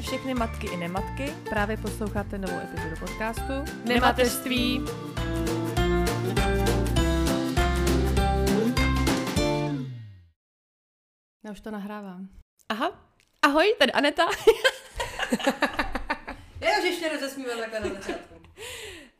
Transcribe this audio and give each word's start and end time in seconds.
Zdravíme 0.00 0.18
všechny 0.18 0.34
matky 0.34 0.66
i 0.66 0.76
nematky. 0.76 1.34
Právě 1.48 1.76
posloucháte 1.76 2.38
novou 2.38 2.58
epizodu 2.58 2.96
podcastu 3.00 3.52
Nemateřství. 3.84 4.84
Já 11.44 11.52
už 11.52 11.60
to 11.60 11.70
nahrávám. 11.70 12.28
Aha. 12.68 13.14
Ahoj, 13.42 13.74
tady 13.78 13.92
Aneta. 13.92 14.26
Já 16.60 16.78
už 16.78 16.84
ještě 16.84 17.08
rozesmívám 17.08 17.58
takhle 17.58 17.80
na 17.80 17.88
začátku. 17.94 18.34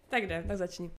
tak 0.09 0.27
jde, 0.27 0.45
tak 0.49 0.57
začni. 0.57 0.91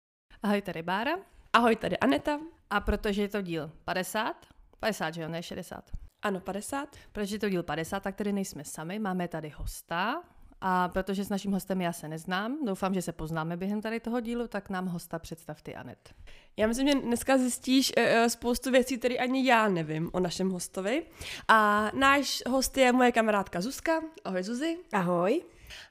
Ahoj, 0.44 0.62
tady 0.62 0.82
Bára. 0.82 1.12
Ahoj, 1.54 1.76
tady 1.76 1.98
Aneta. 1.98 2.40
A 2.70 2.80
protože 2.80 3.22
je 3.22 3.30
to 3.30 3.42
díl 3.42 3.72
50, 3.86 4.46
50, 4.80 5.14
že 5.14 5.22
jo, 5.22 5.28
ne 5.30 5.44
60. 5.44 5.92
Ano, 6.22 6.40
50. 6.40 6.90
Protože 7.12 7.36
je 7.36 7.40
to 7.40 7.50
díl 7.50 7.64
50, 7.64 8.00
tak 8.00 8.16
tady 8.16 8.34
nejsme 8.34 8.64
sami, 8.64 9.00
máme 9.00 9.28
tady 9.28 9.50
hosta. 9.50 10.24
A 10.64 10.88
protože 10.88 11.26
s 11.26 11.30
naším 11.30 11.52
hostem 11.52 11.82
já 11.82 11.94
se 11.94 12.08
neznám, 12.08 12.66
doufám, 12.66 12.94
že 12.94 13.02
se 13.02 13.12
poznáme 13.12 13.58
během 13.58 13.82
tady 13.82 14.00
toho 14.00 14.20
dílu, 14.20 14.48
tak 14.48 14.70
nám 14.70 14.88
hosta 14.88 15.20
představ 15.20 15.62
ty, 15.62 15.76
Anet. 15.76 16.14
Já 16.58 16.68
myslím, 16.68 16.88
že 16.88 16.96
dneska 16.96 17.38
zjistíš 17.38 17.94
uh, 17.98 18.28
spoustu 18.28 18.72
věcí, 18.72 18.98
které 18.98 19.16
ani 19.16 19.48
já 19.48 19.70
nevím 19.70 20.10
o 20.14 20.20
našem 20.20 20.50
hostovi. 20.50 21.04
A 21.48 21.92
náš 21.94 22.44
host 22.50 22.78
je 22.78 22.92
moje 22.92 23.12
kamarádka 23.12 23.62
Zuzka. 23.62 24.02
Ahoj 24.26 24.44
Zuzi. 24.44 24.78
Ahoj. 24.94 25.42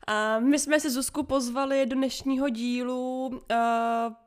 A 0.06 0.38
my 0.38 0.58
jsme 0.58 0.80
se 0.80 0.90
Zuzku 0.90 1.22
pozvali 1.22 1.86
do 1.86 1.96
dnešního 1.96 2.48
dílu, 2.48 3.26
uh, 3.26 3.36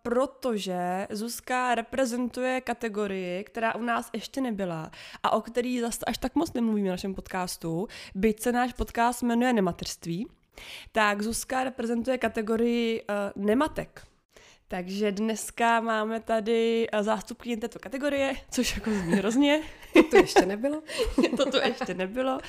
protože 0.01 1.07
Zuzka 1.09 1.75
reprezentuje 1.75 2.61
kategorii, 2.61 3.43
která 3.43 3.75
u 3.75 3.81
nás 3.81 4.09
ještě 4.13 4.41
nebyla 4.41 4.91
a 5.23 5.31
o 5.31 5.41
který 5.41 5.79
zase 5.79 6.05
až 6.07 6.17
tak 6.17 6.35
moc 6.35 6.53
nemluvíme 6.53 6.87
v 6.87 6.91
našem 6.91 7.15
podcastu, 7.15 7.87
byť 8.15 8.39
se 8.41 8.51
náš 8.51 8.73
podcast 8.73 9.23
jmenuje 9.23 9.53
Nematerství. 9.53 10.27
Tak 10.91 11.21
Zuzka 11.21 11.63
reprezentuje 11.63 12.17
kategorii 12.17 13.01
uh, 13.01 13.43
nematek. 13.45 14.12
Takže 14.67 15.11
dneska 15.11 15.79
máme 15.79 16.19
tady 16.19 16.87
zástupkyně 17.01 17.57
této 17.57 17.79
kategorie, 17.79 18.33
což 18.51 18.75
jako 18.75 18.89
zní 18.91 19.13
hrozně. 19.13 19.61
To 20.09 20.17
ještě 20.17 20.45
nebylo. 20.45 20.81
to 21.37 21.51
tu 21.51 21.57
ještě 21.57 21.93
nebylo. 21.93 22.39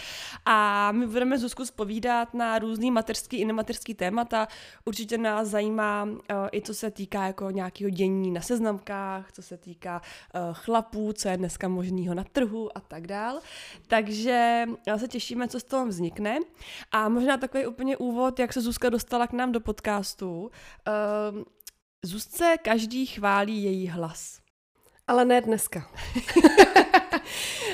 A 0.45 0.93
my 0.93 1.07
budeme 1.07 1.39
Zuzku 1.39 1.67
spovídat 1.67 2.35
na 2.35 2.59
různý 2.59 2.91
mateřský 2.91 3.37
i 3.37 3.45
nematerský 3.45 3.95
témata. 3.95 4.49
Určitě 4.85 5.19
nás 5.19 5.49
zajímá 5.49 6.05
uh, 6.05 6.19
i 6.53 6.63
co 6.63 6.75
se 6.75 6.91
týká 6.91 7.27
jako 7.27 7.51
nějakého 7.51 7.91
dění 7.91 8.31
na 8.31 8.41
seznamkách, 8.41 9.33
co 9.33 9.43
se 9.43 9.57
týká 9.57 10.01
uh, 10.01 10.41
chlapů, 10.55 11.13
co 11.13 11.29
je 11.29 11.37
dneska 11.37 11.69
možného 11.69 12.15
na 12.15 12.25
trhu 12.25 12.77
a 12.77 12.81
tak 12.81 13.07
dál. 13.07 13.41
Takže 13.87 14.65
se 14.97 15.09
těšíme, 15.09 15.49
co 15.49 15.61
z 15.61 15.65
toho 15.65 15.87
vznikne. 15.87 16.39
A 16.93 17.09
možná 17.09 17.37
takový 17.37 17.67
úplně 17.67 17.97
úvod, 17.97 18.39
jak 18.39 18.53
se 18.53 18.61
Zuzka 18.61 18.89
dostala 18.89 19.27
k 19.27 19.33
nám 19.33 19.53
do 19.53 19.61
podcastu. 19.61 20.43
Uh, 20.43 21.45
Zuzce 22.05 22.57
každý 22.63 23.07
chválí 23.07 23.63
její 23.63 23.89
hlas. 23.89 24.41
Ale 25.07 25.25
ne 25.25 25.41
dneska. 25.41 25.91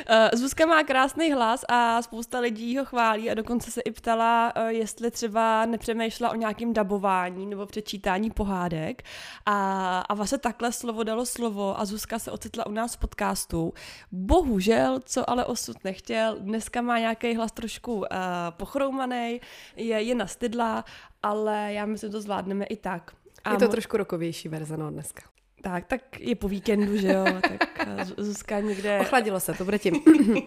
Eh, 0.06 0.36
Zuzka 0.36 0.67
má 0.67 0.83
krásný 0.83 1.33
hlas 1.33 1.64
a 1.69 2.03
spousta 2.03 2.41
lidí 2.41 2.78
ho 2.78 2.84
chválí 2.84 3.31
a 3.31 3.34
dokonce 3.34 3.70
se 3.70 3.81
i 3.81 3.91
ptala, 3.91 4.53
eh, 4.55 4.73
jestli 4.73 5.11
třeba 5.11 5.67
nepřemýšlela 5.67 6.33
o 6.33 6.36
nějakém 6.36 6.73
dabování 6.73 7.47
nebo 7.47 7.67
přečítání 7.67 8.31
pohádek. 8.31 9.03
A, 9.47 9.98
a 10.01 10.14
vlastně 10.14 10.39
takhle 10.39 10.73
slovo 10.73 11.03
dalo 11.03 11.27
slovo 11.27 11.81
a 11.81 11.84
Zuzka 11.84 12.19
se 12.19 12.31
ocitla 12.31 12.67
u 12.67 12.70
nás 12.70 12.95
v 12.95 12.98
podcastu. 12.98 13.73
Bohužel, 14.12 15.01
co 15.05 15.31
ale 15.31 15.45
osud 15.45 15.77
nechtěl, 15.84 16.36
dneska 16.41 16.83
má 16.83 16.98
nějaký 16.98 17.34
hlas 17.34 17.53
trošku 17.53 17.95
uh, 17.95 18.06
pochroumaný, 18.51 19.41
je, 19.77 20.03
je 20.03 20.14
nastydlá, 20.14 20.84
ale 21.23 21.73
já 21.73 21.86
myslím, 21.86 22.08
že 22.08 22.12
to 22.12 22.20
zvládneme 22.20 22.64
i 22.64 22.77
tak. 22.77 23.12
A 23.45 23.52
je 23.52 23.58
to 23.58 23.64
mo- 23.64 23.70
trošku 23.70 23.96
rokovější 23.96 24.48
verze, 24.48 24.77
no 24.77 24.90
dneska. 24.90 25.23
Tak, 25.62 25.86
tak 25.86 26.20
je 26.20 26.36
po 26.36 26.48
víkendu, 26.48 26.96
že 26.96 27.08
jo, 27.08 27.24
tak 27.48 27.68
Zuzka 28.17 28.61
někde... 28.61 29.01
Ochladilo 29.01 29.40
se, 29.40 29.55
to 29.55 29.64
bude 29.64 29.78
tím. 29.78 29.95
uh, 29.95 30.42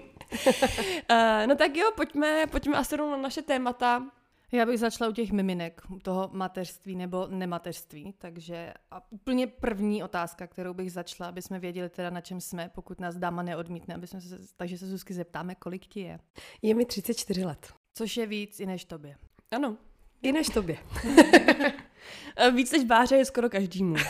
no 1.47 1.55
tak 1.55 1.75
jo, 1.75 1.91
pojďme, 1.95 2.47
pojďme 2.51 2.77
asi 2.77 2.97
na 2.97 3.17
naše 3.17 3.41
témata. 3.41 4.03
Já 4.51 4.65
bych 4.65 4.79
začala 4.79 5.09
u 5.09 5.13
těch 5.13 5.31
miminek, 5.31 5.81
u 5.89 5.99
toho 5.99 6.29
mateřství 6.33 6.95
nebo 6.95 7.27
nemateřství, 7.27 8.13
takže 8.17 8.73
a 8.91 9.11
úplně 9.11 9.47
první 9.47 10.03
otázka, 10.03 10.47
kterou 10.47 10.73
bych 10.73 10.91
začala, 10.91 11.29
aby 11.29 11.41
jsme 11.41 11.59
věděli 11.59 11.89
teda 11.89 12.09
na 12.09 12.21
čem 12.21 12.41
jsme, 12.41 12.71
pokud 12.75 12.99
nás 12.99 13.15
dáma 13.15 13.43
neodmítne, 13.43 13.95
aby 13.95 14.07
jsme 14.07 14.21
se, 14.21 14.37
takže 14.57 14.77
se 14.77 14.87
Zuzky 14.87 15.13
zeptáme, 15.13 15.55
kolik 15.55 15.85
ti 15.85 15.99
je. 15.99 16.19
Je 16.61 16.73
mi 16.73 16.85
34 16.85 17.45
let. 17.45 17.73
Což 17.93 18.17
je 18.17 18.27
víc 18.27 18.59
i 18.59 18.65
než 18.65 18.85
tobě. 18.85 19.15
Ano. 19.51 19.77
I 20.21 20.31
než 20.31 20.49
tobě. 20.49 20.77
víc 22.53 22.71
než 22.71 22.83
Báře 22.83 23.15
je 23.15 23.25
skoro 23.25 23.49
každému. 23.49 23.95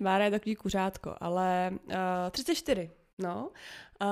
Bára 0.00 0.24
je 0.24 0.30
takový 0.30 0.54
kuřátko, 0.54 1.14
ale 1.20 1.70
uh, 1.72 1.94
34. 2.30 2.90
No, 3.18 3.50
uh, 4.02 4.08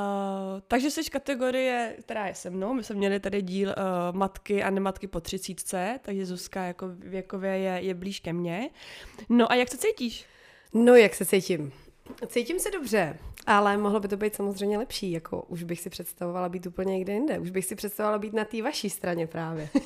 takže 0.69 0.91
jsi 0.91 1.11
kategorie, 1.11 1.97
která 2.01 2.27
je 2.27 2.35
se 2.35 2.51
mnou. 2.51 2.75
My 2.75 2.85
jsme 2.85 2.95
měli 2.95 3.21
tady 3.21 3.43
díl 3.43 3.69
uh, 3.69 4.17
matky 4.17 4.63
a 4.63 4.71
nematky 4.71 5.07
po 5.07 5.21
třicítce, 5.21 6.01
takže 6.03 6.27
Zuzka 6.27 6.63
jako 6.63 6.87
věkově 6.89 7.51
je, 7.51 7.81
je 7.83 7.95
blíž 7.95 8.21
ke 8.21 8.33
mně. 8.33 8.71
No 9.29 9.53
a 9.53 9.55
jak 9.55 9.69
se 9.69 9.79
cítíš? 9.79 10.27
No, 10.75 10.95
jak 10.95 11.15
se 11.15 11.27
cítím? 11.27 11.73
Cítím 12.27 12.59
se 12.59 12.71
dobře, 12.71 13.19
ale 13.47 13.77
mohlo 13.77 14.01
by 14.01 14.09
to 14.09 14.17
být 14.17 14.35
samozřejmě 14.35 14.79
lepší, 14.79 15.13
jako 15.13 15.43
už 15.43 15.63
bych 15.63 15.81
si 15.81 15.91
představovala 15.91 16.49
být 16.49 16.67
úplně 16.67 16.95
někde 16.95 17.13
jinde, 17.13 17.39
už 17.39 17.51
bych 17.51 17.65
si 17.65 17.75
představovala 17.75 18.19
být 18.19 18.33
na 18.33 18.45
té 18.45 18.63
vaší 18.63 18.91
straně 18.91 19.27
právě. 19.27 19.69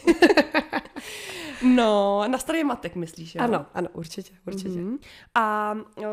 No, 1.63 2.23
na 2.29 2.39
straně 2.39 2.65
matek 2.65 2.97
myslíš, 2.97 3.35
jo? 3.35 3.43
Ano, 3.43 3.67
ano, 3.75 3.89
určitě, 3.93 4.35
určitě. 4.47 4.69
Mm-hmm. 4.69 4.99
A 5.35 5.77
uh, 5.97 6.05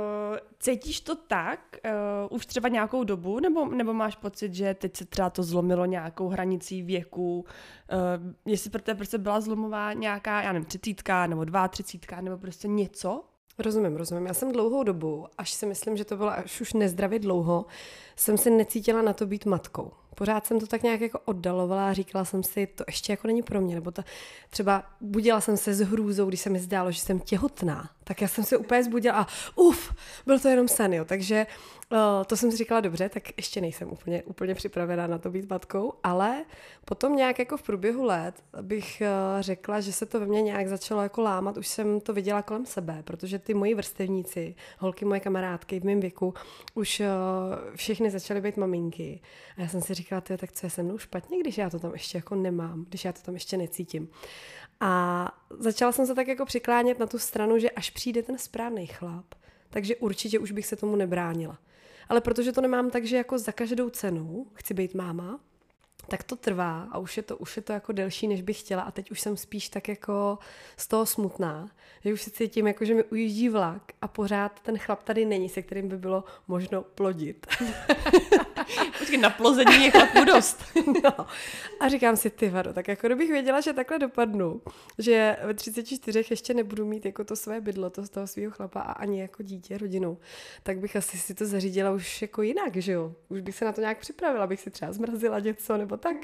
cítíš 0.59 1.01
to 1.01 1.15
tak 1.15 1.59
uh, 1.85 2.35
už 2.35 2.45
třeba 2.45 2.69
nějakou 2.69 3.03
dobu, 3.03 3.39
nebo, 3.39 3.65
nebo 3.65 3.93
máš 3.93 4.15
pocit, 4.15 4.53
že 4.53 4.73
teď 4.73 4.97
se 4.97 5.05
třeba 5.05 5.29
to 5.29 5.43
zlomilo 5.43 5.85
nějakou 5.85 6.27
hranicí 6.27 6.81
věku, 6.81 7.39
uh, 7.39 8.33
jestli 8.45 8.69
pro 8.69 8.81
tebe 8.81 8.97
prostě 8.97 9.17
byla 9.17 9.41
zlomová 9.41 9.93
nějaká, 9.93 10.41
já 10.41 10.51
nevím, 10.53 10.65
třicítka, 10.65 11.27
nebo 11.27 11.45
dva 11.45 11.67
třicítka, 11.67 12.21
nebo 12.21 12.37
prostě 12.37 12.67
něco? 12.67 13.23
Rozumím, 13.59 13.95
rozumím. 13.95 14.25
Já 14.25 14.33
jsem 14.33 14.51
dlouhou 14.51 14.83
dobu, 14.83 15.25
až 15.37 15.53
si 15.53 15.65
myslím, 15.65 15.97
že 15.97 16.05
to 16.05 16.17
bylo 16.17 16.29
až 16.29 16.61
už 16.61 16.73
nezdravě 16.73 17.19
dlouho, 17.19 17.65
jsem 18.15 18.37
se 18.37 18.49
necítila 18.49 19.01
na 19.01 19.13
to 19.13 19.25
být 19.25 19.45
matkou 19.45 19.91
pořád 20.17 20.45
jsem 20.45 20.59
to 20.59 20.67
tak 20.67 20.83
nějak 20.83 21.01
jako 21.01 21.19
oddalovala 21.25 21.89
a 21.89 21.93
říkala 21.93 22.25
jsem 22.25 22.43
si, 22.43 22.67
to 22.67 22.83
ještě 22.87 23.13
jako 23.13 23.27
není 23.27 23.43
pro 23.43 23.61
mě, 23.61 23.75
nebo 23.75 23.91
to 23.91 24.03
třeba 24.49 24.83
budila 25.01 25.41
jsem 25.41 25.57
se 25.57 25.73
s 25.73 25.79
hrůzou, 25.79 26.25
když 26.25 26.41
se 26.41 26.49
mi 26.49 26.59
zdálo, 26.59 26.91
že 26.91 27.01
jsem 27.01 27.19
těhotná, 27.19 27.89
tak 28.07 28.21
já 28.21 28.27
jsem 28.27 28.43
se 28.43 28.57
úplně 28.57 28.83
zbudila 28.83 29.21
a 29.21 29.27
uf, 29.55 29.93
byl 30.25 30.39
to 30.39 30.47
jenom 30.47 30.67
sen, 30.67 30.93
jo, 30.93 31.05
takže 31.05 31.47
uh, 31.91 31.97
to 32.25 32.37
jsem 32.37 32.51
si 32.51 32.57
říkala 32.57 32.81
dobře, 32.81 33.09
tak 33.09 33.23
ještě 33.37 33.61
nejsem 33.61 33.91
úplně, 33.91 34.23
úplně 34.23 34.55
připravená 34.55 35.07
na 35.07 35.17
to 35.17 35.29
být 35.29 35.49
matkou, 35.49 35.93
ale 36.03 36.45
potom 36.85 37.15
nějak 37.15 37.39
jako 37.39 37.57
v 37.57 37.63
průběhu 37.63 38.03
let 38.03 38.35
bych 38.61 39.01
uh, 39.01 39.41
řekla, 39.41 39.81
že 39.81 39.93
se 39.93 40.05
to 40.05 40.19
ve 40.19 40.25
mně 40.25 40.41
nějak 40.41 40.67
začalo 40.67 41.01
jako 41.01 41.21
lámat, 41.21 41.57
už 41.57 41.67
jsem 41.67 42.01
to 42.01 42.13
viděla 42.13 42.41
kolem 42.41 42.65
sebe, 42.65 43.03
protože 43.03 43.39
ty 43.39 43.53
moji 43.53 43.75
vrstevníci, 43.75 44.55
holky 44.79 45.05
moje 45.05 45.19
kamarádky 45.19 45.79
v 45.79 45.83
mém 45.83 45.99
věku, 45.99 46.33
už 46.73 46.99
uh, 46.99 47.05
všechny 47.75 48.09
začaly 48.09 48.41
být 48.41 48.57
maminky. 48.57 49.19
A 49.57 49.61
já 49.61 49.67
jsem 49.67 49.81
si 49.81 49.93
říkala, 49.93 50.21
tak 50.21 50.51
co 50.51 50.65
je 50.65 50.69
se 50.69 50.83
mnou 50.83 50.97
špatně, 50.97 51.39
když 51.39 51.57
já 51.57 51.69
to 51.69 51.79
tam 51.79 51.93
ještě 51.93 52.17
jako 52.17 52.35
nemám, 52.35 52.85
když 52.89 53.05
já 53.05 53.13
to 53.13 53.21
tam 53.21 53.33
ještě 53.33 53.57
necítím. 53.57 54.09
A 54.79 55.31
začala 55.49 55.91
jsem 55.91 56.07
se 56.07 56.15
tak 56.15 56.27
jako 56.27 56.45
přiklánět 56.45 56.99
na 56.99 57.05
tu 57.05 57.19
stranu, 57.19 57.59
že 57.59 57.71
až 57.71 57.89
přijde 57.89 58.23
ten 58.23 58.37
správný 58.37 58.87
chlap, 58.87 59.25
takže 59.69 59.95
určitě 59.95 60.39
už 60.39 60.51
bych 60.51 60.65
se 60.65 60.75
tomu 60.75 60.95
nebránila. 60.95 61.57
Ale 62.09 62.21
protože 62.21 62.51
to 62.51 62.61
nemám 62.61 62.89
tak, 62.89 63.05
že 63.05 63.17
jako 63.17 63.37
za 63.37 63.51
každou 63.51 63.89
cenu 63.89 64.47
chci 64.53 64.73
být 64.73 64.93
máma, 64.93 65.39
tak 66.07 66.23
to 66.23 66.35
trvá 66.35 66.87
a 66.91 66.97
už 66.97 67.17
je 67.17 67.23
to, 67.23 67.37
už 67.37 67.55
je 67.55 67.61
to 67.61 67.73
jako 67.73 67.91
delší, 67.91 68.27
než 68.27 68.41
bych 68.41 68.59
chtěla 68.59 68.81
a 68.81 68.91
teď 68.91 69.11
už 69.11 69.21
jsem 69.21 69.37
spíš 69.37 69.69
tak 69.69 69.87
jako 69.87 70.37
z 70.77 70.87
toho 70.87 71.05
smutná, 71.05 71.71
že 72.05 72.13
už 72.13 72.21
si 72.21 72.31
cítím 72.31 72.67
jako, 72.67 72.85
že 72.85 72.93
mi 72.93 73.03
ujíždí 73.03 73.49
vlak 73.49 73.81
a 74.01 74.07
pořád 74.07 74.59
ten 74.59 74.77
chlap 74.77 75.03
tady 75.03 75.25
není, 75.25 75.49
se 75.49 75.61
kterým 75.61 75.87
by 75.87 75.97
bylo 75.97 76.23
možno 76.47 76.81
plodit. 76.81 77.47
Počkej, 78.99 79.17
na 79.17 79.29
plození 79.29 79.85
je 79.85 79.91
chlapů 79.91 80.25
dost. 80.25 80.63
no. 81.03 81.27
A 81.79 81.87
říkám 81.87 82.17
si, 82.17 82.29
ty 82.29 82.49
vado, 82.49 82.73
tak 82.73 82.87
jako 82.87 83.07
kdybych 83.07 83.29
věděla, 83.29 83.61
že 83.61 83.73
takhle 83.73 83.99
dopadnu, 83.99 84.61
že 84.97 85.37
ve 85.43 85.53
34 85.53 86.23
ještě 86.29 86.53
nebudu 86.53 86.85
mít 86.85 87.05
jako 87.05 87.23
to 87.23 87.35
své 87.35 87.61
bydlo, 87.61 87.89
to 87.89 88.03
z 88.03 88.09
toho 88.09 88.27
svého 88.27 88.51
chlapa 88.51 88.81
a 88.81 88.91
ani 88.91 89.21
jako 89.21 89.43
dítě, 89.43 89.77
rodinu, 89.77 90.17
tak 90.63 90.79
bych 90.79 90.95
asi 90.95 91.17
si 91.17 91.33
to 91.33 91.45
zařídila 91.45 91.91
už 91.91 92.21
jako 92.21 92.41
jinak, 92.41 92.75
že 92.75 92.91
jo? 92.91 93.15
Už 93.29 93.41
bych 93.41 93.55
se 93.55 93.65
na 93.65 93.71
to 93.71 93.81
nějak 93.81 93.99
připravila, 93.99 94.47
bych 94.47 94.61
si 94.61 94.71
třeba 94.71 94.93
zmrazila 94.93 95.39
něco 95.39 95.77
nebo 95.77 95.97
tak, 95.97 96.17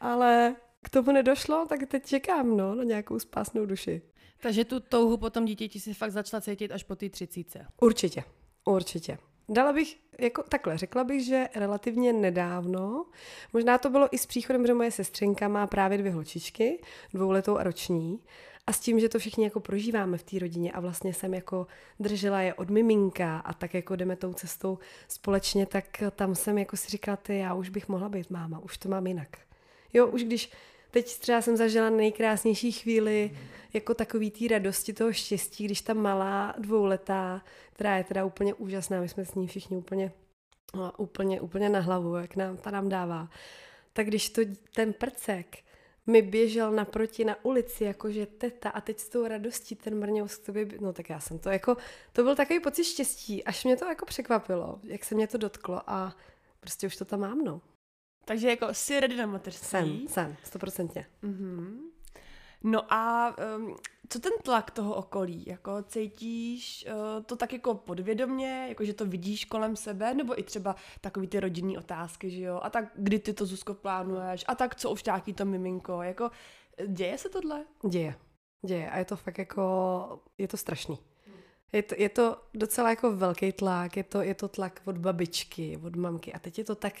ale 0.00 0.56
k 0.82 0.88
tomu 0.88 1.12
nedošlo, 1.12 1.66
tak 1.68 1.80
teď 1.88 2.06
čekám, 2.06 2.56
no, 2.56 2.74
na 2.74 2.84
nějakou 2.84 3.18
spásnou 3.18 3.66
duši. 3.66 4.02
Takže 4.40 4.64
tu 4.64 4.80
touhu 4.80 5.16
po 5.16 5.30
tom 5.30 5.44
dítěti 5.44 5.80
si 5.80 5.94
fakt 5.94 6.12
začala 6.12 6.40
cítit 6.40 6.72
až 6.72 6.82
po 6.82 6.96
té 6.96 7.08
třicíce. 7.08 7.66
Určitě, 7.80 8.24
určitě. 8.64 9.18
Dala 9.48 9.72
bych, 9.72 9.96
jako 10.18 10.42
takhle, 10.42 10.78
řekla 10.78 11.04
bych, 11.04 11.24
že 11.24 11.48
relativně 11.54 12.12
nedávno, 12.12 13.06
možná 13.52 13.78
to 13.78 13.90
bylo 13.90 14.14
i 14.14 14.18
s 14.18 14.26
příchodem, 14.26 14.66
že 14.66 14.74
moje 14.74 14.90
sestřenka 14.90 15.48
má 15.48 15.66
právě 15.66 15.98
dvě 15.98 16.12
holčičky, 16.12 16.80
dvouletou 17.14 17.56
a 17.56 17.62
roční, 17.62 18.20
a 18.66 18.72
s 18.72 18.80
tím, 18.80 19.00
že 19.00 19.08
to 19.08 19.18
všichni 19.18 19.44
jako 19.44 19.60
prožíváme 19.60 20.18
v 20.18 20.22
té 20.22 20.38
rodině 20.38 20.72
a 20.72 20.80
vlastně 20.80 21.14
jsem 21.14 21.34
jako 21.34 21.66
držela 22.00 22.40
je 22.40 22.54
od 22.54 22.70
miminka 22.70 23.38
a 23.38 23.52
tak 23.52 23.74
jako 23.74 23.96
jdeme 23.96 24.16
tou 24.16 24.32
cestou 24.32 24.78
společně, 25.08 25.66
tak 25.66 26.02
tam 26.16 26.34
jsem 26.34 26.58
jako 26.58 26.76
si 26.76 26.90
říkala, 26.90 27.16
ty, 27.16 27.38
já 27.38 27.54
už 27.54 27.68
bych 27.68 27.88
mohla 27.88 28.08
být 28.08 28.30
máma, 28.30 28.58
už 28.58 28.78
to 28.78 28.88
mám 28.88 29.06
jinak. 29.06 29.28
Jo, 29.92 30.06
už 30.06 30.24
když 30.24 30.50
teď 30.96 31.18
třeba 31.18 31.42
jsem 31.42 31.56
zažila 31.56 31.90
nejkrásnější 31.90 32.72
chvíli 32.72 33.30
jako 33.72 33.94
takový 33.94 34.30
té 34.30 34.48
radosti, 34.48 34.92
toho 34.92 35.12
štěstí, 35.12 35.64
když 35.64 35.80
ta 35.80 35.94
malá 35.94 36.54
dvouletá, 36.58 37.44
která 37.72 37.96
je 37.96 38.04
teda 38.04 38.24
úplně 38.24 38.54
úžasná, 38.54 39.00
my 39.00 39.08
jsme 39.08 39.24
s 39.24 39.34
ní 39.34 39.46
všichni 39.46 39.76
úplně, 39.76 40.12
no, 40.74 40.92
úplně, 40.96 41.40
úplně 41.40 41.68
na 41.68 41.80
hlavu, 41.80 42.16
jak 42.16 42.36
nám 42.36 42.56
ta 42.56 42.70
nám 42.70 42.88
dává, 42.88 43.28
tak 43.92 44.06
když 44.06 44.30
to, 44.30 44.42
ten 44.74 44.92
prcek 44.92 45.56
mi 46.06 46.22
běžel 46.22 46.72
naproti 46.72 47.24
na 47.24 47.44
ulici, 47.44 47.84
jakože 47.84 48.26
teta 48.26 48.70
a 48.70 48.80
teď 48.80 48.98
s 48.98 49.08
tou 49.08 49.26
radostí 49.26 49.74
ten 49.74 49.98
mrňous 49.98 50.36
k 50.36 50.46
tobě, 50.46 50.68
no 50.80 50.92
tak 50.92 51.10
já 51.10 51.20
jsem 51.20 51.38
to 51.38 51.50
jako, 51.50 51.76
to 52.12 52.22
byl 52.22 52.36
takový 52.36 52.60
pocit 52.60 52.84
štěstí, 52.84 53.44
až 53.44 53.64
mě 53.64 53.76
to 53.76 53.84
jako 53.84 54.06
překvapilo, 54.06 54.80
jak 54.82 55.04
se 55.04 55.14
mě 55.14 55.26
to 55.26 55.38
dotklo 55.38 55.90
a 55.90 56.16
prostě 56.60 56.86
už 56.86 56.96
to 56.96 57.04
tam 57.04 57.20
mám, 57.20 57.44
no. 57.44 57.60
Takže 58.26 58.48
jako 58.48 58.74
jsi 58.74 59.00
ready 59.00 59.16
na 59.16 59.26
mateřství? 59.26 59.68
Jsem, 59.68 60.08
jsem, 60.08 60.36
stoprocentně. 60.44 61.06
Mm-hmm. 61.22 61.78
No 62.62 62.92
a 62.92 63.34
um, 63.56 63.76
co 64.08 64.18
ten 64.18 64.32
tlak 64.42 64.70
toho 64.70 64.94
okolí? 64.94 65.44
Jako 65.46 65.82
cítíš 65.82 66.86
uh, 66.88 67.24
to 67.24 67.36
tak 67.36 67.52
jako 67.52 67.74
podvědomně, 67.74 68.66
jako 68.68 68.84
že 68.84 68.94
to 68.94 69.06
vidíš 69.06 69.44
kolem 69.44 69.76
sebe, 69.76 70.14
nebo 70.14 70.40
i 70.40 70.42
třeba 70.42 70.76
takový 71.00 71.26
ty 71.26 71.40
rodinný 71.40 71.78
otázky, 71.78 72.30
že 72.30 72.42
jo? 72.42 72.60
A 72.62 72.70
tak 72.70 72.84
kdy 72.94 73.18
ty 73.18 73.32
to 73.32 73.46
Zuzko 73.46 73.74
plánuješ? 73.74 74.44
A 74.48 74.54
tak 74.54 74.74
co 74.74 74.90
už 74.90 75.04
nějaký 75.04 75.32
to 75.32 75.44
miminko? 75.44 76.02
Jako 76.02 76.30
děje 76.86 77.18
se 77.18 77.28
tohle? 77.28 77.64
Děje. 77.88 78.14
Děje. 78.66 78.90
A 78.90 78.98
je 78.98 79.04
to 79.04 79.16
fakt 79.16 79.38
jako, 79.38 80.20
je 80.38 80.48
to 80.48 80.56
strašný. 80.56 80.98
Je 81.72 81.82
to, 81.82 81.94
je 81.98 82.08
to 82.08 82.36
docela 82.54 82.90
jako 82.90 83.16
velký 83.16 83.52
tlak, 83.52 83.96
je 83.96 84.04
to, 84.04 84.22
je 84.22 84.34
to 84.34 84.48
tlak 84.48 84.82
od 84.84 84.98
babičky, 84.98 85.80
od 85.84 85.96
mamky. 85.96 86.32
A 86.32 86.38
teď 86.38 86.58
je 86.58 86.64
to 86.64 86.74
tak, 86.74 86.92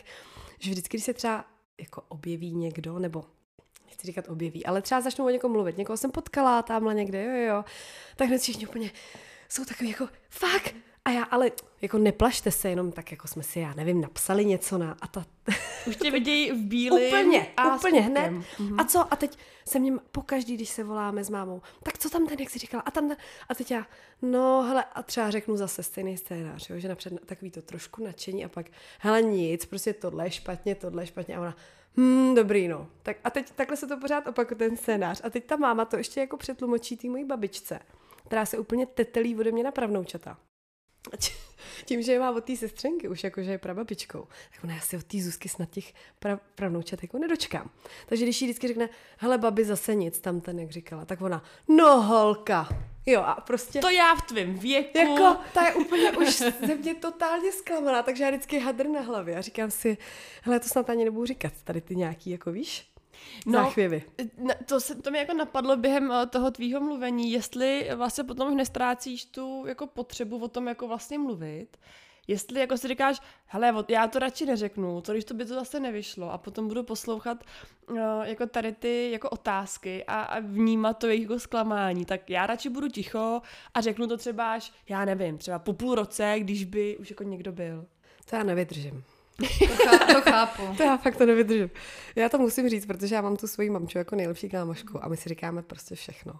že 0.58 0.70
vždycky, 0.70 0.96
když 0.96 1.04
se 1.04 1.14
třeba 1.14 1.44
jako 1.80 2.02
objeví 2.08 2.54
někdo, 2.54 2.98
nebo 2.98 3.24
nechci 3.86 4.06
říkat 4.06 4.28
objeví, 4.28 4.66
ale 4.66 4.82
třeba 4.82 5.00
začnu 5.00 5.24
o 5.24 5.30
někom 5.30 5.52
mluvit, 5.52 5.78
někoho 5.78 5.96
jsem 5.96 6.10
potkala 6.10 6.62
tamhle 6.62 6.94
někde, 6.94 7.24
jo, 7.24 7.54
jo, 7.54 7.64
tak 8.16 8.28
hned 8.28 8.42
všichni 8.42 8.66
úplně 8.66 8.90
jsou 9.48 9.64
takový 9.64 9.90
jako, 9.90 10.08
fakt, 10.28 10.74
a 11.06 11.10
já, 11.10 11.22
ale 11.22 11.50
jako 11.82 11.98
neplašte 11.98 12.50
se, 12.50 12.70
jenom 12.70 12.92
tak 12.92 13.10
jako 13.10 13.28
jsme 13.28 13.42
si, 13.42 13.60
já 13.60 13.74
nevím, 13.74 14.00
napsali 14.00 14.44
něco 14.44 14.78
na 14.78 14.96
a 15.00 15.06
ta... 15.06 15.24
Už 15.86 15.96
tě 16.02 16.10
vidějí 16.10 16.52
v 16.52 16.56
bílém 16.56 17.06
Úplně, 17.06 17.46
a 17.56 17.76
úplně 17.76 18.00
hned. 18.00 18.32
Mm-hmm. 18.32 18.80
A 18.80 18.84
co? 18.84 19.12
A 19.12 19.16
teď 19.16 19.38
se 19.68 19.78
mě 19.78 19.92
pokaždý, 20.12 20.54
když 20.54 20.68
se 20.68 20.84
voláme 20.84 21.24
s 21.24 21.30
mámou, 21.30 21.62
tak 21.82 21.98
co 21.98 22.10
tam 22.10 22.26
ten, 22.26 22.40
jak 22.40 22.50
jsi 22.50 22.58
říkala? 22.58 22.82
A 22.86 22.90
tam 22.90 23.08
ten, 23.08 23.16
a 23.48 23.54
teď 23.54 23.70
já, 23.70 23.86
no 24.22 24.62
hele, 24.62 24.84
a 24.94 25.02
třeba 25.02 25.30
řeknu 25.30 25.56
zase 25.56 25.82
stejný 25.82 26.16
scénář, 26.16 26.70
jo, 26.70 26.78
že 26.78 26.88
napřed 26.88 27.12
takový 27.26 27.50
to 27.50 27.62
trošku 27.62 28.04
nadšení 28.04 28.44
a 28.44 28.48
pak, 28.48 28.66
hele 28.98 29.22
nic, 29.22 29.66
prostě 29.66 29.92
tohle 29.92 30.26
je 30.26 30.30
špatně, 30.30 30.74
tohle 30.74 31.02
je 31.02 31.06
špatně 31.06 31.36
a 31.36 31.40
ona, 31.40 31.56
Hmm, 31.96 32.34
dobrý, 32.34 32.68
no. 32.68 32.88
Tak 33.02 33.16
a 33.24 33.30
teď 33.30 33.50
takhle 33.50 33.76
se 33.76 33.86
to 33.86 33.96
pořád 33.96 34.26
opakuje 34.26 34.58
ten 34.58 34.76
scénář. 34.76 35.20
A 35.24 35.30
teď 35.30 35.44
ta 35.44 35.56
máma 35.56 35.84
to 35.84 35.96
ještě 35.96 36.20
jako 36.20 36.36
přetlumočí 36.36 36.96
té 36.96 37.08
mojí 37.08 37.24
babičce, 37.24 37.80
která 38.26 38.46
se 38.46 38.58
úplně 38.58 38.86
tetelí 38.86 39.36
ode 39.36 39.52
mě 39.52 39.64
na 39.64 39.70
pravnoučata 39.70 40.38
tím, 41.84 42.02
že 42.02 42.12
je 42.12 42.18
má 42.18 42.30
od 42.30 42.44
té 42.44 42.56
sestřenky 42.56 43.08
už 43.08 43.24
jakože 43.24 43.50
je 43.50 43.58
prababičkou, 43.58 44.26
tak 44.50 44.64
ona 44.64 44.76
asi 44.76 44.96
od 44.96 45.04
té 45.04 45.18
Zuzky 45.18 45.48
snad 45.48 45.70
těch 45.70 45.94
pra, 46.18 46.40
pravnoučat 46.54 47.02
jako 47.02 47.18
nedočkám. 47.18 47.70
Takže 48.06 48.24
když 48.24 48.42
jí 48.42 48.46
vždycky 48.46 48.68
řekne, 48.68 48.88
hele 49.16 49.38
babi 49.38 49.64
zase 49.64 49.94
nic, 49.94 50.20
tam 50.20 50.40
ten 50.40 50.58
jak 50.60 50.70
říkala, 50.70 51.04
tak 51.04 51.20
ona, 51.20 51.44
no 51.68 52.02
holka, 52.02 52.68
Jo 53.08 53.20
a 53.20 53.40
prostě... 53.40 53.80
To 53.80 53.90
já 53.90 54.14
v 54.14 54.22
tvém 54.22 54.54
věku. 54.54 54.98
Jako, 54.98 55.36
ta 55.54 55.66
je 55.66 55.74
úplně 55.74 56.12
už 56.12 56.36
ze 56.66 56.74
mě 56.74 56.94
totálně 56.94 57.52
zklamaná, 57.52 58.02
takže 58.02 58.24
já 58.24 58.30
vždycky 58.30 58.58
hadr 58.58 58.88
na 58.88 59.00
hlavě 59.00 59.36
a 59.36 59.40
říkám 59.40 59.70
si, 59.70 59.98
hele, 60.42 60.60
to 60.60 60.68
snad 60.68 60.90
ani 60.90 61.04
nebudu 61.04 61.26
říkat, 61.26 61.52
tady 61.64 61.80
ty 61.80 61.96
nějaký, 61.96 62.30
jako 62.30 62.52
víš, 62.52 62.88
no, 63.46 63.52
záchvěvy. 63.52 64.02
To, 64.66 64.80
se, 64.80 64.94
to 64.94 65.10
mi 65.10 65.18
jako 65.18 65.34
napadlo 65.34 65.76
během 65.76 66.12
eh, 66.12 66.26
toho 66.26 66.50
tvýho 66.50 66.80
mluvení, 66.80 67.32
jestli 67.32 67.90
vlastně 67.94 68.24
potom 68.24 68.48
už 68.48 68.54
nestrácíš 68.54 69.24
tu 69.24 69.64
jako 69.66 69.86
potřebu 69.86 70.38
o 70.38 70.48
tom 70.48 70.68
jako 70.68 70.88
vlastně 70.88 71.18
mluvit, 71.18 71.76
jestli 72.28 72.60
jako 72.60 72.76
si 72.76 72.88
říkáš, 72.88 73.20
hele, 73.46 73.74
já 73.88 74.08
to 74.08 74.18
radši 74.18 74.46
neřeknu, 74.46 75.00
co 75.00 75.12
když 75.12 75.24
to 75.24 75.34
by 75.34 75.44
to 75.44 75.54
zase 75.54 75.80
nevyšlo 75.80 76.32
a 76.32 76.38
potom 76.38 76.68
budu 76.68 76.82
poslouchat 76.82 77.44
uh, 77.90 77.98
jako 78.22 78.46
tady 78.46 78.72
ty 78.72 79.10
jako 79.10 79.30
otázky 79.30 80.04
a, 80.04 80.22
a 80.22 80.40
vnímat 80.40 80.98
to 80.98 81.06
jejich 81.06 81.22
jako 81.22 81.38
zklamání, 81.38 82.04
tak 82.04 82.30
já 82.30 82.46
radši 82.46 82.68
budu 82.68 82.88
ticho 82.88 83.42
a 83.74 83.80
řeknu 83.80 84.06
to 84.06 84.16
třeba 84.16 84.52
až, 84.52 84.72
já 84.88 85.04
nevím, 85.04 85.38
třeba 85.38 85.58
po 85.58 85.72
půl 85.72 85.94
roce, 85.94 86.34
když 86.38 86.64
by 86.64 86.96
už 86.96 87.10
jako 87.10 87.22
někdo 87.22 87.52
byl. 87.52 87.86
To 88.30 88.36
já 88.36 88.42
nevydržím. 88.42 89.04
To, 89.36 89.46
chápu, 89.46 90.12
to 90.12 90.20
chápu. 90.30 90.62
to 90.76 90.82
já 90.82 90.96
fakt 90.96 91.16
to 91.16 91.26
nevydržím. 91.26 91.70
Já 92.16 92.28
to 92.28 92.38
musím 92.38 92.68
říct, 92.68 92.86
protože 92.86 93.14
já 93.14 93.22
mám 93.22 93.36
tu 93.36 93.46
svoji 93.46 93.70
mamču 93.70 93.98
jako 93.98 94.16
nejlepší 94.16 94.48
kámošku 94.48 95.04
a 95.04 95.08
my 95.08 95.16
si 95.16 95.28
říkáme 95.28 95.62
prostě 95.62 95.94
všechno. 95.94 96.34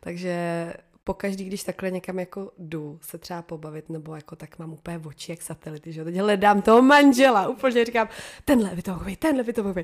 Takže 0.00 0.72
pokaždý, 1.04 1.44
když 1.44 1.64
takhle 1.64 1.90
někam 1.90 2.18
jako 2.18 2.52
jdu 2.58 2.98
se 3.02 3.18
třeba 3.18 3.42
pobavit, 3.42 3.90
nebo 3.90 4.14
jako 4.14 4.36
tak 4.36 4.58
mám 4.58 4.72
úplně 4.72 5.00
oči 5.04 5.32
jak 5.32 5.42
satelity, 5.42 5.92
že 5.92 6.04
teď 6.04 6.16
hledám 6.16 6.62
toho 6.62 6.82
manžela, 6.82 7.48
úplně 7.48 7.84
říkám, 7.84 8.08
tenhle 8.44 8.76
by 8.76 8.82
to 8.82 8.90
mohl 8.90 9.16
tenhle 9.18 9.44
by 9.44 9.52
to 9.52 9.62
mohl. 9.62 9.80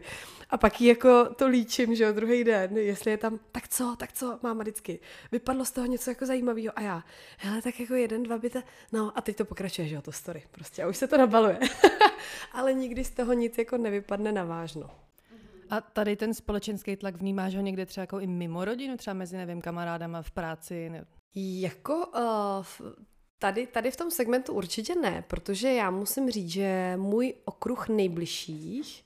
A 0.51 0.59
pak 0.59 0.81
jí 0.81 0.87
jako 0.87 1.25
to 1.25 1.49
líčím, 1.49 1.95
že 1.95 2.05
jo, 2.05 2.13
druhý 2.13 2.45
den, 2.45 2.77
jestli 2.77 3.11
je 3.11 3.19
tam, 3.19 3.39
tak 3.53 3.69
co, 3.69 3.97
tak 3.99 4.13
co, 4.13 4.39
máma 4.43 4.63
vždycky. 4.63 5.01
Vypadlo 5.33 5.65
z 5.65 5.71
toho 5.71 5.87
něco 5.87 6.11
jako 6.11 6.27
zajímavého 6.27 6.79
a 6.79 6.81
já, 6.81 7.05
hele, 7.39 7.63
tak 7.63 7.81
jako 7.81 7.95
jeden, 7.95 8.23
dva 8.23 8.39
by 8.39 8.51
to, 8.51 8.63
no 8.93 9.13
a 9.15 9.21
teď 9.21 9.37
to 9.37 9.45
pokračuje, 9.45 9.89
že 9.89 9.95
jo, 9.95 10.03
to 10.03 10.13
story, 10.13 10.43
prostě 10.51 10.83
a 10.83 10.89
už 10.89 10.97
se 10.97 11.07
to 11.07 11.19
nabaluje. 11.19 11.59
Ale 12.53 12.75
nikdy 12.75 13.05
z 13.05 13.11
toho 13.11 13.33
nic 13.33 13.59
jako 13.59 13.79
nevypadne 13.79 14.33
na 14.33 14.45
vážno. 14.45 14.91
A 15.71 15.81
tady 15.81 16.17
ten 16.17 16.35
společenský 16.35 16.97
tlak 16.97 17.17
vnímáš 17.17 17.55
ho 17.55 17.61
někde 17.61 17.87
třeba 17.87 18.03
jako 18.03 18.21
i 18.21 18.27
mimo 18.27 18.65
rodinu, 18.65 18.97
třeba 18.97 19.15
mezi, 19.15 19.37
nevím, 19.37 19.61
kamarádama 19.61 20.23
v 20.23 20.31
práci? 20.31 20.91
Ne? 20.91 21.05
Jako 21.35 22.07
uh, 22.07 22.93
tady, 23.39 23.67
tady 23.67 23.91
v 23.91 23.97
tom 23.97 24.11
segmentu 24.11 24.53
určitě 24.53 24.95
ne, 24.95 25.25
protože 25.29 25.73
já 25.73 25.91
musím 25.91 26.31
říct, 26.31 26.49
že 26.49 26.93
můj 26.97 27.35
okruh 27.45 27.89
nejbližších, 27.89 29.05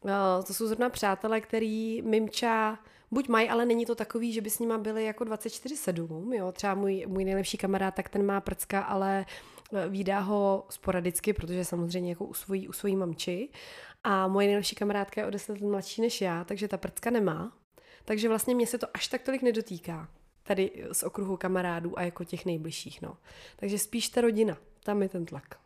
uh, 0.00 0.10
to 0.46 0.54
jsou 0.54 0.66
zrovna 0.66 0.88
přátelé, 0.88 1.40
který 1.40 2.02
mimča 2.02 2.78
buď 3.10 3.28
mají, 3.28 3.48
ale 3.48 3.66
není 3.66 3.86
to 3.86 3.94
takový, 3.94 4.32
že 4.32 4.40
by 4.40 4.50
s 4.50 4.58
nima 4.58 4.78
byli 4.78 5.04
jako 5.04 5.24
24-7, 5.24 6.34
jo, 6.34 6.52
třeba 6.52 6.74
můj, 6.74 7.04
můj 7.08 7.24
nejlepší 7.24 7.58
kamarád, 7.58 7.94
tak 7.94 8.08
ten 8.08 8.26
má 8.26 8.40
prcka, 8.40 8.80
ale 8.80 9.26
výdá 9.88 10.20
ho 10.20 10.66
sporadicky, 10.70 11.32
protože 11.32 11.64
samozřejmě 11.64 12.10
jako 12.10 12.24
u 12.24 12.34
svojí, 12.34 12.68
u 12.68 12.72
svojí 12.72 12.96
mamči 12.96 13.48
a 14.04 14.28
moje 14.28 14.46
nejlepší 14.46 14.76
kamarádka 14.76 15.20
je 15.20 15.26
o 15.26 15.30
10 15.30 15.52
let 15.52 15.60
mladší 15.60 16.00
než 16.00 16.20
já, 16.20 16.44
takže 16.44 16.68
ta 16.68 16.76
prcka 16.76 17.10
nemá. 17.10 17.52
Takže 18.04 18.28
vlastně 18.28 18.54
mě 18.54 18.66
se 18.66 18.78
to 18.78 18.86
až 18.94 19.08
tak 19.08 19.22
tolik 19.22 19.42
nedotýká. 19.42 20.08
Tady 20.42 20.84
z 20.92 21.02
okruhu 21.02 21.36
kamarádů 21.36 21.98
a 21.98 22.02
jako 22.02 22.24
těch 22.24 22.46
nejbližších, 22.46 23.02
no. 23.02 23.16
Takže 23.56 23.78
spíš 23.78 24.08
ta 24.08 24.20
rodina, 24.20 24.58
tam 24.84 25.02
je 25.02 25.08
ten 25.08 25.26
tlak. 25.26 25.65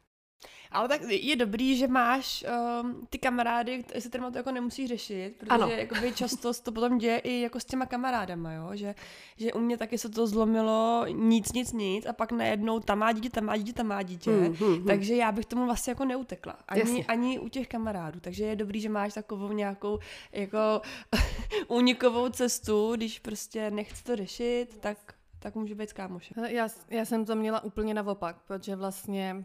Ale 0.72 0.88
tak 0.88 1.00
je 1.08 1.36
dobrý, 1.36 1.76
že 1.76 1.88
máš 1.88 2.44
um, 2.82 3.06
ty 3.10 3.18
kamarády, 3.18 3.84
se 3.98 4.08
kterým 4.08 4.32
to 4.32 4.38
jako 4.38 4.52
nemusí 4.52 4.86
řešit, 4.86 5.34
protože 5.38 5.52
ano. 5.54 5.68
jakoby 5.68 6.12
často 6.12 6.54
se 6.54 6.62
to 6.62 6.72
potom 6.72 6.98
děje 6.98 7.18
i 7.18 7.40
jako 7.40 7.60
s 7.60 7.64
těma 7.64 7.86
kamarádama, 7.86 8.52
jo? 8.52 8.70
Že, 8.74 8.94
že 9.36 9.52
u 9.52 9.60
mě 9.60 9.76
taky 9.76 9.98
se 9.98 10.08
to 10.08 10.26
zlomilo 10.26 11.06
nic, 11.08 11.52
nic, 11.52 11.72
nic 11.72 12.06
a 12.06 12.12
pak 12.12 12.32
najednou 12.32 12.80
tam 12.80 12.98
má 12.98 13.12
dítě, 13.12 13.30
tam 13.30 13.44
má 13.44 13.56
dítě, 13.56 13.72
tam 13.72 13.86
má 13.86 14.02
dítě. 14.02 14.30
Hmm, 14.30 14.54
hmm, 14.54 14.74
hmm. 14.74 14.86
Takže 14.86 15.16
já 15.16 15.32
bych 15.32 15.46
tomu 15.46 15.64
vlastně 15.64 15.90
jako 15.90 16.04
neutekla. 16.04 16.58
Ani, 16.68 17.06
ani 17.06 17.38
u 17.38 17.48
těch 17.48 17.68
kamarádů. 17.68 18.20
Takže 18.20 18.44
je 18.44 18.56
dobrý, 18.56 18.80
že 18.80 18.88
máš 18.88 19.14
takovou 19.14 19.52
nějakou 19.52 19.98
jako 20.32 20.58
únikovou 21.68 22.28
cestu, 22.28 22.92
když 22.96 23.18
prostě 23.18 23.70
nechci 23.70 24.04
to 24.04 24.16
řešit, 24.16 24.78
tak 24.80 24.98
tak 25.42 25.54
může 25.54 25.74
být 25.74 25.90
s 25.90 25.92
kámošem. 25.92 26.44
Já, 26.44 26.68
já 26.88 27.04
jsem 27.04 27.24
to 27.24 27.36
měla 27.36 27.64
úplně 27.64 27.94
naopak, 27.94 28.36
protože 28.46 28.76
vlastně 28.76 29.44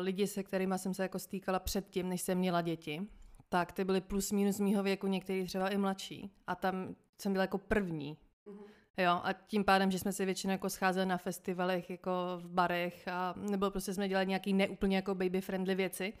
lidi, 0.00 0.26
se 0.26 0.42
kterými 0.42 0.74
jsem 0.76 0.94
se 0.94 1.02
jako 1.02 1.18
stýkala 1.18 1.58
předtím, 1.58 2.08
než 2.08 2.22
jsem 2.22 2.38
měla 2.38 2.62
děti, 2.62 3.06
tak 3.48 3.72
ty 3.72 3.84
byly 3.84 4.00
plus 4.00 4.32
minus 4.32 4.60
mýho 4.60 4.82
věku, 4.82 5.06
některý 5.06 5.44
třeba 5.44 5.68
i 5.68 5.78
mladší. 5.78 6.30
A 6.46 6.54
tam 6.54 6.94
jsem 7.18 7.32
byla 7.32 7.42
jako 7.42 7.58
první. 7.58 8.16
Mm-hmm. 8.46 9.02
Jo, 9.02 9.20
a 9.22 9.32
tím 9.32 9.64
pádem, 9.64 9.90
že 9.90 9.98
jsme 9.98 10.12
se 10.12 10.24
většinou 10.24 10.50
jako 10.50 10.70
scházeli 10.70 11.06
na 11.06 11.18
festivalech, 11.18 11.90
jako 11.90 12.10
v 12.36 12.48
barech, 12.48 13.08
a, 13.08 13.34
nebo 13.36 13.70
prostě 13.70 13.94
jsme 13.94 14.08
dělali 14.08 14.26
nějaký 14.26 14.52
neúplně 14.52 14.96
jako 14.96 15.14
baby-friendly 15.14 15.74
věci, 15.74 16.12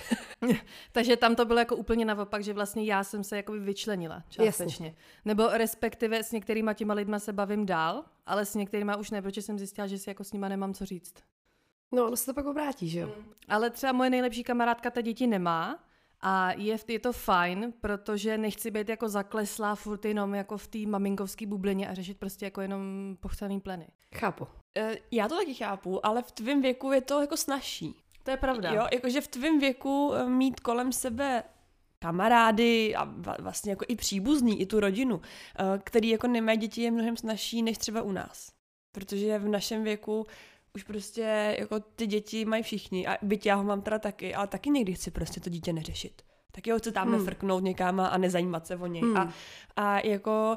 Takže 0.92 1.16
tam 1.16 1.36
to 1.36 1.44
bylo 1.44 1.58
jako 1.58 1.76
úplně 1.76 2.04
naopak, 2.04 2.44
že 2.44 2.52
vlastně 2.52 2.84
já 2.84 3.04
jsem 3.04 3.24
se 3.24 3.36
jako 3.36 3.52
vyčlenila 3.52 4.22
částečně. 4.28 4.86
Jasně. 4.86 4.94
Nebo 5.24 5.48
respektive 5.48 6.22
s 6.22 6.32
některýma 6.32 6.72
těma 6.72 6.94
lidma 6.94 7.18
se 7.18 7.32
bavím 7.32 7.66
dál, 7.66 8.04
ale 8.26 8.44
s 8.44 8.54
některýma 8.54 8.96
už 8.96 9.10
ne, 9.10 9.22
protože 9.22 9.42
jsem 9.42 9.58
zjistila, 9.58 9.86
že 9.86 9.98
si 9.98 10.10
jako 10.10 10.24
s 10.24 10.32
nima 10.32 10.48
nemám 10.48 10.74
co 10.74 10.86
říct. 10.86 11.14
No, 11.92 12.06
ono 12.06 12.16
se 12.16 12.26
to 12.26 12.34
pak 12.34 12.46
obrátí, 12.46 12.88
že 12.88 13.00
jo? 13.00 13.14
Ale 13.48 13.70
třeba 13.70 13.92
moje 13.92 14.10
nejlepší 14.10 14.44
kamarádka 14.44 14.90
ta 14.90 15.00
děti 15.00 15.26
nemá 15.26 15.78
a 16.20 16.52
je, 16.52 16.76
je 16.88 16.98
to 16.98 17.12
fajn, 17.12 17.72
protože 17.80 18.38
nechci 18.38 18.70
být 18.70 18.88
jako 18.88 19.08
zakleslá 19.08 19.74
furt 19.74 20.04
jenom 20.04 20.34
jako 20.34 20.58
v 20.58 20.66
té 20.66 20.78
maminkovské 20.78 21.46
bublině 21.46 21.88
a 21.88 21.94
řešit 21.94 22.18
prostě 22.18 22.44
jako 22.44 22.60
jenom 22.60 23.16
pochcený 23.20 23.60
pleny. 23.60 23.86
Chápu. 24.14 24.46
Eh, 24.78 24.96
Já 25.10 25.28
to 25.28 25.36
taky 25.36 25.54
chápu, 25.54 26.06
ale 26.06 26.22
v 26.22 26.32
tvém 26.32 26.62
věku 26.62 26.92
je 26.92 27.00
to 27.00 27.20
jako 27.20 27.36
snažší. 27.36 27.94
To 28.22 28.30
je 28.30 28.36
pravda. 28.36 28.72
Jo, 28.72 28.86
jakože 28.92 29.20
v 29.20 29.28
tvém 29.28 29.58
věku 29.58 30.12
eh, 30.14 30.28
mít 30.28 30.60
kolem 30.60 30.92
sebe 30.92 31.42
kamarády 31.98 32.96
a 32.96 33.04
vlastně 33.40 33.72
jako 33.72 33.84
i 33.88 33.96
příbuzný, 33.96 34.60
i 34.60 34.66
tu 34.66 34.80
rodinu, 34.80 35.20
eh, 35.58 35.78
který 35.84 36.08
jako 36.08 36.26
nemají 36.26 36.58
děti, 36.58 36.82
je 36.82 36.90
mnohem 36.90 37.16
snažší 37.16 37.62
než 37.62 37.78
třeba 37.78 38.02
u 38.02 38.12
nás. 38.12 38.52
Protože 38.92 39.38
v 39.38 39.48
našem 39.48 39.84
věku 39.84 40.26
už 40.76 40.82
prostě 40.82 41.56
jako 41.58 41.80
ty 41.80 42.06
děti 42.06 42.44
mají 42.44 42.62
všichni 42.62 43.06
a 43.06 43.18
byť 43.22 43.46
já 43.46 43.54
ho 43.54 43.64
mám 43.64 43.82
teda 43.82 43.98
taky, 43.98 44.34
ale 44.34 44.46
taky 44.46 44.70
někdy 44.70 44.94
chci 44.94 45.10
prostě 45.10 45.40
to 45.40 45.50
dítě 45.50 45.72
neřešit. 45.72 46.22
Taky 46.52 46.70
ho 46.70 46.78
chci 46.78 46.92
tam 46.92 47.12
Hmm. 47.12 47.24
frknout 47.24 47.62
někam 47.62 48.00
a 48.00 48.18
nezajímat 48.18 48.66
se 48.66 48.76
o 48.76 48.86
něj. 48.86 49.02
Hmm. 49.02 49.16
A, 49.16 49.32
a 49.76 49.98
jako 50.06 50.56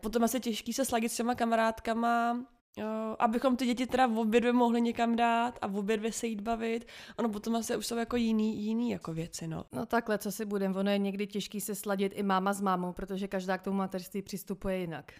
potom 0.00 0.24
asi 0.24 0.40
těžký 0.40 0.72
se 0.72 0.84
sladit 0.84 1.12
s 1.12 1.16
těma 1.16 1.34
kamarádkama, 1.34 2.40
Jo, 2.76 3.16
abychom 3.18 3.56
ty 3.56 3.66
děti 3.66 3.86
teda 3.86 4.06
v 4.06 4.18
obě 4.18 4.40
dvě 4.40 4.52
mohli 4.52 4.80
někam 4.80 5.16
dát 5.16 5.58
a 5.62 5.66
v 5.66 5.76
obě 5.76 5.96
dvě 5.96 6.12
se 6.12 6.26
jít 6.26 6.40
bavit. 6.40 6.86
Ono 7.16 7.28
potom 7.28 7.56
asi 7.56 7.76
už 7.76 7.86
jsou 7.86 7.96
jako 7.96 8.16
jiný, 8.16 8.64
jiný 8.64 8.90
jako 8.90 9.12
věci, 9.12 9.46
no. 9.46 9.64
No 9.72 9.86
takhle, 9.86 10.18
co 10.18 10.32
si 10.32 10.44
budem, 10.44 10.76
ono 10.76 10.90
je 10.90 10.98
někdy 10.98 11.26
těžký 11.26 11.60
se 11.60 11.74
sladit 11.74 12.12
i 12.16 12.22
máma 12.22 12.52
s 12.52 12.60
mámou, 12.60 12.92
protože 12.92 13.28
každá 13.28 13.58
k 13.58 13.62
tomu 13.62 13.76
mateřství 13.76 14.22
přistupuje 14.22 14.78
jinak. 14.78 15.12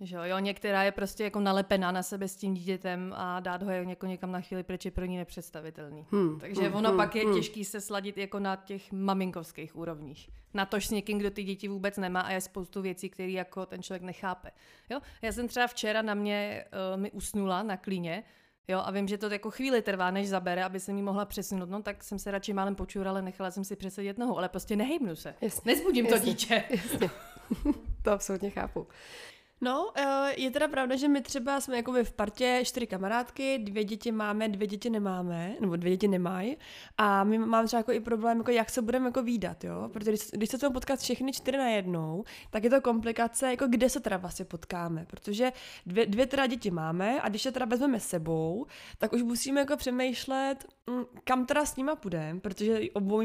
Že 0.00 0.16
jo, 0.16 0.22
jo, 0.24 0.38
některá 0.38 0.82
je 0.82 0.92
prostě 0.92 1.24
jako 1.24 1.40
nalepená 1.40 1.92
na 1.92 2.02
sebe 2.02 2.28
s 2.28 2.36
tím 2.36 2.54
dítětem 2.54 3.14
a 3.16 3.40
dát 3.40 3.62
ho 3.62 3.70
jako 3.70 4.06
někam 4.06 4.32
na 4.32 4.40
chvíli 4.40 4.62
pryč 4.62 4.84
je 4.84 4.90
pro 4.90 5.04
ní 5.04 5.16
nepředstavitelný. 5.16 6.06
Hmm. 6.10 6.40
Takže 6.40 6.62
hmm, 6.62 6.74
ono 6.74 6.88
hmm, 6.88 6.96
pak 6.96 7.16
je 7.16 7.24
hmm. 7.24 7.34
těžký 7.34 7.64
se 7.64 7.80
sladit 7.80 8.18
jako 8.18 8.38
na 8.38 8.56
těch 8.56 8.92
maminkovských 8.92 9.76
úrovních. 9.76 10.30
Na 10.54 10.66
tož 10.66 10.86
s 10.86 10.90
někým, 10.90 11.18
kdo 11.18 11.30
ty 11.30 11.42
děti 11.42 11.68
vůbec 11.68 11.96
nemá 11.96 12.20
a 12.20 12.32
je 12.32 12.40
spoustu 12.40 12.82
věcí, 12.82 13.10
které 13.10 13.30
jako 13.30 13.66
ten 13.66 13.82
člověk 13.82 14.02
nechápe. 14.02 14.50
Jo? 14.90 15.00
Já 15.22 15.32
jsem 15.32 15.48
třeba 15.48 15.66
včera 15.66 16.02
na 16.02 16.14
mě 16.14 16.64
uh, 16.94 17.00
mi 17.00 17.10
usnula 17.10 17.62
na 17.62 17.76
klíně, 17.76 18.24
Jo, 18.70 18.82
a 18.84 18.90
vím, 18.90 19.08
že 19.08 19.18
to 19.18 19.26
jako 19.32 19.50
chvíli 19.50 19.82
trvá, 19.82 20.10
než 20.10 20.28
zabere, 20.28 20.64
aby 20.64 20.80
se 20.80 20.92
mi 20.92 21.02
mohla 21.02 21.24
přesunout, 21.24 21.70
no 21.70 21.82
tak 21.82 22.04
jsem 22.04 22.18
se 22.18 22.30
radši 22.30 22.52
málem 22.52 22.74
počurala, 22.74 23.20
nechala 23.20 23.50
jsem 23.50 23.64
si 23.64 23.76
přesadit 23.76 24.18
nohu, 24.18 24.38
ale 24.38 24.48
prostě 24.48 24.76
nehejbnu 24.76 25.16
se. 25.16 25.34
Jasně. 25.40 25.72
Nezbudím 25.72 26.06
to 26.06 26.14
Jasně. 26.14 26.30
dítě. 26.30 26.64
Jasně. 26.70 27.10
to 28.02 28.10
absolutně 28.10 28.50
chápu. 28.50 28.86
No, 29.60 29.90
eh, 29.94 30.34
je 30.36 30.50
teda 30.50 30.68
pravda, 30.68 30.96
že 30.96 31.08
my 31.08 31.22
třeba 31.22 31.60
jsme 31.60 31.76
jako 31.76 31.92
v 32.04 32.12
partě 32.12 32.60
čtyři 32.64 32.86
kamarádky, 32.86 33.58
dvě 33.58 33.84
děti 33.84 34.12
máme, 34.12 34.48
dvě 34.48 34.66
děti 34.66 34.90
nemáme, 34.90 35.54
nebo 35.60 35.76
dvě 35.76 35.90
děti 35.90 36.08
nemají. 36.08 36.56
A 36.98 37.24
my 37.24 37.38
máme 37.38 37.66
třeba 37.66 37.80
jako 37.80 37.92
i 37.92 38.00
problém, 38.00 38.38
jako 38.38 38.50
jak 38.50 38.70
se 38.70 38.82
budeme 38.82 39.06
jako 39.06 39.22
výdat, 39.22 39.64
jo? 39.64 39.88
Protože 39.92 40.10
když, 40.10 40.30
když 40.32 40.50
se 40.50 40.56
chceme 40.56 40.72
potkat 40.72 41.00
všechny 41.00 41.32
čtyři 41.32 41.56
na 41.56 41.68
jednou, 41.68 42.24
tak 42.50 42.64
je 42.64 42.70
to 42.70 42.80
komplikace, 42.80 43.50
jako 43.50 43.66
kde 43.66 43.90
se 43.90 44.00
teda 44.00 44.16
vlastně 44.16 44.44
potkáme. 44.44 45.06
Protože 45.10 45.52
dvě, 45.86 46.06
dvě 46.06 46.26
teda 46.26 46.46
děti 46.46 46.70
máme 46.70 47.20
a 47.22 47.28
když 47.28 47.44
je 47.44 47.52
teda 47.52 47.66
vezmeme 47.66 48.00
sebou, 48.00 48.66
tak 48.98 49.12
už 49.12 49.22
musíme 49.22 49.60
jako 49.60 49.76
přemýšlet, 49.76 50.64
mm, 50.90 51.04
kam 51.24 51.46
teda 51.46 51.64
s 51.64 51.76
nima 51.76 51.96
půjdeme, 51.96 52.40
protože 52.40 52.80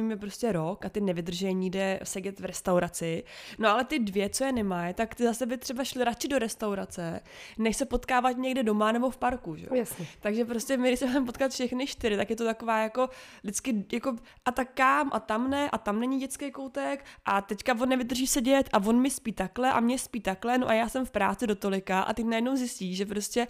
je 0.09 0.17
prostě 0.17 0.51
rok 0.51 0.85
a 0.85 0.89
ty 0.89 1.01
nevydržení 1.01 1.53
nikde 1.63 1.99
sedět 2.03 2.39
v 2.39 2.45
restauraci. 2.45 3.23
No 3.59 3.69
ale 3.69 3.85
ty 3.85 3.99
dvě, 3.99 4.29
co 4.29 4.43
je 4.43 4.51
nemají, 4.51 4.93
tak 4.93 5.15
ty 5.15 5.23
zase 5.23 5.45
by 5.45 5.57
třeba 5.57 5.83
šly 5.83 6.03
radši 6.03 6.22
do 6.27 6.39
restaurace, 6.39 7.19
než 7.57 7.77
se 7.77 7.85
potkávat 7.85 8.37
někde 8.37 8.63
doma 8.63 8.91
nebo 8.91 9.09
v 9.09 9.17
parku, 9.17 9.55
že? 9.55 9.65
jo? 9.65 9.75
Jasně. 9.75 10.07
Takže 10.19 10.45
prostě 10.45 10.77
my, 10.77 10.87
když 10.87 10.99
se 10.99 11.05
budeme 11.05 11.25
potkat 11.25 11.51
všechny 11.51 11.87
čtyři, 11.87 12.17
tak 12.17 12.29
je 12.29 12.35
to 12.35 12.45
taková 12.45 12.79
jako 12.79 13.09
vždycky 13.43 13.85
jako 13.91 14.15
a 14.45 14.51
tak 14.51 14.73
kam 14.73 15.09
a 15.13 15.19
tam 15.19 15.49
ne 15.49 15.69
a 15.69 15.77
tam 15.77 15.99
není 15.99 16.19
dětský 16.19 16.51
koutek 16.51 17.05
a 17.25 17.41
teďka 17.41 17.73
on 17.81 17.89
nevydrží 17.89 18.27
sedět 18.27 18.69
a 18.73 18.77
on 18.77 19.01
mi 19.01 19.09
spí 19.09 19.33
takhle 19.33 19.71
a 19.71 19.79
mě 19.79 19.99
spí 19.99 20.21
takhle, 20.21 20.57
no 20.57 20.69
a 20.69 20.73
já 20.73 20.89
jsem 20.89 21.05
v 21.05 21.11
práci 21.11 21.47
do 21.47 21.55
tolika 21.55 22.01
a 22.01 22.13
ty 22.13 22.23
najednou 22.23 22.55
zjistí, 22.55 22.95
že 22.95 23.05
prostě 23.05 23.47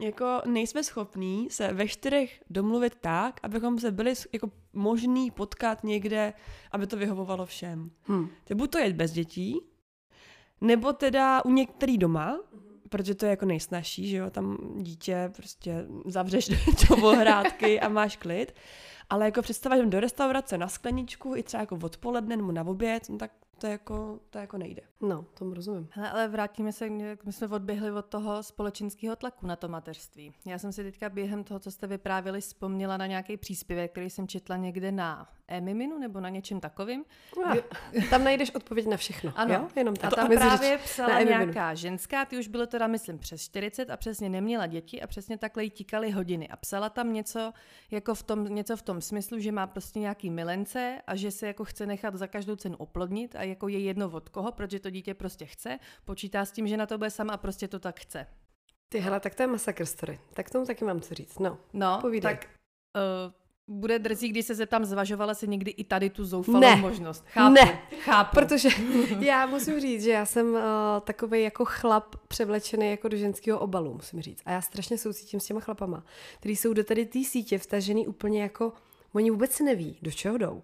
jako 0.00 0.42
nejsme 0.46 0.84
schopní 0.84 1.50
se 1.50 1.72
ve 1.72 1.88
čtyřech 1.88 2.42
domluvit 2.50 2.94
tak, 3.00 3.40
abychom 3.42 3.78
se 3.78 3.90
byli 3.90 4.14
jako 4.32 4.50
možný 4.72 5.30
potkat 5.30 5.84
někde, 5.84 6.32
aby 6.72 6.86
to 6.86 6.96
vyhovovalo 6.96 7.46
všem. 7.46 7.90
Hmm. 8.04 8.28
Buď 8.54 8.70
to 8.70 8.78
je 8.78 8.92
bez 8.92 9.12
dětí, 9.12 9.60
nebo 10.60 10.92
teda 10.92 11.44
u 11.44 11.50
některý 11.50 11.98
doma, 11.98 12.40
protože 12.88 13.14
to 13.14 13.26
je 13.26 13.30
jako 13.30 13.46
nejsnažší, 13.46 14.08
že 14.08 14.16
jo, 14.16 14.30
tam 14.30 14.58
dítě 14.76 15.30
prostě 15.36 15.86
zavřeš 16.06 16.48
do 16.88 16.96
ohrádky 16.96 17.80
a 17.80 17.88
máš 17.88 18.16
klid, 18.16 18.54
ale 19.10 19.24
jako 19.24 19.42
představa, 19.42 19.76
že 19.76 19.86
do 19.86 20.00
restaurace 20.00 20.58
na 20.58 20.68
skleničku, 20.68 21.36
i 21.36 21.42
třeba 21.42 21.60
jako 21.60 21.78
odpoledne 21.82 22.36
nebo 22.36 22.52
na 22.52 22.66
oběd, 22.66 23.08
no 23.08 23.18
tak 23.18 23.30
to 23.60 23.66
jako, 23.66 24.20
to 24.30 24.38
jako 24.38 24.58
nejde. 24.58 24.82
No, 25.00 25.24
tomu 25.34 25.54
rozumím. 25.54 25.88
Hele, 25.92 26.10
ale 26.10 26.28
vrátíme 26.28 26.72
se, 26.72 26.86
jak 26.88 27.24
my 27.24 27.32
jsme 27.32 27.48
odběhli 27.48 27.92
od 27.92 28.06
toho 28.06 28.42
společenského 28.42 29.16
tlaku 29.16 29.46
na 29.46 29.56
to 29.56 29.68
mateřství. 29.68 30.32
Já 30.46 30.58
jsem 30.58 30.72
si 30.72 30.82
teďka 30.82 31.08
během 31.08 31.44
toho, 31.44 31.60
co 31.60 31.70
jste 31.70 31.86
vyprávěli, 31.86 32.40
vzpomněla 32.40 32.96
na 32.96 33.06
nějaký 33.06 33.36
příspěvek, 33.36 33.90
který 33.92 34.10
jsem 34.10 34.28
četla 34.28 34.56
někde 34.56 34.92
na 34.92 35.28
Emiminu 35.48 35.98
nebo 35.98 36.20
na 36.20 36.28
něčem 36.28 36.60
takovým. 36.60 37.04
No, 37.44 37.54
tam 38.10 38.24
najdeš 38.24 38.50
odpověď 38.50 38.86
na 38.86 38.96
všechno. 38.96 39.32
Ano. 39.36 39.54
Jo? 39.54 39.68
Jenom 39.76 39.94
A 39.98 40.00
tak. 40.00 40.14
tam 40.14 40.28
mezi 40.28 40.40
právě 40.40 40.76
řeč- 40.78 40.82
psala 40.84 41.14
na 41.14 41.22
nějaká 41.22 41.74
ženská, 41.74 42.24
ty 42.24 42.38
už 42.38 42.48
bylo 42.48 42.66
teda, 42.66 42.86
myslím, 42.86 43.18
přes 43.18 43.42
40 43.42 43.90
a 43.90 43.96
přesně 43.96 44.28
neměla 44.28 44.66
děti 44.66 45.02
a 45.02 45.06
přesně 45.06 45.38
takhle 45.38 45.64
jí 45.64 45.70
tíkaly 45.70 46.10
hodiny. 46.10 46.48
A 46.48 46.56
psala 46.56 46.90
tam 46.90 47.12
něco, 47.12 47.52
jako 47.90 48.14
v 48.14 48.22
tom, 48.22 48.44
něco 48.44 48.76
v 48.76 48.82
tom 48.82 49.00
smyslu, 49.00 49.38
že 49.38 49.52
má 49.52 49.66
prostě 49.66 49.98
nějaký 49.98 50.30
milence 50.30 51.00
a 51.06 51.16
že 51.16 51.30
se 51.30 51.46
jako 51.46 51.64
chce 51.64 51.86
nechat 51.86 52.14
za 52.14 52.26
každou 52.26 52.56
cenu 52.56 52.76
oplodnit 52.76 53.36
a 53.36 53.42
jako 53.50 53.68
je 53.68 53.78
jedno 53.78 54.10
od 54.10 54.28
koho, 54.28 54.52
protože 54.52 54.80
to 54.80 54.90
dítě 54.90 55.14
prostě 55.14 55.46
chce, 55.46 55.78
počítá 56.04 56.44
s 56.44 56.52
tím, 56.52 56.68
že 56.68 56.76
na 56.76 56.86
to 56.86 56.98
bude 56.98 57.10
sama 57.10 57.32
a 57.32 57.36
prostě 57.36 57.68
to 57.68 57.78
tak 57.78 58.00
chce. 58.00 58.26
Ty 58.88 58.98
hele, 58.98 59.20
tak 59.20 59.34
to 59.34 59.42
je 59.42 59.46
masakr 59.46 59.86
story. 59.86 60.20
Tak 60.34 60.46
k 60.46 60.50
tomu 60.50 60.66
taky 60.66 60.84
mám 60.84 61.00
co 61.00 61.14
říct. 61.14 61.38
No. 61.38 61.58
No, 61.72 61.98
Povídej. 62.00 62.30
tak 62.34 62.46
uh, 62.46 63.32
bude 63.80 63.98
drzí, 63.98 64.28
když 64.28 64.46
se 64.46 64.54
zeptám, 64.54 64.84
zvažovala 64.84 65.34
si 65.34 65.48
někdy 65.48 65.70
i 65.70 65.84
tady 65.84 66.10
tu 66.10 66.24
zoufalou 66.24 66.60
Ne. 66.60 66.76
možnost. 66.76 67.24
Chápu, 67.28 67.54
Ne. 67.54 67.78
chápu. 68.04 68.34
Protože 68.34 68.68
já 69.20 69.46
musím 69.46 69.80
říct, 69.80 70.02
že 70.02 70.10
já 70.10 70.26
jsem 70.26 70.46
uh, 70.54 70.60
takový 71.04 71.42
jako 71.42 71.64
chlap 71.64 72.16
převlečený 72.28 72.90
jako 72.90 73.08
do 73.08 73.16
ženského 73.16 73.58
obalu, 73.58 73.94
musím 73.94 74.22
říct. 74.22 74.42
A 74.46 74.50
já 74.50 74.60
strašně 74.60 74.98
soucítím 74.98 75.40
s 75.40 75.44
těma 75.46 75.60
chlapama, 75.60 76.04
kteří 76.40 76.56
jsou 76.56 76.72
do 76.72 76.84
tady 76.84 77.06
té 77.06 77.24
sítě 77.24 77.58
vtažený 77.58 78.06
úplně 78.06 78.42
jako, 78.42 78.72
oni 79.12 79.30
vůbec 79.30 79.60
neví, 79.60 79.98
do 80.02 80.10
čeho 80.10 80.38
jdou. 80.38 80.62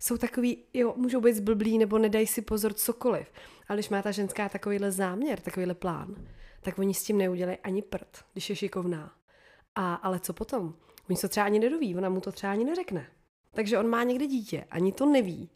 Jsou 0.00 0.16
takový, 0.16 0.64
jo, 0.74 0.94
můžou 0.96 1.20
být 1.20 1.36
zblblí 1.36 1.78
nebo 1.78 1.98
nedají 1.98 2.26
si 2.26 2.42
pozor 2.42 2.72
cokoliv. 2.72 3.32
Ale 3.68 3.76
když 3.76 3.88
má 3.88 4.02
ta 4.02 4.10
ženská 4.10 4.48
takovýhle 4.48 4.92
záměr, 4.92 5.40
takovýhle 5.40 5.74
plán, 5.74 6.16
tak 6.60 6.78
oni 6.78 6.94
s 6.94 7.02
tím 7.02 7.18
neudělají 7.18 7.58
ani 7.58 7.82
prd, 7.82 8.24
když 8.32 8.50
je 8.50 8.56
šikovná. 8.56 9.12
A, 9.74 9.94
ale 9.94 10.20
co 10.20 10.32
potom? 10.32 10.74
Oni 11.08 11.16
se 11.16 11.28
třeba 11.28 11.46
ani 11.46 11.58
nedoví, 11.58 11.96
ona 11.96 12.08
mu 12.08 12.20
to 12.20 12.32
třeba 12.32 12.52
ani 12.52 12.64
neřekne. 12.64 13.06
Takže 13.54 13.78
on 13.78 13.88
má 13.88 14.02
někde 14.02 14.26
dítě, 14.26 14.64
ani 14.70 14.92
to 14.92 15.06
neví. 15.06 15.50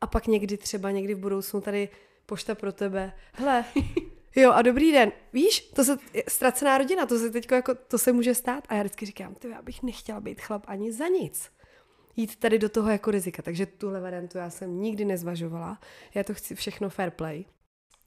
A 0.00 0.06
pak 0.06 0.26
někdy 0.26 0.56
třeba 0.56 0.90
někdy 0.90 1.14
v 1.14 1.18
budoucnu 1.18 1.60
tady 1.60 1.88
pošta 2.26 2.54
pro 2.54 2.72
tebe. 2.72 3.12
Hele, 3.32 3.64
jo 4.36 4.52
a 4.52 4.62
dobrý 4.62 4.92
den. 4.92 5.12
Víš, 5.32 5.60
to 5.60 5.84
se, 5.84 5.98
ztracená 6.28 6.78
rodina, 6.78 7.06
to 7.06 7.18
se 7.18 7.30
teď 7.30 7.52
jako, 7.52 7.74
to 7.74 7.98
se 7.98 8.12
může 8.12 8.34
stát. 8.34 8.64
A 8.68 8.74
já 8.74 8.82
vždycky 8.82 9.06
říkám, 9.06 9.34
ty, 9.34 9.48
já 9.48 9.62
bych 9.62 9.82
nechtěla 9.82 10.20
být 10.20 10.40
chlap 10.40 10.64
ani 10.66 10.92
za 10.92 11.08
nic. 11.08 11.50
Jít 12.16 12.36
tady 12.36 12.58
do 12.58 12.68
toho 12.68 12.90
jako 12.90 13.10
rizika. 13.10 13.42
Takže 13.42 13.66
tuhle 13.66 14.00
variantu 14.00 14.38
já 14.38 14.50
jsem 14.50 14.82
nikdy 14.82 15.04
nezvažovala. 15.04 15.78
Já 16.14 16.24
to 16.24 16.34
chci 16.34 16.54
všechno 16.54 16.90
fair 16.90 17.10
play. 17.10 17.44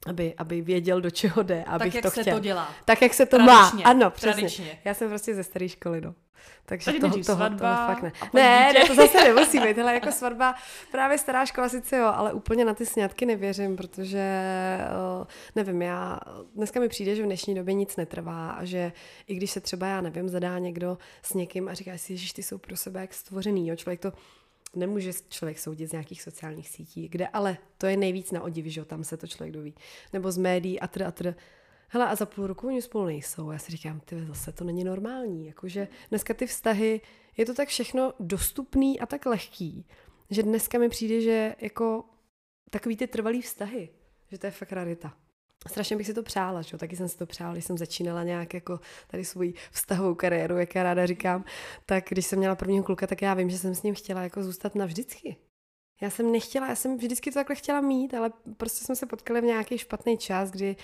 Aby, 0.06 0.34
aby 0.38 0.62
věděl, 0.62 1.02
do 1.02 1.12
čeho 1.12 1.44
jde, 1.44 1.64
abych 1.64 1.94
tak, 1.94 1.94
jak 1.94 2.04
to 2.04 2.12
se 2.12 2.22
chtěl. 2.22 2.38
to 2.38 2.44
dělá. 2.44 2.72
Tak, 2.86 3.02
jak 3.02 3.14
se 3.14 3.26
to 3.26 3.38
Tradičně, 3.38 3.84
má. 3.84 3.90
Ano, 3.90 4.10
přesně. 4.12 4.34
tradičně. 4.34 4.80
Já 4.86 4.94
jsem 4.94 5.10
prostě 5.10 5.36
ze 5.36 5.44
staré 5.44 5.70
školy, 5.70 6.02
no. 6.02 6.14
Takže 6.66 6.86
Takže 6.86 7.00
toho, 7.00 7.14
toho, 7.14 7.24
svatba 7.24 7.76
toho 7.76 7.88
fakt 7.88 8.02
ne. 8.04 8.12
Ne, 8.34 8.74
ne, 8.74 8.86
to 8.88 8.96
zase 8.96 9.24
nemusí 9.24 9.60
být. 9.60 9.78
Hele, 9.78 9.94
jako 9.94 10.12
svatba, 10.12 10.56
právě 10.92 11.18
stará 11.18 11.46
škola 11.46 11.70
sice 11.70 11.98
jo, 11.98 12.06
ale 12.06 12.34
úplně 12.34 12.66
na 12.66 12.74
ty 12.74 12.86
sňatky 12.86 13.26
nevěřím, 13.26 13.76
protože, 13.76 14.18
eh, 14.18 15.26
nevím, 15.56 15.82
já, 15.82 16.20
dneska 16.56 16.80
mi 16.80 16.90
přijde, 16.90 17.16
že 17.16 17.24
v 17.24 17.26
dnešní 17.26 17.56
době 17.56 17.74
nic 17.74 17.96
netrvá 17.96 18.52
a 18.52 18.66
že 18.66 18.92
i 19.28 19.36
když 19.36 19.52
se 19.52 19.60
třeba, 19.62 19.88
já 19.88 20.02
nevím, 20.02 20.30
zadá 20.30 20.60
někdo 20.60 20.98
s 21.22 21.34
někým 21.34 21.68
a 21.68 21.74
říká 21.74 21.98
si, 21.98 22.18
že 22.18 22.34
ty 22.34 22.44
jsou 22.44 22.58
pro 22.58 22.76
sebe 22.76 23.02
jak 23.02 23.14
stvořený, 23.14 23.68
jo, 23.68 23.76
člověk 23.76 24.00
to 24.00 24.14
nemůže 24.76 25.12
člověk 25.30 25.60
soudit 25.60 25.88
z 25.88 25.92
nějakých 25.92 26.22
sociálních 26.22 26.70
sítí, 26.70 27.08
kde 27.08 27.28
ale 27.28 27.58
to 27.78 27.88
je 27.88 27.98
nejvíc 27.98 28.32
na 28.32 28.44
odiv, 28.44 28.66
že 28.66 28.86
tam 28.86 29.04
se 29.04 29.18
to 29.18 29.28
člověk 29.28 29.54
doví. 29.54 29.74
Nebo 30.14 30.32
z 30.32 30.38
médií 30.38 30.80
a 30.80 30.88
tr 30.88 31.04
a 31.04 31.12
tr. 31.12 31.36
Hele, 31.88 32.08
a 32.08 32.16
za 32.16 32.26
půl 32.26 32.48
roku 32.48 32.68
oni 32.68 32.82
spolu 32.82 33.06
nejsou. 33.06 33.52
Já 33.52 33.60
si 33.60 33.72
říkám, 33.72 34.00
ty 34.00 34.26
zase 34.26 34.52
to 34.52 34.64
není 34.64 34.84
normální. 34.84 35.48
Jakože 35.48 35.88
dneska 36.10 36.34
ty 36.34 36.48
vztahy, 36.48 37.02
je 37.38 37.46
to 37.46 37.54
tak 37.54 37.68
všechno 37.68 38.14
dostupný 38.20 39.00
a 39.00 39.06
tak 39.06 39.26
lehký, 39.26 39.86
že 40.30 40.44
dneska 40.44 40.78
mi 40.78 40.90
přijde, 40.90 41.22
že 41.22 41.56
jako 41.62 42.04
takový 42.70 42.98
ty 42.98 43.08
trvalý 43.08 43.42
vztahy, 43.42 43.90
že 44.32 44.38
to 44.38 44.48
je 44.48 44.52
fakt 44.52 44.72
rarita. 44.72 45.18
Strašně 45.70 45.98
bych 45.98 46.08
si 46.08 46.14
to 46.14 46.24
přála, 46.24 46.62
že? 46.62 46.78
taky 46.78 46.96
jsem 46.96 47.10
si 47.10 47.18
to 47.18 47.26
přála, 47.26 47.54
když 47.54 47.66
jsem 47.66 47.78
začínala 47.78 48.24
nějak 48.24 48.54
jako 48.54 48.80
tady 49.08 49.26
svou 49.26 49.44
vztahovou 49.72 50.16
kariéru, 50.16 50.58
jak 50.58 50.76
já 50.76 50.84
ráda 50.84 51.06
říkám, 51.06 51.44
tak 51.86 52.06
když 52.10 52.26
jsem 52.26 52.40
měla 52.40 52.56
prvního 52.56 52.84
kluka, 52.84 53.08
tak 53.08 53.22
já 53.22 53.34
vím, 53.34 53.50
že 53.50 53.58
jsem 53.58 53.76
s 53.76 53.84
ním 53.84 53.96
chtěla 53.96 54.22
jako 54.22 54.44
zůstat 54.44 54.76
navždycky. 54.76 55.36
Já 56.02 56.10
jsem 56.10 56.32
nechtěla, 56.32 56.68
já 56.68 56.76
jsem 56.76 56.98
vždycky 56.98 57.32
to 57.32 57.40
takhle 57.40 57.56
chtěla 57.56 57.82
mít, 57.82 58.14
ale 58.14 58.32
prostě 58.58 58.86
jsme 58.86 58.96
se 58.96 59.06
potkali 59.06 59.42
v 59.42 59.44
nějaký 59.44 59.78
špatný 59.78 60.18
čas, 60.18 60.52
kdy 60.52 60.76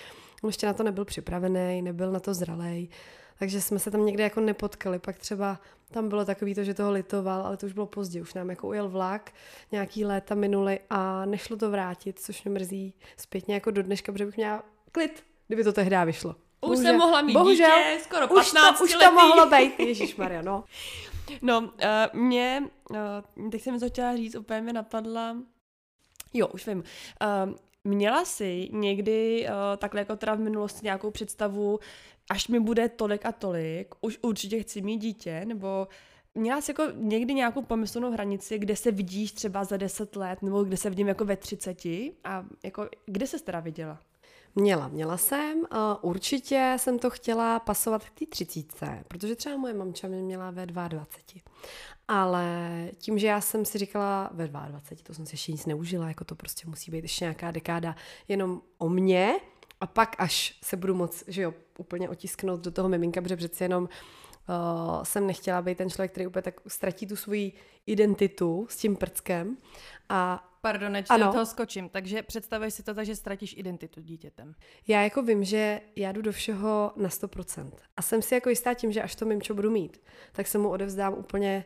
on 0.42 0.48
ještě 0.48 0.66
na 0.66 0.72
to 0.72 0.82
nebyl 0.82 1.04
připravený, 1.04 1.82
nebyl 1.82 2.12
na 2.12 2.20
to 2.20 2.34
zralej, 2.34 2.88
takže 3.38 3.60
jsme 3.60 3.78
se 3.78 3.90
tam 3.90 4.06
někde 4.06 4.24
jako 4.24 4.40
nepotkali. 4.40 4.98
Pak 4.98 5.18
třeba 5.18 5.60
tam 5.90 6.08
bylo 6.08 6.24
takový 6.24 6.54
to, 6.54 6.64
že 6.64 6.74
toho 6.74 6.92
litoval, 6.92 7.46
ale 7.46 7.56
to 7.56 7.66
už 7.66 7.72
bylo 7.72 7.86
pozdě, 7.86 8.22
už 8.22 8.34
nám 8.34 8.50
jako 8.50 8.68
ujel 8.68 8.88
vlak, 8.88 9.32
nějaký 9.72 10.04
léta 10.04 10.34
minuli 10.34 10.80
a 10.90 11.24
nešlo 11.24 11.56
to 11.56 11.70
vrátit, 11.70 12.18
což 12.18 12.44
mě 12.44 12.52
mrzí 12.52 12.94
zpětně 13.16 13.54
jako 13.54 13.70
do 13.70 13.82
dneška, 13.82 14.12
protože 14.12 14.26
bych 14.26 14.36
měla 14.36 14.64
klid, 14.92 15.24
kdyby 15.46 15.64
to 15.64 15.72
tehdy 15.72 15.96
vyšlo. 16.04 16.30
Už 16.30 16.36
bohužel, 16.60 16.84
jsem 16.84 16.96
mohla 16.96 17.22
mít 17.22 17.32
bohužel, 17.32 17.78
dítě, 17.78 18.04
skoro 18.04 18.28
15 18.28 18.80
už 18.80 18.92
to, 18.92 18.98
už 18.98 19.04
to 19.04 19.12
mohlo 19.12 19.46
být, 19.46 19.80
Ježíš 19.86 20.16
Maria, 20.16 20.42
no. 20.42 20.64
No, 21.42 21.60
uh, 21.60 21.70
mě, 22.20 22.62
uh, 22.90 23.50
teď 23.50 23.62
jsem 23.62 23.80
to 23.80 23.88
chtěla 23.88 24.16
říct, 24.16 24.34
úplně 24.34 24.60
mi 24.60 24.72
napadla, 24.72 25.36
jo, 26.34 26.46
už 26.46 26.66
vím, 26.66 26.78
uh, 27.48 27.54
Měla 27.84 28.24
jsi 28.24 28.68
někdy 28.72 29.46
uh, 29.46 29.76
takhle 29.76 30.00
jako 30.00 30.16
teda 30.16 30.34
v 30.34 30.40
minulosti 30.40 30.80
nějakou 30.82 31.10
představu, 31.10 31.78
až 32.30 32.48
mi 32.48 32.60
bude 32.60 32.88
tolik 32.88 33.26
a 33.26 33.32
tolik, 33.32 33.94
už 34.00 34.18
určitě 34.22 34.62
chci 34.62 34.82
mít 34.82 34.98
dítě, 34.98 35.44
nebo 35.44 35.88
měla 36.34 36.60
jsi 36.60 36.70
jako 36.70 36.84
někdy 36.94 37.34
nějakou 37.34 37.62
pomyslnou 37.62 38.10
hranici, 38.10 38.58
kde 38.58 38.76
se 38.76 38.90
vidíš 38.90 39.32
třeba 39.32 39.64
za 39.64 39.76
deset 39.76 40.16
let, 40.16 40.42
nebo 40.42 40.64
kde 40.64 40.76
se 40.76 40.90
vidím 40.90 41.08
jako 41.08 41.24
ve 41.24 41.36
třiceti 41.36 42.12
a 42.24 42.44
jako 42.62 42.88
kde 43.06 43.26
se 43.26 43.42
teda 43.42 43.60
viděla? 43.60 44.00
Měla, 44.54 44.88
měla 44.88 45.16
jsem. 45.16 45.62
Určitě 46.00 46.74
jsem 46.76 46.98
to 46.98 47.10
chtěla 47.10 47.60
pasovat 47.60 48.04
k 48.04 48.18
té 48.18 48.26
třicítce, 48.26 49.04
protože 49.08 49.36
třeba 49.36 49.56
moje 49.56 49.74
mamča 49.74 50.08
mě 50.08 50.22
měla 50.22 50.50
ve 50.50 50.66
22. 50.66 51.42
Ale 52.08 52.88
tím, 52.98 53.18
že 53.18 53.26
já 53.26 53.40
jsem 53.40 53.64
si 53.64 53.78
říkala 53.78 54.30
ve 54.32 54.48
22, 54.48 55.02
to 55.02 55.14
jsem 55.14 55.26
si 55.26 55.34
ještě 55.34 55.52
nic 55.52 55.66
neužila, 55.66 56.08
jako 56.08 56.24
to 56.24 56.34
prostě 56.34 56.68
musí 56.68 56.90
být 56.90 57.04
ještě 57.04 57.24
nějaká 57.24 57.50
dekáda 57.50 57.96
jenom 58.28 58.62
o 58.78 58.88
mně, 58.88 59.34
a 59.82 59.86
pak 59.86 60.16
až 60.18 60.58
se 60.64 60.76
budu 60.76 60.94
moc, 60.94 61.24
že 61.26 61.42
jo, 61.42 61.54
úplně 61.78 62.08
otisknout 62.08 62.60
do 62.60 62.70
toho 62.70 62.88
miminka, 62.88 63.20
protože 63.20 63.36
přeci 63.36 63.64
jenom 63.64 63.82
uh, 63.82 65.02
jsem 65.02 65.26
nechtěla 65.26 65.62
být 65.62 65.78
ten 65.78 65.90
člověk, 65.90 66.10
který 66.10 66.26
úplně 66.26 66.42
tak 66.42 66.60
ztratí 66.66 67.06
tu 67.06 67.16
svoji 67.16 67.52
identitu 67.86 68.66
s 68.70 68.76
tím 68.76 68.96
prckem. 68.96 69.56
A 70.08 70.48
Pardon, 70.62 70.92
než 70.92 71.06
do 71.18 71.32
toho 71.32 71.46
skočím. 71.46 71.88
Takže 71.88 72.22
představuj 72.22 72.70
si 72.70 72.82
to 72.82 72.94
tak, 72.94 73.06
že 73.06 73.16
ztratíš 73.16 73.54
identitu 73.58 74.00
dítětem. 74.00 74.54
Já 74.88 75.02
jako 75.02 75.22
vím, 75.22 75.44
že 75.44 75.80
já 75.96 76.12
jdu 76.12 76.22
do 76.22 76.32
všeho 76.32 76.92
na 76.96 77.08
100%. 77.08 77.70
A 77.96 78.02
jsem 78.02 78.22
si 78.22 78.34
jako 78.34 78.48
jistá 78.48 78.74
tím, 78.74 78.92
že 78.92 79.02
až 79.02 79.14
to 79.14 79.24
mimčo 79.24 79.54
budu 79.54 79.70
mít, 79.70 80.00
tak 80.32 80.46
se 80.46 80.58
mu 80.58 80.68
odevzdám 80.68 81.14
úplně 81.14 81.64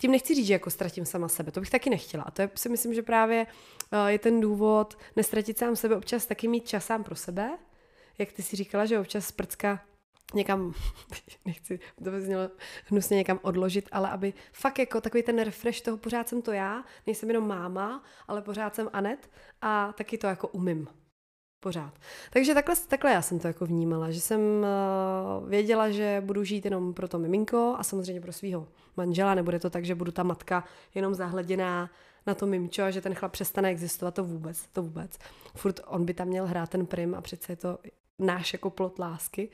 tím 0.00 0.10
nechci 0.10 0.34
říct, 0.34 0.46
že 0.46 0.52
jako 0.52 0.70
ztratím 0.70 1.06
sama 1.06 1.28
sebe, 1.28 1.52
to 1.52 1.60
bych 1.60 1.70
taky 1.70 1.90
nechtěla. 1.90 2.24
A 2.24 2.30
to 2.30 2.42
je, 2.42 2.50
si 2.54 2.68
myslím, 2.68 2.94
že 2.94 3.02
právě 3.02 3.46
eh, 3.92 4.12
je 4.12 4.18
ten 4.18 4.40
důvod 4.40 4.98
nestratit 5.16 5.58
sám 5.58 5.76
sebe, 5.76 5.96
občas 5.96 6.26
taky 6.26 6.48
mít 6.48 6.68
čas 6.68 6.86
sám 6.86 7.04
pro 7.04 7.16
sebe. 7.16 7.58
Jak 8.18 8.32
ty 8.32 8.42
si 8.42 8.56
říkala, 8.56 8.86
že 8.86 8.98
občas 8.98 9.32
prcka 9.32 9.80
někam, 10.34 10.74
nechci, 11.44 11.80
to 12.04 12.10
by 12.10 12.20
znělo 12.20 12.50
hnusně 12.86 13.16
někam 13.16 13.38
odložit, 13.42 13.88
ale 13.92 14.10
aby 14.10 14.34
fakt 14.52 14.78
jako 14.78 15.00
takový 15.00 15.22
ten 15.22 15.38
refresh 15.38 15.80
toho, 15.80 15.96
pořád 15.96 16.28
jsem 16.28 16.42
to 16.42 16.52
já, 16.52 16.84
nejsem 17.06 17.28
jenom 17.28 17.48
máma, 17.48 18.04
ale 18.28 18.42
pořád 18.42 18.74
jsem 18.74 18.90
Anet 18.92 19.30
a 19.60 19.92
taky 19.92 20.18
to 20.18 20.26
jako 20.26 20.48
umím. 20.48 20.88
Pořád. 21.60 21.94
Takže 22.30 22.54
takhle, 22.54 22.74
takhle 22.88 23.12
já 23.12 23.22
jsem 23.22 23.38
to 23.38 23.46
jako 23.46 23.66
vnímala, 23.66 24.10
že 24.10 24.20
jsem 24.20 24.40
uh, 24.40 25.48
věděla, 25.48 25.90
že 25.90 26.22
budu 26.26 26.44
žít 26.44 26.64
jenom 26.64 26.94
pro 26.94 27.08
to 27.08 27.18
miminko 27.18 27.76
a 27.78 27.82
samozřejmě 27.82 28.20
pro 28.20 28.32
svého 28.32 28.68
manžela, 28.96 29.34
nebude 29.34 29.58
to 29.58 29.70
tak, 29.70 29.84
že 29.84 29.94
budu 29.94 30.12
ta 30.12 30.22
matka 30.22 30.64
jenom 30.94 31.14
zahleděná 31.14 31.90
na 32.26 32.34
to 32.34 32.46
mimčo 32.46 32.82
a 32.82 32.90
že 32.90 33.00
ten 33.00 33.14
chlap 33.14 33.32
přestane 33.32 33.68
existovat, 33.68 34.14
to 34.14 34.24
vůbec, 34.24 34.66
to 34.72 34.82
vůbec. 34.82 35.18
Furt 35.56 35.80
on 35.86 36.04
by 36.04 36.14
tam 36.14 36.28
měl 36.28 36.46
hrát 36.46 36.70
ten 36.70 36.86
prim 36.86 37.14
a 37.14 37.20
přece 37.20 37.52
je 37.52 37.56
to 37.56 37.78
náš 38.18 38.52
jako 38.52 38.70
plot 38.70 38.98
lásky, 38.98 39.50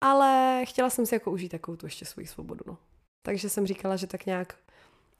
ale 0.00 0.62
chtěla 0.66 0.90
jsem 0.90 1.06
si 1.06 1.14
jako 1.14 1.30
užít 1.30 1.52
takovou 1.52 1.76
tu 1.76 1.86
ještě 1.86 2.04
svoji 2.04 2.26
svobodu, 2.26 2.64
no. 2.66 2.78
Takže 3.22 3.48
jsem 3.48 3.66
říkala, 3.66 3.96
že 3.96 4.06
tak 4.06 4.26
nějak 4.26 4.58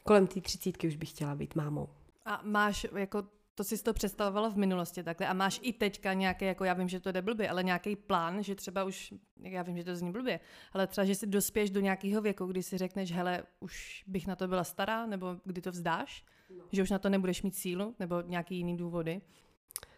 kolem 0.05 0.27
té 0.27 0.41
třicítky 0.41 0.89
už 0.89 0.97
bych 0.97 1.11
chtěla 1.11 1.35
být 1.35 1.55
mámou. 1.55 1.89
A 2.25 2.41
máš 2.45 2.87
jako 2.97 3.25
to 3.57 3.65
si 3.65 3.83
to 3.83 3.95
představovala 3.95 4.49
v 4.49 4.57
minulosti 4.57 5.03
takhle 5.03 5.27
a 5.27 5.33
máš 5.33 5.61
i 5.63 5.73
teďka 5.73 6.13
nějaký, 6.13 6.45
jako 6.45 6.65
já 6.65 6.75
vím, 6.75 6.89
že 6.89 7.01
to 7.01 7.13
jde 7.13 7.23
blbě, 7.23 7.51
ale 7.51 7.65
nějaký 7.65 7.97
plán, 7.97 8.43
že 8.43 8.55
třeba 8.55 8.85
už, 8.85 9.15
já 9.43 9.63
vím, 9.63 9.77
že 9.77 9.85
to 9.85 9.97
zní 9.97 10.13
blbě, 10.13 10.41
ale 10.73 10.87
třeba, 10.87 11.05
že 11.05 11.15
si 11.15 11.27
dospěš 11.27 11.71
do 11.71 11.81
nějakého 11.81 12.23
věku, 12.23 12.47
kdy 12.47 12.63
si 12.63 12.79
řekneš, 12.79 13.13
hele, 13.13 13.43
už 13.61 14.05
bych 14.07 14.27
na 14.27 14.37
to 14.37 14.49
byla 14.49 14.65
stará, 14.65 15.07
nebo 15.07 15.37
kdy 15.45 15.61
to 15.61 15.71
vzdáš, 15.71 16.25
no. 16.59 16.65
že 16.73 16.83
už 16.83 16.91
na 16.91 16.99
to 16.99 17.09
nebudeš 17.09 17.43
mít 17.43 17.55
sílu, 17.55 17.95
nebo 17.99 18.21
nějaký 18.21 18.57
jiný 18.57 18.77
důvody. 18.77 19.21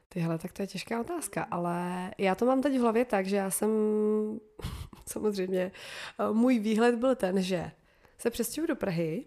Tyhle, 0.09 0.39
tak 0.39 0.53
to 0.53 0.63
je 0.63 0.67
těžká 0.67 1.01
otázka, 1.01 1.47
ale 1.51 2.11
já 2.19 2.35
to 2.35 2.47
mám 2.47 2.63
teď 2.63 2.79
v 2.79 2.81
hlavě 2.81 3.05
tak, 3.05 3.27
že 3.27 3.37
já 3.37 3.51
jsem, 3.51 3.71
samozřejmě, 5.07 5.73
můj 6.33 6.59
výhled 6.59 6.95
byl 6.95 7.15
ten, 7.15 7.43
že 7.43 7.71
se 8.19 8.31
přestěhuji 8.31 8.69
do 8.69 8.77
Prahy, 8.77 9.25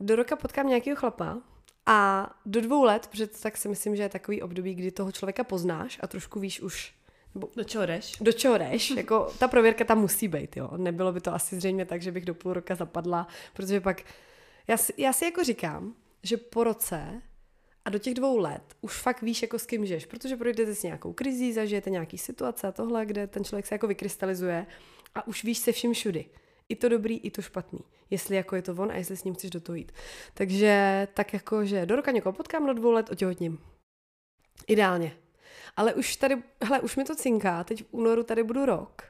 do 0.00 0.16
roka 0.16 0.36
potkám 0.36 0.66
nějakého 0.66 0.96
chlapa, 0.96 1.38
a 1.86 2.30
do 2.46 2.60
dvou 2.60 2.84
let, 2.84 3.06
protože 3.06 3.26
tak 3.26 3.56
si 3.56 3.68
myslím, 3.68 3.96
že 3.96 4.02
je 4.02 4.08
takový 4.08 4.42
období, 4.42 4.74
kdy 4.74 4.90
toho 4.90 5.12
člověka 5.12 5.44
poznáš 5.44 5.98
a 6.02 6.06
trošku 6.06 6.40
víš 6.40 6.60
už, 6.60 6.94
nebo 7.34 7.48
do 7.56 7.64
čeho 7.64 7.86
jdeš? 7.86 8.16
Do 8.20 8.32
čeho 8.32 8.58
jdeš. 8.58 8.90
jako, 8.96 9.32
ta 9.38 9.48
prověrka 9.48 9.84
tam 9.84 9.98
musí 10.00 10.28
být, 10.28 10.56
jo. 10.56 10.70
Nebylo 10.76 11.12
by 11.12 11.20
to 11.20 11.34
asi 11.34 11.56
zřejmě 11.56 11.84
tak, 11.84 12.02
že 12.02 12.12
bych 12.12 12.24
do 12.24 12.34
půl 12.34 12.52
roka 12.52 12.74
zapadla, 12.74 13.26
protože 13.52 13.80
pak, 13.80 14.02
já 14.68 14.76
si, 14.76 14.92
já 14.96 15.12
si 15.12 15.24
jako 15.24 15.44
říkám, 15.44 15.94
že 16.22 16.36
po 16.36 16.64
roce 16.64 17.22
a 17.84 17.90
do 17.90 17.98
těch 17.98 18.14
dvou 18.14 18.38
let 18.38 18.62
už 18.80 19.00
fakt 19.00 19.22
víš, 19.22 19.42
jako 19.42 19.58
s 19.58 19.66
kým 19.66 19.86
žiješ, 19.86 20.06
protože 20.06 20.36
projdete 20.36 20.74
s 20.74 20.82
nějakou 20.82 21.12
krizí, 21.12 21.52
zažijete 21.52 21.90
nějaký 21.90 22.18
situace 22.18 22.66
a 22.66 22.72
tohle, 22.72 23.06
kde 23.06 23.26
ten 23.26 23.44
člověk 23.44 23.66
se 23.66 23.74
jako 23.74 23.86
vykrystalizuje 23.86 24.66
a 25.14 25.26
už 25.26 25.44
víš 25.44 25.58
se 25.58 25.72
vším 25.72 25.92
všudy. 25.92 26.24
I 26.68 26.76
to 26.76 26.88
dobrý, 26.88 27.18
i 27.18 27.30
to 27.30 27.42
špatný. 27.42 27.80
Jestli 28.10 28.36
jako 28.36 28.56
je 28.56 28.62
to 28.62 28.72
on 28.72 28.92
a 28.92 28.96
jestli 28.96 29.16
s 29.16 29.24
ním 29.24 29.34
chceš 29.34 29.50
do 29.50 29.60
toho 29.60 29.76
jít. 29.76 29.92
Takže 30.34 31.08
tak 31.14 31.32
jako, 31.32 31.64
že 31.64 31.86
do 31.86 31.96
roka 31.96 32.10
někoho 32.10 32.32
potkám, 32.32 32.66
do 32.66 32.74
dvou 32.74 32.90
let 32.90 33.10
otěhotním. 33.10 33.58
Ideálně. 34.66 35.16
Ale 35.76 35.94
už 35.94 36.16
tady, 36.16 36.42
hele, 36.62 36.80
už 36.80 36.96
mi 36.96 37.04
to 37.04 37.14
cinká, 37.14 37.64
teď 37.64 37.84
v 37.84 37.86
únoru 37.90 38.22
tady 38.22 38.42
budu 38.42 38.64
rok. 38.64 39.02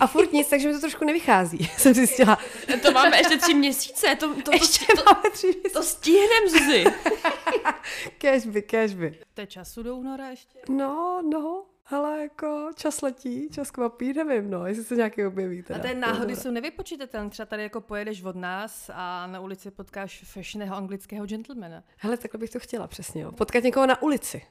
A 0.00 0.06
furt 0.06 0.32
nic, 0.32 0.48
takže 0.48 0.68
mi 0.68 0.74
to 0.74 0.80
trošku 0.80 1.04
nevychází, 1.04 1.58
jsem 1.78 1.94
zjistila. 1.94 2.38
To 2.82 2.92
máme 2.92 3.16
ještě 3.18 3.38
tři 3.38 3.54
měsíce, 3.54 4.16
to, 4.20 4.34
to, 4.34 4.42
to, 4.42 4.52
ještě 4.52 4.86
to, 4.96 5.02
máme 5.12 5.30
tři 5.32 5.46
měsíce. 5.46 5.70
To 5.72 5.82
stihneme, 5.82 6.48
Zuzi. 6.48 6.84
Cashby, 8.18 8.62
cashby. 8.62 9.18
To 9.34 9.40
je 9.40 9.46
času 9.46 9.82
do 9.82 9.96
února 9.96 10.28
ještě? 10.28 10.58
No, 10.68 11.22
no, 11.30 11.64
ale 11.86 12.22
jako 12.22 12.70
čas 12.76 13.02
letí, 13.02 13.48
čas 13.50 13.70
kvapí, 13.70 14.12
nevím, 14.12 14.50
no, 14.50 14.66
jestli 14.66 14.84
se 14.84 14.96
nějaký 14.96 15.26
objeví. 15.26 15.62
Teda. 15.62 15.80
A 15.80 15.82
ty 15.82 15.94
náhody 15.94 16.36
jsou 16.36 16.50
nevypočítatelné. 16.50 17.30
Třeba 17.30 17.46
tady 17.46 17.62
jako 17.62 17.80
pojedeš 17.80 18.22
od 18.22 18.36
nás 18.36 18.90
a 18.94 19.26
na 19.26 19.40
ulici 19.40 19.70
potkáš 19.70 20.24
fashionného 20.26 20.76
anglického 20.76 21.26
gentlemana. 21.26 21.84
Hele, 21.96 22.16
takhle 22.16 22.38
bych 22.38 22.50
to 22.50 22.58
chtěla 22.58 22.86
přesně, 22.86 23.22
jo. 23.22 23.32
Potkat 23.32 23.64
někoho 23.64 23.86
na 23.86 24.02
ulici. 24.02 24.42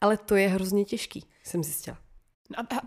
Ale 0.00 0.16
to 0.16 0.36
je 0.36 0.48
hrozně 0.48 0.84
těžký, 0.84 1.24
jsem 1.44 1.64
zjistila. 1.64 1.98
No 2.50 2.56
a, 2.72 2.76
a, 2.76 2.80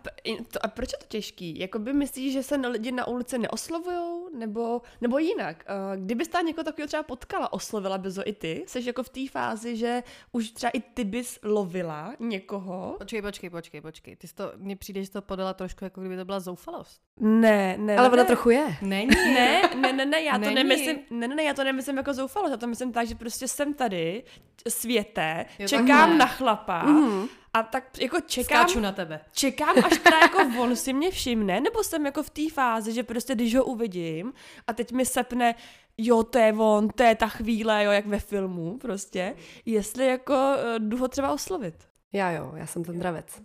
to, 0.52 0.65
a 0.65 0.67
proč 0.67 0.89
je 0.93 0.97
to 0.97 1.06
těžký? 1.08 1.60
Jakoby 1.60 1.93
myslíš, 1.93 2.34
že 2.34 2.43
se 2.43 2.58
na 2.58 2.69
lidi 2.69 2.91
na 2.91 3.08
ulici 3.08 3.38
neoslovujou? 3.38 4.30
Nebo, 4.38 4.82
nebo 5.02 5.17
jinak? 5.17 5.63
Uh, 5.69 6.04
kdybys 6.06 6.28
tam 6.28 6.45
někoho 6.45 6.63
takového 6.63 6.88
třeba 6.88 7.04
potkala, 7.04 7.54
oslovila 7.54 7.97
bys 7.97 8.17
ho 8.17 8.30
i 8.30 8.34
ty? 8.34 8.63
Jsi 8.67 8.84
jako 8.86 9.04
v 9.04 9.10
té 9.10 9.28
fázi, 9.32 9.76
že 9.76 10.04
už 10.32 10.52
třeba 10.52 10.69
i 10.69 10.80
ty 10.82 11.04
bys 11.04 11.39
lovila 11.43 12.13
někoho? 12.19 12.95
Počkej, 12.97 13.21
počkej, 13.21 13.50
počkej, 13.50 13.82
počkej. 13.82 14.15
Ty 14.15 14.28
to, 14.36 14.52
mně 14.58 14.76
přijde, 14.76 15.04
že 15.04 15.12
to 15.12 15.21
podala 15.21 15.54
trošku, 15.54 15.84
jako 15.84 16.02
kdyby 16.02 16.17
to 16.17 16.26
byla 16.26 16.39
zoufalost. 16.39 17.02
Ne, 17.19 17.76
ne. 17.78 17.97
Ale 17.97 18.08
ne, 18.08 18.13
ona 18.13 18.24
ne. 18.24 18.28
trochu 18.28 18.50
je. 18.50 18.76
Není. 18.82 19.10
Ne, 19.34 19.62
ne, 19.76 19.93
ne, 19.93 20.06
ne, 20.06 20.21
já 20.21 20.34
to 20.34 20.39
Není. 20.39 20.56
nemyslím, 20.56 20.97
ne, 21.10 21.28
ne, 21.28 21.36
ne, 21.36 21.43
já 21.43 21.54
to 21.54 21.63
nemyslím 21.63 21.97
jako 21.97 22.13
zoufalost, 22.13 22.52
já 22.52 22.58
to 22.58 22.67
myslím 22.67 22.91
tak, 22.91 23.08
že 23.08 23.15
prostě 23.15 23.47
jsem 23.47 23.74
tady, 23.74 24.24
světe, 24.69 25.45
Jo, 25.60 25.67
čekám 25.67 25.88
takhle. 25.88 26.17
na 26.17 26.26
chlapa 26.26 26.84
Mhm. 26.84 27.28
A 27.53 27.63
tak 27.63 28.01
jako 28.01 28.19
čekám, 28.21 28.65
Skáču 28.67 28.79
na 28.79 28.91
tebe. 28.91 29.19
čekám, 29.33 29.75
až 29.85 29.97
teda 30.03 30.17
jako 30.19 30.37
on 30.61 30.75
si 30.75 30.93
mě 30.93 31.11
všimne, 31.11 31.61
nebo 31.61 31.83
jsem 31.83 32.05
jako 32.05 32.23
v 32.23 32.29
té 32.29 32.49
fázi, 32.53 32.93
že 32.93 33.03
prostě 33.03 33.35
když 33.35 33.55
ho 33.55 33.65
uvidím 33.65 34.33
a 34.67 34.73
teď 34.73 34.91
mi 34.91 35.05
sepne, 35.05 35.55
jo, 35.97 36.23
to 36.23 36.37
je 36.37 36.53
on, 36.53 36.89
to 36.89 37.03
je 37.03 37.15
ta 37.15 37.27
chvíle, 37.27 37.83
jo, 37.83 37.91
jak 37.91 38.05
ve 38.05 38.19
filmu 38.19 38.77
prostě, 38.77 39.35
jestli 39.65 40.05
jako 40.07 40.33
eh, 40.33 40.79
jdu 40.79 40.97
ho 40.97 41.07
třeba 41.07 41.31
oslovit. 41.31 41.75
Já 42.13 42.31
jo, 42.31 42.53
já 42.55 42.65
jsem 42.67 42.83
ten 42.83 42.99
dravec. 42.99 43.41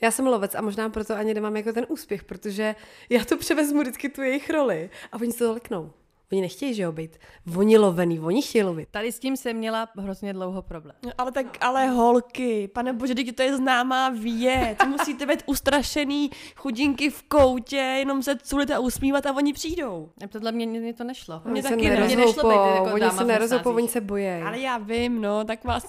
Já 0.00 0.10
jsem 0.10 0.26
lovec 0.26 0.54
a 0.54 0.60
možná 0.60 0.88
proto 0.90 1.16
ani 1.16 1.34
nemám 1.34 1.56
jako 1.56 1.72
ten 1.72 1.86
úspěch, 1.88 2.24
protože 2.24 2.74
já 3.10 3.24
to 3.24 3.36
převezmu 3.36 3.80
vždycky 3.80 4.08
tu 4.08 4.22
jejich 4.22 4.50
roli 4.50 4.90
a 5.12 5.16
oni 5.20 5.32
se 5.32 5.38
to 5.38 5.52
leknou. 5.52 5.92
Oni 6.32 6.40
nechtějí, 6.40 6.74
že 6.74 6.82
jo, 6.82 6.92
být 6.92 7.18
vonilovený, 7.46 8.20
oni 8.20 8.42
chtějí 8.42 8.64
lovit. 8.64 8.88
Tady 8.90 9.12
s 9.12 9.18
tím 9.18 9.36
jsem 9.36 9.56
měla 9.56 9.88
hrozně 9.98 10.32
dlouho 10.32 10.62
problém. 10.62 10.96
No, 11.04 11.10
ale 11.18 11.32
tak, 11.32 11.46
ale 11.60 11.86
holky, 11.86 12.68
pane 12.68 12.92
bože, 12.92 13.14
teď 13.14 13.36
to 13.36 13.42
je 13.42 13.56
známá 13.56 14.08
věc. 14.08 14.78
Musíte 14.86 15.26
být 15.26 15.42
ustrašený 15.46 16.30
chudinky 16.56 17.10
v 17.10 17.22
koutě, 17.22 17.76
jenom 17.76 18.22
se 18.22 18.36
culit 18.36 18.70
a 18.70 18.78
usmívat 18.78 19.26
a 19.26 19.32
oni 19.32 19.52
přijdou. 19.52 20.10
A 20.24 20.28
Tohle 20.28 20.52
mě, 20.52 20.66
mě 20.66 20.94
to 20.94 21.04
nešlo. 21.04 21.42
Oni 21.44 21.52
Mně 21.52 21.62
se 21.62 21.68
taky 21.68 21.90
ne. 21.90 22.06
Mně 22.06 22.16
nešlo 22.16 22.50
být 22.50 22.74
jako 22.74 22.92
oni 22.92 23.00
dáma 23.00 23.18
se 23.18 23.24
nerozhoupou, 23.24 23.74
oni 23.74 23.88
se 23.88 24.00
bojejí. 24.00 24.42
Ale 24.42 24.60
já 24.60 24.78
vím, 24.78 25.20
no, 25.20 25.44
tak 25.44 25.64
vás... 25.64 25.86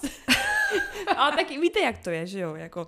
ale 1.16 1.36
tak 1.36 1.50
víte, 1.50 1.80
jak 1.80 1.98
to 1.98 2.10
je, 2.10 2.26
že 2.26 2.40
jo, 2.40 2.54
jako... 2.54 2.86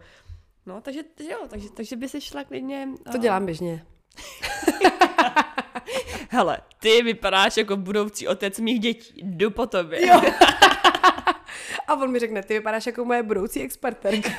No, 0.66 0.80
takže, 0.80 1.00
jo, 1.30 1.38
takže, 1.48 1.70
takže 1.70 1.96
by 1.96 2.08
si 2.08 2.20
šla 2.20 2.44
klidně... 2.44 2.88
To 3.12 3.18
dělám 3.18 3.46
běžně. 3.46 3.86
Hele, 6.28 6.58
ty 6.80 7.02
vypadáš 7.02 7.56
jako 7.56 7.76
budoucí 7.76 8.28
otec 8.28 8.58
mých 8.58 8.80
dětí. 8.80 9.12
Jdu 9.16 9.50
po 9.50 9.66
tobě. 9.66 10.06
Jo. 10.06 10.20
A 11.86 11.94
on 11.94 12.10
mi 12.10 12.18
řekne, 12.18 12.42
ty 12.42 12.54
vypadáš 12.54 12.86
jako 12.86 13.04
moje 13.04 13.22
budoucí 13.22 13.62
experterka. 13.62 14.30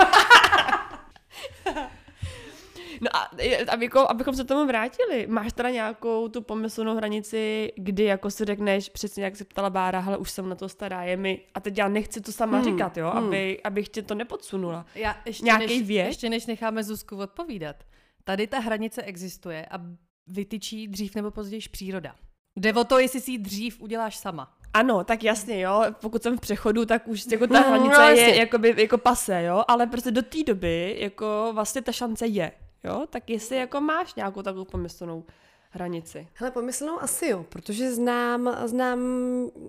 No 3.02 3.16
a 3.16 3.30
abyko, 3.74 4.06
abychom 4.10 4.36
se 4.36 4.44
tomu 4.44 4.66
vrátili, 4.66 5.28
máš 5.28 5.54
teda 5.54 5.70
nějakou 5.70 6.28
tu 6.28 6.42
pomyslnou 6.42 6.96
hranici, 6.96 7.72
kdy 7.76 8.04
jako 8.04 8.32
si 8.32 8.46
řekneš, 8.46 8.90
přesně 8.90 9.24
jak 9.24 9.36
se 9.36 9.46
ptala 9.46 9.70
Bára, 9.70 10.00
hele, 10.00 10.18
už 10.18 10.32
jsem 10.32 10.50
na 10.50 10.56
to 10.56 10.70
stará, 10.70 11.04
je 11.04 11.18
mi, 11.18 11.42
a 11.54 11.60
teď 11.60 11.78
já 11.78 11.88
nechci 11.88 12.22
to 12.22 12.32
sama 12.32 12.58
Hmm, 12.58 12.66
hmm, 12.66 12.78
říkat, 12.78 12.98
jo, 12.98 13.10
hmm. 13.10 13.28
aby, 13.28 13.62
abych 13.64 13.90
tě 13.90 14.02
to 14.02 14.16
nepodsunula. 14.16 14.86
Já 14.96 15.16
ještě 15.26 15.46
Nějaký 15.46 15.80
než, 15.80 15.88
věk? 15.88 16.08
Ještě 16.08 16.30
než 16.30 16.46
necháme 16.46 16.84
Zuzku 16.84 17.18
odpovídat. 17.18 17.76
Tady 18.24 18.48
ta 18.48 18.60
hranice 18.60 19.02
existuje 19.02 19.66
a 19.66 19.80
vytyčí 20.28 20.88
dřív 20.88 21.16
nebo 21.16 21.32
později 21.32 21.62
příroda. 21.72 22.16
Jde 22.56 22.74
o 22.74 22.84
to, 22.84 23.00
jestli 23.00 23.22
si 23.22 23.32
ji 23.32 23.38
dřív 23.38 23.82
uděláš 23.82 24.18
sama. 24.18 24.58
Ano, 24.74 25.04
tak 25.04 25.24
jasně, 25.24 25.60
jo, 25.60 25.84
pokud 26.02 26.24
jsem 26.24 26.38
v 26.38 26.42
přechodu, 26.42 26.86
tak 26.86 27.08
už 27.08 27.26
jako 27.32 27.48
ta 27.48 27.60
No, 27.62 27.68
hranice 27.68 27.98
no, 27.98 28.08
je 28.08 28.36
jakoby, 28.36 28.76
jako 28.78 28.98
pase, 28.98 29.44
jo, 29.44 29.64
ale 29.68 29.88
prostě 29.88 30.12
do 30.12 30.22
té 30.22 30.44
doby, 30.44 30.98
jako 31.00 31.52
vlastně 31.54 31.82
ta 31.82 31.92
šance 31.92 32.28
je, 32.28 32.52
jo, 32.84 33.06
tak 33.10 33.30
jestli 33.30 33.58
jako 33.58 33.82
máš 33.82 34.16
nějakou 34.16 34.42
takovou 34.42 34.66
pomyslnou 34.66 35.26
hranici. 35.70 36.28
Hele, 36.34 36.52
pomyslnou 36.52 37.02
asi 37.02 37.28
jo, 37.28 37.46
protože 37.50 37.94
znám, 37.94 38.58
znám, 38.66 39.00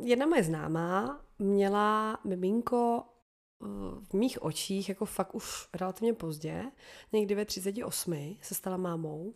jedna 0.02 0.26
moje 0.26 0.42
známá 0.42 1.20
měla 1.38 2.18
miminko 2.24 3.02
eh, 3.02 3.66
v 4.10 4.14
mých 4.14 4.42
očích 4.42 4.88
jako 4.88 5.04
fakt 5.04 5.34
už 5.34 5.68
relativně 5.74 6.14
pozdě, 6.14 6.64
někdy 7.12 7.34
ve 7.34 7.44
38 7.44 8.36
se 8.40 8.54
stala 8.54 8.76
mámou 8.76 9.34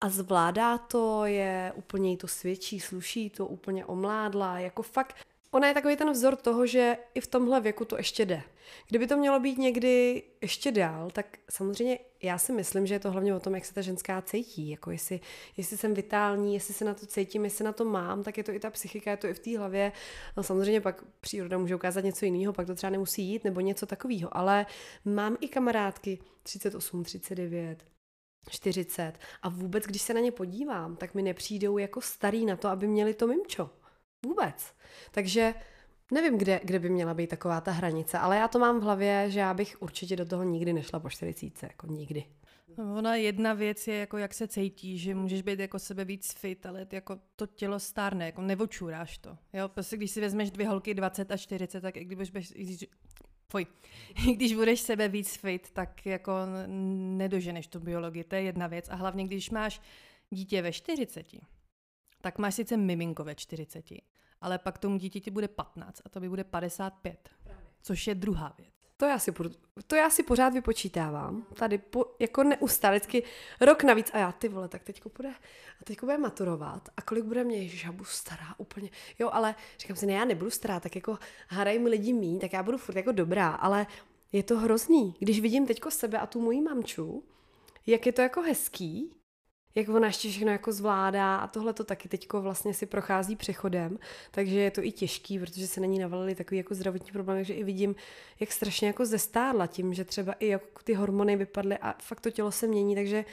a 0.00 0.08
zvládá 0.08 0.78
to, 0.78 1.24
je 1.24 1.72
úplně 1.74 2.10
jí 2.10 2.16
to 2.16 2.28
svědčí, 2.28 2.80
sluší 2.80 3.30
to, 3.30 3.46
úplně 3.46 3.86
omládla, 3.86 4.58
jako 4.58 4.82
fakt 4.82 5.16
Ona 5.52 5.68
je 5.68 5.74
takový 5.74 5.96
ten 5.96 6.10
vzor 6.10 6.36
toho, 6.36 6.66
že 6.66 6.96
i 7.14 7.20
v 7.20 7.26
tomhle 7.26 7.60
věku 7.60 7.84
to 7.84 7.96
ještě 7.96 8.26
jde. 8.26 8.42
Kdyby 8.88 9.06
to 9.06 9.16
mělo 9.16 9.40
být 9.40 9.58
někdy 9.58 10.22
ještě 10.40 10.72
dál, 10.72 11.10
tak 11.10 11.38
samozřejmě 11.50 11.98
já 12.22 12.38
si 12.38 12.52
myslím, 12.52 12.86
že 12.86 12.94
je 12.94 13.00
to 13.00 13.10
hlavně 13.10 13.34
o 13.34 13.40
tom, 13.40 13.54
jak 13.54 13.64
se 13.64 13.74
ta 13.74 13.80
ženská 13.80 14.22
cítí. 14.22 14.70
Jako 14.70 14.90
jestli, 14.90 15.20
jestli 15.56 15.76
jsem 15.76 15.94
vitální, 15.94 16.54
jestli 16.54 16.74
se 16.74 16.84
na 16.84 16.94
to 16.94 17.06
cítím, 17.06 17.44
jestli 17.44 17.64
na 17.64 17.72
to 17.72 17.84
mám, 17.84 18.22
tak 18.22 18.38
je 18.38 18.44
to 18.44 18.52
i 18.52 18.60
ta 18.60 18.70
psychika, 18.70 19.10
je 19.10 19.16
to 19.16 19.26
i 19.26 19.34
v 19.34 19.38
té 19.38 19.58
hlavě. 19.58 19.92
No 20.36 20.42
samozřejmě 20.42 20.80
pak 20.80 21.04
příroda 21.20 21.58
může 21.58 21.74
ukázat 21.74 22.04
něco 22.04 22.24
jiného, 22.24 22.52
pak 22.52 22.66
to 22.66 22.74
třeba 22.74 22.90
nemusí 22.90 23.22
jít, 23.22 23.44
nebo 23.44 23.60
něco 23.60 23.86
takového. 23.86 24.36
Ale 24.36 24.66
mám 25.04 25.36
i 25.40 25.48
kamarádky 25.48 26.18
38, 26.42 27.04
39, 27.04 27.89
40 28.48 29.12
a 29.42 29.48
vůbec, 29.48 29.84
když 29.84 30.02
se 30.02 30.14
na 30.14 30.20
ně 30.20 30.32
podívám, 30.32 30.96
tak 30.96 31.14
mi 31.14 31.22
nepřijdou 31.22 31.78
jako 31.78 32.00
starý 32.00 32.46
na 32.46 32.56
to, 32.56 32.68
aby 32.68 32.86
měli 32.86 33.14
to 33.14 33.26
mimčo. 33.26 33.70
Vůbec. 34.26 34.74
Takže 35.10 35.54
nevím, 36.12 36.38
kde, 36.38 36.60
kde 36.64 36.78
by 36.78 36.90
měla 36.90 37.14
být 37.14 37.30
taková 37.30 37.60
ta 37.60 37.72
hranice, 37.72 38.18
ale 38.18 38.36
já 38.36 38.48
to 38.48 38.58
mám 38.58 38.80
v 38.80 38.82
hlavě, 38.82 39.30
že 39.30 39.40
já 39.40 39.54
bych 39.54 39.82
určitě 39.82 40.16
do 40.16 40.26
toho 40.26 40.42
nikdy 40.42 40.72
nešla 40.72 41.00
po 41.00 41.10
40, 41.10 41.62
jako 41.62 41.86
nikdy. 41.86 42.24
Ona 42.78 43.14
jedna 43.14 43.52
věc 43.52 43.88
je, 43.88 43.94
jako 43.94 44.18
jak 44.18 44.34
se 44.34 44.48
cítíš, 44.48 45.02
že 45.02 45.14
můžeš 45.14 45.42
být 45.42 45.58
jako 45.58 45.78
sebe 45.78 46.04
víc 46.04 46.32
fit, 46.32 46.66
ale 46.66 46.86
jako 46.92 47.18
to 47.36 47.46
tělo 47.46 47.80
stárne, 47.80 48.26
jako 48.26 48.42
nevočuráš 48.42 49.18
to. 49.18 49.38
Jo? 49.52 49.68
Prostě 49.68 49.96
když 49.96 50.10
si 50.10 50.20
vezmeš 50.20 50.50
dvě 50.50 50.68
holky 50.68 50.94
20 50.94 51.32
a 51.32 51.36
40, 51.36 51.80
tak 51.80 51.96
i 51.96 52.04
když 52.04 52.30
budeš, 52.30 52.54
Fuj. 53.50 53.66
Když 54.36 54.54
budeš 54.54 54.80
sebe 54.80 55.08
víc 55.08 55.36
fit, 55.36 55.70
tak 55.70 56.06
jako 56.06 56.32
nedoženeš 57.16 57.66
tu 57.66 57.80
biologii, 57.80 58.24
to 58.24 58.34
je 58.34 58.42
jedna 58.42 58.66
věc. 58.66 58.88
A 58.88 58.94
hlavně, 58.94 59.24
když 59.24 59.50
máš 59.50 59.80
dítě 60.30 60.62
ve 60.62 60.72
40, 60.72 61.26
tak 62.20 62.38
máš 62.38 62.54
sice 62.54 62.76
miminko 62.76 63.24
ve 63.24 63.34
40, 63.34 63.84
ale 64.40 64.58
pak 64.58 64.78
tomu 64.78 64.98
dítěti 64.98 65.30
bude 65.30 65.48
15 65.48 66.02
a 66.04 66.08
to 66.08 66.20
by 66.20 66.28
bude 66.28 66.44
55, 66.44 67.28
což 67.82 68.06
je 68.06 68.14
druhá 68.14 68.54
věc. 68.58 68.79
To 69.00 69.06
já 69.06 69.18
si, 69.18 69.32
to 69.86 69.96
já 69.96 70.10
si 70.10 70.22
pořád 70.22 70.54
vypočítávám. 70.54 71.46
Tady 71.54 71.78
po, 71.78 72.04
jako 72.18 72.42
neustále, 72.42 73.00
rok 73.60 73.82
navíc 73.82 74.10
a 74.12 74.18
já 74.18 74.32
ty 74.32 74.48
vole, 74.48 74.68
tak 74.68 74.82
teďko 74.82 75.10
bude, 75.16 75.28
a 75.80 75.84
teďko 75.84 76.06
bude 76.06 76.18
maturovat 76.18 76.88
a 76.96 77.02
kolik 77.02 77.24
bude 77.24 77.44
mě, 77.44 77.56
ježiš, 77.56 77.84
já 77.84 77.92
budu 77.92 78.04
stará 78.04 78.54
úplně. 78.58 78.90
Jo, 79.18 79.30
ale 79.32 79.54
říkám 79.78 79.96
si, 79.96 80.06
ne, 80.06 80.12
já 80.12 80.24
nebudu 80.24 80.50
stará, 80.50 80.80
tak 80.80 80.94
jako 80.94 81.18
hrají 81.48 81.78
mi 81.78 81.88
lidi 81.88 82.12
míň, 82.12 82.38
tak 82.38 82.52
já 82.52 82.62
budu 82.62 82.78
furt 82.78 82.96
jako 82.96 83.12
dobrá, 83.12 83.50
ale 83.50 83.86
je 84.32 84.42
to 84.42 84.58
hrozný. 84.58 85.14
Když 85.18 85.40
vidím 85.40 85.66
teďko 85.66 85.90
sebe 85.90 86.18
a 86.18 86.26
tu 86.26 86.40
moji 86.40 86.60
mamču, 86.60 87.24
jak 87.86 88.06
je 88.06 88.12
to 88.12 88.22
jako 88.22 88.42
hezký, 88.42 89.14
jak 89.74 89.88
ona 89.88 90.06
ještě 90.06 90.28
všechno 90.28 90.52
jako 90.52 90.72
zvládá 90.72 91.36
a 91.36 91.46
tohle 91.46 91.72
to 91.72 91.84
taky 91.84 92.08
teďko 92.08 92.42
vlastně 92.42 92.74
si 92.74 92.86
prochází 92.86 93.36
přechodem, 93.36 93.98
takže 94.30 94.60
je 94.60 94.70
to 94.70 94.84
i 94.84 94.92
těžký, 94.92 95.38
protože 95.38 95.66
se 95.66 95.80
na 95.80 95.86
ní 95.86 95.98
navalily 95.98 96.34
takový 96.34 96.58
jako 96.58 96.74
zdravotní 96.74 97.12
problémy, 97.12 97.44
že 97.44 97.54
i 97.54 97.64
vidím, 97.64 97.94
jak 98.40 98.52
strašně 98.52 98.86
jako 98.86 99.06
zestárla 99.06 99.66
tím, 99.66 99.94
že 99.94 100.04
třeba 100.04 100.32
i 100.32 100.46
jako 100.46 100.82
ty 100.84 100.94
hormony 100.94 101.36
vypadly 101.36 101.78
a 101.78 101.94
fakt 102.02 102.20
to 102.20 102.30
tělo 102.30 102.52
se 102.52 102.66
mění, 102.66 102.94
takže 102.94 103.24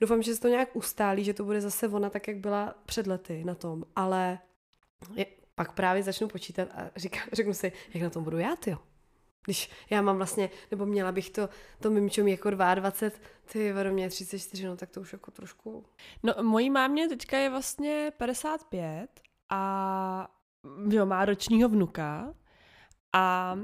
doufám, 0.00 0.22
že 0.22 0.34
se 0.34 0.40
to 0.40 0.48
nějak 0.48 0.76
ustálí, 0.76 1.24
že 1.24 1.34
to 1.34 1.44
bude 1.44 1.60
zase 1.60 1.88
ona 1.88 2.10
tak, 2.10 2.28
jak 2.28 2.36
byla 2.36 2.74
před 2.86 3.06
lety 3.06 3.44
na 3.44 3.54
tom, 3.54 3.84
ale 3.96 4.38
je, 5.14 5.26
pak 5.54 5.72
právě 5.72 6.02
začnu 6.02 6.28
počítat 6.28 6.68
a 6.74 6.90
říkám, 6.96 7.22
řeknu 7.32 7.54
si, 7.54 7.72
jak 7.94 8.02
na 8.02 8.10
tom 8.10 8.24
budu 8.24 8.38
já, 8.38 8.56
tyjo. 8.56 8.78
Když 9.46 9.70
já 9.90 10.02
mám 10.02 10.16
vlastně, 10.16 10.50
nebo 10.70 10.86
měla 10.86 11.12
bych 11.12 11.30
to, 11.30 11.48
to 11.80 11.90
mimčo 11.90 12.24
mít 12.24 12.30
jako 12.30 12.50
22, 12.50 13.10
ty 13.52 13.72
vado 13.72 13.92
mě 13.92 14.08
34, 14.08 14.66
no 14.66 14.76
tak 14.76 14.90
to 14.90 15.00
už 15.00 15.12
jako 15.12 15.30
trošku... 15.30 15.84
No, 16.22 16.34
mojí 16.42 16.70
mámě 16.70 17.08
teďka 17.08 17.38
je 17.38 17.50
vlastně 17.50 18.12
55 18.16 19.20
a 19.50 20.28
jo, 20.88 21.06
má 21.06 21.24
ročního 21.24 21.68
vnuka 21.68 22.34
a 23.12 23.56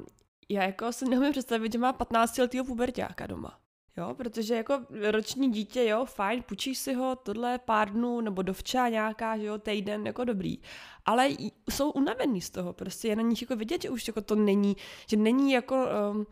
já 0.48 0.62
jako 0.62 0.92
si 0.92 1.08
neumím 1.08 1.32
představit, 1.32 1.72
že 1.72 1.78
má 1.78 1.92
15 1.92 2.38
letého 2.38 2.64
puberťáka 2.64 3.26
doma. 3.26 3.61
Jo, 3.96 4.14
protože 4.14 4.54
jako 4.54 4.80
roční 5.10 5.52
dítě, 5.52 5.84
jo, 5.84 6.04
fajn, 6.04 6.42
půjčíš 6.42 6.78
si 6.78 6.94
ho 6.94 7.16
tohle 7.16 7.58
pár 7.58 7.90
dnů, 7.90 8.20
nebo 8.20 8.42
dovča 8.42 8.88
nějaká, 8.88 9.38
že 9.38 9.44
jo, 9.44 9.58
týden, 9.58 10.06
jako 10.06 10.24
dobrý. 10.24 10.58
Ale 11.04 11.28
jsou 11.70 11.90
unavený 11.90 12.40
z 12.40 12.50
toho, 12.50 12.72
prostě 12.72 13.08
je 13.08 13.16
na 13.16 13.22
nich 13.22 13.42
jako 13.42 13.56
vidět, 13.56 13.82
že 13.82 13.90
už 13.90 14.06
jako 14.06 14.20
to 14.20 14.34
není, 14.34 14.76
že 15.06 15.16
není 15.16 15.52
jako, 15.52 15.86
um, 16.12 16.26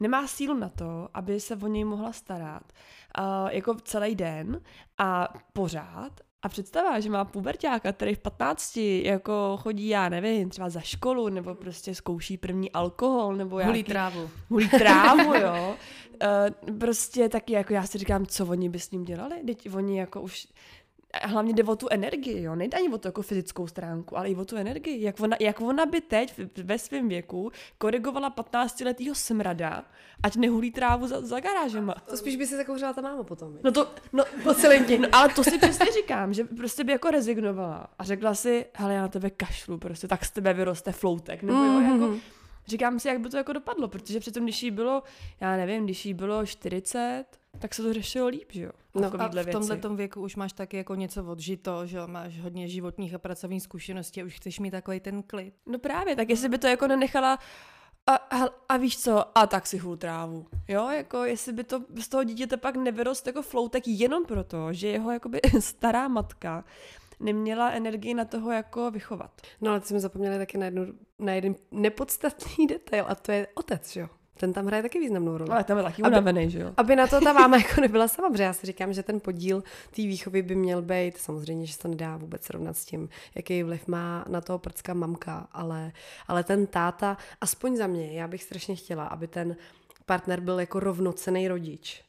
nemá 0.00 0.26
sílu 0.26 0.54
na 0.54 0.68
to, 0.68 1.08
aby 1.14 1.40
se 1.40 1.56
o 1.56 1.66
něj 1.66 1.84
mohla 1.84 2.12
starat 2.12 2.72
uh, 3.18 3.24
jako 3.50 3.74
celý 3.74 4.14
den 4.14 4.60
a 4.98 5.28
pořád. 5.52 6.25
A 6.42 6.48
představa, 6.48 7.00
že 7.00 7.10
má 7.10 7.24
puberťáka, 7.24 7.92
který 7.92 8.14
v 8.14 8.18
15 8.18 8.76
jako 9.02 9.56
chodí, 9.62 9.88
já 9.88 10.08
nevím, 10.08 10.50
třeba 10.50 10.68
za 10.68 10.80
školu, 10.80 11.28
nebo 11.28 11.54
prostě 11.54 11.94
zkouší 11.94 12.36
první 12.36 12.72
alkohol, 12.72 13.36
nebo 13.36 13.56
Hulí 13.56 13.78
jaký, 13.78 13.82
trávu. 13.82 14.30
hulí 14.48 14.68
trávu, 14.68 15.34
jo. 15.40 15.76
Uh, 16.68 16.78
prostě 16.78 17.28
taky 17.28 17.52
jako 17.52 17.72
já 17.72 17.82
si 17.86 17.98
říkám, 17.98 18.26
co 18.26 18.46
oni 18.46 18.68
by 18.68 18.78
s 18.78 18.90
ním 18.90 19.04
dělali, 19.04 19.36
teď 19.46 19.74
oni 19.74 19.98
jako 19.98 20.20
už 20.20 20.46
a 21.18 21.26
hlavně 21.26 21.52
jde 21.52 21.64
o 21.64 21.76
tu 21.76 21.88
energii, 21.90 22.42
jo, 22.42 22.54
nejde 22.54 22.78
ani 22.78 22.88
o 22.88 22.98
tu 22.98 23.08
jako 23.08 23.22
fyzickou 23.22 23.66
stránku, 23.66 24.18
ale 24.18 24.28
i 24.28 24.34
o 24.36 24.44
tu 24.44 24.56
energii, 24.56 25.02
jak 25.04 25.20
ona, 25.20 25.36
jak 25.40 25.60
ona 25.60 25.86
by 25.86 26.00
teď 26.00 26.40
ve 26.56 26.78
svém 26.78 27.08
věku 27.08 27.50
korigovala 27.78 28.30
15-letýho 28.30 29.14
smrada, 29.14 29.84
ať 30.22 30.36
nehulí 30.36 30.70
trávu 30.70 31.06
za, 31.06 31.20
za 31.20 31.40
garážema. 31.40 31.94
To 32.10 32.16
spíš 32.16 32.36
by 32.36 32.46
si 32.46 32.56
zakouřila 32.56 32.92
ta 32.92 33.00
máma 33.00 33.22
potom. 33.22 33.58
No 33.64 33.72
to, 33.72 33.90
no, 34.12 34.24
Po 34.42 34.54
celém 34.54 34.84
dní. 34.84 34.98
no, 34.98 35.08
ale 35.12 35.28
to 35.28 35.44
si 35.44 35.58
přesně 35.58 35.86
říkám, 35.92 36.32
že 36.34 36.44
prostě 36.44 36.84
by 36.84 36.92
jako 36.92 37.10
rezignovala 37.10 37.86
a 37.98 38.04
řekla 38.04 38.34
si, 38.34 38.66
hele, 38.74 38.94
já 38.94 39.02
na 39.02 39.08
tebe 39.08 39.30
kašlu, 39.30 39.78
prostě 39.78 40.08
tak 40.08 40.24
z 40.24 40.30
tebe 40.30 40.54
vyroste 40.54 40.92
floutek, 40.92 41.42
nebo 41.42 41.58
jo, 41.58 41.80
jako, 41.80 42.14
říkám 42.66 42.98
si, 42.98 43.08
jak 43.08 43.20
by 43.20 43.28
to 43.28 43.36
jako 43.36 43.52
dopadlo, 43.52 43.88
protože 43.88 44.20
přitom, 44.20 44.44
když 44.44 44.62
jí 44.62 44.70
bylo, 44.70 45.02
já 45.40 45.56
nevím, 45.56 45.84
když 45.84 46.06
jí 46.06 46.14
bylo 46.14 46.46
40, 46.46 47.24
tak 47.58 47.74
se 47.74 47.82
to 47.82 47.92
řešilo 47.92 48.26
líp, 48.26 48.52
že 48.52 48.62
jo? 48.62 48.70
No 48.94 49.06
a 49.20 49.28
v 49.28 49.80
tomhle 49.80 49.96
věku 49.96 50.20
už 50.20 50.36
máš 50.36 50.52
taky 50.52 50.76
jako 50.76 50.94
něco 50.94 51.24
odžito, 51.24 51.86
že 51.86 51.96
jo, 51.96 52.06
máš 52.06 52.40
hodně 52.40 52.68
životních 52.68 53.14
a 53.14 53.18
pracovních 53.18 53.62
zkušeností 53.62 54.22
a 54.22 54.24
už 54.24 54.36
chceš 54.36 54.58
mít 54.58 54.70
takový 54.70 55.00
ten 55.00 55.22
klid. 55.22 55.54
No 55.66 55.78
právě, 55.78 56.16
tak 56.16 56.30
jestli 56.30 56.48
by 56.48 56.58
to 56.58 56.66
jako 56.66 56.86
nenechala 56.86 57.38
a, 58.06 58.14
a, 58.14 58.48
a 58.68 58.76
víš 58.76 58.98
co, 58.98 59.38
a 59.38 59.46
tak 59.46 59.66
si 59.66 59.78
hul 59.78 59.96
trávu. 59.96 60.46
Jo, 60.68 60.88
jako 60.88 61.24
jestli 61.24 61.52
by 61.52 61.64
to 61.64 61.84
z 62.02 62.08
toho 62.08 62.24
dítěte 62.24 62.56
pak 62.56 62.76
nevyrost 62.76 63.26
jako 63.26 63.42
floutek 63.42 63.88
jenom 63.88 64.24
proto, 64.24 64.72
že 64.72 64.88
jeho 64.88 65.12
jakoby 65.12 65.40
stará 65.60 66.08
matka 66.08 66.64
neměla 67.20 67.70
energii 67.70 68.14
na 68.14 68.24
toho 68.24 68.52
jako 68.52 68.90
vychovat. 68.90 69.42
No 69.60 69.70
ale 69.70 69.80
ty 69.80 69.86
jsme 69.86 70.00
zapomněli 70.00 70.38
taky 70.38 70.58
na, 70.58 70.64
jednu, 70.64 70.86
na 71.18 71.32
jeden 71.32 71.54
nepodstatný 71.70 72.66
detail 72.66 73.04
a 73.08 73.14
to 73.14 73.32
je 73.32 73.46
otec, 73.54 73.96
jo? 73.96 74.08
Ten 74.36 74.52
tam 74.52 74.66
hraje 74.66 74.82
taky 74.82 74.98
významnou 74.98 75.38
roli. 75.38 75.50
Ale 75.50 75.64
tam 75.64 75.78
je 75.78 75.84
taky 75.84 76.02
unavený, 76.02 76.50
že 76.50 76.58
jo? 76.58 76.72
Aby 76.76 76.96
na 76.96 77.06
to 77.06 77.20
ta 77.20 77.32
máma 77.32 77.56
jako 77.68 77.80
nebyla 77.80 78.08
sama, 78.08 78.30
protože 78.30 78.42
já 78.42 78.52
si 78.52 78.66
říkám, 78.66 78.92
že 78.92 79.02
ten 79.02 79.20
podíl 79.20 79.62
té 79.90 80.02
výchovy 80.02 80.42
by 80.42 80.54
měl 80.54 80.82
být, 80.82 81.18
samozřejmě, 81.18 81.66
že 81.66 81.72
se 81.72 81.78
to 81.78 81.88
nedá 81.88 82.16
vůbec 82.16 82.44
srovnat 82.44 82.76
s 82.76 82.84
tím, 82.84 83.08
jaký 83.34 83.62
vliv 83.62 83.88
má 83.88 84.24
na 84.28 84.40
toho 84.40 84.58
prcka 84.58 84.94
mamka, 84.94 85.48
ale, 85.52 85.92
ale 86.28 86.44
ten 86.44 86.66
táta, 86.66 87.16
aspoň 87.40 87.76
za 87.76 87.86
mě, 87.86 88.12
já 88.12 88.28
bych 88.28 88.42
strašně 88.42 88.76
chtěla, 88.76 89.06
aby 89.06 89.26
ten 89.26 89.56
partner 90.06 90.40
byl 90.40 90.60
jako 90.60 90.80
rovnocený 90.80 91.48
rodič. 91.48 92.02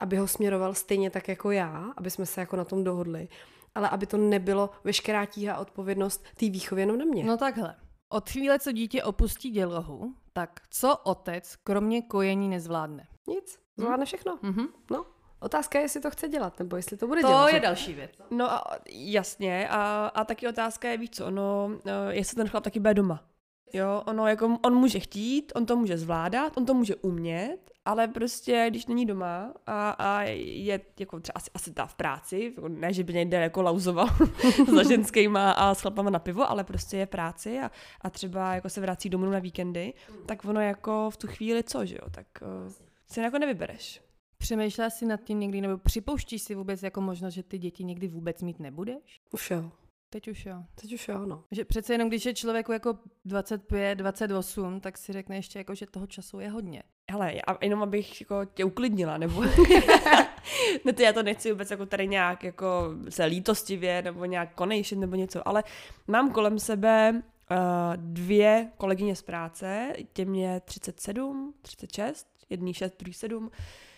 Aby 0.00 0.16
ho 0.16 0.28
směroval 0.28 0.74
stejně 0.74 1.10
tak 1.10 1.28
jako 1.28 1.50
já, 1.50 1.92
aby 1.96 2.10
jsme 2.10 2.26
se 2.26 2.40
jako 2.40 2.56
na 2.56 2.64
tom 2.64 2.84
dohodli. 2.84 3.28
Ale 3.74 3.88
aby 3.88 4.06
to 4.06 4.16
nebylo 4.16 4.70
veškerá 4.84 5.24
tíha 5.24 5.58
odpovědnost 5.58 6.24
té 6.36 6.50
výchovy 6.50 6.82
jenom 6.82 6.98
na 6.98 7.04
mě. 7.04 7.24
No 7.24 7.36
takhle. 7.36 7.74
Od 8.08 8.30
chvíle, 8.30 8.58
co 8.58 8.72
dítě 8.72 9.04
opustí 9.04 9.50
dělohu, 9.50 10.14
tak 10.36 10.60
co 10.70 10.96
otec 10.96 11.56
kromě 11.56 12.02
kojení 12.02 12.48
nezvládne? 12.48 13.06
Nic. 13.26 13.58
Zvládne 13.76 14.04
všechno. 14.06 14.38
Mhm. 14.42 14.66
No. 14.90 15.06
Otázka 15.40 15.78
je, 15.78 15.84
jestli 15.84 16.00
to 16.00 16.10
chce 16.10 16.28
dělat, 16.28 16.58
nebo 16.58 16.76
jestli 16.76 16.96
to 16.96 17.06
bude 17.06 17.20
To 17.20 17.28
dělat. 17.28 17.46
je 17.48 17.54
že? 17.54 17.60
další 17.60 17.92
věc. 17.94 18.10
No 18.30 18.52
a 18.52 18.64
jasně, 18.90 19.68
a, 19.68 20.06
a 20.14 20.24
taky 20.24 20.48
otázka 20.48 20.88
je, 20.88 20.96
víš 20.96 21.10
co, 21.10 21.30
no, 21.30 21.70
eh, 21.86 22.14
jestli 22.14 22.34
ten 22.36 22.48
chlap 22.48 22.64
taky 22.64 22.80
bude 22.80 22.94
doma. 22.94 23.24
Jo, 23.72 24.02
ono 24.06 24.26
jako, 24.26 24.58
on 24.62 24.74
může 24.74 25.00
chtít, 25.00 25.52
on 25.54 25.66
to 25.66 25.76
může 25.76 25.98
zvládat, 25.98 26.56
on 26.56 26.66
to 26.66 26.74
může 26.74 26.96
umět, 26.96 27.70
ale 27.84 28.08
prostě, 28.08 28.66
když 28.68 28.86
není 28.86 29.06
doma 29.06 29.54
a, 29.66 29.90
a 29.90 30.22
je 30.22 30.80
jako 30.98 31.20
třeba 31.20 31.32
asi, 31.36 31.50
asi 31.54 31.72
ta 31.72 31.86
v 31.86 31.94
práci, 31.94 32.52
jako 32.56 32.68
ne, 32.68 32.92
že 32.92 33.04
by 33.04 33.14
někde 33.14 33.36
jako 33.36 33.62
lauzoval 33.62 34.08
za 34.74 34.82
ženskýma 34.82 35.50
a 35.50 35.74
s 35.74 35.80
chlapama 35.80 36.10
na 36.10 36.18
pivo, 36.18 36.50
ale 36.50 36.64
prostě 36.64 36.96
je 36.96 37.06
v 37.06 37.08
práci 37.08 37.58
a, 37.60 37.70
a 38.00 38.10
třeba 38.10 38.54
jako 38.54 38.68
se 38.68 38.80
vrací 38.80 39.10
domů 39.10 39.30
na 39.30 39.38
víkendy, 39.38 39.94
tak 40.26 40.44
ono 40.44 40.60
jako 40.60 41.10
v 41.10 41.16
tu 41.16 41.26
chvíli 41.26 41.62
co, 41.62 41.86
že 41.86 41.94
jo, 41.94 42.10
tak 42.10 42.26
uh, 42.42 42.72
si 43.06 43.20
jako 43.20 43.38
nevybereš. 43.38 44.02
Přemýšlela 44.38 44.90
jsi 44.90 45.06
nad 45.06 45.20
tím 45.24 45.40
někdy, 45.40 45.60
nebo 45.60 45.78
připouštíš 45.78 46.42
si 46.42 46.54
vůbec 46.54 46.82
jako 46.82 47.00
možnost, 47.00 47.34
že 47.34 47.42
ty 47.42 47.58
děti 47.58 47.84
někdy 47.84 48.08
vůbec 48.08 48.42
mít 48.42 48.60
nebudeš? 48.60 49.20
Už 49.32 49.50
jo. 49.50 49.70
Teď 50.10 50.28
už 50.28 50.46
jo. 50.46 50.62
Teď 50.80 50.92
už 50.92 51.08
jo, 51.08 51.26
no. 51.26 51.44
Že 51.50 51.64
přece 51.64 51.94
jenom, 51.94 52.08
když 52.08 52.26
je 52.26 52.34
člověku 52.34 52.72
jako 52.72 52.98
25, 53.24 53.94
28, 53.94 54.80
tak 54.80 54.98
si 54.98 55.12
řekne 55.12 55.36
ještě 55.36 55.58
jako, 55.58 55.74
že 55.74 55.86
toho 55.86 56.06
času 56.06 56.40
je 56.40 56.50
hodně. 56.50 56.82
Hele, 57.10 57.32
a 57.46 57.64
jenom 57.64 57.82
abych 57.82 58.20
jako 58.20 58.44
tě 58.44 58.64
uklidnila, 58.64 59.18
nebo... 59.18 59.42
ne, 60.84 60.92
to 60.92 61.02
já 61.02 61.12
to 61.12 61.22
nechci 61.22 61.52
vůbec 61.52 61.70
jako 61.70 61.86
tady 61.86 62.08
nějak 62.08 62.44
jako 62.44 62.94
se 63.08 63.24
lítostivě, 63.24 64.02
nebo 64.02 64.24
nějak 64.24 64.54
konejšit, 64.54 64.96
nebo 64.96 65.16
něco, 65.16 65.48
ale 65.48 65.64
mám 66.06 66.32
kolem 66.32 66.58
sebe 66.58 67.12
uh, 67.12 67.56
dvě 67.96 68.70
kolegyně 68.76 69.16
z 69.16 69.22
práce, 69.22 69.92
těm 70.12 70.34
je 70.34 70.60
37, 70.60 71.54
36, 71.62 72.26
jedný 72.50 72.74
6, 72.74 72.94
druhý 72.98 73.12
7, 73.12 73.50
Eh, 73.50 73.95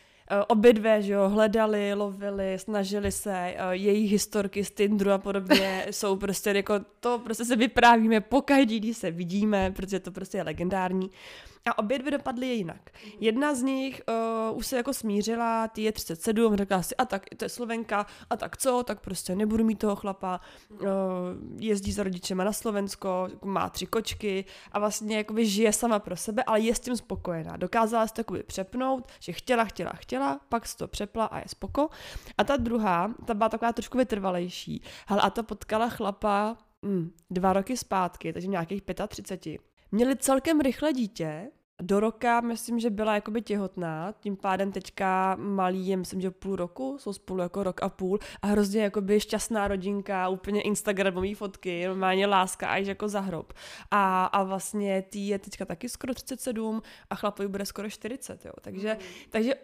Obě 0.49 0.73
dvě, 0.73 1.03
že 1.03 1.12
jo, 1.12 1.29
hledali, 1.29 1.95
lovili, 1.95 2.59
snažili 2.59 3.12
se, 3.12 3.35
eh, 3.35 3.57
jejich 3.71 4.11
historky 4.11 4.64
z 4.64 4.71
Tinderu 4.71 5.11
a 5.11 5.19
podobně 5.19 5.87
jsou 5.91 6.17
prostě 6.17 6.51
jako, 6.51 6.75
to 7.01 7.19
prostě 7.19 7.45
se 7.45 7.57
vyprávíme 7.57 8.21
pokaždý, 8.21 8.81
když 8.81 8.97
se 8.97 9.11
vidíme, 9.11 9.71
protože 9.71 10.01
to 10.01 10.11
prostě 10.11 10.38
je 10.38 10.43
legendární. 10.43 11.11
A 11.66 11.79
obě 11.79 11.99
dvě 11.99 12.11
dopadly 12.11 12.47
jinak. 12.47 12.90
Jedna 13.21 13.55
z 13.55 13.62
nich 13.62 14.03
uh, 14.51 14.59
už 14.59 14.66
se 14.66 14.77
jako 14.77 14.94
smířila, 14.94 15.68
ty 15.68 15.83
je 15.83 15.92
37, 15.92 16.57
řekla 16.57 16.83
si, 16.83 16.97
a 16.97 17.05
tak 17.05 17.27
to 17.37 17.44
je 17.44 17.49
Slovenka, 17.49 18.07
a 18.31 18.37
tak 18.37 18.57
co, 18.57 18.83
tak 18.83 19.01
prostě 19.01 19.37
nebudu 19.37 19.64
mít 19.64 19.79
toho 19.79 19.97
chlapa, 19.97 20.40
uh, 20.71 20.79
jezdí 21.59 21.92
za 21.92 22.03
rodičema 22.03 22.44
na 22.44 22.53
Slovensko, 22.53 23.29
má 23.44 23.68
tři 23.68 23.87
kočky 23.87 24.44
a 24.73 24.79
vlastně 24.79 25.16
jakoby 25.16 25.47
žije 25.47 25.73
sama 25.73 25.99
pro 25.99 26.16
sebe, 26.16 26.42
ale 26.42 26.61
je 26.61 26.75
s 26.75 26.81
tím 26.81 26.97
spokojená. 26.97 27.57
Dokázala 27.57 28.07
se 28.07 28.14
to 28.14 28.21
jakoby 28.21 28.42
přepnout, 28.42 29.09
že 29.21 29.33
chtěla, 29.33 29.64
chtěla, 29.64 29.92
chtěla, 29.94 30.40
pak 30.49 30.66
se 30.66 30.77
to 30.77 30.88
přepla 30.88 31.25
a 31.25 31.38
je 31.38 31.44
spoko. 31.47 31.88
A 32.38 32.44
ta 32.44 32.57
druhá, 32.57 33.14
ta 33.25 33.35
byla 33.35 33.49
taková 33.49 33.73
trošku 33.73 33.99
vytrvalejší. 33.99 34.83
Hele, 35.07 35.23
a 35.23 35.31
ta 35.31 35.42
potkala 35.42 35.88
chlapa 35.88 36.57
mm, 36.83 37.11
dva 37.31 37.53
roky 37.53 37.77
zpátky, 37.77 38.33
takže 38.33 38.49
nějakých 38.49 38.83
35. 39.09 39.67
Měli 39.92 40.16
celkem 40.16 40.61
rychle 40.61 40.92
dítě, 40.92 41.51
do 41.83 42.01
roka 42.01 42.41
myslím, 42.41 42.81
že 42.81 42.91
byla 42.91 43.14
jakoby 43.14 43.43
těhotná, 43.43 44.14
tím 44.21 44.37
pádem 44.37 44.73
teďka 44.73 45.37
malý 45.41 45.88
je, 45.88 45.97
myslím, 45.97 46.21
že 46.21 46.31
půl 46.31 46.57
roku, 46.57 46.97
jsou 46.99 47.12
spolu 47.12 47.41
jako 47.41 47.62
rok 47.62 47.83
a 47.83 47.88
půl 47.88 48.19
a 48.43 48.47
hrozně 48.47 48.83
jakoby 48.83 49.21
šťastná 49.21 49.69
rodinka, 49.69 50.29
úplně 50.29 50.62
instagramový 50.62 51.35
fotky, 51.35 51.87
normálně 51.87 52.27
láska 52.27 52.69
až 52.69 52.87
jako 52.87 53.09
za 53.09 53.21
hrob. 53.21 53.53
A, 53.91 54.25
a 54.25 54.43
vlastně 54.43 55.03
tý 55.03 55.29
je 55.29 55.38
teďka 55.38 55.64
taky 55.64 55.88
skoro 55.88 56.14
37 56.14 56.83
a 57.11 57.14
chlapovi 57.14 57.49
bude 57.49 57.67
skoro 57.67 57.91
40, 57.91 58.45
jo. 58.45 58.53
Takže, 58.61 58.95
mm. 58.95 59.25
takže 59.31 59.55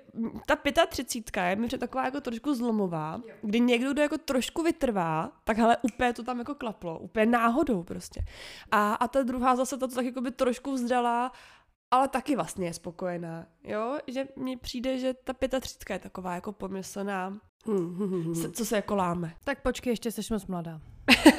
ta 0.46 0.86
35 0.86 1.50
je 1.50 1.56
mi 1.56 1.68
taková 1.68 2.04
jako 2.04 2.20
trošku 2.20 2.54
zlomová, 2.54 3.20
kdy 3.42 3.60
někdo, 3.60 3.92
kdo 3.92 4.02
jako 4.02 4.18
trošku 4.18 4.62
vytrvá, 4.62 5.32
tak 5.44 5.56
hele, 5.56 5.76
úplně 5.82 6.12
to 6.12 6.22
tam 6.22 6.38
jako 6.38 6.54
klaplo, 6.54 6.98
úplně 6.98 7.26
náhodou 7.26 7.82
prostě. 7.82 8.24
A, 8.70 8.94
a 8.94 9.08
ta 9.08 9.22
druhá 9.22 9.56
zase 9.56 9.76
to 9.76 9.88
tak 9.88 10.04
jako 10.04 10.20
by 10.20 10.30
trošku 10.30 10.72
vzdala 10.72 11.32
ale 11.94 12.08
taky 12.08 12.36
vlastně 12.36 12.66
je 12.66 12.74
spokojená, 12.74 13.46
jo, 13.64 13.98
že 14.06 14.28
mně 14.36 14.58
přijde, 14.58 14.98
že 14.98 15.14
ta 15.14 15.60
35 15.60 15.94
je 15.94 15.98
taková 15.98 16.34
jako 16.34 16.52
pomyslná, 16.52 17.40
Hmm. 17.66 18.34
se, 18.34 18.52
co 18.52 18.64
se 18.64 18.76
jako 18.76 18.94
láme. 18.96 19.34
Tak 19.44 19.62
počkej, 19.62 19.90
ještě 19.92 20.12
jsi 20.12 20.20
moc 20.30 20.46
mladá. 20.46 20.80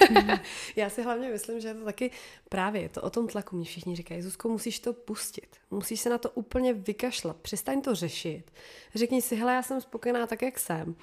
Já 0.75 0.89
si 0.89 1.03
hlavně 1.03 1.29
myslím, 1.29 1.59
že 1.59 1.67
je 1.67 1.73
to 1.73 1.85
taky 1.85 2.11
právě 2.49 2.81
je 2.81 2.89
to 2.89 3.01
o 3.01 3.09
tom 3.09 3.27
tlaku. 3.27 3.55
Mě 3.55 3.65
všichni 3.65 3.95
říkají, 3.95 4.21
Zuzko, 4.21 4.49
musíš 4.49 4.79
to 4.79 4.93
pustit. 4.93 5.55
Musíš 5.71 6.01
se 6.01 6.09
na 6.09 6.17
to 6.17 6.29
úplně 6.29 6.73
vykašlat. 6.73 7.37
Přestaň 7.37 7.81
to 7.81 7.95
řešit. 7.95 8.51
Řekni 8.95 9.21
si, 9.21 9.35
hele, 9.35 9.53
já 9.53 9.63
jsem 9.63 9.81
spokojená 9.81 10.27
tak, 10.27 10.41
jak 10.41 10.59
jsem. 10.59 10.95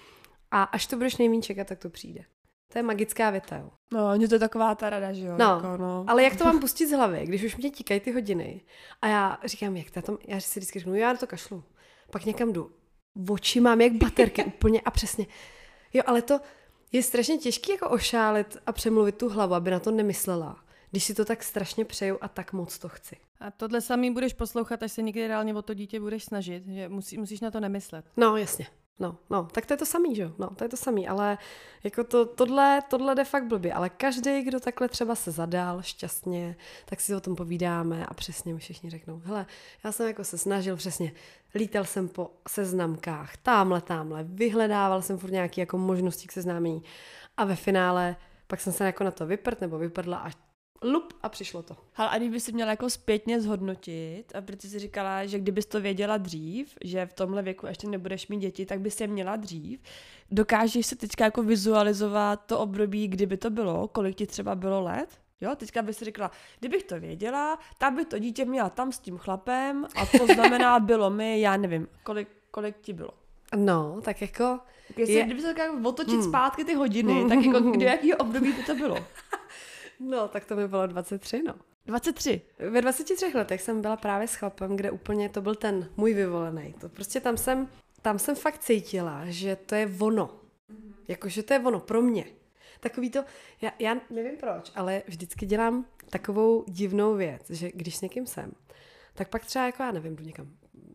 A 0.51 0.63
až 0.63 0.87
to 0.87 0.97
budeš 0.97 1.17
nejméně 1.17 1.43
čekat, 1.43 1.67
tak 1.67 1.79
to 1.79 1.91
přijde. 1.91 2.25
To 2.73 2.79
je 2.79 2.83
magická 2.83 3.31
věta, 3.31 3.57
jo. 3.57 3.71
No, 3.93 4.17
mě 4.17 4.29
to 4.29 4.35
je 4.35 4.39
taková 4.39 4.75
ta 4.75 4.91
rada, 4.91 5.13
že 5.13 5.27
jo. 5.27 5.35
No, 5.39 5.47
jako, 5.47 5.77
no. 5.77 6.05
Ale 6.09 6.23
jak 6.23 6.37
to 6.37 6.45
mám 6.45 6.61
pustit 6.61 6.87
z 6.87 6.93
hlavy, 6.93 7.27
když 7.27 7.43
už 7.43 7.57
mě 7.57 7.71
tíkají 7.71 8.01
ty 8.01 8.13
hodiny 8.13 8.61
a 9.03 9.09
já 9.09 9.39
říkám, 9.45 9.77
jak 9.77 9.91
to, 9.91 10.19
já 10.29 10.41
si 10.41 10.61
vždycky 10.61 10.79
řeknu, 10.79 10.95
já 10.95 11.13
na 11.13 11.19
to 11.19 11.27
kašlu. 11.27 11.65
Pak 12.11 12.25
někam 12.25 12.53
jdu. 12.53 12.71
Oči 13.31 13.61
mám 13.61 13.81
jak 13.81 13.93
baterky 13.93 14.45
úplně 14.57 14.81
a 14.81 14.91
přesně. 14.91 15.27
Jo, 15.93 16.03
ale 16.07 16.23
to 16.23 16.41
je 16.93 17.03
strašně 17.03 17.39
těžké 17.39 17.73
jako 17.73 17.89
ošálit 17.89 18.57
a 18.67 18.73
přemluvit 18.73 19.19
tu 19.19 19.29
hlavu, 19.29 19.55
aby 19.55 19.71
na 19.71 19.81
to 19.81 19.91
nemyslela. 19.91 20.65
Když 20.91 21.05
si 21.05 21.15
to 21.15 21.25
tak 21.25 21.43
strašně 21.43 21.85
přeju 21.85 22.19
a 22.21 22.29
tak 22.29 22.53
moc 22.53 22.79
to 22.79 22.89
chci. 22.89 23.17
A 23.41 23.51
tohle 23.51 23.81
samý 23.81 24.11
budeš 24.11 24.33
poslouchat, 24.33 24.83
až 24.83 24.93
se 24.93 25.03
někdy 25.03 25.29
reálně 25.29 25.55
o 25.55 25.63
to 25.63 25.75
dítě 25.75 26.01
budeš 26.01 26.25
snažit, 26.25 26.67
že 26.67 26.89
musí, 26.89 27.19
musíš 27.19 27.41
na 27.41 27.51
to 27.51 27.61
nemyslet. 27.61 28.05
No, 28.17 28.37
jasně. 28.37 28.67
No, 28.99 29.19
no, 29.31 29.49
tak 29.53 29.67
to 29.67 29.73
je 29.73 29.77
to 29.77 29.87
samý, 29.87 30.15
že 30.15 30.23
jo? 30.23 30.33
No, 30.39 30.51
to 30.51 30.65
je 30.65 30.69
to 30.69 30.77
samý, 30.77 31.09
ale 31.09 31.39
jako 31.85 32.05
to, 32.05 32.27
tohle, 32.27 32.83
tohle 32.89 33.15
jde 33.15 33.25
fakt 33.25 33.47
blbě, 33.47 33.73
ale 33.73 33.91
každý, 33.91 34.43
kdo 34.43 34.61
takhle 34.61 34.89
třeba 34.89 35.15
se 35.15 35.31
zadal 35.31 35.83
šťastně, 35.83 36.57
tak 36.85 37.01
si 37.01 37.15
o 37.15 37.21
tom 37.21 37.37
povídáme 37.37 38.07
a 38.07 38.15
přesně 38.15 38.55
mi 38.55 38.61
všichni 38.61 38.91
řeknou, 38.91 39.23
hele, 39.25 39.47
já 39.85 39.93
jsem 39.93 40.07
jako 40.07 40.25
se 40.25 40.39
snažil 40.39 40.77
přesně, 40.77 41.13
lítal 41.55 41.85
jsem 41.85 42.09
po 42.09 42.31
seznamkách, 42.49 43.37
tamhle, 43.37 43.81
tamhle, 43.81 44.25
vyhledával 44.25 45.03
jsem 45.03 45.19
furt 45.19 45.31
nějaké 45.31 45.61
jako 45.61 45.79
možnosti 45.79 46.29
k 46.29 46.33
seznámení 46.33 46.83
a 47.37 47.45
ve 47.45 47.57
finále 47.57 48.17
pak 48.47 48.61
jsem 48.61 48.73
se 48.73 48.85
jako 48.85 49.05
na 49.05 49.11
to 49.11 49.27
vyprt 49.27 49.61
nebo 49.61 49.79
vyprdla 49.79 50.19
a 50.19 50.31
lup 50.83 51.13
a 51.23 51.29
přišlo 51.29 51.63
to. 51.63 51.77
Ale 51.97 52.09
a 52.11 52.19
kdyby 52.19 52.41
si 52.41 52.53
měla 52.53 52.71
jako 52.71 52.91
zpětně 52.91 53.41
zhodnotit, 53.41 54.25
a 54.35 54.41
protože 54.41 54.69
jsi 54.69 54.79
říkala, 54.79 55.27
že 55.27 55.39
kdybys 55.39 55.67
to 55.67 55.81
věděla 55.81 56.17
dřív, 56.17 56.75
že 56.85 57.07
v 57.07 57.13
tomhle 57.13 57.43
věku 57.43 57.67
ještě 57.67 57.89
nebudeš 57.89 58.29
mít 58.29 58.39
děti, 58.39 58.67
tak 58.67 58.81
bys 58.81 59.01
je 59.01 59.07
měla 59.07 59.37
dřív. 59.37 59.81
Dokážeš 60.31 60.87
si 60.87 60.97
teďka 60.97 61.25
jako 61.25 61.43
vizualizovat 61.43 62.47
to 62.47 62.59
období, 62.59 63.09
kdyby 63.09 63.37
to 63.37 63.51
bylo, 63.51 63.89
kolik 63.89 64.17
ti 64.17 64.27
třeba 64.27 64.55
bylo 64.55 64.81
let? 64.81 65.09
Jo, 65.41 65.55
teďka 65.57 65.83
bys 65.83 65.97
si 65.99 66.05
říkala, 66.05 66.31
kdybych 66.61 66.83
to 66.83 67.01
věděla, 67.01 67.59
tak 67.79 67.93
by 67.95 68.05
to 68.05 68.19
dítě 68.19 68.45
měla 68.45 68.71
tam 68.71 68.93
s 68.93 68.99
tím 68.99 69.19
chlapem 69.19 69.87
a 69.97 70.07
to 70.19 70.27
znamená, 70.35 70.81
bylo 70.91 71.11
mi, 71.11 71.41
já 71.41 71.57
nevím, 71.57 71.89
kolik, 72.03 72.29
kolik 72.51 72.77
ti 72.81 72.93
bylo. 72.93 73.11
No, 73.57 74.01
tak 74.05 74.21
jako... 74.21 74.59
Jestli, 74.97 75.15
Je- 75.15 75.25
kdyby 75.25 75.41
se 75.41 75.47
tak 75.47 75.59
jako 75.59 75.89
otočit 75.89 76.13
Hmm. 76.15 76.23
zpátky 76.23 76.65
ty 76.65 76.75
hodiny, 76.75 77.25
tak 77.29 77.39
jako 77.45 77.61
do 77.79 77.85
jakého 77.85 78.17
období 78.19 78.53
by 78.53 78.63
to 78.63 78.75
bylo? 78.75 78.97
No, 80.03 80.29
tak 80.29 80.45
to 80.45 80.57
mi 80.57 80.69
bylo 80.69 80.87
23, 80.87 81.43
no. 81.43 81.55
23. 81.87 82.41
Ve 82.71 82.81
23 82.81 83.33
letech 83.35 83.63
jsem 83.63 83.81
byla 83.81 83.97
právě 83.97 84.29
s 84.29 84.35
chlapem, 84.35 84.77
kde 84.77 84.91
úplně 84.91 85.29
to 85.29 85.41
byl 85.43 85.55
ten 85.55 85.89
můj 85.97 86.15
vyvolený. 86.15 86.75
To 86.81 86.89
prostě 86.89 87.21
tam 87.21 87.37
jsem, 87.37 87.69
tam 88.03 88.19
jsem 88.19 88.35
fakt 88.35 88.59
cítila, 88.59 89.25
že 89.25 89.57
to 89.57 89.75
je 89.75 89.91
ono. 90.01 90.41
Jakože 91.09 91.43
to 91.43 91.55
je 91.55 91.61
ono 91.61 91.81
pro 91.81 92.03
mě. 92.03 92.25
Takový 92.81 93.11
to, 93.11 93.25
já, 93.61 93.73
já 93.79 93.97
nevím 94.11 94.37
proč, 94.37 94.73
ale 94.75 95.03
vždycky 95.07 95.47
dělám 95.47 95.87
takovou 96.11 96.65
divnou 96.69 97.15
věc, 97.15 97.51
že 97.51 97.71
když 97.75 97.97
s 97.97 98.01
někým 98.01 98.27
jsem, 98.27 98.53
tak 99.15 99.29
pak 99.29 99.45
třeba 99.45 99.67
jako 99.67 99.83
já 99.83 99.93
nevím, 99.93 100.17
jdu 100.17 100.25
někam 100.25 100.51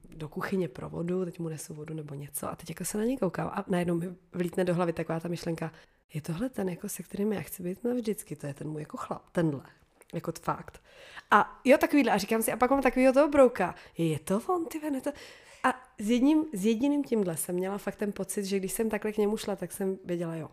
do 0.09 0.29
kuchyně 0.29 0.67
pro 0.67 0.89
vodu, 0.89 1.25
teď 1.25 1.39
mu 1.39 1.49
nesu 1.49 1.73
vodu 1.73 1.93
nebo 1.93 2.15
něco 2.15 2.49
a 2.49 2.55
teď 2.55 2.69
jako 2.69 2.85
se 2.85 2.97
na 2.97 3.03
něj 3.03 3.17
koukám 3.17 3.47
a 3.47 3.65
najednou 3.67 3.95
mi 3.95 4.15
vlítne 4.33 4.65
do 4.65 4.75
hlavy 4.75 4.93
taková 4.93 5.19
ta 5.19 5.27
myšlenka, 5.27 5.71
je 6.13 6.21
tohle 6.21 6.49
ten, 6.49 6.69
jako 6.69 6.89
se 6.89 7.03
kterým 7.03 7.33
já 7.33 7.41
chci 7.41 7.63
být 7.63 7.83
navždycky, 7.83 8.35
to 8.35 8.47
je 8.47 8.53
ten 8.53 8.69
můj 8.69 8.81
jako 8.81 8.97
chlap, 8.97 9.29
tenhle. 9.31 9.63
Jako 10.13 10.31
fakt. 10.41 10.81
A 11.31 11.61
jo, 11.63 11.77
takovýhle. 11.77 12.11
A 12.11 12.17
říkám 12.17 12.41
si, 12.41 12.51
a 12.51 12.57
pak 12.57 12.71
mám 12.71 12.81
takovýho 12.81 13.13
toho 13.13 13.27
brouka. 13.27 13.75
Je 13.97 14.19
to 14.19 14.41
on, 14.47 14.65
ty 14.65 14.79
vene, 14.79 15.01
to... 15.01 15.11
A 15.63 15.73
s, 15.99 16.09
jedním, 16.09 16.45
s 16.53 16.65
jediným 16.65 17.03
tímhle 17.03 17.37
jsem 17.37 17.55
měla 17.55 17.77
fakt 17.77 17.95
ten 17.95 18.11
pocit, 18.11 18.45
že 18.45 18.59
když 18.59 18.71
jsem 18.71 18.89
takhle 18.89 19.11
k 19.11 19.17
němu 19.17 19.37
šla, 19.37 19.55
tak 19.55 19.71
jsem 19.71 19.97
věděla, 20.05 20.35
jo. 20.35 20.49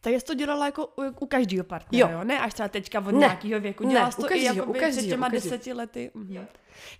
Tak 0.00 0.14
jsi 0.14 0.24
to 0.24 0.34
dělala 0.34 0.66
jako 0.66 0.86
u, 0.86 1.02
u 1.20 1.26
každého 1.26 1.64
partnera, 1.64 2.10
jo. 2.10 2.18
jo? 2.18 2.24
Ne 2.24 2.40
až 2.40 2.54
třeba 2.54 2.68
teďka 2.68 2.98
od 3.00 3.12
Ne. 3.12 3.18
nějakého 3.18 3.60
věku. 3.60 3.84
Ne, 3.84 3.90
Dělala 3.90 4.10
jsi 4.10 4.18
u 4.18 4.22
to 4.22 4.28
každýho, 4.28 4.54
i 4.54 4.60
u 4.62 4.74
jako 4.74 4.90
před 4.90 5.06
těma 5.06 5.28
deseti 5.28 5.72
lety. 5.72 6.10
Mhm. 6.14 6.46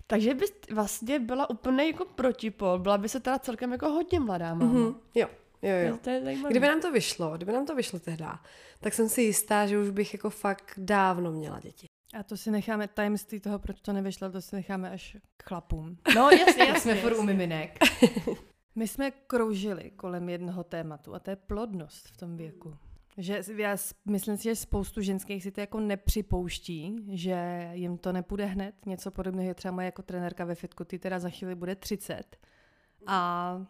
Takže 0.07 0.33
bys 0.33 0.53
vlastně 0.71 1.19
byla 1.19 1.49
úplně 1.49 1.87
jako 1.87 2.05
protipol. 2.05 2.79
Byla 2.79 2.97
by 2.97 3.09
se 3.09 3.19
teda 3.19 3.39
celkem 3.39 3.71
jako 3.71 3.89
hodně 3.89 4.19
mladá 4.19 4.53
máma. 4.53 4.73
Mhm. 4.73 4.95
Jo, 5.15 5.27
jo, 5.61 5.75
jo. 5.87 5.97
To 6.01 6.09
je 6.09 6.23
zajímavé. 6.23 6.49
Kdyby 6.49 6.67
nám 6.67 6.81
to 6.81 6.91
vyšlo, 6.91 7.37
kdyby 7.37 7.51
nám 7.51 7.65
to 7.65 7.75
vyšlo 7.75 7.99
tehda, 7.99 8.39
tak 8.79 8.93
jsem 8.93 9.09
si 9.09 9.21
jistá, 9.21 9.67
že 9.67 9.79
už 9.79 9.89
bych 9.89 10.13
jako 10.13 10.29
fakt 10.29 10.73
dávno 10.77 11.31
měla 11.31 11.59
děti. 11.59 11.87
A 12.19 12.23
to 12.23 12.37
si 12.37 12.51
necháme, 12.51 12.87
tajemství 12.87 13.39
toho, 13.39 13.59
proč 13.59 13.81
to 13.81 13.93
nevyšlo, 13.93 14.31
to 14.31 14.41
si 14.41 14.55
necháme 14.55 14.89
až 14.89 15.17
k 15.37 15.43
chlapům. 15.43 15.97
No 16.15 16.29
jasně, 16.29 16.63
Jak 16.67 16.77
jsme 16.77 16.91
jasně. 16.91 16.95
furt 16.95 17.17
u 17.17 17.23
miminek. 17.23 17.77
My 18.75 18.87
jsme 18.87 19.11
kroužili 19.11 19.91
kolem 19.91 20.29
jednoho 20.29 20.63
tématu 20.63 21.15
a 21.15 21.19
to 21.19 21.29
je 21.29 21.35
plodnost 21.35 22.07
v 22.07 22.17
tom 22.17 22.37
věku. 22.37 22.75
Že 23.17 23.43
já 23.55 23.77
myslím 24.05 24.37
si, 24.37 24.43
že 24.43 24.55
spoustu 24.55 25.01
ženských 25.01 25.43
si 25.43 25.51
to 25.51 25.61
jako 25.61 25.79
nepřipouští, 25.79 26.95
že 27.07 27.69
jim 27.73 27.97
to 27.97 28.11
nepůjde 28.11 28.45
hned. 28.45 28.75
Něco 28.85 29.11
podobného 29.11 29.47
je 29.47 29.53
třeba 29.53 29.71
moje 29.71 29.85
jako 29.85 30.01
trenérka 30.01 30.45
ve 30.45 30.55
fitku, 30.55 30.83
ty 30.83 30.99
teda 30.99 31.19
za 31.19 31.29
chvíli 31.29 31.55
bude 31.55 31.75
30. 31.75 32.37
A 33.07 33.65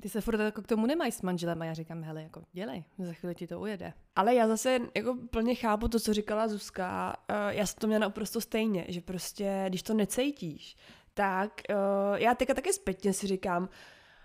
ty 0.00 0.08
se 0.08 0.20
furt 0.20 0.40
jako 0.40 0.62
k 0.62 0.66
tomu 0.66 0.86
nemají 0.86 1.12
s 1.12 1.22
manželem 1.22 1.62
a 1.62 1.64
já 1.64 1.74
říkám, 1.74 2.02
hele, 2.02 2.22
jako 2.22 2.42
dělej, 2.52 2.84
za 2.98 3.12
chvíli 3.12 3.34
ti 3.34 3.46
to 3.46 3.60
ujede. 3.60 3.92
Ale 4.16 4.34
já 4.34 4.48
zase 4.48 4.80
jako 4.96 5.16
plně 5.30 5.54
chápu 5.54 5.88
to, 5.88 6.00
co 6.00 6.14
říkala 6.14 6.48
Zuzka. 6.48 7.16
Uh, 7.30 7.36
já 7.48 7.66
jsem 7.66 7.78
to 7.80 7.86
měla 7.86 8.00
naprosto 8.00 8.40
stejně, 8.40 8.84
že 8.88 9.00
prostě, 9.00 9.64
když 9.68 9.82
to 9.82 9.94
necítíš, 9.94 10.76
tak 11.14 11.62
uh, 11.70 12.18
já 12.18 12.34
teďka 12.34 12.54
taky 12.54 12.72
zpětně 12.72 13.12
si 13.12 13.26
říkám, 13.26 13.68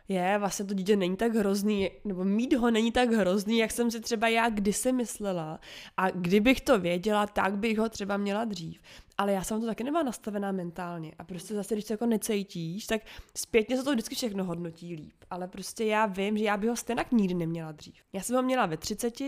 je, 0.08 0.38
vlastně 0.38 0.66
to 0.66 0.74
dítě 0.74 0.96
není 0.96 1.18
tak 1.18 1.36
hrozný, 1.36 1.90
nebo 2.06 2.24
mít 2.24 2.54
ho 2.54 2.72
není 2.72 2.92
tak 2.92 3.10
hrozný, 3.10 3.58
jak 3.58 3.72
jsem 3.72 3.92
si 3.92 4.00
třeba 4.00 4.28
já 4.28 4.50
kdysi 4.50 4.92
myslela. 4.92 5.60
A 5.98 6.10
kdybych 6.10 6.62
to 6.62 6.80
věděla, 6.80 7.28
tak 7.28 7.58
bych 7.58 7.78
ho 7.78 7.90
třeba 7.90 8.18
měla 8.18 8.46
dřív. 8.46 8.82
Ale 9.18 9.34
já 9.34 9.44
jsem 9.44 9.62
to 9.62 9.68
taky 9.68 9.84
nemá 9.84 10.04
nastavená 10.04 10.52
mentálně. 10.52 11.12
A 11.20 11.24
prostě 11.24 11.54
zase, 11.54 11.76
když 11.76 11.86
to 11.86 11.94
jako 11.94 12.06
necítíš, 12.06 12.86
tak 12.86 13.02
zpětně 13.38 13.78
se 13.78 13.84
to 13.84 13.92
vždycky 13.92 14.16
všechno 14.16 14.44
hodnotí 14.44 14.96
líp. 14.96 15.16
Ale 15.30 15.48
prostě 15.48 15.86
já 15.86 16.06
vím, 16.06 16.38
že 16.38 16.44
já 16.44 16.58
bych 16.58 16.70
ho 16.70 16.76
stejně 16.76 17.06
nikdy 17.12 17.34
neměla 17.34 17.72
dřív. 17.72 17.96
Já 18.14 18.22
jsem 18.22 18.36
ho 18.36 18.42
měla 18.42 18.66
ve 18.66 18.78
30 18.78 19.22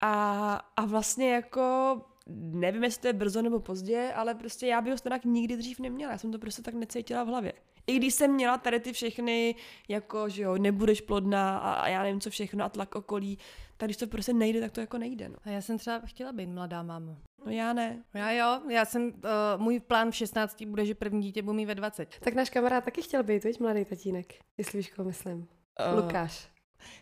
a, 0.00 0.54
a 0.76 0.84
vlastně 0.84 1.32
jako 1.32 1.96
nevím, 2.36 2.84
jestli 2.84 3.00
to 3.00 3.06
je 3.06 3.12
brzo 3.12 3.42
nebo 3.42 3.60
pozdě, 3.60 4.12
ale 4.14 4.34
prostě 4.34 4.66
já 4.66 4.80
bych 4.80 4.92
ho 4.92 4.98
stejně 4.98 5.20
nikdy 5.24 5.56
dřív 5.56 5.80
neměla. 5.80 6.12
Já 6.12 6.18
jsem 6.18 6.32
to 6.32 6.38
prostě 6.38 6.62
tak 6.62 6.74
necítila 6.74 7.24
v 7.24 7.26
hlavě. 7.26 7.52
I 7.90 7.96
když 7.96 8.14
jsem 8.14 8.34
měla 8.34 8.58
tady 8.58 8.80
ty 8.80 8.92
všechny, 8.92 9.54
jako, 9.88 10.28
že 10.28 10.42
jo, 10.42 10.58
nebudeš 10.58 11.00
plodná 11.00 11.58
a, 11.58 11.72
a 11.72 11.88
já 11.88 12.02
nevím 12.02 12.20
co 12.20 12.30
všechno 12.30 12.64
a 12.64 12.68
tlak 12.68 12.94
okolí, 12.94 13.38
tak 13.76 13.86
když 13.86 13.96
to 13.96 14.06
prostě 14.06 14.32
nejde, 14.32 14.60
tak 14.60 14.72
to 14.72 14.80
jako 14.80 14.98
nejde, 14.98 15.28
no. 15.28 15.36
A 15.44 15.50
já 15.50 15.62
jsem 15.62 15.78
třeba 15.78 15.98
chtěla 15.98 16.32
být 16.32 16.46
mladá 16.46 16.82
máma. 16.82 17.16
No 17.46 17.52
já 17.52 17.72
ne. 17.72 18.04
Já 18.14 18.32
jo, 18.32 18.70
já 18.70 18.84
jsem, 18.84 19.06
uh, 19.06 19.62
můj 19.62 19.80
plán 19.80 20.10
v 20.10 20.16
16 20.16 20.62
bude, 20.62 20.86
že 20.86 20.94
první 20.94 21.22
dítě 21.22 21.42
budu 21.42 21.54
mít 21.54 21.66
ve 21.66 21.74
20. 21.74 22.18
Tak 22.20 22.34
náš 22.34 22.50
kamarád 22.50 22.84
taky 22.84 23.02
chtěl 23.02 23.22
být, 23.22 23.44
víš, 23.44 23.58
mladý 23.58 23.84
tatínek, 23.84 24.34
jestli 24.58 24.78
víš, 24.78 24.90
koho 24.90 25.08
myslím. 25.08 25.38
Uh, 25.38 26.02
Lukáš. 26.02 26.48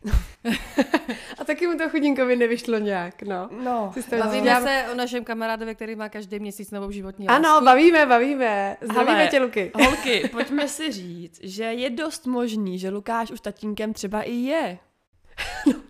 A 1.38 1.44
taky 1.44 1.66
mu 1.66 1.78
to 1.78 1.88
chudinkovi 1.88 2.36
nevyšlo 2.36 2.78
nějak, 2.78 3.22
no. 3.22 3.48
No, 3.64 3.92
Bavíme 4.18 4.44
dělám- 4.44 4.62
se 4.62 4.84
o 4.92 4.94
našem 4.94 5.24
kamarádovi, 5.24 5.74
který 5.74 5.96
má 5.96 6.08
každý 6.08 6.38
měsíc 6.38 6.70
novou 6.70 6.90
životní 6.90 7.28
Ano, 7.28 7.48
lásku. 7.48 7.64
bavíme, 7.64 8.06
bavíme. 8.06 8.76
Zdravíme 8.80 9.14
Hele. 9.16 9.28
tě, 9.28 9.38
Luky. 9.40 9.72
holky, 9.74 10.28
pojďme 10.32 10.68
si 10.68 10.92
říct, 10.92 11.40
že 11.42 11.64
je 11.64 11.90
dost 11.90 12.26
možný, 12.26 12.78
že 12.78 12.88
Lukáš 12.90 13.30
už 13.30 13.40
tatínkem 13.40 13.92
třeba 13.92 14.22
i 14.22 14.32
je. 14.34 14.78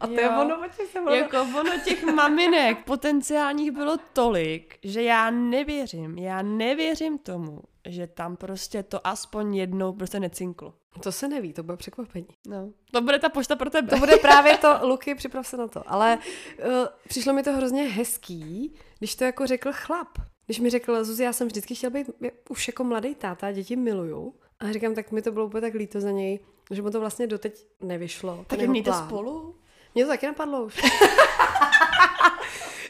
A 0.00 0.06
to 0.06 0.12
je 0.12 0.22
Jo. 0.22 0.30
ono, 0.40 0.56
o 0.58 0.86
jsem 0.86 1.02
mluvila. 1.04 1.22
Jako 1.24 1.60
ono 1.60 1.70
těch 1.84 2.04
maminek 2.04 2.78
potenciálních 2.84 3.70
bylo 3.70 3.96
tolik, 4.12 4.78
že 4.82 5.02
já 5.02 5.30
nevěřím, 5.30 6.18
já 6.18 6.42
nevěřím 6.42 7.18
tomu, 7.18 7.60
že 7.88 8.06
tam 8.06 8.36
prostě 8.36 8.82
to 8.82 9.06
aspoň 9.06 9.54
jednou 9.54 9.92
prostě 9.92 10.20
necinklo. 10.20 10.74
To 11.02 11.12
se 11.12 11.28
neví, 11.28 11.52
to 11.52 11.62
bude 11.62 11.76
překvapení. 11.76 12.26
No. 12.48 12.72
To 12.92 13.00
bude 13.00 13.18
ta 13.18 13.28
pošta 13.28 13.56
pro 13.56 13.70
tebe. 13.70 13.88
To 13.88 13.96
bude 13.96 14.16
právě 14.16 14.58
to, 14.58 14.78
Luky, 14.82 15.14
připrav 15.14 15.46
se 15.46 15.56
na 15.56 15.68
to. 15.68 15.82
Ale 15.86 16.18
uh, 16.66 16.72
přišlo 17.08 17.32
mi 17.32 17.42
to 17.42 17.52
hrozně 17.52 17.82
hezký, 17.82 18.74
když 18.98 19.14
to 19.14 19.24
jako 19.24 19.46
řekl 19.46 19.70
chlap. 19.72 20.08
Když 20.46 20.60
mi 20.60 20.70
řekl, 20.70 21.04
Zuzi, 21.04 21.24
já 21.24 21.32
jsem 21.32 21.46
vždycky 21.46 21.74
chtěl 21.74 21.90
být 21.90 22.10
už 22.48 22.68
jako 22.68 22.84
mladý 22.84 23.14
táta, 23.14 23.52
děti 23.52 23.76
miluju. 23.76 24.34
A 24.60 24.72
říkám, 24.72 24.94
tak 24.94 25.12
mi 25.12 25.22
to 25.22 25.32
bylo 25.32 25.46
úplně 25.46 25.60
tak 25.60 25.74
líto 25.74 26.00
za 26.00 26.10
něj, 26.10 26.40
že 26.70 26.82
mu 26.82 26.90
to 26.90 27.00
vlastně 27.00 27.26
doteď 27.26 27.66
nevyšlo. 27.80 28.44
Tak 28.46 28.60
mějte 28.60 28.90
plán. 28.90 29.06
spolu? 29.06 29.54
Mně 29.94 30.04
to 30.04 30.10
taky 30.10 30.26
napadlo 30.26 30.64
už. 30.64 30.76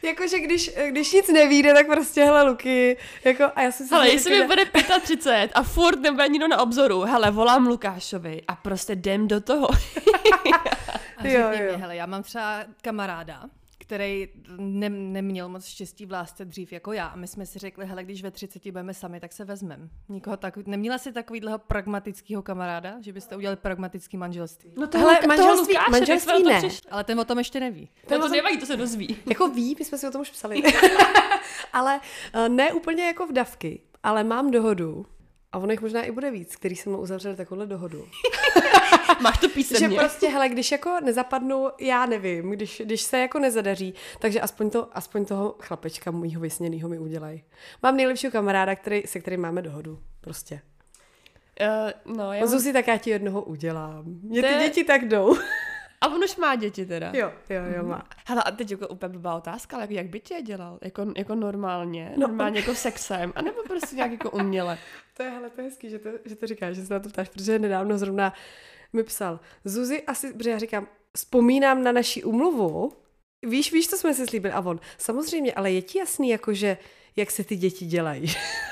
Jakože 0.02 0.38
když, 0.38 0.70
když 0.88 1.12
nic 1.12 1.28
nevíde, 1.28 1.74
tak 1.74 1.86
prostě 1.86 2.24
hele 2.24 2.42
Luky, 2.42 2.96
jako 3.24 3.44
a 3.54 3.62
já 3.62 3.72
jsem 3.72 3.86
si 3.86 3.94
Hele, 3.94 4.08
vždycky 4.08 4.30
jestli 4.32 4.40
mi 4.42 4.46
bude 4.46 4.64
35 5.00 5.50
a 5.54 5.62
furt 5.62 6.00
nebude 6.00 6.28
nikdo 6.28 6.48
na 6.48 6.60
obzoru, 6.62 7.00
hele, 7.00 7.30
volám 7.30 7.66
Lukášovi 7.66 8.42
a 8.48 8.54
prostě 8.56 8.92
jdem 8.92 9.28
do 9.28 9.40
toho. 9.40 9.68
A 11.16 11.26
Jo, 11.26 11.48
řekni 11.50 11.66
jo. 11.66 11.72
mi, 11.72 11.78
hele, 11.82 11.96
já 11.96 12.06
mám 12.06 12.22
třeba 12.22 12.60
kamaráda, 12.82 13.42
který 13.88 14.28
ne, 14.56 14.88
neměl 14.88 15.48
moc 15.48 15.66
štěstí 15.66 16.06
v 16.06 16.12
lásce 16.12 16.44
dřív 16.44 16.72
jako 16.72 16.92
já. 16.92 17.06
A 17.06 17.16
my 17.16 17.26
jsme 17.26 17.46
si 17.46 17.58
řekli, 17.58 17.86
hele, 17.86 18.04
když 18.04 18.22
ve 18.22 18.30
30 18.30 18.64
budeme 18.64 18.94
sami, 18.94 19.20
tak 19.20 19.32
se 19.32 19.44
vezmem. 19.44 19.90
Nikoho 20.08 20.36
tak, 20.36 20.56
neměla 20.56 20.98
jsi 20.98 21.12
takovýhleho 21.12 21.58
pragmatického 21.58 22.42
kamaráda, 22.42 22.94
že 23.00 23.12
byste 23.12 23.36
udělali 23.36 23.56
pragmatický 23.56 24.16
manželství? 24.16 24.74
No 24.78 24.88
Hele, 24.94 25.18
manželství- 25.26 25.90
manželství 25.90 26.42
ne. 26.42 26.60
Ale 26.90 27.04
ten 27.04 27.20
o 27.20 27.24
tom 27.24 27.38
ještě 27.38 27.60
neví. 27.60 27.90
To, 28.06 28.18
to 28.18 28.28
nevadí, 28.28 28.58
to 28.58 28.66
se 28.66 28.76
dozví. 28.76 29.16
Jako 29.26 29.48
ví, 29.48 29.76
my 29.78 29.84
jsme 29.84 29.98
si 29.98 30.08
o 30.08 30.10
tom 30.10 30.20
už 30.20 30.30
psali. 30.30 30.62
ale 31.72 32.00
eh, 32.32 32.48
ne 32.48 32.72
úplně 32.72 33.06
jako 33.06 33.26
v 33.26 33.32
davky, 33.32 33.80
ale 34.02 34.24
mám 34.24 34.50
dohodu. 34.50 35.06
A 35.52 35.58
ono 35.58 35.70
jich 35.70 35.80
možná 35.80 36.02
i 36.02 36.10
bude 36.10 36.30
víc, 36.30 36.56
který 36.56 36.76
se 36.76 36.90
mnou 36.90 37.00
uzavřeli 37.00 37.36
takovouhle 37.36 37.66
dohodu. 37.66 38.08
Máš 39.20 39.38
to 39.38 39.48
že 39.48 39.54
písemně. 39.54 39.98
prostě, 39.98 40.28
hele, 40.28 40.48
když 40.48 40.72
jako 40.72 41.00
nezapadnu, 41.04 41.68
já 41.80 42.06
nevím, 42.06 42.50
když, 42.50 42.82
když 42.84 43.02
se 43.02 43.18
jako 43.18 43.38
nezadaří, 43.38 43.94
takže 44.18 44.40
aspoň, 44.40 44.70
to, 44.70 44.88
aspoň 44.92 45.24
toho 45.24 45.56
chlapečka 45.60 46.10
mýho 46.10 46.40
vysněnýho 46.40 46.88
mi 46.88 46.98
udělají. 46.98 47.44
Mám 47.82 47.96
nejlepšího 47.96 48.30
kamaráda, 48.30 48.76
který, 48.76 49.02
se 49.06 49.20
kterým 49.20 49.40
máme 49.40 49.62
dohodu. 49.62 49.98
Prostě. 50.20 50.60
Uh, 52.06 52.16
no, 52.16 52.32
já. 52.32 52.46
Zuzi, 52.46 52.72
tak 52.72 52.86
já 52.86 52.96
ti 52.96 53.10
jednoho 53.10 53.42
udělám. 53.42 54.04
Mě 54.22 54.42
ty 54.42 54.54
děti 54.54 54.84
tak 54.84 55.08
jdou. 55.08 55.36
A 56.00 56.06
on 56.08 56.24
už 56.24 56.36
má 56.36 56.54
děti 56.54 56.86
teda. 56.86 57.10
jo, 57.14 57.32
jo, 57.50 57.62
jo, 57.76 57.82
má. 57.82 58.08
Hele, 58.26 58.42
a 58.42 58.50
teď 58.50 58.70
jako 58.70 58.88
úplně 58.88 59.08
blbá 59.08 59.36
otázka, 59.36 59.76
ale 59.76 59.86
jak 59.90 60.06
by 60.06 60.20
tě 60.20 60.34
je 60.34 60.42
dělal? 60.42 60.78
Jako, 60.82 61.06
jako 61.16 61.34
normálně? 61.34 62.12
No, 62.16 62.28
normálně 62.28 62.60
jako 62.60 62.74
sexem? 62.74 63.32
A 63.36 63.42
nebo 63.42 63.62
prostě 63.68 63.96
nějak 63.96 64.12
jako 64.12 64.30
uměle? 64.30 64.78
To 65.16 65.24
je, 65.24 65.30
hele, 65.30 65.50
to 65.50 65.60
je 65.60 65.64
hezký, 65.64 65.90
že 65.90 65.98
to, 65.98 66.08
že 66.24 66.36
to 66.36 66.46
říkáš, 66.46 66.76
že 66.76 66.86
se 66.86 66.94
na 66.94 67.00
to 67.00 67.08
ptáš, 67.08 67.28
protože 67.28 67.58
nedávno 67.58 67.98
zrovna 67.98 68.32
mi 68.92 69.02
psal. 69.02 69.40
Zuzi 69.64 70.02
asi, 70.02 70.32
protože 70.32 70.50
já 70.50 70.58
říkám, 70.58 70.88
vzpomínám 71.16 71.82
na 71.82 71.92
naši 71.92 72.24
umluvu, 72.24 72.92
víš, 73.42 73.72
víš, 73.72 73.88
co 73.88 73.98
jsme 73.98 74.14
si 74.14 74.26
slíbili? 74.26 74.54
A 74.54 74.60
on, 74.60 74.80
samozřejmě, 74.98 75.54
ale 75.54 75.72
je 75.72 75.82
ti 75.82 75.98
jasný, 75.98 76.28
jakože, 76.28 76.78
jak 77.16 77.30
se 77.30 77.44
ty 77.44 77.56
děti 77.56 77.86
dělají? 77.86 78.26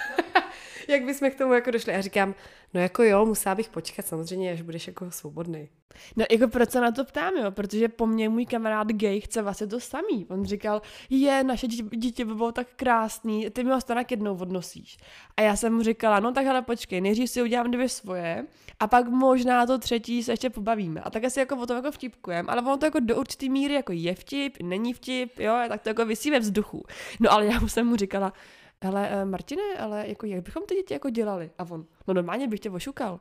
jak 0.88 1.04
bychom 1.04 1.30
k 1.30 1.34
tomu 1.34 1.52
jako 1.52 1.70
došli? 1.70 1.94
A 1.94 2.00
říkám, 2.00 2.34
no 2.74 2.80
jako 2.80 3.02
jo, 3.02 3.26
musela 3.26 3.54
bych 3.54 3.68
počkat 3.68 4.06
samozřejmě, 4.06 4.52
až 4.52 4.62
budeš 4.62 4.86
jako 4.86 5.10
svobodný. 5.10 5.68
No 6.16 6.24
jako 6.30 6.48
proč 6.48 6.70
se 6.70 6.80
na 6.80 6.92
to 6.92 7.04
ptám, 7.04 7.36
jo? 7.36 7.50
Protože 7.50 7.88
po 7.88 8.06
mně 8.06 8.28
můj 8.28 8.46
kamarád 8.46 8.88
gay 8.88 9.20
chce 9.20 9.42
vlastně 9.42 9.66
to 9.66 9.80
samý. 9.80 10.26
On 10.28 10.44
říkal, 10.44 10.82
je, 11.10 11.44
naše 11.44 11.66
dítě, 11.66 11.96
dítě 11.96 12.24
by 12.24 12.34
bylo 12.34 12.52
tak 12.52 12.66
krásný, 12.76 13.50
ty 13.50 13.64
mi 13.64 13.70
ho 13.70 13.80
stanak 13.80 14.10
jednou 14.10 14.36
odnosíš. 14.36 14.96
A 15.36 15.42
já 15.42 15.56
jsem 15.56 15.74
mu 15.74 15.82
říkala, 15.82 16.20
no 16.20 16.32
tak 16.32 16.46
hele 16.46 16.62
počkej, 16.62 17.00
nejdřív 17.00 17.30
si 17.30 17.42
udělám 17.42 17.70
dvě 17.70 17.88
svoje 17.88 18.46
a 18.80 18.86
pak 18.86 19.08
možná 19.08 19.66
to 19.66 19.78
třetí 19.78 20.22
se 20.22 20.32
ještě 20.32 20.50
pobavíme. 20.50 21.00
A 21.00 21.10
tak 21.10 21.24
asi 21.24 21.40
jako 21.40 21.56
o 21.56 21.66
tom 21.66 21.76
jako 21.76 21.90
vtipkujem, 21.90 22.46
ale 22.48 22.62
ono 22.62 22.76
to 22.76 22.86
jako 22.86 23.00
do 23.00 23.16
určitý 23.16 23.50
míry 23.50 23.74
jako 23.74 23.92
je 23.92 24.14
vtip, 24.14 24.56
není 24.62 24.92
vtip, 24.92 25.38
jo, 25.38 25.54
tak 25.68 25.82
to 25.82 25.88
jako 25.88 26.04
vysí 26.04 26.30
ve 26.30 26.38
vzduchu. 26.38 26.84
No 27.20 27.32
ale 27.32 27.46
já 27.46 27.60
jsem 27.68 27.86
mu 27.86 27.96
říkala, 27.96 28.32
ale 28.80 29.10
uh, 29.22 29.30
Martine, 29.30 29.62
ale 29.78 30.08
jako 30.08 30.26
jak 30.26 30.42
bychom 30.42 30.62
ty 30.66 30.74
děti 30.74 30.94
jako 30.94 31.10
dělali? 31.10 31.50
A 31.58 31.66
on, 31.70 31.86
no 32.06 32.14
normálně 32.14 32.48
bych 32.48 32.60
tě 32.60 32.70
ošukal. 32.70 33.20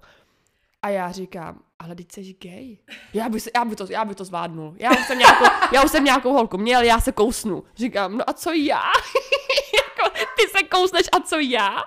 A 0.82 0.89
já 0.89 1.12
říkám, 1.12 1.60
ale 1.80 1.95
teď 1.95 2.12
jsi 2.12 2.36
gay. 2.41 2.78
Já 3.14 3.30
bych, 3.30 3.43
se, 3.43 3.49
já 3.56 3.66
bych, 3.66 3.76
to, 3.76 3.88
já 3.89 4.06
bych 4.06 4.16
to 4.16 4.26
zvládnul. 4.26 4.76
Já 4.78 4.91
už, 4.91 5.08
jsem 5.08 5.20
nějakou, 5.20 5.45
já 5.74 5.84
už 5.84 5.91
jsem 5.91 6.03
nějakou 6.03 6.34
holku 6.34 6.58
měl, 6.58 6.84
já 6.84 6.99
se 6.99 7.12
kousnu. 7.12 7.64
Říkám, 7.76 8.18
no 8.18 8.30
a 8.30 8.34
co 8.34 8.51
já? 8.51 8.82
jako, 9.82 10.16
ty 10.16 10.58
se 10.58 10.64
kousneš 10.64 11.06
a 11.12 11.20
co 11.20 11.39
já? 11.39 11.84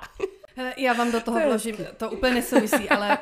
Hele, 0.56 0.74
já 0.76 0.92
vám 0.92 1.12
do 1.12 1.20
toho 1.20 1.40
vložím, 1.40 1.76
to 1.96 2.10
úplně 2.10 2.34
nesouvisí, 2.34 2.88
ale 2.88 3.18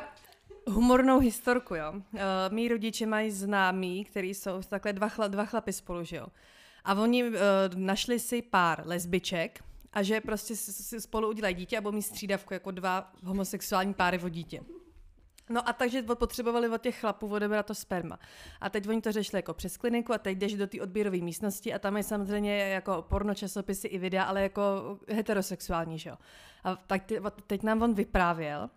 humornou 0.67 1.19
historku, 1.19 1.75
jo. 1.75 1.91
Uh, 1.93 2.01
mý 2.49 2.67
rodiče 2.67 3.05
mají 3.05 3.31
známí, 3.31 4.05
který 4.05 4.33
jsou 4.33 4.61
takhle 4.69 4.93
dva, 4.93 5.09
chla, 5.09 5.27
dva 5.27 5.45
chlapy 5.45 5.73
spolu, 5.73 6.03
že 6.03 6.17
jo. 6.17 6.27
A 6.83 6.93
oni 6.93 7.23
uh, 7.23 7.33
našli 7.75 8.19
si 8.19 8.41
pár 8.41 8.81
lesbiček 8.85 9.59
a 9.93 10.03
že 10.03 10.21
prostě 10.21 10.55
si 10.55 11.01
spolu 11.01 11.29
udělají 11.29 11.55
dítě 11.55 11.77
a 11.77 11.81
budou 11.81 11.95
mít 11.95 12.01
střídavku 12.01 12.53
jako 12.53 12.71
dva 12.71 13.11
homosexuální 13.23 13.93
páry 13.93 14.19
o 14.19 14.29
dítě. 14.29 14.61
No 15.49 15.69
a 15.69 15.73
takže 15.73 16.03
potřebovali 16.03 16.69
od 16.69 16.81
těch 16.81 16.99
chlapů 16.99 17.27
odebrat 17.27 17.65
to 17.65 17.75
sperma. 17.75 18.19
A 18.61 18.69
teď 18.69 18.87
oni 18.87 19.01
to 19.01 19.11
řešili 19.11 19.37
jako 19.37 19.53
přes 19.53 19.77
kliniku 19.77 20.13
a 20.13 20.17
teď 20.17 20.37
jdeš 20.37 20.53
do 20.53 20.67
té 20.67 20.81
odběrové 20.81 21.17
místnosti 21.17 21.73
a 21.73 21.79
tam 21.79 21.97
je 21.97 22.03
samozřejmě 22.03 22.57
jako 22.57 23.05
porno 23.09 23.35
časopisy 23.35 23.87
i 23.87 23.97
videa, 23.97 24.23
ale 24.23 24.41
jako 24.41 24.61
heterosexuální, 25.09 25.99
že 25.99 26.09
jo. 26.09 26.15
A 26.63 26.75
tak 26.75 27.01
teď 27.47 27.63
nám 27.63 27.81
on 27.81 27.93
vyprávěl, 27.93 28.69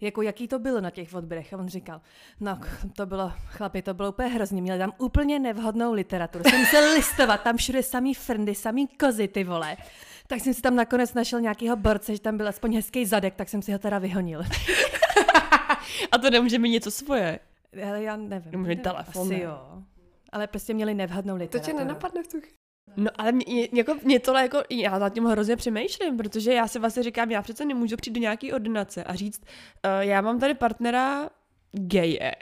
jako 0.00 0.22
jaký 0.22 0.48
to 0.48 0.58
bylo 0.58 0.80
na 0.80 0.90
těch 0.90 1.14
odběrech. 1.14 1.54
A 1.54 1.56
on 1.56 1.68
říkal, 1.68 2.00
no 2.40 2.60
to 2.96 3.06
bylo, 3.06 3.32
chlapi, 3.46 3.82
to 3.82 3.94
bylo 3.94 4.08
úplně 4.08 4.28
hrozně, 4.28 4.62
měli 4.62 4.78
tam 4.78 4.92
úplně 4.98 5.38
nevhodnou 5.38 5.92
literaturu. 5.92 6.44
Jsem 6.44 6.66
se 6.66 6.80
listovat, 6.94 7.42
tam 7.42 7.56
všude 7.56 7.82
samý 7.82 8.14
frndy, 8.14 8.54
samý 8.54 8.88
kozy, 8.88 9.28
ty 9.28 9.44
vole. 9.44 9.76
Tak 10.30 10.40
jsem 10.40 10.54
si 10.54 10.62
tam 10.62 10.76
nakonec 10.76 11.14
našel 11.14 11.40
nějakýho 11.40 11.76
borce, 11.76 12.14
že 12.14 12.20
tam 12.20 12.36
byl 12.36 12.48
aspoň 12.48 12.74
hezký 12.74 13.06
zadek, 13.06 13.34
tak 13.34 13.48
jsem 13.48 13.62
si 13.62 13.72
ho 13.72 13.78
teda 13.78 13.98
vyhonil. 13.98 14.42
A 16.12 16.18
to 16.18 16.30
nemůže 16.30 16.58
mít 16.58 16.70
něco 16.70 16.90
svoje. 16.90 17.38
Ale 17.88 18.02
já 18.02 18.16
nevím. 18.16 18.52
Nemůže 18.52 18.68
mít 18.68 18.82
telefon. 18.82 19.32
Asi 19.32 19.42
jo. 19.42 19.82
Ale 20.32 20.46
prostě 20.46 20.74
měli 20.74 20.94
nevhodnou 20.94 21.36
literaturu. 21.36 21.72
To 21.72 21.78
tě 21.78 21.84
nenapadne 21.84 22.22
v 22.22 22.26
tu 22.26 22.40
chvíli. 22.40 22.54
No 22.96 23.10
ale 23.18 23.32
mě, 23.32 23.68
jako, 23.72 23.94
mě 24.04 24.20
tohle 24.20 24.42
jako, 24.42 24.62
já 24.70 24.98
nad 24.98 25.14
tím 25.14 25.24
hrozně 25.24 25.56
přemýšlím, 25.56 26.16
protože 26.16 26.54
já 26.54 26.68
si 26.68 26.78
vlastně 26.78 27.02
říkám, 27.02 27.30
já 27.30 27.42
přece 27.42 27.64
nemůžu 27.64 27.96
přijít 27.96 28.14
do 28.14 28.20
nějaké 28.20 28.54
ordinace 28.54 29.04
a 29.04 29.14
říct, 29.14 29.42
uh, 29.42 30.00
já 30.00 30.20
mám 30.20 30.40
tady 30.40 30.54
partnera 30.54 31.30
geje, 31.72 32.32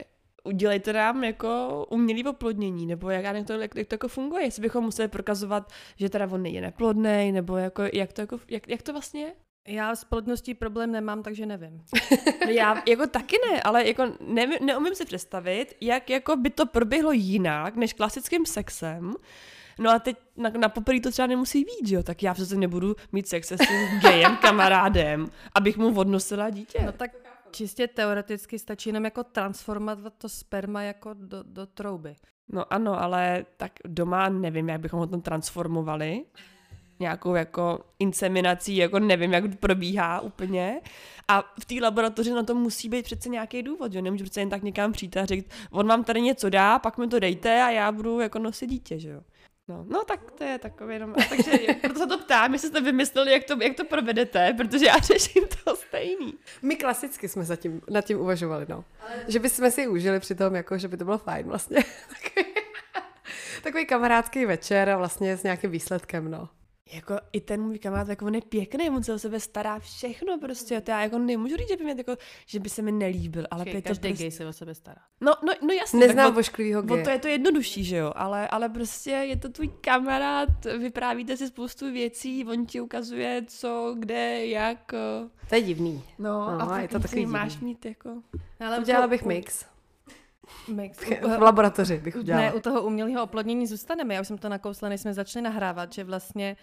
udělejte 0.49 0.93
nám 0.93 1.25
jako 1.25 1.85
umělý 1.91 2.25
oplodnění, 2.25 2.87
nebo 2.87 3.11
jak, 3.11 3.25
jak, 3.25 3.47
to, 3.47 3.53
jak, 3.53 3.77
jak 3.77 3.87
to 3.87 3.95
jako 3.95 4.09
funguje, 4.09 4.45
jestli 4.45 4.63
bychom 4.63 4.85
museli 4.85 5.09
prokazovat, 5.09 5.73
že 5.97 6.09
teda 6.09 6.29
on 6.31 6.47
je 6.47 6.61
neplodný, 6.61 7.33
nebo 7.33 7.57
jako, 7.57 7.83
jak, 7.93 8.13
to 8.13 8.21
jako, 8.21 8.39
jak, 8.49 8.69
jak 8.69 8.83
to 8.83 8.93
vlastně 8.93 9.21
je? 9.21 9.33
Já 9.69 9.97
s 9.97 10.05
plodností 10.05 10.55
problém 10.55 10.93
nemám, 10.93 11.23
takže 11.23 11.47
nevím. 11.47 11.85
No 12.47 12.53
já 12.53 12.83
jako 12.89 13.07
taky 13.07 13.37
ne, 13.51 13.63
ale 13.63 13.89
jako 13.89 14.05
ne, 14.21 14.47
neumím 14.61 14.95
si 14.95 15.05
představit, 15.05 15.77
jak 15.81 16.11
jako 16.11 16.37
by 16.37 16.51
to 16.51 16.67
proběhlo 16.67 17.13
jinak 17.13 17.77
než 17.77 17.93
klasickým 17.93 18.47
sexem. 18.47 19.15
No 19.79 19.91
a 19.91 19.99
teď 19.99 20.17
na, 20.37 20.51
na 20.51 20.69
poprvé 20.69 21.01
to 21.01 21.11
třeba 21.11 21.27
nemusí 21.27 21.65
být, 21.65 21.93
jo? 21.93 22.03
Tak 22.03 22.23
já 22.23 22.35
přece 22.35 22.57
nebudu 22.57 22.97
mít 23.13 23.29
sex 23.29 23.49
se 23.49 23.59
svým 23.59 23.99
gejem 24.03 24.37
kamarádem, 24.37 25.31
abych 25.55 25.77
mu 25.77 25.99
odnosila 25.99 26.51
dítě. 26.51 26.79
No 26.87 26.93
tak 26.93 27.28
čistě 27.51 27.89
teoreticky 27.89 28.59
stačí 28.59 28.89
jenom 28.89 29.05
jako 29.05 29.25
transformovat 29.25 30.15
to 30.19 30.29
sperma 30.29 30.83
jako 30.83 31.15
do, 31.15 31.43
do 31.43 31.67
trouby. 31.67 32.17
No 32.49 32.73
ano, 32.73 33.03
ale 33.03 33.47
tak 33.57 33.73
doma 33.85 34.29
nevím, 34.29 34.69
jak 34.69 34.81
bychom 34.81 34.99
ho 34.99 35.07
tam 35.07 35.21
transformovali 35.21 36.25
nějakou 37.01 37.35
jako 37.35 37.81
inseminací, 37.99 38.77
jako 38.77 38.99
nevím, 38.99 39.33
jak 39.33 39.59
probíhá 39.61 40.21
úplně. 40.21 40.81
A 41.29 41.55
v 41.61 41.65
té 41.65 41.75
laboratoři 41.83 42.31
na 42.31 42.43
to 42.43 42.55
musí 42.55 42.89
být 42.89 43.05
přece 43.05 43.29
nějaký 43.29 43.63
důvod, 43.63 43.93
že 43.93 44.03
nemůžu 44.03 44.25
přece 44.25 44.41
jen 44.41 44.51
tak 44.51 44.63
někam 44.63 44.93
přijít 44.93 45.17
a 45.17 45.27
říct, 45.27 45.51
on 45.71 45.89
vám 45.89 46.05
tady 46.05 46.21
něco 46.21 46.51
dá, 46.51 46.79
pak 46.79 46.99
mi 46.99 47.09
to 47.09 47.19
dejte 47.19 47.63
a 47.63 47.71
já 47.71 47.93
budu 47.93 48.21
jako 48.21 48.39
nosit 48.39 48.67
dítě, 48.67 48.99
že 48.99 49.09
jo. 49.09 49.21
No, 49.69 49.85
no 49.89 50.05
tak 50.05 50.31
to 50.31 50.45
je 50.45 50.59
takové 50.59 50.93
jenom, 50.93 51.15
takže 51.29 51.51
proto 51.81 51.99
se 51.99 52.07
to 52.07 52.19
ptám, 52.19 52.53
jestli 52.53 52.69
jste 52.69 52.81
vymysleli, 52.81 53.33
jak 53.33 53.45
to, 53.45 53.63
jak 53.63 53.77
to 53.77 53.85
provedete, 53.85 54.55
protože 54.57 54.87
já 54.87 54.99
řeším 54.99 55.45
to 55.65 55.77
stejný. 55.77 56.35
My 56.63 56.77
klasicky 56.77 57.29
jsme 57.29 57.45
zatím, 57.45 57.81
nad 57.91 58.05
tím 58.05 58.21
uvažovali, 58.21 58.67
no. 58.69 58.85
Ale... 59.01 59.25
Že 59.29 59.39
bychom 59.39 59.71
si 59.71 59.89
užili 59.89 60.21
při 60.21 60.35
tom, 60.35 60.55
jako, 60.55 60.79
že 60.79 60.89
by 60.89 60.97
to 60.97 61.05
bylo 61.05 61.19
fajn 61.19 61.47
vlastně. 61.47 61.85
Takový 63.63 63.87
kamarádský 63.87 64.47
večer 64.47 64.91
a 64.91 64.97
vlastně 64.97 65.37
s 65.37 65.43
nějakým 65.43 65.71
výsledkem, 65.71 66.31
no 66.31 66.49
jako 66.93 67.19
i 67.33 67.41
ten 67.41 67.63
můj 67.63 67.79
kamarád, 67.79 68.09
jako 68.09 68.27
on 68.27 68.35
je 68.35 68.41
pěkný, 68.41 68.91
on 68.91 69.03
se 69.03 69.15
o 69.15 69.19
sebe 69.19 69.41
stará 69.41 69.79
všechno 69.79 70.39
prostě, 70.39 70.81
to 70.81 70.91
já 70.91 71.03
jako 71.03 71.19
nemůžu 71.19 71.57
říct, 71.57 71.69
že 71.69 71.77
by, 71.77 71.85
mě 71.85 71.95
jako, 71.99 72.17
že 72.47 72.61
by 72.61 72.69
se 72.69 72.83
mi 72.83 72.93
nelíbil, 72.93 73.47
ale 73.51 73.65
Počkej, 73.65 73.83
to 73.83 73.89
každý 73.89 74.09
prostě... 74.09 74.25
gay 74.25 74.31
se 74.31 74.47
o 74.47 74.53
sebe 74.53 74.75
stará. 74.75 75.01
No, 75.21 75.33
no, 75.47 75.53
no 75.63 75.75
jasně. 75.75 76.01
Neznám 76.01 76.35
vošklivýho 76.35 76.83
gay. 76.83 77.05
to 77.05 77.11
je 77.11 77.19
to 77.19 77.29
jednodušší, 77.29 77.85
že 77.85 77.97
jo, 77.97 78.13
ale, 78.17 78.49
ale 78.49 78.69
prostě 78.69 79.11
je 79.11 79.37
to 79.37 79.49
tvůj 79.49 79.69
kamarád, 79.81 80.65
vyprávíte 80.79 81.37
si 81.37 81.49
spoustu 81.49 81.93
věcí, 81.93 82.45
on 82.45 82.67
ti 82.67 82.81
ukazuje 82.81 83.45
co, 83.47 83.95
kde, 83.99 84.47
jak. 84.47 84.93
To 85.49 85.55
je 85.55 85.63
divný. 85.63 86.03
No, 86.19 86.59
no 86.59 86.73
a 86.73 86.81
je 86.81 86.89
to 86.89 87.01
takový 87.01 87.27
máš 87.27 87.53
divný. 87.53 87.69
mít 87.69 87.85
jako... 87.85 88.23
Ale 88.61 88.79
udělala 88.79 89.07
bych 89.07 89.25
mix. 89.25 89.65
V 91.39 91.43
laboratoři 91.43 91.99
bych 91.99 92.17
udělala. 92.17 92.45
Ne, 92.45 92.53
u 92.53 92.61
toho 92.61 92.83
umělého 92.83 93.23
oplodnění 93.23 93.67
zůstaneme. 93.67 94.15
Já 94.15 94.21
už 94.21 94.29
jsem 94.29 94.39
to 94.39 94.49
nakousla, 94.49 94.89
než 94.89 95.01
jsme 95.01 95.15
začali 95.15 95.43
nahrávat, 95.43 95.93
že 95.93 96.05
vlastně 96.05 96.57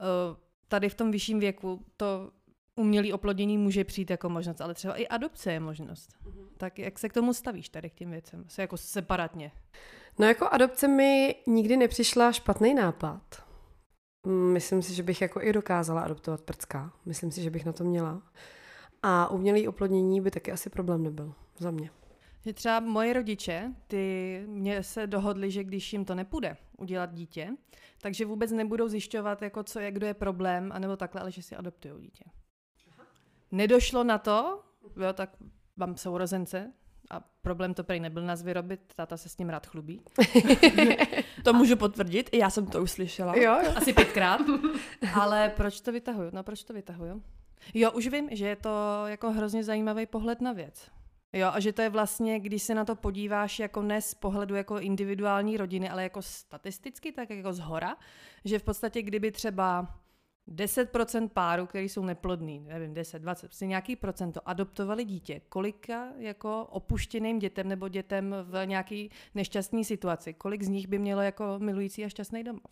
uh, 0.00 0.36
tady 0.68 0.88
v 0.88 0.94
tom 0.94 1.10
vyšším 1.10 1.40
věku 1.40 1.84
to 1.96 2.30
umělé 2.76 3.14
oplodnění 3.14 3.58
může 3.58 3.84
přijít 3.84 4.10
jako 4.10 4.28
možnost, 4.28 4.60
ale 4.60 4.74
třeba 4.74 4.94
i 4.94 5.08
adopce 5.08 5.52
je 5.52 5.60
možnost. 5.60 6.10
Mm-hmm. 6.10 6.46
Tak 6.56 6.78
jak 6.78 6.98
se 6.98 7.08
k 7.08 7.12
tomu 7.12 7.34
stavíš 7.34 7.68
tady 7.68 7.90
k 7.90 7.94
těm 7.94 8.10
věcem? 8.10 8.44
Se 8.48 8.62
jako 8.62 8.76
separatně. 8.76 9.52
No 10.18 10.26
jako 10.26 10.48
adopce 10.48 10.88
mi 10.88 11.34
nikdy 11.46 11.76
nepřišla 11.76 12.32
špatný 12.32 12.74
nápad. 12.74 13.22
Myslím 14.26 14.82
si, 14.82 14.94
že 14.94 15.02
bych 15.02 15.22
jako 15.22 15.42
i 15.42 15.52
dokázala 15.52 16.00
adoptovat 16.00 16.40
prcka. 16.40 16.92
Myslím 17.06 17.32
si, 17.32 17.42
že 17.42 17.50
bych 17.50 17.64
na 17.64 17.72
to 17.72 17.84
měla. 17.84 18.22
A 19.02 19.30
umělé 19.30 19.68
oplodnění 19.68 20.20
by 20.20 20.30
taky 20.30 20.52
asi 20.52 20.70
problém 20.70 21.02
nebyl 21.02 21.34
za 21.58 21.70
mě. 21.70 21.90
Že 22.46 22.52
třeba 22.52 22.80
moje 22.80 23.12
rodiče, 23.12 23.72
ty 23.86 24.44
mě 24.46 24.82
se 24.82 25.06
dohodli, 25.06 25.50
že 25.50 25.64
když 25.64 25.92
jim 25.92 26.04
to 26.04 26.14
nepůjde 26.14 26.56
udělat 26.78 27.14
dítě, 27.14 27.50
takže 28.00 28.24
vůbec 28.24 28.52
nebudou 28.52 28.88
zjišťovat, 28.88 29.42
jako 29.42 29.62
co 29.62 29.80
je, 29.80 29.90
kdo 29.90 30.06
je 30.06 30.14
problém, 30.14 30.72
anebo 30.72 30.96
takhle, 30.96 31.20
ale 31.20 31.30
že 31.30 31.42
si 31.42 31.56
adoptují 31.56 31.94
dítě. 32.02 32.24
Nedošlo 33.52 34.04
na 34.04 34.18
to, 34.18 34.62
jo, 34.96 35.12
tak 35.12 35.36
mám 35.76 35.96
sourozence, 35.96 36.72
a 37.10 37.20
problém 37.42 37.74
to 37.74 37.84
prý 37.84 38.00
nebyl 38.00 38.22
nás 38.22 38.42
vyrobit, 38.42 38.80
táta 38.96 39.16
se 39.16 39.28
s 39.28 39.38
ním 39.38 39.48
rád 39.48 39.66
chlubí. 39.66 40.00
to 41.44 41.52
můžu 41.52 41.76
potvrdit, 41.76 42.28
i 42.32 42.38
já 42.38 42.50
jsem 42.50 42.66
to 42.66 42.82
uslyšela. 42.82 43.36
Jo, 43.36 43.60
jo. 43.64 43.72
Asi 43.76 43.92
pětkrát. 43.92 44.40
Ale 45.14 45.48
proč 45.56 45.80
to 45.80 45.92
vytahuju? 45.92 46.30
No 46.32 46.42
proč 46.42 46.64
to 46.64 46.72
vytahuju? 46.72 47.22
Jo, 47.74 47.90
už 47.92 48.06
vím, 48.06 48.28
že 48.32 48.48
je 48.48 48.56
to 48.56 49.02
jako 49.06 49.32
hrozně 49.32 49.64
zajímavý 49.64 50.06
pohled 50.06 50.40
na 50.40 50.52
věc. 50.52 50.95
Jo, 51.36 51.50
a 51.52 51.60
že 51.60 51.72
to 51.72 51.82
je 51.82 51.88
vlastně, 51.88 52.40
když 52.40 52.62
se 52.62 52.74
na 52.74 52.84
to 52.84 52.96
podíváš 52.96 53.58
jako 53.58 53.82
ne 53.82 54.02
z 54.02 54.14
pohledu 54.14 54.54
jako 54.54 54.78
individuální 54.78 55.56
rodiny, 55.56 55.88
ale 55.90 56.02
jako 56.02 56.22
statisticky, 56.22 57.12
tak 57.12 57.30
jako 57.30 57.52
z 57.52 57.58
hora, 57.58 57.96
že 58.44 58.58
v 58.58 58.62
podstatě 58.62 59.02
kdyby 59.02 59.30
třeba 59.30 59.94
10% 60.48 61.28
párů, 61.28 61.66
který 61.66 61.88
jsou 61.88 62.04
neplodný, 62.04 62.60
nevím, 62.60 62.94
10, 62.94 63.18
20, 63.18 63.46
prostě 63.46 63.66
nějaký 63.66 63.96
procento, 63.96 64.48
adoptovali 64.48 65.04
dítě, 65.04 65.40
kolika 65.48 66.08
jako 66.18 66.64
opuštěným 66.64 67.38
dětem 67.38 67.68
nebo 67.68 67.88
dětem 67.88 68.34
v 68.42 68.66
nějaký 68.66 69.10
nešťastné 69.34 69.84
situaci, 69.84 70.34
kolik 70.34 70.62
z 70.62 70.68
nich 70.68 70.86
by 70.86 70.98
mělo 70.98 71.22
jako 71.22 71.58
milující 71.58 72.04
a 72.04 72.08
šťastný 72.08 72.44
domov? 72.44 72.62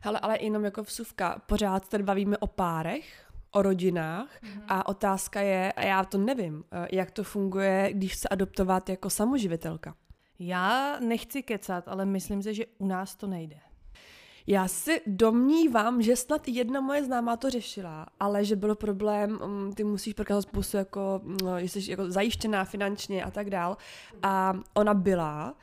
Hele, 0.00 0.20
ale 0.20 0.42
jenom 0.42 0.64
jako 0.64 0.82
vsuvka, 0.82 1.42
pořád 1.46 1.88
tady 1.88 2.02
bavíme 2.02 2.38
o 2.38 2.46
párech, 2.46 3.27
o 3.50 3.62
rodinách 3.62 4.42
mm-hmm. 4.42 4.62
a 4.68 4.88
otázka 4.88 5.40
je, 5.40 5.72
a 5.72 5.84
já 5.84 6.04
to 6.04 6.18
nevím, 6.18 6.64
eh, 6.72 6.88
jak 6.92 7.10
to 7.10 7.24
funguje, 7.24 7.88
když 7.92 8.16
se 8.16 8.28
adoptovat 8.28 8.88
jako 8.88 9.10
samoživitelka. 9.10 9.94
Já 10.38 10.98
nechci 11.00 11.42
kecat, 11.42 11.88
ale 11.88 12.06
myslím 12.06 12.42
si, 12.42 12.54
že 12.54 12.64
u 12.78 12.86
nás 12.86 13.16
to 13.16 13.26
nejde. 13.26 13.56
Já 14.50 14.68
si 14.68 15.00
domnívám, 15.06 16.02
že 16.02 16.16
snad 16.16 16.48
jedna 16.48 16.80
moje 16.80 17.04
známá 17.04 17.36
to 17.36 17.50
řešila, 17.50 18.06
ale 18.20 18.44
že 18.44 18.56
byl 18.56 18.74
problém, 18.74 19.38
um, 19.44 19.72
ty 19.72 19.84
musíš 19.84 20.14
prokázat 20.14 20.42
spoustu 20.42 20.76
jako, 20.76 21.20
no, 21.42 21.58
jsi 21.58 21.90
jako 21.90 22.10
zajištěná 22.10 22.64
finančně 22.64 23.24
a 23.24 23.30
tak 23.30 23.50
dál. 23.50 23.76
A 24.22 24.54
ona 24.74 24.94
byla, 24.94 25.54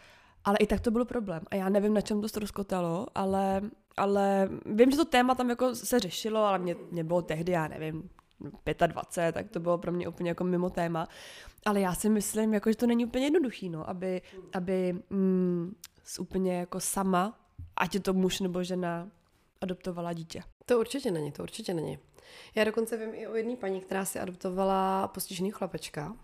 ale 0.44 0.58
i 0.58 0.68
tak 0.68 0.80
to 0.80 0.92
byl 0.92 1.06
problém. 1.06 1.44
A 1.52 1.56
já 1.56 1.70
nevím, 1.70 1.94
na 1.94 2.02
čem 2.02 2.22
to 2.22 2.30
ztroskotalo, 2.30 3.08
ale 3.16 3.62
ale 3.98 4.50
vím, 4.66 4.92
že 4.92 4.98
to 4.98 5.06
téma 5.06 5.36
tam 5.36 5.50
jako 5.50 5.76
se 5.76 6.00
řešilo, 6.00 6.40
ale 6.40 6.60
mě, 6.60 6.76
mě 6.92 7.04
bylo 7.04 7.22
tehdy, 7.22 7.52
já 7.52 7.68
nevím, 7.68 8.10
25, 8.88 9.34
tak 9.34 9.50
to 9.50 9.60
bylo 9.60 9.78
pro 9.78 9.92
mě 9.92 10.08
úplně 10.08 10.30
jako 10.30 10.44
mimo 10.44 10.70
téma. 10.70 11.08
Ale 11.66 11.82
já 11.82 11.96
si 11.96 12.10
myslím, 12.10 12.54
jako, 12.54 12.72
že 12.72 12.78
to 12.78 12.88
není 12.88 13.06
úplně 13.06 13.26
jednoduchý, 13.26 13.70
no, 13.70 13.90
aby, 13.90 14.22
aby 14.54 14.94
mm, 15.10 15.76
úplně 16.20 16.58
jako 16.58 16.80
sama, 16.80 17.40
ať 17.76 17.94
je 17.94 18.00
to 18.00 18.14
muž 18.14 18.40
nebo 18.40 18.64
žena, 18.64 19.10
adoptovala 19.62 20.14
dítě. 20.14 20.44
To 20.66 20.80
určitě 20.80 21.12
není, 21.12 21.32
to 21.32 21.44
určitě 21.44 21.74
není. 21.74 22.00
Já 22.56 22.64
dokonce 22.64 22.98
vím 22.98 23.10
i 23.14 23.28
o 23.28 23.36
jedné 23.36 23.56
paní, 23.56 23.82
která 23.82 24.06
si 24.06 24.20
adoptovala 24.20 25.08
postižený 25.08 25.52
chlapečka 25.52 26.16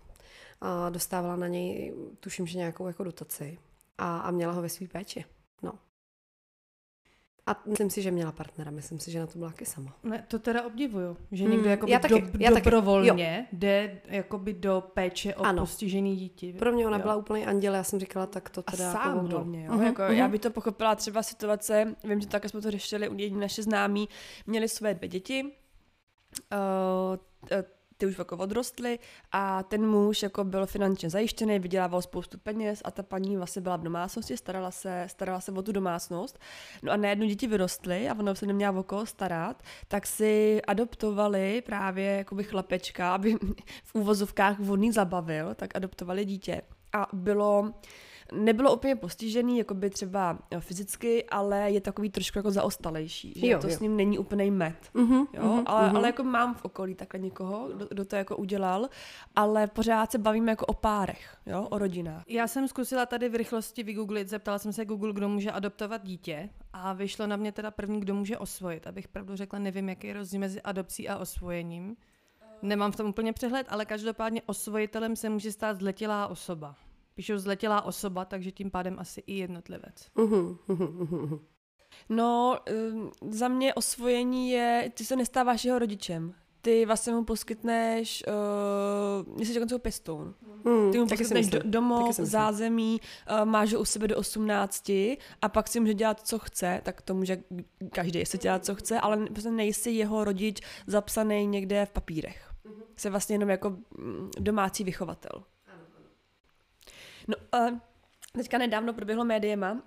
a 0.60 0.90
dostávala 0.90 1.36
na 1.36 1.48
něj, 1.48 1.94
tuším, 2.20 2.46
že 2.46 2.58
nějakou 2.58 2.86
jako 2.86 3.04
dotaci 3.04 3.58
a, 3.98 4.18
a 4.18 4.30
měla 4.30 4.52
ho 4.52 4.62
ve 4.62 4.68
své 4.68 4.88
péči. 4.88 5.24
A 7.46 7.62
myslím 7.66 7.90
si, 7.90 8.02
že 8.02 8.10
měla 8.10 8.32
partnera, 8.32 8.70
myslím 8.70 8.98
si, 8.98 9.10
že 9.10 9.20
na 9.20 9.26
to 9.26 9.38
byla 9.38 9.50
taky 9.50 9.66
sama. 9.66 9.96
Ne, 10.02 10.24
to 10.28 10.38
teda 10.38 10.62
obdivuju, 10.66 11.16
že 11.32 11.44
někdo 11.44 11.68
jako 11.68 11.86
já 11.88 11.98
taky, 11.98 12.20
do, 12.20 12.28
já 12.38 12.50
taky, 12.50 12.64
dobrovolně 12.64 13.46
jde 13.52 14.00
jakoby 14.04 14.52
do 14.52 14.84
péče 14.94 15.34
o 15.34 15.42
Ano. 15.42 15.62
postižený 15.62 16.16
dítě. 16.16 16.52
Pro 16.52 16.72
mě 16.72 16.86
ona 16.86 16.96
Jo. 16.96 17.02
byla 17.02 17.16
úplně 17.16 17.46
anděl, 17.46 17.74
já 17.74 17.84
jsem 17.84 18.00
říkala, 18.00 18.26
tak 18.26 18.50
to 18.50 18.62
A 18.66 18.70
teda 18.70 18.92
sám 18.92 19.16
jako 19.16 19.28
hlavně, 19.28 19.64
jo? 19.64 19.72
Mhm, 19.72 19.82
jako, 19.82 20.02
mhm. 20.02 20.12
Já 20.12 20.28
bych 20.28 20.40
to 20.40 20.50
pochopila 20.50 20.94
třeba 20.94 21.22
situace, 21.22 21.94
vím, 22.04 22.20
že 22.20 22.26
také 22.26 22.48
jsme 22.48 22.60
to 22.60 22.70
řešili, 22.70 23.08
u 23.08 23.18
jední 23.18 23.40
naše 23.40 23.62
známí 23.62 24.08
měli 24.46 24.68
své 24.68 24.94
dvě 24.94 25.08
děti, 25.08 25.44
uh, 26.52 27.16
ty 28.02 28.06
už 28.06 28.18
jako 28.18 28.36
odrostly 28.36 28.98
a 29.32 29.62
ten 29.62 29.86
muž 29.86 30.22
jako 30.22 30.44
byl 30.44 30.66
finančně 30.66 31.10
zajištěný, 31.10 31.58
vydělával 31.58 32.02
spoustu 32.02 32.38
peněz 32.38 32.82
a 32.84 32.90
ta 32.90 33.02
paní 33.02 33.36
vlastně 33.36 33.62
byla 33.62 33.76
v 33.76 33.82
domácnosti, 33.82 34.36
starala 34.36 34.70
se, 34.70 35.04
starala 35.06 35.40
se 35.40 35.52
o 35.52 35.62
tu 35.62 35.72
domácnost. 35.72 36.38
No 36.82 36.92
a 36.92 36.96
najednou 36.96 37.26
děti 37.26 37.46
vyrostly 37.46 38.08
a 38.08 38.14
ona 38.18 38.34
se 38.34 38.46
neměla 38.46 38.78
o 38.78 38.82
koho 38.82 39.06
starat, 39.06 39.62
tak 39.88 40.06
si 40.06 40.62
adoptovali 40.62 41.62
právě 41.66 42.04
jakoby 42.04 42.44
chlapečka, 42.44 43.14
aby 43.14 43.36
v 43.84 43.94
úvozovkách 43.94 44.58
vodný 44.58 44.92
zabavil, 44.92 45.54
tak 45.54 45.76
adoptovali 45.76 46.24
dítě. 46.24 46.62
A 46.92 47.06
bylo, 47.12 47.72
nebylo 48.32 48.74
úplně 48.76 48.96
postižený, 48.96 49.58
jako 49.58 49.74
by 49.74 49.90
třeba 49.90 50.38
jo, 50.50 50.60
fyzicky, 50.60 51.24
ale 51.24 51.70
je 51.70 51.80
takový 51.80 52.10
trošku 52.10 52.38
jako 52.38 52.50
zaostalejší, 52.50 53.32
že 53.36 53.46
Jo, 53.46 53.58
to 53.58 53.68
jo. 53.68 53.76
s 53.76 53.80
ním 53.80 53.96
není 53.96 54.18
úplný 54.18 54.50
med. 54.50 54.76
Mhm, 54.94 55.24
Jo, 55.32 55.42
mhm, 55.42 55.62
ale, 55.66 55.86
mhm. 55.86 55.96
ale 55.96 56.08
jako 56.08 56.22
mám 56.22 56.54
v 56.54 56.64
okolí 56.64 56.94
takhle 56.94 57.20
někoho, 57.20 57.68
kdo, 57.68 57.86
kdo 57.90 58.04
to 58.04 58.16
jako 58.16 58.36
udělal, 58.36 58.88
ale 59.36 59.66
pořád 59.66 60.12
se 60.12 60.18
bavíme 60.18 60.52
jako 60.52 60.66
o 60.66 60.74
párech, 60.74 61.36
jo, 61.46 61.66
o 61.70 61.78
rodinách. 61.78 62.22
Já 62.26 62.48
jsem 62.48 62.68
zkusila 62.68 63.06
tady 63.06 63.28
v 63.28 63.34
rychlosti 63.34 63.82
vygooglit, 63.82 64.28
zeptala 64.28 64.58
jsem 64.58 64.72
se 64.72 64.84
Google, 64.84 65.12
kdo 65.12 65.28
může 65.28 65.50
adoptovat 65.50 66.04
dítě 66.04 66.48
a 66.72 66.92
vyšlo 66.92 67.26
na 67.26 67.36
mě 67.36 67.52
teda 67.52 67.70
první, 67.70 68.00
kdo 68.00 68.14
může 68.14 68.38
osvojit. 68.38 68.86
Abych 68.86 69.08
pravdu 69.08 69.36
řekla, 69.36 69.58
nevím, 69.58 69.88
jaký 69.88 70.06
je 70.06 70.14
rozdíl 70.14 70.40
mezi 70.40 70.62
adopcí 70.62 71.08
a 71.08 71.18
osvojením. 71.18 71.96
Nemám 72.62 72.92
v 72.92 72.96
tom 72.96 73.06
úplně 73.06 73.32
přehled, 73.32 73.66
ale 73.70 73.84
každopádně 73.84 74.42
osvojitelem 74.46 75.16
se 75.16 75.28
může 75.28 75.52
stát 75.52 75.78
zletilá 75.78 76.26
osoba. 76.26 76.76
Píšou 77.14 77.38
zletilá 77.38 77.82
osoba, 77.82 78.24
takže 78.24 78.50
tím 78.50 78.70
pádem 78.70 78.96
asi 78.98 79.22
i 79.26 79.34
jednotlivec. 79.34 80.06
Mhm, 80.14 80.56
mhm, 80.68 80.84
mhm, 80.84 81.16
mhm. 81.16 81.38
No, 82.08 82.58
um, 82.92 83.10
za 83.30 83.48
mě 83.48 83.74
osvojení 83.74 84.50
je, 84.50 84.92
ty 84.94 85.04
se 85.04 85.16
nestáváš 85.16 85.64
jeho 85.64 85.78
rodičem. 85.78 86.34
Ty 86.60 86.86
vlastně 86.86 87.12
mu 87.12 87.24
poskytneš, 87.24 88.24
uh, 89.28 89.42
jsi 89.42 89.54
dokonce 89.54 89.78
pěstoun. 89.78 90.34
Mm, 90.64 90.92
Ty 90.92 90.98
mu 90.98 91.06
poskytneš 91.06 91.46
do, 91.46 91.58
domov, 91.64 92.16
zázemí, 92.16 93.00
uh, 93.30 93.44
máš 93.44 93.72
ho 93.72 93.80
u 93.80 93.84
sebe 93.84 94.08
do 94.08 94.16
18 94.16 94.88
a 95.42 95.48
pak 95.48 95.68
si 95.68 95.80
může 95.80 95.94
dělat, 95.94 96.20
co 96.20 96.38
chce, 96.38 96.80
tak 96.84 97.02
to 97.02 97.14
může 97.14 97.42
každý 97.92 98.26
si 98.26 98.38
dělat, 98.38 98.64
co 98.64 98.74
chce, 98.74 99.00
ale 99.00 99.26
prostě 99.26 99.50
nejsi 99.50 99.90
jeho 99.90 100.24
rodič 100.24 100.60
zapsaný 100.86 101.46
někde 101.46 101.86
v 101.86 101.90
papírech. 101.92 102.52
Jsi 102.96 103.10
vlastně 103.10 103.34
jenom 103.34 103.50
jako 103.50 103.70
mm, 103.70 104.30
domácí 104.38 104.84
vychovatel. 104.84 105.42
No, 107.28 107.36
uh, 107.68 107.78
teďka 108.32 108.58
nedávno 108.58 108.92
proběhlo 108.92 109.24
médiema, 109.24 109.72
uh, 109.72 109.80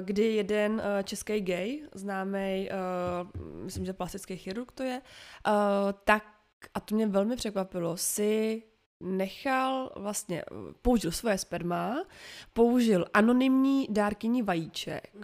kdy 0.00 0.34
jeden 0.34 0.72
uh, 0.72 1.02
český 1.02 1.40
gay, 1.40 1.82
známý, 1.94 2.68
uh, 2.70 3.42
myslím, 3.64 3.84
že 3.84 3.92
plastický 3.92 4.36
chirurg 4.36 4.72
to 4.72 4.82
je, 4.82 5.02
tak, 6.04 6.24
a 6.74 6.80
to 6.80 6.94
mě 6.94 7.06
velmi 7.06 7.36
překvapilo, 7.36 7.96
si 7.96 8.62
nechal 9.00 9.92
vlastně, 9.96 10.44
použil 10.82 11.12
svoje 11.12 11.38
sperma, 11.38 12.04
použil 12.52 13.06
anonymní 13.14 13.86
dárkyní 13.90 14.42
vajíček. 14.42 15.16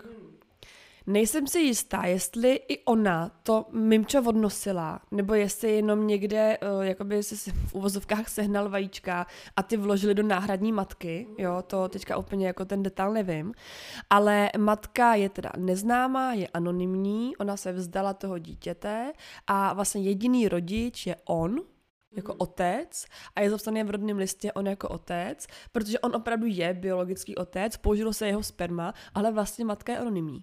Nejsem 1.06 1.46
si 1.46 1.60
jistá, 1.60 2.06
jestli 2.06 2.60
i 2.68 2.84
ona 2.84 3.30
to 3.42 3.66
mimčo 3.72 4.22
odnosila, 4.22 5.00
nebo 5.10 5.34
jestli 5.34 5.72
jenom 5.72 6.06
někde, 6.06 6.58
uh, 6.58 6.82
jakoby 6.82 7.22
se 7.22 7.36
si 7.36 7.52
v 7.52 7.74
uvozovkách 7.74 8.28
sehnal 8.28 8.68
vajíčka 8.68 9.26
a 9.56 9.62
ty 9.62 9.76
vložili 9.76 10.14
do 10.14 10.22
náhradní 10.22 10.72
matky, 10.72 11.26
jo, 11.38 11.62
to 11.66 11.88
teďka 11.88 12.16
úplně 12.16 12.46
jako 12.46 12.64
ten 12.64 12.82
detail 12.82 13.12
nevím, 13.12 13.54
ale 14.10 14.50
matka 14.58 15.14
je 15.14 15.28
teda 15.28 15.50
neznámá, 15.56 16.32
je 16.32 16.48
anonymní, 16.48 17.36
ona 17.36 17.56
se 17.56 17.72
vzdala 17.72 18.14
toho 18.14 18.38
dítěte 18.38 19.12
a 19.46 19.72
vlastně 19.72 20.02
jediný 20.02 20.48
rodič 20.48 21.06
je 21.06 21.16
on, 21.24 21.56
jako 22.16 22.34
otec 22.34 23.04
a 23.36 23.40
je 23.40 23.50
zapsaný 23.50 23.82
v 23.82 23.90
rodném 23.90 24.16
listě 24.16 24.52
on 24.52 24.66
jako 24.66 24.88
otec, 24.88 25.46
protože 25.72 26.00
on 26.00 26.16
opravdu 26.16 26.46
je 26.46 26.74
biologický 26.74 27.36
otec, 27.36 27.76
použilo 27.76 28.12
se 28.12 28.26
jeho 28.26 28.42
sperma, 28.42 28.94
ale 29.14 29.32
vlastně 29.32 29.64
matka 29.64 29.92
je 29.92 29.98
anonymní. 29.98 30.42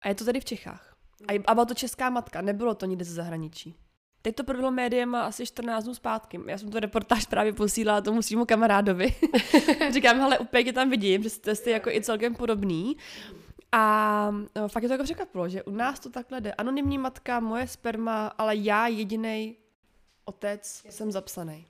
A 0.00 0.08
je 0.08 0.14
to 0.14 0.24
tady 0.24 0.40
v 0.40 0.44
Čechách. 0.44 0.96
A, 1.28 1.42
a 1.46 1.54
byla 1.54 1.64
to 1.64 1.74
česká 1.74 2.10
matka, 2.10 2.40
nebylo 2.40 2.74
to 2.74 2.86
nikde 2.86 3.04
ze 3.04 3.14
zahraničí. 3.14 3.76
Teď 4.22 4.34
to 4.34 4.44
proběhlo 4.44 4.70
médiem 4.70 5.14
asi 5.14 5.46
14 5.46 5.84
dnů 5.84 5.94
zpátky. 5.94 6.40
Já 6.46 6.58
jsem 6.58 6.70
to 6.70 6.80
reportáž 6.80 7.26
právě 7.26 7.52
posílala 7.52 8.00
tomu 8.00 8.22
svýmu 8.22 8.46
kamarádovi. 8.46 9.14
Říkám, 9.92 10.18
hele, 10.18 10.38
úplně 10.38 10.64
tě 10.64 10.72
tam 10.72 10.90
vidím, 10.90 11.22
že 11.22 11.30
jste 11.30 11.54
si 11.54 11.70
jako 11.70 11.90
i 11.90 12.02
celkem 12.02 12.34
podobný. 12.34 12.96
A 13.72 14.30
no, 14.56 14.68
fakt 14.68 14.82
je 14.82 14.88
to 14.88 14.92
jako 14.92 15.04
překvapilo, 15.04 15.48
že 15.48 15.62
u 15.62 15.70
nás 15.70 16.00
to 16.00 16.10
takhle 16.10 16.40
jde. 16.40 16.52
Anonymní 16.52 16.98
matka, 16.98 17.40
moje 17.40 17.66
sperma, 17.66 18.26
ale 18.26 18.56
já 18.56 18.86
jediný 18.86 19.56
otec 20.24 20.82
jsem 20.90 21.12
zapsaný. 21.12 21.66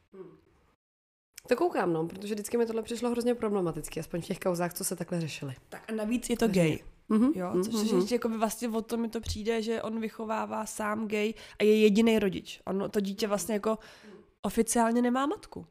To 1.48 1.56
koukám, 1.56 1.92
no, 1.92 2.06
protože 2.06 2.34
vždycky 2.34 2.56
mi 2.56 2.66
tohle 2.66 2.82
přišlo 2.82 3.10
hrozně 3.10 3.34
problematicky, 3.34 4.00
aspoň 4.00 4.20
v 4.20 4.24
těch 4.24 4.38
kauzách, 4.38 4.74
co 4.74 4.84
se 4.84 4.96
takhle 4.96 5.20
řešily. 5.20 5.54
Tak 5.68 5.90
a 5.90 5.94
navíc 5.94 6.30
je 6.30 6.36
to 6.36 6.48
gay. 6.48 6.78
Mhm, 7.08 7.32
Jo, 7.34 7.50
mhm, 7.54 7.62
což 7.62 7.74
mhm. 7.74 7.84
mm-hmm. 7.84 8.12
jako 8.12 8.28
by 8.28 8.38
vlastně 8.38 8.68
o 8.68 8.82
to 8.82 8.96
mi 8.96 9.08
to 9.08 9.20
přijde, 9.20 9.62
že 9.62 9.82
on 9.82 10.00
vychovává 10.00 10.66
sám 10.66 11.08
gay 11.08 11.34
a 11.58 11.64
je 11.64 11.80
jediný 11.80 12.18
rodič. 12.18 12.60
On 12.64 12.90
to 12.90 13.00
dítě 13.00 13.26
vlastně 13.26 13.54
jako 13.54 13.78
oficiálně 14.42 15.02
nemá 15.02 15.26
matku, 15.26 15.66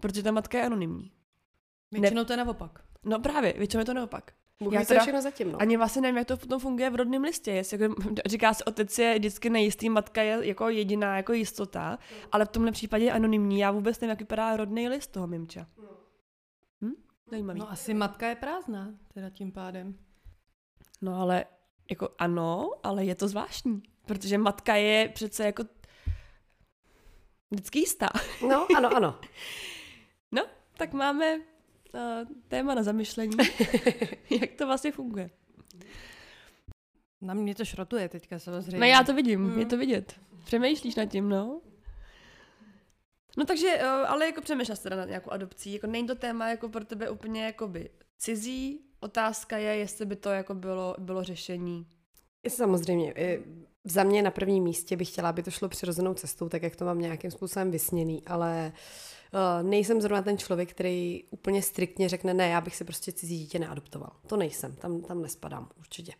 protože 0.00 0.22
ta 0.22 0.32
matka 0.32 0.58
je 0.58 0.64
anonymní. 0.64 1.12
Většinou 1.92 2.24
to 2.24 2.32
je 2.32 2.36
naopak. 2.36 2.84
No 3.04 3.20
právě, 3.20 3.52
většinou 3.52 3.80
je 3.80 3.84
to 3.84 3.94
naopak. 3.94 4.32
Bůh 4.62 4.72
Já 4.72 4.84
teda 4.84 4.98
je 4.98 5.02
všechno 5.02 5.22
zatím, 5.22 5.52
no. 5.52 5.60
Ani 5.62 5.76
vlastně 5.76 6.02
nevím, 6.02 6.16
jak 6.16 6.26
to 6.26 6.36
potom 6.36 6.60
funguje 6.60 6.90
v 6.90 6.94
rodném 6.94 7.22
listě. 7.22 7.50
Jestli 7.50 7.82
jako, 7.82 7.94
říká 8.26 8.54
se, 8.54 8.64
otec 8.64 8.98
je 8.98 9.18
vždycky 9.18 9.50
nejistý, 9.50 9.90
matka 9.90 10.22
je 10.22 10.46
jako 10.46 10.68
jediná 10.68 11.16
jako 11.16 11.32
jistota, 11.32 11.98
ale 12.32 12.44
v 12.44 12.48
tomhle 12.48 12.72
případě 12.72 13.04
je 13.04 13.12
anonymní. 13.12 13.58
Já 13.58 13.70
vůbec 13.70 14.00
nevím, 14.00 14.10
jak 14.10 14.18
vypadá 14.18 14.56
rodný 14.56 14.88
list 14.88 15.06
toho 15.06 15.26
mimča. 15.26 15.66
Hm? 16.82 16.92
Zajímavý. 17.30 17.60
No 17.60 17.70
asi 17.70 17.94
matka 17.94 18.28
je 18.28 18.34
prázdná, 18.34 18.94
teda 19.14 19.30
tím 19.30 19.52
pádem. 19.52 19.94
No 21.00 21.20
ale 21.20 21.44
jako 21.90 22.08
ano, 22.18 22.70
ale 22.82 23.04
je 23.04 23.14
to 23.14 23.28
zvláštní, 23.28 23.82
protože 24.06 24.38
matka 24.38 24.74
je 24.76 25.08
přece 25.08 25.44
jako 25.44 25.64
vždycky 27.50 27.78
jistá. 27.78 28.08
No, 28.48 28.66
ano, 28.76 28.96
ano. 28.96 29.20
No, 30.32 30.42
tak 30.76 30.92
máme 30.92 31.36
uh, 31.36 31.42
téma 32.48 32.74
na 32.74 32.82
zamyšlení, 32.82 33.36
jak 34.40 34.50
to 34.58 34.66
vlastně 34.66 34.92
funguje. 34.92 35.30
Na 37.20 37.34
mě 37.34 37.54
to 37.54 37.64
šrotuje 37.64 38.08
teďka 38.08 38.38
samozřejmě. 38.38 38.78
No 38.78 38.86
já 38.86 39.02
to 39.04 39.14
vidím, 39.14 39.40
Mm. 39.40 39.58
je 39.58 39.66
to 39.66 39.76
vidět. 39.78 40.20
Přemýšlíš 40.44 40.94
nad 40.94 41.04
tím, 41.06 41.28
no? 41.28 41.60
No 43.36 43.44
takže, 43.44 43.74
uh, 43.82 43.84
ale 43.86 44.26
jako 44.26 44.40
přemýšlel 44.40 44.76
jsi 44.76 44.82
teda 44.82 44.96
nad 44.96 45.04
nějakou 45.08 45.30
adopcí, 45.30 45.72
jako 45.72 45.86
není 45.86 46.06
to 46.06 46.14
téma 46.14 46.48
jako 46.48 46.68
pro 46.68 46.84
tebe 46.84 47.10
úplně 47.10 47.44
jakoby 47.44 47.90
cizí, 48.18 48.80
otázka 49.00 49.56
je, 49.56 49.76
jestli 49.76 50.06
by 50.06 50.16
to 50.16 50.30
jako 50.30 50.54
bylo, 50.54 50.94
bylo 50.98 51.24
řešení. 51.24 51.86
Samozřejmě. 52.48 53.14
Za 53.84 54.02
mě 54.02 54.22
na 54.22 54.30
prvním 54.30 54.64
místě 54.64 54.96
bych 54.96 55.08
chtěla, 55.08 55.28
aby 55.28 55.42
to 55.42 55.50
šlo 55.50 55.68
přirozenou 55.68 56.14
cestou, 56.14 56.48
tak 56.48 56.62
jak 56.62 56.76
to 56.76 56.84
mám 56.84 56.98
nějakým 56.98 57.30
způsobem 57.30 57.70
vysněný, 57.70 58.22
ale 58.26 58.72
uh, 59.32 59.68
nejsem 59.68 60.00
zrovna 60.00 60.22
ten 60.22 60.38
člověk, 60.38 60.70
který 60.70 61.24
úplně 61.30 61.62
striktně 61.62 62.08
řekne, 62.08 62.34
ne, 62.34 62.48
já 62.48 62.60
bych 62.60 62.76
si 62.76 62.84
prostě 62.84 63.12
cizí 63.12 63.38
dítě 63.38 63.58
neadoptoval. 63.58 64.10
To 64.26 64.36
nejsem, 64.36 64.76
tam, 64.76 65.00
tam 65.00 65.22
nespadám 65.22 65.70
určitě. 65.78 66.12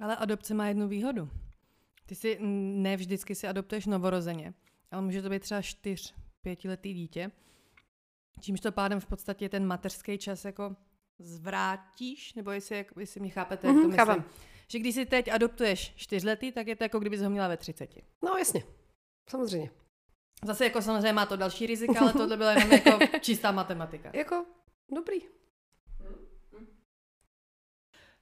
Ale 0.00 0.16
adopce 0.16 0.54
má 0.54 0.68
jednu 0.68 0.88
výhodu. 0.88 1.28
Ty 2.06 2.14
si 2.14 2.38
ne 2.40 2.96
vždycky 2.96 3.34
si 3.34 3.48
adoptuješ 3.48 3.86
novorozeně, 3.86 4.54
ale 4.90 5.02
může 5.02 5.22
to 5.22 5.30
být 5.30 5.42
třeba 5.42 5.62
čtyř, 5.62 6.14
pětiletý 6.42 6.94
dítě, 6.94 7.30
čímž 8.40 8.60
to 8.60 8.72
pádem 8.72 9.00
v 9.00 9.06
podstatě 9.06 9.48
ten 9.48 9.66
mateřský 9.66 10.18
čas 10.18 10.44
jako 10.44 10.76
zvrátíš, 11.20 12.34
nebo 12.34 12.50
jestli, 12.50 12.76
jak, 12.76 12.86
jestli 12.98 13.20
mě 13.20 13.30
chápete, 13.30 13.66
jak 13.66 13.74
to 13.76 13.78
Mhm, 13.80 13.88
myslím. 13.90 14.06
chápem. 14.06 14.24
Že 14.68 14.78
když 14.78 14.94
si 14.94 15.06
teď 15.06 15.28
adoptuješ 15.32 15.92
čtyřletý, 15.96 16.52
tak 16.52 16.66
je 16.66 16.76
to 16.76 16.84
jako 16.84 16.98
kdyby 16.98 17.16
ho 17.16 17.30
měla 17.30 17.48
ve 17.48 17.56
třiceti. 17.56 18.02
No 18.24 18.36
jasně, 18.38 18.62
samozřejmě. 19.30 19.70
Zase 20.44 20.64
jako 20.64 20.82
samozřejmě 20.82 21.12
má 21.12 21.26
to 21.26 21.36
další 21.36 21.66
rizika, 21.66 22.00
ale 22.00 22.12
tohle 22.12 22.36
byla 22.36 22.52
jenom 22.52 22.72
jako 22.72 23.18
čistá 23.20 23.52
matematika. 23.52 24.10
Jako, 24.14 24.44
dobrý. 24.94 25.18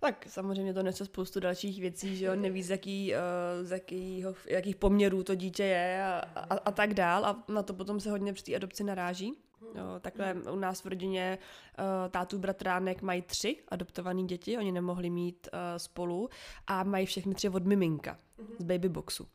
Tak 0.00 0.26
samozřejmě 0.28 0.74
to 0.74 0.82
nese 0.82 1.04
spoustu 1.04 1.40
dalších 1.40 1.80
věcí, 1.80 2.16
že 2.16 2.26
jo, 2.26 2.34
neví 2.36 2.62
z, 2.62 2.70
jaký, 2.70 3.12
uh, 3.14 3.66
z 3.66 3.70
jakýho, 3.70 4.34
jakých 4.46 4.76
poměrů 4.76 5.22
to 5.22 5.34
dítě 5.34 5.62
je 5.64 6.04
a, 6.04 6.18
a, 6.36 6.54
a 6.58 6.70
tak 6.72 6.94
dál 6.94 7.24
a 7.26 7.44
na 7.48 7.62
to 7.62 7.74
potom 7.74 8.00
se 8.00 8.10
hodně 8.10 8.32
při 8.32 8.44
té 8.44 8.56
adopci 8.56 8.84
naráží. 8.84 9.34
Jo, 9.62 9.84
takhle 10.00 10.34
u 10.52 10.56
nás 10.56 10.84
v 10.84 10.86
rodině 10.86 11.38
uh, 11.78 11.84
tátu 12.10 12.38
bratránek 12.38 13.02
mají 13.02 13.22
tři 13.22 13.56
adoptované 13.68 14.22
děti, 14.22 14.58
oni 14.58 14.72
nemohli 14.72 15.10
mít 15.10 15.48
uh, 15.52 15.58
spolu 15.76 16.28
a 16.66 16.84
mají 16.84 17.06
všechny 17.06 17.34
tři 17.34 17.48
od 17.48 17.64
miminka 17.64 18.18
z 18.58 18.64
baby 18.64 18.88
boxu. 18.88 19.28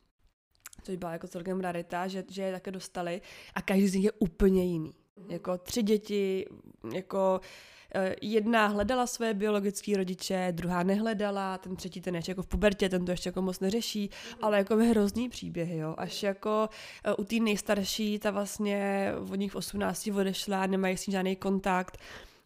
Což 0.82 0.96
byla 0.96 1.12
jako 1.12 1.28
celkem 1.28 1.60
rarita, 1.60 2.08
že, 2.08 2.24
že 2.30 2.42
je 2.42 2.52
také 2.52 2.70
dostali 2.70 3.20
a 3.54 3.62
každý 3.62 3.88
z 3.88 3.94
nich 3.94 4.04
je 4.04 4.12
úplně 4.12 4.64
jiný. 4.64 4.94
Jako 5.28 5.58
tři 5.58 5.82
děti, 5.82 6.46
jako 6.94 7.40
eh, 7.42 7.73
jedna 8.22 8.66
hledala 8.66 9.06
své 9.06 9.34
biologické 9.34 9.96
rodiče, 9.96 10.48
druhá 10.50 10.82
nehledala, 10.82 11.58
ten 11.58 11.76
třetí 11.76 12.00
ten 12.00 12.14
ještě 12.14 12.30
jako 12.30 12.42
v 12.42 12.46
pubertě, 12.46 12.88
ten 12.88 13.04
to 13.04 13.10
ještě 13.10 13.28
jako 13.28 13.42
moc 13.42 13.60
neřeší, 13.60 14.10
ale 14.42 14.58
jako 14.58 14.76
hrozný 14.76 15.28
příběhy, 15.28 15.78
jo. 15.78 15.94
Až 15.98 16.22
jako 16.22 16.68
eh, 17.04 17.14
u 17.14 17.24
té 17.24 17.36
nejstarší, 17.36 18.18
ta 18.18 18.30
vlastně 18.30 19.10
od 19.30 19.36
nich 19.36 19.52
v 19.52 19.56
18 19.56 20.06
odešla, 20.06 20.66
nemají 20.66 20.96
s 20.96 21.06
ní 21.06 21.12
žádný 21.12 21.36
kontakt, 21.36 21.98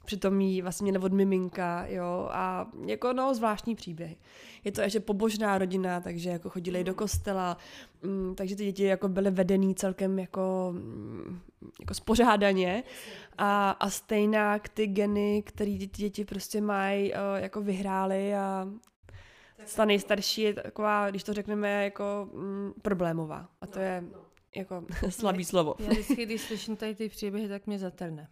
přitom 0.09 0.41
jí 0.41 0.63
vlastně 0.63 0.85
měla 0.91 1.05
od 1.05 1.13
miminka, 1.13 1.87
jo, 1.87 2.29
a 2.33 2.67
jako 2.87 3.13
no, 3.13 3.35
zvláštní 3.35 3.75
příběhy. 3.75 4.17
Je 4.65 4.73
to 4.73 4.81
ještě 4.81 5.01
pobožná 5.01 5.59
rodina, 5.59 6.01
takže 6.01 6.31
jako 6.31 6.51
chodili 6.51 6.85
do 6.85 6.95
kostela, 6.95 7.57
mm, 8.03 8.35
takže 8.35 8.57
ty 8.57 8.65
děti 8.65 8.85
jako 8.85 9.09
byly 9.09 9.31
vedený 9.31 9.75
celkem 9.75 10.19
jako, 10.19 10.69
mm, 10.73 11.41
jako 11.81 11.95
spořádaně 11.95 12.85
a, 13.39 13.71
a 13.71 13.91
stejná 13.91 14.59
ty 14.59 14.87
geny, 14.87 15.43
který 15.47 15.79
ty 15.79 15.87
děti 15.87 16.25
prostě 16.25 16.61
mají, 16.61 17.13
uh, 17.13 17.19
jako 17.37 17.63
vyhrály 17.63 18.35
a 18.35 18.69
ta 19.77 19.85
nejstarší 19.85 20.43
je 20.43 20.55
taková, 20.55 21.11
když 21.11 21.25
to 21.25 21.33
řekneme, 21.35 21.85
jako 21.85 22.29
mm, 22.33 22.73
problémová. 22.83 23.49
A 23.61 23.67
to 23.67 23.79
je 23.79 24.05
jako 24.57 24.85
slabý 25.09 25.45
slovo. 25.45 25.75
Já 25.79 25.89
vždycky, 25.89 26.27
když 26.27 26.41
slyším 26.41 26.77
tady 26.77 26.95
ty 26.95 27.09
příběhy, 27.09 27.49
tak 27.49 27.67
mě 27.67 27.79
zatrne. 27.79 28.29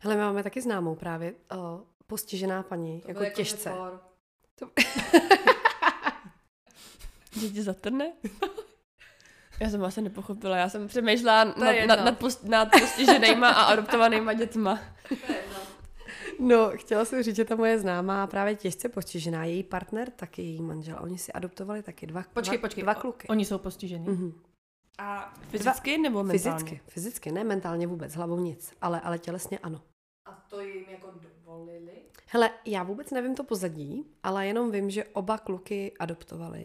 Hele, 0.00 0.16
my 0.16 0.22
máme 0.22 0.42
taky 0.42 0.60
známou 0.60 0.94
právě 0.94 1.34
o, 1.56 1.82
postižená 2.06 2.62
paní, 2.62 3.00
to 3.00 3.08
jako 3.08 3.24
těžce. 3.24 3.70
To... 4.54 4.70
Děti 7.40 7.62
zatrne? 7.62 8.12
Já 9.60 9.70
jsem 9.70 9.84
asi 9.84 10.02
nepochopila, 10.02 10.56
já 10.56 10.68
jsem 10.68 10.88
přemýšlela 10.88 11.44
nad, 11.44 11.86
nad, 11.86 12.04
nad, 12.04 12.18
post, 12.18 12.44
nad 12.44 12.68
postiženýma 12.80 13.48
a 13.50 13.62
adoptovanýma 13.62 14.32
dětma. 14.32 14.80
No, 16.38 16.70
chtěla 16.74 17.04
jsem 17.04 17.22
říct, 17.22 17.36
že 17.36 17.44
ta 17.44 17.56
moje 17.56 17.78
známá 17.78 18.26
právě 18.26 18.54
těžce 18.54 18.88
postižená, 18.88 19.44
její 19.44 19.62
partner, 19.62 20.10
taky 20.10 20.42
její 20.42 20.62
manžel. 20.62 20.98
Oni 21.00 21.18
si 21.18 21.32
adoptovali 21.32 21.82
taky 21.82 22.06
dva, 22.06 22.24
počkej, 22.32 22.58
dva, 22.58 22.62
počkej, 22.62 22.82
dva 22.82 22.94
kluky. 22.94 23.28
Oni 23.28 23.44
jsou 23.44 23.58
postižení. 23.58 24.06
Mm-hmm. 24.06 24.32
A 24.98 25.34
fyzicky 25.48 25.98
nebo 25.98 26.24
mentálně? 26.24 26.58
Fyzicky, 26.58 26.80
fyzicky, 26.88 27.32
ne 27.32 27.44
mentálně 27.44 27.86
vůbec, 27.86 28.14
hlavou 28.14 28.40
nic, 28.40 28.72
ale, 28.80 29.00
ale 29.00 29.18
tělesně 29.18 29.58
ano. 29.58 29.80
A 30.26 30.32
to 30.50 30.60
jim 30.60 30.84
jako 30.90 31.10
dovolili? 31.20 31.92
Hele, 32.26 32.50
já 32.64 32.82
vůbec 32.82 33.10
nevím 33.10 33.34
to 33.34 33.44
pozadí, 33.44 34.04
ale 34.22 34.46
jenom 34.46 34.70
vím, 34.70 34.90
že 34.90 35.04
oba 35.04 35.38
kluky 35.38 35.92
adoptovali. 35.98 36.64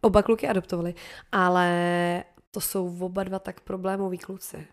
Oba 0.00 0.22
kluky 0.22 0.48
adoptovali, 0.48 0.94
ale 1.32 2.24
to 2.50 2.60
jsou 2.60 2.98
oba 3.00 3.24
dva 3.24 3.38
tak 3.38 3.60
problémoví 3.60 4.18
kluci. 4.18 4.66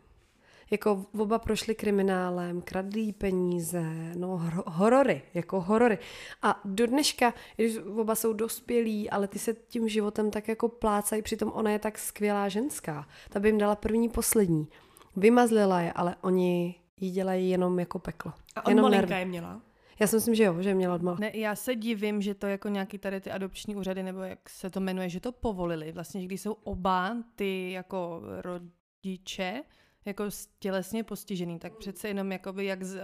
Jako 0.72 1.06
oba 1.18 1.40
prošli 1.40 1.76
kriminálem, 1.76 2.62
kradlí 2.62 3.14
peníze, 3.14 3.84
no 4.16 4.38
hor- 4.38 4.64
horory, 4.66 5.22
jako 5.34 5.62
horory. 5.62 5.98
A 6.42 6.62
do 6.66 6.88
dneška, 6.88 7.34
když 7.56 7.78
oba 7.78 8.16
jsou 8.16 8.34
dospělí, 8.34 9.10
ale 9.10 9.28
ty 9.28 9.40
se 9.40 9.54
tím 9.54 9.90
životem 9.90 10.32
tak 10.32 10.48
jako 10.48 10.70
plácají, 10.70 11.22
přitom 11.22 11.52
ona 11.56 11.72
je 11.72 11.80
tak 11.80 11.98
skvělá 11.98 12.50
ženská. 12.50 13.08
Ta 13.30 13.40
by 13.40 13.50
jim 13.50 13.58
dala 13.58 13.76
první, 13.76 14.10
poslední. 14.10 14.68
Vymazlila 15.16 15.82
je, 15.82 15.94
ale 15.94 16.16
oni 16.22 16.76
ji 17.00 17.12
dělají 17.12 17.50
jenom 17.50 17.80
jako 17.80 18.00
peklo. 18.00 18.34
A 18.56 18.66
on 18.66 18.72
jenom 18.72 18.84
malinka 18.84 19.08
nervy. 19.08 19.22
je 19.22 19.26
měla? 19.26 19.62
Já 20.00 20.08
si 20.08 20.16
myslím, 20.16 20.36
že 20.36 20.44
jo, 20.44 20.62
že 20.62 20.70
je 20.70 20.76
měla 20.76 20.96
odmala. 20.96 21.18
Ne, 21.20 21.32
já 21.34 21.56
se 21.56 21.76
divím, 21.76 22.22
že 22.22 22.34
to 22.34 22.48
jako 22.48 22.70
nějaký 22.70 22.98
tady 22.98 23.22
ty 23.22 23.32
adopční 23.32 23.76
úřady, 23.76 24.04
nebo 24.04 24.20
jak 24.20 24.50
se 24.50 24.70
to 24.70 24.80
jmenuje, 24.80 25.10
že 25.10 25.20
to 25.20 25.32
povolili. 25.32 25.92
Vlastně, 25.92 26.22
že 26.22 26.28
když 26.28 26.42
jsou 26.42 26.54
oba 26.64 27.18
ty 27.36 27.72
jako 27.72 28.22
rodiče, 28.42 29.64
jako 30.06 30.24
tělesně 30.60 31.04
postižený, 31.04 31.60
tak 31.60 31.78
přece 31.78 32.08
jenom 32.08 32.32
jakoby 32.32 32.66
jak, 32.66 32.84
z, 32.84 33.02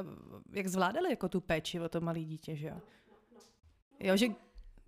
jak 0.52 0.68
zvládali 0.68 1.10
jako 1.10 1.30
tu 1.30 1.42
péči 1.42 1.80
o 1.80 1.90
to 1.90 2.02
malé 2.02 2.20
dítě, 2.20 2.56
že 2.56 2.68
jo? 2.68 2.82
Jo, 4.00 4.18
že 4.18 4.28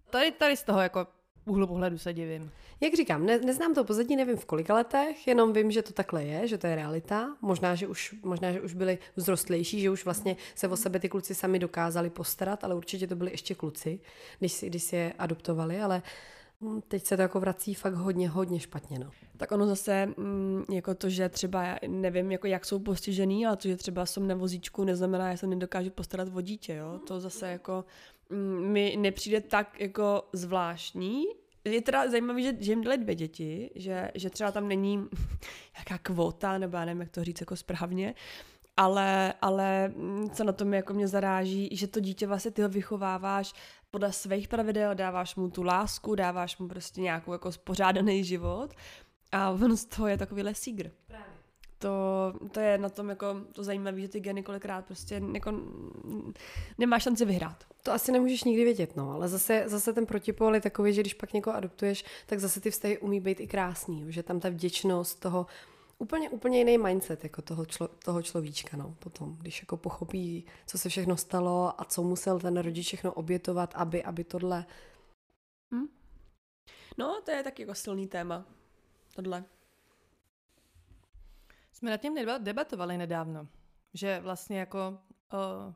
tady, 0.10 0.32
tady 0.32 0.58
z 0.58 0.64
toho 0.64 0.82
jako 0.82 1.08
úhlu 1.47 1.68
pohledu 1.68 1.97
se 1.97 2.14
divím. 2.14 2.51
Jak 2.80 2.93
říkám, 2.93 3.26
ne, 3.26 3.39
neznám 3.39 3.74
to 3.74 3.84
pozadí, 3.84 4.16
nevím 4.16 4.38
v 4.38 4.45
kolika 4.45 4.74
letech, 4.74 5.28
jenom 5.28 5.53
vím, 5.53 5.72
že 5.72 5.82
to 5.82 5.93
takhle 5.93 6.24
je, 6.24 6.47
že 6.47 6.58
to 6.58 6.68
je 6.68 6.76
realita. 6.76 7.38
Možná, 7.41 7.76
že 7.76 7.88
už, 7.88 8.16
možná, 8.24 8.51
že 8.51 8.62
už 8.62 8.74
byli 8.74 8.97
vzrostlejší, 9.16 9.82
že 9.82 9.89
už 9.89 10.05
vlastně 10.05 10.36
se 10.55 10.68
o 10.68 10.78
sebe 10.78 10.99
ty 10.99 11.10
kluci 11.10 11.36
sami 11.36 11.60
dokázali 11.60 12.10
postarat, 12.10 12.64
ale 12.64 12.76
určitě 12.76 13.08
to 13.08 13.16
byli 13.16 13.32
ještě 13.32 13.55
kluci, 13.55 13.99
když 14.39 14.51
si, 14.51 14.68
když 14.68 14.84
si 14.84 14.95
je 14.95 15.14
adoptovali, 15.20 15.82
ale 15.82 15.97
hm, 15.97 16.01
teď 16.88 17.05
se 17.05 17.16
to 17.16 17.22
jako 17.22 17.39
vrací 17.39 17.74
fakt 17.74 17.93
hodně, 17.93 18.30
hodně 18.30 18.60
špatně. 18.60 18.99
No. 18.99 19.12
Tak 19.38 19.51
ono 19.51 19.66
zase, 19.66 20.05
mm, 20.05 20.64
jako 20.72 20.95
to, 20.95 21.10
že 21.10 21.30
třeba, 21.30 21.76
nevím, 21.88 22.32
jako 22.32 22.47
jak 22.47 22.66
jsou 22.66 22.80
postižený, 22.80 23.45
ale 23.45 23.58
to, 23.58 23.68
že 23.68 23.76
třeba 23.76 24.05
jsem 24.05 24.28
na 24.28 24.36
vozíčku, 24.36 24.84
neznamená, 24.84 25.32
že 25.32 25.38
se 25.38 25.47
nedokážu 25.47 25.89
postarat 25.89 26.28
o 26.34 26.41
dítě, 26.41 26.74
jo. 26.74 26.99
To 27.08 27.20
zase 27.20 27.51
jako 27.51 27.86
mm, 28.30 28.68
mi 28.68 28.95
nepřijde 28.99 29.41
tak 29.41 29.80
jako 29.80 30.24
zvláštní. 30.34 31.26
Je 31.64 31.82
teda 31.82 32.10
zajímavé, 32.10 32.41
že, 32.41 32.53
že 32.60 32.72
jim 32.72 32.84
dali 32.84 32.97
dvě 32.97 33.16
děti, 33.16 33.72
že, 33.76 34.12
že 34.16 34.30
třeba 34.30 34.51
tam 34.51 34.68
není 34.68 35.05
jaká 35.78 35.97
kvota, 35.97 36.58
nebo 36.58 36.78
já 36.78 36.86
nevím, 36.86 37.01
jak 37.01 37.10
to 37.10 37.24
říct 37.24 37.41
jako 37.41 37.55
správně, 37.55 38.16
ale, 38.78 39.34
ale 39.41 39.93
co 40.34 40.43
na 40.43 40.51
tom 40.51 40.74
jako 40.74 40.93
mě 40.93 41.08
zaráží, 41.08 41.70
že 41.72 41.88
to 41.88 41.99
dítě 41.99 42.28
vlastně 42.28 42.51
ty 42.51 42.62
ho 42.62 42.70
vychováváš 42.70 43.53
podle 43.91 44.13
svých 44.13 44.47
pravidel, 44.47 44.95
dáváš 44.95 45.35
mu 45.35 45.49
tu 45.49 45.63
lásku, 45.63 46.15
dáváš 46.15 46.57
mu 46.57 46.67
prostě 46.67 47.01
nějakou 47.01 47.31
jako 47.31 47.51
spořádaný 47.51 48.23
život 48.23 48.73
a 49.31 49.49
on 49.49 49.77
z 49.77 49.85
toho 49.85 50.07
je 50.07 50.17
takovýhle 50.17 50.55
sígr. 50.55 50.91
Právě. 51.07 51.25
To, 51.79 52.33
to 52.51 52.59
je 52.59 52.77
na 52.77 52.89
tom 52.89 53.09
jako 53.09 53.35
to 53.53 53.63
zajímavé, 53.63 54.01
že 54.01 54.07
ty 54.07 54.19
geny 54.19 54.43
kolikrát 54.43 54.85
prostě 54.85 55.21
jako 55.33 55.51
mm, 55.51 56.33
nemá 56.77 56.99
šanci 56.99 57.25
vyhrát. 57.25 57.63
To 57.83 57.91
asi 57.91 58.11
nemůžeš 58.11 58.43
nikdy 58.43 58.63
vědět, 58.63 58.95
no, 58.95 59.11
ale 59.11 59.27
zase, 59.27 59.63
zase 59.65 59.93
ten 59.93 60.05
protipol 60.05 60.55
je 60.55 60.61
takový, 60.61 60.93
že 60.93 61.01
když 61.01 61.13
pak 61.13 61.33
někoho 61.33 61.55
adoptuješ, 61.55 62.05
tak 62.25 62.39
zase 62.39 62.61
ty 62.61 62.71
vztahy 62.71 62.97
umí 62.97 63.19
být 63.19 63.39
i 63.39 63.47
krásný, 63.47 64.05
že 64.07 64.23
tam 64.23 64.39
ta 64.39 64.49
vděčnost 64.49 65.19
toho, 65.19 65.45
úplně, 66.00 66.30
úplně 66.30 66.58
jiný 66.58 66.78
mindset 66.78 67.24
jako 67.24 67.41
toho, 67.41 67.66
člo, 67.66 67.88
toho 67.88 68.22
človíčka, 68.22 68.78
no, 68.78 68.95
potom, 69.00 69.36
když 69.36 69.62
jako 69.62 69.78
pochopí, 69.78 70.45
co 70.66 70.78
se 70.78 70.89
všechno 70.89 71.18
stalo 71.18 71.82
a 71.82 71.86
co 71.86 72.04
musel 72.04 72.39
ten 72.39 72.58
rodič 72.58 72.88
všechno 72.88 73.14
obětovat, 73.14 73.74
aby, 73.76 74.04
aby 74.04 74.24
tohle... 74.24 74.66
Hm? 75.74 75.88
No, 76.98 77.22
to 77.26 77.32
je 77.32 77.43
taky 77.43 77.62
jako 77.62 77.76
silný 77.76 78.08
téma, 78.08 78.45
tohle. 79.16 79.43
Jsme 81.74 81.91
nad 81.91 82.02
tím 82.02 82.16
deba- 82.16 82.43
debatovali 82.43 82.98
nedávno, 82.98 83.48
že 83.93 84.20
vlastně 84.20 84.60
jako, 84.60 85.00
uh, 85.34 85.74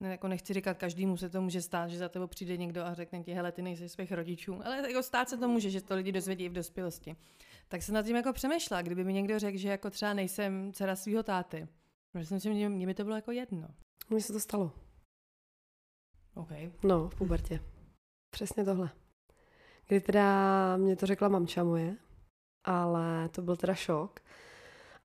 ne, 0.00 0.10
jako 0.10 0.28
nechci 0.28 0.54
říkat, 0.54 0.78
každému 0.78 1.16
se 1.16 1.30
to 1.30 1.42
může 1.42 1.62
stát, 1.62 1.90
že 1.90 1.98
za 1.98 2.08
tebou 2.08 2.26
přijde 2.26 2.56
někdo 2.56 2.84
a 2.84 2.94
řekne 2.94 3.22
ti, 3.22 3.32
hele, 3.32 3.52
ty 3.52 3.62
nejsi 3.62 3.88
svých 3.88 4.12
rodičů, 4.12 4.60
ale 4.64 4.90
jako 4.90 5.02
stát 5.02 5.28
se 5.28 5.36
to 5.36 5.48
může, 5.48 5.70
že 5.70 5.80
to 5.80 5.94
lidi 5.94 6.12
dozvědí 6.12 6.48
v 6.48 6.52
dospělosti. 6.52 7.16
Tak 7.72 7.82
jsem 7.82 7.94
nad 7.94 8.02
tím 8.02 8.16
jako 8.16 8.32
přemýšlela, 8.32 8.82
kdyby 8.82 9.04
mi 9.04 9.12
někdo 9.12 9.38
řekl, 9.38 9.58
že 9.58 9.68
jako 9.68 9.90
třeba 9.90 10.14
nejsem 10.14 10.72
dcera 10.72 10.96
svého 10.96 11.22
táty. 11.22 11.68
Protože 12.12 12.26
si 12.26 12.34
myslím, 12.34 12.58
že 12.58 12.68
mě 12.68 12.86
by 12.86 12.94
to 12.94 13.04
bylo 13.04 13.16
jako 13.16 13.32
jedno. 13.32 13.68
Mně 14.10 14.20
se 14.20 14.32
to 14.32 14.40
stalo. 14.40 14.72
OK. 16.34 16.48
No, 16.82 17.08
v 17.08 17.14
pubertě. 17.14 17.60
Přesně 18.30 18.64
tohle. 18.64 18.90
Kdy 19.86 20.00
teda 20.00 20.76
mě 20.76 20.96
to 20.96 21.06
řekla 21.06 21.28
mamča 21.28 21.64
moje, 21.64 21.96
ale 22.64 23.28
to 23.28 23.42
byl 23.42 23.56
teda 23.56 23.74
šok. 23.74 24.20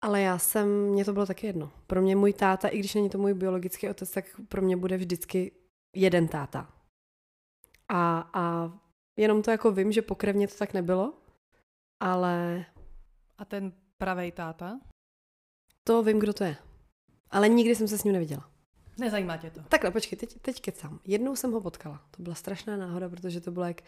Ale 0.02 0.22
já 0.22 0.38
jsem, 0.38 0.90
mně 0.90 1.06
to 1.06 1.14
bylo 1.14 1.26
taky 1.26 1.48
jedno. 1.48 1.72
Pro 1.88 2.02
mě 2.02 2.16
můj 2.16 2.34
táta, 2.34 2.68
i 2.68 2.80
když 2.80 2.96
není 2.96 3.10
to 3.10 3.18
můj 3.18 3.34
biologický 3.34 3.90
otec, 3.90 4.12
tak 4.12 4.26
pro 4.48 4.62
mě 4.62 4.78
bude 4.78 4.98
vždycky 4.98 5.52
jeden 5.96 6.28
táta. 6.28 6.74
A, 7.90 8.30
a 8.34 8.74
jenom 9.18 9.42
to 9.42 9.52
jako 9.52 9.72
vím, 9.72 9.92
že 9.92 10.02
pokrevně 10.02 10.48
to 10.48 10.56
tak 10.56 10.74
nebylo, 10.74 11.14
ale 12.00 12.66
A 13.38 13.46
ten 13.46 13.72
pravej 13.98 14.32
táta? 14.32 14.80
to 15.84 16.04
vím, 16.04 16.20
kdo 16.20 16.34
to 16.34 16.44
je. 16.44 16.58
Ale 17.32 17.50
nikdy 17.50 17.76
jsem 17.76 17.88
se 17.88 17.98
s 17.98 18.04
ním 18.04 18.14
neviděla. 18.14 18.50
Nezajímá 19.00 19.38
tě 19.38 19.50
to. 19.52 19.62
Takhle, 19.70 19.92
počkej, 19.92 20.20
teď, 20.20 20.38
teď 20.42 20.62
kecám. 20.62 21.00
Jednou 21.06 21.36
jsem 21.36 21.52
ho 21.52 21.62
potkala. 21.62 22.02
To 22.12 22.24
byla 22.24 22.36
strašná 22.36 22.78
náhoda, 22.78 23.10
protože 23.10 23.42
to 23.42 23.52
bylo 23.52 23.66
jak, 23.66 23.82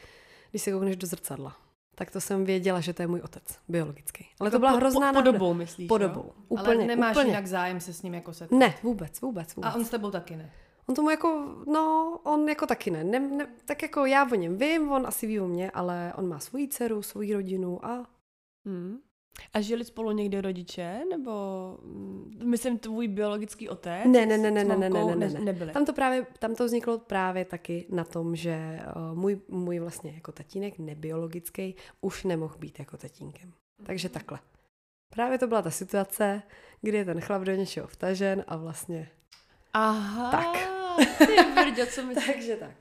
když 0.50 0.62
se 0.62 0.72
koukneš 0.72 0.96
do 0.98 1.08
zrcadla. 1.08 1.58
Tak 1.96 2.12
to 2.12 2.22
jsem 2.22 2.46
věděla, 2.46 2.80
že 2.82 2.94
to 2.94 3.02
je 3.02 3.08
můj 3.08 3.22
otec, 3.22 3.60
biologický. 3.68 4.28
Ale 4.40 4.50
to 4.50 4.56
Jako 4.56 4.60
byla 4.60 4.72
po- 4.72 4.78
hrozná 4.78 5.00
po, 5.00 5.06
náhoda. 5.14 5.32
podobou, 5.32 5.54
myslíš, 5.54 5.88
Podobou. 5.88 6.24
Jo? 6.24 6.34
Úplně, 6.48 6.76
Ale 6.76 6.86
nemáš 6.86 7.16
úplně. 7.16 7.30
jinak 7.30 7.48
zájem 7.48 7.80
se 7.80 7.94
s 7.94 8.02
ním 8.02 8.14
jako 8.14 8.34
setkat. 8.34 8.56
Ne, 8.60 8.76
vůbec, 8.84 9.22
vůbec, 9.22 9.56
vůbec. 9.56 9.72
A 9.72 9.76
on 9.76 9.86
s 9.86 9.90
tebou 9.90 10.12
taky 10.12 10.36
ne. 10.36 10.52
On 10.90 10.96
tomu 10.96 11.10
jako, 11.10 11.56
no, 11.68 12.20
on 12.24 12.50
jako 12.50 12.68
taky 12.68 12.92
ne. 12.92 13.04
ne, 13.04 13.20
ne 13.20 13.48
tak 13.66 13.82
jako 13.82 14.06
já 14.06 14.32
o 14.32 14.36
něm 14.36 14.58
vím, 14.58 14.92
on 14.92 15.08
asi 15.08 15.28
ví 15.28 15.40
o 15.40 15.48
mě, 15.48 15.72
ale 15.72 16.14
on 16.18 16.28
má 16.28 16.40
svoji 16.40 16.68
dceru, 16.68 17.02
svoji 17.02 17.34
rodinu 17.34 17.86
a 17.86 18.08
Hmm. 18.66 19.00
A 19.54 19.62
žili 19.62 19.86
spolu 19.86 20.12
někde 20.12 20.42
rodiče, 20.42 21.02
nebo 21.10 21.32
mm, 21.84 22.42
myslím 22.44 22.80
tvůj 22.80 23.08
biologický 23.08 23.70
otec? 23.70 24.06
Ne, 24.06 24.26
ne, 24.26 24.38
ne, 24.38 24.52
ne, 24.52 24.64
ne, 24.64 24.78
ne, 24.78 24.90
ne, 24.90 25.16
ne, 25.16 25.30
ne. 25.30 25.40
nebyli. 25.40 25.72
Tam 25.72 25.86
to 25.86 25.94
právě, 25.94 26.26
tam 26.40 26.56
to 26.56 26.66
vzniklo 26.66 26.98
právě 26.98 27.46
taky 27.46 27.86
na 27.90 28.04
tom, 28.04 28.36
že 28.36 28.80
uh, 28.96 29.18
můj, 29.18 29.42
můj 29.48 29.80
vlastně 29.80 30.12
jako 30.12 30.32
tatínek, 30.32 30.80
nebiologický, 30.80 31.76
už 32.02 32.24
nemohl 32.24 32.56
být 32.58 32.80
jako 32.80 32.98
tatínkem. 32.98 33.54
Takže 33.86 34.10
takhle. 34.10 34.40
Právě 35.10 35.38
to 35.38 35.48
byla 35.48 35.62
ta 35.62 35.72
situace, 35.72 36.42
kdy 36.82 36.98
je 36.98 37.06
ten 37.06 37.22
chlap 37.22 37.42
do 37.42 37.56
něčeho 37.56 37.88
vtažen 37.88 38.44
a 38.48 38.58
vlastně... 38.58 39.10
Aha, 39.74 40.32
Tak. 40.32 40.69
Ty 41.18 41.36
brďo, 41.56 41.86
co 41.86 42.06
mi... 42.06 42.16
Takže 42.16 42.56
tak. 42.56 42.76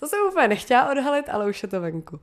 To 0.00 0.08
jsem 0.08 0.18
úplně 0.28 0.48
nechtěla 0.48 0.90
odhalit, 0.90 1.28
ale 1.28 1.48
už 1.48 1.62
je 1.62 1.68
to 1.68 1.80
venku. 1.80 2.20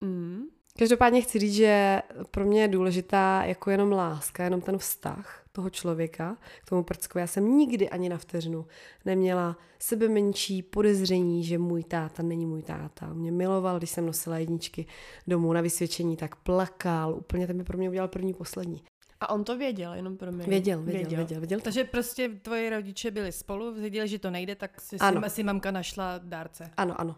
Mm. 0.00 0.42
Každopádně 0.78 1.20
chci 1.20 1.38
říct, 1.38 1.54
že 1.54 2.02
pro 2.30 2.44
mě 2.44 2.62
je 2.62 2.68
důležitá 2.68 3.42
jako 3.44 3.70
jenom 3.70 3.92
láska, 3.92 4.44
jenom 4.44 4.60
ten 4.60 4.78
vztah 4.78 5.42
toho 5.52 5.70
člověka 5.70 6.36
k 6.64 6.68
tomu 6.68 6.82
prckovi. 6.82 7.20
Já 7.20 7.26
jsem 7.26 7.56
nikdy 7.58 7.88
ani 7.90 8.08
na 8.08 8.18
vteřinu 8.18 8.66
neměla 9.04 9.56
sebe 9.78 10.08
menší 10.08 10.62
podezření, 10.62 11.44
že 11.44 11.58
můj 11.58 11.84
táta 11.84 12.22
není 12.22 12.46
můj 12.46 12.62
táta. 12.62 13.12
Mě 13.12 13.32
miloval, 13.32 13.78
když 13.78 13.90
jsem 13.90 14.06
nosila 14.06 14.38
jedničky 14.38 14.86
domů 15.26 15.52
na 15.52 15.60
vysvědčení, 15.60 16.16
tak 16.16 16.36
plakal. 16.36 17.14
Úplně 17.14 17.46
ten 17.46 17.58
by 17.58 17.64
pro 17.64 17.78
mě 17.78 17.88
udělal 17.88 18.08
první, 18.08 18.34
poslední. 18.34 18.82
A 19.22 19.28
on 19.30 19.44
to 19.44 19.58
věděl, 19.58 19.92
jenom 19.94 20.16
pro 20.16 20.32
mě. 20.32 20.46
Věděl, 20.46 20.82
věděl, 20.82 21.00
věděl. 21.00 21.16
věděl, 21.16 21.40
věděl. 21.40 21.60
Takže 21.60 21.84
prostě 21.84 22.28
tvoji 22.28 22.70
rodiče 22.70 23.10
byli 23.10 23.32
spolu, 23.32 23.74
věděli, 23.74 24.08
že 24.08 24.18
to 24.18 24.30
nejde, 24.30 24.54
tak 24.56 24.80
si, 24.80 24.96
Ano. 24.98 25.30
si, 25.30 25.42
mamka 25.42 25.70
našla 25.70 26.18
dárce. 26.18 26.70
Ano, 26.76 27.00
ano. 27.00 27.16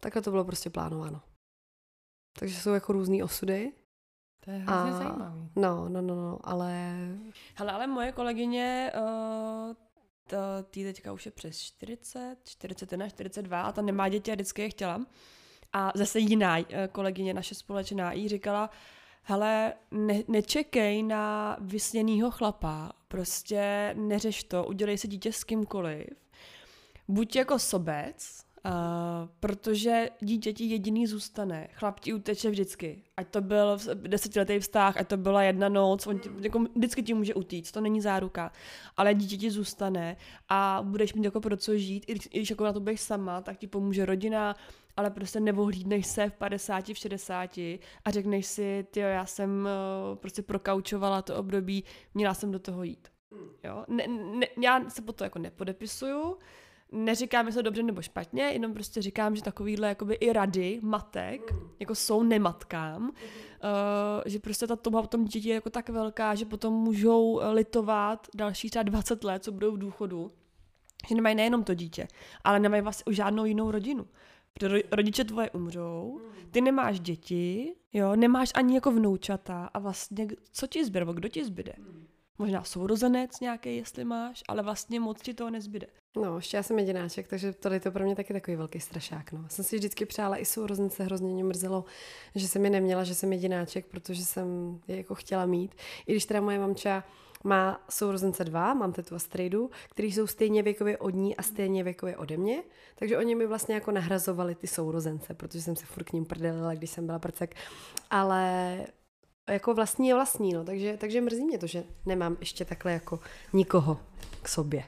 Takhle 0.00 0.22
to 0.22 0.30
bylo 0.30 0.44
prostě 0.44 0.70
plánováno. 0.70 1.22
Takže 2.38 2.60
jsou 2.60 2.70
jako 2.70 2.92
různý 2.92 3.22
osudy. 3.22 3.72
To 4.44 4.50
je 4.50 4.56
hrozně 4.58 4.90
A- 4.90 4.96
zajímavý. 4.96 5.48
No, 5.56 5.88
no, 5.88 6.02
no, 6.02 6.14
no, 6.14 6.38
ale 6.44 6.96
Hele, 7.54 7.72
ale 7.72 7.86
moje 7.86 8.12
kolegyně, 8.12 8.92
uh, 8.96 9.74
to, 10.26 10.36
tý 10.70 10.84
teďka 10.84 11.12
už 11.12 11.26
je 11.26 11.32
přes 11.32 11.58
40, 11.60 12.36
41, 12.44 13.08
42 13.08 13.62
a 13.62 13.72
ta 13.72 13.82
nemá 13.82 14.08
děti 14.08 14.30
a 14.32 14.34
vždycky 14.34 14.62
je 14.62 14.70
chtěla. 14.70 15.06
A 15.72 15.92
zase 15.94 16.18
jiná 16.18 16.58
eh, 16.58 16.88
kolegyně, 16.92 17.34
naše 17.34 17.54
společná, 17.54 18.12
jí 18.12 18.28
říkala, 18.28 18.70
hele, 19.28 19.74
ne, 19.90 20.22
nečekej 20.28 21.02
na 21.02 21.56
vysněnýho 21.60 22.30
chlapa, 22.30 22.92
prostě 23.08 23.94
neřeš 23.98 24.44
to, 24.44 24.64
udělej 24.64 24.98
si 24.98 25.08
dítě 25.08 25.32
s 25.32 25.44
kýmkoliv, 25.44 26.06
buď 27.08 27.36
jako 27.36 27.58
sobec, 27.58 28.45
Uh, 28.66 29.28
protože 29.40 30.08
dítěti 30.20 30.64
jediný 30.64 31.06
zůstane. 31.06 31.68
Chlap 31.72 32.00
ti 32.00 32.14
uteče 32.14 32.50
vždycky. 32.50 33.02
Ať 33.16 33.28
to 33.28 33.40
byl 33.40 33.78
desetiletý 33.94 34.58
vztah, 34.58 34.96
ať 34.96 35.08
to 35.08 35.16
byla 35.16 35.42
jedna 35.42 35.68
noc, 35.68 36.06
on 36.06 36.18
ti, 36.18 36.30
jako, 36.40 36.64
vždycky 36.76 37.02
ti 37.02 37.14
může 37.14 37.34
utíct, 37.34 37.72
to 37.72 37.80
není 37.80 38.00
záruka. 38.00 38.52
Ale 38.96 39.14
dítě 39.14 39.36
ti 39.36 39.50
zůstane 39.50 40.16
a 40.48 40.80
budeš 40.82 41.14
mít 41.14 41.24
jako 41.24 41.40
pro 41.40 41.56
co 41.56 41.76
žít, 41.76 42.04
i 42.06 42.12
když, 42.12 42.28
i 42.32 42.38
když 42.38 42.50
jako 42.50 42.64
na 42.64 42.72
to 42.72 42.80
budeš 42.80 43.00
sama, 43.00 43.40
tak 43.40 43.56
ti 43.56 43.66
pomůže 43.66 44.06
rodina, 44.06 44.56
ale 44.96 45.10
prostě 45.10 45.40
nevohlídneš 45.40 46.06
se 46.06 46.30
v 46.30 46.32
50, 46.32 46.88
v 46.88 46.98
60 46.98 47.58
a 48.04 48.10
řekneš 48.10 48.46
si, 48.46 48.86
ty 48.90 49.00
já 49.00 49.26
jsem 49.26 49.68
uh, 50.10 50.16
prostě 50.16 50.42
prokaučovala 50.42 51.22
to 51.22 51.36
období, 51.36 51.84
měla 52.14 52.34
jsem 52.34 52.52
do 52.52 52.58
toho 52.58 52.82
jít. 52.82 53.08
Jo? 53.64 53.84
Ne, 53.88 54.06
ne, 54.08 54.46
já 54.62 54.90
se 54.90 55.02
po 55.02 55.12
to 55.12 55.24
jako 55.24 55.38
nepodepisuju, 55.38 56.38
neříkám, 56.92 57.46
jestli 57.46 57.58
to 57.58 57.62
dobře 57.62 57.82
nebo 57.82 58.02
špatně, 58.02 58.42
jenom 58.42 58.74
prostě 58.74 59.02
říkám, 59.02 59.36
že 59.36 59.42
takovýhle 59.42 59.88
jakoby 59.88 60.14
i 60.14 60.32
rady 60.32 60.80
matek, 60.82 61.54
jako 61.80 61.94
jsou 61.94 62.22
nematkám, 62.22 63.02
uh, 63.02 63.10
že 64.26 64.38
prostě 64.38 64.66
ta 64.66 64.76
touha 64.76 65.02
po 65.02 65.08
tom 65.08 65.24
dítěti 65.24 65.48
je 65.48 65.54
jako 65.54 65.70
tak 65.70 65.88
velká, 65.88 66.34
že 66.34 66.44
potom 66.44 66.74
můžou 66.74 67.40
eh, 67.40 67.50
litovat 67.50 68.26
další 68.34 68.70
třeba 68.70 68.82
20 68.82 69.24
let, 69.24 69.44
co 69.44 69.52
budou 69.52 69.72
v 69.72 69.78
důchodu, 69.78 70.32
že 71.08 71.14
nemají 71.14 71.34
nejenom 71.34 71.64
to 71.64 71.74
dítě, 71.74 72.08
ale 72.44 72.60
nemají 72.60 72.82
vlastně 72.82 73.04
už 73.10 73.16
žádnou 73.16 73.44
jinou 73.44 73.70
rodinu. 73.70 74.06
Protože 74.52 74.68
ro- 74.68 74.84
rodiče 74.92 75.24
tvoje 75.24 75.50
umřou, 75.50 76.20
ty 76.50 76.60
nemáš 76.60 77.00
děti, 77.00 77.74
jo, 77.92 78.16
nemáš 78.16 78.50
ani 78.54 78.74
jako 78.74 78.90
vnoučata 78.90 79.70
a 79.74 79.78
vlastně 79.78 80.26
co 80.52 80.66
ti 80.66 80.84
zbyde, 80.84 81.06
kdo 81.14 81.28
ti 81.28 81.44
zbyde? 81.44 81.72
Možná 82.38 82.64
sourozenec 82.64 83.40
nějaký, 83.40 83.76
jestli 83.76 84.04
máš, 84.04 84.42
ale 84.48 84.62
vlastně 84.62 85.00
moc 85.00 85.22
ti 85.22 85.34
toho 85.34 85.50
nezbyde. 85.50 85.86
No, 86.16 86.36
ještě 86.36 86.56
já 86.56 86.62
jsem 86.62 86.78
jedináček, 86.78 87.28
takže 87.28 87.52
tady 87.52 87.80
to 87.80 87.90
pro 87.90 88.04
mě 88.04 88.16
taky 88.16 88.32
takový 88.32 88.56
velký 88.56 88.80
strašák. 88.80 89.32
No. 89.32 89.44
Jsem 89.48 89.64
si 89.64 89.76
vždycky 89.76 90.06
přála 90.06 90.38
i 90.38 90.44
sourozence, 90.44 91.04
hrozně 91.04 91.32
mě 91.32 91.44
mrzelo, 91.44 91.84
že 92.34 92.48
jsem 92.48 92.64
je 92.64 92.70
neměla, 92.70 93.04
že 93.04 93.14
jsem 93.14 93.32
jedináček, 93.32 93.86
protože 93.86 94.24
jsem 94.24 94.80
je 94.88 94.96
jako 94.96 95.14
chtěla 95.14 95.46
mít. 95.46 95.74
I 96.06 96.12
když 96.12 96.26
teda 96.26 96.40
moje 96.40 96.58
mamča 96.58 97.04
má 97.44 97.84
sourozence 97.90 98.44
dva, 98.44 98.74
mám 98.74 98.92
tetu 98.92 99.14
a 99.14 99.18
strejdu, 99.18 99.70
který 99.90 100.12
jsou 100.12 100.26
stejně 100.26 100.62
věkově 100.62 100.98
od 100.98 101.10
ní 101.10 101.36
a 101.36 101.42
stejně 101.42 101.84
věkově 101.84 102.16
ode 102.16 102.36
mě, 102.36 102.62
takže 102.96 103.18
oni 103.18 103.34
mi 103.34 103.46
vlastně 103.46 103.74
jako 103.74 103.90
nahrazovali 103.90 104.54
ty 104.54 104.66
sourozence, 104.66 105.34
protože 105.34 105.62
jsem 105.62 105.76
se 105.76 105.86
furt 105.86 106.04
k 106.04 106.12
ním 106.12 106.24
prdelila, 106.24 106.74
když 106.74 106.90
jsem 106.90 107.06
byla 107.06 107.18
prcek, 107.18 107.54
ale 108.10 108.78
jako 109.52 109.74
vlastní 109.74 110.08
je 110.08 110.14
vlastní, 110.14 110.52
no, 110.52 110.64
takže, 110.64 110.96
takže 110.96 111.20
mrzí 111.20 111.44
mě 111.44 111.58
to, 111.58 111.66
že 111.66 111.84
nemám 112.06 112.36
ještě 112.40 112.64
takhle 112.64 112.92
jako 112.92 113.20
nikoho 113.52 114.00
k 114.42 114.48
sobě 114.48 114.84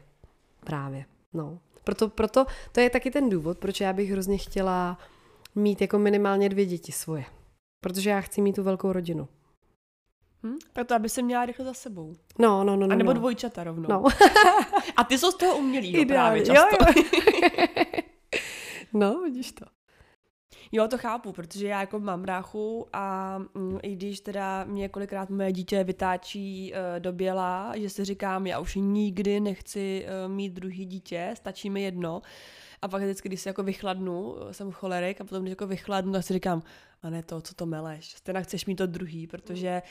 právě. 0.65 1.05
No. 1.33 1.59
Proto, 1.85 2.09
proto 2.09 2.47
to 2.73 2.81
je 2.81 2.91
taky 2.91 3.11
ten 3.11 3.31
důvod, 3.31 3.59
proč 3.59 3.81
já 3.81 3.93
bych 3.93 4.11
hrozně 4.11 4.39
chtěla 4.39 4.99
mít 5.55 5.81
jako 5.81 5.99
minimálně 5.99 6.49
dvě 6.49 6.67
děti 6.67 6.93
svoje. 6.93 7.25
Protože 7.81 8.11
já 8.11 8.21
chci 8.21 8.41
mít 8.41 8.53
tu 8.57 8.63
velkou 8.63 8.93
rodinu. 8.93 9.29
Hm? 10.43 10.57
Proto, 10.73 10.95
aby 10.95 11.09
se 11.09 11.23
měla 11.23 11.47
rychle 11.47 11.65
za 11.65 11.75
sebou. 11.75 12.17
No, 12.39 12.65
no, 12.65 12.77
no, 12.77 12.87
no. 12.87 12.93
A 12.93 12.97
nebo 12.97 13.13
no. 13.13 13.19
dvojčata 13.19 13.65
rovnou. 13.65 13.89
No, 13.89 14.05
A 14.97 15.05
ty 15.05 15.19
jsou 15.19 15.31
z 15.31 15.35
toho 15.35 15.59
umělý, 15.59 15.89
ideálně. 15.89 16.07
právě 16.07 16.47
často. 16.47 16.77
Jo, 16.85 17.05
jo. 17.15 18.03
no, 18.93 19.23
vidíš 19.23 19.53
to. 19.53 19.65
Jo, 20.73 20.89
to 20.89 20.99
chápu, 20.99 21.33
protože 21.33 21.69
já 21.69 21.81
jako 21.81 22.01
mám 22.01 22.23
bráchu 22.23 22.87
a 22.93 23.39
mm, 23.39 23.79
i 23.83 23.97
když 23.97 24.21
teda 24.21 24.65
mě 24.65 24.89
kolikrát 24.89 25.31
moje 25.31 25.53
dítě 25.53 25.85
vytáčí 25.85 26.73
uh, 26.73 27.01
do 27.01 27.13
běla, 27.13 27.73
že 27.77 27.91
si 27.91 28.05
říkám, 28.05 28.47
já 28.47 28.59
už 28.59 28.75
nikdy 28.75 29.41
nechci 29.41 30.07
uh, 30.07 30.33
mít 30.33 30.53
druhý 30.53 30.87
dítě, 30.87 31.31
stačí 31.37 31.71
mi 31.71 31.83
jedno. 31.83 32.23
A 32.83 32.89
pak 32.89 33.03
vždycky, 33.03 33.29
když 33.29 33.41
si 33.41 33.49
jako 33.49 33.63
vychladnu, 33.63 34.37
eh, 34.37 34.55
jsem 34.55 34.73
cholerik 34.73 35.21
a 35.21 35.25
potom, 35.25 35.43
když 35.43 35.51
jako 35.51 35.67
vychladnu, 35.67 36.13
tak 36.13 36.25
si 36.25 36.33
říkám, 36.33 36.63
a 37.03 37.11
ne 37.11 37.23
to, 37.23 37.41
co 37.41 37.55
to 37.55 37.67
meleš, 37.67 38.15
stejně 38.17 38.43
chceš 38.43 38.67
mít 38.67 38.77
to 38.77 38.87
druhý, 38.87 39.27
protože 39.27 39.83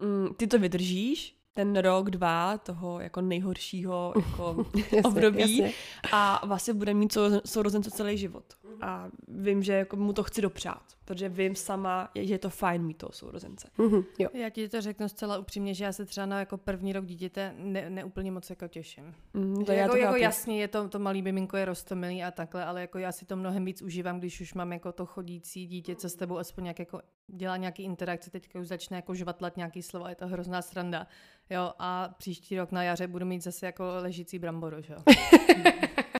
mm, 0.00 0.34
ty 0.34 0.46
to 0.46 0.58
vydržíš, 0.58 1.36
ten 1.54 1.76
rok, 1.76 2.10
dva 2.10 2.58
toho 2.58 3.00
jako 3.00 3.20
nejhoršího 3.20 4.12
jako 4.26 4.66
Jasně, 4.76 5.02
období 5.02 5.58
jasně. 5.58 5.72
a 6.12 6.46
vlastně 6.46 6.74
bude 6.74 6.94
mít 6.94 7.12
sou- 7.12 7.40
sourozence 7.44 7.90
celý 7.90 8.18
život. 8.18 8.44
A 8.80 9.08
vím, 9.28 9.62
že 9.62 9.72
jako 9.72 9.96
mu 9.96 10.12
to 10.12 10.22
chci 10.22 10.42
dopřát, 10.42 10.82
protože 11.04 11.28
vím 11.28 11.54
sama, 11.54 12.10
že 12.14 12.34
je 12.34 12.38
to 12.38 12.50
fajn 12.50 12.82
mít 12.82 12.96
toho 12.96 13.12
sourozence. 13.12 13.68
Mhm, 13.78 14.02
jo. 14.18 14.28
Já 14.34 14.50
ti 14.50 14.68
to 14.68 14.80
řeknu 14.80 15.08
zcela 15.08 15.38
upřímně, 15.38 15.74
že 15.74 15.84
já 15.84 15.92
se 15.92 16.04
třeba 16.04 16.26
na 16.26 16.38
jako 16.38 16.56
první 16.58 16.92
rok 16.92 17.04
dítěte 17.06 17.54
ne, 17.58 17.90
neúplně 17.90 18.30
moc 18.32 18.50
jako 18.50 18.68
těším. 18.68 19.14
Mm, 19.34 19.64
to 19.64 19.72
jako, 19.72 19.92
to 19.92 19.98
jako 19.98 20.16
jasně, 20.16 20.60
je 20.60 20.68
to, 20.68 20.88
to 20.88 20.98
malý 20.98 21.22
miminko 21.22 21.56
je 21.56 21.64
roztomilý 21.64 22.22
a 22.24 22.30
takhle, 22.30 22.64
ale 22.64 22.80
jako 22.80 22.98
já 22.98 23.12
si 23.12 23.24
to 23.26 23.36
mnohem 23.36 23.64
víc 23.64 23.82
užívám, 23.82 24.18
když 24.18 24.40
už 24.40 24.54
mám 24.54 24.72
jako 24.72 24.92
to 24.92 25.06
chodící 25.06 25.66
dítě, 25.66 25.94
co 25.96 26.08
s 26.08 26.14
tebou 26.14 26.38
aspoň 26.38 26.64
nějak 26.64 26.78
jako 26.78 27.00
dělá 27.28 27.56
nějaký 27.56 27.82
interakce, 27.82 28.30
teďka 28.30 28.58
už 28.60 28.68
začne 28.68 28.96
jako 28.96 29.14
žvatlat 29.14 29.56
nějaký 29.56 29.82
slova, 29.82 30.08
je 30.08 30.14
to 30.14 30.26
hrozná 30.26 30.62
sranda. 30.62 31.06
Jo, 31.50 31.72
a 31.78 32.08
příští 32.18 32.56
rok 32.56 32.72
na 32.72 32.82
jaře 32.82 33.06
budu 33.06 33.26
mít 33.26 33.42
zase 33.42 33.66
jako 33.66 33.84
ležící 34.02 34.38
bramboru, 34.38 34.76
že 34.82 34.92
jo. 34.92 34.98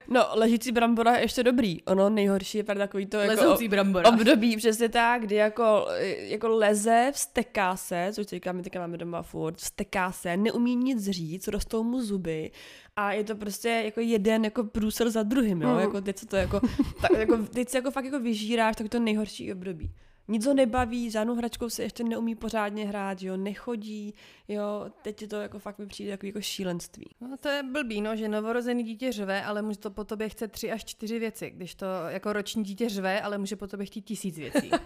No, 0.07 0.25
ležící 0.33 0.71
brambora 0.71 1.15
je 1.15 1.21
ještě 1.21 1.43
dobrý. 1.43 1.83
Ono 1.83 2.09
nejhorší 2.09 2.57
je 2.57 2.63
právě 2.63 2.87
takový 2.87 3.05
to 3.05 3.17
jako 3.17 3.29
Lezoucí 3.41 3.67
brambora. 3.67 4.09
období, 4.09 4.57
přesně 4.57 4.89
tak, 4.89 5.21
kdy 5.21 5.35
jako, 5.35 5.87
jako 6.19 6.47
leze, 6.49 7.11
vsteká 7.13 7.75
se, 7.75 8.09
což 8.13 8.25
teďka 8.25 8.51
my 8.51 8.63
teďka 8.63 8.79
máme 8.79 8.97
doma 8.97 9.21
furt, 9.21 9.57
vsteká 9.57 10.11
se, 10.11 10.37
neumí 10.37 10.75
nic 10.75 11.09
říct, 11.09 11.47
rostou 11.47 11.83
mu 11.83 12.01
zuby 12.01 12.51
a 12.95 13.11
je 13.11 13.23
to 13.23 13.35
prostě 13.35 13.69
jako 13.69 13.99
jeden 13.99 14.43
jako 14.45 14.63
průser 14.63 15.09
za 15.09 15.23
druhým, 15.23 15.61
jo, 15.61 15.69
Mm. 15.73 15.79
jako 15.79 16.01
teď 16.01 16.17
se 16.17 16.25
to 16.25 16.35
jako, 16.35 16.59
tak, 17.01 17.11
jako, 17.17 17.37
teď 17.37 17.69
se 17.69 17.77
jako 17.77 17.91
fakt 17.91 18.05
jako 18.05 18.19
vyžíráš, 18.19 18.75
tak 18.75 18.89
to 18.89 18.99
nejhorší 18.99 19.53
období. 19.53 19.91
Nic 20.27 20.45
ho 20.45 20.53
nebaví, 20.53 21.11
žádnou 21.11 21.35
hračkou 21.35 21.69
se 21.69 21.83
ještě 21.83 22.03
neumí 22.03 22.35
pořádně 22.35 22.85
hrát, 22.85 23.21
jo, 23.21 23.37
nechodí, 23.37 24.13
jo, 24.47 24.85
teď 25.01 25.21
je 25.21 25.27
to 25.27 25.35
jako 25.35 25.59
fakt 25.59 25.79
mi 25.79 25.85
přijde 25.85 26.11
jako, 26.11 26.25
jako 26.25 26.41
šílenství. 26.41 27.09
No 27.21 27.37
to 27.37 27.49
je 27.49 27.63
blbý, 27.63 28.01
no, 28.01 28.15
že 28.15 28.27
novorozený 28.27 28.83
dítě 28.83 29.11
řve, 29.11 29.43
ale 29.43 29.61
může 29.61 29.79
to 29.79 29.91
po 29.91 30.03
tobě 30.03 30.29
chce 30.29 30.47
tři 30.47 30.71
až 30.71 30.85
čtyři 30.85 31.19
věci, 31.19 31.49
když 31.49 31.75
to 31.75 31.85
jako 32.07 32.33
roční 32.33 32.63
dítě 32.63 32.89
řve, 32.89 33.21
ale 33.21 33.37
může 33.37 33.55
po 33.55 33.67
tobě 33.67 33.85
chtít 33.85 34.01
tisíc 34.01 34.37
věcí. 34.37 34.71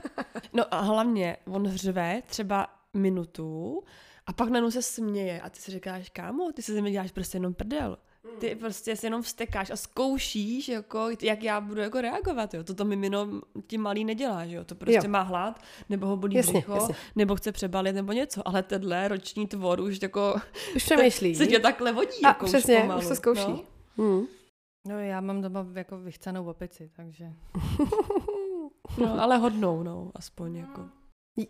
No 0.53 0.73
a 0.73 0.79
hlavně 0.79 1.37
on 1.45 1.67
hřve 1.67 2.21
třeba 2.25 2.67
minutu 2.93 3.83
a 4.25 4.33
pak 4.33 4.49
najednou 4.49 4.71
se 4.71 4.81
směje 4.81 5.41
a 5.41 5.49
ty 5.49 5.59
si 5.59 5.71
říkáš, 5.71 6.09
kámo, 6.09 6.51
ty 6.51 6.61
si 6.61 6.73
ze 6.73 6.81
mě 6.81 6.91
děláš 6.91 7.11
prostě 7.11 7.35
jenom 7.35 7.53
prdel. 7.53 7.97
Ty 8.39 8.55
prostě 8.55 8.95
si 8.95 9.05
jenom 9.05 9.21
vstekáš 9.21 9.69
a 9.69 9.75
zkoušíš, 9.75 10.67
jako, 10.69 11.07
jak 11.21 11.43
já 11.43 11.61
budu 11.61 11.81
jako 11.81 12.01
reagovat, 12.01 12.53
jo. 12.53 12.63
Toto 12.63 12.85
mimino 12.85 13.27
ti 13.67 13.77
malý 13.77 14.05
nedělá, 14.05 14.45
že 14.45 14.55
jo. 14.55 14.63
To 14.63 14.75
prostě 14.75 14.99
Jo. 15.07 15.11
má 15.11 15.21
hlad, 15.21 15.61
nebo 15.89 16.07
ho 16.07 16.17
bolí 16.17 16.35
Jasně, 16.35 16.51
břicho, 16.53 16.73
jasně. 16.73 16.95
nebo 17.15 17.35
chce 17.35 17.51
přebalit, 17.51 17.95
nebo 17.95 18.11
něco. 18.11 18.47
Ale 18.47 18.63
tenhle 18.63 19.07
roční 19.07 19.47
tvor 19.47 19.79
už 19.81 20.01
jako 20.01 20.35
Už 20.75 20.83
přemýšlí. 20.83 21.35
se 21.35 21.47
tě 21.47 21.59
takhle 21.59 21.91
vodí, 21.93 22.23
A 22.23 22.27
jako 22.27 22.45
přesně, 22.45 22.75
už, 22.75 22.81
pomalu, 22.81 22.99
už 23.01 23.05
se 23.07 23.15
zkouší. 23.15 23.47
No. 23.47 23.63
Hmm. 23.97 24.25
No 24.87 24.99
já 24.99 25.21
mám 25.21 25.41
doma 25.41 25.65
jako 25.73 25.97
vychcenou 25.99 26.45
opici, 26.49 26.91
takže... 26.95 27.25
no, 28.97 29.21
ale 29.21 29.37
hodnou, 29.37 29.83
no, 29.83 30.11
aspoň 30.15 30.55
jako. 30.55 30.85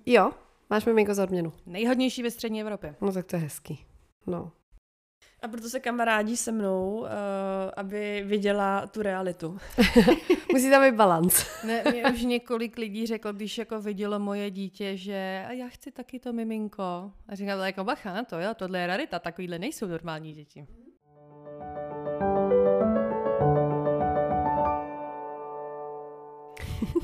Jo, 0.05 0.32
máš 0.70 0.86
miminko 0.86 1.13
za 1.13 1.24
odměnu. 1.24 1.53
Nejhodnější 1.65 2.24
ve 2.24 2.32
střední 2.32 2.61
Evropě. 2.61 2.95
No 3.01 3.11
tak 3.11 3.26
to 3.26 3.36
je 3.36 3.41
hezký. 3.41 3.86
No. 4.28 4.51
A 5.42 5.48
proto 5.48 5.70
se 5.70 5.80
kamarádí 5.80 6.38
se 6.38 6.52
mnou, 6.52 7.00
uh, 7.00 7.08
aby 7.78 8.24
viděla 8.26 8.88
tu 8.88 9.02
realitu. 9.02 9.58
Musí 10.54 10.70
tam 10.70 10.84
být 10.84 10.96
balans. 10.96 11.64
Ne, 11.64 11.84
mě 11.92 12.04
už 12.12 12.22
několik 12.24 12.78
lidí 12.78 13.08
řeklo, 13.08 13.34
když 13.34 13.58
jako 13.58 13.82
vidělo 13.82 14.20
moje 14.20 14.52
dítě, 14.52 14.98
že 14.98 15.46
a 15.48 15.52
já 15.52 15.68
chci 15.68 15.92
taky 15.92 16.20
to 16.20 16.34
miminko. 16.34 17.12
A 17.28 17.36
říkám, 17.36 17.60
jako 17.60 17.84
bacha 17.84 18.14
na 18.14 18.24
to, 18.24 18.40
jo, 18.40 18.54
tohle 18.54 18.80
je 18.80 18.88
rarita, 18.88 19.20
takovýhle 19.20 19.60
nejsou 19.60 19.88
normální 19.88 20.34
děti. 20.34 20.68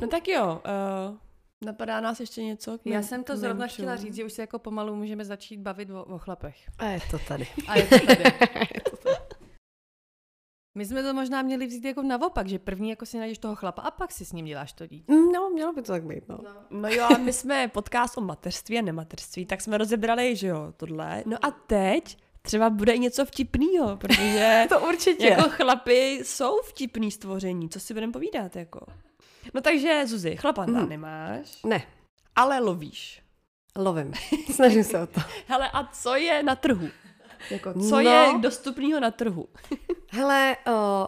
No 0.02 0.08
tak 0.08 0.28
jo, 0.28 0.62
uh, 0.66 1.18
napadá 1.66 2.02
nás 2.02 2.20
ještě 2.20 2.44
něco? 2.44 2.78
k 2.78 2.82
Já 2.86 3.00
mým- 3.00 3.08
jsem 3.08 3.24
to 3.24 3.38
zrovna 3.38 3.66
mým 3.66 3.74
chtěla 3.74 3.96
říct, 3.96 4.16
že 4.16 4.26
už 4.26 4.34
se 4.34 4.42
jako 4.42 4.60
pomalu 4.60 4.96
můžeme 4.96 5.26
začít 5.26 5.58
bavit 5.60 5.90
o, 5.90 6.04
o 6.06 6.18
chlapech. 6.18 6.58
A 6.78 6.86
je 6.86 7.00
to 7.12 7.20
tady. 7.28 7.48
A 7.68 7.76
je 7.80 7.84
to 7.88 8.00
tady. 8.08 8.24
My 10.78 10.86
jsme 10.86 11.04
to 11.04 11.14
možná 11.14 11.42
měli 11.42 11.66
vzít 11.68 11.86
jako 11.86 12.02
naopak, 12.02 12.48
že 12.48 12.60
první 12.60 12.90
jako 12.90 13.06
si 13.06 13.18
najdeš 13.20 13.38
toho 13.38 13.56
chlapa 13.56 13.82
a 13.82 13.92
pak 13.92 14.12
si 14.12 14.26
s 14.26 14.32
ním 14.34 14.46
děláš 14.46 14.74
to 14.74 14.88
dítě. 14.88 15.14
Mm, 15.14 15.32
No, 15.32 15.50
mělo 15.50 15.74
by 15.74 15.82
to 15.82 15.92
tak 15.92 16.04
být, 16.04 16.30
no. 16.30 16.40
No 16.70 16.90
jo, 16.90 17.04
a 17.16 17.18
my 17.18 17.34
jsme 17.34 17.68
podcast 17.68 18.18
o 18.18 18.22
mateřství 18.22 18.80
a 18.80 18.82
nemateřství, 18.82 19.46
tak 19.46 19.62
jsme 19.62 19.78
rozebrali, 19.78 20.36
že 20.36 20.48
jo, 20.48 20.74
tohle. 20.78 21.24
No 21.26 21.38
a 21.46 21.52
teď 21.52 22.18
třeba 22.42 22.70
bude 22.70 22.94
i 22.94 23.00
něco 23.00 23.26
vtipného, 23.26 23.98
protože 23.98 24.66
To 24.70 24.80
určitě. 24.88 25.28
jako 25.28 25.50
chlapy 25.50 26.20
jsou 26.24 26.62
vtipný 26.62 27.12
stvoření, 27.12 27.70
co 27.70 27.80
si 27.80 27.94
budeme 27.94 28.14
povídat, 28.14 28.56
jako. 28.56 28.80
No 29.54 29.62
takže, 29.62 30.08
Zuzi, 30.08 30.36
chlapanta 30.38 30.80
Mhm. 30.80 30.90
nemáš, 30.90 31.64
Ne, 31.64 31.84
ale 32.36 32.60
lovíš. 32.60 33.22
lovím. 33.78 34.14
Snažím 34.56 34.84
se 34.84 35.00
o 35.00 35.08
to. 35.08 35.22
Hele, 35.48 35.70
a 35.74 35.84
co 35.88 36.16
je 36.16 36.44
na 36.44 36.56
trhu? 36.56 36.88
Jako, 37.52 37.74
co 37.74 37.90
No. 37.96 38.00
je 38.00 38.34
dostupného 38.40 39.00
na 39.00 39.12
trhu? 39.12 39.48
Hele, 40.12 40.58
o, 40.68 41.08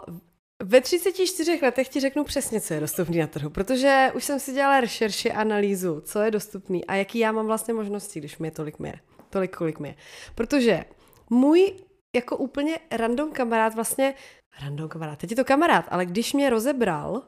ve 0.63 0.81
34 0.81 1.59
letech 1.61 1.89
ti 1.89 1.99
řeknu 1.99 2.23
přesně, 2.23 2.61
co 2.61 2.73
je 2.73 2.79
dostupný 2.79 3.17
na 3.17 3.27
trhu, 3.27 3.49
protože 3.49 4.11
už 4.15 4.23
jsem 4.23 4.39
si 4.39 4.53
dělala 4.53 4.79
rešerši, 4.79 5.31
analýzu, 5.31 6.01
co 6.01 6.19
je 6.21 6.31
dostupný 6.31 6.85
a 6.85 6.95
jaký 6.95 7.19
já 7.19 7.31
mám 7.31 7.45
vlastně 7.45 7.73
možnosti, 7.73 8.19
když 8.19 8.37
mi 8.37 8.47
je 8.47 8.51
tolik 8.51 8.75
je. 8.85 8.99
Tolik, 9.29 9.55
kolik 9.55 9.79
je. 9.79 9.95
Protože 10.35 10.85
můj 11.29 11.73
jako 12.15 12.37
úplně 12.37 12.77
random 12.91 13.31
kamarád 13.31 13.75
vlastně, 13.75 14.13
random 14.61 14.89
kamarád, 14.89 15.19
teď 15.19 15.29
je 15.29 15.35
to 15.35 15.45
kamarád, 15.45 15.85
ale 15.89 16.05
když 16.05 16.33
mě 16.33 16.49
rozebral 16.49 17.21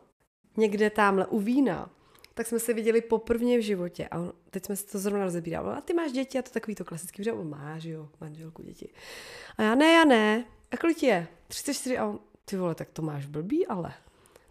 někde 0.57 0.89
tamhle 0.89 1.27
u 1.27 1.39
vína, 1.39 1.89
tak 2.33 2.47
jsme 2.47 2.59
se 2.59 2.73
viděli 2.73 3.01
poprvně 3.01 3.57
v 3.57 3.61
životě 3.61 4.07
a 4.07 4.19
on, 4.19 4.33
teď 4.49 4.65
jsme 4.65 4.75
si 4.75 4.85
to 4.85 4.99
zrovna 4.99 5.23
rozebírali. 5.23 5.77
A 5.77 5.81
ty 5.81 5.93
máš 5.93 6.11
děti 6.11 6.39
a 6.39 6.41
to 6.41 6.49
takový 6.49 6.75
to 6.75 6.85
klasický, 6.85 7.23
že 7.23 7.33
on 7.33 7.49
má, 7.49 7.79
že 7.79 7.89
jo, 7.89 8.09
manželku, 8.21 8.63
děti. 8.63 8.89
A 9.57 9.63
já 9.63 9.75
ne, 9.75 9.93
já 9.93 10.05
ne. 10.05 10.45
A 10.71 10.77
kolik 10.77 11.03
je? 11.03 11.27
34 11.47 11.97
a 11.97 12.05
on, 12.05 12.19
ty 12.45 12.57
vole, 12.57 12.75
tak 12.75 12.89
to 12.89 13.01
máš 13.01 13.25
blbý, 13.25 13.67
ale. 13.67 13.93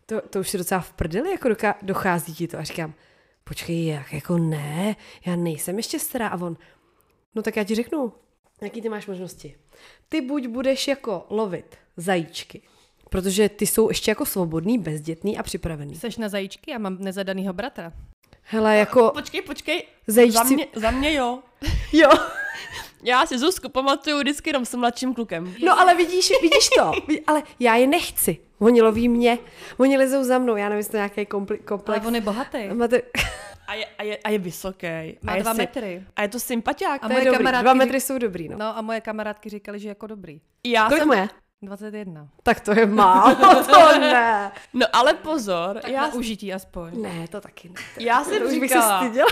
To, 0.07 0.21
to 0.21 0.41
už 0.41 0.55
je 0.55 0.59
docela 0.59 0.81
v 0.81 0.93
prdeli, 0.93 1.31
jako 1.31 1.49
doká, 1.49 1.79
dochází 1.83 2.35
ti 2.35 2.49
to. 2.49 2.59
A 2.59 2.65
říkám, 2.65 2.95
počkej, 3.45 3.87
jak 3.87 4.13
jako 4.13 4.39
ne, 4.39 4.97
já 5.27 5.37
nejsem 5.37 5.77
ještě 5.77 5.99
stará. 5.99 6.29
A 6.29 6.41
on, 6.41 6.57
no 7.35 7.43
tak 7.43 7.57
já 7.57 7.65
ti 7.65 7.75
řeknu, 7.75 8.13
jaký 8.63 8.83
ty 8.83 8.89
máš 8.89 9.07
možnosti. 9.07 9.57
Ty 10.09 10.21
buď 10.21 10.47
budeš 10.47 10.89
jako 10.89 11.27
lovit 11.31 11.77
zajíčky, 11.97 12.63
protože 13.09 13.49
ty 13.49 13.67
jsou 13.67 13.89
ještě 13.89 14.11
jako 14.11 14.27
svobodný, 14.27 14.79
bezdětný 14.79 15.39
a 15.39 15.43
připravený. 15.43 15.95
Seš 15.95 16.17
na 16.17 16.29
zajíčky? 16.29 16.71
Já 16.71 16.79
mám 16.79 16.97
nezadanýho 17.01 17.53
bratra. 17.53 17.93
Hele, 18.43 18.77
jako 18.77 19.11
Počkej, 19.15 19.43
počkej, 19.43 19.83
zajíčci... 20.07 20.39
za 20.39 20.45
mě, 20.45 20.67
za 20.77 20.91
mě 20.91 21.15
jo. 21.15 21.39
Jo, 21.93 22.11
Já 23.03 23.27
si 23.27 23.39
Zuzku 23.39 23.69
pamatuju 23.69 24.19
vždycky 24.19 24.51
jenom 24.51 24.65
s 24.65 24.75
mladším 24.75 25.15
klukem. 25.15 25.55
no 25.65 25.81
ale 25.81 25.95
vidíš, 25.95 26.33
vidíš 26.43 26.69
to, 26.79 26.93
ale 27.27 27.43
já 27.61 27.75
je 27.77 27.87
nechci. 27.87 28.39
Oni 28.59 28.83
loví 28.83 29.09
mě, 29.09 29.39
oni 29.79 29.97
lezou 29.99 30.25
za 30.25 30.39
mnou, 30.39 30.57
já 30.57 30.65
nevím, 30.69 30.79
jestli 30.79 30.91
to 30.91 30.97
nějaký 30.97 31.21
kompli- 31.21 31.59
komplex. 31.65 31.99
Ale 32.01 32.09
on 32.09 32.15
je 32.15 32.21
bohatý. 32.21 32.59
Máte, 32.73 33.03
A 33.69 33.75
je, 33.75 33.87
a 33.99 34.03
je, 34.03 34.17
a 34.17 34.31
je 34.31 34.39
vysoký. 34.39 34.87
Má 35.23 35.33
a 35.33 35.37
je 35.37 35.43
dva 35.43 35.55
si- 35.55 35.59
metry. 35.59 36.03
A 36.17 36.23
je 36.23 36.29
to 36.29 36.41
sympatiák. 36.41 37.05
A 37.05 37.07
to 37.09 37.13
je 37.13 37.19
moje 37.19 37.25
dobrý, 37.25 37.39
kamarádky 37.39 37.63
dva 37.65 37.75
metry 37.75 38.01
jsou 38.01 38.19
dobrý, 38.19 38.49
no. 38.49 38.57
No 38.59 38.77
a 38.79 38.83
moje 38.83 39.01
kamarádky 39.01 39.49
říkali, 39.49 39.79
že 39.79 39.89
je 39.89 39.91
jako 39.91 40.07
dobrý. 40.07 40.41
Já 40.67 40.87
Kolik 40.89 40.99
jsem, 41.01 41.09
mu 41.09 41.15
je? 41.15 41.29
21. 41.63 42.29
Tak 42.43 42.61
to 42.61 42.73
je 42.79 42.87
málo, 42.87 43.65
to 43.71 43.99
ne. 43.99 44.53
No 44.75 44.87
ale 44.93 45.15
pozor, 45.15 45.79
Tak 45.83 45.91
já, 45.91 46.03
na 46.03 46.15
užití 46.15 46.53
aspoň. 46.53 47.03
Ne, 47.03 47.29
to 47.29 47.41
taky 47.41 47.69
ne. 47.69 47.75
já 47.99 48.25
To 48.25 48.31
jsem 48.31 48.43
už 48.43 48.59
bych 48.59 48.71
se 48.71 48.79
říkala, 48.79 49.01
styděla. 49.01 49.29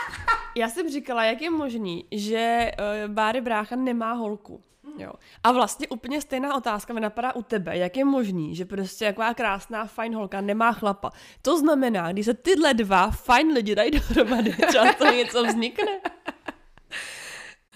já 0.56 0.68
jsem 0.68 0.90
říkala, 0.90 1.24
jak 1.24 1.42
je 1.42 1.50
možný, 1.50 2.04
že 2.12 2.72
uh, 2.78 3.12
Báry 3.12 3.40
brácha 3.40 3.76
nemá 3.76 4.12
holku. 4.12 4.60
Jo. 4.98 5.12
A 5.44 5.52
vlastně 5.52 5.88
úplně 5.88 6.20
stejná 6.20 6.54
otázka 6.56 6.92
mi 6.92 7.00
napadá 7.00 7.34
u 7.34 7.42
tebe. 7.42 7.76
Jak 7.76 7.96
je 7.96 8.04
možný, 8.04 8.54
že 8.56 8.64
prostě 8.64 9.04
taková 9.04 9.34
krásná, 9.34 9.86
fajn 9.86 10.14
holka 10.14 10.40
nemá 10.40 10.72
chlapa? 10.72 11.10
To 11.42 11.58
znamená, 11.58 12.12
když 12.12 12.26
se 12.26 12.34
tyhle 12.34 12.74
dva 12.74 13.10
fajn 13.10 13.52
lidi 13.52 13.74
dají 13.74 13.90
dohromady, 13.90 14.52
třeba 14.68 14.92
to 14.92 15.04
něco 15.04 15.44
vznikne. 15.44 15.86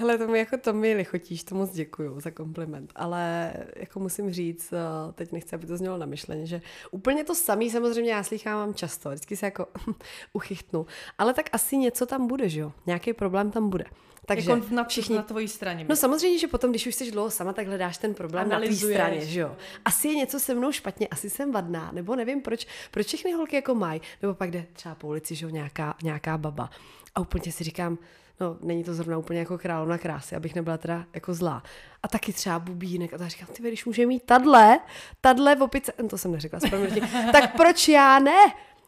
Hele, 0.00 0.18
to 0.18 0.28
mi 0.28 0.38
jako 0.38 0.56
to 0.56 0.72
mi 0.72 0.94
lichotíš, 0.94 1.44
to 1.44 1.54
moc 1.54 1.72
děkuju 1.72 2.20
za 2.20 2.30
kompliment, 2.30 2.92
ale 2.96 3.52
jako 3.76 4.00
musím 4.00 4.32
říct, 4.32 4.72
eh, 4.72 5.12
teď 5.12 5.32
nechci, 5.32 5.54
aby 5.54 5.66
to 5.66 5.76
znělo 5.76 5.98
na 5.98 6.06
myšleně, 6.06 6.46
že 6.46 6.60
úplně 6.90 7.24
to 7.24 7.34
samý 7.34 7.70
samozřejmě 7.70 8.12
já 8.12 8.22
slychávám 8.22 8.74
často, 8.74 9.08
vždycky 9.08 9.36
se 9.36 9.46
jako 9.46 9.66
uchychtnu, 10.32 10.86
ale 11.18 11.34
tak 11.34 11.46
asi 11.52 11.76
něco 11.76 12.06
tam 12.06 12.26
bude, 12.26 12.48
že 12.48 12.60
jo, 12.60 12.72
nějaký 12.86 13.12
problém 13.12 13.50
tam 13.50 13.68
bude. 13.68 13.84
Takže 14.26 14.50
jako 14.50 14.66
na, 14.70 14.84
všichni, 14.84 15.16
na 15.16 15.22
tvojí 15.22 15.48
straně. 15.48 15.86
No 15.88 15.96
samozřejmě, 15.96 16.38
že 16.38 16.48
potom, 16.48 16.70
když 16.70 16.86
už 16.86 16.94
jsi 16.94 17.10
dlouho 17.10 17.30
sama, 17.30 17.52
tak 17.52 17.66
hledáš 17.66 17.98
ten 17.98 18.14
problém 18.14 18.48
na 18.48 18.60
tvý 18.60 18.76
straně, 18.76 19.26
že 19.26 19.40
jo. 19.40 19.56
Asi 19.84 20.08
je 20.08 20.14
něco 20.14 20.40
se 20.40 20.54
mnou 20.54 20.72
špatně, 20.72 21.08
asi 21.08 21.30
jsem 21.30 21.52
vadná, 21.52 21.90
nebo 21.92 22.16
nevím, 22.16 22.40
proč, 22.40 22.66
proč 22.90 23.06
všechny 23.06 23.32
holky 23.32 23.56
jako 23.56 23.74
mají, 23.74 24.00
nebo 24.22 24.34
pak 24.34 24.50
jde 24.50 24.66
třeba 24.72 24.94
po 24.94 25.06
ulici, 25.06 25.34
že 25.34 25.46
jo, 25.46 25.50
nějaká, 25.50 25.94
nějaká 26.02 26.38
baba. 26.38 26.70
A 27.14 27.20
úplně 27.20 27.52
si 27.52 27.64
říkám, 27.64 27.98
no 28.40 28.56
není 28.60 28.84
to 28.84 28.94
zrovna 28.94 29.18
úplně 29.18 29.38
jako 29.38 29.58
královna 29.58 29.98
krásy, 29.98 30.36
abych 30.36 30.54
nebyla 30.54 30.78
teda 30.78 31.04
jako 31.14 31.34
zlá. 31.34 31.62
A 32.02 32.08
taky 32.08 32.32
třeba 32.32 32.58
bubínek. 32.58 33.14
A 33.14 33.18
tak 33.18 33.28
říkám, 33.28 33.48
ty 33.52 33.62
když 33.62 33.84
může 33.84 34.06
mít 34.06 34.22
tadle, 34.22 34.78
tadle 35.20 35.56
v 35.56 35.62
opice, 35.62 35.92
to 36.10 36.18
jsem 36.18 36.32
neřekla, 36.32 36.60
tak 37.32 37.56
proč 37.56 37.88
já 37.88 38.18
ne? 38.18 38.38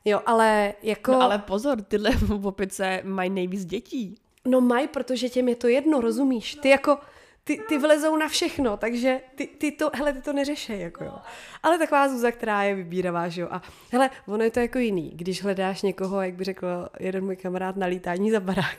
Jo, 0.04 0.20
ale 0.26 0.74
jako... 0.82 1.12
No 1.12 1.22
ale 1.22 1.38
pozor, 1.38 1.82
tyhle 1.82 2.10
opice 2.42 3.00
mají 3.04 3.30
nejvíc 3.30 3.64
dětí. 3.64 4.18
No 4.44 4.60
mají, 4.60 4.88
protože 4.88 5.28
těm 5.28 5.48
je 5.48 5.56
to 5.56 5.68
jedno, 5.68 6.00
rozumíš? 6.00 6.54
Ty 6.54 6.68
jako, 6.68 6.98
ty, 7.44 7.60
ty 7.68 7.78
vlezou 7.78 8.16
na 8.16 8.28
všechno, 8.28 8.76
takže 8.76 9.20
ty, 9.34 9.46
ty 9.46 9.72
to, 9.72 9.90
hele, 9.94 10.12
ty 10.12 10.22
to 10.22 10.32
neřešej, 10.32 10.80
jako 10.80 11.04
jo. 11.04 11.14
Ale 11.62 11.78
taková 11.78 12.08
Zuza, 12.08 12.30
která 12.30 12.62
je 12.62 12.74
vybíravá, 12.74 13.28
že 13.28 13.40
jo. 13.40 13.48
A 13.50 13.62
hele, 13.92 14.10
ono 14.26 14.44
je 14.44 14.50
to 14.50 14.60
jako 14.60 14.78
jiný, 14.78 15.12
když 15.14 15.42
hledáš 15.42 15.82
někoho, 15.82 16.22
jak 16.22 16.34
by 16.34 16.44
řekl 16.44 16.66
jeden 17.00 17.24
můj 17.24 17.36
kamarád, 17.36 17.76
na 17.76 17.86
lítání 17.86 18.30
za 18.30 18.40
barák. 18.40 18.78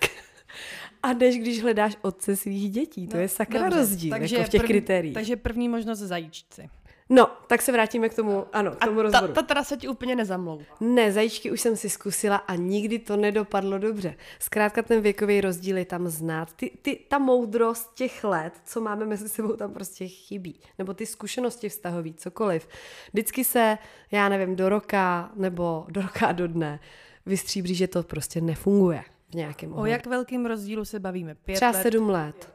A 1.04 1.14
než 1.14 1.38
když 1.38 1.62
hledáš 1.62 1.98
otce 2.02 2.36
svých 2.36 2.72
dětí, 2.72 3.08
to 3.08 3.18
je 3.18 3.28
sakra 3.28 3.64
Dobře, 3.64 3.80
rozdíl, 3.80 4.12
takže 4.12 4.36
jako 4.36 4.48
v 4.48 4.50
těch 4.50 4.62
první, 4.62 4.74
kritériích. 4.74 5.14
Takže 5.14 5.36
první 5.36 5.70
možnost 5.70 6.00
zajíčci. 6.00 6.70
No, 7.10 7.28
tak 7.48 7.62
se 7.62 7.72
vrátíme 7.72 8.10
k 8.10 8.14
tomu, 8.14 8.46
ano, 8.54 8.72
k 8.72 8.86
tomu 8.86 8.96
Ta, 8.96 9.02
rozboru. 9.04 9.34
ta 9.34 9.42
teda 9.42 9.64
se 9.64 9.78
ti 9.78 9.88
úplně 9.88 10.16
nezamlou. 10.16 10.62
Ne, 10.80 11.12
zajíčky 11.12 11.52
už 11.52 11.62
jsem 11.62 11.76
si 11.76 11.90
zkusila 11.90 12.36
a 12.36 12.56
nikdy 12.56 13.00
to 13.00 13.18
nedopadlo 13.18 13.78
dobře. 13.78 14.16
Zkrátka 14.40 14.82
ten 14.82 15.02
věkový 15.02 15.42
rozdíl 15.42 15.78
je 15.78 15.86
tam 15.86 16.08
znát. 16.08 16.54
Ty, 16.54 16.72
ty, 16.82 17.00
ta 17.08 17.18
moudrost 17.18 17.94
těch 17.94 18.24
let, 18.24 18.54
co 18.66 18.82
máme 18.82 19.06
mezi 19.06 19.30
sebou, 19.30 19.56
tam 19.56 19.74
prostě 19.74 20.08
chybí. 20.08 20.60
Nebo 20.78 20.94
ty 20.94 21.06
zkušenosti 21.06 21.70
vztahový, 21.70 22.14
cokoliv. 22.14 22.68
Vždycky 23.14 23.44
se, 23.44 23.78
já 24.12 24.30
nevím, 24.30 24.56
do 24.56 24.70
roka 24.70 25.32
nebo 25.36 25.86
do 25.90 26.02
roka 26.02 26.28
a 26.28 26.32
do 26.32 26.48
dne 26.48 26.80
vystříbří, 27.26 27.76
že 27.76 27.88
to 27.88 28.04
prostě 28.04 28.42
nefunguje 28.42 29.04
v 29.34 29.36
nějakém 29.36 29.72
O 29.74 29.76
ohledu. 29.76 29.92
jak 29.92 30.06
velkým 30.08 30.46
rozdílu 30.46 30.86
se 30.86 31.00
bavíme? 31.00 31.36
Pět 31.36 31.56
Třeba 31.56 31.72
let? 31.72 31.82
sedm 31.82 32.10
let. 32.10 32.54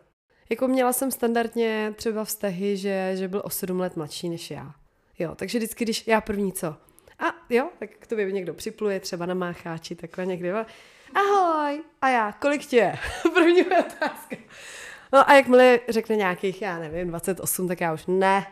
Jako 0.50 0.68
měla 0.68 0.92
jsem 0.92 1.10
standardně 1.10 1.92
třeba 1.96 2.24
vztahy, 2.24 2.76
že, 2.76 3.12
že 3.14 3.28
byl 3.28 3.42
o 3.44 3.50
sedm 3.50 3.80
let 3.80 3.96
mladší 3.96 4.28
než 4.28 4.50
já. 4.50 4.74
Jo, 5.18 5.34
takže 5.34 5.58
vždycky, 5.58 5.84
když 5.84 6.06
já 6.06 6.20
první 6.20 6.52
co? 6.52 6.66
A 7.18 7.24
jo, 7.50 7.68
tak 7.78 7.90
k 7.98 8.06
tobě 8.06 8.32
někdo 8.32 8.54
připluje, 8.54 9.00
třeba 9.00 9.26
na 9.26 9.34
mácháči, 9.34 9.94
takhle 9.94 10.26
někde. 10.26 10.52
va- 10.54 10.66
Ahoj! 11.14 11.82
A 12.02 12.08
já, 12.08 12.32
kolik 12.32 12.66
tě 12.66 12.76
je? 12.76 12.94
První 13.34 13.62
otázka. 13.64 14.36
No 15.12 15.30
a 15.30 15.34
jakmile 15.34 15.80
řekne 15.88 16.16
nějakých, 16.16 16.62
já 16.62 16.78
nevím, 16.78 17.08
28, 17.08 17.68
tak 17.68 17.80
já 17.80 17.92
už 17.94 18.04
ne. 18.06 18.46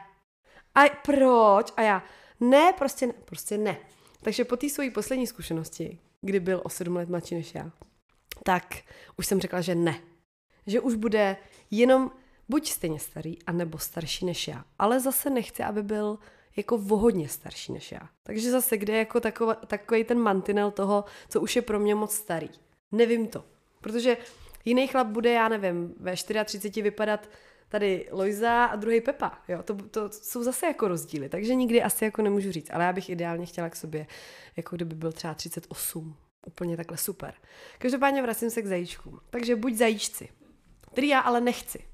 A 0.74 0.80
proč? 1.04 1.72
A 1.76 1.82
já, 1.82 2.02
ne, 2.40 2.72
prostě 2.78 3.06
ne, 3.06 3.12
prostě 3.24 3.58
ne. 3.58 3.76
Takže 4.22 4.44
po 4.44 4.56
té 4.56 4.68
své 4.68 4.90
poslední 4.90 5.26
zkušenosti, 5.26 5.98
kdy 6.20 6.40
byl 6.40 6.60
o 6.64 6.68
sedm 6.68 6.96
let 6.96 7.08
mladší 7.08 7.34
než 7.34 7.54
já, 7.54 7.70
tak 8.42 8.76
už 9.16 9.26
jsem 9.26 9.40
řekla, 9.40 9.60
že 9.60 9.74
ne. 9.74 10.00
Že 10.66 10.80
už 10.80 10.94
bude 10.94 11.36
jenom 11.70 12.10
buď 12.48 12.70
stejně 12.70 12.98
starý, 12.98 13.42
anebo 13.42 13.78
starší 13.78 14.26
než 14.26 14.48
já. 14.48 14.64
Ale 14.78 15.00
zase 15.00 15.30
nechci, 15.30 15.62
aby 15.62 15.82
byl 15.82 16.18
jako 16.56 16.78
vohodně 16.78 17.28
starší 17.28 17.72
než 17.72 17.92
já. 17.92 18.08
Takže 18.22 18.50
zase, 18.50 18.76
kde 18.76 18.92
je 18.92 18.98
jako 18.98 19.20
takový, 19.20 19.52
takový 19.66 20.04
ten 20.04 20.18
mantinel 20.18 20.70
toho, 20.70 21.04
co 21.28 21.40
už 21.40 21.56
je 21.56 21.62
pro 21.62 21.78
mě 21.80 21.94
moc 21.94 22.14
starý. 22.14 22.50
Nevím 22.92 23.28
to. 23.28 23.44
Protože 23.80 24.16
jiný 24.64 24.88
chlap 24.88 25.06
bude, 25.06 25.32
já 25.32 25.48
nevím, 25.48 25.94
ve 26.00 26.14
34 26.44 26.82
vypadat 26.82 27.28
tady 27.68 28.08
Lojza 28.10 28.64
a 28.64 28.76
druhý 28.76 29.00
Pepa. 29.00 29.38
Jo, 29.48 29.62
to, 29.62 29.74
to 29.74 30.08
jsou 30.10 30.42
zase 30.42 30.66
jako 30.66 30.88
rozdíly, 30.88 31.28
takže 31.28 31.54
nikdy 31.54 31.82
asi 31.82 32.04
jako 32.04 32.22
nemůžu 32.22 32.52
říct, 32.52 32.70
ale 32.72 32.84
já 32.84 32.92
bych 32.92 33.08
ideálně 33.10 33.46
chtěla 33.46 33.70
k 33.70 33.76
sobě, 33.76 34.06
jako 34.56 34.76
kdyby 34.76 34.94
byl 34.94 35.12
třeba 35.12 35.34
38. 35.34 36.16
Úplně 36.46 36.76
takhle 36.76 36.96
super. 36.96 37.34
Každopádně 37.78 38.22
vracím 38.22 38.50
se 38.50 38.62
k 38.62 38.66
zajíčkům. 38.66 39.20
Takže 39.30 39.56
buď 39.56 39.74
zajíčci, 39.74 40.28
který 40.92 41.08
já 41.08 41.20
ale 41.20 41.40
nechci. 41.40 41.84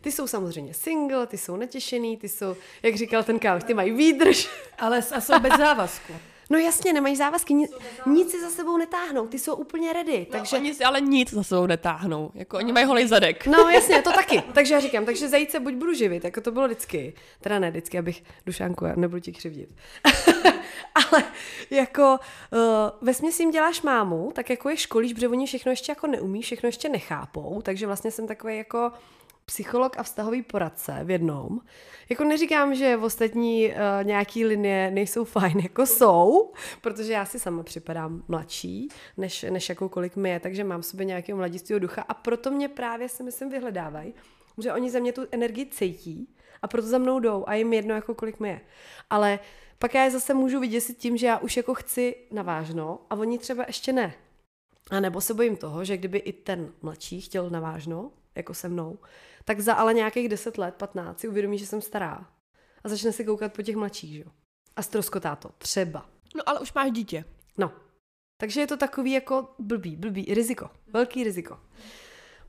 Ty 0.00 0.12
jsou 0.12 0.26
samozřejmě 0.26 0.74
single, 0.74 1.26
ty 1.26 1.38
jsou 1.38 1.56
netěšený, 1.56 2.16
ty 2.16 2.28
jsou, 2.28 2.56
jak 2.82 2.94
říkal 2.94 3.24
ten 3.24 3.38
kámoš, 3.38 3.64
ty 3.64 3.74
mají 3.74 3.92
výdrž. 3.92 4.48
Ale 4.78 4.98
a 4.98 5.20
jsou 5.20 5.40
bez 5.40 5.52
závazku. 5.58 6.12
No 6.52 6.58
jasně, 6.58 6.92
nemají 6.92 7.16
závazky, 7.16 7.54
nic, 7.54 7.72
nic 8.06 8.30
si 8.30 8.40
za 8.40 8.50
sebou 8.50 8.76
netáhnou, 8.76 9.26
ty 9.26 9.38
jsou 9.38 9.54
úplně 9.54 9.92
ready. 9.92 10.18
No, 10.18 10.38
takže... 10.38 10.56
Oni 10.56 10.74
si 10.74 10.84
ale 10.84 11.00
nic 11.00 11.30
za 11.30 11.42
sebou 11.42 11.66
netáhnou, 11.66 12.30
jako 12.34 12.56
oni 12.56 12.72
mají 12.72 12.86
holej 12.86 13.08
zadek. 13.08 13.46
No 13.46 13.58
jasně, 13.58 14.02
to 14.02 14.12
taky. 14.12 14.42
Takže 14.52 14.74
já 14.74 14.80
říkám, 14.80 15.04
takže 15.04 15.28
zajíce 15.28 15.60
buď 15.60 15.74
budu 15.74 15.94
živit, 15.94 16.24
jako 16.24 16.40
to 16.40 16.50
bylo 16.50 16.66
vždycky. 16.66 17.14
Teda 17.40 17.58
ne 17.58 17.70
vždycky, 17.70 17.98
abych, 17.98 18.22
Dušánku, 18.46 18.84
já 18.84 18.94
nebudu 18.96 19.20
ti 19.20 19.32
křivdit. 19.32 19.68
ale 20.94 21.24
jako 21.70 22.18
uh, 22.52 22.58
ve 23.08 23.12
jim 23.40 23.50
děláš 23.50 23.82
mámu, 23.82 24.32
tak 24.34 24.50
jako 24.50 24.68
je 24.68 24.76
školíš, 24.76 25.12
protože 25.12 25.28
oni 25.28 25.46
všechno 25.46 25.72
ještě 25.72 25.92
jako 25.92 26.06
neumí, 26.06 26.42
všechno 26.42 26.66
ještě 26.66 26.88
nechápou, 26.88 27.62
takže 27.62 27.86
vlastně 27.86 28.10
jsem 28.10 28.26
takový 28.26 28.56
jako 28.56 28.92
psycholog 29.44 29.98
a 29.98 30.02
vztahový 30.02 30.42
poradce 30.42 31.00
v 31.04 31.10
jednom. 31.10 31.60
Jako 32.08 32.24
neříkám, 32.24 32.74
že 32.74 32.96
v 32.96 33.04
ostatní 33.04 33.68
uh, 33.68 33.74
nějaký 34.02 34.44
linie 34.44 34.90
nejsou 34.90 35.24
fajn, 35.24 35.58
jako 35.58 35.86
jsou, 35.86 36.52
protože 36.80 37.12
já 37.12 37.24
si 37.24 37.38
sama 37.38 37.62
připadám 37.62 38.22
mladší, 38.28 38.88
než, 39.16 39.42
než 39.50 39.68
jakoukoliv 39.68 40.16
mi 40.16 40.30
je, 40.30 40.40
takže 40.40 40.64
mám 40.64 40.80
v 40.80 40.86
sobě 40.86 41.06
nějakého 41.06 41.36
mladistého 41.36 41.80
ducha 41.80 42.04
a 42.08 42.14
proto 42.14 42.50
mě 42.50 42.68
právě 42.68 43.08
si 43.08 43.22
myslím 43.22 43.50
vyhledávají, 43.50 44.14
že 44.62 44.72
oni 44.72 44.90
ze 44.90 45.00
mě 45.00 45.12
tu 45.12 45.26
energii 45.30 45.66
cítí 45.66 46.34
a 46.62 46.68
proto 46.68 46.88
za 46.88 46.98
mnou 46.98 47.20
jdou 47.20 47.44
a 47.46 47.54
jim 47.54 47.72
jedno, 47.72 47.94
jako 47.94 48.14
kolik 48.14 48.40
mi 48.40 48.48
je. 48.48 48.60
Ale 49.10 49.38
pak 49.78 49.94
já 49.94 50.04
je 50.04 50.10
zase 50.10 50.34
můžu 50.34 50.60
vyděsit 50.60 50.98
tím, 50.98 51.16
že 51.16 51.26
já 51.26 51.38
už 51.38 51.56
jako 51.56 51.74
chci 51.74 52.16
navážno 52.30 52.98
a 53.10 53.14
oni 53.14 53.38
třeba 53.38 53.64
ještě 53.66 53.92
ne. 53.92 54.14
A 54.90 55.00
nebo 55.00 55.20
se 55.20 55.34
bojím 55.34 55.56
toho, 55.56 55.84
že 55.84 55.96
kdyby 55.96 56.18
i 56.18 56.32
ten 56.32 56.72
mladší 56.82 57.20
chtěl 57.20 57.50
navážno, 57.50 58.10
jako 58.34 58.54
se 58.54 58.68
mnou, 58.68 58.98
tak 59.44 59.60
za 59.60 59.74
ale 59.74 59.94
nějakých 59.94 60.28
10 60.28 60.58
let, 60.58 60.74
15 60.74 61.20
si 61.20 61.28
uvědomí, 61.28 61.58
že 61.58 61.66
jsem 61.66 61.82
stará. 61.82 62.26
A 62.84 62.88
začne 62.88 63.12
si 63.12 63.24
koukat 63.24 63.52
po 63.52 63.62
těch 63.62 63.76
mladších, 63.76 64.14
že? 64.14 64.24
A 64.76 64.82
stroskotá 64.82 65.36
to. 65.36 65.50
Třeba. 65.58 66.06
No 66.36 66.48
ale 66.48 66.60
už 66.60 66.72
máš 66.72 66.90
dítě. 66.90 67.24
No. 67.58 67.72
Takže 68.36 68.60
je 68.60 68.66
to 68.66 68.76
takový 68.76 69.12
jako 69.12 69.48
blbý, 69.58 69.96
blbý, 69.96 70.34
riziko. 70.34 70.70
Velký 70.92 71.24
riziko. 71.24 71.58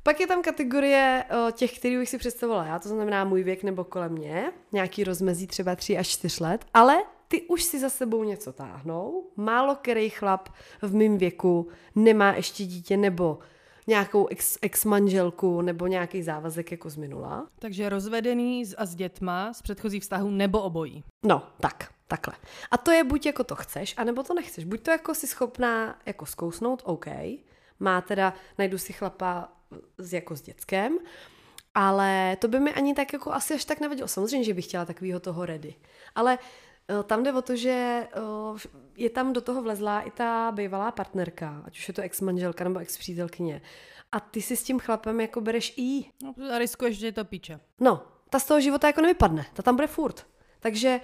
Pak 0.03 0.19
je 0.19 0.27
tam 0.27 0.41
kategorie 0.41 1.25
o, 1.47 1.51
těch, 1.51 1.79
kterých 1.79 1.97
bych 1.97 2.09
si 2.09 2.17
představovala 2.17 2.65
já, 2.65 2.79
to 2.79 2.89
znamená 2.89 3.23
můj 3.23 3.43
věk 3.43 3.63
nebo 3.63 3.83
kolem 3.83 4.11
mě, 4.11 4.51
nějaký 4.71 5.03
rozmezí 5.03 5.47
třeba 5.47 5.75
3 5.75 5.97
až 5.97 6.07
4 6.07 6.43
let, 6.43 6.65
ale 6.73 7.03
ty 7.27 7.41
už 7.41 7.63
si 7.63 7.79
za 7.79 7.89
sebou 7.89 8.23
něco 8.23 8.53
táhnou. 8.53 9.31
Málo 9.35 9.75
který 9.75 10.09
chlap 10.09 10.49
v 10.81 10.95
mém 10.95 11.17
věku 11.17 11.67
nemá 11.95 12.33
ještě 12.33 12.65
dítě 12.65 12.97
nebo 12.97 13.39
nějakou 13.87 14.27
ex, 14.27 14.57
ex-manželku 14.61 15.61
nebo 15.61 15.87
nějaký 15.87 16.23
závazek 16.23 16.71
jako 16.71 16.89
z 16.89 16.95
minula. 16.95 17.47
Takže 17.59 17.89
rozvedený 17.89 18.63
a 18.77 18.85
s 18.85 18.95
dětma 18.95 19.53
z 19.53 19.61
předchozí 19.61 19.99
vztahu 19.99 20.29
nebo 20.29 20.61
obojí. 20.61 21.03
No, 21.25 21.47
tak, 21.59 21.91
takhle. 22.07 22.33
A 22.71 22.77
to 22.77 22.91
je 22.91 23.03
buď 23.03 23.25
jako 23.25 23.43
to 23.43 23.55
chceš, 23.55 23.93
anebo 23.97 24.23
to 24.23 24.33
nechceš. 24.33 24.65
Buď 24.65 24.81
to 24.81 24.91
jako 24.91 25.15
si 25.15 25.27
schopná 25.27 25.99
jako 26.05 26.25
zkousnout, 26.25 26.81
OK, 26.85 27.05
má 27.79 28.01
teda, 28.01 28.33
najdu 28.57 28.77
si 28.77 28.93
chlapa 28.93 29.49
s, 29.97 30.13
jako 30.13 30.35
s 30.35 30.41
dětskem, 30.41 30.97
ale 31.75 32.37
to 32.39 32.47
by 32.47 32.59
mi 32.59 32.73
ani 32.73 32.93
tak 32.93 33.13
jako 33.13 33.31
asi 33.31 33.53
až 33.53 33.65
tak 33.65 33.79
nevadilo. 33.79 34.07
Samozřejmě, 34.07 34.43
že 34.43 34.53
bych 34.53 34.65
chtěla 34.65 34.85
takového 34.85 35.19
toho 35.19 35.45
ready. 35.45 35.75
Ale 36.15 36.37
tam 37.03 37.23
jde 37.23 37.33
o 37.33 37.41
to, 37.41 37.55
že 37.55 37.71
eh, 37.71 38.09
je 38.97 39.09
tam 39.09 39.33
do 39.33 39.41
toho 39.41 39.61
vlezlá 39.61 40.01
i 40.01 40.11
ta 40.11 40.51
bývalá 40.51 40.91
partnerka, 40.91 41.61
ať 41.65 41.77
už 41.77 41.87
je 41.87 41.93
to 41.93 42.01
ex-manželka 42.01 42.63
nebo 42.63 42.79
ex-přítelkyně. 42.79 43.61
A 44.11 44.19
ty 44.19 44.41
si 44.41 44.55
s 44.55 44.63
tím 44.63 44.79
chlapem 44.79 45.21
jako 45.21 45.41
bereš 45.41 45.73
i. 45.77 46.05
No, 46.23 46.33
a 46.55 46.57
riskuješ, 46.57 46.97
že 46.97 47.07
je 47.07 47.11
to 47.11 47.25
píče. 47.25 47.59
No, 47.79 48.03
ta 48.29 48.39
z 48.39 48.45
toho 48.45 48.61
života 48.61 48.87
jako 48.87 49.01
nevypadne, 49.01 49.45
ta 49.53 49.63
tam 49.63 49.75
bude 49.75 49.87
furt. 49.87 50.27
Takže 50.59 51.01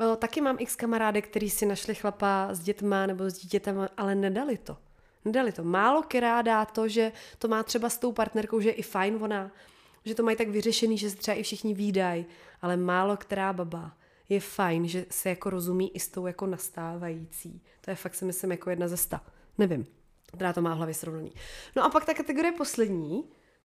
o, 0.00 0.12
eh, 0.12 0.16
taky 0.16 0.40
mám 0.40 0.56
x 0.58 0.76
kamarádek, 0.76 1.28
který 1.28 1.50
si 1.50 1.66
našli 1.66 1.94
chlapa 1.94 2.48
s 2.50 2.60
dětma 2.60 3.06
nebo 3.06 3.30
s 3.30 3.38
dítětem, 3.38 3.88
ale 3.96 4.14
nedali 4.14 4.58
to. 4.58 4.76
Nedali 5.24 5.52
to. 5.52 5.64
Málo 5.64 6.02
která 6.02 6.42
dá 6.42 6.64
to, 6.64 6.88
že 6.88 7.12
to 7.38 7.48
má 7.48 7.62
třeba 7.62 7.88
s 7.88 7.98
tou 7.98 8.12
partnerkou, 8.12 8.60
že 8.60 8.68
je 8.68 8.72
i 8.72 8.82
fajn 8.82 9.18
ona, 9.20 9.50
že 10.04 10.14
to 10.14 10.22
mají 10.22 10.36
tak 10.36 10.48
vyřešený, 10.48 10.98
že 10.98 11.10
se 11.10 11.16
třeba 11.16 11.36
i 11.36 11.42
všichni 11.42 11.74
výdají, 11.74 12.26
ale 12.62 12.76
málo 12.76 13.16
která 13.16 13.52
baba 13.52 13.92
je 14.28 14.40
fajn, 14.40 14.88
že 14.88 15.06
se 15.10 15.28
jako 15.28 15.50
rozumí 15.50 15.96
i 15.96 16.00
s 16.00 16.08
tou 16.08 16.26
jako 16.26 16.46
nastávající. 16.46 17.62
To 17.80 17.90
je 17.90 17.94
fakt 17.94 18.14
si 18.14 18.24
myslím 18.24 18.50
jako 18.50 18.70
jedna 18.70 18.88
ze 18.88 18.96
sta. 18.96 19.24
Nevím, 19.58 19.86
která 20.26 20.52
to 20.52 20.62
má 20.62 20.72
hlavě 20.72 20.94
srovnaný. 20.94 21.32
No 21.76 21.84
a 21.84 21.88
pak 21.88 22.04
ta 22.04 22.14
kategorie 22.14 22.52
poslední, 22.52 23.24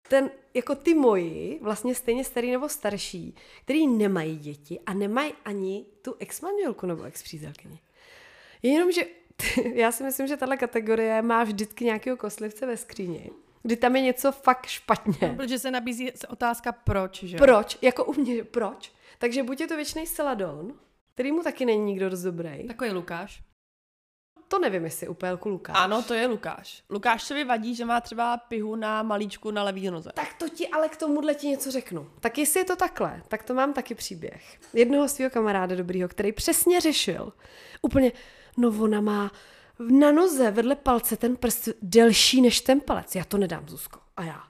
ten, 0.09 0.31
jako 0.55 0.75
ty 0.75 0.95
moji, 0.95 1.59
vlastně 1.63 1.95
stejně 1.95 2.25
starý 2.25 2.51
nebo 2.51 2.69
starší, 2.69 3.35
který 3.65 3.87
nemají 3.87 4.39
děti 4.39 4.81
a 4.87 4.95
nemají 4.95 5.33
ani 5.45 5.87
tu 6.03 6.17
ex-manželku 6.19 6.87
nebo 6.87 7.03
ex-přítelkyni. 7.03 7.81
Jenomže 8.63 9.03
já 9.75 9.93
si 9.93 10.05
myslím, 10.05 10.27
že 10.27 10.37
tahle 10.37 10.57
kategorie 10.57 11.23
má 11.23 11.45
vždycky 11.45 11.85
nějakého 11.85 12.17
koslivce 12.17 12.67
ve 12.67 12.77
skříni, 12.77 13.31
kdy 13.63 13.77
tam 13.77 13.97
je 13.97 14.03
něco 14.03 14.33
fakt 14.33 14.67
špatně. 14.67 15.29
No, 15.29 15.35
protože 15.35 15.59
se 15.59 15.71
nabízí 15.71 16.13
otázka 16.29 16.73
proč, 16.73 17.23
že? 17.23 17.37
Proč? 17.37 17.79
Jako 17.83 18.05
u 18.05 18.13
mě, 18.13 18.45
proč? 18.45 18.93
Takže 19.21 19.43
buď 19.43 19.61
je 19.61 19.67
to 19.67 19.77
věčný 19.77 20.07
Celadon, 20.07 20.75
který 21.15 21.33
mu 21.33 21.43
taky 21.43 21.65
není 21.65 21.85
nikdo 21.85 22.11
dost 22.11 22.23
dobrý. 22.23 22.67
Takový 22.67 22.91
Lukáš. 22.91 23.43
To 24.49 24.59
nevím, 24.59 24.85
jestli 24.85 25.09
úplně 25.09 25.31
jako 25.31 25.49
Lukáš. 25.49 25.77
Ano, 25.79 26.03
to 26.03 26.15
je 26.15 26.27
Lukáš. 26.27 26.83
Lukáš 26.91 27.23
se 27.23 27.35
vyvadí, 27.35 27.75
že 27.75 27.85
má 27.85 28.01
třeba 28.01 28.37
pihu 28.37 28.77
na 28.77 29.03
malíčku 29.03 29.51
na 29.51 29.63
levý 29.63 29.91
noze. 29.91 30.11
Tak 30.15 30.35
to 30.35 30.49
ti 30.49 30.69
ale 30.69 30.89
k 30.89 30.97
tomuhle 30.97 31.35
ti 31.35 31.47
něco 31.47 31.71
řeknu. 31.71 32.11
Tak 32.21 32.39
jestli 32.39 32.61
je 32.61 32.65
to 32.65 32.77
takhle, 32.77 33.23
tak 33.29 33.43
to 33.43 33.55
mám 33.55 33.73
taky 33.73 33.95
příběh. 33.95 34.59
Jednoho 34.73 35.09
svého 35.09 35.31
kamaráda 35.31 35.77
dobrýho, 35.77 36.09
který 36.09 36.33
přesně 36.33 36.81
řešil. 36.81 37.33
Úplně, 37.83 38.13
no 38.57 38.69
ona 38.69 39.01
má 39.01 39.33
na 39.79 40.13
noze 40.13 40.51
vedle 40.51 40.77
palce 40.77 41.17
ten 41.17 41.37
prst 41.37 41.69
delší 41.83 42.43
než 42.43 42.61
ten 42.61 42.81
palec. 42.81 43.15
Já 43.15 43.25
to 43.25 43.39
nedám, 43.39 43.69
Zuzko. 43.69 44.01
A 44.17 44.25
já, 44.25 44.43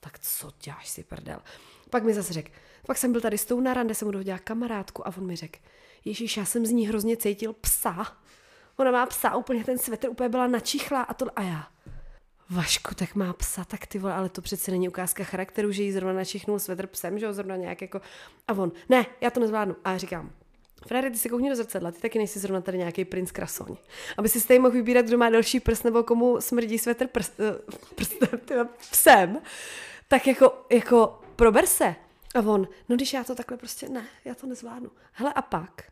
tak 0.00 0.18
co 0.18 0.52
děláš 0.62 0.88
si 0.88 1.04
prdel? 1.04 1.40
Pak 1.90 2.04
mi 2.04 2.14
zase 2.14 2.32
řekl, 2.32 2.50
pak 2.86 2.98
jsem 2.98 3.12
byl 3.12 3.20
tady 3.20 3.38
s 3.38 3.44
tou 3.44 3.60
na 3.60 3.74
rande, 3.74 3.94
jsem 3.94 4.08
mu 4.08 4.12
dohodila 4.12 4.38
kamarádku 4.38 5.08
a 5.08 5.16
on 5.16 5.26
mi 5.26 5.36
řekl, 5.36 5.58
Ježíš, 6.04 6.36
já 6.36 6.44
jsem 6.44 6.66
z 6.66 6.70
ní 6.70 6.88
hrozně 6.88 7.16
cítil 7.16 7.52
psa. 7.52 8.16
Ona 8.76 8.90
má 8.90 9.06
psa, 9.06 9.36
úplně 9.36 9.64
ten 9.64 9.78
svetr 9.78 10.08
úplně 10.08 10.28
byla 10.28 10.46
načichla 10.46 11.02
a 11.02 11.14
to 11.14 11.26
a 11.36 11.42
já. 11.42 11.68
Vašku, 12.50 12.94
tak 12.94 13.14
má 13.14 13.32
psa, 13.32 13.64
tak 13.64 13.86
ty 13.86 13.98
vole, 13.98 14.14
ale 14.14 14.28
to 14.28 14.42
přece 14.42 14.70
není 14.70 14.88
ukázka 14.88 15.24
charakteru, 15.24 15.72
že 15.72 15.82
jí 15.82 15.92
zrovna 15.92 16.12
načichnul 16.12 16.58
svetr 16.58 16.86
psem, 16.86 17.18
že 17.18 17.26
ho 17.26 17.32
zrovna 17.32 17.56
nějak 17.56 17.82
jako... 17.82 18.00
A 18.48 18.52
on, 18.52 18.72
ne, 18.88 19.06
já 19.20 19.30
to 19.30 19.40
nezvládnu. 19.40 19.76
A 19.84 19.92
já 19.92 19.98
říkám, 19.98 20.30
Frére, 20.86 21.10
ty 21.10 21.18
si 21.18 21.28
koukni 21.28 21.50
do 21.50 21.56
zrcadla, 21.56 21.92
ty 21.92 22.00
taky 22.00 22.18
nejsi 22.18 22.38
zrovna 22.38 22.60
tady 22.60 22.78
nějaký 22.78 23.04
princ 23.04 23.30
krasoň. 23.30 23.76
Aby 24.16 24.28
si 24.28 24.40
stejně 24.40 24.60
mohl 24.60 24.72
vybírat, 24.72 25.06
kdo 25.06 25.18
má 25.18 25.30
delší 25.30 25.60
prst 25.60 25.84
nebo 25.84 26.02
komu 26.02 26.40
smrdí 26.40 26.78
svetr 26.78 27.06
prst, 27.06 27.40
prstem, 27.94 28.68
psem, 28.90 29.38
tak 30.08 30.26
jako, 30.26 30.66
jako 30.70 31.20
prober 31.36 31.66
se. 31.66 31.94
A 32.38 32.40
on, 32.40 32.68
no 32.88 32.96
když 32.96 33.12
já 33.12 33.24
to 33.24 33.34
takhle 33.34 33.56
prostě, 33.56 33.88
ne, 33.88 34.04
já 34.24 34.34
to 34.34 34.46
nezvládnu. 34.46 34.90
Hele 35.12 35.32
a 35.32 35.42
pak 35.42 35.82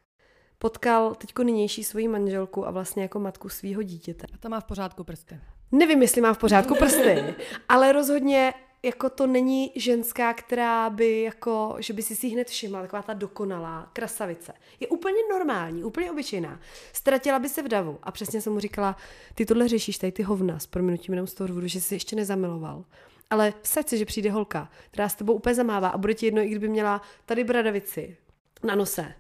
potkal 0.59 1.15
teďko 1.15 1.43
nynější 1.43 1.85
svoji 1.85 2.09
manželku 2.09 2.67
a 2.67 2.71
vlastně 2.71 3.03
jako 3.03 3.21
matku 3.21 3.49
svého 3.49 3.83
dítěte. 3.83 4.27
A 4.35 4.39
to 4.39 4.49
má 4.49 4.61
v 4.61 4.65
pořádku 4.65 5.05
prsty. 5.05 5.41
Nevím, 5.73 6.03
jestli 6.03 6.21
má 6.21 6.35
v 6.35 6.39
pořádku 6.39 6.75
prsty, 6.75 7.35
ale 7.69 7.93
rozhodně 7.93 8.55
jako 8.83 9.11
to 9.11 9.27
není 9.27 9.73
ženská, 9.75 10.35
která 10.35 10.91
by 10.91 11.23
jako, 11.23 11.77
že 11.79 11.93
by 11.93 12.03
si 12.03 12.17
si 12.17 12.29
hned 12.29 12.49
všimla, 12.49 12.83
taková 12.83 13.03
ta 13.03 13.15
dokonalá 13.15 13.91
krasavice. 13.93 14.53
Je 14.81 14.89
úplně 14.89 15.19
normální, 15.31 15.85
úplně 15.85 16.11
obyčejná. 16.11 16.61
Ztratila 16.93 17.39
by 17.39 17.49
se 17.49 17.63
v 17.63 17.69
davu. 17.69 17.99
A 18.03 18.13
přesně 18.13 18.41
jsem 18.41 18.53
mu 18.53 18.61
říkala, 18.61 18.97
ty 19.35 19.47
tohle 19.47 19.69
řešíš, 19.69 19.99
tady 19.99 20.13
ty 20.13 20.23
hovna, 20.23 20.59
s 20.59 20.67
proměnutím 20.67 21.15
jenom 21.15 21.27
z 21.27 21.35
toho 21.35 21.49
důvodu, 21.49 21.67
že 21.67 21.81
jsi 21.81 21.95
ještě 21.95 22.17
nezamiloval. 22.17 22.85
Ale 23.31 23.55
vsaď 23.63 23.89
si, 23.89 23.99
že 23.99 24.05
přijde 24.05 24.31
holka, 24.31 24.71
která 24.91 25.09
s 25.09 25.15
tebou 25.15 25.33
úplně 25.35 25.55
zamává 25.55 25.89
a 25.89 25.99
bude 25.99 26.15
ti 26.15 26.27
jedno, 26.27 26.43
i 26.43 26.49
kdyby 26.49 26.69
měla 26.69 27.01
tady 27.27 27.45
bradavici 27.45 28.17
na 28.65 28.75
nose 28.75 29.15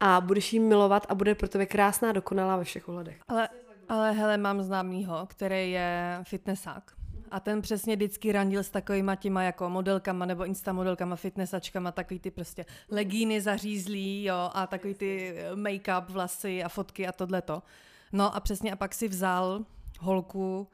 a 0.00 0.20
budeš 0.20 0.52
jí 0.52 0.60
milovat 0.60 1.06
a 1.08 1.14
bude 1.14 1.34
pro 1.34 1.48
tebe 1.48 1.66
krásná, 1.66 2.12
dokonalá 2.12 2.56
ve 2.56 2.64
všech 2.64 2.88
ohledech. 2.88 3.18
Ale, 3.28 3.48
ale 3.88 4.12
hele, 4.12 4.36
mám 4.36 4.62
známýho, 4.62 5.26
který 5.26 5.70
je 5.70 6.18
fitnessák. 6.22 6.92
A 7.30 7.40
ten 7.40 7.62
přesně 7.62 7.96
vždycky 7.96 8.32
randil 8.32 8.62
s 8.62 8.70
takovýma 8.70 9.16
těma 9.16 9.42
jako 9.42 9.70
modelkama 9.70 10.26
nebo 10.26 10.44
instamodelkama, 10.44 11.16
fitnessačkama, 11.16 11.92
takový 11.92 12.20
ty 12.20 12.30
prostě 12.30 12.66
legíny 12.90 13.40
zařízlý, 13.40 14.24
jo, 14.24 14.50
a 14.54 14.66
takový 14.66 14.94
ty 14.94 15.36
make-up, 15.54 16.04
vlasy 16.08 16.64
a 16.64 16.68
fotky 16.68 17.06
a 17.06 17.12
tohleto. 17.12 17.62
No 18.12 18.36
a 18.36 18.40
přesně 18.40 18.72
a 18.72 18.76
pak 18.76 18.94
si 18.94 19.08
vzal 19.08 19.64
holku, 20.00 20.68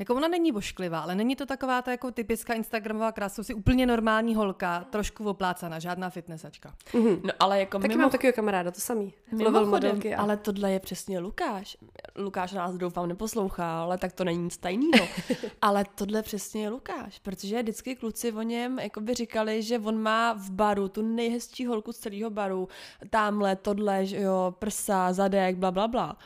jako 0.00 0.14
ona 0.14 0.28
není 0.28 0.52
vošklivá, 0.52 1.00
ale 1.00 1.14
není 1.14 1.36
to 1.36 1.46
taková 1.46 1.82
ta 1.82 1.90
jako 1.90 2.10
typická 2.10 2.54
Instagramová 2.54 3.12
krása, 3.12 3.42
si 3.42 3.54
úplně 3.54 3.86
normální 3.86 4.34
holka, 4.34 4.84
trošku 4.90 5.28
oplácaná, 5.28 5.78
žádná 5.78 6.10
fitnessačka. 6.10 6.74
Mhm. 6.94 7.20
No 7.24 7.32
ale 7.40 7.60
jako 7.60 7.78
Taky 7.78 7.88
mimo, 7.88 8.00
mám 8.00 8.10
takového 8.10 8.32
kamaráda, 8.32 8.70
to 8.70 8.80
samý. 8.80 9.14
Lovil 9.32 9.50
mimochodem, 9.50 9.70
modelky 9.70 10.14
a... 10.14 10.20
ale 10.22 10.36
tohle 10.36 10.72
je 10.72 10.80
přesně 10.80 11.18
Lukáš. 11.18 11.76
Lukáš 12.16 12.52
nás 12.52 12.74
doufám 12.74 13.08
neposlouchá, 13.08 13.82
ale 13.82 13.98
tak 13.98 14.12
to 14.12 14.24
není 14.24 14.42
nic 14.42 14.56
tajného. 14.56 15.06
ale 15.62 15.84
tohle 15.94 16.22
přesně 16.22 16.62
je 16.62 16.68
Lukáš, 16.68 17.18
protože 17.18 17.62
vždycky 17.62 17.96
kluci 17.96 18.32
o 18.32 18.42
něm 18.42 18.78
jakoby 18.78 19.14
říkali, 19.14 19.62
že 19.62 19.78
on 19.78 20.02
má 20.02 20.32
v 20.32 20.50
baru 20.50 20.88
tu 20.88 21.02
nejhezčí 21.02 21.66
holku 21.66 21.92
z 21.92 21.98
celého 21.98 22.30
baru, 22.30 22.68
tamhle, 23.10 23.56
tohle, 23.56 24.06
že 24.06 24.20
jo, 24.20 24.54
prsa, 24.58 25.12
zadek, 25.12 25.56
bla, 25.56 25.70
bla, 25.70 25.88
bla. 25.88 26.16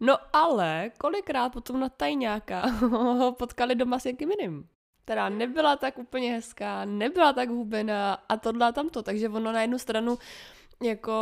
No 0.00 0.16
ale 0.32 0.90
kolikrát 0.98 1.48
potom 1.52 1.80
na 1.80 1.88
tajňáka 1.88 2.66
ho 2.90 3.32
potkali 3.32 3.74
doma 3.74 3.98
s 3.98 4.04
někým 4.04 4.30
jiným. 4.30 4.68
Která 5.04 5.28
nebyla 5.28 5.76
tak 5.76 5.98
úplně 5.98 6.32
hezká, 6.32 6.84
nebyla 6.84 7.32
tak 7.32 7.48
hubená 7.48 8.18
a 8.28 8.36
tohle 8.36 8.66
a 8.68 8.72
tamto. 8.72 9.02
Takže 9.02 9.28
ono 9.28 9.52
na 9.52 9.60
jednu 9.62 9.78
stranu 9.78 10.18
jako 10.82 11.12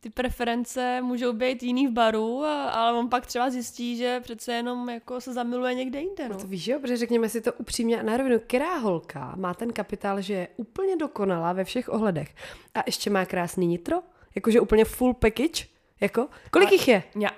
ty 0.00 0.10
preference 0.10 1.00
můžou 1.02 1.32
být 1.32 1.62
jiný 1.62 1.86
v 1.86 1.90
baru, 1.92 2.44
ale 2.44 2.98
on 2.98 3.08
pak 3.08 3.26
třeba 3.26 3.50
zjistí, 3.50 3.96
že 3.96 4.20
přece 4.20 4.52
jenom 4.52 4.88
jako 4.90 5.20
se 5.20 5.32
zamiluje 5.32 5.74
někde 5.74 6.00
jinde. 6.00 6.28
No 6.28 6.34
No. 6.34 6.40
to 6.40 6.46
víš, 6.46 6.66
jo, 6.66 6.78
protože 6.80 6.96
řekněme 6.96 7.28
si 7.28 7.40
to 7.40 7.52
upřímně 7.52 8.00
a 8.00 8.02
na 8.02 8.16
rovinu, 8.16 8.38
která 8.38 8.74
holka 8.78 9.34
má 9.36 9.54
ten 9.54 9.72
kapitál, 9.72 10.20
že 10.20 10.34
je 10.34 10.48
úplně 10.56 10.96
dokonalá 10.96 11.52
ve 11.52 11.64
všech 11.64 11.88
ohledech 11.88 12.34
a 12.74 12.82
ještě 12.86 13.10
má 13.10 13.24
krásný 13.24 13.66
nitro, 13.66 13.96
jakože 14.34 14.60
úplně 14.60 14.84
full 14.84 15.14
package, 15.14 15.64
jako, 16.02 16.28
kolik 16.50 16.68
A- 16.68 16.72
jich 16.72 16.88
je? 16.88 17.02
Ja. 17.20 17.30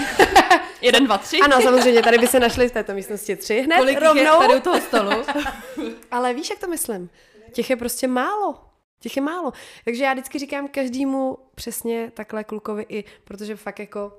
Jeden, 0.80 1.04
dva, 1.04 1.18
tři. 1.18 1.38
Ano, 1.38 1.60
samozřejmě, 1.60 2.02
tady 2.02 2.18
by 2.18 2.26
se 2.26 2.40
našli 2.40 2.68
v 2.68 2.72
této 2.72 2.94
místnosti 2.94 3.36
tři 3.36 3.60
hned 3.60 3.76
Kolik 3.76 3.98
rovnou, 4.00 4.22
je 4.22 4.48
tady 4.48 4.56
u 4.56 4.60
toho 4.60 4.80
stolu? 4.80 5.10
ale 6.10 6.34
víš, 6.34 6.50
jak 6.50 6.58
to 6.58 6.68
myslím? 6.68 7.10
Těch 7.52 7.70
je 7.70 7.76
prostě 7.76 8.08
málo. 8.08 8.54
Těch 9.00 9.16
je 9.16 9.22
málo. 9.22 9.52
Takže 9.84 10.04
já 10.04 10.12
vždycky 10.12 10.38
říkám 10.38 10.68
každému 10.68 11.38
přesně 11.54 12.10
takhle 12.14 12.44
klukovi 12.44 12.86
i, 12.88 13.04
protože 13.24 13.56
fakt 13.56 13.78
jako 13.78 14.12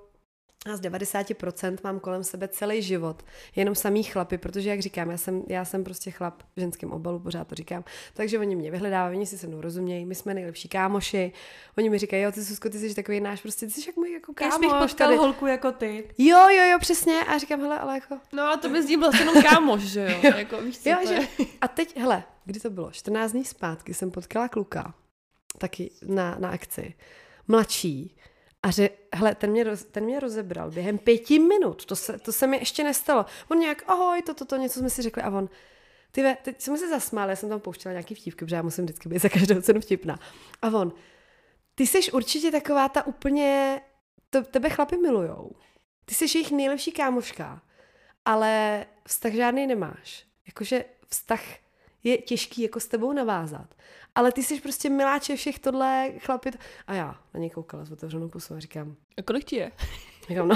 a 0.65 0.75
z 0.77 0.81
90% 0.81 1.77
mám 1.83 1.99
kolem 1.99 2.23
sebe 2.23 2.47
celý 2.47 2.81
život. 2.81 3.23
Jenom 3.55 3.75
samý 3.75 4.03
chlapy, 4.03 4.37
protože 4.37 4.69
jak 4.69 4.79
říkám, 4.79 5.11
já 5.11 5.17
jsem, 5.17 5.43
já 5.47 5.65
jsem 5.65 5.83
prostě 5.83 6.11
chlap 6.11 6.43
v 6.55 6.59
ženském 6.59 6.91
obalu, 6.91 7.19
pořád 7.19 7.47
to 7.47 7.55
říkám. 7.55 7.83
Takže 8.13 8.39
oni 8.39 8.55
mě 8.55 8.71
vyhledávají, 8.71 9.17
oni 9.17 9.25
si 9.25 9.37
se 9.37 9.47
mnou 9.47 9.61
rozumějí, 9.61 10.05
my 10.05 10.15
jsme 10.15 10.33
nejlepší 10.33 10.67
kámoši. 10.69 11.31
Oni 11.77 11.89
mi 11.89 11.97
říkají, 11.97 12.23
jo, 12.23 12.31
ty 12.31 12.45
Susko, 12.45 12.69
ty 12.69 12.79
jsi 12.79 12.95
takový 12.95 13.19
náš, 13.19 13.41
prostě 13.41 13.65
ty 13.65 13.71
jsi 13.71 13.89
jak 13.89 13.95
můj 13.95 14.11
jako 14.11 14.33
Když 14.33 14.49
bych 14.59 14.69
kámoš 14.69 14.91
potkal 14.91 15.07
tady. 15.07 15.17
holku 15.17 15.45
jako 15.47 15.71
ty. 15.71 16.03
Jo, 16.17 16.49
jo, 16.49 16.63
jo, 16.71 16.79
přesně. 16.79 17.19
A 17.27 17.37
říkám, 17.37 17.59
hele, 17.61 17.79
ale 17.79 17.93
jako, 17.93 18.17
No 18.33 18.43
a 18.43 18.57
to 18.57 18.69
by 18.69 18.83
s 18.83 18.87
ním 18.87 18.99
vlastně 18.99 19.21
jenom 19.21 19.43
kámoš, 19.43 19.81
že 19.81 20.01
jo? 20.23 20.31
Jako, 20.37 20.61
víš 20.61 20.79
co, 20.79 20.89
Jo, 20.89 20.97
že... 21.07 21.45
A 21.61 21.67
teď, 21.67 21.97
hele, 21.99 22.23
kdy 22.45 22.59
to 22.59 22.69
bylo? 22.69 22.91
14 22.91 23.31
dní 23.31 23.45
zpátky 23.45 23.93
jsem 23.93 24.11
potkala 24.11 24.47
kluka, 24.47 24.93
taky 25.57 25.91
na, 26.05 26.35
na 26.39 26.49
akci, 26.49 26.93
mladší, 27.47 28.15
a 28.63 28.71
že, 28.71 28.89
hele, 29.13 29.35
ten 29.35 29.51
mě, 29.51 29.63
roz, 29.63 29.83
ten 29.83 30.03
mě 30.03 30.19
rozebral 30.19 30.71
během 30.71 30.97
pěti 30.97 31.39
minut, 31.39 31.85
to 31.85 31.95
se, 31.95 32.19
to 32.19 32.31
se 32.31 32.47
mi 32.47 32.57
ještě 32.57 32.83
nestalo. 32.83 33.25
On 33.51 33.59
nějak, 33.59 33.83
ahoj, 33.87 34.21
to, 34.21 34.33
to, 34.33 34.45
to, 34.45 34.55
něco 34.55 34.79
jsme 34.79 34.89
si 34.89 35.01
řekli 35.01 35.23
a 35.23 35.29
on, 35.29 35.49
ty 36.11 36.23
ve, 36.23 36.35
teď 36.35 36.61
jsme 36.61 36.77
se 36.77 36.89
zasmáli, 36.89 37.31
já 37.31 37.35
jsem 37.35 37.49
tam 37.49 37.59
pouštěla 37.59 37.93
nějaký 37.93 38.15
vtipky, 38.15 38.45
protože 38.45 38.55
já 38.55 38.61
musím 38.61 38.83
vždycky 38.83 39.09
být 39.09 39.21
za 39.21 39.29
každou 39.29 39.61
cenu 39.61 39.81
vtipná. 39.81 40.19
A 40.61 40.67
on, 40.67 40.93
ty 41.75 41.87
jsi 41.87 42.11
určitě 42.11 42.51
taková 42.51 42.89
ta 42.89 43.07
úplně, 43.07 43.81
to, 44.29 44.43
tebe 44.43 44.69
chlapi 44.69 44.97
milujou. 44.97 45.51
Ty 46.05 46.15
jsi 46.15 46.37
jejich 46.37 46.51
nejlepší 46.51 46.91
kámoška, 46.91 47.61
ale 48.25 48.85
vztah 49.07 49.31
žádný 49.31 49.67
nemáš. 49.67 50.25
Jakože 50.47 50.85
vztah 51.07 51.41
je 52.03 52.17
těžký 52.17 52.61
jako 52.61 52.79
s 52.79 52.87
tebou 52.87 53.13
navázat. 53.13 53.75
Ale 54.15 54.31
ty 54.31 54.43
jsi 54.43 54.61
prostě 54.61 54.89
miláče 54.89 55.35
všech 55.35 55.59
tohle 55.59 56.11
chlapit. 56.19 56.57
A 56.87 56.93
já 56.93 57.15
na 57.33 57.39
něj 57.39 57.49
koukala 57.49 57.85
s 57.85 57.91
otevřenou 57.91 58.29
pusou 58.29 58.55
a 58.55 58.59
říkám, 58.59 58.95
A 59.17 59.21
kolik 59.21 59.43
ti 59.43 59.55
je? 59.55 59.71
říkám, 60.29 60.47
no. 60.47 60.55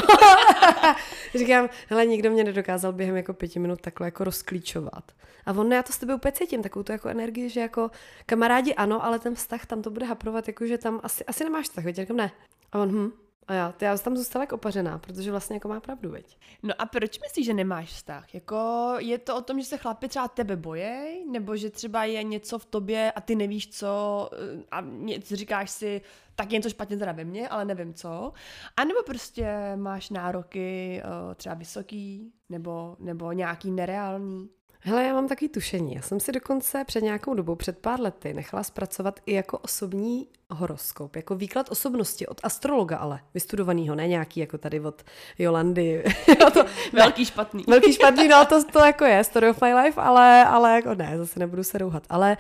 říkám, 1.36 1.70
hele, 1.90 2.06
nikdo 2.06 2.32
mě 2.32 2.44
nedokázal 2.44 2.94
během 2.94 3.16
jako 3.16 3.34
pěti 3.34 3.60
minut 3.60 3.82
takhle 3.82 4.08
jako 4.08 4.24
rozklíčovat. 4.24 5.12
A 5.46 5.52
on, 5.52 5.74
já 5.74 5.84
to 5.84 5.94
s 5.94 5.98
tebe 5.98 6.16
úplně 6.16 6.32
cítím, 6.32 6.64
takovou 6.64 6.84
tu 6.84 6.92
jako 6.92 7.10
energii, 7.10 7.50
že 7.50 7.60
jako 7.60 7.92
kamarádi 8.26 8.76
ano, 8.76 9.06
ale 9.06 9.20
ten 9.20 9.36
vztah 9.36 9.66
tam 9.66 9.82
to 9.82 9.90
bude 9.90 10.06
haprovat, 10.06 10.48
jako 10.48 10.66
že 10.66 10.78
tam 10.78 11.00
asi, 11.04 11.26
asi 11.26 11.44
nemáš 11.44 11.66
vztah, 11.66 11.86
říkám, 11.94 12.18
ne. 12.18 12.32
A 12.72 12.80
on, 12.80 12.92
hm. 12.92 13.12
A 13.48 13.54
já, 13.54 13.74
já 13.82 13.98
jsem 13.98 14.04
tam 14.04 14.18
zůstala 14.18 14.44
jako 14.44 14.56
opařená, 14.56 14.98
protože 14.98 15.32
vlastně 15.32 15.56
jako 15.56 15.68
má 15.68 15.80
pravdu, 15.80 16.12
veď. 16.12 16.38
No 16.64 16.74
a 16.78 16.86
proč 16.86 17.20
myslíš, 17.20 17.46
že 17.46 17.54
nemáš 17.54 17.90
vztah? 17.90 18.34
Jako 18.34 18.94
je 18.98 19.18
to 19.18 19.38
o 19.38 19.42
tom, 19.42 19.60
že 19.60 19.66
se 19.66 19.78
chlapi 19.78 20.08
třeba 20.08 20.28
tebe 20.28 20.56
bojej, 20.56 21.26
nebo 21.32 21.58
že 21.58 21.70
třeba 21.70 22.06
je 22.06 22.24
něco 22.24 22.60
v 22.60 22.66
tobě 22.66 23.12
a 23.12 23.22
ty 23.22 23.36
nevíš 23.36 23.70
co 23.70 24.30
eh, 24.34 24.64
a 24.72 24.82
něco 24.82 25.36
říkáš 25.36 25.72
si, 25.72 26.02
tak 26.36 26.52
je 26.52 26.58
něco 26.58 26.70
špatně 26.70 26.98
teda 26.98 27.12
ve 27.12 27.24
mně, 27.24 27.50
ale 27.50 27.66
nevím 27.66 27.94
co. 27.94 28.34
A 28.78 28.84
nebo 28.84 29.04
prostě 29.06 29.76
máš 29.76 30.10
nároky 30.10 31.02
eh, 31.02 31.36
třeba 31.36 31.56
vysoký, 31.56 32.34
nebo, 32.50 32.96
nebo 33.00 33.32
nějaký 33.32 33.72
nereální. 33.72 34.50
Hele, 34.88 35.04
já 35.04 35.14
mám 35.14 35.28
takový 35.28 35.50
tušení. 35.50 35.96
Já 35.96 36.02
jsem 36.02 36.20
si 36.20 36.32
dokonce 36.32 36.84
před 36.84 37.02
nějakou 37.02 37.34
dobou, 37.34 37.56
před 37.56 37.78
pár 37.78 38.00
lety, 38.02 38.34
nechala 38.34 38.64
zpracovat 38.64 39.20
i 39.26 39.34
jako 39.34 39.58
osobní 39.58 40.28
horoskop, 40.50 41.16
jako 41.16 41.36
výklad 41.36 41.72
osobnosti 41.72 42.28
od 42.28 42.42
astrologa, 42.44 42.98
ale 42.98 43.20
vystudovanýho, 43.34 43.96
ne 43.96 44.08
nějaký 44.08 44.40
jako 44.40 44.58
tady 44.58 44.80
od 44.80 45.04
Jolandy. 45.40 46.04
Jo, 46.42 46.52
to, 46.52 46.66
Velký 46.94 47.26
špatný. 47.26 47.64
Velký 47.68 47.94
špatný, 47.94 48.28
no 48.28 48.46
to, 48.46 48.64
to 48.64 48.80
jako 48.80 49.06
je, 49.06 49.24
story 49.24 49.50
of 49.50 49.62
my 49.62 49.74
life, 49.74 50.02
ale, 50.02 50.46
ale 50.46 50.72
jako 50.76 50.96
ne, 50.96 51.18
zase 51.18 51.40
nebudu 51.40 51.64
se 51.64 51.78
rouhat. 51.78 52.04
Ale 52.10 52.38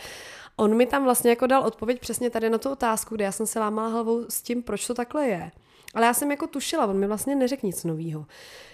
on 0.58 0.76
mi 0.76 0.86
tam 0.86 1.04
vlastně 1.04 1.30
jako 1.30 1.48
dal 1.48 1.64
odpověď 1.64 2.00
přesně 2.00 2.30
tady 2.30 2.50
na 2.50 2.58
tu 2.58 2.70
otázku, 2.72 3.16
kde 3.16 3.26
já 3.26 3.32
jsem 3.32 3.48
se 3.48 3.60
lámala 3.60 3.90
hlavou 3.90 4.26
s 4.30 4.42
tím, 4.42 4.64
proč 4.64 4.88
to 4.88 4.94
takhle 4.94 5.28
je. 5.28 5.52
Ale 5.96 6.06
já 6.06 6.14
jsem 6.14 6.32
jako 6.32 6.48
tušila, 6.48 6.86
on 6.86 7.00
mi 7.00 7.08
vlastně 7.08 7.36
neřekl 7.36 7.66
nic 7.66 7.84
novýho. 7.84 8.26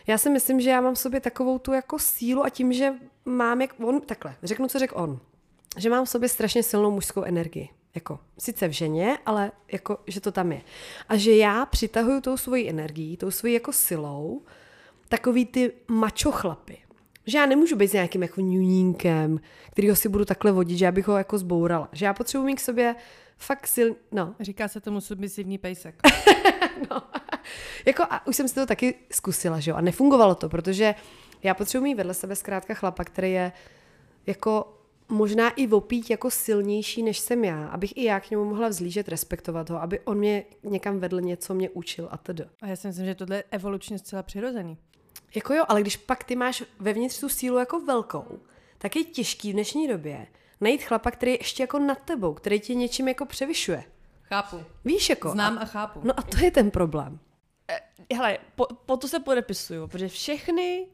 Já 0.07 0.17
si 0.17 0.29
myslím, 0.29 0.61
že 0.61 0.69
já 0.69 0.81
mám 0.81 0.95
v 0.95 0.99
sobě 0.99 1.19
takovou 1.19 1.59
tu 1.59 1.73
jako 1.73 1.99
sílu 1.99 2.43
a 2.43 2.49
tím, 2.49 2.73
že 2.73 2.93
mám 3.25 3.61
jak 3.61 3.73
on, 3.79 4.01
takhle, 4.01 4.35
řeknu, 4.43 4.67
co 4.67 4.79
řekl 4.79 4.95
on, 4.97 5.19
že 5.77 5.89
mám 5.89 6.05
v 6.05 6.09
sobě 6.09 6.29
strašně 6.29 6.63
silnou 6.63 6.91
mužskou 6.91 7.23
energii. 7.23 7.69
Jako, 7.95 8.19
sice 8.37 8.67
v 8.67 8.71
ženě, 8.71 9.17
ale 9.25 9.51
jako, 9.71 9.97
že 10.07 10.21
to 10.21 10.31
tam 10.31 10.51
je. 10.51 10.61
A 11.09 11.17
že 11.17 11.35
já 11.35 11.65
přitahuju 11.65 12.21
tou 12.21 12.37
svojí 12.37 12.69
energií, 12.69 13.17
tou 13.17 13.31
svojí 13.31 13.53
jako 13.53 13.73
silou, 13.73 14.41
takový 15.09 15.45
ty 15.45 15.71
mačo 15.87 16.31
chlapy. 16.31 16.77
Že 17.25 17.37
já 17.37 17.45
nemůžu 17.45 17.75
být 17.75 17.87
s 17.87 17.93
nějakým 17.93 18.21
jako 18.21 18.41
ňuňínkem, 18.41 19.39
kterýho 19.71 19.95
si 19.95 20.09
budu 20.09 20.25
takhle 20.25 20.51
vodit, 20.51 20.77
že 20.77 20.85
já 20.85 20.91
bych 20.91 21.07
ho 21.07 21.17
jako 21.17 21.37
zbourala. 21.37 21.89
Že 21.91 22.05
já 22.05 22.13
potřebuji 22.13 22.43
mít 22.43 22.55
k 22.55 22.59
sobě 22.59 22.95
fakt 23.41 23.67
sil... 23.75 23.89
No, 24.11 24.35
Říká 24.39 24.67
se 24.67 24.81
tomu 24.81 25.01
submisivní 25.01 25.57
pejsek. 25.57 25.95
no. 26.91 27.01
jako 27.85 28.03
a 28.03 28.27
už 28.27 28.35
jsem 28.35 28.47
si 28.47 28.55
to 28.55 28.65
taky 28.65 28.95
zkusila, 29.11 29.59
že 29.59 29.71
jo, 29.71 29.77
a 29.77 29.81
nefungovalo 29.81 30.35
to, 30.35 30.49
protože 30.49 30.95
já 31.43 31.53
potřebuji 31.53 31.83
mít 31.83 31.95
vedle 31.95 32.13
sebe 32.13 32.35
zkrátka 32.35 32.73
chlapa, 32.73 33.03
který 33.03 33.31
je 33.31 33.51
jako 34.27 34.77
možná 35.09 35.49
i 35.49 35.67
opít 35.67 36.09
jako 36.09 36.31
silnější, 36.31 37.03
než 37.03 37.19
jsem 37.19 37.43
já, 37.43 37.67
abych 37.67 37.97
i 37.97 38.03
já 38.03 38.19
k 38.19 38.29
němu 38.29 38.45
mohla 38.45 38.67
vzlížet, 38.67 39.09
respektovat 39.09 39.69
ho, 39.69 39.81
aby 39.81 39.99
on 39.99 40.17
mě 40.17 40.43
někam 40.63 40.99
vedl, 40.99 41.21
něco 41.21 41.53
mě 41.53 41.69
učil 41.69 42.07
a 42.11 42.17
tedy. 42.17 42.45
A 42.61 42.67
já 42.67 42.75
si 42.75 42.87
myslím, 42.87 43.05
že 43.05 43.15
tohle 43.15 43.35
je 43.35 43.43
evolučně 43.51 43.99
zcela 43.99 44.23
přirozený. 44.23 44.77
Jako 45.35 45.53
jo, 45.53 45.65
ale 45.67 45.81
když 45.81 45.97
pak 45.97 46.23
ty 46.23 46.35
máš 46.35 46.63
vevnitř 46.79 47.19
tu 47.19 47.29
sílu 47.29 47.57
jako 47.57 47.79
velkou, 47.79 48.39
tak 48.77 48.95
je 48.95 49.03
těžký 49.03 49.49
v 49.49 49.53
dnešní 49.53 49.87
době 49.87 50.27
najít 50.61 50.83
chlapa, 50.83 51.11
který 51.11 51.31
je 51.31 51.39
ještě 51.39 51.63
jako 51.63 51.79
nad 51.79 52.01
tebou, 52.01 52.33
který 52.33 52.59
tě 52.59 52.75
něčím 52.75 53.07
jako 53.07 53.25
převyšuje. 53.25 53.83
Chápu. 54.21 54.63
Víš 54.85 55.09
jako? 55.09 55.29
Znám 55.29 55.57
A, 55.57 55.61
a 55.61 55.65
chápu. 55.65 56.01
no 56.03 56.13
a 56.19 56.21
to 56.21 56.37
je 56.37 56.51
ten 56.51 56.71
problém. 56.71 57.19
Hele, 58.13 58.37
po, 58.55 58.65
po 58.85 58.97
to 58.97 59.07
se 59.07 59.19
podepisuju, 59.19 59.87
protože 59.87 60.07
všechny 60.07 60.87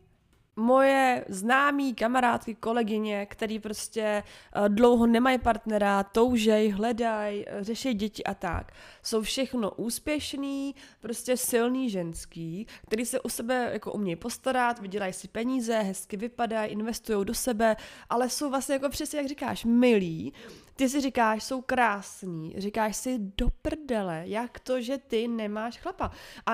moje 0.58 1.26
známí 1.30 1.94
kamarádky, 1.94 2.56
kolegyně, 2.56 3.26
který 3.26 3.60
prostě 3.60 4.24
uh, 4.58 4.70
dlouho 4.70 5.08
nemají 5.08 5.38
partnera, 5.38 6.04
toužej, 6.04 6.70
hledají, 6.70 7.46
řeší 7.60 7.94
děti 7.94 8.24
a 8.24 8.34
tak, 8.34 8.72
jsou 9.04 9.22
všechno 9.22 9.72
úspěšný, 9.72 10.76
prostě 11.00 11.38
silný 11.38 11.90
ženský, 11.90 12.68
který 12.88 13.06
se 13.06 13.20
u 13.20 13.30
sebe 13.30 13.70
jako 13.74 13.92
umějí 13.92 14.16
postarat, 14.16 14.80
vydělají 14.80 15.14
si 15.14 15.28
peníze, 15.28 15.80
hezky 15.80 16.18
vypadají, 16.18 16.72
investují 16.72 17.26
do 17.26 17.34
sebe, 17.34 17.76
ale 18.10 18.30
jsou 18.30 18.50
vlastně 18.50 18.74
jako 18.74 18.90
přesně, 18.90 19.20
jak 19.20 19.28
říkáš, 19.28 19.66
milí, 19.66 20.34
ty 20.76 20.90
si 20.90 21.02
říkáš, 21.02 21.44
jsou 21.44 21.62
krásní, 21.62 22.56
říkáš 22.58 22.98
si 22.98 23.18
do 23.20 23.48
prdele, 23.62 24.24
jak 24.26 24.60
to, 24.60 24.82
že 24.82 24.98
ty 24.98 25.28
nemáš 25.28 25.78
chlapa. 25.78 26.12
A 26.46 26.54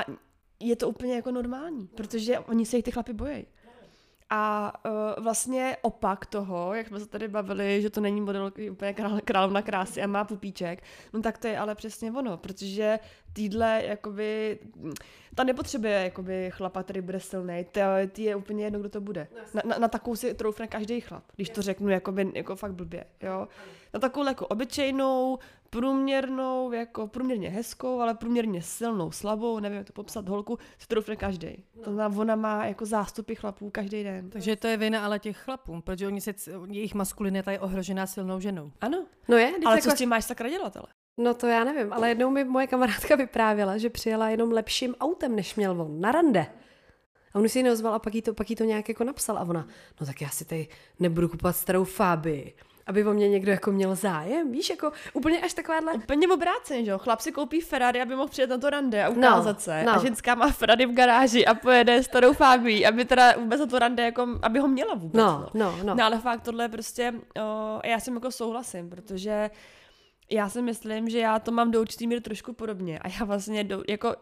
je 0.59 0.75
to 0.75 0.89
úplně 0.89 1.15
jako 1.15 1.31
normální, 1.31 1.87
protože 1.87 2.39
oni 2.39 2.65
se 2.65 2.75
jich 2.75 2.85
ty 2.85 2.91
chlapy 2.91 3.13
bojí. 3.13 3.45
A 4.35 4.73
uh, 4.85 5.23
vlastně 5.23 5.77
opak 5.81 6.25
toho, 6.25 6.73
jak 6.73 6.87
jsme 6.87 6.99
se 6.99 7.07
tady 7.07 7.27
bavili, 7.27 7.81
že 7.81 7.89
to 7.89 8.01
není 8.01 8.21
model 8.21 8.51
úplně 8.71 8.93
král, 8.93 9.19
královna 9.25 9.61
krásy 9.61 10.01
a 10.01 10.07
má 10.07 10.23
pupíček, 10.23 10.83
no 11.13 11.21
tak 11.21 11.37
to 11.37 11.47
je 11.47 11.57
ale 11.57 11.75
přesně 11.75 12.11
ono, 12.11 12.37
protože 12.37 12.99
týdle, 13.33 13.81
jakoby, 13.85 14.59
ta 15.35 15.43
nepotřebuje 15.43 15.93
jakoby 15.93 16.51
chlapa, 16.53 16.83
který 16.83 17.01
bude 17.01 17.19
silný, 17.19 17.65
ty 18.11 18.23
je 18.23 18.35
úplně 18.35 18.63
jedno, 18.63 18.79
kdo 18.79 18.89
to 18.89 19.01
bude. 19.01 19.27
Na, 19.53 19.61
na, 19.65 19.77
na 19.77 19.87
takovou 19.87 20.15
si 20.15 20.33
troufne 20.33 20.67
každý 20.67 21.01
chlap, 21.01 21.23
když 21.35 21.49
to 21.49 21.61
řeknu 21.61 21.89
jakoby, 21.89 22.31
jako 22.33 22.55
fakt 22.55 22.73
blbě, 22.73 23.05
jo. 23.21 23.47
Na 23.93 23.99
takovou 23.99 24.27
jako 24.27 24.47
obyčejnou, 24.47 25.39
průměrnou, 25.73 26.71
jako 26.71 27.07
průměrně 27.07 27.49
hezkou, 27.49 27.99
ale 27.99 28.13
průměrně 28.13 28.61
silnou, 28.61 29.11
slabou, 29.11 29.59
nevím, 29.59 29.77
jak 29.77 29.87
to 29.87 29.93
popsat, 29.93 30.29
holku, 30.29 30.59
si 30.77 30.87
troufne 30.87 31.15
každý. 31.15 31.63
To 31.83 31.93
znamená, 31.93 32.21
ona 32.21 32.35
má 32.35 32.65
jako 32.65 32.85
zástupy 32.85 33.35
chlapů 33.35 33.69
každý 33.69 34.03
den. 34.03 34.29
Takže 34.29 34.55
to 34.55 34.67
je 34.67 34.77
vina 34.77 35.05
ale 35.05 35.19
těch 35.19 35.37
chlapů, 35.37 35.81
protože 35.81 36.07
oni 36.07 36.21
se, 36.21 36.33
jejich 36.71 36.93
maskulinita 36.93 37.51
je 37.51 37.59
ohrožená 37.59 38.07
silnou 38.07 38.39
ženou. 38.39 38.71
Ano. 38.81 39.05
No 39.27 39.37
je, 39.37 39.53
ale 39.65 39.75
jako... 39.75 39.89
co 39.89 39.95
s 39.95 39.97
tím 39.97 40.09
máš 40.09 40.25
sakra 40.25 40.49
dělat, 40.49 40.77
ale? 40.77 40.87
No 41.17 41.33
to 41.33 41.47
já 41.47 41.63
nevím, 41.63 41.93
ale 41.93 42.09
jednou 42.09 42.29
mi 42.29 42.43
moje 42.43 42.67
kamarádka 42.67 43.15
vyprávěla, 43.15 43.77
že 43.77 43.89
přijela 43.89 44.29
jenom 44.29 44.51
lepším 44.51 44.95
autem, 44.99 45.35
než 45.35 45.55
měl 45.55 45.81
on, 45.81 46.01
na 46.01 46.11
rande. 46.11 46.47
A 47.33 47.39
on 47.39 47.49
si 47.49 47.59
ji 47.59 47.63
neozval 47.63 47.93
a 47.93 47.99
pak 47.99 48.15
jí, 48.15 48.21
to, 48.21 48.33
pak 48.33 48.49
jí 48.49 48.55
to 48.55 48.63
nějak 48.63 48.89
jako 48.89 49.03
napsal 49.03 49.37
a 49.37 49.41
ona, 49.41 49.67
no 50.01 50.07
tak 50.07 50.21
já 50.21 50.29
si 50.29 50.45
tady 50.45 50.67
nebudu 50.99 51.29
kupovat 51.29 51.55
starou 51.55 51.83
Fabii, 51.83 52.53
aby 52.87 53.05
o 53.05 53.13
mě 53.13 53.29
někdo 53.29 53.51
jako 53.51 53.71
měl 53.71 53.95
zájem, 53.95 54.51
víš, 54.51 54.69
jako 54.69 54.91
úplně 55.13 55.39
až 55.41 55.53
takováhle... 55.53 55.93
Úplně 55.93 56.27
obráceně, 56.27 56.85
že 56.85 56.91
jo, 56.91 56.97
chlap 56.97 57.19
si 57.19 57.31
koupí 57.31 57.61
Ferrari, 57.61 58.01
aby 58.01 58.15
mohl 58.15 58.29
přijet 58.29 58.49
na 58.49 58.57
to 58.57 58.69
rande 58.69 59.03
a 59.03 59.09
ukázat 59.09 59.55
No, 59.55 59.59
se 59.59 59.83
no. 59.83 59.91
a 59.91 59.97
ženská 59.97 60.35
má 60.35 60.51
Ferrari 60.51 60.85
v 60.85 60.93
garáži 60.93 61.45
a 61.45 61.53
pojede 61.53 62.03
starou 62.03 62.33
Fabii, 62.33 62.85
aby 62.85 63.05
teda 63.05 63.31
vůbec 63.37 63.59
na 63.59 63.65
to 63.65 63.79
rande, 63.79 64.03
jako, 64.03 64.39
aby 64.41 64.59
ho 64.59 64.67
měla 64.67 64.93
vůbec, 64.93 65.13
No, 65.21 65.49
no, 65.53 65.77
no. 65.83 65.95
No 65.95 66.03
ale 66.05 66.19
fakt 66.19 66.41
tohle 66.41 66.63
je 66.63 66.69
prostě, 66.69 67.13
o, 67.43 67.79
já 67.85 67.99
jsem 67.99 68.13
jako 68.13 68.31
souhlasím, 68.31 68.89
protože 68.89 69.49
já 70.31 70.49
si 70.49 70.61
myslím, 70.61 71.09
že 71.09 71.19
já 71.19 71.39
to 71.39 71.51
mám 71.51 71.71
do 71.71 71.81
určitý 71.81 72.07
míry 72.07 72.21
trošku 72.21 72.53
podobně 72.53 72.99
a 72.99 73.07
já 73.07 73.25
vlastně 73.25 73.63
do, 73.63 73.83
jako, 73.89 74.15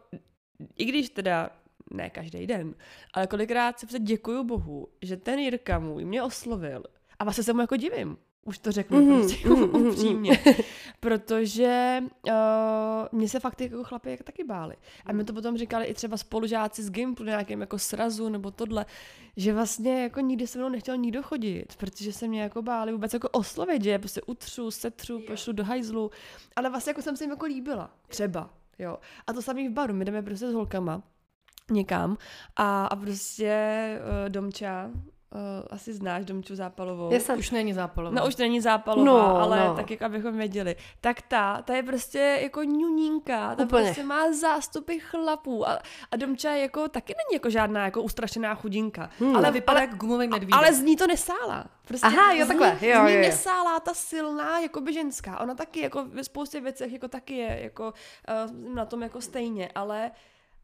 i 0.78 0.86
když 0.86 1.10
teda 1.10 1.50
ne 1.94 2.10
každý 2.10 2.48
den, 2.48 2.74
ale 3.14 3.28
kolikrát 3.28 3.80
se 3.80 3.86
prostě 3.86 4.00
děkuju 4.00 4.44
Bohu, 4.44 4.88
že 5.02 5.18
ten 5.18 5.40
Jirka 5.40 5.80
můj 5.80 6.06
mě 6.06 6.24
oslovil 6.24 6.84
a 7.20 7.24
vlastně 7.24 7.44
se 7.44 7.54
mu 7.54 7.62
jako 7.62 7.76
divím. 7.76 8.18
Už 8.46 8.58
to 8.58 8.72
řeknu 8.72 9.02
Mhm, 9.02 9.20
prostě 9.22 9.50
mhm, 9.50 9.60
mhm, 9.64 9.88
upřímně. 9.88 10.40
Protože 11.00 12.04
uh, 12.28 12.34
mě 13.12 13.30
se 13.30 13.40
fakt 13.40 13.62
jako 13.62 13.84
chlapi 13.84 14.12
jako 14.12 14.24
taky 14.24 14.44
báli. 14.44 14.76
A 15.06 15.12
mi 15.12 15.24
to 15.24 15.34
potom 15.34 15.58
říkali 15.58 15.86
i 15.86 15.94
třeba 15.94 16.18
spolužáci 16.18 16.84
z 16.84 16.90
Gimplu, 16.90 17.26
nějakým 17.26 17.62
jako 17.62 17.80
srazu 17.80 18.30
nebo 18.30 18.52
tohle, 18.52 18.86
že 19.38 19.54
vlastně 19.54 20.04
jako 20.04 20.20
nikdy 20.20 20.48
se 20.48 20.60
mnou 20.60 20.70
nechtěl 20.70 20.98
nikdo 20.98 21.24
chodit, 21.24 21.76
protože 21.78 22.14
se 22.14 22.28
mě 22.28 22.42
jako 22.42 22.62
báli 22.62 22.92
vůbec 22.92 23.14
jako 23.14 23.30
oslovit, 23.30 23.84
že 23.84 23.90
je 23.90 24.00
prostě 24.00 24.22
utřu, 24.22 24.72
setřu, 24.72 25.20
pošlu 25.28 25.54
do 25.54 25.64
hajzlu, 25.64 26.12
ale 26.56 26.70
vlastně 26.70 26.90
jako 26.90 27.02
jsem 27.02 27.18
se 27.18 27.24
jim 27.24 27.32
jako 27.32 27.46
líbila. 27.46 27.90
Třeba, 28.08 28.50
jo. 28.80 28.98
A 29.28 29.34
to 29.34 29.42
samý 29.42 29.70
v 29.70 29.72
baru, 29.72 29.94
my 29.94 30.06
jdeme 30.06 30.22
prostě 30.22 30.50
s 30.50 30.54
holkama 30.54 31.02
někam 31.72 32.18
a, 32.56 32.86
a 32.86 32.96
prostě 32.96 33.54
uh, 34.02 34.30
Domča, 34.30 34.92
Uh, 35.36 35.40
asi 35.70 35.94
znáš 35.94 36.26
Domču 36.26 36.56
Zápalovou. 36.56 37.12
Jsem... 37.20 37.40
Už 37.40 37.52
není 37.52 37.74
zápalová. 37.74 38.16
No 38.16 38.28
už 38.28 38.36
není 38.36 38.62
zápalová, 38.62 39.06
No, 39.06 39.36
ale 39.42 39.68
no. 39.68 39.76
tak 39.76 39.92
jako 39.92 40.06
abychom 40.06 40.38
věděli. 40.38 40.76
Tak 41.02 41.22
ta, 41.22 41.62
ta 41.62 41.76
je 41.76 41.84
prostě 41.84 42.40
jako 42.42 42.64
ňuňínka, 42.64 43.56
ta 43.56 43.64
Úplně. 43.64 43.84
prostě 43.84 44.04
má 44.04 44.32
zástupy 44.34 45.00
chlapů 45.00 45.68
a, 45.70 45.80
a 46.12 46.16
Domča 46.16 46.52
jako 46.52 46.88
taky 46.88 47.14
není 47.18 47.34
jako 47.36 47.50
žádná 47.50 47.86
jako 47.86 48.02
ustrašená 48.02 48.56
chudinka. 48.56 49.10
Hmm. 49.20 49.36
ale 49.36 49.52
vypadá 49.52 49.80
ale, 49.80 49.88
jak 49.88 49.96
gumový 49.98 50.28
medvídek. 50.28 50.56
ale 50.56 50.74
z 50.74 50.82
ní 50.82 50.96
to 50.96 51.08
nesála. 51.08 51.66
Prostě 51.88 52.08
Aha, 52.08 52.32
jo, 52.34 52.46
z 52.46 52.48
takhle, 52.48 52.78
ní, 52.82 52.88
jo, 52.88 53.02
z 53.04 53.08
ní 53.08 53.14
jo, 53.14 53.18
jo. 53.18 53.22
nesálá 53.22 53.80
ta 53.80 53.94
silná 53.94 54.60
jakoby 54.60 54.94
ženská. 54.94 55.40
Ona 55.40 55.56
taky 55.56 55.82
jako 55.82 56.06
ve 56.06 56.24
spoustě 56.24 56.62
věcech 56.62 56.94
jako 56.94 57.08
taky 57.08 57.38
je 57.38 57.60
jako 57.64 57.94
uh, 58.64 58.74
na 58.76 58.86
tom 58.86 59.02
jako 59.02 59.22
stejně, 59.22 59.70
ale 59.76 60.12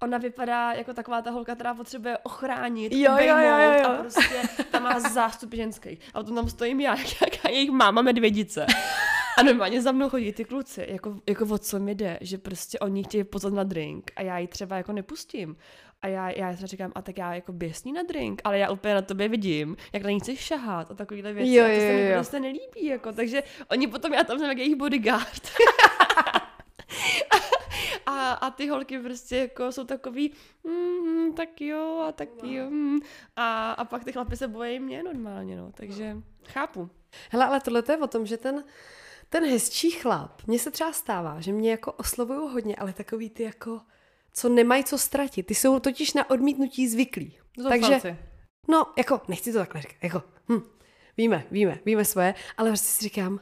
ona 0.02 0.18
vypadá 0.18 0.74
jako 0.74 0.94
taková 0.94 1.22
ta 1.22 1.32
holka, 1.32 1.56
která 1.56 1.74
potřebuje 1.74 2.18
ochránit, 2.18 2.94
Jo, 2.94 3.11
jo, 3.19 3.38
jo, 3.38 3.38
jo, 3.38 3.74
jo. 3.84 3.90
a 3.90 3.95
prostě 4.02 4.41
tam 4.72 4.84
má 4.84 4.99
zástup 4.99 5.53
ženský. 5.53 5.98
A 6.14 6.19
potom 6.19 6.36
tam 6.36 6.49
stojím 6.49 6.80
já, 6.80 6.95
jak 6.98 7.22
jaká 7.22 7.49
jejich 7.49 7.69
máma 7.72 8.02
medvědice. 8.02 8.65
A 9.38 9.44
normálně 9.44 9.82
za 9.82 9.91
mnou 9.91 10.10
chodí 10.10 10.34
ty 10.34 10.45
kluci, 10.45 10.86
jako, 10.90 11.15
jako 11.30 11.45
o 11.45 11.57
co 11.57 11.80
mi 11.80 11.95
jde, 11.95 12.18
že 12.22 12.38
prostě 12.38 12.80
oni 12.80 13.03
chtějí 13.03 13.24
pozvat 13.24 13.53
na 13.53 13.64
drink 13.64 14.11
a 14.15 14.22
já 14.22 14.38
ji 14.38 14.48
třeba 14.48 14.78
jako 14.78 14.91
nepustím. 14.94 15.56
A 16.02 16.07
já, 16.07 16.30
já 16.30 16.53
třeba 16.53 16.68
říkám, 16.68 16.91
a 16.95 17.02
tak 17.02 17.18
já 17.18 17.34
jako 17.34 17.52
běsní 17.53 17.94
na 17.94 18.03
drink, 18.03 18.41
ale 18.44 18.57
já 18.60 18.69
úplně 18.69 18.94
na 18.94 19.02
tobě 19.02 19.28
vidím, 19.30 19.78
jak 19.94 20.03
na 20.03 20.10
ní 20.10 20.19
chceš 20.19 20.40
šahat 20.40 20.91
a 20.91 20.94
takovýhle 20.94 21.34
věci. 21.34 21.53
Jo, 21.53 21.65
a 21.65 21.68
to 21.68 21.76
se 21.80 21.88
jo, 21.88 21.94
mi 21.94 22.06
jo. 22.10 22.14
prostě 22.14 22.40
nelíbí, 22.40 22.86
jako, 22.86 23.11
takže 23.11 23.44
oni 23.72 23.88
potom, 23.88 24.14
já 24.14 24.24
tam 24.24 24.40
jsem 24.40 24.49
jak 24.49 24.57
jejich 24.57 24.76
bodyguard. 24.76 25.41
a, 27.32 27.36
a 28.16 28.52
ty 28.52 28.68
holky 28.68 29.00
prostě 29.00 29.38
jako 29.38 29.72
jsou 29.72 29.84
takový, 29.84 30.34
mm, 30.64 31.34
tak 31.34 31.62
jo, 31.62 32.06
a 32.10 32.12
tak 32.12 32.30
jo. 32.44 32.70
Mm. 32.70 33.00
A, 33.36 33.72
a 33.72 33.86
pak 33.86 34.04
ty 34.04 34.12
chlapy 34.12 34.38
se 34.38 34.48
bojí 34.48 34.80
mě 34.80 35.04
normálně, 35.04 35.58
no, 35.58 35.72
takže 35.72 36.18
chápu. 36.48 36.90
Hele, 37.30 37.46
ale 37.46 37.62
tohle 37.62 37.82
to 37.82 37.92
je 37.92 37.98
o 37.98 38.08
tom, 38.08 38.26
že 38.26 38.38
ten, 38.38 38.64
ten 39.30 39.46
hezčí 39.46 39.92
chlap, 39.92 40.42
mně 40.48 40.60
se 40.60 40.72
třeba 40.72 40.94
stává, 40.94 41.42
že 41.42 41.52
mě 41.52 41.72
jako 41.72 41.92
oslovují 41.92 42.54
hodně, 42.54 42.76
ale 42.76 42.94
takový 42.94 43.30
ty 43.30 43.44
jako, 43.44 43.82
co 44.34 44.50
nemají 44.50 44.84
co 44.84 44.98
ztratit. 44.98 45.46
Ty 45.46 45.56
jsou 45.56 45.80
totiž 45.80 46.14
na 46.14 46.30
odmítnutí 46.30 46.88
zvyklí. 46.88 47.38
Takže, 47.70 47.94
Zoufalci. 47.94 48.18
no, 48.68 48.94
jako, 48.98 49.22
nechci 49.28 49.54
to 49.54 49.60
takhle 49.60 49.82
říkat, 49.82 49.96
jako, 50.04 50.24
hm, 50.52 50.62
víme, 51.18 51.46
víme, 51.52 51.80
víme 51.86 52.06
svoje, 52.06 52.36
ale 52.58 52.70
prostě 52.70 52.88
si 52.88 53.04
říkám, 53.04 53.40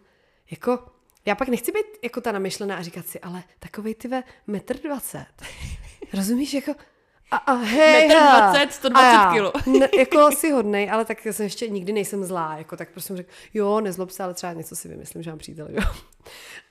jako, 0.51 0.94
já 1.25 1.35
pak 1.35 1.47
nechci 1.47 1.71
být 1.71 1.85
jako 2.03 2.21
ta 2.21 2.31
namyšlená 2.31 2.75
a 2.77 2.81
říkat 2.81 3.07
si, 3.07 3.19
ale 3.19 3.43
takovej 3.59 3.95
ty 3.95 4.07
ve 4.07 4.23
metr 4.47 4.77
dvacet. 4.77 5.25
Rozumíš, 6.13 6.53
jako, 6.53 6.75
a, 7.31 7.37
a 7.37 7.53
hej, 7.53 8.07
Metr 8.07 8.19
hele. 8.19 8.51
20, 8.51 8.73
120 8.73 9.05
A 9.05 9.13
já, 9.13 9.33
kilo. 9.33 9.53
Ne, 9.79 9.89
jako 9.97 10.31
si 10.31 10.51
hodnej, 10.51 10.91
ale 10.91 11.05
tak 11.05 11.25
já 11.25 11.33
jsem 11.33 11.43
ještě 11.43 11.69
nikdy 11.69 11.93
nejsem 11.93 12.23
zlá, 12.23 12.57
jako 12.57 12.77
tak 12.77 12.91
prostě 12.91 13.15
řekl, 13.15 13.29
jo, 13.53 13.81
nezlob 13.81 14.09
se, 14.09 14.23
ale 14.23 14.33
třeba 14.33 14.53
něco 14.53 14.75
si 14.75 14.87
vymyslím, 14.87 15.23
že 15.23 15.29
mám 15.29 15.39
přítele, 15.39 15.69
jo. 15.73 15.81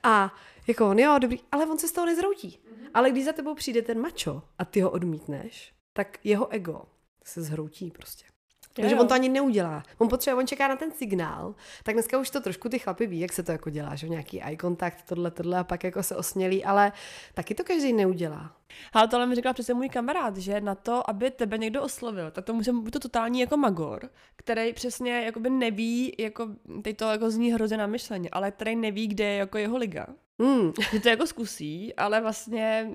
A 0.02 0.34
jako 0.66 0.88
on, 0.88 0.98
jo, 0.98 1.18
dobrý, 1.18 1.40
ale 1.52 1.66
on 1.66 1.78
se 1.78 1.88
z 1.88 1.92
toho 1.92 2.06
nezroutí. 2.06 2.58
Ale 2.94 3.10
když 3.10 3.24
za 3.24 3.32
tebou 3.32 3.54
přijde 3.54 3.82
ten 3.82 4.00
mačo 4.00 4.42
a 4.58 4.64
ty 4.64 4.80
ho 4.80 4.90
odmítneš, 4.90 5.72
tak 5.92 6.18
jeho 6.24 6.48
ego 6.52 6.82
se 7.24 7.42
zhroutí 7.42 7.90
prostě. 7.90 8.24
Takže 8.82 8.96
on 8.96 9.08
to 9.08 9.14
ani 9.14 9.28
neudělá. 9.28 9.82
On 9.98 10.08
potřebuje, 10.08 10.40
on 10.40 10.46
čeká 10.46 10.68
na 10.68 10.76
ten 10.76 10.90
signál. 10.92 11.54
Tak 11.82 11.94
dneska 11.94 12.18
už 12.18 12.30
to 12.30 12.40
trošku 12.40 12.68
ty 12.68 12.78
chlapy 12.78 13.06
ví, 13.06 13.20
jak 13.20 13.32
se 13.32 13.42
to 13.42 13.52
jako 13.52 13.70
dělá, 13.70 13.94
že 13.94 14.08
nějaký 14.08 14.42
eye 14.42 14.56
contact, 14.56 15.04
tohle, 15.08 15.30
tohle 15.30 15.58
a 15.58 15.64
pak 15.64 15.84
jako 15.84 16.02
se 16.02 16.16
osmělí, 16.16 16.64
ale 16.64 16.92
taky 17.34 17.54
to 17.54 17.64
každý 17.64 17.92
neudělá. 17.92 18.52
Ale 18.92 19.08
tohle 19.08 19.26
mi 19.26 19.34
říkal 19.34 19.52
přece 19.52 19.74
můj 19.74 19.88
kamarád, 19.88 20.36
že 20.36 20.60
na 20.60 20.74
to, 20.74 21.10
aby 21.10 21.30
tebe 21.30 21.58
někdo 21.58 21.82
oslovil, 21.82 22.30
tak 22.30 22.44
to 22.44 22.54
musí 22.54 22.72
být 22.72 22.90
to 22.90 23.00
totální 23.00 23.40
jako 23.40 23.56
magor, 23.56 24.10
který 24.36 24.72
přesně 24.72 25.24
jakoby 25.24 25.50
neví, 25.50 26.12
jako, 26.18 26.48
teď 26.82 26.96
to 26.96 27.04
jako 27.04 27.30
zní 27.30 27.52
hrozně 27.52 27.76
namyšleně, 27.76 28.28
ale 28.32 28.50
který 28.50 28.76
neví, 28.76 29.06
kde 29.06 29.24
je 29.24 29.36
jako 29.36 29.58
jeho 29.58 29.76
liga. 29.76 30.06
Mm. 30.38 30.72
Že 30.92 31.00
to 31.00 31.08
jako 31.08 31.26
zkusí, 31.26 31.94
ale 31.94 32.20
vlastně 32.20 32.90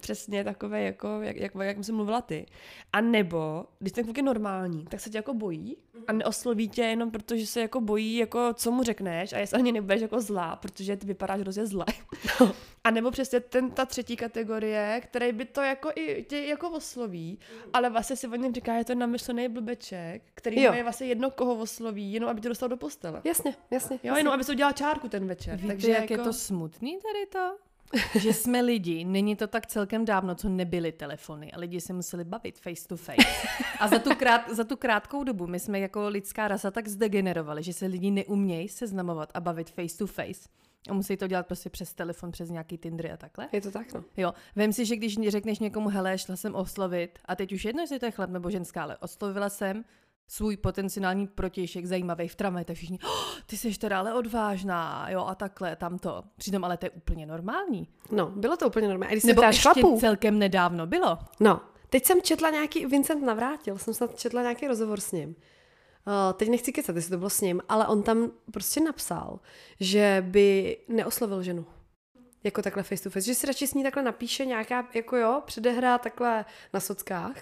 přesně 0.00 0.44
takové, 0.44 0.82
jako, 0.82 1.20
jak, 1.22 1.36
jak, 1.36 1.52
jak 1.54 1.84
jsem 1.84 1.94
mluvila 1.94 2.20
ty. 2.20 2.46
A 2.92 3.00
nebo, 3.00 3.66
když 3.78 3.92
ten 3.92 4.04
kluk 4.04 4.16
je 4.16 4.22
normální, 4.22 4.84
tak 4.84 5.00
se 5.00 5.10
tě 5.10 5.18
jako 5.18 5.34
bojí 5.34 5.76
a 6.06 6.12
neosloví 6.12 6.68
tě 6.68 6.82
jenom 6.82 7.10
proto, 7.10 7.36
že 7.36 7.46
se 7.46 7.60
jako 7.60 7.80
bojí, 7.80 8.16
jako 8.16 8.54
co 8.54 8.70
mu 8.70 8.82
řekneš 8.82 9.32
a 9.32 9.38
jestli 9.38 9.58
ani 9.58 9.72
nebudeš 9.72 10.02
jako 10.02 10.20
zlá, 10.20 10.56
protože 10.56 10.96
ty 10.96 11.06
vypadáš 11.06 11.40
hrozně 11.40 11.66
zle. 11.66 11.84
A 12.84 12.90
nebo 12.90 13.10
přesně 13.10 13.40
ten, 13.40 13.70
ta 13.70 13.86
třetí 13.86 14.16
kategorie, 14.16 15.00
který 15.04 15.32
by 15.32 15.44
to 15.44 15.60
jako 15.60 15.90
i 15.94 16.24
tě 16.28 16.38
jako 16.38 16.70
osloví, 16.70 17.38
ale 17.72 17.90
vlastně 17.90 18.16
si 18.16 18.28
o 18.28 18.36
něm 18.36 18.54
říká, 18.54 18.78
že 18.78 18.84
to 18.84 18.92
je 18.92 18.96
namyšlený 18.96 19.48
blbeček, 19.48 20.22
který 20.34 20.62
Jo. 20.62 20.72
je 20.72 20.82
vlastně 20.82 21.06
jedno, 21.06 21.30
koho 21.30 21.54
osloví, 21.54 22.12
jenom 22.12 22.30
aby 22.30 22.40
to 22.40 22.48
dostal 22.48 22.68
do 22.68 22.76
postele. 22.76 23.20
Jasně, 23.24 23.56
jasně. 23.70 23.98
Jo, 24.02 24.16
jenom 24.16 24.34
aby 24.34 24.44
se 24.44 24.52
udělal 24.52 24.72
čárku 24.72 25.08
ten 25.08 25.26
večer. 25.26 25.56
Víte, 25.56 25.68
Takže 25.68 25.90
jak 25.90 26.10
jako... 26.10 26.20
je 26.22 26.24
to 26.24 26.32
smutný 26.32 26.98
tady 27.02 27.26
to? 27.26 27.56
Že 28.14 28.32
jsme 28.32 28.60
lidi, 28.60 29.04
není 29.04 29.36
to 29.36 29.46
tak 29.46 29.66
celkem 29.66 30.04
dávno, 30.04 30.34
co 30.34 30.48
nebyly 30.48 30.92
telefony 30.92 31.52
a 31.52 31.58
lidi 31.58 31.80
se 31.80 31.92
museli 31.92 32.24
bavit 32.24 32.58
face 32.58 32.88
to 32.88 32.96
face. 32.96 33.48
A 33.80 33.88
za 33.88 33.98
tu, 33.98 34.14
krát, 34.14 34.50
za 34.50 34.64
tu 34.64 34.76
krátkou 34.76 35.24
dobu 35.24 35.46
my 35.46 35.60
jsme 35.60 35.78
jako 35.80 36.08
lidská 36.08 36.48
rasa 36.48 36.70
tak 36.70 36.88
zdegenerovali, 36.88 37.62
že 37.62 37.72
se 37.72 37.86
lidi 37.86 38.10
neumějí 38.10 38.68
seznamovat 38.68 39.30
a 39.34 39.40
bavit 39.40 39.70
face 39.70 39.98
to 39.98 40.06
face. 40.06 40.48
A 40.88 40.94
musí 40.94 41.16
to 41.16 41.26
dělat 41.26 41.46
prostě 41.46 41.70
přes 41.70 41.94
telefon, 41.94 42.30
přes 42.30 42.50
nějaký 42.50 42.78
Tindery 42.78 43.10
a 43.10 43.16
takhle. 43.16 43.48
Je 43.52 43.60
to 43.60 43.70
tak, 43.70 43.92
no. 43.92 44.04
Jo, 44.16 44.34
vem 44.56 44.72
si, 44.72 44.84
že 44.84 44.96
když 44.96 45.16
řekneš 45.28 45.58
někomu, 45.58 45.88
hele, 45.88 46.18
šla 46.18 46.36
jsem 46.36 46.54
oslovit, 46.54 47.18
a 47.24 47.36
teď 47.36 47.52
už 47.52 47.64
jedno, 47.64 47.82
jestli 47.82 47.98
to 47.98 48.06
je 48.06 48.12
chlap 48.12 48.30
nebo 48.30 48.50
ženská, 48.50 48.82
ale 48.82 48.96
oslovila 48.96 49.48
jsem 49.48 49.84
svůj 50.28 50.56
potenciální 50.56 51.26
protějšek 51.26 51.86
zajímavý 51.86 52.28
v 52.28 52.34
tramvaji, 52.34 52.64
tak 52.64 52.76
všichni, 52.76 52.98
oh, 53.04 53.40
ty 53.46 53.56
jsi 53.56 53.78
teda 53.78 53.98
ale 53.98 54.14
odvážná, 54.14 55.06
jo, 55.10 55.24
a 55.24 55.34
takhle, 55.34 55.76
tamto. 55.76 56.22
Přitom 56.36 56.64
ale 56.64 56.76
to 56.76 56.86
je 56.86 56.90
úplně 56.90 57.26
normální. 57.26 57.88
No, 58.10 58.30
bylo 58.30 58.56
to 58.56 58.66
úplně 58.66 58.88
normální. 58.88 59.10
A 59.10 59.14
když 59.14 59.24
Nebo 59.24 59.42
ještě 59.42 59.62
chlapů, 59.62 60.00
celkem 60.00 60.38
nedávno 60.38 60.86
bylo. 60.86 61.18
No, 61.40 61.60
teď 61.90 62.04
jsem 62.04 62.22
četla 62.22 62.50
nějaký, 62.50 62.86
Vincent 62.86 63.22
navrátil, 63.22 63.78
jsem 63.78 63.94
snad 63.94 64.18
četla 64.18 64.42
nějaký 64.42 64.66
rozhovor 64.66 65.00
s 65.00 65.12
ním. 65.12 65.28
Uh, 65.28 66.32
teď 66.36 66.48
nechci 66.48 66.72
kecat, 66.72 66.96
jestli 66.96 67.10
to 67.10 67.18
bylo 67.18 67.30
s 67.30 67.40
ním, 67.40 67.60
ale 67.68 67.86
on 67.86 68.02
tam 68.02 68.30
prostě 68.52 68.80
napsal, 68.80 69.40
že 69.80 70.24
by 70.26 70.76
neoslovil 70.88 71.42
ženu. 71.42 71.66
Jako 72.44 72.62
takhle 72.62 72.82
face 72.82 73.02
to 73.02 73.10
face. 73.10 73.26
Že 73.26 73.34
si 73.34 73.46
radši 73.46 73.66
s 73.66 73.74
ní 73.74 73.82
takhle 73.82 74.02
napíše 74.02 74.46
nějaká, 74.46 74.88
jako 74.94 75.16
jo, 75.16 75.42
předehra 75.46 75.98
takhle 75.98 76.44
na 76.72 76.80
sockách, 76.80 77.36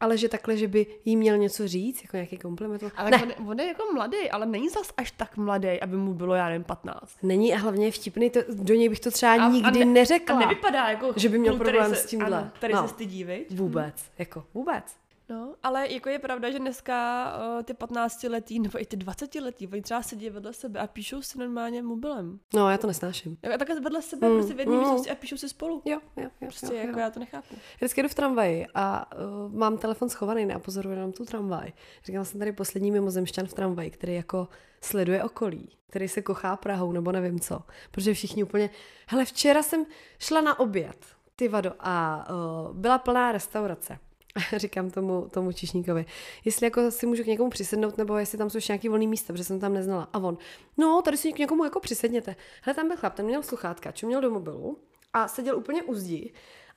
ale 0.00 0.18
že 0.18 0.28
takhle, 0.28 0.56
že 0.56 0.68
by 0.68 0.86
jí 1.04 1.16
měl 1.16 1.36
něco 1.36 1.68
říct, 1.68 2.02
jako 2.02 2.16
nějaký 2.16 2.38
kompliment. 2.38 2.82
Ale 2.96 3.10
ne, 3.10 3.22
on, 3.22 3.28
je- 3.28 3.36
on 3.46 3.60
je 3.60 3.66
jako 3.66 3.82
mladý, 3.94 4.30
ale 4.30 4.46
není 4.46 4.68
zas 4.68 4.92
až 4.96 5.10
tak 5.10 5.36
mladý, 5.36 5.80
aby 5.80 5.96
mu 5.96 6.14
bylo, 6.14 6.34
já 6.34 6.48
nevím, 6.48 6.64
15. 6.64 7.16
není 7.22 7.54
a 7.54 7.58
hlavně 7.58 7.86
je 7.86 7.92
vtipný, 7.92 8.30
to, 8.30 8.40
do 8.52 8.74
něj 8.74 8.88
bych 8.88 9.00
to 9.00 9.10
třeba 9.10 9.32
A- 9.32 9.44
a 9.46 9.48
nikdy 9.48 9.78
ne- 9.84 9.92
neřekla. 9.92 10.36
A 10.36 10.38
nevypadá 10.38 10.88
jako 10.88 11.12
Že 11.16 11.28
by 11.28 11.38
měl 11.38 11.56
problém 11.56 11.90
se, 11.94 11.96
s 11.96 12.06
tímhle. 12.06 12.38
Ano, 12.38 12.50
který 12.54 12.74
No. 12.74 12.82
se 12.82 12.88
stydí, 12.88 13.24
viď? 13.24 13.58
Vůbec, 13.58 14.04
jako 14.18 14.44
vůbec. 14.54 14.96
No, 15.28 15.54
ale 15.62 15.92
jako 15.92 16.08
je 16.08 16.18
pravda, 16.18 16.50
že 16.50 16.58
dneska 16.58 17.26
uh, 17.56 17.62
ty 17.62 17.74
15 17.74 18.22
letý 18.22 18.60
nebo 18.60 18.80
i 18.82 18.86
ty 18.86 18.96
20 18.96 19.34
letý, 19.34 19.68
oni 19.68 19.82
třeba 19.82 20.02
sedí 20.02 20.30
vedle 20.30 20.52
sebe 20.52 20.80
a 20.80 20.86
píšou 20.86 21.22
si 21.22 21.38
normálně 21.38 21.82
mobilem. 21.82 22.38
No, 22.54 22.70
já 22.70 22.78
to 22.78 22.86
nesnáším. 22.86 23.38
Jako 23.42 23.58
takhle 23.58 23.80
vedle 23.80 24.02
sebe, 24.02 24.28
Mm, 24.28 24.36
prostě 24.36 24.54
v 24.54 24.58
jedné 24.58 24.74
mm. 24.74 24.80
místnosti 24.80 25.10
a 25.10 25.14
píšou 25.14 25.36
si 25.36 25.48
spolu. 25.48 25.82
Jo, 25.84 25.98
jo, 26.16 26.22
jo. 26.22 26.30
Prostě 26.38 26.66
jo, 26.66 26.72
jo. 26.80 26.86
jako 26.86 26.98
já 26.98 27.10
to 27.10 27.20
nechápu. 27.20 27.54
Vždycky 27.76 28.02
jdu 28.02 28.08
v 28.08 28.14
tramvaji 28.14 28.66
a 28.74 29.10
uh, 29.16 29.54
mám 29.54 29.78
telefon 29.78 30.08
schovaný 30.08 30.52
a 30.52 30.58
pozoruji 30.58 30.92
jenom 30.96 31.12
tu 31.12 31.24
tramvaj. 31.24 31.72
Říkám, 32.04 32.24
jsem 32.24 32.38
tady 32.38 32.52
poslední 32.52 32.90
mimozemšťan 32.90 33.46
v 33.46 33.54
tramvaji, 33.54 33.90
který 33.90 34.14
jako 34.14 34.48
sleduje 34.80 35.24
okolí, 35.24 35.68
který 35.90 36.08
se 36.08 36.22
kochá 36.22 36.56
Prahou 36.56 36.92
nebo 36.92 37.12
nevím 37.12 37.40
co. 37.40 37.60
Protože 37.90 38.14
všichni 38.14 38.44
úplně... 38.44 38.70
Hele, 39.06 39.24
včera 39.24 39.62
jsem 39.62 39.86
šla 40.18 40.40
na 40.40 40.58
oběd, 40.58 41.06
ty 41.36 41.48
vado, 41.48 41.72
a 41.80 42.26
uh, 42.30 42.76
byla 42.76 42.98
plná 42.98 43.32
restaurace. 43.32 43.98
Říkám 44.56 44.90
tomu, 44.90 45.28
tomu 45.30 45.52
čišníkovi, 45.52 46.06
jestli 46.44 46.66
jako 46.66 46.90
si 46.90 47.06
můžu 47.06 47.22
k 47.22 47.26
někomu 47.26 47.50
přisednout, 47.50 47.98
nebo 47.98 48.16
jestli 48.16 48.38
tam 48.38 48.50
jsou 48.50 48.58
ještě 48.58 48.72
nějaký 48.72 48.88
volný 48.88 49.06
místa, 49.06 49.32
protože 49.32 49.44
jsem 49.44 49.60
tam 49.60 49.74
neznala. 49.74 50.08
A 50.12 50.18
on, 50.18 50.38
no, 50.76 51.02
tady 51.02 51.16
si 51.16 51.32
k 51.32 51.38
někomu 51.38 51.64
jako 51.64 51.80
přisedněte. 51.80 52.36
Hele, 52.62 52.74
tam 52.74 52.88
byl 52.88 52.96
chlap, 52.96 53.14
ten 53.14 53.26
měl 53.26 53.42
sluchátka, 53.42 53.92
čuměl 53.92 54.20
do 54.20 54.30
mobilu 54.30 54.78
a 55.12 55.28
seděl 55.28 55.56
úplně 55.56 55.82
u 55.82 55.94
zdi. 55.94 56.32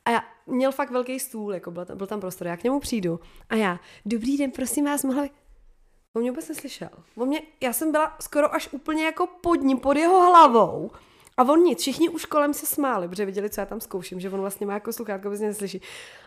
A 0.06 0.11
já 0.11 0.23
měl 0.48 0.72
fakt 0.72 0.91
velký 0.91 1.19
stůl, 1.19 1.53
jako 1.53 1.72
byl 1.72 1.86
tam, 1.86 1.98
byl 1.98 2.07
tam 2.07 2.19
prostor, 2.19 2.48
já 2.48 2.57
k 2.57 2.64
němu 2.64 2.80
přijdu. 2.80 3.19
A 3.49 3.56
já, 3.56 3.80
dobrý 4.06 4.38
den, 4.38 4.52
prosím 4.52 4.86
vás, 4.86 5.03
mohla 5.03 5.23
by... 5.23 5.30
On 6.14 6.22
mě 6.22 6.31
vůbec 6.31 6.49
neslyšel. 6.49 6.90
On 7.15 7.27
mě, 7.27 7.41
já 7.61 7.73
jsem 7.73 7.91
byla 7.91 8.15
skoro 8.22 8.53
až 8.53 8.69
úplně 8.72 9.06
jako 9.06 9.27
pod 9.27 9.56
ním, 9.56 9.77
pod 9.77 9.98
jeho 9.98 10.30
hlavou. 10.30 10.91
A 11.40 11.44
on 11.44 11.64
nic, 11.64 11.80
všichni 11.80 12.10
už 12.10 12.26
kolem 12.26 12.53
se 12.53 12.66
smáli, 12.66 13.07
protože 13.07 13.26
viděli, 13.26 13.49
co 13.49 13.61
já 13.61 13.66
tam 13.66 13.82
zkouším, 13.82 14.20
že 14.20 14.30
on 14.30 14.40
vlastně 14.41 14.68
má 14.68 14.74
jako 14.74 14.94
sluchátko, 14.94 15.28
vůbec 15.28 15.41
neslyší. 15.41 15.82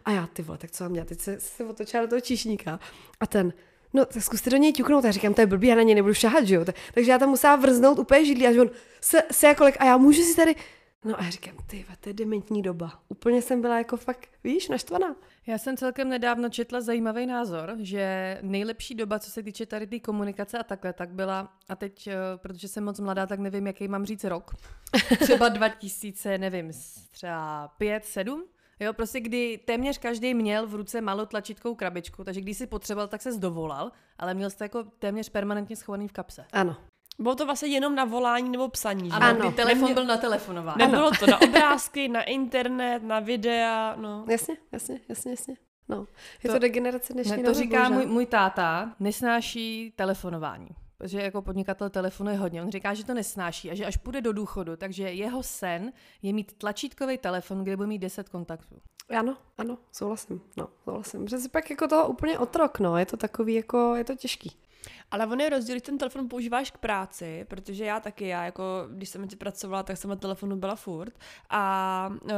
A 0.04 0.10
já, 0.10 0.26
ty 0.32 0.42
vole, 0.42 0.58
tak 0.58 0.70
co 0.70 0.84
mám 0.84 0.92
dělat? 0.92 1.08
Teď 1.08 1.20
se, 1.20 1.40
se 1.40 1.64
otočila 1.64 2.02
do 2.02 2.08
toho 2.08 2.20
číšníka. 2.20 2.80
A 3.20 3.26
ten, 3.26 3.52
no 3.92 4.04
tak 4.04 4.22
zkuste 4.22 4.50
do 4.50 4.56
něj 4.56 4.72
ťuknout. 4.72 5.04
A 5.04 5.08
já 5.08 5.12
říkám, 5.12 5.34
to 5.34 5.40
je 5.40 5.46
blbý, 5.46 5.68
já 5.68 5.74
na 5.74 5.82
něj 5.82 5.94
nebudu 5.94 6.14
šahat, 6.14 6.44
že 6.44 6.54
jo? 6.54 6.64
Tak- 6.64 6.76
Takže 6.94 7.10
já 7.10 7.18
tam 7.18 7.28
musela 7.28 7.56
vrznout 7.56 7.98
úplně 7.98 8.24
židlí 8.24 8.46
a 8.46 8.52
že 8.52 8.60
on 8.60 8.70
se, 9.00 9.22
se 9.32 9.46
jako 9.46 9.64
lek, 9.64 9.76
a 9.78 9.84
já 9.84 9.96
můžu 9.96 10.22
si 10.22 10.36
tady... 10.36 10.54
No 11.04 11.20
a 11.20 11.24
já 11.24 11.30
říkám, 11.30 11.54
ty 11.66 11.86
to 12.00 12.08
je 12.08 12.12
dementní 12.12 12.62
doba. 12.62 13.02
Úplně 13.08 13.42
jsem 13.42 13.60
byla 13.60 13.78
jako 13.78 13.96
fakt, 13.96 14.28
víš, 14.44 14.68
naštvaná. 14.68 15.16
Já 15.46 15.58
jsem 15.58 15.76
celkem 15.76 16.08
nedávno 16.08 16.48
četla 16.48 16.80
zajímavý 16.80 17.26
názor, 17.26 17.74
že 17.78 18.38
nejlepší 18.42 18.94
doba, 18.94 19.18
co 19.18 19.30
se 19.30 19.42
týče 19.42 19.66
tady 19.66 19.86
té 19.86 20.00
komunikace 20.00 20.58
a 20.58 20.62
takhle, 20.62 20.92
tak 20.92 21.10
byla, 21.10 21.52
a 21.68 21.76
teď, 21.76 22.06
eh, 22.06 22.16
protože 22.36 22.68
jsem 22.68 22.84
moc 22.84 23.00
mladá, 23.00 23.26
tak 23.26 23.38
nevím, 23.38 23.66
jaký 23.66 23.88
mám 23.88 24.04
říct 24.04 24.24
rok, 24.24 24.50
třeba 25.20 25.48
2000, 25.48 26.38
nevím, 26.38 26.70
třeba 27.12 27.68
5, 27.68 28.04
7, 28.04 28.44
Jo, 28.80 28.92
prostě 28.92 29.20
kdy 29.20 29.60
téměř 29.64 29.98
každý 29.98 30.34
měl 30.34 30.66
v 30.66 30.74
ruce 30.74 31.00
malou 31.00 31.26
tlačítkovou 31.26 31.74
krabičku, 31.74 32.24
takže 32.24 32.40
když 32.40 32.58
si 32.58 32.66
potřeboval, 32.66 33.08
tak 33.08 33.22
se 33.22 33.32
zdovolal, 33.32 33.92
ale 34.18 34.34
měl 34.34 34.50
jste 34.50 34.64
jako 34.64 34.84
téměř 34.98 35.28
permanentně 35.28 35.76
schovaný 35.76 36.08
v 36.08 36.12
kapse. 36.12 36.44
Ano. 36.52 36.76
Bylo 37.18 37.34
to 37.34 37.46
vlastně 37.46 37.68
jenom 37.68 37.94
na 37.94 38.04
volání 38.04 38.48
nebo 38.50 38.68
psaní, 38.68 39.10
že? 39.10 39.16
Ano, 39.16 39.26
Ano. 39.26 39.38
kdy 39.48 39.52
telefon 39.56 39.80
Nemě- 39.80 39.94
byl 39.94 40.04
na 40.04 40.16
telefonování. 40.16 40.78
Nebylo 40.78 41.10
to 41.18 41.26
na 41.26 41.40
obrázky, 41.40 42.08
na 42.08 42.22
internet, 42.22 43.02
na 43.02 43.20
videa, 43.20 43.94
no. 43.96 44.24
Jasně, 44.28 44.56
jasně, 44.72 45.00
jasně, 45.08 45.30
jasně. 45.30 45.56
No, 45.88 46.06
je 46.44 46.48
to, 46.50 46.52
To- 46.54 46.58
degenerace 46.58 47.12
dnešní 47.12 47.36
Ne, 47.36 47.42
to 47.42 47.54
říká 47.54 47.88
můj, 47.88 48.06
můj 48.06 48.26
táta, 48.26 48.94
nesnáší 49.00 49.92
telefonování. 49.96 50.68
Protože 50.98 51.22
jako 51.22 51.42
podnikatel 51.42 51.90
telefonuje 51.90 52.36
hodně. 52.36 52.62
On 52.62 52.70
říká, 52.70 52.94
že 52.94 53.04
to 53.04 53.14
nesnáší 53.14 53.70
a 53.70 53.74
že 53.74 53.86
až 53.86 53.96
půjde 53.96 54.20
do 54.20 54.32
důchodu, 54.32 54.76
takže 54.76 55.02
jeho 55.12 55.42
sen 55.42 55.92
je 56.22 56.32
mít 56.32 56.52
tlačítkový 56.58 57.18
telefon, 57.18 57.62
kde 57.64 57.76
bude 57.76 57.86
mít 57.88 57.98
10 57.98 58.28
kontaktů. 58.28 58.74
Ano, 59.18 59.36
ano, 59.58 59.78
souhlasím. 59.92 60.40
No, 60.56 60.68
souhlasím. 60.84 61.24
Protože 61.24 61.38
jsi 61.38 61.48
pak 61.48 61.70
jako 61.70 61.88
toho 61.88 62.08
úplně 62.08 62.38
otrok, 62.38 62.78
no. 62.80 62.96
Je 62.96 63.06
to 63.06 63.16
takový 63.16 63.54
jako, 63.54 63.94
je 63.94 64.04
to 64.04 64.14
těžký. 64.14 64.52
Ale 65.12 65.26
on 65.26 65.40
je 65.40 65.50
rozdíl, 65.50 65.74
když 65.74 65.82
ten 65.82 65.98
telefon 65.98 66.28
používáš 66.28 66.70
k 66.70 66.78
práci, 66.78 67.44
protože 67.48 67.84
já 67.84 68.00
taky, 68.00 68.28
já 68.28 68.44
jako, 68.44 68.64
když 68.90 69.08
jsem 69.08 69.28
pracovala, 69.38 69.82
tak 69.82 69.96
jsem 69.96 70.10
na 70.10 70.16
telefonu 70.16 70.56
byla 70.56 70.74
furt 70.74 71.18
a, 71.50 72.12
uh, 72.22 72.30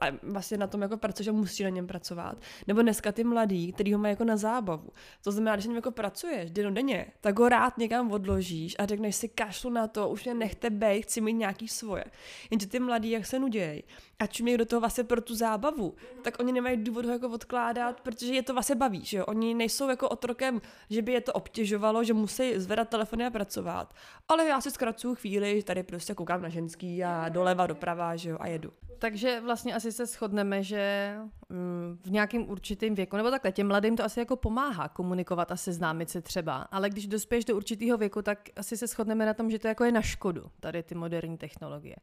a 0.00 0.06
vlastně 0.22 0.58
na 0.58 0.66
tom 0.66 0.82
jako 0.82 0.96
pracuje, 0.96 1.24
že 1.24 1.32
musí 1.32 1.62
na 1.62 1.68
něm 1.68 1.86
pracovat. 1.86 2.38
Nebo 2.66 2.82
dneska 2.82 3.12
ty 3.12 3.24
mladý, 3.24 3.72
který 3.72 3.92
ho 3.92 3.98
mají 3.98 4.12
jako 4.12 4.24
na 4.24 4.36
zábavu. 4.36 4.88
To 5.22 5.32
znamená, 5.32 5.56
když 5.56 5.66
na 5.66 5.70
něm 5.70 5.76
jako 5.76 5.90
pracuješ 5.90 6.50
denně, 6.50 7.06
tak 7.20 7.38
ho 7.38 7.48
rád 7.48 7.78
někam 7.78 8.12
odložíš 8.12 8.76
a 8.78 8.86
řekneš 8.86 9.16
si 9.16 9.28
kašlu 9.28 9.70
na 9.70 9.86
to, 9.86 10.08
už 10.08 10.24
mě 10.24 10.34
nechte 10.34 10.70
bej, 10.70 11.02
chci 11.02 11.20
mít 11.20 11.32
nějaký 11.32 11.68
svoje. 11.68 12.04
Jenže 12.50 12.66
ty 12.66 12.80
mladí, 12.80 13.10
jak 13.10 13.26
se 13.26 13.38
nudějí, 13.38 13.82
a 14.24 14.26
čumějí 14.26 14.58
do 14.58 14.66
toho 14.66 14.80
vlastně 14.80 15.04
pro 15.04 15.20
tu 15.20 15.34
zábavu, 15.34 15.94
tak 16.22 16.34
oni 16.40 16.52
nemají 16.52 16.76
důvod 16.76 17.04
ho 17.04 17.12
jako 17.12 17.28
odkládat, 17.28 18.00
protože 18.00 18.34
je 18.34 18.42
to 18.42 18.52
vlastně 18.52 18.74
baví, 18.74 19.04
že 19.04 19.16
jo? 19.16 19.24
Oni 19.26 19.54
nejsou 19.54 19.88
jako 19.88 20.08
otrokem, 20.08 20.60
že 20.90 21.02
by 21.02 21.12
je 21.12 21.20
to 21.20 21.32
obtěžovalo, 21.32 22.04
že 22.04 22.12
musí 22.12 22.58
zvedat 22.58 22.88
telefony 22.88 23.26
a 23.26 23.30
pracovat. 23.30 23.94
Ale 24.28 24.46
já 24.46 24.60
si 24.60 24.70
zkracuju 24.70 25.14
chvíli, 25.14 25.56
že 25.56 25.64
tady 25.64 25.82
prostě 25.82 26.14
koukám 26.14 26.42
na 26.42 26.48
ženský 26.48 27.04
a 27.04 27.28
doleva, 27.28 27.66
doprava, 27.66 28.16
že 28.16 28.30
jo, 28.30 28.36
a 28.40 28.46
jedu. 28.46 28.72
Takže 28.98 29.40
vlastně 29.40 29.74
asi 29.74 29.92
se 29.92 30.06
shodneme, 30.06 30.62
že 30.62 31.14
mm, 31.48 31.98
v 32.02 32.10
nějakém 32.10 32.50
určitém 32.50 32.94
věku, 32.94 33.16
nebo 33.16 33.30
takhle, 33.30 33.52
těm 33.52 33.68
mladým 33.68 33.96
to 33.96 34.04
asi 34.04 34.20
jako 34.20 34.36
pomáhá 34.36 34.88
komunikovat 34.88 35.52
a 35.52 35.56
seznámit 35.56 36.10
se 36.10 36.20
třeba, 36.20 36.56
ale 36.56 36.90
když 36.90 37.06
dospěješ 37.06 37.44
do 37.44 37.56
určitého 37.56 37.98
věku, 37.98 38.22
tak 38.22 38.38
asi 38.56 38.76
se 38.76 38.86
shodneme 38.86 39.26
na 39.26 39.34
tom, 39.34 39.50
že 39.50 39.58
to 39.58 39.68
jako 39.68 39.84
je 39.84 39.92
na 39.92 40.02
škodu, 40.02 40.42
tady 40.60 40.82
ty 40.82 40.94
moderní 40.94 41.38
technologie. 41.38 41.96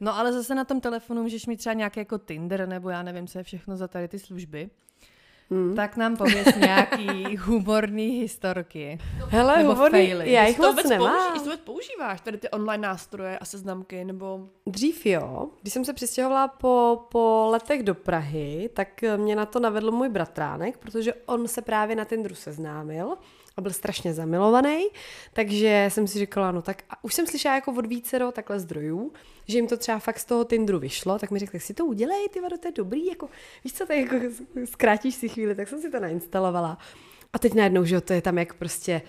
No 0.00 0.18
ale 0.18 0.32
zase 0.32 0.54
na 0.54 0.64
tom 0.64 0.80
telefonu 0.80 1.22
můžeš 1.22 1.46
mít 1.46 1.56
třeba 1.56 1.72
nějaký 1.72 2.00
jako 2.00 2.18
Tinder, 2.18 2.68
nebo 2.68 2.88
já 2.90 3.02
nevím, 3.02 3.26
co 3.26 3.38
je 3.38 3.44
všechno 3.44 3.76
za 3.76 3.88
tady 3.88 4.08
ty 4.08 4.18
služby. 4.18 4.70
Hmm. 5.50 5.76
Tak 5.76 5.96
nám 5.96 6.16
pověz 6.16 6.56
nějaký 6.56 7.36
humorný 7.40 8.06
historky. 8.20 8.98
Hele, 9.28 9.56
Nebo 9.58 9.68
hovorný, 9.68 10.06
faily. 10.06 10.32
já 10.32 10.46
jich 10.46 10.56
to 10.56 10.62
moc 10.62 10.70
vůbec 10.70 10.90
nemám. 10.90 11.16
jestli 11.24 11.38
to 11.38 11.44
vůbec 11.44 11.60
používáš, 11.60 12.20
tady 12.20 12.38
ty 12.38 12.48
online 12.50 12.88
nástroje 12.88 13.38
a 13.38 13.44
seznamky, 13.44 14.04
nebo... 14.04 14.48
Dřív 14.66 15.06
jo, 15.06 15.48
když 15.62 15.72
jsem 15.74 15.84
se 15.84 15.92
přistěhovala 15.92 16.48
po, 16.48 17.04
po 17.10 17.48
letech 17.50 17.82
do 17.82 17.94
Prahy, 17.94 18.70
tak 18.74 18.88
mě 19.16 19.36
na 19.36 19.46
to 19.46 19.60
navedl 19.60 19.90
můj 19.90 20.08
bratránek, 20.08 20.78
protože 20.78 21.14
on 21.14 21.48
se 21.48 21.62
právě 21.62 21.96
na 21.96 22.04
Tinderu 22.04 22.34
seznámil 22.34 23.16
a 23.58 23.60
byl 23.60 23.72
strašně 23.72 24.14
zamilovaný, 24.14 24.86
takže 25.32 25.86
jsem 25.88 26.06
si 26.06 26.18
říkala, 26.18 26.52
no 26.52 26.62
tak 26.62 26.82
a 26.90 27.04
už 27.04 27.14
jsem 27.14 27.26
slyšela 27.26 27.54
jako 27.54 27.72
od 27.72 27.86
vícero 27.86 28.32
takhle 28.32 28.60
zdrojů, 28.60 29.12
že 29.48 29.58
jim 29.58 29.66
to 29.66 29.76
třeba 29.76 29.98
fakt 29.98 30.18
z 30.18 30.24
toho 30.24 30.44
Tinderu 30.44 30.78
vyšlo, 30.78 31.18
tak 31.18 31.30
mi 31.30 31.38
řekl, 31.38 31.52
tak 31.52 31.62
si 31.62 31.74
to 31.74 31.86
udělej, 31.86 32.28
ty 32.28 32.40
vado, 32.40 32.58
to 32.58 32.68
je 32.68 32.72
dobrý, 32.72 33.06
jako, 33.06 33.28
víš 33.64 33.72
co, 33.72 33.86
tak 33.86 33.96
jako 33.96 34.16
zkrátíš 34.64 35.14
si 35.14 35.28
chvíli, 35.28 35.54
tak 35.54 35.68
jsem 35.68 35.80
si 35.80 35.90
to 35.90 36.00
nainstalovala. 36.00 36.78
A 37.32 37.38
teď 37.38 37.54
najednou, 37.54 37.84
že 37.84 38.00
to 38.00 38.12
je 38.12 38.22
tam 38.22 38.38
jak 38.38 38.54
prostě 38.54 39.02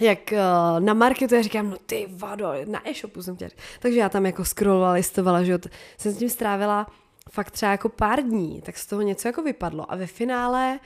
jak 0.00 0.18
uh, 0.32 0.80
na 0.80 0.94
marketu, 0.94 1.34
já 1.34 1.42
říkám, 1.42 1.70
no 1.70 1.76
ty 1.86 2.06
vado, 2.10 2.52
na 2.66 2.88
e-shopu 2.88 3.22
jsem 3.22 3.36
chtěla. 3.36 3.50
Takže 3.80 3.98
já 3.98 4.08
tam 4.08 4.26
jako 4.26 4.44
scrollovala, 4.44 4.92
listovala, 4.92 5.42
že 5.42 5.58
jsem 5.98 6.12
s 6.12 6.18
tím 6.18 6.28
strávila 6.28 6.86
fakt 7.30 7.50
třeba 7.50 7.72
jako 7.72 7.88
pár 7.88 8.22
dní, 8.22 8.62
tak 8.62 8.78
z 8.78 8.86
toho 8.86 9.02
něco 9.02 9.28
jako 9.28 9.42
vypadlo. 9.42 9.92
A 9.92 9.96
ve 9.96 10.06
finále 10.06 10.78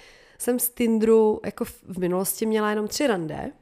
jsem 0.43 0.59
z 0.59 0.69
Tinderu 0.71 1.41
jako 1.45 1.65
v 1.65 1.99
minulosti 1.99 2.47
měla 2.47 2.71
jenom 2.71 2.89
tři 2.89 3.07
rande 3.07 3.53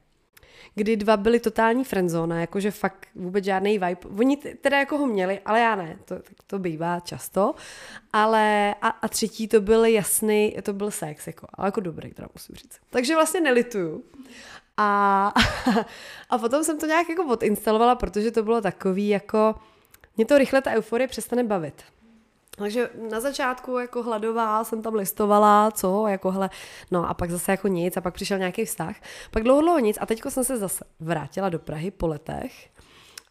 kdy 0.74 0.96
dva 0.96 1.16
byli 1.16 1.40
totální 1.40 1.84
friendzone, 1.84 2.40
jakože 2.40 2.70
fakt 2.70 3.08
vůbec 3.14 3.44
žádný 3.44 3.72
vibe. 3.72 4.00
Oni 4.18 4.36
teda 4.36 4.78
jako 4.78 4.98
ho 4.98 5.06
měli, 5.06 5.40
ale 5.44 5.60
já 5.60 5.76
ne, 5.76 5.98
to, 6.04 6.14
to 6.46 6.58
bývá 6.58 7.00
často. 7.00 7.54
Ale 8.12 8.74
a, 8.82 8.88
a 8.88 9.08
třetí 9.08 9.48
to 9.48 9.60
byl 9.60 9.84
jasný, 9.84 10.56
to 10.62 10.72
byl 10.72 10.90
sex, 10.90 11.26
jako, 11.26 11.46
ale 11.54 11.68
jako 11.68 11.80
dobrý, 11.80 12.10
teda 12.14 12.28
musím 12.34 12.56
říct. 12.56 12.78
Takže 12.90 13.14
vlastně 13.14 13.40
nelituju. 13.40 14.04
A, 14.76 15.32
a 16.30 16.38
potom 16.38 16.64
jsem 16.64 16.78
to 16.78 16.86
nějak 16.86 17.08
jako 17.08 17.26
odinstalovala, 17.26 17.94
protože 17.94 18.30
to 18.30 18.42
bylo 18.42 18.60
takový 18.60 19.08
jako, 19.08 19.54
mě 20.16 20.26
to 20.26 20.38
rychle 20.38 20.62
ta 20.62 20.70
euforie 20.70 21.08
přestane 21.08 21.44
bavit. 21.44 21.82
Takže 22.60 22.90
na 23.10 23.20
začátku 23.20 23.78
jako 23.78 24.02
hladová 24.02 24.64
jsem 24.64 24.82
tam 24.82 24.94
listovala, 24.94 25.70
co, 25.70 26.06
jako 26.06 26.30
hele, 26.30 26.50
no 26.90 27.08
a 27.08 27.14
pak 27.14 27.30
zase 27.30 27.52
jako 27.52 27.68
nic 27.68 27.96
a 27.96 28.00
pak 28.00 28.14
přišel 28.14 28.38
nějaký 28.38 28.64
vztah. 28.64 28.96
Pak 29.30 29.42
dlouho, 29.42 29.60
dlouho 29.60 29.78
nic 29.78 29.98
a 30.00 30.06
teďko 30.06 30.30
jsem 30.30 30.44
se 30.44 30.58
zase 30.58 30.84
vrátila 31.00 31.48
do 31.48 31.58
Prahy 31.58 31.90
po 31.90 32.06
letech 32.06 32.70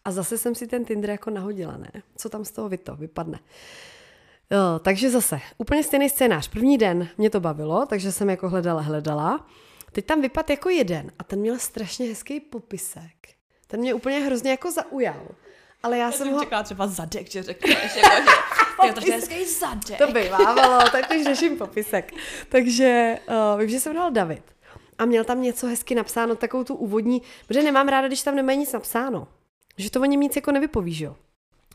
a 0.05 0.11
zase 0.11 0.37
jsem 0.37 0.55
si 0.55 0.67
ten 0.67 0.85
Tinder 0.85 1.09
jako 1.09 1.29
nahodila, 1.29 1.77
ne? 1.77 1.91
Co 2.15 2.29
tam 2.29 2.45
z 2.45 2.51
toho 2.51 2.69
vyto, 2.69 2.95
vypadne. 2.95 3.39
Jo, 4.51 4.79
takže 4.79 5.09
zase, 5.09 5.39
úplně 5.57 5.83
stejný 5.83 6.09
scénář. 6.09 6.47
První 6.47 6.77
den 6.77 7.07
mě 7.17 7.29
to 7.29 7.39
bavilo, 7.39 7.85
takže 7.85 8.11
jsem 8.11 8.29
jako 8.29 8.49
hledala, 8.49 8.81
hledala. 8.81 9.47
Teď 9.91 10.05
tam 10.05 10.21
vypad 10.21 10.49
jako 10.49 10.69
jeden 10.69 11.11
a 11.19 11.23
ten 11.23 11.39
měl 11.39 11.59
strašně 11.59 12.07
hezký 12.07 12.39
popisek. 12.39 13.29
Ten 13.67 13.79
mě 13.79 13.93
úplně 13.93 14.19
hrozně 14.19 14.51
jako 14.51 14.71
zaujal. 14.71 15.27
Ale 15.83 15.97
já, 15.97 16.05
já 16.05 16.11
jsem 16.11 16.31
ho... 16.31 16.39
čekala 16.39 16.63
třeba 16.63 16.87
zadek, 16.87 17.31
že 17.31 17.43
řekneš, 17.43 17.95
jako, 17.95 18.85
že 18.87 18.93
to 18.93 19.05
je 19.05 19.13
hezký 19.13 19.45
zadek. 19.45 19.97
To 19.97 20.07
bývávalo, 20.11 20.89
tak 20.91 21.11
už 21.11 21.23
řeším 21.23 21.57
popisek. 21.57 22.13
Takže 22.49 23.19
uh, 23.27 23.59
vím, 23.59 23.69
že 23.69 23.79
jsem 23.79 23.95
dal 23.95 24.11
David. 24.11 24.43
A 24.97 25.05
měl 25.05 25.23
tam 25.23 25.41
něco 25.41 25.67
hezky 25.67 25.95
napsáno, 25.95 26.35
takovou 26.35 26.63
tu 26.63 26.75
úvodní, 26.75 27.21
protože 27.47 27.63
nemám 27.63 27.87
ráda, 27.87 28.07
když 28.07 28.21
tam 28.21 28.35
nemají 28.35 28.57
nic 28.57 28.71
napsáno. 28.71 29.27
Že 29.77 29.91
to 29.91 30.01
o 30.01 30.05
něm 30.05 30.19
nic 30.19 30.35
jako 30.35 30.51
nevypoví, 30.51 30.93
že 30.93 31.05
jo? 31.05 31.15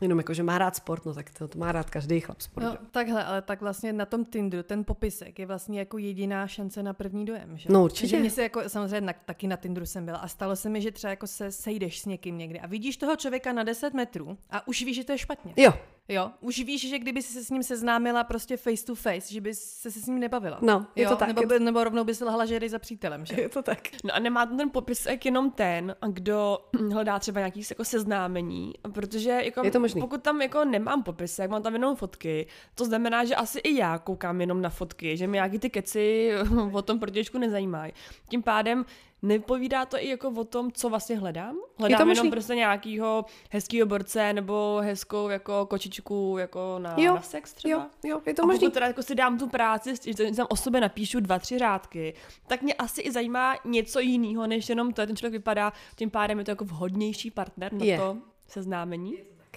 Jenom 0.01 0.17
jako, 0.17 0.33
že 0.33 0.43
má 0.43 0.57
rád 0.57 0.75
sport, 0.75 1.05
no 1.05 1.13
tak 1.13 1.29
to, 1.29 1.47
to 1.47 1.59
má 1.59 1.71
rád 1.71 1.89
každý 1.89 2.19
chlap 2.19 2.41
sport. 2.41 2.63
No, 2.63 2.77
takhle, 2.91 3.25
ale 3.25 3.41
tak 3.41 3.61
vlastně 3.61 3.93
na 3.93 4.05
tom 4.05 4.25
Tinderu 4.25 4.63
ten 4.63 4.83
popisek 4.83 5.39
je 5.39 5.45
vlastně 5.45 5.79
jako 5.79 5.97
jediná 5.97 6.47
šance 6.47 6.83
na 6.83 6.93
první 6.93 7.25
dojem, 7.25 7.57
že? 7.57 7.69
No 7.71 7.83
určitě. 7.83 8.07
Že 8.07 8.19
mě 8.19 8.29
se 8.29 8.43
jako, 8.43 8.69
samozřejmě 8.69 9.01
na, 9.01 9.13
taky 9.25 9.47
na 9.47 9.57
Tinderu 9.57 9.85
jsem 9.85 10.05
byla 10.05 10.17
a 10.17 10.27
stalo 10.27 10.55
se 10.55 10.69
mi, 10.69 10.81
že 10.81 10.91
třeba 10.91 11.09
jako 11.11 11.27
se 11.27 11.51
sejdeš 11.51 11.99
s 11.99 12.05
někým 12.05 12.37
někdy 12.37 12.59
a 12.59 12.67
vidíš 12.67 12.97
toho 12.97 13.15
člověka 13.15 13.53
na 13.53 13.63
10 13.63 13.93
metrů 13.93 14.37
a 14.49 14.67
už 14.67 14.83
víš, 14.83 14.95
že 14.95 15.03
to 15.03 15.11
je 15.11 15.17
špatně. 15.17 15.53
Jo, 15.57 15.73
Jo, 16.09 16.31
už 16.41 16.59
víš, 16.59 16.89
že 16.89 16.99
kdyby 16.99 17.21
se 17.21 17.43
s 17.43 17.49
ním 17.49 17.63
seznámila 17.63 18.23
prostě 18.23 18.57
face 18.57 18.85
to 18.85 18.95
face, 18.95 19.33
že 19.33 19.41
by 19.41 19.55
se 19.55 19.91
s 19.91 20.07
ním 20.07 20.19
nebavila. 20.19 20.57
No, 20.61 20.87
je 20.95 21.03
jo? 21.03 21.09
to 21.09 21.15
tak. 21.15 21.27
Nebo, 21.27 21.41
by, 21.41 21.59
nebo 21.59 21.83
rovnou 21.83 22.03
by 22.03 22.15
se 22.15 22.25
lhala, 22.25 22.45
že 22.45 22.59
jdeš 22.59 22.71
za 22.71 22.79
přítelem, 22.79 23.25
že? 23.25 23.41
Je 23.41 23.49
to 23.49 23.61
tak. 23.61 23.79
No 24.03 24.15
a 24.15 24.19
nemá 24.19 24.45
ten 24.45 24.69
popisek 24.69 25.25
jenom 25.25 25.51
ten, 25.51 25.95
kdo 26.07 26.59
hledá 26.91 27.19
třeba 27.19 27.39
nějaký 27.39 27.61
jako 27.69 27.85
seznámení, 27.85 28.73
protože 28.93 29.29
jako, 29.29 29.65
je 29.65 29.71
to 29.71 29.79
možný. 29.79 30.01
pokud 30.01 30.23
tam 30.23 30.41
jako 30.41 30.65
nemám 30.65 31.03
popisek, 31.03 31.49
mám 31.49 31.63
tam 31.63 31.73
jenom 31.73 31.95
fotky, 31.95 32.47
to 32.75 32.85
znamená, 32.85 33.25
že 33.25 33.35
asi 33.35 33.59
i 33.59 33.75
já 33.75 33.97
koukám 33.97 34.41
jenom 34.41 34.61
na 34.61 34.69
fotky, 34.69 35.17
že 35.17 35.27
mi 35.27 35.37
nějaký 35.37 35.59
ty 35.59 35.69
keci 35.69 36.31
o 36.71 36.81
tom 36.81 36.99
protěžku 36.99 37.37
nezajímají. 37.37 37.93
Tím 38.29 38.43
pádem 38.43 38.85
Nepovídá 39.25 39.85
to 39.85 39.97
i 39.97 40.09
jako 40.09 40.29
o 40.29 40.43
tom, 40.43 40.71
co 40.71 40.89
vlastně 40.89 41.17
hledám? 41.17 41.55
Hledám 41.79 41.99
jenom 41.99 42.17
možný. 42.17 42.31
prostě 42.31 42.55
nějakýho 42.55 43.25
hezkýho 43.51 43.87
borce 43.87 44.33
nebo 44.33 44.79
hezkou 44.83 45.29
jako 45.29 45.65
kočičku 45.65 46.35
jako 46.39 46.79
na, 46.79 46.95
jo, 46.97 47.15
na 47.15 47.21
sex 47.21 47.53
třeba? 47.53 47.71
Jo, 47.73 47.85
jo, 48.03 48.21
je 48.25 48.33
to 48.33 48.43
a 48.43 48.45
možný. 48.45 48.59
pokud 48.59 48.73
teda 48.73 48.87
jako 48.87 49.03
si 49.03 49.15
dám 49.15 49.37
tu 49.37 49.49
práci, 49.49 49.93
že 50.17 50.31
tam 50.31 50.47
o 50.49 50.55
sobě 50.55 50.81
napíšu 50.81 51.19
dva, 51.19 51.39
tři 51.39 51.59
řádky, 51.59 52.13
tak 52.47 52.61
mě 52.61 52.73
asi 52.73 53.01
i 53.01 53.11
zajímá 53.11 53.55
něco 53.65 53.99
jiného, 53.99 54.47
než 54.47 54.69
jenom 54.69 54.93
to, 54.93 55.05
ten 55.05 55.15
člověk 55.15 55.33
vypadá, 55.33 55.73
tím 55.95 56.09
pádem 56.09 56.39
je 56.39 56.45
to 56.45 56.51
jako 56.51 56.65
vhodnější 56.65 57.31
partner 57.31 57.73
na 57.73 57.85
je. 57.85 57.97
to 57.97 58.17
seznámení. 58.47 59.13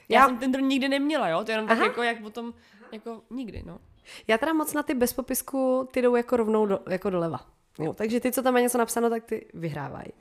Já, 0.09 0.20
Já 0.20 0.27
jsem 0.27 0.39
Tinder 0.39 0.62
nikdy 0.62 0.89
neměla, 0.89 1.28
jo, 1.28 1.45
to 1.45 1.51
je 1.51 1.53
jenom 1.53 1.70
Aha. 1.70 1.77
tak 1.81 1.89
jako, 1.89 2.03
jak 2.03 2.23
potom, 2.23 2.55
jako 2.93 3.23
nikdy, 3.31 3.62
no. 3.66 3.78
Já 4.28 4.39
teda 4.39 4.53
moc 4.53 4.73
na 4.74 4.82
ty 4.82 4.95
bez 4.95 5.12
popisku, 5.12 5.89
ty 5.93 6.03
jdou 6.03 6.16
jako 6.16 6.36
rovnou 6.36 6.66
do, 6.66 6.81
jako 6.89 7.11
doleva. 7.11 7.40
Jo, 7.79 7.93
takže 7.93 8.21
ty, 8.21 8.33
co 8.33 8.43
tam 8.43 8.55
má 8.55 8.61
něco 8.61 8.79
napsáno, 8.79 9.11
tak 9.11 9.25
ty 9.25 9.47
vyhrávají. 9.55 10.13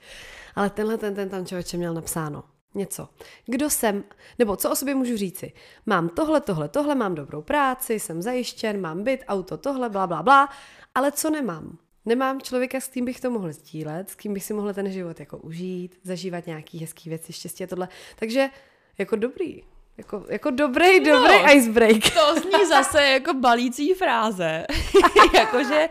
Ale 0.55 0.69
tenhle, 0.69 0.97
ten, 0.97 1.15
ten 1.15 1.29
tam 1.29 1.45
člověče 1.45 1.77
měl 1.77 1.93
napsáno 1.93 2.43
něco. 2.75 3.09
Kdo 3.45 3.69
jsem, 3.69 4.03
nebo 4.39 4.55
co 4.55 4.71
o 4.71 4.75
sobě 4.75 4.95
můžu 4.95 5.17
říci? 5.17 5.51
Mám 5.85 6.09
tohle, 6.09 6.41
tohle, 6.41 6.69
tohle, 6.69 6.95
mám 6.95 7.15
dobrou 7.15 7.41
práci, 7.41 7.99
jsem 7.99 8.21
zajištěn, 8.21 8.81
mám 8.81 9.03
byt, 9.03 9.23
auto, 9.27 9.57
tohle, 9.57 9.89
bla, 9.89 10.07
bla, 10.07 10.23
bla, 10.23 10.49
ale 10.95 11.11
co 11.11 11.29
nemám? 11.29 11.77
Nemám 12.05 12.41
člověka, 12.41 12.79
s 12.79 12.87
kým 12.87 13.05
bych 13.05 13.21
to 13.21 13.29
mohl 13.31 13.53
sdílet, 13.53 14.09
s 14.09 14.15
kým 14.15 14.33
bych 14.33 14.43
si 14.43 14.53
mohl 14.53 14.73
ten 14.73 14.91
život 14.91 15.19
jako 15.19 15.37
užít, 15.37 15.99
zažívat 16.03 16.47
nějaký 16.47 16.79
hezký 16.79 17.09
věci, 17.09 17.33
štěstí 17.33 17.63
a 17.63 17.67
tohle. 17.67 17.87
Takže 18.15 18.49
jako 18.97 19.15
dobrý, 19.15 19.63
jako, 19.97 20.25
jako 20.29 20.49
dobrý, 20.49 20.99
dobrý 20.99 21.43
no, 21.43 21.55
icebreak. 21.55 22.13
To 22.13 22.39
zní 22.39 22.65
zase 22.69 23.03
jako 23.05 23.33
balící 23.33 23.93
fráze. 23.93 24.65
Jakože 25.33 25.89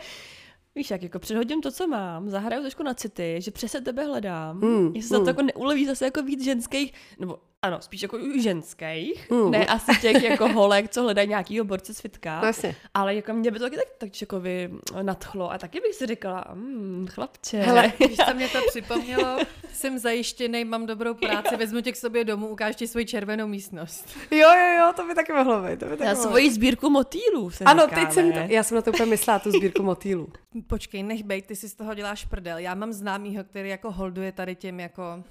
Víš, 0.76 0.90
jak 0.90 1.02
jako 1.02 1.18
předhodím 1.18 1.60
to, 1.60 1.72
co 1.72 1.86
mám, 1.86 2.30
zahraju 2.30 2.62
trošku 2.62 2.82
na 2.82 2.94
city, 2.94 3.36
že 3.38 3.50
přesně 3.50 3.80
tebe 3.80 4.04
hledám, 4.04 4.60
mm, 4.60 4.86
jestli 4.94 5.08
se 5.08 5.18
mm. 5.18 5.24
to 5.24 5.30
jako 5.30 5.42
neuleví 5.42 5.86
zase 5.86 6.04
jako 6.04 6.22
víc 6.22 6.44
ženských, 6.44 6.92
nebo 7.18 7.38
ano, 7.62 7.80
spíš 7.80 8.02
jako 8.02 8.18
ženských, 8.40 9.30
mm. 9.30 9.50
ne 9.50 9.66
asi 9.66 10.00
těch 10.00 10.22
jako 10.22 10.48
holek, 10.48 10.88
co 10.90 11.02
hledají 11.02 11.28
nějakýho 11.28 11.64
borce 11.64 11.94
svitka, 11.94 12.40
Vlastně. 12.40 12.76
ale 12.94 13.14
jako 13.14 13.32
mě 13.32 13.50
by 13.50 13.58
to 13.58 13.64
taky 13.64 13.76
tak, 13.76 13.86
tak 13.98 14.12
čekovi 14.12 14.70
nadchlo 15.02 15.52
a 15.52 15.58
taky 15.58 15.80
bych 15.80 15.94
si 15.94 16.06
říkala, 16.06 16.44
mm, 16.54 17.06
chlapče. 17.10 17.58
Hele, 17.58 17.92
víš, 18.08 18.16
co 18.28 18.34
mě 18.34 18.48
to 18.48 18.58
připomnělo, 18.68 19.38
jsem 19.72 19.98
zajištěný, 19.98 20.64
mám 20.64 20.86
dobrou 20.86 21.14
práci, 21.14 21.56
vezmu 21.56 21.80
tě 21.80 21.92
k 21.92 21.96
sobě 21.96 22.24
domů, 22.24 22.48
ukáž 22.48 22.76
ti 22.76 22.88
svoji 22.88 23.06
červenou 23.06 23.46
místnost. 23.46 24.16
Jo, 24.30 24.48
jo, 24.48 24.78
jo, 24.78 24.92
to 24.96 25.06
by 25.06 25.14
taky 25.14 25.32
mohlo 25.32 25.62
být. 25.62 25.80
To 25.80 25.86
by 25.86 25.96
taky 25.96 26.08
já 26.08 26.14
svoji 26.14 26.50
sbírku 26.50 26.90
motýlů 26.90 27.50
Ano, 27.64 27.82
říká, 27.82 28.00
teď 28.00 28.12
jsem, 28.12 28.32
to, 28.32 28.38
já 28.38 28.62
jsem 28.62 28.74
na 28.74 28.82
to 28.82 28.90
úplně 28.90 29.06
myslela, 29.06 29.38
tu 29.38 29.50
sbírku 29.50 29.82
motýlů. 29.82 30.28
Počkej, 30.66 31.02
nech 31.02 31.24
bejt, 31.24 31.46
ty 31.46 31.56
si 31.56 31.68
z 31.68 31.74
toho 31.74 31.94
děláš 31.94 32.24
prdel. 32.24 32.58
Já 32.58 32.74
mám 32.74 32.92
známýho, 32.92 33.44
který 33.44 33.68
jako 33.68 33.90
holduje 33.90 34.32
tady 34.32 34.54
těm 34.54 34.80
jako, 34.80 35.24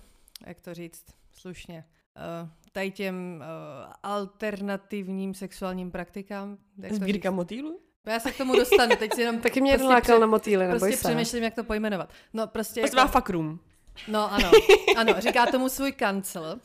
jak 0.47 0.61
to 0.61 0.73
říct, 0.73 1.03
slušně, 1.33 1.83
tady 2.71 2.91
těm 2.91 3.35
uh, 3.37 3.93
alternativním 4.03 5.33
sexuálním 5.33 5.91
praktikám. 5.91 6.57
Sbírka 6.89 7.31
motýlů? 7.31 7.79
Já 8.05 8.19
se 8.19 8.31
k 8.31 8.37
tomu 8.37 8.55
dostanu, 8.55 8.95
teď 8.95 9.13
si 9.13 9.21
jenom... 9.21 9.41
Taky 9.41 9.61
mě 9.61 9.71
prostě 9.71 9.93
lákal 9.93 10.19
na 10.19 10.27
motýly, 10.27 10.67
Prostě 10.69 10.97
se. 10.97 11.07
přemýšlím, 11.07 11.43
jak 11.43 11.55
to 11.55 11.63
pojmenovat. 11.63 12.09
No 12.33 12.47
prostě... 12.47 12.81
Prostě 12.81 12.97
jako... 12.97 13.11
fakrum. 13.11 13.59
No 14.07 14.33
ano, 14.33 14.51
ano, 14.97 15.13
říká 15.17 15.45
tomu 15.45 15.69
svůj 15.69 15.91
kancel. 15.91 16.59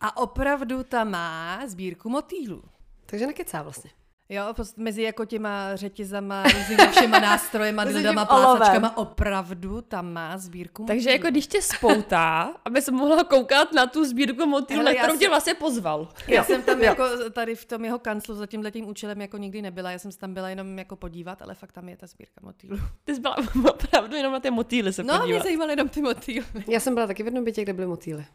A 0.00 0.16
opravdu 0.16 0.84
tam 0.84 1.10
má 1.10 1.60
sbírku 1.66 2.08
motýlů. 2.08 2.62
Takže 3.06 3.26
nekecá 3.26 3.62
vlastně. 3.62 3.90
Jo, 4.28 4.54
mezi 4.76 5.02
jako 5.02 5.24
těma 5.24 5.76
řetězama, 5.76 6.42
různými 6.54 6.86
všema 6.90 7.18
nástrojema, 7.18 7.84
dildama, 7.84 8.24
plácačkama, 8.24 8.96
opravdu 8.96 9.80
tam 9.80 10.12
má 10.12 10.38
sbírku 10.38 10.82
motýlů. 10.82 10.96
Takže 10.96 11.10
jako 11.10 11.30
když 11.30 11.46
tě 11.46 11.62
spoutá, 11.62 12.54
aby 12.64 12.82
se 12.82 12.92
mohla 12.92 13.24
koukat 13.24 13.72
na 13.72 13.86
tu 13.86 14.04
sbírku 14.04 14.46
motýlů, 14.46 14.82
na 14.82 14.94
kterou 14.94 15.08
jsem, 15.08 15.18
tě 15.18 15.28
vlastně 15.28 15.54
pozval. 15.54 16.08
Já 16.28 16.36
jo, 16.36 16.44
jsem 16.44 16.62
tam 16.62 16.78
jo. 16.78 16.84
jako 16.84 17.30
tady 17.30 17.54
v 17.54 17.64
tom 17.64 17.84
jeho 17.84 17.98
kanclu 17.98 18.34
za 18.34 18.46
tímhle 18.46 18.70
tím 18.70 18.88
účelem 18.88 19.20
jako 19.20 19.36
nikdy 19.36 19.62
nebyla, 19.62 19.90
já 19.90 19.98
jsem 19.98 20.12
tam 20.12 20.34
byla 20.34 20.48
jenom 20.48 20.78
jako 20.78 20.96
podívat, 20.96 21.42
ale 21.42 21.54
fakt 21.54 21.72
tam 21.72 21.88
je 21.88 21.96
ta 21.96 22.06
sbírka 22.06 22.40
motýlů. 22.42 22.78
Ty 23.04 23.14
jsi 23.14 23.20
byla 23.20 23.36
opravdu 23.70 24.16
jenom 24.16 24.32
na 24.32 24.40
ty 24.40 24.50
motýly 24.50 24.92
se 24.92 25.02
no, 25.02 25.06
podívat. 25.06 25.26
No, 25.26 25.26
mě 25.26 25.40
zajímaly 25.40 25.72
jenom 25.72 25.88
ty 25.88 26.02
motýly. 26.02 26.46
Já 26.68 26.80
jsem 26.80 26.94
byla 26.94 27.06
taky 27.06 27.22
v 27.22 27.26
jednom 27.26 27.44
bytě, 27.44 27.62
kde 27.62 27.72
byly 27.72 27.86
motýly. 27.86 28.26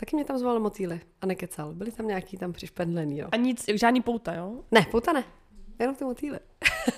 Taky 0.00 0.16
mě 0.16 0.24
tam 0.24 0.38
zval 0.38 0.60
motýly 0.60 1.00
a 1.20 1.26
nekecal. 1.26 1.72
Byli 1.72 1.90
tam 1.90 2.06
nějaký 2.06 2.36
tam 2.36 2.52
přišpendlený, 2.52 3.18
jo. 3.18 3.28
A 3.32 3.36
nic, 3.36 3.64
žádný 3.74 4.00
pouta, 4.00 4.34
jo? 4.34 4.52
Ne, 4.70 4.86
pouta 4.90 5.12
ne. 5.12 5.24
Jenom 5.78 5.96
ty 5.96 6.04
motýly. 6.04 6.38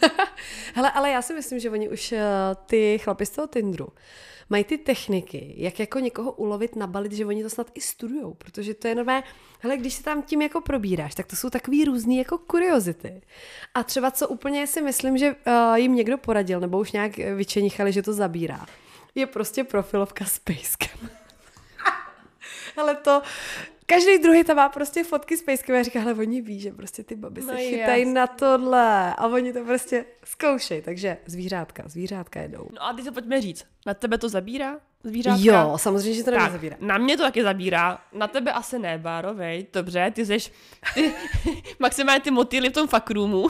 Hele, 0.74 0.90
ale 0.90 1.10
já 1.10 1.22
si 1.22 1.34
myslím, 1.34 1.58
že 1.58 1.70
oni 1.70 1.88
už 1.88 2.12
uh, 2.12 2.18
ty 2.66 2.98
chlapi 2.98 3.26
z 3.26 3.30
toho 3.30 3.46
Tinderu 3.46 3.88
mají 4.50 4.64
ty 4.64 4.78
techniky, 4.78 5.54
jak 5.56 5.80
jako 5.80 5.98
někoho 5.98 6.32
ulovit, 6.32 6.76
nabalit, 6.76 7.12
že 7.12 7.26
oni 7.26 7.42
to 7.42 7.50
snad 7.50 7.70
i 7.74 7.80
studujou, 7.80 8.34
protože 8.34 8.74
to 8.74 8.88
je 8.88 8.94
nové, 8.94 9.22
hele, 9.60 9.76
když 9.76 9.94
se 9.94 10.02
tam 10.02 10.22
tím 10.22 10.42
jako 10.42 10.60
probíráš, 10.60 11.14
tak 11.14 11.26
to 11.26 11.36
jsou 11.36 11.50
takový 11.50 11.84
různý 11.84 12.16
jako 12.16 12.38
kuriozity. 12.38 13.22
A 13.74 13.82
třeba 13.82 14.10
co 14.10 14.28
úplně 14.28 14.66
si 14.66 14.82
myslím, 14.82 15.18
že 15.18 15.36
uh, 15.46 15.74
jim 15.74 15.94
někdo 15.94 16.18
poradil, 16.18 16.60
nebo 16.60 16.80
už 16.80 16.92
nějak 16.92 17.16
vyčenichali, 17.16 17.92
že 17.92 18.02
to 18.02 18.12
zabírá, 18.12 18.66
je 19.14 19.26
prostě 19.26 19.64
profilovka 19.64 20.24
s 20.24 20.38
pejskem. 20.38 21.10
Ale 22.76 22.94
to, 22.94 23.22
každý 23.86 24.18
druhý 24.18 24.44
tam 24.44 24.56
má 24.56 24.68
prostě 24.68 25.04
fotky 25.04 25.36
s 25.36 25.42
pejskem 25.42 25.76
a 25.76 25.82
říká, 25.82 26.02
ale 26.02 26.14
oni 26.14 26.40
ví, 26.40 26.60
že 26.60 26.72
prostě 26.72 27.04
ty 27.04 27.16
baby 27.16 27.42
se 27.42 27.52
no 27.52 27.58
chytají 27.58 28.04
na 28.04 28.26
tohle 28.26 29.14
a 29.14 29.26
oni 29.26 29.52
to 29.52 29.64
prostě 29.64 30.04
zkoušejí, 30.24 30.82
takže 30.82 31.16
zvířátka, 31.26 31.82
zvířátka 31.86 32.40
jedou. 32.40 32.68
No 32.72 32.84
a 32.84 32.92
teď 32.92 33.04
se 33.04 33.12
pojďme 33.12 33.40
říct, 33.40 33.64
na 33.86 33.94
tebe 33.94 34.18
to 34.18 34.28
zabírá? 34.28 34.80
Zvířátka? 35.04 35.40
Jo, 35.42 35.78
samozřejmě, 35.78 36.14
že 36.14 36.24
to 36.24 36.30
tak, 36.30 36.52
zabírá. 36.52 36.76
Na 36.80 36.98
mě 36.98 37.16
to 37.16 37.22
taky 37.22 37.42
zabírá, 37.42 37.98
na 38.12 38.28
tebe 38.28 38.52
asi 38.52 38.78
ne, 38.78 38.98
Báro, 38.98 39.34
Dobře, 39.72 40.10
ty 40.14 40.26
jsi 40.26 40.38
ty, 40.94 41.12
maximálně 41.78 42.20
ty 42.20 42.30
motýly 42.30 42.68
v 42.68 42.72
tom 42.72 42.88
fakroomu. 42.88 43.48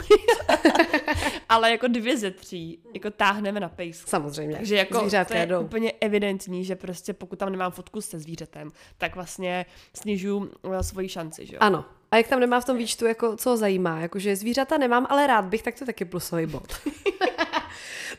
ale 1.48 1.70
jako 1.70 1.88
dvě 1.88 2.16
ze 2.16 2.30
tří, 2.30 2.78
jako 2.94 3.10
táhneme 3.10 3.60
na 3.60 3.68
pejska. 3.68 4.10
Samozřejmě. 4.10 4.56
Takže 4.56 4.76
jako 4.76 5.00
Zvířátka 5.00 5.34
to 5.34 5.34
je 5.34 5.42
jedou. 5.42 5.60
úplně 5.60 5.92
evidentní, 6.00 6.64
že 6.64 6.76
prostě 6.76 7.12
pokud 7.12 7.38
tam 7.38 7.50
nemám 7.50 7.72
fotku 7.72 8.00
se 8.00 8.18
zvířetem, 8.18 8.70
tak 8.98 9.14
vlastně 9.14 9.66
snižuju 9.96 10.50
eh, 10.72 10.82
svoji 10.82 11.08
šanci, 11.08 11.46
že 11.46 11.54
jo? 11.54 11.58
Ano. 11.60 11.84
A 12.10 12.16
jak 12.16 12.28
tam 12.28 12.40
nemá 12.40 12.60
v 12.60 12.64
tom 12.64 12.76
výčtu, 12.76 13.06
jako, 13.06 13.36
co 13.36 13.50
ho 13.50 13.56
zajímá, 13.56 14.00
jakože 14.00 14.36
zvířata 14.36 14.78
nemám, 14.78 15.06
ale 15.10 15.26
rád 15.26 15.44
bych, 15.44 15.62
tak 15.62 15.78
to 15.78 15.86
taky 15.86 16.04
plusový 16.04 16.46
bod. 16.46 16.72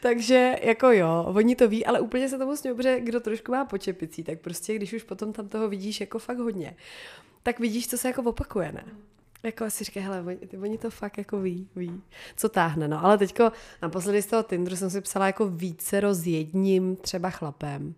Takže 0.01 0.55
jako 0.63 0.91
jo, 0.91 1.25
oni 1.35 1.55
to 1.55 1.67
ví, 1.67 1.85
ale 1.85 1.99
úplně 1.99 2.29
se 2.29 2.37
tomu 2.37 2.55
směju, 2.55 2.75
protože 2.75 2.99
kdo 2.99 3.19
trošku 3.19 3.51
má 3.51 3.65
počepicí, 3.65 4.23
tak 4.23 4.39
prostě 4.39 4.75
když 4.75 4.93
už 4.93 5.03
potom 5.03 5.33
tam 5.33 5.47
toho 5.47 5.69
vidíš 5.69 6.01
jako 6.01 6.19
fakt 6.19 6.37
hodně, 6.37 6.75
tak 7.43 7.59
vidíš, 7.59 7.87
co 7.87 7.97
se 7.97 8.07
jako 8.07 8.21
opakuje, 8.21 8.71
ne? 8.71 8.83
Jako 9.43 9.69
si 9.69 9.83
říká, 9.83 10.01
hele, 10.01 10.21
oni, 10.21 10.37
oni 10.61 10.77
to 10.77 10.89
fakt 10.89 11.17
jako 11.17 11.39
ví, 11.39 11.69
ví, 11.75 12.01
co 12.35 12.49
táhne, 12.49 12.87
no. 12.87 13.05
Ale 13.05 13.17
teďko 13.17 13.51
naposledy 13.81 14.21
z 14.21 14.25
toho 14.25 14.43
Tinderu 14.43 14.75
jsem 14.75 14.89
si 14.89 15.01
psala 15.01 15.25
jako 15.27 15.47
více 15.47 16.01
s 16.13 16.27
jedním 16.27 16.95
třeba 16.95 17.29
chlapem. 17.29 17.95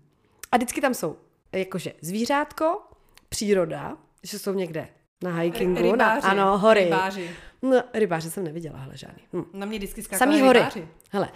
A 0.51 0.57
vždycky 0.57 0.81
tam 0.81 0.93
jsou 0.93 1.15
jakože 1.51 1.93
zvířátko, 2.01 2.81
příroda, 3.29 3.97
že 4.23 4.39
jsou 4.39 4.53
někde 4.53 4.87
na 5.23 5.37
hikingu, 5.39 5.81
na, 5.95 6.15
Rybáři. 6.15 6.27
ano, 6.27 6.57
hory. 6.57 6.83
Rybáři. 6.83 7.29
No, 7.61 7.83
rybáře 7.93 8.29
jsem 8.31 8.43
neviděla, 8.43 8.79
hele, 8.79 8.97
žádný. 8.97 9.23
Hm. 9.33 9.43
Na 9.53 9.65
mě 9.65 9.77
vždycky 9.77 10.01
skákali 10.03 10.31
Samý 10.31 10.41
hory. 10.41 10.59
rybáři. 10.59 10.87
Hele, 11.11 11.29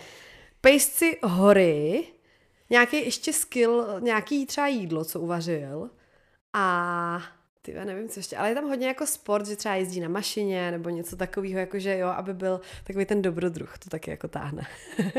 pejsci 0.62 1.20
hory, 1.24 2.08
nějaký 2.70 3.06
ještě 3.06 3.34
skill, 3.34 3.86
nějaký 4.00 4.46
třeba 4.46 4.68
jídlo, 4.68 5.06
co 5.06 5.20
uvařil. 5.20 5.90
A 6.54 7.37
ty 7.74 7.86
nevím, 7.86 8.10
co 8.10 8.20
ještě, 8.20 8.38
ale 8.38 8.50
je 8.50 8.56
tam 8.56 8.64
hodně 8.70 8.88
jako 8.88 9.06
sport, 9.06 9.48
že 9.48 9.56
třeba 9.56 9.76
jezdí 9.76 10.00
na 10.00 10.10
mašině 10.10 10.72
nebo 10.72 10.90
něco 10.90 11.16
takového, 11.16 11.60
jakože 11.60 11.98
jo, 11.98 12.08
aby 12.08 12.34
byl 12.34 12.62
takový 12.84 13.06
ten 13.06 13.22
dobrodruh, 13.22 13.78
to 13.78 13.90
taky 13.90 14.12
jako 14.12 14.28
táhne. 14.28 14.68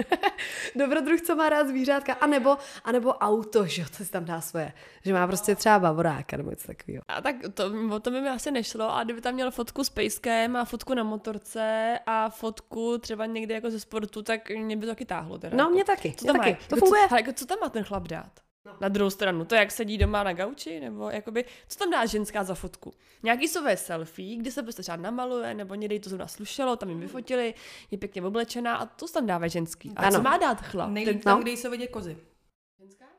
dobrodruh, 0.77 1.21
co 1.21 1.37
má 1.37 1.49
rád 1.49 1.69
zvířátka, 1.69 2.13
anebo, 2.13 2.57
anebo 2.85 3.13
auto, 3.13 3.67
že 3.67 3.83
jo, 3.83 3.89
to 3.99 4.05
si 4.05 4.11
tam 4.11 4.25
dá 4.25 4.41
svoje, 4.41 4.73
že 5.05 5.13
má 5.13 5.27
prostě 5.27 5.55
třeba 5.55 5.79
bavoráka 5.79 6.37
nebo 6.37 6.51
něco 6.51 6.67
takového. 6.67 7.03
A 7.09 7.21
tak 7.21 7.37
to, 7.55 7.73
o 7.91 8.01
to 8.01 8.11
by 8.11 8.21
mi 8.21 8.29
asi 8.29 8.51
nešlo, 8.51 8.95
a 8.95 9.05
kdyby 9.05 9.21
tam 9.21 9.35
měl 9.35 9.51
fotku 9.51 9.85
s 9.85 9.91
pejskem 9.91 10.57
a 10.57 10.65
fotku 10.65 10.95
na 10.95 11.05
motorce 11.05 11.99
a 12.07 12.31
fotku 12.31 12.99
třeba 12.99 13.27
někde 13.27 13.55
jako 13.55 13.71
ze 13.71 13.81
sportu, 13.81 14.23
tak 14.23 14.51
mě 14.51 14.77
by 14.77 14.87
to 14.87 14.93
taky 14.93 15.05
táhlo 15.05 15.39
teda. 15.39 15.57
No, 15.57 15.63
jako. 15.63 15.73
mě 15.73 15.85
taky, 15.85 16.13
Co 16.13 16.25
mě 16.25 16.33
tam 16.33 16.37
taky, 16.41 16.51
má? 16.51 16.57
to 16.57 16.77
Jako 16.77 16.87
funguje. 16.87 17.03
Co, 17.03 17.09
hele, 17.09 17.21
jako 17.21 17.33
co 17.33 17.47
tam 17.47 17.59
má 17.61 17.69
ten 17.69 17.85
chlap 17.85 18.09
dát? 18.09 18.48
Na 18.81 18.89
druhou 18.89 19.11
stranu, 19.11 19.45
to 19.45 19.55
jak 19.55 19.71
sedí 19.71 19.99
doma 19.99 20.23
na 20.23 20.33
gauči, 20.33 20.81
nebo 20.81 21.11
jakoby, 21.11 21.45
co 21.69 21.79
tam 21.79 21.91
dá 21.91 22.07
ženská 22.07 22.45
za 22.45 22.55
fotku? 22.55 22.93
Nějaký 23.23 23.49
sové 23.49 23.77
selfie, 23.77 24.37
kdy 24.37 24.51
se 24.51 24.63
prostě 24.63 24.83
třeba 24.83 24.97
namaluje, 24.97 25.55
nebo 25.55 25.75
někde 25.75 25.95
jí 25.95 26.01
to 26.01 26.09
zrovna 26.11 26.27
slušelo, 26.27 26.77
tam 26.77 26.89
jim 26.89 27.01
vyfotili, 27.01 27.55
je 27.91 27.99
pěkně 27.99 28.23
oblečená 28.23 28.77
a 28.77 28.87
to 28.87 29.09
tam 29.09 29.27
dávají 29.27 29.51
ženský. 29.51 29.93
A 29.97 30.03
Ano. 30.03 30.17
co 30.17 30.23
má 30.23 30.37
dát 30.37 30.61
chlap? 30.63 30.91
Nejlíp 30.91 31.13
Ten, 31.15 31.23
tam, 31.23 31.37
no. 31.39 31.43
kde 31.43 31.51
jsou 31.53 31.71
vidět 31.71 31.87
kozy. 31.87 32.17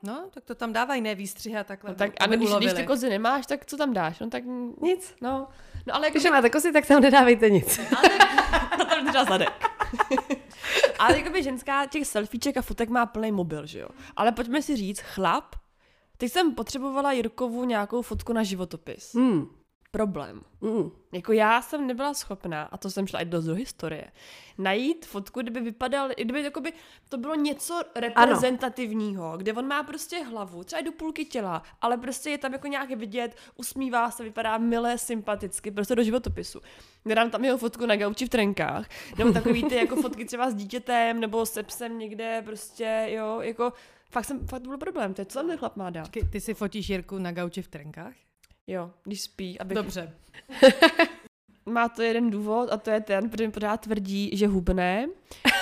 No, 0.02 0.24
tak 0.30 0.44
to 0.44 0.54
tam 0.54 0.72
dávají, 0.72 1.00
ne 1.00 1.14
výstřihy 1.14 1.56
a 1.56 1.64
takhle. 1.64 1.90
no, 1.90 1.96
tak, 1.96 2.10
a 2.20 2.26
když, 2.26 2.50
když 2.58 2.72
ty 2.72 2.86
kozy 2.86 3.08
nemáš, 3.10 3.46
tak 3.46 3.66
co 3.66 3.76
tam 3.76 3.92
dáš? 3.92 4.18
No 4.18 4.30
tak, 4.30 4.44
Nic. 4.82 5.14
no, 5.20 5.48
no 5.86 5.94
ale 5.94 6.06
jako, 6.06 6.18
Když 6.18 6.30
máte 6.30 6.50
kozy, 6.50 6.72
tak 6.72 6.86
tam 6.86 7.02
nedávejte 7.02 7.50
nic. 7.50 7.76
to 8.78 8.84
tam 8.84 9.06
třeba 9.08 9.24
zadek. 9.24 9.48
Ale 10.98 11.18
jakoby 11.18 11.42
ženská 11.42 11.86
těch 11.86 12.06
selfieček 12.06 12.56
a 12.56 12.62
fotek 12.62 12.88
má 12.88 13.06
plný 13.06 13.32
mobil, 13.32 13.66
že 13.66 13.78
jo? 13.78 13.88
Ale 14.16 14.32
pojďme 14.32 14.62
si 14.62 14.76
říct, 14.76 15.00
chlap, 15.00 15.56
teď 16.16 16.32
jsem 16.32 16.54
potřebovala 16.54 17.12
Jirkovu 17.12 17.64
nějakou 17.64 18.02
fotku 18.02 18.32
na 18.32 18.42
životopis. 18.42 19.14
Hmm. 19.14 19.59
Problém. 19.92 20.40
Mm. 20.60 20.90
Jako 21.12 21.32
já 21.32 21.62
jsem 21.62 21.86
nebyla 21.86 22.14
schopná, 22.14 22.62
a 22.62 22.76
to 22.76 22.90
jsem 22.90 23.06
šla 23.06 23.20
i 23.20 23.24
do, 23.24 23.42
do 23.42 23.54
historie, 23.54 24.10
najít 24.58 25.06
fotku, 25.06 25.40
kdyby 25.40 25.60
vypadal, 25.60 26.08
kdyby 26.16 26.42
jakoby 26.42 26.72
to 27.08 27.18
bylo 27.18 27.34
něco 27.34 27.82
reprezentativního, 27.94 29.38
kde 29.38 29.52
on 29.52 29.66
má 29.66 29.82
prostě 29.82 30.24
hlavu, 30.24 30.64
třeba 30.64 30.80
i 30.80 30.84
do 30.84 30.92
půlky 30.92 31.24
těla, 31.24 31.62
ale 31.80 31.96
prostě 31.96 32.30
je 32.30 32.38
tam 32.38 32.52
jako 32.52 32.66
nějak 32.66 32.90
vidět, 32.90 33.36
usmívá 33.56 34.10
se, 34.10 34.24
vypadá 34.24 34.58
milé, 34.58 34.98
sympaticky, 34.98 35.70
prostě 35.70 35.94
do 35.94 36.02
životopisu. 36.02 36.60
Nedám 37.04 37.30
tam 37.30 37.44
jeho 37.44 37.58
fotku 37.58 37.86
na 37.86 37.96
gauči 37.96 38.26
v 38.26 38.28
trenkách, 38.28 38.88
nebo 39.18 39.32
takový 39.32 39.64
ty 39.64 39.74
jako 39.74 39.96
fotky 39.96 40.24
třeba 40.24 40.50
s 40.50 40.54
dítětem, 40.54 41.20
nebo 41.20 41.46
se 41.46 41.62
psem 41.62 41.98
někde, 41.98 42.42
prostě, 42.44 43.06
jo, 43.08 43.40
jako 43.40 43.72
fakt 44.10 44.24
jsem, 44.24 44.46
fakt 44.46 44.62
to 44.62 44.68
byl 44.68 44.78
problém, 44.78 45.14
to 45.14 45.20
je, 45.20 45.26
co 45.26 45.38
tam 45.38 45.48
ten 45.48 45.58
chlap 45.58 45.76
má 45.76 45.90
dát? 45.90 46.08
Ty, 46.08 46.28
ty 46.32 46.40
si 46.40 46.54
fotíš 46.54 46.88
Jirku 46.88 47.18
na 47.18 47.32
gauči 47.32 47.62
v 47.62 47.68
trenkách? 47.68 48.14
Jo, 48.70 48.90
když 49.04 49.20
spí, 49.20 49.58
aby 49.60 49.74
Dobře. 49.74 50.12
má 51.66 51.88
to 51.88 52.02
jeden 52.02 52.30
důvod 52.30 52.72
a 52.72 52.76
to 52.76 52.90
je 52.90 53.00
ten, 53.00 53.30
protože 53.30 53.46
mi 53.46 53.52
pořád 53.52 53.80
tvrdí, 53.80 54.30
že 54.32 54.46
hubne 54.46 55.06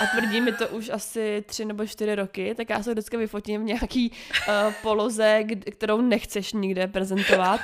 a 0.00 0.06
tvrdí 0.06 0.40
mi 0.40 0.52
to 0.52 0.68
už 0.68 0.88
asi 0.88 1.44
tři 1.46 1.64
nebo 1.64 1.86
čtyři 1.86 2.14
roky, 2.14 2.54
tak 2.54 2.70
já 2.70 2.82
se 2.82 2.90
vždycky 2.92 3.16
vyfotím 3.16 3.60
v 3.60 3.64
nějaký 3.64 4.10
uh, 4.10 4.72
poloze, 4.82 5.44
k- 5.44 5.70
kterou 5.70 6.00
nechceš 6.00 6.52
nikde 6.52 6.86
prezentovat 6.86 7.60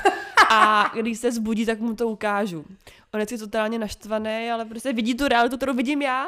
a 0.51 0.91
když 0.95 1.19
se 1.19 1.33
zbudí, 1.33 1.67
tak 1.67 1.81
mu 1.81 1.97
to 1.97 2.09
ukážu. 2.09 2.65
On 3.15 3.21
je 3.21 3.27
totálně 3.27 3.79
naštvaný, 3.79 4.51
ale 4.51 4.65
prostě 4.65 4.93
vidí 4.93 5.15
tu 5.15 5.29
realitu, 5.29 5.57
kterou 5.57 5.75
vidím 5.75 6.03
já. 6.03 6.27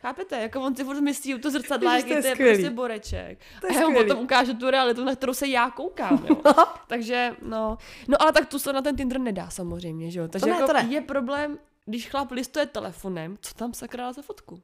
Chápete? 0.00 0.40
Jako 0.40 0.60
on 0.60 0.76
si 0.76 0.84
furt 0.84 1.00
myslí 1.00 1.34
u 1.34 1.38
to 1.42 1.50
zrcadla, 1.50 1.90
to 1.90 1.96
jaký 1.96 2.10
je 2.10 2.22
to 2.22 2.28
je 2.28 2.36
prostě 2.36 2.70
boreček. 2.70 3.38
To 3.60 3.66
je 3.66 3.78
a 3.78 3.80
já 3.80 3.88
mu 3.88 3.94
potom 3.94 4.18
ukážu 4.18 4.54
tu 4.54 4.70
realitu, 4.70 5.04
na 5.04 5.14
kterou 5.14 5.34
se 5.34 5.48
já 5.48 5.70
koukám, 5.70 6.26
jo. 6.28 6.36
Takže, 6.86 7.36
no. 7.42 7.78
No 8.08 8.22
ale 8.22 8.32
tak 8.32 8.48
tu 8.48 8.58
se 8.58 8.72
na 8.72 8.82
ten 8.82 8.96
Tinder 8.96 9.20
nedá 9.20 9.50
samozřejmě, 9.50 10.10
že 10.10 10.20
jo. 10.20 10.28
Takže 10.28 10.46
ne, 10.46 10.52
jako 10.52 10.66
to 10.66 10.72
ne. 10.72 10.86
je 10.88 11.00
problém, 11.00 11.58
když 11.86 12.08
chlap 12.08 12.30
listuje 12.30 12.66
telefonem, 12.66 13.36
co 13.40 13.54
tam 13.54 13.74
sakra 13.74 14.12
za 14.12 14.22
fotku? 14.22 14.62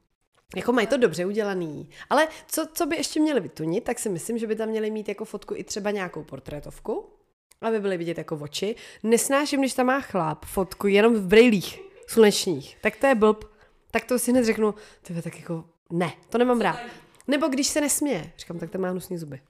Jako 0.55 0.73
mají 0.73 0.87
to 0.87 0.97
dobře 0.97 1.25
udělaný. 1.25 1.89
Ale 2.09 2.27
co, 2.47 2.67
co 2.73 2.85
by 2.85 2.95
ještě 2.95 3.19
měli 3.19 3.39
vytunit, 3.39 3.83
tak 3.83 3.99
si 3.99 4.09
myslím, 4.09 4.37
že 4.37 4.47
by 4.47 4.55
tam 4.55 4.69
měli 4.69 4.91
mít 4.91 5.09
jako 5.09 5.25
fotku 5.25 5.55
i 5.55 5.63
třeba 5.63 5.91
nějakou 5.91 6.23
portrétovku, 6.23 7.09
aby 7.61 7.79
byly 7.79 7.97
vidět 7.97 8.17
jako 8.17 8.35
oči. 8.35 8.75
Nesnáším, 9.03 9.59
když 9.59 9.73
tam 9.73 9.85
má 9.85 10.01
chlap 10.01 10.45
fotku 10.45 10.87
jenom 10.87 11.15
v 11.15 11.27
brejlích 11.27 11.81
slunečních. 12.07 12.77
Tak 12.81 12.95
to 12.95 13.07
je 13.07 13.15
blb. 13.15 13.54
Tak 13.95 14.05
to 14.05 14.19
si 14.19 14.31
hned 14.31 14.45
řeknu, 14.45 14.75
ty 15.01 15.21
tak 15.21 15.39
jako 15.39 15.63
ne, 15.91 16.13
to 16.29 16.37
nemám 16.37 16.61
rád. 16.61 16.79
Nebo 17.27 17.47
když 17.47 17.67
se 17.67 17.81
nesměje, 17.81 18.31
říkám, 18.37 18.59
tak 18.59 18.69
to 18.69 18.77
má 18.77 18.89
hnusný 18.89 19.17
zuby. 19.17 19.41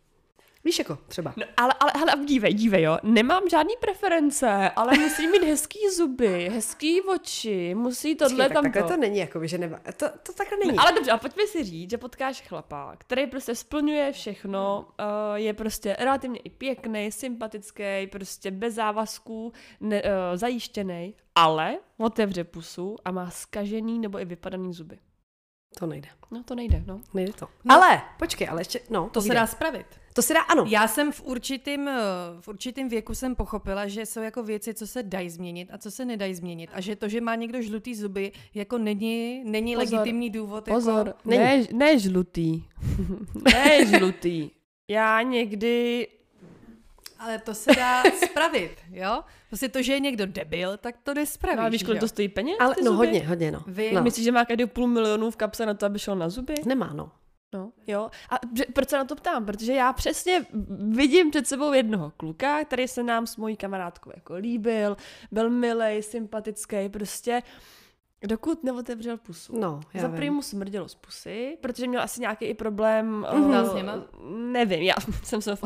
Víš 0.65 0.79
jako, 0.79 0.97
třeba. 1.07 1.33
No, 1.37 1.45
ale, 1.57 1.73
ale, 1.79 1.91
ale 1.91 2.25
dívej, 2.25 2.53
dívej, 2.53 2.83
jo. 2.83 2.97
Nemám 3.03 3.49
žádný 3.49 3.73
preference, 3.79 4.71
ale 4.75 4.97
musí 4.97 5.27
mít 5.27 5.43
hezký 5.43 5.79
zuby, 5.97 6.49
hezký 6.49 7.01
oči, 7.01 7.75
musí 7.75 8.15
tohle 8.15 8.49
tam 8.49 8.63
takhle 8.63 8.83
to 8.83 8.97
není, 8.97 9.17
jako, 9.17 9.47
že 9.47 9.57
nemá. 9.57 9.79
To, 9.97 10.09
to 10.23 10.33
takhle 10.33 10.57
není. 10.57 10.77
Ale 10.77 10.91
dobře, 10.91 11.11
a 11.11 11.17
pojďme 11.17 11.47
si 11.47 11.63
říct, 11.63 11.89
že 11.89 11.97
potkáš 11.97 12.41
chlapa, 12.41 12.95
který 12.97 13.27
prostě 13.27 13.55
splňuje 13.55 14.11
všechno, 14.11 14.87
uh, 14.99 15.35
je 15.35 15.53
prostě 15.53 15.95
relativně 15.99 16.39
i 16.39 16.49
pěkný, 16.49 17.11
sympatický, 17.11 18.07
prostě 18.11 18.51
bez 18.51 18.73
závazků, 18.73 19.53
ne, 19.79 20.03
uh, 20.03 20.09
zajištěný, 20.35 21.15
ale 21.35 21.77
otevře 21.97 22.43
pusu 22.43 22.95
a 23.05 23.11
má 23.11 23.29
skažený 23.29 23.99
nebo 23.99 24.19
i 24.19 24.25
vypadaný 24.25 24.73
zuby. 24.73 24.99
To 25.79 25.85
nejde. 25.85 26.09
No 26.31 26.43
to 26.43 26.55
nejde, 26.55 26.83
no. 26.87 27.01
Nejde 27.13 27.33
to. 27.33 27.47
No. 27.63 27.75
Ale, 27.75 28.01
počkej, 28.19 28.47
ale 28.49 28.61
ještě, 28.61 28.79
no, 28.89 29.09
To 29.13 29.21
se 29.21 29.25
povídej. 29.27 29.35
dá 29.41 29.47
spravit. 29.47 29.85
To 30.13 30.21
se 30.21 30.33
dá, 30.33 30.41
ano. 30.41 30.65
Já 30.67 30.87
jsem 30.87 31.11
v 31.11 31.21
určitým, 31.23 31.87
eh, 31.87 32.01
v 32.41 32.47
určitým 32.47 32.89
věku 32.89 33.15
jsem 33.15 33.35
pochopila, 33.35 33.87
že 33.87 34.05
jsou 34.05 34.21
jako 34.21 34.43
věci, 34.43 34.73
co 34.73 34.87
se 34.87 35.03
dají 35.03 35.29
změnit 35.29 35.69
a 35.73 35.77
co 35.77 35.91
se 35.91 36.05
nedají 36.05 36.33
změnit. 36.33 36.69
A 36.73 36.81
že 36.81 36.95
to, 36.95 37.07
že 37.07 37.21
má 37.21 37.35
někdo 37.35 37.61
žlutý 37.61 37.95
zuby, 37.95 38.31
jako 38.53 38.77
není, 38.77 39.41
není 39.45 39.75
Pozor. 39.75 39.93
legitimní 39.93 40.29
důvod. 40.29 40.65
Pozor, 40.65 41.07
Jako, 41.07 41.19
ne, 41.29 41.63
ne 41.73 41.99
žlutý. 41.99 42.63
ne 43.53 43.85
žlutý. 43.85 44.49
Já 44.87 45.21
někdy 45.21 46.07
ale 47.19 47.39
to 47.39 47.53
se 47.53 47.71
dá 47.75 48.03
spravit, 48.25 48.71
jo? 48.91 49.23
Prostě 49.47 49.69
to, 49.69 49.81
že 49.81 49.93
je 49.93 49.99
někdo 49.99 50.25
debil, 50.25 50.77
tak 50.77 50.95
to 51.03 51.13
nespravíš, 51.13 51.57
No, 51.59 51.63
a 51.65 51.69
víš, 51.69 51.79
že 51.79 51.85
kolik 51.85 51.99
to 51.99 52.07
stojí 52.07 52.27
peněz? 52.29 52.57
Ale 52.59 52.75
no 52.83 52.91
zuby? 52.91 52.97
hodně, 53.07 53.27
hodně, 53.27 53.51
no. 53.51 53.63
Vy- 53.67 53.91
no. 53.93 54.03
Myslíš, 54.03 54.25
že 54.25 54.31
má 54.31 54.45
každý 54.45 54.65
půl 54.65 54.87
milionu 54.87 55.31
v 55.31 55.35
kapse 55.35 55.65
na 55.65 55.73
to, 55.73 55.85
aby 55.85 55.99
šel 55.99 56.15
na 56.15 56.29
zuby? 56.29 56.53
Nemá, 56.65 56.93
no. 56.93 57.11
No, 57.53 57.71
jo. 57.87 58.09
A 58.29 58.39
proč 58.73 58.89
se 58.89 58.97
na 58.97 59.05
to 59.05 59.15
ptám? 59.15 59.45
Protože 59.45 59.73
já 59.73 59.93
přesně 59.93 60.45
vidím 60.89 61.31
před 61.31 61.47
sebou 61.47 61.73
jednoho 61.73 62.11
kluka, 62.17 62.63
který 62.65 62.87
se 62.87 63.03
nám 63.03 63.27
s 63.27 63.37
mojí 63.37 63.55
kamarádkou 63.57 64.11
jako 64.15 64.33
líbil, 64.33 64.97
byl 65.31 65.49
milej, 65.49 66.03
sympatický, 66.03 66.89
prostě 66.89 67.41
dokud 68.27 68.63
neotevřel 68.63 69.17
pusu. 69.17 69.59
No, 69.59 69.81
já 69.93 70.01
Za 70.01 70.09
prý 70.09 70.29
mu 70.29 70.41
smrdělo 70.41 70.89
z 70.89 70.95
pusy, 70.95 71.57
protože 71.61 71.87
měl 71.87 72.01
asi 72.01 72.21
nějaký 72.21 72.45
i 72.45 72.53
problém. 72.53 73.27
S 73.71 73.73
něma? 73.73 74.03
Nevím, 74.29 74.81
já 74.81 74.95
jsem 75.23 75.41
se 75.41 75.55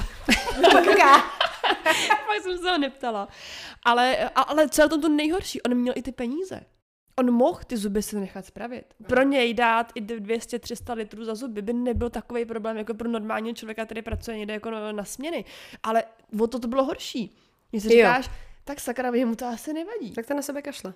fakt 2.28 2.44
jsem 2.44 2.58
se 2.58 2.72
ho 2.72 2.78
neptala. 2.78 3.28
Ale, 3.86 4.30
ale 4.36 4.68
je 4.78 4.90
to 4.90 5.10
nejhorší? 5.10 5.62
On 5.62 5.76
měl 5.76 5.94
i 5.98 6.02
ty 6.02 6.12
peníze. 6.12 6.62
On 7.16 7.32
mohl 7.32 7.60
ty 7.68 7.78
zuby 7.78 8.04
si 8.04 8.20
nechat 8.20 8.46
spravit. 8.46 8.86
Pro 9.08 9.24
něj 9.24 9.54
dát 9.54 9.92
i 9.96 10.02
200-300 10.02 10.96
litrů 10.96 11.26
za 11.26 11.36
zuby 11.36 11.62
by 11.62 11.74
nebyl 11.74 12.10
takový 12.10 12.46
problém 12.46 12.78
jako 12.78 12.94
pro 12.94 13.10
normálního 13.10 13.56
člověka, 13.56 13.86
který 13.86 14.02
pracuje 14.02 14.38
někde 14.38 14.54
jako 14.54 14.72
na, 14.72 15.04
směny. 15.04 15.46
Ale 15.84 16.04
o 16.40 16.48
to 16.48 16.60
to 16.60 16.68
bylo 16.68 16.84
horší. 16.84 17.38
Když 17.70 17.84
si 17.84 17.90
Jo. 17.90 17.96
říkáš, 17.96 18.30
tak 18.64 18.80
sakra, 18.80 19.12
mu 19.26 19.36
to 19.36 19.46
asi 19.46 19.74
nevadí. 19.74 20.12
Tak 20.12 20.26
to 20.26 20.34
na 20.34 20.42
sebe 20.42 20.62
kašle. 20.62 20.94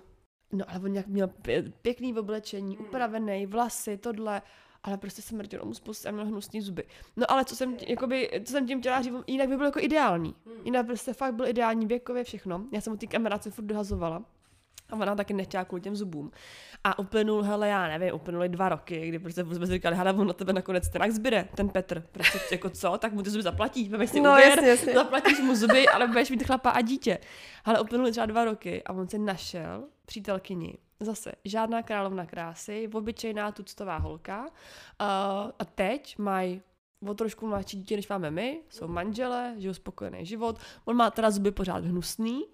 No 0.54 0.64
ale 0.68 0.80
on 0.80 0.92
nějak 0.92 1.06
měl 1.06 1.26
pě- 1.26 1.72
pěkný 1.82 2.18
oblečení, 2.18 2.78
upravený, 2.78 3.46
vlasy, 3.46 3.96
tohle, 3.96 4.42
ale 4.82 4.96
prostě 4.98 5.22
jsem 5.22 5.38
mrtěl 5.38 5.64
mu 5.64 5.74
spoustu 5.74 6.08
a 6.08 6.10
měl 6.10 6.26
hnusný 6.26 6.60
zuby. 6.60 6.84
No 7.16 7.30
ale 7.30 7.44
co 7.44 7.56
jsem, 7.56 7.76
jakoby, 7.88 8.30
co 8.44 8.52
jsem 8.52 8.66
tím 8.66 8.80
chtěla 8.80 9.02
říct, 9.02 9.14
jinak 9.26 9.48
by 9.48 9.56
byl 9.56 9.66
jako 9.66 9.80
ideální. 9.80 10.34
Jinak 10.64 10.86
prostě 10.86 11.12
fakt 11.12 11.34
byl 11.34 11.46
ideální 11.46 11.86
věkově 11.86 12.24
všechno. 12.24 12.64
Já 12.72 12.80
jsem 12.80 12.92
mu 12.92 12.96
ty 12.96 13.06
kamarádce 13.06 13.50
furt 13.50 13.64
dohazovala. 13.64 14.22
A 14.90 14.96
ona 14.96 15.14
taky 15.14 15.34
nechtěla 15.34 15.64
kvůli 15.64 15.82
těm 15.82 15.96
zubům. 15.96 16.30
A 16.84 16.98
uplynul, 16.98 17.42
hele, 17.42 17.68
já 17.68 17.88
nevím, 17.88 18.14
uplynuly 18.14 18.48
dva 18.48 18.68
roky, 18.68 19.08
kdy 19.08 19.18
prostě 19.18 19.44
jsme 19.44 19.66
si 19.66 19.72
říkali, 19.72 19.96
hele, 19.96 20.12
on 20.12 20.26
na 20.26 20.32
tebe 20.32 20.52
nakonec 20.52 20.88
ten 20.88 21.12
zbyde, 21.12 21.48
ten 21.54 21.68
Petr. 21.68 22.06
Prostě 22.12 22.38
jako 22.52 22.70
co, 22.70 22.98
tak 22.98 23.12
mu 23.12 23.22
ty 23.22 23.30
zuby 23.30 23.42
zaplatí, 23.42 23.88
vemeš 23.88 24.10
si 24.10 24.20
No, 24.20 24.32
úvěr, 24.32 24.48
jasně, 24.48 24.68
jasně. 24.68 24.94
zaplatíš 24.94 25.40
mu 25.40 25.54
zuby, 25.54 25.88
ale 25.88 26.06
budeš 26.06 26.30
mít 26.30 26.42
chlapa 26.46 26.70
a 26.70 26.80
dítě. 26.80 27.18
Ale 27.64 27.80
uplynuly 27.80 28.10
třeba 28.10 28.26
dva 28.26 28.44
roky 28.44 28.82
a 28.82 28.92
on 28.92 29.08
si 29.08 29.18
našel 29.18 29.84
přítelkyni. 30.06 30.78
Zase 31.00 31.32
žádná 31.44 31.82
královna 31.82 32.26
krásy, 32.26 32.88
obyčejná 32.94 33.52
tuctová 33.52 33.96
holka. 33.96 34.42
Uh, 34.42 34.48
a 35.58 35.64
teď 35.74 36.18
mají 36.18 36.62
o 37.08 37.14
trošku 37.14 37.46
mladší 37.46 37.76
dítě, 37.76 37.96
než 37.96 38.08
máme 38.08 38.30
my, 38.30 38.60
jsou 38.70 38.88
manžele, 38.88 39.54
žijou 39.58 39.74
spokojený 39.74 40.26
život. 40.26 40.58
On 40.84 40.96
má 40.96 41.10
teda 41.10 41.30
zuby 41.30 41.50
pořád 41.50 41.84
hnusný, 41.84 42.44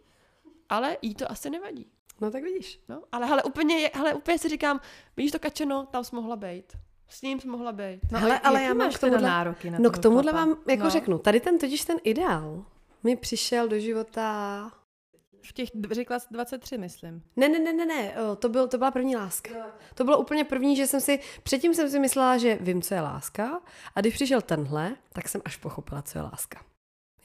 ale 0.69 0.97
jí 1.03 1.15
to 1.15 1.31
asi 1.31 1.51
nevadí. 1.51 1.87
No 2.21 2.31
tak 2.31 2.43
vidíš. 2.43 2.81
No, 2.89 3.03
ale 3.13 3.27
hele, 3.27 3.43
úplně, 3.43 3.91
hele, 3.95 4.15
úplně 4.15 4.39
si 4.39 4.49
říkám, 4.49 4.81
vidíš 5.17 5.33
to 5.33 5.39
kačeno, 5.39 5.87
tam 5.87 6.05
jsi 6.05 6.17
mohla 6.17 6.37
být. 6.37 6.65
S 7.09 7.23
ním 7.23 7.41
jsi 7.41 7.49
mohla 7.49 7.73
být. 7.73 8.01
No, 8.13 8.19
Hele, 8.19 8.41
ale 8.41 8.63
já 8.63 8.69
mám 8.69 8.77
máš 8.79 8.97
k 8.97 9.01
tomuhle- 9.01 9.23
nároky 9.29 9.71
na 9.71 9.79
No 9.79 9.91
k 9.91 9.99
tomuhle 9.99 10.33
vám 10.33 10.57
jako 10.69 10.85
no. 10.85 10.91
řeknu, 10.91 11.19
tady 11.19 11.41
ten 11.41 11.59
totiž 11.59 11.85
ten 11.85 11.97
ideál 12.05 12.65
mi 13.03 13.17
přišel 13.17 13.69
do 13.69 13.79
života... 13.79 14.71
V 15.43 15.53
těch, 15.53 15.69
řekla 15.91 16.19
jsi 16.19 16.27
23, 16.31 16.79
myslím. 16.79 17.23
Ne, 17.37 17.49
ne, 17.49 17.59
ne, 17.59 17.73
ne, 17.73 17.87
ne, 17.87 18.15
to, 18.39 18.49
byl, 18.49 18.69
to 18.69 18.79
byla 18.79 18.91
první 18.91 19.17
láska. 19.17 19.51
To 19.95 20.05
bylo 20.05 20.19
úplně 20.19 20.45
první, 20.45 20.77
že 20.77 20.87
jsem 20.87 21.01
si, 21.01 21.21
předtím 21.43 21.75
jsem 21.75 21.91
si 21.91 21.99
myslela, 21.99 22.39
že 22.39 22.59
vím, 22.61 22.83
co 22.83 22.95
je 22.95 23.01
láska 23.01 23.61
a 23.95 24.01
když 24.01 24.15
přišel 24.15 24.41
tenhle, 24.41 24.97
tak 25.13 25.29
jsem 25.29 25.41
až 25.45 25.57
pochopila, 25.57 26.03
co 26.03 26.19
je 26.19 26.23
láska. 26.23 26.61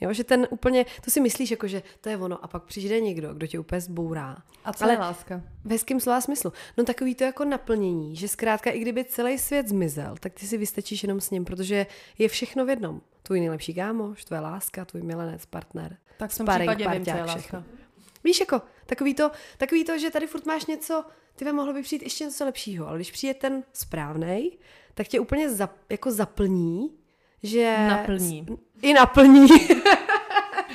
Jo, 0.00 0.12
že 0.12 0.24
ten 0.24 0.46
úplně, 0.50 0.86
to 1.04 1.10
si 1.10 1.20
myslíš 1.20 1.50
jako, 1.50 1.68
že 1.68 1.82
to 2.00 2.08
je 2.08 2.16
ono 2.16 2.44
a 2.44 2.48
pak 2.48 2.62
přijde 2.62 3.00
někdo, 3.00 3.34
kdo 3.34 3.46
tě 3.46 3.58
úplně 3.58 3.80
zbourá. 3.80 4.36
A 4.64 4.72
co 4.72 4.84
Ale- 4.84 4.92
je 4.92 4.98
láska? 4.98 5.42
V 5.64 5.70
hezkém 5.70 6.00
slova 6.00 6.20
smyslu. 6.20 6.52
No 6.76 6.84
takový 6.84 7.14
to 7.14 7.24
jako 7.24 7.44
naplnění, 7.44 8.16
že 8.16 8.28
zkrátka 8.28 8.70
i 8.70 8.78
kdyby 8.78 9.04
celý 9.04 9.38
svět 9.38 9.68
zmizel, 9.68 10.14
tak 10.20 10.32
ty 10.34 10.46
si 10.46 10.58
vystačíš 10.58 11.02
jenom 11.02 11.20
s 11.20 11.30
ním, 11.30 11.44
protože 11.44 11.86
je 12.18 12.28
všechno 12.28 12.66
v 12.66 12.68
jednom. 12.68 13.00
Tvůj 13.22 13.40
nejlepší 13.40 13.74
kámoš, 13.74 14.24
tvoje 14.24 14.40
láska, 14.40 14.84
tvůj 14.84 15.02
milenec, 15.02 15.46
partner. 15.46 15.96
Tak 16.18 16.30
v 16.30 16.38
tom 16.38 16.46
Sparring 16.46 16.70
případě 16.70 16.96
vím, 16.96 17.04
co 17.04 17.10
je 17.10 17.14
parťák, 17.14 17.26
láska. 17.26 17.40
všechno. 17.40 17.64
Víš, 18.24 18.40
jako 18.40 18.62
takový 18.86 19.14
to, 19.14 19.30
takový 19.58 19.84
to, 19.84 19.98
že 19.98 20.10
tady 20.10 20.26
furt 20.26 20.46
máš 20.46 20.66
něco, 20.66 21.04
ty 21.36 21.44
by 21.44 21.52
mohlo 21.52 21.72
by 21.72 21.82
přijít 21.82 22.02
ještě 22.02 22.24
něco 22.24 22.44
lepšího, 22.44 22.88
ale 22.88 22.98
když 22.98 23.10
přijde 23.12 23.34
ten 23.34 23.62
správnej, 23.72 24.58
tak 24.94 25.08
tě 25.08 25.20
úplně 25.20 25.50
zap, 25.50 25.72
jako 25.90 26.10
zaplní, 26.10 26.90
že... 27.42 27.76
Naplní. 27.88 28.46
I 28.82 28.92
naplní. 28.94 29.46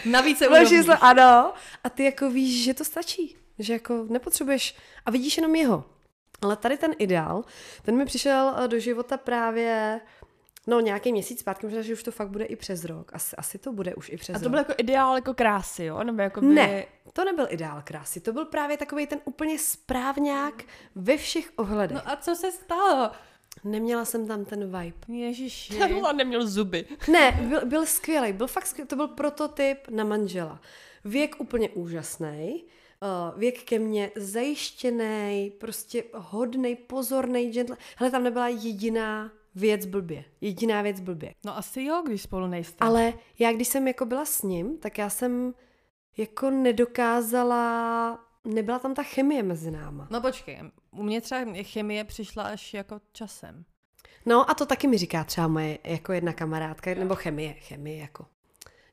Na 0.05 0.21
více 0.21 0.45
Další 0.45 0.61
úrovních. 0.61 0.83
slovo, 0.85 1.03
ano. 1.03 1.53
A 1.83 1.89
ty 1.89 2.03
jako 2.03 2.29
víš, 2.29 2.63
že 2.63 2.73
to 2.73 2.85
stačí. 2.85 3.35
Že 3.59 3.73
jako 3.73 4.05
nepotřebuješ 4.09 4.75
a 5.05 5.11
vidíš 5.11 5.37
jenom 5.37 5.55
jeho. 5.55 5.83
Ale 6.41 6.55
tady 6.55 6.77
ten 6.77 6.91
ideál, 6.99 7.43
ten 7.83 7.97
mi 7.97 8.05
přišel 8.05 8.55
eh, 8.57 8.67
do 8.67 8.79
života 8.79 9.17
právě 9.17 10.01
no 10.67 10.79
nějaký 10.79 11.11
měsíc 11.11 11.39
zpátky, 11.39 11.65
možná, 11.65 11.81
že 11.81 11.93
už 11.93 12.03
to 12.03 12.11
fakt 12.11 12.29
bude 12.29 12.45
i 12.45 12.55
přes 12.55 12.85
rok. 12.85 13.11
Asi, 13.13 13.35
asi 13.35 13.57
to 13.57 13.71
bude 13.73 13.95
už 13.95 14.09
i 14.09 14.17
přes 14.17 14.35
A 14.35 14.39
to 14.39 14.43
rok. 14.43 14.49
byl 14.51 14.59
jako 14.59 14.73
ideál 14.77 15.15
jako 15.15 15.33
krásy, 15.33 15.83
jo? 15.83 16.03
Nebo 16.03 16.21
jako 16.21 16.41
by... 16.41 16.47
Ne, 16.47 16.85
to 17.13 17.25
nebyl 17.25 17.47
ideál 17.49 17.81
krásy, 17.83 18.19
to 18.19 18.33
byl 18.33 18.45
právě 18.45 18.77
takový 18.77 19.07
ten 19.07 19.19
úplně 19.25 19.59
správňák 19.59 20.63
ve 20.95 21.17
všech 21.17 21.51
ohledech. 21.55 21.97
No 21.97 22.11
a 22.11 22.15
co 22.15 22.35
se 22.35 22.51
stalo? 22.51 23.11
Neměla 23.63 24.05
jsem 24.05 24.27
tam 24.27 24.45
ten 24.45 24.65
vibe. 24.65 25.17
Ježiši. 25.17 25.83
On 25.83 26.17
neměl 26.17 26.47
zuby. 26.47 26.85
Ne, 27.11 27.31
byl, 27.49 27.65
byl 27.65 27.85
skvělý, 27.85 28.33
byl 28.33 28.47
fakt 28.47 28.65
skvělý, 28.67 28.87
to 28.87 28.95
byl 28.95 29.07
prototyp 29.07 29.77
na 29.89 30.03
manžela. 30.03 30.61
Věk 31.05 31.35
úplně 31.39 31.69
úžasný, 31.69 32.63
uh, 33.01 33.39
věk 33.39 33.63
ke 33.63 33.79
mně 33.79 34.11
zajištěný, 34.15 35.51
prostě 35.57 36.03
hodný, 36.13 36.75
pozorný, 36.75 37.51
gentle. 37.51 37.77
Hele, 37.97 38.11
tam 38.11 38.23
nebyla 38.23 38.47
jediná 38.47 39.31
věc 39.55 39.85
blbě. 39.85 40.25
Jediná 40.41 40.81
věc 40.81 40.99
blbě. 40.99 41.33
No 41.45 41.57
asi 41.57 41.83
jo, 41.83 42.03
když 42.05 42.21
spolu 42.21 42.47
nejste. 42.47 42.77
Ale 42.79 43.13
já, 43.39 43.51
když 43.51 43.67
jsem 43.67 43.87
jako 43.87 44.05
byla 44.05 44.25
s 44.25 44.41
ním, 44.41 44.77
tak 44.77 44.97
já 44.97 45.09
jsem 45.09 45.53
jako 46.17 46.49
nedokázala, 46.49 48.19
nebyla 48.43 48.79
tam 48.79 48.93
ta 48.93 49.03
chemie 49.03 49.43
mezi 49.43 49.71
náma. 49.71 50.07
No 50.11 50.21
počkej, 50.21 50.59
u 50.91 51.03
mě 51.03 51.21
třeba 51.21 51.41
chemie 51.61 52.03
přišla 52.03 52.43
až 52.43 52.73
jako 52.73 53.01
časem. 53.11 53.65
No 54.25 54.49
a 54.49 54.53
to 54.53 54.65
taky 54.65 54.87
mi 54.87 54.97
říká 54.97 55.23
třeba 55.23 55.47
moje 55.47 55.79
jako 55.83 56.13
jedna 56.13 56.33
kamarádka, 56.33 56.93
nebo 56.93 57.15
chemie, 57.15 57.53
chemie 57.53 57.97
jako. 57.97 58.25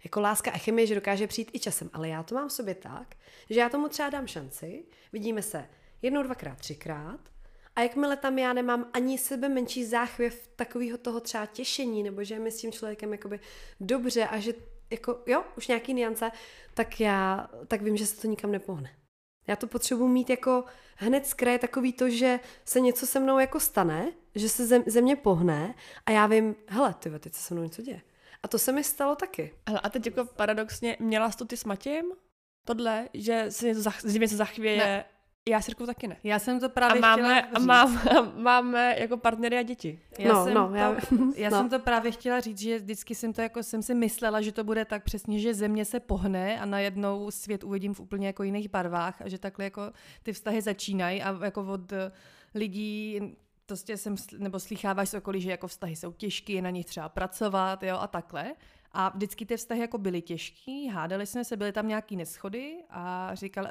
Jako 0.05 0.21
láska 0.21 0.51
a 0.51 0.59
chemie, 0.59 0.87
že 0.87 0.95
dokáže 0.95 1.27
přijít 1.27 1.51
i 1.53 1.59
časem, 1.59 1.91
ale 1.93 2.09
já 2.09 2.23
to 2.23 2.35
mám 2.35 2.49
v 2.49 2.53
sobě 2.53 2.75
tak, 2.75 3.15
že 3.51 3.61
já 3.61 3.69
tomu 3.69 3.89
třeba 3.89 4.11
dám 4.11 4.27
šanci, 4.27 4.85
vidíme 5.13 5.43
se 5.43 5.69
jednou, 6.03 6.23
dvakrát, 6.23 6.59
třikrát 6.59 7.21
a 7.77 7.83
jakmile 7.83 8.17
tam 8.17 8.39
já 8.39 8.53
nemám 8.53 8.87
ani 8.93 9.19
sebe 9.19 9.49
menší 9.49 9.85
záchvěv 9.85 10.49
takového 10.57 10.99
toho 10.99 11.21
třeba 11.21 11.47
těšení, 11.47 12.03
nebo 12.03 12.25
že 12.25 12.35
je 12.35 12.41
mi 12.41 12.51
s 12.51 12.61
tím 12.61 12.73
člověkem 12.73 13.13
jakoby 13.13 13.41
dobře 13.81 14.27
a 14.27 14.39
že 14.39 14.53
jako, 14.91 15.19
jo, 15.27 15.45
už 15.57 15.69
nějaký 15.69 15.95
niance, 15.95 16.31
tak 16.75 17.01
já, 17.01 17.51
tak 17.69 17.83
vím, 17.83 17.97
že 17.97 18.07
se 18.07 18.21
to 18.21 18.29
nikam 18.29 18.53
nepohne. 18.53 18.98
Já 19.49 19.57
to 19.57 19.67
potřebuji 19.67 20.09
mít 20.09 20.31
jako 20.31 20.65
hned 20.97 21.27
z 21.27 21.35
kraje 21.35 21.59
takový 21.59 21.93
to, 21.93 22.11
že 22.11 22.41
se 22.65 22.81
něco 22.81 23.07
se 23.07 23.21
mnou 23.21 23.39
jako 23.39 23.61
stane, 23.61 24.13
že 24.35 24.49
se 24.49 24.67
zem, 24.67 24.83
země 24.87 25.17
pohne 25.17 25.75
a 26.07 26.11
já 26.11 26.27
vím, 26.27 26.57
hele, 26.67 26.95
ty 26.99 27.11
teď 27.19 27.35
se 27.35 27.43
se 27.43 27.55
mnou 27.55 27.63
něco 27.63 27.83
děje. 27.83 28.01
A 28.43 28.49
to 28.49 28.59
se 28.59 28.73
mi 28.73 28.85
stalo 28.85 29.17
taky. 29.17 29.55
Hele, 29.69 29.81
a 29.81 29.89
teď 29.89 30.07
jako 30.07 30.25
paradoxně, 30.25 30.97
měla 31.01 31.31
jsi 31.31 31.39
to 31.39 31.45
ty 31.45 31.57
s 31.57 31.65
Matějem? 31.65 32.07
Tohle, 32.65 33.09
že 33.15 33.47
se 33.49 33.67
něco, 33.67 33.83
zach, 33.83 34.03
něco 34.05 34.37
zachvěje? 34.37 34.79
Ne. 34.79 35.05
Já 35.49 35.61
s 35.61 35.69
Jirkou 35.69 35.87
taky 35.87 36.09
ne. 36.09 36.17
Já 36.25 36.39
jsem 36.39 36.61
to 36.61 36.67
A 36.67 36.69
právě 36.69 37.01
máme, 37.01 37.43
chtěla 37.43 37.49
a 37.55 37.59
máme, 37.59 38.33
máme 38.37 38.95
jako 38.99 39.17
partnery 39.17 39.59
a 39.59 39.63
děti. 39.63 40.01
Já 40.19 40.33
No, 40.33 40.45
jsem 40.45 40.55
no, 40.55 40.69
to, 40.69 40.75
já- 40.75 40.97
já 41.37 41.51
no. 41.51 41.57
jsem 41.59 41.69
to 41.71 41.79
právě 41.79 42.11
chtěla 42.13 42.41
říct, 42.41 42.59
že 42.59 42.79
vždycky 42.79 43.15
jsem 43.15 43.33
to 43.33 43.41
jako 43.41 43.63
jsem 43.63 43.83
si 43.83 43.95
myslela, 43.95 44.41
že 44.41 44.53
to 44.53 44.65
bude 44.65 44.85
tak 44.85 45.05
přesně, 45.05 45.39
že 45.39 45.55
země 45.55 45.85
se 45.85 46.01
pohne 46.01 46.61
a 46.61 46.65
najednou 46.65 47.31
svět 47.31 47.65
uvidím 47.65 47.95
v 47.95 48.01
úplně 48.01 48.27
jako 48.27 48.43
jiných 48.43 48.69
barvách 48.69 49.23
a 49.23 49.29
že 49.29 49.39
takhle 49.39 49.65
jako 49.65 49.83
ty 50.23 50.33
vztahy 50.33 50.63
začínají 50.63 51.23
a 51.23 51.45
jako 51.45 51.65
od 51.73 51.93
eh, 51.93 52.13
lidí 52.55 53.21
prostě 53.67 53.97
jsem, 53.97 54.15
nebo 54.39 54.61
slycháváš 54.61 55.09
z 55.09 55.15
okolí, 55.15 55.41
že 55.41 55.51
jako 55.51 55.67
vztahy 55.69 55.97
jsou 55.97 56.13
těžké, 56.13 56.53
je 56.53 56.63
na 56.63 56.71
nich 56.71 56.87
třeba 56.87 57.09
pracovat, 57.09 57.83
jo, 57.83 57.97
a 58.01 58.07
takhle. 58.07 58.53
A 58.93 59.09
vždycky 59.09 59.47
ty 59.47 59.57
vztahy 59.57 59.81
jako 59.81 59.99
byly 59.99 60.23
těžký, 60.23 60.89
hádali 60.89 61.27
jsme 61.27 61.45
se, 61.45 61.57
byly 61.57 61.73
tam 61.73 61.89
nějaký 61.89 62.17
neschody 62.17 62.77
a 62.91 63.31
říkal, 63.35 63.67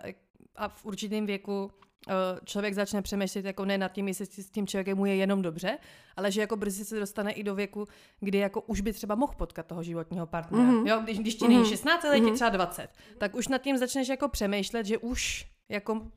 a 0.55 0.67
v 0.69 0.85
určitém 0.85 1.25
věku 1.25 1.71
eh, 2.09 2.13
člověk 2.45 2.73
začne 2.73 3.01
přemýšlet 3.01 3.45
jako 3.45 3.65
ne 3.65 3.77
nad 3.77 3.91
tím, 3.91 4.07
jestli 4.07 4.25
s 4.25 4.49
tím 4.49 4.67
člověkem 4.67 4.97
mu 4.97 5.05
je 5.05 5.15
jenom 5.15 5.41
dobře, 5.41 5.77
ale 6.15 6.31
že 6.31 6.41
jako 6.41 6.55
brzy 6.55 6.85
se 6.85 6.99
dostane 6.99 7.31
i 7.31 7.43
do 7.43 7.55
věku, 7.55 7.85
kdy 8.19 8.37
jako 8.37 8.61
už 8.61 8.81
by 8.81 8.93
třeba 8.93 9.15
mohl 9.15 9.33
potkat 9.37 9.65
toho 9.65 9.83
životního 9.83 10.27
partnera. 10.27 10.63
Mhm. 10.63 10.83
Mm-hmm. 10.83 10.87
Jo, 10.87 10.99
když, 11.03 11.19
když 11.19 11.35
ti 11.35 11.47
není 11.47 11.59
Mhm. 11.59 11.69
16, 11.69 12.05
ale 12.05 12.15
je 12.15 12.19
ti 12.21 12.25
Mhm. 12.25 12.35
třeba 12.35 12.49
20, 12.49 12.87
tak 13.17 13.35
už 13.35 13.47
nad 13.47 13.57
tím 13.61 13.77
začneš 13.77 14.07
jako 14.07 14.27
přemýšlet, 14.29 14.85
že 14.85 14.97
už 14.97 15.45
jako 15.69 16.07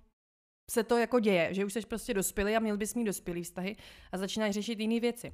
se 0.70 0.82
to 0.82 0.96
jako 0.98 1.20
děje, 1.20 1.54
že 1.54 1.64
už 1.64 1.72
jsi 1.72 1.80
prostě 1.80 2.14
dospělý 2.14 2.56
a 2.56 2.60
měl 2.60 2.76
bys 2.76 2.94
mít 2.94 3.04
dospělý 3.04 3.42
vztahy 3.42 3.76
a 4.12 4.18
začínáš 4.18 4.54
řešit 4.54 4.80
jiné 4.80 5.00
věci. 5.00 5.32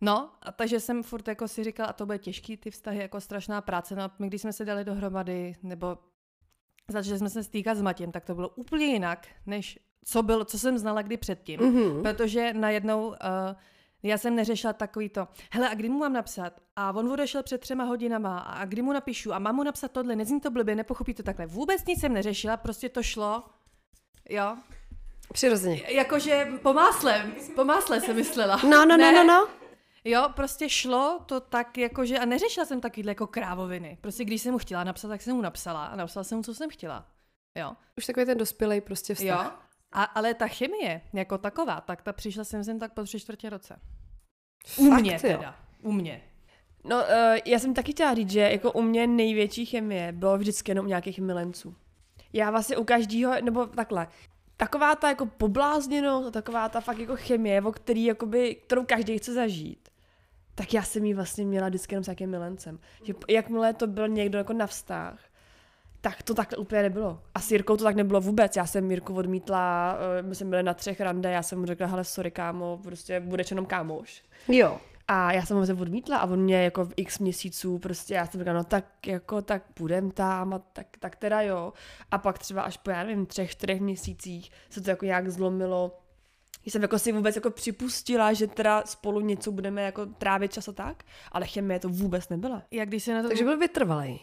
No, 0.00 0.30
a 0.42 0.52
takže 0.52 0.80
jsem 0.80 1.02
furt 1.02 1.28
jako 1.28 1.48
si 1.48 1.64
říkala, 1.64 1.88
a 1.88 1.92
to 1.92 2.06
bude 2.06 2.18
těžký, 2.18 2.56
ty 2.56 2.70
vztahy, 2.70 2.98
jako 2.98 3.20
strašná 3.20 3.60
práce. 3.60 3.96
No 3.96 4.10
my, 4.18 4.26
když 4.26 4.40
jsme 4.42 4.52
se 4.52 4.64
dali 4.64 4.84
dohromady, 4.84 5.54
nebo 5.62 5.98
začali 6.88 7.18
jsme 7.18 7.30
se 7.30 7.42
stýkat 7.44 7.76
s 7.78 7.82
Matěm, 7.82 8.12
tak 8.12 8.24
to 8.24 8.34
bylo 8.34 8.48
úplně 8.48 8.86
jinak, 8.86 9.26
než 9.46 9.78
co, 10.04 10.22
bylo, 10.22 10.44
co 10.44 10.58
jsem 10.58 10.78
znala 10.78 11.02
kdy 11.02 11.16
předtím. 11.16 11.60
Mhm. 11.60 12.02
Protože 12.02 12.52
najednou 12.54 13.06
uh, 13.08 13.14
já 14.02 14.18
jsem 14.18 14.36
neřešila 14.36 14.72
takový 14.72 15.08
to, 15.08 15.28
hele, 15.52 15.68
a 15.68 15.74
kdy 15.74 15.88
mu 15.88 15.98
mám 15.98 16.12
napsat? 16.12 16.52
A 16.76 16.92
on 16.92 17.12
odešel 17.12 17.42
před 17.42 17.60
třema 17.60 17.84
hodinama, 17.84 18.38
a 18.38 18.64
kdy 18.64 18.82
mu 18.82 18.92
napíšu? 18.92 19.32
A 19.32 19.38
mám 19.38 19.54
mu 19.56 19.62
napsat 19.62 19.90
tohle, 19.92 20.16
nezní 20.16 20.40
to 20.40 20.50
blbě, 20.50 20.74
nepochopí 20.74 21.14
to 21.14 21.22
takhle. 21.22 21.46
Vůbec 21.46 21.84
nic 21.86 22.00
jsem 22.00 22.12
neřešila, 22.12 22.56
prostě 22.56 22.88
to 22.88 23.02
šlo. 23.02 23.42
Jo, 24.28 24.56
Přirozeně. 25.32 25.82
jakože 25.88 26.48
po 26.62 26.72
másle, 26.72 27.26
po 27.54 27.64
másle 27.64 28.00
jsem 28.00 28.16
myslela. 28.16 28.56
No, 28.62 28.70
no, 28.70 28.86
no, 28.86 28.96
Ne. 28.96 29.12
no, 29.12 29.24
no. 29.24 29.48
Jo, 30.08 30.28
prostě 30.36 30.68
šlo 30.68 31.20
to 31.26 31.40
tak, 31.40 31.78
jakože, 31.78 32.18
a 32.18 32.24
neřešila 32.24 32.66
jsem 32.66 32.80
takovýhle 32.80 33.10
jako 33.10 33.26
krávoviny. 33.26 33.98
Prostě 34.00 34.24
když 34.24 34.42
jsem 34.42 34.52
mu 34.52 34.58
chtěla 34.58 34.84
napsat, 34.84 35.08
tak 35.08 35.22
jsem 35.22 35.36
mu 35.36 35.42
napsala 35.42 35.86
a 35.86 35.96
napsala 35.96 36.24
jsem 36.24 36.38
mu, 36.38 36.44
co 36.44 36.54
jsem 36.54 36.70
chtěla. 36.70 37.06
Jo. 37.58 37.72
Už 37.98 38.06
takový 38.06 38.26
ten 38.26 38.38
dospělý 38.38 38.80
prostě 38.80 39.12
Jo. 39.12 39.16
vztah. 39.16 39.68
A, 39.92 40.02
ale 40.04 40.34
ta 40.34 40.48
chemie 40.48 41.00
jako 41.12 41.38
taková, 41.38 41.80
tak 41.80 42.02
ta 42.02 42.12
přišla 42.12 42.44
jsem 42.44 42.64
sem 42.64 42.78
tak 42.78 42.92
po 42.94 43.02
tři 43.02 43.20
čtvrtě 43.20 43.50
roce. 43.50 43.80
U 44.76 44.90
Fakt, 44.90 45.00
mě 45.00 45.12
jo. 45.12 45.18
teda. 45.20 45.56
U 45.82 45.92
mě. 45.92 46.22
No, 46.84 46.96
uh, 46.96 47.02
já 47.44 47.58
jsem 47.58 47.74
taky 47.74 47.92
chtěla 47.92 48.14
říct, 48.14 48.30
že 48.30 48.40
jako 48.40 48.72
u 48.72 48.82
mě 48.82 49.06
největší 49.06 49.66
chemie 49.66 50.12
bylo 50.12 50.38
vždycky 50.38 50.70
jenom 50.70 50.84
u 50.86 50.88
nějakých 50.88 51.20
milenců. 51.20 51.76
Já 52.32 52.50
vlastně 52.50 52.76
u 52.76 52.84
každého, 52.84 53.34
nebo 53.42 53.66
takhle, 53.66 54.08
taková 54.56 54.94
ta 54.94 55.08
jako 55.08 55.26
poblázněnost, 55.26 56.32
taková 56.32 56.68
ta 56.68 56.80
fakt 56.80 56.98
jako 56.98 57.16
chemie, 57.16 57.62
o 57.62 57.72
který, 57.72 58.04
jakoby, 58.04 58.54
kterou 58.54 58.84
každý 58.84 59.18
chce 59.18 59.32
zažít, 59.32 59.85
tak 60.56 60.74
já 60.74 60.82
jsem 60.82 61.04
ji 61.04 61.14
vlastně 61.14 61.44
měla 61.44 61.68
vždycky 61.68 61.94
jenom 61.94 62.04
s 62.04 62.06
nějakým 62.06 62.30
milencem. 62.30 62.78
Že 63.02 63.14
jakmile 63.28 63.74
to 63.74 63.86
byl 63.86 64.08
někdo 64.08 64.38
jako 64.38 64.52
na 64.52 64.66
vztah, 64.66 65.18
tak 66.00 66.22
to 66.22 66.34
takhle 66.34 66.58
úplně 66.58 66.82
nebylo. 66.82 67.20
A 67.34 67.40
s 67.40 67.50
Jirkou 67.50 67.76
to 67.76 67.84
tak 67.84 67.96
nebylo 67.96 68.20
vůbec. 68.20 68.56
Já 68.56 68.66
jsem 68.66 68.90
Jirku 68.90 69.14
odmítla, 69.14 69.96
eh, 70.18 70.22
my 70.22 70.34
jsme 70.34 70.50
byli 70.50 70.62
na 70.62 70.74
třech 70.74 71.00
rande, 71.00 71.30
já 71.30 71.42
jsem 71.42 71.58
mu 71.58 71.66
řekla, 71.66 71.86
hele, 71.86 72.04
sorry 72.04 72.30
kámo, 72.30 72.80
prostě 72.82 73.20
budeš 73.20 73.50
jenom 73.50 73.66
kámoš. 73.66 74.22
Jo. 74.48 74.78
A 75.08 75.32
já 75.32 75.46
jsem 75.46 75.56
ho 75.56 75.62
odmítla 75.62 76.18
a 76.18 76.26
on 76.26 76.40
mě 76.40 76.64
jako 76.64 76.84
v 76.84 76.92
x 76.96 77.18
měsíců 77.18 77.78
prostě, 77.78 78.14
já 78.14 78.26
jsem 78.26 78.40
říkala, 78.40 78.58
no 78.58 78.64
tak 78.64 79.06
jako, 79.06 79.42
tak 79.42 79.62
půjdem 79.74 80.10
tam 80.10 80.54
a 80.54 80.58
tak, 80.58 80.86
tak 80.98 81.16
teda 81.16 81.40
jo. 81.40 81.72
A 82.10 82.18
pak 82.18 82.38
třeba 82.38 82.62
až 82.62 82.76
po, 82.76 82.90
já 82.90 83.04
nevím, 83.04 83.26
třech, 83.26 83.50
čtyřech 83.50 83.80
měsících 83.80 84.50
se 84.70 84.80
to 84.80 84.90
jako 84.90 85.04
nějak 85.04 85.30
zlomilo. 85.30 85.98
Jsem 86.66 86.82
jako 86.82 86.98
si 86.98 87.12
vůbec 87.12 87.36
jako 87.36 87.50
připustila, 87.50 88.32
že 88.32 88.46
teda 88.46 88.82
spolu 88.86 89.20
něco 89.20 89.52
budeme 89.52 89.82
jako 89.82 90.06
trávit 90.06 90.52
čas 90.52 90.68
a 90.68 90.72
tak, 90.72 91.04
ale 91.32 91.46
chemie 91.46 91.80
to 91.80 91.88
vůbec 91.88 92.28
nebyla. 92.28 92.62
Jak 92.70 92.88
když 92.88 93.04
se 93.04 93.14
na 93.14 93.22
to... 93.22 93.28
Takže 93.28 93.44
byl 93.44 93.58
vytrvalý. 93.58 94.20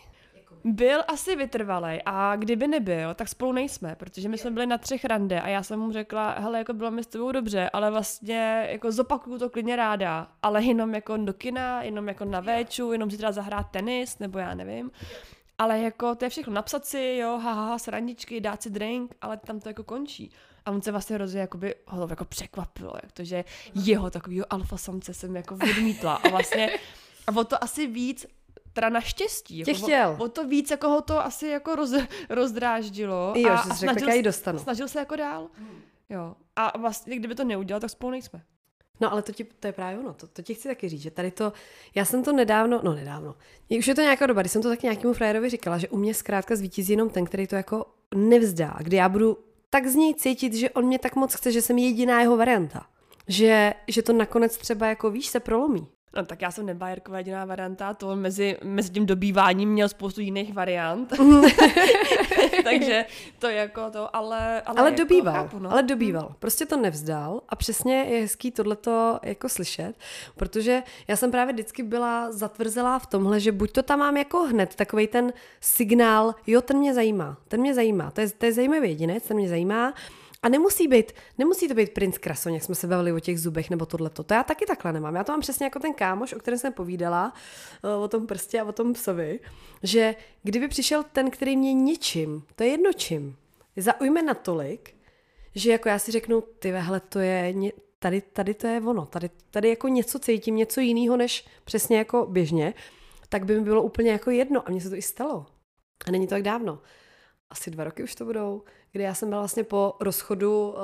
Byl 0.66 1.04
asi 1.08 1.36
vytrvalý 1.36 2.00
a 2.06 2.36
kdyby 2.36 2.68
nebyl, 2.68 3.14
tak 3.14 3.30
spolu 3.30 3.52
nejsme, 3.52 3.96
protože 3.96 4.30
my 4.30 4.38
jsme 4.38 4.52
byli 4.52 4.66
na 4.66 4.78
třech 4.78 5.06
rande 5.06 5.42
a 5.42 5.48
já 5.48 5.64
jsem 5.64 5.80
mu 5.80 5.92
řekla, 5.92 6.36
hele, 6.40 6.58
jako 6.58 6.74
bylo 6.74 6.92
mi 6.92 7.04
s 7.04 7.08
tebou 7.08 7.32
dobře, 7.32 7.70
ale 7.74 7.92
vlastně 7.92 8.68
jako 8.72 8.92
zopakuju 8.92 9.40
to 9.40 9.50
klidně 9.50 9.76
ráda, 9.76 10.28
ale 10.42 10.64
jenom 10.64 10.94
jako 10.94 11.18
do 11.18 11.34
kina, 11.34 11.84
jenom 11.84 12.08
jako 12.08 12.26
na 12.26 12.40
véču, 12.40 12.92
jenom 12.92 13.12
si 13.12 13.18
teda 13.18 13.32
zahrát 13.32 13.72
tenis, 13.72 14.20
nebo 14.20 14.40
já 14.40 14.54
nevím. 14.54 14.92
Ale 15.58 15.80
jako 15.80 16.16
to 16.16 16.26
je 16.26 16.30
všechno, 16.30 16.54
napsat 16.54 16.86
si, 16.86 17.18
jo, 17.22 17.30
haha, 17.30 17.66
ha, 17.66 17.78
srandičky, 17.78 18.42
dát 18.42 18.64
si 18.64 18.70
drink, 18.70 19.16
ale 19.22 19.38
tam 19.38 19.60
to 19.60 19.70
jako 19.70 19.84
končí. 19.84 20.32
A 20.66 20.72
on 20.72 20.82
se 20.82 20.92
vlastně 20.92 21.16
hrozně 21.16 21.40
jakoby, 21.40 21.76
ho 21.86 22.08
to 22.08 22.12
jako 22.12 22.26
překvapilo, 22.26 22.94
jak 23.04 23.12
to, 23.12 23.24
že 23.24 23.46
jeho 23.74 24.10
takového 24.10 24.46
alfa 24.50 24.78
samce 24.78 25.14
jsem 25.14 25.36
jako 25.36 25.56
odmítla 25.56 26.16
a 26.16 26.30
vlastně 26.30 26.80
a 27.28 27.38
o 27.38 27.44
to 27.44 27.64
asi 27.64 27.88
víc 27.88 28.26
teda 28.74 28.90
naštěstí. 28.90 29.64
Tě 29.64 29.72
jako 29.72 29.84
chtěl. 29.84 30.16
O, 30.20 30.24
o, 30.24 30.30
to 30.30 30.48
víc 30.48 30.72
jako 30.72 30.90
ho 30.90 31.02
to 31.02 31.26
asi 31.26 31.48
jako 31.48 31.76
roz, 31.76 31.92
rozdráždilo. 32.30 33.34
Jo, 33.36 33.50
a, 33.50 33.56
že 33.56 33.70
a 33.72 33.74
jsi 33.74 33.80
řekl, 33.80 33.94
tak 33.94 34.08
já 34.08 34.14
ji 34.14 34.24
dostanu. 34.24 34.60
snažil 34.60 34.88
se 34.88 35.00
jako 35.00 35.16
dál. 35.16 35.48
Jo. 36.10 36.36
A 36.56 36.78
vlastně, 36.78 37.16
kdyby 37.16 37.36
to 37.36 37.44
neudělal, 37.44 37.82
tak 37.82 37.90
spolu 37.90 38.12
nejsme. 38.12 38.44
No 39.00 39.12
ale 39.12 39.22
to, 39.22 39.32
ti, 39.32 39.44
to 39.44 39.68
je 39.68 39.74
právě 39.74 40.00
ono, 40.00 40.14
to, 40.14 40.28
to 40.28 40.42
ti 40.42 40.54
chci 40.54 40.68
taky 40.68 40.90
říct, 40.90 41.02
že 41.02 41.12
tady 41.12 41.32
to, 41.32 41.54
já 41.96 42.06
jsem 42.06 42.24
to 42.24 42.34
nedávno, 42.34 42.82
no 42.84 42.94
nedávno, 42.94 43.36
už 43.78 43.88
je 43.88 43.96
to 43.96 44.02
nějaká 44.02 44.26
doba, 44.26 44.42
když 44.42 44.52
jsem 44.52 44.62
to 44.62 44.70
tak 44.70 44.84
nějakému 44.84 45.14
frajerovi 45.14 45.50
říkala, 45.50 45.78
že 45.78 45.90
u 45.90 45.98
mě 45.98 46.14
zkrátka 46.14 46.56
zvítězí 46.56 46.94
jenom 46.94 47.10
ten, 47.10 47.26
který 47.26 47.48
to 47.48 47.56
jako 47.56 47.86
nevzdá, 48.16 48.78
kdy 48.80 48.98
já 48.98 49.10
budu 49.10 49.38
tak 49.74 49.88
z 49.88 49.96
něj 49.96 50.16
cítit, 50.16 50.54
že 50.54 50.70
on 50.70 50.86
mě 50.86 51.00
tak 51.00 51.16
moc 51.16 51.36
chce, 51.36 51.52
že 51.52 51.62
jsem 51.62 51.78
jediná 51.78 52.22
jeho 52.22 52.38
varianta. 52.38 52.86
Že, 53.28 53.74
že 53.88 54.02
to 54.02 54.14
nakonec 54.14 54.58
třeba 54.58 54.88
jako 54.88 55.12
víš, 55.12 55.28
se 55.28 55.40
prolomí. 55.40 55.88
No 56.16 56.26
tak 56.26 56.42
já 56.42 56.52
jsem 56.52 56.66
nebyla 56.66 56.90
Jirkova 56.90 57.18
jediná 57.18 57.46
varianta, 57.46 57.94
to 57.94 58.10
on 58.10 58.20
mezi, 58.20 58.58
mezi 58.64 58.90
tím 58.90 59.06
dobýváním 59.06 59.70
měl 59.70 59.90
spoustu 59.90 60.22
jiných 60.22 60.54
variant. 60.54 61.14
Takže 62.64 63.06
to 63.40 63.48
jako 63.48 63.92
to, 63.92 64.16
ale... 64.16 64.62
Ale, 64.62 64.80
ale 64.80 64.90
jako 64.90 65.02
dobýval, 65.02 65.34
chápu, 65.34 65.60
no. 65.60 65.72
ale 65.72 65.84
dobýval. 65.84 66.36
Prostě 66.40 66.66
to 66.66 66.78
nevzdal 66.78 67.42
a 67.50 67.56
přesně 67.56 67.96
je 67.96 68.22
hezký 68.22 68.52
tohleto 68.52 69.20
jako 69.24 69.50
slyšet, 69.50 69.94
protože 70.36 70.84
já 71.08 71.16
jsem 71.16 71.32
právě 71.32 71.54
vždycky 71.54 71.84
byla 71.84 72.32
zatvrzelá 72.32 73.00
v 73.00 73.08
tomhle, 73.08 73.40
že 73.40 73.52
buď 73.52 73.72
to 73.72 73.84
tam 73.84 74.00
mám 74.00 74.18
jako 74.18 74.40
hned, 74.44 74.76
takový 74.76 75.08
ten 75.08 75.34
signál, 75.62 76.36
jo, 76.48 76.62
ten 76.62 76.78
mě 76.78 76.94
zajímá, 76.94 77.38
ten 77.48 77.60
mě 77.60 77.74
zajímá, 77.74 78.12
to 78.12 78.22
je, 78.22 78.30
to 78.30 78.46
je 78.46 78.54
zajímavý 78.54 78.90
jedinec, 78.90 79.24
ten 79.28 79.38
mě 79.38 79.50
zajímá, 79.50 79.94
a 80.44 80.50
nemusí 80.50 80.88
být, 80.88 81.12
nemusí 81.38 81.68
to 81.68 81.74
být 81.74 81.94
princ 81.94 82.18
Krason, 82.18 82.54
jak 82.54 82.64
jsme 82.64 82.76
se 82.76 82.88
bavili 82.88 83.14
o 83.14 83.20
těch 83.20 83.40
zubech 83.40 83.70
nebo 83.70 83.86
tohleto. 83.86 84.24
To 84.24 84.34
já 84.34 84.44
taky 84.44 84.66
takhle 84.66 84.94
nemám. 84.94 85.16
Já 85.16 85.24
to 85.24 85.32
mám 85.32 85.42
přesně 85.42 85.66
jako 85.66 85.80
ten 85.80 85.94
kámoš, 85.94 86.34
o 86.34 86.40
kterém 86.40 86.58
jsem 86.58 86.74
povídala, 86.74 87.34
eh, 87.84 87.96
o 87.96 88.08
tom 88.08 88.28
prstě 88.28 88.62
a 88.62 88.64
o 88.64 88.72
tom 88.72 88.94
psovi, 88.94 89.40
že 89.84 90.16
kdyby 90.44 90.68
přišel 90.68 91.04
ten, 91.04 91.32
který 91.32 91.58
mě 91.58 91.74
ničím, 91.74 92.44
to 92.56 92.64
je 92.64 92.70
jedno 92.70 92.94
čím, 92.94 93.36
zaujme 93.78 94.22
natolik, 94.22 94.96
že 95.56 95.72
jako 95.72 95.90
já 95.90 96.00
si 96.00 96.12
řeknu, 96.12 96.44
ty 96.60 96.72
vehle, 96.72 97.00
to 97.00 97.20
je, 97.20 97.54
tady, 98.00 98.22
tady 98.22 98.54
to 98.54 98.68
je 98.68 98.82
ono, 98.82 99.06
tady, 99.06 99.30
tady 99.52 99.70
jako 99.70 99.88
něco 99.88 100.20
cítím, 100.20 100.56
něco 100.56 100.82
jiného, 100.82 101.18
než 101.18 101.46
přesně 101.64 101.98
jako 101.98 102.26
běžně, 102.26 102.74
tak 103.30 103.46
by 103.46 103.56
mi 103.56 103.62
bylo 103.62 103.84
úplně 103.84 104.12
jako 104.12 104.32
jedno 104.32 104.68
a 104.68 104.72
mně 104.72 104.82
se 104.82 104.90
to 104.90 104.96
i 104.96 105.02
stalo. 105.02 105.46
A 106.08 106.12
není 106.12 106.28
to 106.28 106.36
tak 106.36 106.44
dávno. 106.44 106.82
Asi 107.50 107.72
dva 107.72 107.84
roky 107.84 108.04
už 108.04 108.16
to 108.16 108.26
budou, 108.26 108.64
kdy 108.94 109.04
já 109.04 109.14
jsem 109.14 109.30
byla 109.30 109.42
vlastně 109.42 109.64
po 109.64 109.96
rozchodu 110.00 110.70
uh, 110.70 110.76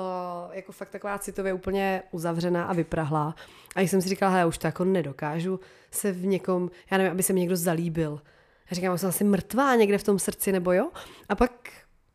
jako 0.51 0.71
fakt 0.71 0.89
taková 0.89 1.19
citově 1.19 1.53
úplně 1.53 2.03
uzavřená 2.11 2.65
a 2.65 2.73
vyprahlá. 2.73 3.35
A 3.75 3.81
jsem 3.81 4.01
si 4.01 4.09
říkala, 4.09 4.37
já 4.37 4.45
už 4.45 4.57
to 4.57 4.67
jako 4.67 4.85
nedokážu 4.85 5.59
se 5.91 6.11
v 6.11 6.25
někom, 6.25 6.71
já 6.91 6.97
nevím, 6.97 7.11
aby 7.11 7.23
se 7.23 7.33
mi 7.33 7.39
někdo 7.39 7.55
zalíbil. 7.55 8.21
Já 8.71 8.75
říkám, 8.75 8.97
jsem 8.97 9.09
asi 9.09 9.23
mrtvá 9.23 9.75
někde 9.75 9.97
v 9.97 10.03
tom 10.03 10.19
srdci, 10.19 10.51
nebo 10.51 10.71
jo? 10.71 10.89
A 11.29 11.35
pak 11.35 11.51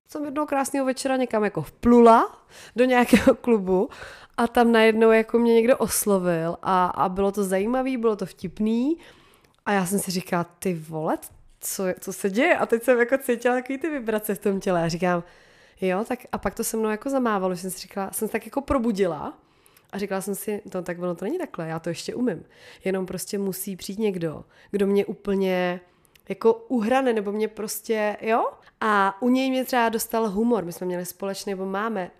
jsem 0.08 0.24
jednoho 0.24 0.46
krásného 0.46 0.86
večera 0.86 1.16
někam 1.16 1.44
jako 1.44 1.62
vplula 1.62 2.46
do 2.76 2.84
nějakého 2.84 3.34
klubu 3.40 3.88
a 4.36 4.46
tam 4.46 4.72
najednou 4.72 5.10
jako 5.10 5.38
mě 5.38 5.54
někdo 5.54 5.76
oslovil 5.76 6.56
a, 6.62 6.86
a 6.86 7.08
bylo 7.08 7.32
to 7.32 7.44
zajímavý, 7.44 7.96
bylo 7.96 8.16
to 8.16 8.26
vtipný 8.26 8.98
a 9.66 9.72
já 9.72 9.86
jsem 9.86 9.98
si 9.98 10.10
říkala, 10.10 10.44
ty 10.44 10.74
vole, 10.74 11.18
co, 11.60 11.84
co 12.00 12.12
se 12.12 12.30
děje? 12.30 12.56
A 12.56 12.66
teď 12.66 12.82
jsem 12.82 12.98
jako 12.98 13.18
cítila 13.18 13.54
takový 13.54 13.78
ty 13.78 13.90
vibrace 13.90 14.34
v 14.34 14.38
tom 14.38 14.60
těle 14.60 14.84
a 14.84 14.88
říkám, 14.88 15.22
Jo, 15.80 16.04
tak 16.08 16.18
a 16.32 16.38
pak 16.38 16.54
to 16.54 16.64
se 16.64 16.76
mnou 16.76 16.90
jako 16.90 17.10
zamávalo, 17.10 17.54
že 17.54 17.60
jsem 17.60 17.70
si 17.70 17.78
říkala, 17.78 18.10
jsem 18.12 18.28
se 18.28 18.32
tak 18.32 18.46
jako 18.46 18.60
probudila 18.60 19.38
a 19.92 19.98
říkala 19.98 20.20
jsem 20.20 20.34
si, 20.34 20.62
to 20.70 20.82
tak 20.82 20.98
ono 20.98 21.14
to 21.14 21.24
není 21.24 21.38
takhle, 21.38 21.68
já 21.68 21.78
to 21.78 21.88
ještě 21.88 22.14
umím. 22.14 22.44
Jenom 22.84 23.06
prostě 23.06 23.38
musí 23.38 23.76
přijít 23.76 23.98
někdo, 23.98 24.44
kdo 24.70 24.86
mě 24.86 25.06
úplně 25.06 25.80
jako 26.28 26.54
uhrane, 26.54 27.12
nebo 27.12 27.32
mě 27.32 27.48
prostě, 27.48 28.16
jo? 28.20 28.50
A 28.80 29.22
u 29.22 29.28
něj 29.28 29.50
mě 29.50 29.64
třeba 29.64 29.88
dostal 29.88 30.30
humor, 30.30 30.64
my 30.64 30.72
jsme 30.72 30.86
měli 30.86 31.06
společný, 31.06 31.50
nebo 31.50 31.66
máme, 31.66 32.10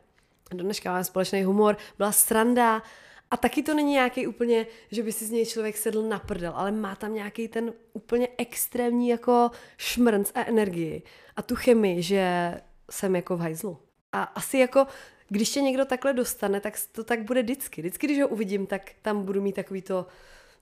do 0.51 0.65
dneška 0.65 0.91
máme 0.91 1.05
společný 1.05 1.45
humor, 1.45 1.77
byla 1.99 2.13
sranda, 2.13 2.83
a 3.31 3.37
taky 3.37 3.63
to 3.63 3.75
není 3.75 3.93
nějaký 3.93 4.27
úplně, 4.27 4.67
že 4.91 5.03
by 5.03 5.13
si 5.13 5.27
z 5.27 5.31
něj 5.31 5.47
člověk 5.47 5.77
sedl 5.77 6.03
na 6.03 6.19
prdel, 6.19 6.53
ale 6.57 6.73
má 6.73 6.95
tam 6.95 7.15
nějaký 7.15 7.49
ten 7.49 7.73
úplně 7.93 8.29
extrémní 8.39 9.09
jako 9.09 9.51
šmrnc 9.77 10.31
a 10.35 10.45
energii. 10.45 11.03
A 11.37 11.43
tu 11.43 11.57
chemii, 11.57 12.03
že 12.03 12.55
jsem 12.91 13.17
jako 13.17 13.37
v 13.37 13.41
hajzlu. 13.41 13.79
A 14.13 14.23
asi 14.23 14.59
jako, 14.59 14.87
když 15.29 15.51
tě 15.51 15.61
někdo 15.61 15.85
takhle 15.85 16.13
dostane, 16.13 16.61
tak 16.61 16.75
to 16.93 17.05
tak 17.05 17.23
bude 17.23 17.43
vždycky. 17.43 17.83
Vždycky, 17.83 18.07
když 18.07 18.21
ho 18.21 18.29
uvidím, 18.29 18.67
tak 18.67 18.91
tam 19.03 19.23
budu 19.23 19.43
mít 19.43 19.55
takový 19.55 19.83
to, 19.83 20.07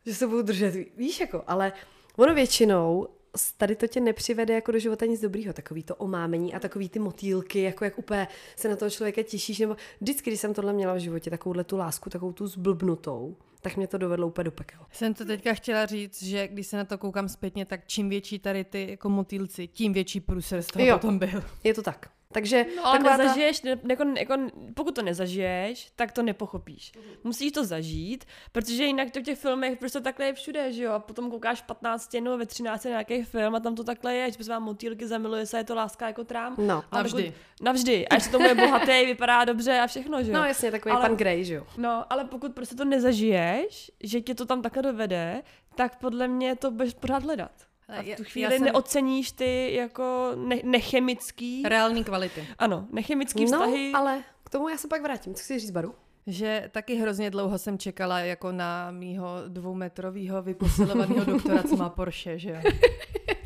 že 0.06 0.14
se 0.14 0.26
budu 0.26 0.42
držet, 0.42 0.74
víš 0.96 1.20
jako, 1.20 1.44
ale 1.46 1.72
ono 2.16 2.34
většinou 2.34 3.08
tady 3.56 3.76
to 3.76 3.86
tě 3.86 4.00
nepřivede 4.00 4.54
jako 4.54 4.72
do 4.72 4.78
života 4.78 5.06
nic 5.06 5.20
dobrýho, 5.20 5.52
takový 5.52 5.82
to 5.82 5.96
omámení 5.96 6.54
a 6.54 6.58
takový 6.58 6.88
ty 6.88 6.98
motýlky, 6.98 7.62
jako 7.62 7.84
jak 7.84 7.98
úplně 7.98 8.28
se 8.56 8.68
na 8.68 8.76
toho 8.76 8.90
člověka 8.90 9.22
těšíš, 9.22 9.58
nebo 9.58 9.76
vždycky, 10.00 10.30
když 10.30 10.40
jsem 10.40 10.54
tohle 10.54 10.72
měla 10.72 10.94
v 10.94 10.98
životě, 10.98 11.30
takovouhle 11.30 11.64
tu 11.64 11.76
lásku, 11.76 12.10
takovou 12.10 12.32
tu 12.32 12.46
zblbnutou, 12.46 13.36
tak 13.62 13.76
mě 13.76 13.86
to 13.86 13.98
dovedlo 13.98 14.26
úplně 14.26 14.44
do 14.44 14.50
pekel. 14.50 14.80
Jsem 14.92 15.14
to 15.14 15.24
teďka 15.24 15.54
chtěla 15.54 15.86
říct, 15.86 16.22
že 16.22 16.48
když 16.48 16.66
se 16.66 16.76
na 16.76 16.84
to 16.84 16.98
koukám 16.98 17.28
zpětně, 17.28 17.66
tak 17.66 17.80
čím 17.86 18.08
větší 18.08 18.38
tady 18.38 18.64
ty 18.64 18.90
jako 18.90 19.08
motýlci, 19.08 19.66
tím 19.66 19.92
větší 19.92 20.20
průser 20.20 20.62
z 20.62 20.66
toho 20.66 20.84
jo, 20.84 20.98
potom 20.98 21.18
byl. 21.18 21.44
Je 21.64 21.74
to 21.74 21.82
tak. 21.82 22.10
Takže 22.32 22.66
no, 22.76 22.86
ale 22.86 22.98
nezažiješ, 22.98 23.60
ta... 23.60 23.68
ne, 23.68 23.78
jako, 23.88 24.04
jako, 24.18 24.34
pokud 24.74 24.94
to 24.94 25.02
nezažiješ, 25.02 25.92
tak 25.96 26.12
to 26.12 26.22
nepochopíš. 26.22 26.92
Mm. 26.96 27.02
Musíš 27.24 27.52
to 27.52 27.64
zažít, 27.64 28.24
protože 28.52 28.84
jinak 28.84 29.10
to 29.10 29.20
v 29.20 29.22
těch 29.22 29.38
filmech 29.38 29.78
prostě 29.78 30.00
takhle 30.00 30.26
je 30.26 30.32
všude, 30.32 30.72
že 30.72 30.82
jo? 30.82 30.92
A 30.92 30.98
potom 30.98 31.30
koukáš 31.30 31.62
15 31.62 32.12
nebo 32.14 32.38
ve 32.38 32.46
13 32.46 32.84
nějaký 32.84 33.22
film 33.22 33.54
a 33.54 33.60
tam 33.60 33.74
to 33.74 33.84
takhle 33.84 34.14
je, 34.14 34.30
že 34.30 34.36
prostě 34.36 34.52
vám 34.52 34.62
motýlky 34.62 35.06
zamiluje 35.06 35.46
se, 35.46 35.58
je 35.58 35.64
to 35.64 35.74
láska 35.74 36.06
jako 36.06 36.24
trám. 36.24 36.54
No, 36.58 36.84
a 36.90 36.96
navždy. 36.96 37.22
Pokud, 37.22 37.64
navždy. 37.64 38.08
A 38.08 38.14
ještě 38.14 38.30
tomu 38.30 38.44
je 38.44 38.54
bohatý, 38.54 38.92
vypadá 39.06 39.44
dobře 39.44 39.80
a 39.80 39.86
všechno, 39.86 40.22
že 40.22 40.30
jo? 40.30 40.38
No 40.38 40.44
jasně, 40.44 40.70
takový 40.70 40.92
ale, 40.92 41.08
pan 41.08 41.16
Grey, 41.16 41.44
že 41.44 41.54
jo? 41.54 41.66
No, 41.76 42.04
ale 42.10 42.24
pokud 42.24 42.54
prostě 42.54 42.74
to 42.74 42.84
nezažiješ, 42.84 43.90
že 44.02 44.20
tě 44.20 44.34
to 44.34 44.46
tam 44.46 44.62
takhle 44.62 44.82
dovede, 44.82 45.42
tak 45.74 45.98
podle 45.98 46.28
mě 46.28 46.56
to 46.56 46.70
budeš 46.70 46.94
pořád 46.94 47.22
hledat. 47.22 47.52
A 47.88 48.02
v 48.02 48.16
tu 48.16 48.24
chvíli 48.24 48.54
jsem... 48.58 48.64
neoceníš 48.64 49.32
ty 49.32 49.74
jako 49.74 50.32
ne- 50.36 50.60
nechemický... 50.64 51.62
Reální 51.68 52.04
kvality. 52.04 52.48
Ano, 52.58 52.86
nechemický 52.90 53.46
vztahy. 53.46 53.90
No, 53.92 53.98
ale 53.98 54.22
k 54.44 54.50
tomu 54.50 54.68
já 54.68 54.76
se 54.76 54.88
pak 54.88 55.02
vrátím. 55.02 55.34
Co 55.34 55.42
chci 55.42 55.58
říct, 55.58 55.70
Baru? 55.70 55.94
Že 56.26 56.68
taky 56.72 56.94
hrozně 56.94 57.30
dlouho 57.30 57.58
jsem 57.58 57.78
čekala 57.78 58.18
jako 58.20 58.52
na 58.52 58.90
mýho 58.90 59.36
dvoumetrovýho 59.48 60.42
vyposilovaného 60.42 61.24
doktora, 61.24 61.62
co 61.62 61.76
má 61.76 61.88
Porsche, 61.88 62.38
že 62.38 62.50
jo? 62.50 62.56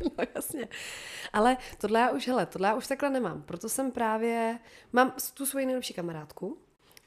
no 0.03 0.25
jasně. 0.35 0.67
Ale 1.33 1.57
tohle 1.77 1.99
já 1.99 2.09
už, 2.09 2.27
hele, 2.27 2.45
tohle 2.45 2.67
já 2.67 2.75
už 2.75 2.87
takhle 2.87 3.09
nemám. 3.09 3.41
Proto 3.41 3.69
jsem 3.69 3.91
právě, 3.91 4.59
mám 4.93 5.13
tu 5.33 5.45
svoji 5.45 5.65
nejlepší 5.65 5.93
kamarádku, 5.93 6.57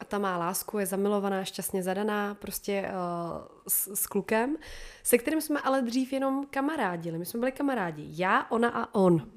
a 0.01 0.05
ta 0.05 0.19
má 0.19 0.39
lásku, 0.39 0.79
je 0.79 0.87
zamilovaná, 0.87 1.45
šťastně 1.45 1.83
zadaná, 1.83 2.35
prostě 2.35 2.83
uh, 2.83 3.47
s, 3.69 3.95
s 3.95 4.07
klukem, 4.07 4.57
se 5.03 5.19
kterým 5.19 5.41
jsme 5.41 5.61
ale 5.61 5.83
dřív 5.83 6.13
jenom 6.13 6.47
kamarádili. 6.51 7.19
My 7.19 7.27
jsme 7.27 7.41
byli 7.41 7.53
kamarádi. 7.53 8.07
Já, 8.09 8.47
ona 8.51 8.69
a 8.69 8.95
on. 8.95 9.31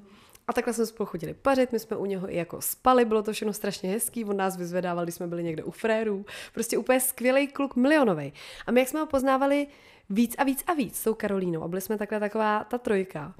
A 0.46 0.52
takhle 0.52 0.74
jsme 0.74 0.86
spolu 0.86 1.06
chodili 1.06 1.34
pařit, 1.34 1.72
my 1.72 1.78
jsme 1.78 1.96
u 1.96 2.06
něho 2.06 2.32
i 2.32 2.36
jako 2.36 2.60
spali, 2.60 3.04
bylo 3.04 3.22
to 3.22 3.32
všechno 3.32 3.52
strašně 3.52 3.90
hezký, 3.90 4.24
on 4.24 4.36
nás 4.36 4.56
vyzvedával, 4.56 5.04
když 5.04 5.14
jsme 5.14 5.26
byli 5.26 5.44
někde 5.44 5.62
u 5.64 5.70
frérů. 5.70 6.26
Prostě 6.54 6.78
úplně 6.78 7.00
skvělý 7.00 7.46
kluk, 7.46 7.76
milionový. 7.76 8.32
A 8.66 8.70
my 8.70 8.80
jak 8.80 8.88
jsme 8.88 9.00
ho 9.00 9.06
poznávali 9.06 9.66
víc 10.10 10.34
a 10.38 10.44
víc 10.44 10.64
a 10.66 10.74
víc 10.74 10.96
s 10.96 11.04
tou 11.04 11.14
Karolínou 11.14 11.62
a 11.62 11.68
byli 11.68 11.80
jsme 11.80 11.98
takhle 11.98 12.20
taková 12.20 12.64
ta 12.64 12.78
trojka, 12.78 13.34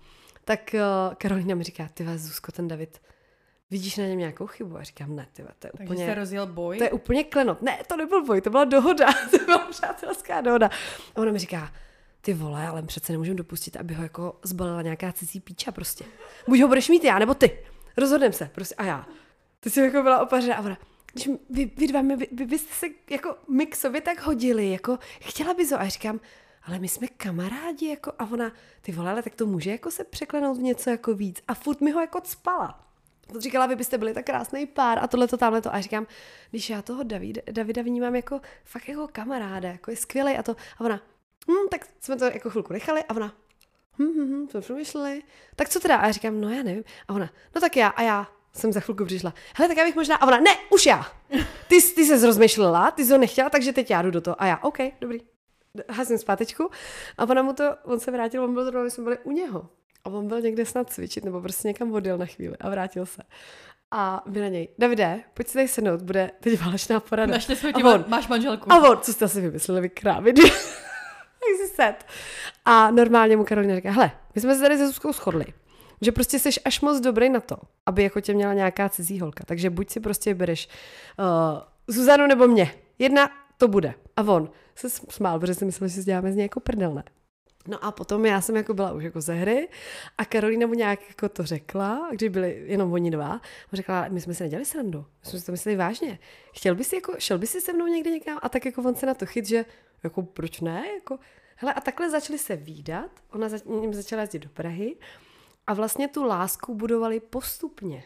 tak 0.44 0.74
uh, 0.74 1.14
Karolína 1.14 1.54
mi 1.54 1.64
říká, 1.64 1.88
ty 1.94 2.04
vás, 2.04 2.20
Zuzko, 2.20 2.52
ten 2.52 2.68
David, 2.68 3.00
vidíš 3.74 3.96
na 3.96 4.06
něm 4.06 4.18
nějakou 4.18 4.46
chybu? 4.46 4.76
A 4.76 4.82
říkám, 4.82 5.16
ne, 5.16 5.28
ty 5.32 5.42
to 5.42 5.66
je 5.66 5.72
Takže 5.76 5.84
úplně... 5.84 6.04
jste 6.04 6.14
rozjel 6.14 6.46
boj? 6.46 6.78
To 6.78 6.84
je 6.84 6.90
úplně 6.90 7.24
klenot. 7.24 7.62
Ne, 7.62 7.78
to 7.86 7.96
nebyl 7.96 8.24
boj, 8.24 8.40
to 8.40 8.50
byla 8.50 8.64
dohoda. 8.64 9.06
to 9.30 9.38
byla 9.44 9.58
přátelská 9.58 10.40
dohoda. 10.40 10.70
A 11.14 11.20
ona 11.20 11.32
mi 11.32 11.38
říká, 11.38 11.72
ty 12.20 12.34
vole, 12.34 12.66
ale 12.66 12.82
přece 12.82 13.12
nemůžeme 13.12 13.36
dopustit, 13.36 13.76
aby 13.76 13.94
ho 13.94 14.02
jako 14.02 14.38
zbalila 14.42 14.82
nějaká 14.82 15.12
cizí 15.12 15.40
píča 15.40 15.72
prostě. 15.72 16.04
Buď 16.48 16.60
ho 16.60 16.68
budeš 16.68 16.88
mít 16.88 17.04
já, 17.04 17.18
nebo 17.18 17.34
ty. 17.34 17.58
Rozhodnem 17.96 18.32
se, 18.32 18.50
prostě. 18.54 18.74
A 18.74 18.84
já. 18.84 19.06
Ty 19.60 19.70
jsi 19.70 19.80
jako 19.80 20.02
byla 20.02 20.22
opařená 20.22 20.56
a 20.56 20.60
ona, 20.60 20.78
když 21.12 21.28
vy, 21.50 21.70
vy 21.76 21.86
dva, 21.86 22.02
my, 22.02 22.16
vy, 22.16 22.46
vy, 22.46 22.58
jste 22.58 22.74
se 22.74 22.86
jako 23.10 23.36
my 23.48 23.66
k 23.66 23.76
sobě 23.76 24.00
tak 24.00 24.20
hodili, 24.20 24.70
jako 24.70 24.98
chtěla 25.20 25.54
bys 25.54 25.70
ho. 25.70 25.80
A 25.80 25.82
já 25.82 25.88
říkám, 25.88 26.20
ale 26.62 26.78
my 26.78 26.88
jsme 26.88 27.06
kamarádi, 27.08 27.88
jako, 27.88 28.12
a 28.18 28.30
ona, 28.30 28.52
ty 28.80 28.92
vole, 28.92 29.10
ale 29.10 29.22
tak 29.22 29.34
to 29.34 29.46
může 29.46 29.70
jako 29.70 29.90
se 29.90 30.04
překlenout 30.04 30.58
v 30.58 30.62
něco 30.62 30.90
jako 30.90 31.14
víc. 31.14 31.42
A 31.48 31.54
furt 31.54 31.80
mi 31.80 31.90
ho 31.90 32.00
jako 32.00 32.20
spala. 32.24 32.83
Říkala, 33.38 33.66
vy 33.66 33.76
byste 33.76 33.98
byli 33.98 34.14
tak 34.14 34.26
krásný 34.26 34.66
pár 34.66 34.98
a 34.98 35.06
tohle 35.06 35.28
to, 35.28 35.36
tamhle 35.36 35.60
to. 35.60 35.74
A 35.74 35.80
říkám, 35.80 36.06
když 36.50 36.70
já 36.70 36.82
toho 36.82 37.02
David, 37.02 37.38
Davida 37.50 37.82
vnímám 37.82 38.16
jako 38.16 38.40
fakt 38.64 38.88
jako 38.88 39.08
kamaráda, 39.12 39.68
jako 39.68 39.90
je 39.90 39.96
skvělý 39.96 40.32
a 40.32 40.42
to. 40.42 40.56
A 40.78 40.80
ona, 40.80 41.00
hm, 41.50 41.68
tak 41.70 41.86
jsme 42.00 42.16
to 42.16 42.24
jako 42.24 42.50
chvilku 42.50 42.72
nechali 42.72 43.04
a 43.04 43.14
ona, 43.14 43.34
hm, 43.98 44.12
hm, 44.16 44.32
hm, 44.32 44.48
jsme 44.48 44.60
přemýšleli. 44.60 45.22
Tak 45.56 45.68
co 45.68 45.80
teda? 45.80 45.96
A 45.96 46.06
já 46.06 46.12
říkám, 46.12 46.40
no 46.40 46.48
já 46.48 46.62
nevím. 46.62 46.84
A 47.08 47.14
ona, 47.14 47.30
no 47.54 47.60
tak 47.60 47.76
já 47.76 47.88
a 47.88 48.02
já 48.02 48.28
jsem 48.52 48.72
za 48.72 48.80
chvilku 48.80 49.04
přišla. 49.04 49.34
Hele, 49.56 49.68
tak 49.68 49.76
já 49.76 49.84
bych 49.84 49.96
možná, 49.96 50.16
a 50.16 50.26
ona, 50.26 50.40
ne, 50.40 50.50
už 50.70 50.86
já. 50.86 51.06
Ty, 51.68 51.82
ty 51.82 52.04
se 52.04 52.26
rozmýšlela, 52.26 52.90
ty 52.90 53.04
jsi 53.04 53.12
ho 53.12 53.18
nechtěla, 53.18 53.50
takže 53.50 53.72
teď 53.72 53.90
já 53.90 54.02
jdu 54.02 54.10
do 54.10 54.20
toho. 54.20 54.42
A 54.42 54.46
já, 54.46 54.58
OK, 54.58 54.78
dobrý. 55.00 55.18
Hasím 55.90 56.18
zpátečku. 56.18 56.70
A 57.18 57.24
ona 57.24 57.42
mu 57.42 57.52
to, 57.52 57.64
on 57.84 58.00
se 58.00 58.10
vrátil, 58.10 58.44
on 58.44 58.54
byl 58.54 58.64
zrovna, 58.64 58.82
my 58.82 58.90
jsme 58.90 59.04
byli 59.04 59.18
u 59.18 59.30
něho. 59.30 59.68
A 60.04 60.10
on 60.10 60.28
byl 60.28 60.40
někde 60.40 60.66
snad 60.66 60.90
cvičit, 60.90 61.24
nebo 61.24 61.40
prostě 61.40 61.68
někam 61.68 61.92
odjel 61.92 62.18
na 62.18 62.26
chvíli 62.26 62.56
a 62.60 62.70
vrátil 62.70 63.06
se. 63.06 63.22
A 63.90 64.22
my 64.28 64.40
na 64.40 64.48
něj, 64.48 64.68
Davide, 64.78 65.20
pojď 65.34 65.48
si 65.48 65.54
tady 65.54 65.68
sednout, 65.68 66.02
bude 66.02 66.30
teď 66.40 66.60
válečná 66.60 67.00
porada. 67.00 67.32
Našli 67.32 67.56
jsme 67.56 67.72
on- 67.72 68.04
máš 68.08 68.28
manželku. 68.28 68.72
A 68.72 68.90
on, 68.90 68.98
co 69.02 69.12
jste 69.12 69.24
asi 69.24 69.40
vymysleli, 69.40 69.80
vy 69.80 69.88
krávy? 69.88 70.32
tak 70.32 70.44
si 71.60 71.68
set. 71.74 71.94
A 72.64 72.90
normálně 72.90 73.36
mu 73.36 73.44
Karolina 73.44 73.74
říká, 73.76 73.90
hele, 73.90 74.10
my 74.34 74.40
jsme 74.40 74.54
se 74.54 74.60
tady 74.60 74.78
se 74.78 74.86
Zuzkou 74.86 75.12
shodli, 75.12 75.44
že 76.00 76.12
prostě 76.12 76.38
jsi 76.38 76.50
až 76.64 76.80
moc 76.80 77.00
dobrý 77.00 77.30
na 77.30 77.40
to, 77.40 77.56
aby 77.86 78.02
jako 78.02 78.20
tě 78.20 78.34
měla 78.34 78.52
nějaká 78.54 78.88
cizí 78.88 79.20
holka. 79.20 79.44
Takže 79.46 79.70
buď 79.70 79.90
si 79.90 80.00
prostě 80.00 80.34
bereš 80.34 80.68
uh, 81.18 81.60
Zuzanu 81.88 82.26
nebo 82.26 82.48
mě. 82.48 82.74
Jedna 82.98 83.30
to 83.58 83.68
bude. 83.68 83.94
A 84.16 84.22
on 84.22 84.50
se 84.74 84.90
smál, 84.90 85.40
protože 85.40 85.54
si 85.54 85.64
myslel, 85.64 85.88
že 85.88 85.94
si 85.94 86.04
děláme 86.04 86.32
z 86.32 86.36
něj 86.36 86.44
jako 86.44 86.60
prdel, 86.60 86.94
ne? 86.94 87.04
No 87.68 87.84
a 87.84 87.90
potom 87.90 88.26
já 88.26 88.40
jsem 88.40 88.56
jako 88.56 88.74
byla 88.74 88.92
už 88.92 89.04
jako 89.04 89.20
ze 89.20 89.34
hry 89.34 89.68
a 90.18 90.24
Karolina 90.24 90.66
mu 90.66 90.74
nějak 90.74 91.08
jako 91.08 91.28
to 91.28 91.42
řekla, 91.44 92.08
když 92.12 92.28
byli 92.28 92.62
jenom 92.66 92.92
oni 92.92 93.10
dva. 93.10 93.40
Řekla, 93.72 94.06
my 94.08 94.20
jsme 94.20 94.34
si 94.34 94.42
nedělali 94.42 94.64
srandu, 94.64 94.98
my 94.98 95.30
jsme 95.30 95.40
si 95.40 95.46
to 95.46 95.52
mysleli 95.52 95.76
vážně. 95.76 96.18
Chtěl 96.52 96.74
bys 96.74 96.92
jako, 96.92 97.12
šel 97.18 97.38
bys 97.38 97.50
si 97.50 97.60
se 97.60 97.72
mnou 97.72 97.86
někde 97.86 98.10
někam? 98.10 98.38
A 98.42 98.48
tak 98.48 98.64
jako 98.64 98.82
on 98.82 98.94
se 98.94 99.06
na 99.06 99.14
to 99.14 99.26
chyt, 99.26 99.46
že 99.46 99.64
jako 100.02 100.22
proč 100.22 100.60
ne? 100.60 100.84
Jako, 100.94 101.18
hele, 101.56 101.74
a 101.74 101.80
takhle 101.80 102.10
začali 102.10 102.38
se 102.38 102.56
výdat, 102.56 103.10
ona 103.32 103.48
za, 103.48 103.58
začala 103.90 104.22
jezdit 104.22 104.38
do 104.38 104.48
Prahy 104.48 104.96
a 105.66 105.74
vlastně 105.74 106.08
tu 106.08 106.24
lásku 106.24 106.74
budovali 106.74 107.20
postupně 107.20 108.04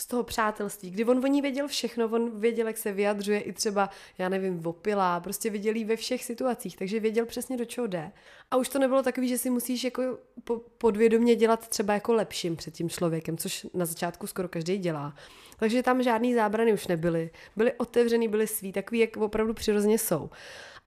z 0.00 0.06
toho 0.06 0.22
přátelství, 0.22 0.90
kdy 0.90 1.04
on 1.04 1.24
o 1.24 1.26
ní 1.26 1.42
věděl 1.42 1.68
všechno, 1.68 2.08
on 2.08 2.40
věděl, 2.40 2.66
jak 2.66 2.78
se 2.78 2.92
vyjadřuje 2.92 3.40
i 3.40 3.52
třeba, 3.52 3.90
já 4.18 4.28
nevím, 4.28 4.66
opilá, 4.66 5.20
prostě 5.20 5.50
viděl 5.50 5.76
jí 5.76 5.84
ve 5.84 5.96
všech 5.96 6.24
situacích, 6.24 6.76
takže 6.76 7.00
věděl 7.00 7.26
přesně, 7.26 7.56
do 7.56 7.64
čeho 7.64 7.86
jde. 7.86 8.12
A 8.50 8.56
už 8.56 8.68
to 8.68 8.78
nebylo 8.78 9.02
takový, 9.02 9.28
že 9.28 9.38
si 9.38 9.50
musíš 9.50 9.84
jako 9.84 10.18
po- 10.44 10.60
podvědomě 10.78 11.34
dělat 11.36 11.68
třeba 11.68 11.94
jako 11.94 12.12
lepším 12.12 12.56
před 12.56 12.74
tím 12.74 12.90
člověkem, 12.90 13.36
což 13.36 13.66
na 13.74 13.86
začátku 13.86 14.26
skoro 14.26 14.48
každý 14.48 14.78
dělá. 14.78 15.14
Takže 15.58 15.82
tam 15.82 16.02
žádný 16.02 16.34
zábrany 16.34 16.72
už 16.72 16.86
nebyly. 16.86 17.30
Byly 17.56 17.72
otevřený, 17.72 18.28
byly 18.28 18.46
svý, 18.46 18.72
takový, 18.72 19.00
jak 19.00 19.16
opravdu 19.16 19.54
přirozeně 19.54 19.98
jsou. 19.98 20.30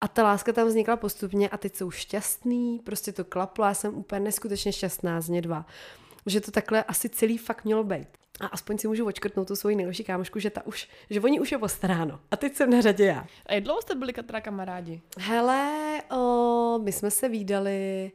A 0.02 0.08
ta 0.08 0.24
láska 0.24 0.54
tam 0.54 0.68
vznikla 0.68 0.96
postupně 0.96 1.50
a 1.50 1.58
teď 1.58 1.76
jsou 1.76 1.92
šťastný, 1.92 2.80
prostě 2.84 3.12
to 3.12 3.26
klaplo, 3.26 3.66
já 3.66 3.74
jsem 3.74 3.96
úplně 3.96 4.20
neskutečně 4.20 4.74
šťastná 4.74 5.22
z 5.22 5.30
ně 5.30 5.42
dva. 5.42 5.66
Že 6.26 6.42
to 6.42 6.52
takhle 6.52 6.84
asi 6.84 7.10
celý 7.10 7.38
fakt 7.38 7.66
mělo 7.66 7.84
být. 7.84 8.23
A 8.40 8.48
aspoň 8.48 8.78
si 8.78 8.88
můžu 8.88 9.06
očkrtnout 9.06 9.48
tu 9.48 9.56
svoji 9.56 9.76
nejlepší 9.76 10.04
kámošku, 10.04 10.40
že, 10.40 10.50
ta 10.50 10.66
už, 10.66 10.90
že 11.10 11.22
oni 11.22 11.40
už 11.40 11.52
je 11.52 11.58
postaráno. 11.58 12.20
A 12.32 12.38
teď 12.38 12.56
jsem 12.56 12.70
na 12.70 12.82
řadě 12.82 13.06
já. 13.06 13.28
A 13.46 13.54
jak 13.54 13.64
dlouho 13.64 13.82
jste 13.82 13.96
byli 13.96 14.14
teda 14.14 14.42
kamarádi? 14.42 15.02
Hele, 15.20 16.02
o, 16.12 16.80
my 16.84 16.92
jsme 16.92 17.12
se 17.12 17.30
výdali 17.30 18.12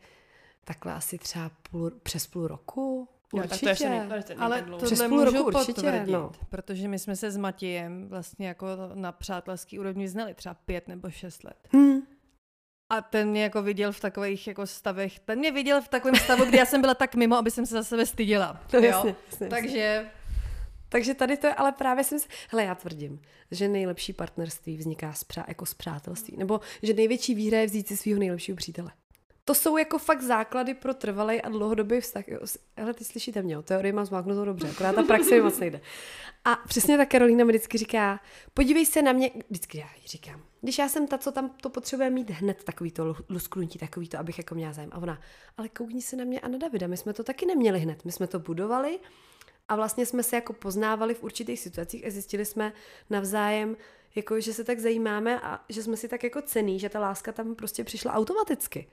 takhle 0.64 0.92
asi 0.92 1.18
třeba 1.18 1.50
půl, 1.70 1.90
přes 2.02 2.26
půl 2.26 2.46
roku. 2.46 3.08
Určitě. 3.32 3.66
tak 3.66 4.08
to 4.08 4.14
ještě 4.14 4.34
Ale 4.38 4.62
dlouho. 4.62 4.84
Přes 4.84 4.98
tohle 4.98 5.08
půl 5.08 5.24
můžu 5.24 5.36
roku 5.36 5.58
určitě, 5.58 5.72
potvrdit, 5.72 6.12
no. 6.12 6.32
protože 6.50 6.88
my 6.88 6.98
jsme 6.98 7.16
se 7.16 7.30
s 7.30 7.36
Matějem 7.36 8.08
vlastně 8.08 8.48
jako 8.48 8.66
na 8.94 9.12
přátelský 9.12 9.78
úrovni 9.78 10.08
znali 10.08 10.34
třeba 10.34 10.54
pět 10.54 10.88
nebo 10.88 11.10
šest 11.10 11.44
let. 11.44 11.56
Hmm. 11.72 11.97
A 12.90 13.00
ten 13.00 13.28
mě 13.28 13.42
jako 13.42 13.62
viděl 13.62 13.92
v 13.92 14.00
takových 14.00 14.46
jako 14.46 14.66
stavech, 14.66 15.18
ten 15.18 15.38
mě 15.38 15.52
viděl 15.52 15.82
v 15.82 15.88
takovém 15.88 16.16
stavu, 16.16 16.44
kdy 16.44 16.58
já 16.58 16.66
jsem 16.66 16.80
byla 16.80 16.94
tak 16.94 17.14
mimo, 17.14 17.36
aby 17.36 17.50
jsem 17.50 17.66
se 17.66 17.74
za 17.74 17.82
sebe 17.82 18.06
styděla. 18.06 18.60
No, 18.72 18.78
jo? 18.78 18.84
jasně, 18.84 19.14
jasně, 19.30 19.48
Takže 19.48 20.06
Takže 20.88 21.14
tady 21.14 21.36
to 21.36 21.46
je, 21.46 21.54
ale 21.54 21.72
právě 21.72 22.04
jsem 22.04 22.18
si... 22.18 22.28
Hele, 22.50 22.64
já 22.64 22.74
tvrdím, 22.74 23.20
že 23.50 23.68
nejlepší 23.68 24.12
partnerství 24.12 24.76
vzniká 24.76 25.12
z 25.12 25.24
přá, 25.24 25.44
jako 25.48 25.66
z 25.66 25.74
přátelství. 25.74 26.36
Nebo 26.36 26.60
že 26.82 26.94
největší 26.94 27.34
výhra 27.34 27.58
je 27.58 27.66
vzít 27.66 27.88
si 27.88 27.96
svého 27.96 28.18
nejlepšího 28.18 28.56
přítele. 28.56 28.90
To 29.44 29.54
jsou 29.54 29.76
jako 29.76 29.98
fakt 29.98 30.22
základy 30.22 30.74
pro 30.74 30.94
trvalý 30.94 31.42
a 31.42 31.48
dlouhodobý 31.48 32.00
vztah. 32.00 32.24
Hele, 32.76 32.94
ty 32.94 33.04
slyšíte 33.04 33.42
mě, 33.42 33.54
jo, 33.54 33.62
teorii 33.62 33.92
mám 33.92 34.06
zmáknutou 34.06 34.44
dobře, 34.44 34.70
akorát 34.70 34.94
ta 34.94 35.02
praxe 35.02 35.34
mi 35.34 35.40
moc 35.40 35.58
nejde. 35.58 35.80
A 36.44 36.56
přesně 36.56 36.96
tak 36.96 37.08
Karolína 37.08 37.44
mi 37.44 37.52
vždycky 37.52 37.78
říká, 37.78 38.20
podívej 38.54 38.86
se 38.86 39.02
na 39.02 39.12
mě, 39.12 39.30
vždycky 39.50 39.78
já 39.78 39.88
jí 40.02 40.06
říkám, 40.06 40.42
když 40.60 40.78
já 40.78 40.88
jsem 40.88 41.06
ta, 41.06 41.18
co 41.18 41.32
tam 41.32 41.50
to 41.50 41.70
potřebuje 41.70 42.10
mít 42.10 42.30
hned, 42.30 42.64
takový 42.64 42.90
to 42.90 43.04
lu- 43.04 43.16
lusknutí, 43.28 43.78
takový 43.78 44.08
to, 44.08 44.18
abych 44.18 44.38
jako 44.38 44.54
měla 44.54 44.72
zájem. 44.72 44.90
A 44.92 44.98
ona, 44.98 45.20
ale 45.56 45.68
koukni 45.68 46.02
se 46.02 46.16
na 46.16 46.24
mě 46.24 46.40
a 46.40 46.48
na 46.48 46.58
Davida, 46.58 46.86
my 46.86 46.96
jsme 46.96 47.12
to 47.12 47.24
taky 47.24 47.46
neměli 47.46 47.80
hned, 47.80 48.04
my 48.04 48.12
jsme 48.12 48.26
to 48.26 48.38
budovali 48.38 48.98
a 49.68 49.76
vlastně 49.76 50.06
jsme 50.06 50.22
se 50.22 50.36
jako 50.36 50.52
poznávali 50.52 51.14
v 51.14 51.22
určitých 51.22 51.60
situacích 51.60 52.06
a 52.06 52.10
zjistili 52.10 52.44
jsme 52.44 52.72
navzájem, 53.10 53.76
jako, 54.14 54.40
že 54.40 54.54
se 54.54 54.64
tak 54.64 54.78
zajímáme 54.78 55.40
a 55.40 55.64
že 55.68 55.82
jsme 55.82 55.96
si 55.96 56.08
tak 56.08 56.24
jako 56.24 56.42
cený, 56.42 56.78
že 56.78 56.88
ta 56.88 57.00
láska 57.00 57.32
tam 57.32 57.54
prostě 57.54 57.84
přišla 57.84 58.12
automaticky. 58.12 58.88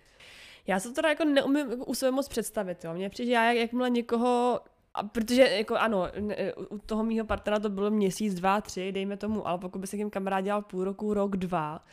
Já 0.67 0.79
se 0.79 0.87
to 0.87 0.93
teda 0.93 1.09
jako 1.09 1.25
neumím 1.25 1.83
u 1.85 1.95
sebe 1.95 2.11
moc 2.11 2.27
představit, 2.27 2.83
jo. 2.83 2.93
Mně 2.93 3.09
přijde, 3.09 3.31
já 3.31 3.43
jak, 3.43 3.57
jakmile 3.57 3.89
někoho, 3.89 4.59
a 4.95 5.03
protože 5.03 5.41
jako 5.41 5.75
ano, 5.75 6.07
ne, 6.19 6.53
u 6.53 6.77
toho 6.77 7.03
mýho 7.03 7.25
partnera 7.25 7.59
to 7.59 7.69
bylo 7.69 7.91
měsíc, 7.91 8.33
dva, 8.33 8.61
tři, 8.61 8.91
dejme 8.91 9.17
tomu, 9.17 9.47
ale 9.47 9.57
pokud 9.57 9.79
by 9.79 9.87
se 9.87 9.95
k 9.95 9.99
ním 9.99 10.09
kamarád 10.09 10.43
dělal 10.43 10.61
půl 10.61 10.83
roku, 10.83 11.13
rok, 11.13 11.37
dva, 11.37 11.85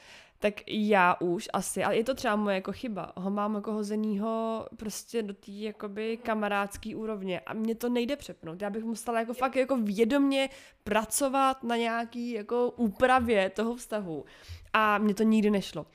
tak 0.43 0.55
já 0.67 1.17
už 1.21 1.49
asi, 1.53 1.85
ale 1.85 1.97
je 1.97 2.05
to 2.05 2.15
třeba 2.15 2.37
moje 2.37 2.55
jako 2.55 2.73
chyba, 2.73 3.13
ho 3.17 3.31
mám 3.31 3.55
jako 3.55 3.73
hozenýho 3.73 4.67
prostě 4.77 5.23
do 5.23 5.35
té 5.35 5.51
jakoby 5.51 6.17
kamarádský 6.17 6.95
úrovně 6.95 7.41
a 7.41 7.55
mně 7.55 7.75
to 7.75 7.89
nejde 7.89 8.17
přepnout. 8.17 8.63
Já 8.63 8.71
bych 8.71 8.85
musela 8.85 9.21
jako 9.21 9.35
fakt 9.35 9.57
jako 9.57 9.77
vědomně 9.77 10.49
pracovat 10.85 11.65
na 11.65 11.77
nějaký 11.77 12.31
jako 12.31 12.71
úpravě 12.77 13.51
toho 13.51 13.77
vztahu 13.77 14.25
a 14.73 14.99
mně 14.99 15.15
to 15.15 15.23
nikdy 15.23 15.51
nešlo. 15.51 15.87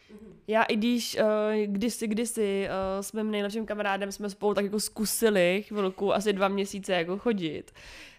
Já 0.48 0.64
i 0.64 0.76
když 0.76 1.18
uh, 1.19 1.28
kdysi, 1.65 2.07
kdysi 2.07 2.68
uh, 2.68 3.02
s 3.02 3.11
mým 3.14 3.32
nejlepším 3.32 3.65
kamarádem 3.65 4.11
jsme 4.11 4.30
spolu 4.30 4.53
tak 4.53 4.65
jako 4.65 4.80
zkusili 4.80 5.64
chvilku, 5.68 6.14
asi 6.14 6.34
dva 6.34 6.48
měsíce 6.48 6.94
jako 6.94 7.18
chodit, 7.18 7.72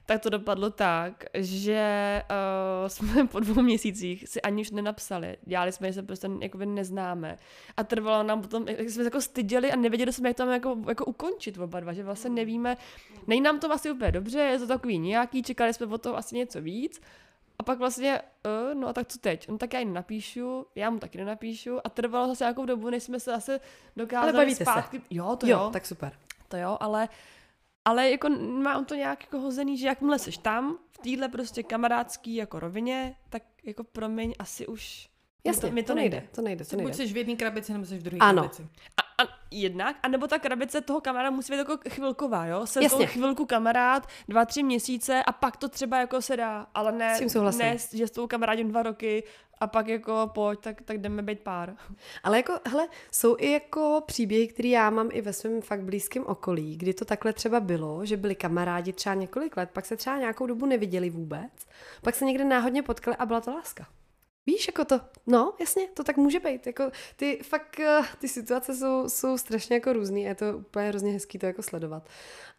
tak 0.08 0.20
to 0.20 0.30
dopadlo 0.30 0.70
tak, 0.70 1.24
že 1.34 2.22
uh, 2.30 2.88
jsme 2.88 3.26
po 3.26 3.40
dvou 3.40 3.62
měsících 3.62 4.28
si 4.28 4.42
ani 4.42 4.62
už 4.62 4.70
nenapsali. 4.70 5.36
Dělali 5.42 5.72
jsme, 5.72 5.88
že 5.88 5.92
se 5.92 6.02
prostě 6.02 6.30
jakoby 6.40 6.66
neznáme. 6.66 7.38
A 7.76 7.84
trvalo 7.84 8.22
nám 8.22 8.42
potom, 8.42 8.68
jak 8.68 8.80
jsme 8.80 8.90
se 8.90 9.04
jako 9.04 9.20
styděli 9.20 9.72
a 9.72 9.76
nevěděli 9.76 10.12
jsme, 10.12 10.28
jak 10.28 10.36
to 10.36 10.42
máme 10.42 10.54
jako, 10.54 10.76
jako 10.88 11.04
ukončit 11.04 11.58
oba 11.58 11.80
dva, 11.80 11.92
že 11.92 12.04
vlastně 12.04 12.30
nevíme, 12.30 12.76
nej 13.26 13.40
nám 13.40 13.60
to 13.60 13.68
vlastně 13.68 13.92
úplně 13.92 14.12
dobře, 14.12 14.38
je 14.38 14.58
to 14.58 14.66
takový 14.66 14.98
nějaký, 14.98 15.42
čekali 15.42 15.74
jsme 15.74 15.86
od 15.86 16.02
toho 16.02 16.16
asi 16.16 16.36
něco 16.36 16.60
víc. 16.60 17.00
A 17.58 17.62
pak 17.62 17.78
vlastně, 17.78 18.20
uh, 18.46 18.80
no 18.80 18.88
a 18.88 18.92
tak 18.92 19.08
co 19.08 19.18
teď? 19.18 19.48
No 19.48 19.58
tak 19.58 19.72
já 19.72 19.80
jí 19.80 19.86
nenapíšu, 19.86 20.66
já 20.74 20.90
mu 20.90 20.98
taky 20.98 21.18
nenapíšu 21.18 21.78
a 21.84 21.88
trvalo 21.88 22.28
zase 22.28 22.44
nějakou 22.44 22.66
dobu, 22.66 22.90
než 22.90 23.02
jsme 23.02 23.20
se 23.20 23.30
zase 23.30 23.60
dokázali 23.96 24.32
Ale 24.32 24.44
bavíte 24.44 24.56
se. 24.56 24.64
zpátky. 24.64 25.02
Jo, 25.10 25.36
to 25.36 25.46
jo, 25.46 25.58
jo, 25.58 25.70
tak 25.72 25.86
super. 25.86 26.12
to 26.48 26.56
jo, 26.56 26.76
ale, 26.80 27.08
ale 27.84 28.10
jako 28.10 28.28
mám 28.38 28.84
to 28.84 28.94
nějak 28.94 29.20
jako 29.22 29.38
hozený, 29.40 29.78
že 29.78 29.86
jakmile 29.86 30.18
seš 30.18 30.38
tam, 30.38 30.78
v 30.90 30.98
téhle 30.98 31.28
prostě 31.28 31.62
kamarádský 31.62 32.34
jako 32.34 32.60
rovině, 32.60 33.16
tak 33.28 33.42
jako 33.64 33.84
promiň, 33.84 34.32
asi 34.38 34.66
už 34.66 35.08
mi 35.44 35.48
Jasně, 35.50 35.68
to, 35.68 35.74
mi 35.74 35.82
to 35.82 35.94
nejde. 35.94 36.28
To 36.34 36.42
nejde, 36.42 36.64
to 36.64 36.76
buď 36.76 36.84
nejde. 36.84 36.94
jsi 36.96 37.12
v 37.12 37.16
jedné 37.16 37.36
krabici, 37.36 37.72
nebo 37.72 37.84
jsi 37.86 37.98
v 37.98 38.02
druhé 38.02 38.18
Ano. 38.20 38.42
krabici. 38.42 38.62
A 38.96 39.08
a 39.22 39.26
jednak, 39.50 39.96
anebo 40.02 40.26
ta 40.26 40.38
krabice 40.38 40.80
toho 40.80 41.00
kamaráda 41.00 41.30
musí 41.30 41.52
být 41.52 41.58
jako 41.58 41.78
chvilková, 41.88 42.46
jo? 42.46 42.66
Se 42.66 42.82
Jasně. 42.82 43.06
to 43.06 43.12
chvilku 43.12 43.46
kamarád, 43.46 44.08
dva, 44.28 44.44
tři 44.44 44.62
měsíce 44.62 45.22
a 45.24 45.32
pak 45.32 45.56
to 45.56 45.68
třeba 45.68 45.98
jako 45.98 46.22
se 46.22 46.36
dá, 46.36 46.66
ale 46.74 46.92
ne, 46.92 47.14
S 47.14 47.18
tím 47.18 47.28
souhlasím. 47.28 47.60
ne 47.60 47.76
že 47.92 48.06
s 48.06 48.10
tou 48.10 48.26
kamarádím 48.26 48.68
dva 48.68 48.82
roky 48.82 49.24
a 49.60 49.66
pak 49.66 49.88
jako 49.88 50.30
pojď, 50.34 50.60
tak, 50.60 50.82
tak 50.82 50.98
jdeme 50.98 51.22
být 51.22 51.40
pár. 51.40 51.76
Ale 52.22 52.36
jako, 52.36 52.52
hele, 52.66 52.88
jsou 53.12 53.36
i 53.38 53.50
jako 53.50 54.02
příběhy, 54.06 54.48
které 54.48 54.68
já 54.68 54.90
mám 54.90 55.08
i 55.12 55.20
ve 55.20 55.32
svém 55.32 55.62
fakt 55.62 55.82
blízkém 55.82 56.26
okolí, 56.26 56.76
kdy 56.76 56.94
to 56.94 57.04
takhle 57.04 57.32
třeba 57.32 57.60
bylo, 57.60 58.04
že 58.04 58.16
byli 58.16 58.34
kamarádi 58.34 58.92
třeba 58.92 59.14
několik 59.14 59.56
let, 59.56 59.70
pak 59.72 59.86
se 59.86 59.96
třeba 59.96 60.18
nějakou 60.18 60.46
dobu 60.46 60.66
neviděli 60.66 61.10
vůbec, 61.10 61.66
pak 62.02 62.14
se 62.14 62.24
někde 62.24 62.44
náhodně 62.44 62.82
potkali 62.82 63.16
a 63.16 63.26
byla 63.26 63.40
to 63.40 63.50
láska. 63.50 63.86
Víš, 64.48 64.66
jako 64.66 64.84
to, 64.84 65.00
no, 65.26 65.52
jasně, 65.60 65.88
to 65.94 66.04
tak 66.04 66.16
může 66.16 66.40
být. 66.40 66.66
Jako 66.66 66.90
ty 67.16 67.40
fakt, 67.42 67.80
eh, 67.80 68.00
ty 68.18 68.28
situace 68.28 68.74
jsou, 68.74 69.08
jsou 69.08 69.38
strašně 69.38 69.76
jako 69.76 69.92
různý 69.92 70.26
a 70.26 70.28
je 70.28 70.34
to 70.34 70.58
úplně 70.58 70.88
hrozně 70.88 71.12
hezký 71.12 71.38
to 71.38 71.46
jako 71.46 71.62
sledovat. 71.62 72.08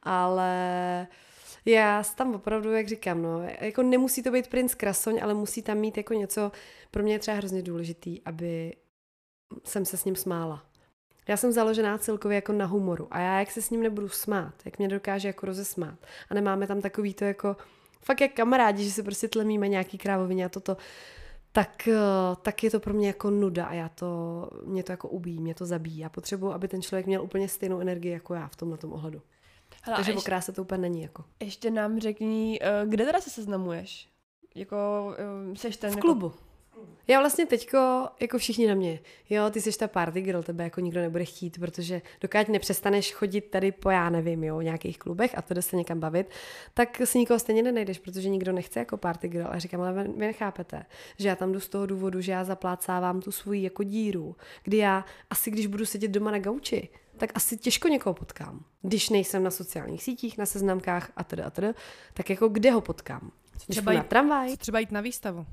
Ale 0.04 1.08
já 1.66 2.04
tam 2.16 2.36
opravdu, 2.36 2.72
jak 2.72 2.88
říkám, 2.88 3.22
no, 3.22 3.42
jako 3.62 3.84
nemusí 3.84 4.24
to 4.24 4.32
být 4.32 4.48
princ 4.48 4.76
krasoň, 4.76 5.20
ale 5.24 5.34
musí 5.34 5.62
tam 5.62 5.78
mít 5.78 5.98
jako 5.98 6.14
něco, 6.14 6.52
pro 6.92 7.04
mě 7.04 7.14
je 7.14 7.20
třeba 7.20 7.38
hrozně 7.38 7.62
důležitý, 7.62 8.22
aby 8.26 8.76
jsem 9.64 9.86
se 9.86 9.98
s 9.98 10.06
ním 10.06 10.16
smála. 10.16 10.66
Já 11.28 11.38
jsem 11.38 11.52
založená 11.52 11.98
celkově 11.98 12.36
jako 12.36 12.54
na 12.54 12.66
humoru 12.66 13.08
a 13.12 13.20
já 13.20 13.40
jak 13.40 13.52
se 13.52 13.62
s 13.62 13.70
ním 13.70 13.84
nebudu 13.84 14.10
smát, 14.10 14.54
jak 14.66 14.80
mě 14.80 14.88
dokáže 14.88 15.28
jako 15.28 15.46
rozesmát 15.46 16.00
a 16.30 16.34
nemáme 16.34 16.68
tam 16.68 16.82
takový 16.82 17.14
to 17.14 17.26
jako 17.26 17.56
fakt 18.02 18.22
jak 18.22 18.34
kamarádi, 18.34 18.84
že 18.84 18.92
si 18.92 19.04
prostě 19.04 19.28
tlemíme 19.28 19.68
nějaký 19.68 19.98
krávovině 19.98 20.46
a 20.46 20.50
toto, 20.50 20.78
tak, 21.52 21.88
eh, 21.88 21.96
tak 22.42 22.64
je 22.64 22.72
to 22.72 22.80
pro 22.80 22.94
mě 22.94 23.08
jako 23.08 23.30
nuda 23.30 23.66
a 23.66 23.74
já 23.74 23.90
to, 23.90 24.50
mě 24.66 24.84
to 24.84 24.92
jako 24.92 25.08
ubíjí, 25.08 25.42
mě 25.42 25.56
to 25.56 25.66
zabíjí. 25.66 25.98
Já 25.98 26.10
potřebuji, 26.10 26.52
aby 26.52 26.68
ten 26.68 26.82
člověk 26.82 27.06
měl 27.06 27.24
úplně 27.24 27.50
stejnou 27.50 27.80
energii 27.80 28.12
jako 28.12 28.34
já 28.34 28.48
v 28.48 28.56
tomhle 28.56 28.78
ohledu. 28.86 29.22
Hele, 29.82 29.96
Takže 29.98 30.12
ještě, 30.12 30.20
okrása 30.20 30.52
to 30.52 30.62
úplně 30.62 30.82
není 30.82 31.02
jako. 31.02 31.24
ještě 31.40 31.72
nám 31.72 32.00
řekni, 32.00 32.60
eh, 32.62 32.86
kde 32.86 33.06
teda 33.06 33.22
se 33.22 33.30
seznamuješ? 33.30 34.10
Jako, 34.56 34.78
eh, 35.52 35.56
seš 35.56 35.78
ten... 35.78 35.90
V 35.90 35.96
jako- 35.96 36.08
klubu. 36.08 36.34
Já 37.08 37.20
vlastně 37.20 37.46
teďko, 37.46 38.08
jako 38.20 38.38
všichni 38.38 38.68
na 38.68 38.76
mě, 38.76 39.00
jo, 39.30 39.50
ty 39.50 39.62
jsi 39.62 39.78
ta 39.78 39.88
party 39.88 40.22
girl, 40.22 40.44
tebe 40.44 40.64
jako 40.64 40.82
nikdo 40.82 41.02
nebude 41.02 41.26
chtít, 41.26 41.60
protože 41.60 42.02
dokud 42.22 42.50
nepřestaneš 42.50 43.14
chodit 43.14 43.42
tady 43.42 43.72
po, 43.72 43.90
já 43.90 44.10
nevím, 44.10 44.44
jo, 44.44 44.62
nějakých 44.62 45.00
klubech 45.00 45.38
a 45.38 45.42
to 45.42 45.62
se 45.62 45.76
někam 45.76 46.00
bavit, 46.00 46.30
tak 46.74 47.02
si 47.04 47.18
nikoho 47.18 47.40
stejně 47.40 47.64
nenajdeš, 47.64 48.00
protože 48.00 48.30
nikdo 48.30 48.52
nechce 48.52 48.80
jako 48.80 48.98
party 48.98 49.28
girl. 49.28 49.48
A 49.50 49.60
říkám, 49.60 49.82
ale 49.82 50.04
vy, 50.04 50.10
nechápete, 50.16 50.86
že 51.18 51.28
já 51.28 51.36
tam 51.36 51.52
jdu 51.52 51.60
z 51.60 51.70
toho 51.70 51.86
důvodu, 51.86 52.22
že 52.22 52.32
já 52.32 52.44
zaplácávám 52.44 53.22
tu 53.22 53.32
svoji 53.32 53.64
jako 53.64 53.84
díru, 53.84 54.36
kdy 54.64 54.78
já 54.78 55.06
asi, 55.30 55.52
když 55.52 55.68
budu 55.68 55.86
sedět 55.86 56.12
doma 56.12 56.32
na 56.32 56.40
gauči, 56.40 56.90
tak 57.18 57.32
asi 57.36 57.58
těžko 57.58 57.88
někoho 57.88 58.14
potkám. 58.14 58.66
Když 58.82 59.10
nejsem 59.10 59.44
na 59.44 59.52
sociálních 59.52 60.04
sítích, 60.04 60.38
na 60.38 60.46
seznamkách 60.46 61.12
a 61.16 61.24
teda 61.24 61.46
a 61.46 61.50
teda, 61.50 61.74
tak 62.14 62.30
jako 62.30 62.48
kde 62.50 62.72
ho 62.72 62.82
potkám? 62.82 63.32
Když 63.52 63.64
třeba 63.68 63.74
třeba 63.82 63.94
na 63.94 64.02
jít- 64.02 64.08
tramvaj, 64.08 64.58
třeba 64.58 64.80
jít 64.80 64.92
na 64.92 65.02
výstavu? 65.02 65.46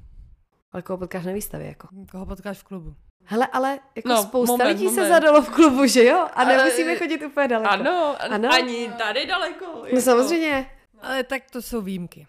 Ale 0.76 0.82
koho 0.82 0.96
potkáš 0.98 1.24
na 1.24 1.32
výstavě, 1.32 1.66
jako. 1.66 1.88
Koho 2.10 2.26
potkáš 2.26 2.58
v 2.58 2.64
klubu? 2.64 2.94
Hele, 3.24 3.46
ale 3.52 3.78
jako 3.96 4.08
No, 4.08 4.14
no, 4.14 4.22
spousta 4.22 4.52
moment, 4.52 4.66
lidí 4.68 4.88
se 4.88 4.94
moment. 4.94 5.08
zadalo 5.08 5.42
v 5.42 5.50
klubu, 5.50 5.86
že 5.86 6.04
jo? 6.04 6.16
A 6.18 6.26
Ale- 6.28 6.56
nemusíme 6.56 6.96
chodit 6.96 7.22
úplně 7.22 7.48
daleko. 7.48 7.70
Ano, 7.70 8.16
Ano. 8.20 8.48
ani 8.52 8.88
tady 8.98 9.26
daleko. 9.26 9.64
No 9.94 10.00
samozřejmě. 10.00 10.70
Ale 11.02 11.24
tak 11.24 11.42
to 11.50 11.62
jsou 11.62 11.80
výjimky. 11.80 12.26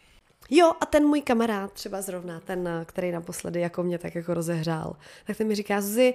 Jo, 0.49 0.71
a 0.81 0.85
ten 0.85 1.03
můj 1.07 1.21
kamarád, 1.21 1.71
třeba 1.73 2.01
zrovna, 2.01 2.39
ten, 2.39 2.69
který 2.85 3.11
naposledy 3.11 3.59
jako 3.61 3.83
mě 3.83 3.97
tak 3.97 4.15
jako 4.15 4.33
rozehřál, 4.33 4.95
tak 5.25 5.37
ten 5.37 5.47
mi 5.47 5.55
říká, 5.55 5.81
Zuzi, 5.81 6.13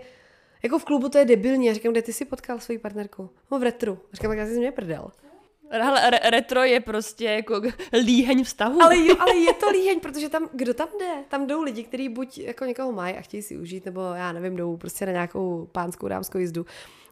jako 0.62 0.78
v 0.78 0.84
klubu 0.84 1.08
to 1.08 1.18
je 1.18 1.24
debilní. 1.24 1.66
Já 1.66 1.74
říkám, 1.74 1.92
kde 1.92 2.02
ty 2.02 2.12
jsi 2.12 2.24
potkal 2.24 2.58
svoji 2.60 2.78
partnerku? 2.78 3.30
No 3.50 3.58
v 3.58 3.62
retru. 3.62 3.98
Říkám, 4.12 4.30
tak 4.30 4.38
já 4.38 4.46
si 4.46 4.54
z 4.54 4.58
mě 4.58 4.72
prdel. 4.72 5.10
Hele, 5.72 6.10
re- 6.10 6.30
retro 6.30 6.62
je 6.62 6.80
prostě 6.80 7.24
jako 7.24 7.62
líheň 7.92 8.44
vztahu. 8.44 8.82
Ale 8.82 8.98
jo, 8.98 9.16
ale 9.20 9.36
je 9.36 9.54
to 9.54 9.70
líheň, 9.70 10.00
protože 10.00 10.28
tam, 10.28 10.48
kdo 10.52 10.74
tam 10.74 10.88
jde? 10.98 11.24
Tam 11.28 11.46
jdou 11.46 11.62
lidi, 11.62 11.84
kteří 11.84 12.08
buď 12.08 12.38
jako 12.38 12.64
někoho 12.64 12.92
mají 12.92 13.16
a 13.16 13.20
chtějí 13.20 13.42
si 13.42 13.56
užít, 13.56 13.84
nebo 13.84 14.00
já 14.00 14.32
nevím, 14.32 14.56
jdou 14.56 14.76
prostě 14.76 15.06
na 15.06 15.12
nějakou 15.12 15.68
pánskou 15.72 16.08
dámskou 16.08 16.38
jízdu. 16.38 16.66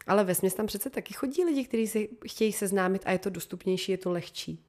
Ale 0.07 0.23
ve 0.23 0.35
tam 0.35 0.67
přece 0.67 0.89
taky 0.89 1.13
chodí 1.13 1.43
lidi, 1.43 1.65
kteří 1.65 1.87
se 1.87 1.99
chtějí 2.27 2.51
seznámit 2.51 3.01
a 3.05 3.11
je 3.11 3.19
to 3.19 3.29
dostupnější, 3.29 3.91
je 3.91 3.97
to 3.97 4.11
lehčí. 4.11 4.63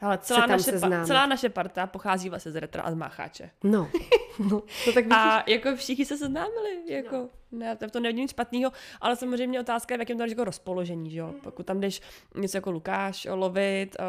Ale 0.00 0.18
celá 0.18 0.46
naše, 0.46 0.72
pa- 0.72 1.04
celá 1.06 1.26
naše 1.26 1.48
parta 1.48 1.86
pochází 1.86 2.30
vlastně 2.30 2.52
z 2.52 2.56
retra 2.56 2.82
a 2.82 2.90
z 2.90 2.94
Mácháče. 2.94 3.50
No, 3.64 3.90
no 4.38 4.60
to 4.84 4.92
tak 4.92 5.04
vidíš. 5.04 5.16
A 5.18 5.44
jako 5.46 5.76
všichni 5.76 6.04
se 6.06 6.16
seznámili, 6.16 6.78
jako, 6.88 7.16
no. 7.16 7.28
Ne, 7.58 7.76
to- 7.76 7.90
to 7.90 8.00
nevidím 8.00 8.22
nic 8.22 8.30
špatného, 8.30 8.72
ale 9.00 9.16
samozřejmě 9.16 9.60
otázka 9.60 9.94
je, 9.94 9.98
v 9.98 10.00
jakém 10.00 10.18
to 10.18 10.24
jako 10.24 10.44
rozpoložení, 10.44 11.10
že 11.10 11.18
jo? 11.18 11.34
Pokud 11.42 11.66
tam 11.66 11.80
jdeš 11.80 12.00
něco 12.36 12.56
jako 12.56 12.70
Lukáš 12.70 13.26
o, 13.26 13.36
lovit 13.36 13.96
o, 14.00 14.04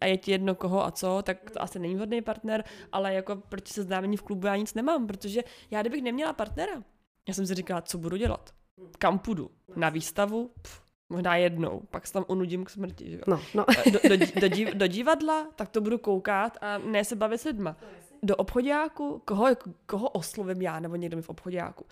a 0.00 0.06
je 0.06 0.16
ti 0.16 0.30
jedno 0.30 0.54
koho 0.54 0.86
a 0.86 0.90
co, 0.90 1.22
tak 1.22 1.50
to 1.50 1.62
asi 1.62 1.78
není 1.78 1.94
vhodný 1.94 2.22
partner, 2.22 2.64
ale 2.92 3.14
jako 3.14 3.36
proti 3.36 3.72
seznámení 3.72 4.16
v 4.16 4.22
klubu 4.22 4.46
já 4.46 4.56
nic 4.56 4.74
nemám, 4.74 5.06
protože 5.06 5.40
já 5.70 5.80
kdybych 5.80 6.02
neměla 6.02 6.32
partnera, 6.32 6.82
já 7.28 7.34
jsem 7.34 7.46
si 7.46 7.54
říkala, 7.54 7.82
co 7.82 7.98
budu 7.98 8.16
dělat, 8.16 8.50
kam 8.98 9.18
půjdu, 9.18 9.50
na 9.76 9.88
výstavu, 9.88 10.50
Pff, 10.62 10.82
možná 11.08 11.36
jednou, 11.36 11.82
pak 11.90 12.06
se 12.06 12.12
tam 12.12 12.24
unudím 12.28 12.64
k 12.64 12.70
smrti, 12.70 13.10
že 13.10 13.16
jo? 13.16 13.22
No, 13.26 13.40
no. 13.54 13.64
do, 13.92 13.98
do, 14.16 14.26
do, 14.40 14.48
div, 14.48 14.74
do 14.74 14.86
divadla, 14.86 15.46
tak 15.56 15.68
to 15.68 15.80
budu 15.80 15.98
koukat 15.98 16.58
a 16.60 16.78
ne 16.78 17.04
se 17.04 17.16
bavit 17.16 17.38
s 17.38 17.44
lidma. 17.44 17.76
Do 18.22 18.36
obchodáku, 18.36 19.22
koho, 19.24 19.46
koho 19.86 20.08
oslovím 20.08 20.62
já, 20.62 20.80
nebo 20.80 20.96
někdo 20.96 21.16
mi 21.16 21.22
v 21.22 21.28
obchodáku. 21.28 21.86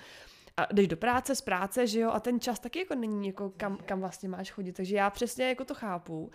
A 0.56 0.66
jdeš 0.72 0.89
do 0.89 0.97
práce, 0.97 1.35
z 1.36 1.40
práce, 1.40 1.86
že 1.86 2.01
jo, 2.01 2.10
a 2.10 2.20
ten 2.20 2.40
čas 2.40 2.59
taky 2.59 2.78
jako 2.78 2.94
není, 2.94 3.26
jako 3.26 3.52
kam, 3.56 3.76
kam 3.86 4.01
vlastně 4.01 4.28
máš 4.28 4.51
chodit, 4.51 4.72
takže 4.72 4.97
já 4.97 5.10
přesně 5.10 5.48
jako 5.48 5.64
to 5.64 5.74
chápu. 5.74 6.22
Uh, 6.24 6.31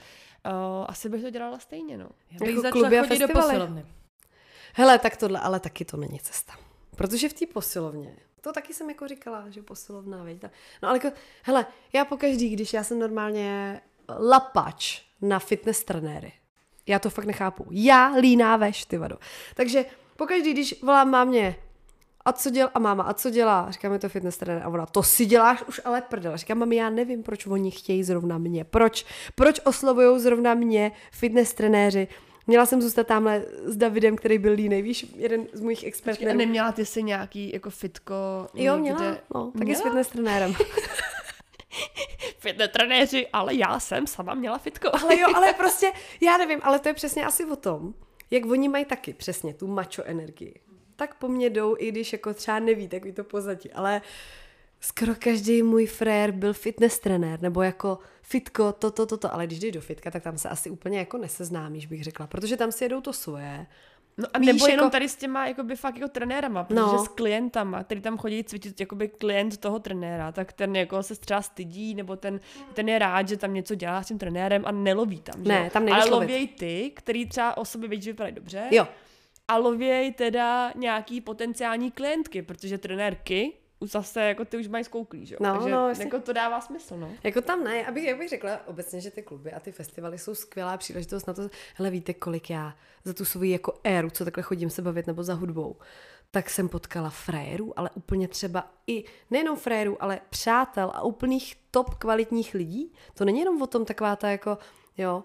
asi 0.88 1.10
bych 1.10 1.22
to 1.22 1.30
dělala 1.30 1.60
stejně, 1.60 1.98
no. 1.98 2.10
Já 2.32 2.40
bych 2.40 2.50
Jako 2.50 2.62
začala 2.62 2.82
kluby 2.82 3.00
a 3.00 3.04
chodit 3.08 3.20
do 3.20 3.28
posilovny. 3.34 3.86
Hele, 4.74 5.00
tak 5.00 5.18
tohle, 5.18 5.40
ale 5.40 5.60
taky 5.60 5.86
to 5.86 5.98
není 5.98 6.20
cesta. 6.20 6.54
Protože 6.96 7.30
v 7.30 7.34
té 7.34 7.46
posilovně, 7.46 8.16
to 8.42 8.54
taky 8.54 8.74
jsem 8.74 8.90
jako 8.90 9.08
říkala, 9.08 9.50
že 9.50 9.62
posilovna, 9.62 10.24
veď. 10.24 10.40
ta- 10.40 10.50
No 10.84 10.90
ale 10.90 10.98
jako, 11.04 11.18
hele, 11.44 11.66
já 11.94 12.06
pokaždý, 12.06 12.50
když 12.50 12.74
já 12.74 12.84
jsem 12.84 13.00
normálně 13.00 13.82
lapač 14.20 15.02
na 15.22 15.40
fitness 15.40 15.84
trenéry, 15.84 16.34
já 16.88 17.00
to 17.00 17.10
fakt 17.10 17.26
nechápu. 17.26 17.66
Já 17.72 18.08
líná 18.16 18.58
veš, 18.58 18.86
ty 18.86 18.98
vado. 18.98 19.18
Takže 19.56 19.86
pokaždý, 20.16 20.54
když 20.54 20.82
volám 20.84 21.10
mámě, 21.10 21.56
a 22.30 22.34
co 22.34 22.50
dělá, 22.50 22.72
a 22.74 22.80
máma, 22.80 23.04
a 23.04 23.14
co 23.14 23.30
dělá? 23.30 23.68
Říkám, 23.72 23.94
je 23.94 24.00
to 24.00 24.10
fitness 24.10 24.38
trenér. 24.38 24.64
A 24.66 24.70
ona, 24.70 24.86
to 24.86 25.04
si 25.04 25.26
děláš 25.26 25.64
už 25.64 25.82
ale 25.86 26.02
prdel. 26.02 26.38
Říkám, 26.38 26.58
mami, 26.58 26.76
já 26.76 26.90
nevím, 26.90 27.24
proč 27.24 27.46
oni 27.46 27.72
chtějí 27.72 28.04
zrovna 28.04 28.38
mě. 28.38 28.64
Proč? 28.64 29.06
Proč 29.36 29.60
oslovují 29.64 30.20
zrovna 30.20 30.54
mě 30.54 30.92
fitness 31.12 31.54
trenéři? 31.54 32.08
Měla 32.48 32.66
jsem 32.66 32.82
zůstat 32.82 33.08
tamhle 33.08 33.46
s 33.64 33.76
Davidem, 33.78 34.16
který 34.16 34.38
byl 34.38 34.54
línej, 34.54 34.82
víš, 34.82 35.06
jeden 35.16 35.48
z 35.54 35.62
mojich 35.62 35.84
A 35.84 35.88
expertů. 35.88 36.26
neměla 36.34 36.72
ty 36.72 36.86
si 36.86 37.04
nějaký 37.04 37.54
jako 37.54 37.70
fitko 37.70 38.16
Jo, 38.54 38.78
někde? 38.78 39.00
měla, 39.00 39.18
no, 39.36 39.52
taky 39.52 39.76
s 39.76 39.78
Měla? 39.78 39.84
fitness 39.84 40.08
trenérem. 40.08 40.54
Fitness 42.40 42.70
trenéři, 42.72 43.28
ale 43.34 43.56
já 43.56 43.80
jsem 43.80 44.08
sama 44.08 44.34
měla 44.34 44.58
fitko. 44.58 44.90
Ale 45.04 45.20
jo, 45.20 45.28
ale 45.36 45.54
prostě, 45.58 45.92
já 46.22 46.38
nevím, 46.38 46.60
ale 46.64 46.80
to 46.80 46.88
je 46.90 46.94
přesně 46.94 47.26
asi 47.26 47.46
o 47.46 47.56
tom, 47.56 47.94
jak 48.32 48.46
oni 48.46 48.70
mají 48.70 48.86
taky 48.86 49.14
přesně 49.14 49.54
tu 49.54 49.68
macho 49.68 50.04
energii. 50.06 50.54
Tak 51.00 51.16
po 51.16 51.28
mně 51.28 51.50
jdou, 51.50 51.76
i 51.80 51.92
když 51.92 52.14
jako 52.14 52.34
třeba 52.34 52.60
neví 52.60 52.88
takový 52.88 53.12
to 53.12 53.24
pozadí, 53.24 53.72
ale 53.72 54.02
skoro 54.80 55.16
každý 55.20 55.64
můj 55.64 55.86
frér 55.86 56.32
byl 56.32 56.54
fitness 56.54 57.00
trenér, 57.00 57.42
nebo 57.42 57.62
jako 57.62 58.00
fitko, 58.22 58.72
toto, 58.72 59.06
toto, 59.06 59.34
ale 59.34 59.48
když 59.48 59.60
jdeš 59.60 59.72
do 59.72 59.82
fitka, 59.82 60.12
tak 60.12 60.24
tam 60.24 60.38
se 60.38 60.50
asi 60.50 60.70
úplně 60.70 61.00
jako 61.00 61.18
neseznámíš, 61.18 61.86
bych 61.86 62.04
řekla, 62.04 62.28
protože 62.28 62.58
tam 62.58 62.72
si 62.72 62.84
jedou 62.84 63.02
to 63.02 63.14
svoje. 63.14 63.66
No 64.18 64.26
a 64.34 64.40
nebo 64.40 64.68
jenom 64.68 64.84
jako- 64.86 64.92
tady 64.92 65.10
s 65.10 65.16
těma 65.16 65.48
jakoby 65.48 65.76
fakt 65.76 65.96
jako 65.98 66.10
trenérama, 66.12 66.64
protože 66.64 66.80
No. 66.80 67.06
s 67.06 67.08
klientama, 67.08 67.84
který 67.84 68.02
tam 68.02 68.18
chodí 68.18 68.44
cvičit 68.44 68.80
jakoby 68.80 69.08
klient 69.08 69.58
toho 69.58 69.80
trenéra, 69.80 70.32
tak 70.32 70.54
ten 70.54 70.76
jako 70.76 71.04
se 71.04 71.16
třeba 71.16 71.42
stydí, 71.42 71.96
nebo 71.96 72.16
ten, 72.16 72.40
ten 72.74 72.90
je 72.90 73.00
rád, 73.00 73.28
že 73.28 73.38
tam 73.38 73.54
něco 73.54 73.76
dělá 73.76 74.04
s 74.04 74.08
tím 74.08 74.18
trenérem 74.18 74.64
a 74.66 74.72
neloví 74.72 75.22
tam, 75.22 75.44
že 75.44 75.50
Ne, 75.50 75.70
tam 75.70 75.94
Ale 75.94 76.06
lověj 76.10 76.48
ty, 76.48 76.92
který 76.96 77.26
třeba 77.26 77.58
o 77.58 77.66
sobě 77.66 77.90
vědí, 77.90 78.04
že 78.04 78.12
vypadají 78.12 78.36
dobře, 78.36 78.68
Jo, 78.72 78.88
a 79.50 79.58
lověj 79.58 80.14
teda 80.14 80.74
nějaký 80.76 81.22
potenciální 81.22 81.92
klientky, 81.92 82.42
protože 82.42 82.78
trenérky 82.78 83.54
už 83.80 83.92
zase 83.92 84.22
jako 84.22 84.46
ty 84.46 84.58
už 84.58 84.68
mají 84.68 84.84
skouklý, 84.84 85.26
že 85.26 85.36
jo? 85.36 85.38
No, 85.42 85.54
Takže 85.54 85.70
no, 85.70 85.90
jasně. 85.90 86.04
jako 86.04 86.20
to 86.20 86.34
dává 86.34 86.62
smysl, 86.62 86.98
no. 86.98 87.12
Jako 87.24 87.42
tam 87.42 87.64
ne, 87.64 87.86
abych, 87.86 88.04
jak 88.04 88.18
bych 88.18 88.30
řekla 88.30 88.68
obecně, 88.68 89.02
že 89.02 89.12
ty 89.12 89.22
kluby 89.22 89.54
a 89.54 89.60
ty 89.60 89.72
festivaly 89.72 90.18
jsou 90.18 90.36
skvělá 90.36 90.78
příležitost 90.78 91.28
na 91.28 91.34
to, 91.34 91.50
hele 91.76 91.90
víte, 91.90 92.14
kolik 92.14 92.50
já 92.50 92.76
za 93.04 93.14
tu 93.14 93.26
svoji 93.26 93.52
jako 93.52 93.74
éru, 93.84 94.10
co 94.10 94.26
takhle 94.26 94.44
chodím 94.44 94.70
se 94.70 94.82
bavit 94.82 95.08
nebo 95.08 95.24
za 95.24 95.34
hudbou, 95.34 95.76
tak 96.32 96.50
jsem 96.50 96.70
potkala 96.70 97.10
frérů, 97.10 97.80
ale 97.80 97.90
úplně 97.94 98.28
třeba 98.28 98.72
i 98.88 99.04
nejenom 99.32 99.58
frérů, 99.58 100.04
ale 100.04 100.22
přátel 100.30 100.92
a 100.94 101.02
úplných 101.02 101.56
top 101.72 101.96
kvalitních 101.96 102.54
lidí. 102.54 102.94
To 103.14 103.26
není 103.26 103.40
jenom 103.40 103.62
o 103.62 103.68
tom 103.68 103.86
taková 103.86 104.16
ta 104.16 104.30
jako, 104.30 104.58
jo, 104.98 105.24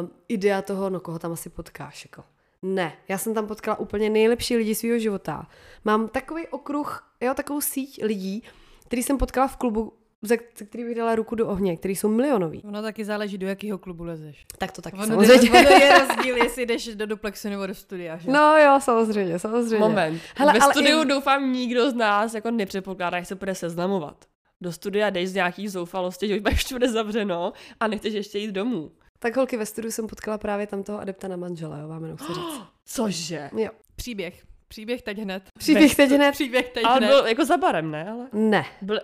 um, 0.00 0.10
idea 0.28 0.62
toho, 0.62 0.90
no 0.90 1.00
koho 1.00 1.18
tam 1.18 1.32
asi 1.32 1.50
potkáš, 1.50 2.04
jako. 2.04 2.35
Ne, 2.62 2.92
já 3.08 3.18
jsem 3.18 3.34
tam 3.34 3.46
potkala 3.46 3.78
úplně 3.78 4.10
nejlepší 4.10 4.56
lidi 4.56 4.74
svého 4.74 4.98
života. 4.98 5.46
Mám 5.84 6.08
takový 6.08 6.48
okruh, 6.48 7.12
jo, 7.20 7.34
takovou 7.34 7.60
síť 7.60 8.02
lidí, 8.04 8.42
který 8.86 9.02
jsem 9.02 9.18
potkala 9.18 9.48
v 9.48 9.56
klubu 9.56 9.92
za 10.22 10.36
který 10.36 10.84
bych 10.84 10.94
dala 10.96 11.14
ruku 11.14 11.34
do 11.34 11.48
ohně, 11.48 11.76
který 11.76 11.96
jsou 11.96 12.08
milionový. 12.08 12.62
Ono 12.68 12.82
taky 12.82 13.04
záleží, 13.04 13.38
do 13.38 13.46
jakého 13.46 13.78
klubu 13.78 14.04
lezeš. 14.04 14.46
Tak 14.58 14.72
to 14.72 14.82
taky 14.82 14.96
Ono, 14.96 15.06
samozřejmě. 15.06 15.50
jde, 15.50 15.68
ono 15.68 15.70
je 15.84 15.98
rozdíl, 16.08 16.36
jestli 16.36 16.66
jdeš 16.66 16.86
do 16.94 17.06
duplexu 17.06 17.48
nebo 17.48 17.66
do 17.66 17.74
studia, 17.74 18.16
že? 18.16 18.30
No 18.30 18.56
jo, 18.58 18.78
samozřejmě, 18.80 19.38
samozřejmě. 19.38 19.78
Moment. 19.78 20.20
Hele, 20.36 20.52
Ve 20.52 20.58
ale 20.58 20.72
studiu 20.72 21.02
i- 21.02 21.06
doufám 21.06 21.52
nikdo 21.52 21.90
z 21.90 21.94
nás 21.94 22.34
jako 22.34 22.50
nepředpokládá, 22.50 23.20
že 23.20 23.26
se 23.26 23.34
bude 23.34 23.54
seznamovat. 23.54 24.24
Do 24.60 24.72
studia 24.72 25.10
jdeš 25.10 25.28
z 25.28 25.34
nějaký 25.34 25.68
zoufalosti, 25.68 26.28
že 26.28 26.36
už 26.36 26.42
máš 26.42 26.64
všude 26.64 26.88
zavřeno 26.88 27.52
a 27.80 27.86
nechceš 27.88 28.14
ještě 28.14 28.38
jít 28.38 28.52
domů. 28.52 28.90
Tak 29.18 29.36
holky 29.36 29.56
ve 29.56 29.66
studiu 29.66 29.90
jsem 29.92 30.06
potkala 30.06 30.38
právě 30.38 30.66
tam 30.66 30.82
toho 30.82 30.98
adepta 31.00 31.28
na 31.28 31.36
manžela, 31.36 31.78
jo, 31.78 31.88
vám 31.88 32.02
jenom 32.02 32.16
chci 32.18 32.34
říct. 32.34 32.62
Cože? 32.84 33.50
Jo. 33.56 33.70
Příběh. 33.96 34.42
Příběh 34.68 35.02
teď 35.02 35.18
hned. 35.18 35.42
Příběh 35.58 35.94
teď 35.96 36.10
hned? 36.10 36.32
Příběh 36.32 36.68
teď 36.70 36.84
Ale 36.84 36.96
hned. 36.96 37.06
byl 37.06 37.26
jako 37.26 37.44
za 37.44 37.56
barem, 37.56 37.90
ne? 37.90 38.10
Ale 38.10 38.26
Ne, 38.32 38.64
byl... 38.82 39.00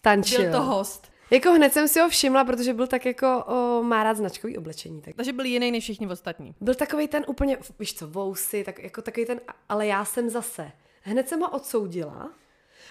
tančil. 0.00 0.42
Byl 0.42 0.52
to 0.52 0.62
host. 0.62 1.12
Jako 1.30 1.52
hned 1.52 1.72
jsem 1.72 1.88
si 1.88 2.00
ho 2.00 2.08
všimla, 2.08 2.44
protože 2.44 2.74
byl 2.74 2.86
tak 2.86 3.06
jako, 3.06 3.44
o, 3.44 3.82
má 3.82 4.02
rád 4.04 4.16
značkový 4.16 4.58
oblečení. 4.58 5.00
Tak. 5.02 5.14
Takže 5.14 5.32
byl 5.32 5.44
jiný 5.44 5.70
než 5.70 5.84
všichni 5.84 6.06
ostatní. 6.06 6.54
Byl 6.60 6.74
takový 6.74 7.08
ten 7.08 7.24
úplně, 7.26 7.58
víš 7.78 7.94
co, 7.94 8.08
vousy, 8.08 8.64
tak 8.64 8.78
jako 8.82 9.02
takový 9.02 9.26
ten, 9.26 9.40
ale 9.68 9.86
já 9.86 10.04
jsem 10.04 10.30
zase. 10.30 10.72
Hned 11.02 11.28
jsem 11.28 11.40
ho 11.40 11.50
odsoudila, 11.50 12.30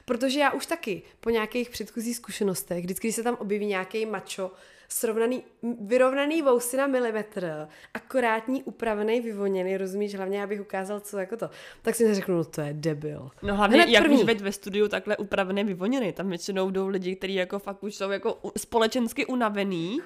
protože 0.05 0.39
já 0.39 0.51
už 0.51 0.65
taky 0.65 1.01
po 1.19 1.29
nějakých 1.29 1.69
předchozích 1.69 2.15
zkušenostech, 2.15 2.83
vždycky, 2.83 3.07
když 3.07 3.15
se 3.15 3.23
tam 3.23 3.35
objeví 3.35 3.65
nějaký 3.65 4.05
mačo, 4.05 4.51
srovnaný, 4.87 5.43
vyrovnaný 5.81 6.41
vousy 6.41 6.77
na 6.77 6.87
milimetr, 6.87 7.67
akorátní, 7.93 8.63
upravený, 8.63 9.21
vyvoněný, 9.21 9.77
rozumíš, 9.77 10.15
hlavně 10.15 10.43
abych 10.43 10.61
ukázal, 10.61 10.99
co 10.99 11.19
jako 11.19 11.37
to. 11.37 11.49
Tak 11.81 11.95
si 11.95 12.07
neřeknu, 12.07 12.35
no 12.37 12.43
to 12.43 12.61
je 12.61 12.73
debil. 12.73 13.29
No 13.41 13.55
hlavně, 13.55 13.77
Hned 13.77 13.89
jak 13.89 14.03
první. 14.03 14.17
už 14.17 14.23
veď 14.23 14.41
ve 14.41 14.51
studiu 14.51 14.87
takhle 14.87 15.17
upravený, 15.17 15.63
vyvoněný. 15.63 16.13
Tam 16.13 16.29
většinou 16.29 16.71
jdou 16.71 16.87
lidi, 16.87 17.15
kteří 17.15 17.33
jako 17.33 17.59
fakt 17.59 17.83
už 17.83 17.95
jsou 17.95 18.09
jako 18.11 18.39
společensky 18.57 19.25
unavený. 19.25 19.99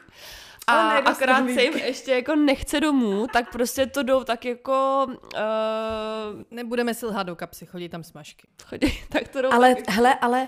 A 0.70 0.94
ne 0.94 1.02
do 1.02 1.08
akorát 1.08 1.50
se 1.54 1.64
jim 1.64 1.74
ještě 1.74 2.12
jako 2.12 2.36
nechce 2.36 2.80
domů, 2.80 3.28
tak 3.34 3.52
prostě 3.52 3.86
to 3.86 4.04
jdou 4.04 4.24
tak 4.24 4.46
jako... 4.46 5.06
Uh, 5.08 6.44
Nebudeme 6.52 6.94
si 6.94 7.06
lhát 7.06 7.28
do 7.28 7.36
kapsy, 7.36 7.66
chodí 7.66 7.90
tam 7.90 8.04
smažky. 8.04 8.48
chodí, 8.66 9.00
tak 9.10 9.28
to 9.28 9.42
jdou 9.42 9.52
Ale, 9.54 9.76
tak, 9.76 9.90
hele, 9.90 10.16
ale 10.16 10.48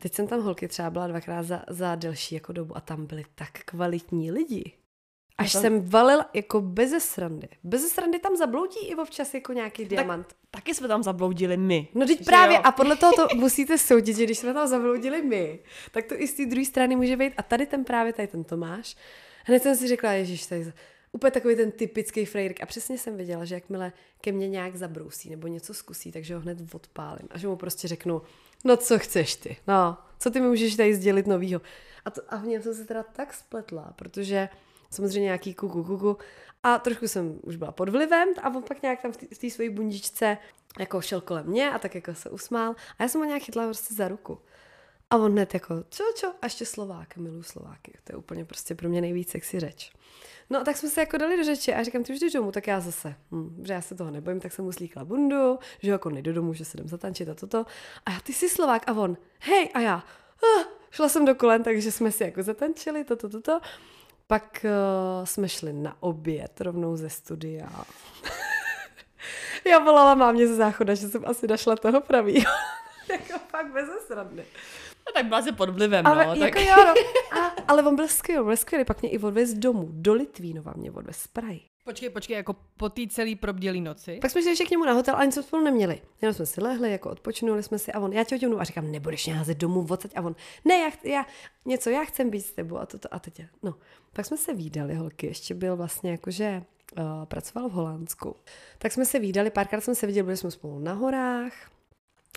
teď 0.00 0.14
jsem 0.14 0.26
tam 0.26 0.42
holky 0.42 0.68
třeba 0.68 0.90
byla 0.90 1.06
dvakrát 1.06 1.42
za, 1.42 1.62
za 1.68 1.94
delší 1.94 2.34
jako 2.34 2.52
dobu 2.52 2.76
a 2.76 2.80
tam 2.80 3.06
byli 3.06 3.24
tak 3.34 3.50
kvalitní 3.64 4.32
lidi. 4.32 4.72
Až 5.38 5.52
tam- 5.52 5.62
jsem 5.62 5.88
valil 5.88 6.20
jako 6.34 6.60
beze 6.60 7.00
srandy. 7.00 7.48
Beze 7.64 7.88
srandy 7.88 8.18
tam 8.18 8.36
zabloudí 8.36 8.78
i 8.86 8.94
občas 8.94 9.34
jako 9.34 9.52
nějaký 9.52 9.84
diamant. 9.84 10.34
taky 10.50 10.74
jsme 10.74 10.88
tam 10.88 11.02
zabloudili 11.02 11.56
my. 11.56 11.88
No 11.94 12.06
teď 12.06 12.24
právě 12.24 12.56
jo? 12.56 12.62
a 12.64 12.72
podle 12.72 12.96
toho 12.96 13.12
to 13.12 13.26
musíte 13.36 13.78
soudit, 13.78 14.16
že 14.16 14.24
když 14.24 14.38
jsme 14.38 14.54
tam 14.54 14.68
zabloudili 14.68 15.22
my, 15.22 15.58
tak 15.90 16.06
to 16.06 16.20
i 16.20 16.28
z 16.28 16.34
té 16.34 16.46
druhé 16.46 16.64
strany 16.64 16.96
může 16.96 17.16
být 17.16 17.32
a 17.36 17.42
tady 17.42 17.66
ten 17.66 17.84
právě, 17.84 18.12
tady 18.12 18.28
ten 18.28 18.44
Tomáš. 18.44 18.96
Hned 19.44 19.62
jsem 19.62 19.76
si 19.76 19.88
řekla, 19.88 20.12
ježiš, 20.12 20.46
tady 20.46 20.72
úplně 21.12 21.30
takový 21.30 21.56
ten 21.56 21.70
typický 21.72 22.24
frejrik. 22.24 22.62
A 22.62 22.66
přesně 22.66 22.98
jsem 22.98 23.16
věděla, 23.16 23.44
že 23.44 23.54
jakmile 23.54 23.92
ke 24.20 24.32
mně 24.32 24.48
nějak 24.48 24.76
zabrousí 24.76 25.30
nebo 25.30 25.46
něco 25.46 25.74
zkusí, 25.74 26.12
takže 26.12 26.34
ho 26.34 26.40
hned 26.40 26.74
odpálím. 26.74 27.28
A 27.30 27.38
že 27.38 27.48
mu 27.48 27.56
prostě 27.56 27.88
řeknu, 27.88 28.22
no 28.66 28.76
co 28.76 28.98
chceš 28.98 29.36
ty, 29.36 29.56
no, 29.66 29.98
co 30.18 30.30
ty 30.30 30.40
mi 30.40 30.48
můžeš 30.48 30.76
tady 30.76 30.94
sdělit 30.94 31.26
novýho. 31.26 31.60
A, 32.04 32.10
to, 32.10 32.20
a 32.28 32.36
v 32.36 32.46
něm 32.46 32.62
jsem 32.62 32.74
se 32.74 32.84
teda 32.84 33.02
tak 33.02 33.34
spletla, 33.34 33.92
protože 33.96 34.48
samozřejmě 34.90 35.24
nějaký 35.24 35.54
kuku, 35.54 35.84
kuku. 35.84 36.18
A 36.62 36.78
trošku 36.78 37.08
jsem 37.08 37.38
už 37.42 37.56
byla 37.56 37.72
pod 37.72 37.88
vlivem 37.88 38.28
a 38.42 38.48
on 38.48 38.62
pak 38.62 38.82
nějak 38.82 39.02
tam 39.02 39.12
v 39.12 39.16
té- 39.16 39.50
své 39.50 39.70
bundičce 39.70 40.38
jako 40.78 41.00
šel 41.00 41.20
kolem 41.20 41.46
mě 41.46 41.70
a 41.70 41.78
tak 41.78 41.94
jako 41.94 42.14
se 42.14 42.30
usmál. 42.30 42.74
A 42.98 43.02
já 43.02 43.08
jsem 43.08 43.20
ho 43.20 43.26
nějak 43.26 43.42
chytla 43.42 43.64
prostě 43.64 43.94
za 43.94 44.08
ruku. 44.08 44.38
A 45.10 45.16
on 45.16 45.32
hned 45.32 45.54
jako, 45.54 45.84
čo, 45.88 46.04
čo, 46.16 46.28
a 46.42 46.46
ještě 46.46 46.66
Slovák, 46.66 47.16
miluji 47.16 47.42
Slováky. 47.42 47.92
To 48.04 48.12
je 48.12 48.16
úplně 48.16 48.44
prostě 48.44 48.74
pro 48.74 48.88
mě 48.88 49.00
nejvíc 49.00 49.30
sexy 49.30 49.60
řeč. 49.60 49.92
No 50.50 50.64
tak 50.64 50.76
jsme 50.76 50.88
se 50.88 51.00
jako 51.00 51.16
dali 51.16 51.36
do 51.36 51.44
řeči 51.44 51.74
a 51.74 51.82
říkám, 51.82 52.04
ty 52.04 52.12
už 52.12 52.20
jdeš 52.20 52.32
domů, 52.32 52.52
tak 52.52 52.66
já 52.66 52.80
zase, 52.80 53.14
hm, 53.30 53.62
že 53.66 53.72
já 53.72 53.80
se 53.80 53.94
toho 53.94 54.10
nebojím, 54.10 54.40
tak 54.40 54.52
jsem 54.52 54.64
mu 54.64 54.72
slíkla 54.72 55.04
bundu, 55.04 55.58
že 55.82 55.90
jako 55.90 56.10
nejdu 56.10 56.32
domů, 56.32 56.54
že 56.54 56.64
se 56.64 56.76
jdem 56.76 56.88
zatančit 56.88 57.28
a 57.28 57.34
toto. 57.34 57.66
A 58.06 58.10
já, 58.10 58.20
ty 58.20 58.32
jsi 58.32 58.48
Slovák 58.48 58.82
a 58.88 58.92
on, 58.92 59.16
hej, 59.40 59.70
a 59.74 59.80
já, 59.80 59.94
ah, 59.94 60.64
šla 60.90 61.08
jsem 61.08 61.24
do 61.24 61.34
kolen, 61.34 61.62
takže 61.62 61.92
jsme 61.92 62.12
si 62.12 62.24
jako 62.24 62.42
zatančili, 62.42 63.04
toto, 63.04 63.28
toto. 63.28 63.60
Pak 64.26 64.64
uh, 64.64 65.24
jsme 65.24 65.48
šli 65.48 65.72
na 65.72 65.96
oběd 66.00 66.60
rovnou 66.60 66.96
ze 66.96 67.10
studia. 67.10 67.68
Já 69.64 69.78
volala 69.78 70.14
mámě 70.14 70.46
ze 70.46 70.54
záchoda, 70.54 70.94
že 70.94 71.08
jsem 71.08 71.22
asi 71.26 71.46
našla 71.46 71.76
toho 71.76 72.00
pravýho. 72.00 72.52
jako 73.08 73.38
fakt 73.48 73.72
bez 73.72 73.88
srandy. 74.06 74.44
No, 75.06 75.12
tak 75.14 75.26
byla 75.26 75.42
se 75.42 75.52
pod 75.52 75.70
vlivem, 75.70 76.06
Ale 76.06 76.26
no. 76.26 76.34
jako 76.34 76.58
tak... 76.58 76.66
jo, 76.66 76.76
no. 76.76 76.94
A, 77.40 77.46
ale 77.68 77.82
on 77.82 77.96
byl 77.96 78.08
skvělý, 78.08 78.44
byl 78.44 78.56
skvělý. 78.56 78.84
Pak 78.84 79.02
mě 79.02 79.10
i 79.10 79.18
odvez 79.18 79.54
domů, 79.54 79.88
do 79.90 80.14
Litvínova 80.14 80.72
mě 80.76 80.90
odvez 80.90 81.16
z 81.16 81.26
Prahy. 81.26 81.60
Počkej, 81.86 82.10
počkej, 82.10 82.36
jako 82.36 82.56
po 82.76 82.88
té 82.88 83.02
celé 83.08 83.36
probdělé 83.36 83.80
noci. 83.80 84.18
Pak 84.20 84.30
jsme 84.30 84.42
šli 84.42 84.50
ještě 84.50 84.64
k 84.64 84.70
němu 84.70 84.84
na 84.84 84.92
hotel 84.92 85.16
a 85.16 85.24
nic 85.24 85.34
jsme 85.34 85.42
spolu 85.42 85.64
neměli. 85.64 86.00
Jenom 86.22 86.34
jsme 86.34 86.46
si 86.46 86.60
lehli, 86.60 86.92
jako 86.92 87.10
odpočinuli 87.10 87.62
jsme 87.62 87.78
si 87.78 87.92
a 87.92 88.00
on, 88.00 88.12
já 88.12 88.24
tě 88.24 88.34
hodím 88.34 88.50
domů 88.50 88.60
a 88.60 88.64
říkám, 88.64 88.92
nebudeš 88.92 89.26
mě 89.26 89.34
házet 89.34 89.58
domů 89.58 89.86
odsaď 89.90 90.10
a 90.16 90.20
on, 90.20 90.36
ne, 90.64 90.74
já, 90.74 90.90
já, 91.04 91.26
něco, 91.64 91.90
já 91.90 92.04
chcem 92.04 92.30
být 92.30 92.40
s 92.40 92.52
tebou 92.52 92.78
a 92.78 92.86
toto 92.86 93.14
a 93.14 93.18
teď. 93.18 93.42
No, 93.62 93.74
pak 94.12 94.26
jsme 94.26 94.36
se 94.36 94.54
výdali, 94.54 94.94
holky, 94.94 95.26
ještě 95.26 95.54
byl 95.54 95.76
vlastně 95.76 96.10
jakože 96.10 96.62
uh, 96.98 97.24
pracoval 97.24 97.68
v 97.68 97.72
Holandsku. 97.72 98.36
Tak 98.78 98.92
jsme 98.92 99.04
se 99.04 99.18
výdali, 99.18 99.50
párkrát 99.50 99.80
jsme 99.80 99.94
se 99.94 100.06
viděli, 100.06 100.24
byli 100.24 100.36
jsme 100.36 100.50
spolu 100.50 100.78
na 100.78 100.92
horách, 100.92 101.52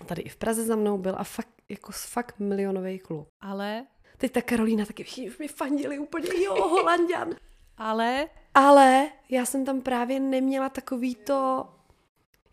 tady 0.05 0.21
i 0.21 0.29
v 0.29 0.35
Praze 0.35 0.63
za 0.63 0.75
mnou 0.75 0.97
byl 0.97 1.15
a 1.17 1.23
fakt, 1.23 1.58
jako 1.69 1.91
fakt 1.91 2.39
milionový 2.39 2.99
klub. 2.99 3.27
Ale, 3.41 3.85
Teď 4.19 4.31
ta 4.31 4.41
Karolína 4.41 4.85
taky 4.85 5.03
všichni 5.03 5.31
mi 5.39 5.47
fandili 5.47 5.99
úplně, 5.99 6.43
jo, 6.43 6.67
Holandian. 6.67 7.29
ale, 7.77 8.27
Ale 8.53 9.09
já 9.29 9.45
jsem 9.45 9.65
tam 9.65 9.81
právě 9.81 10.19
neměla 10.19 10.69
takový 10.69 11.15
to... 11.15 11.65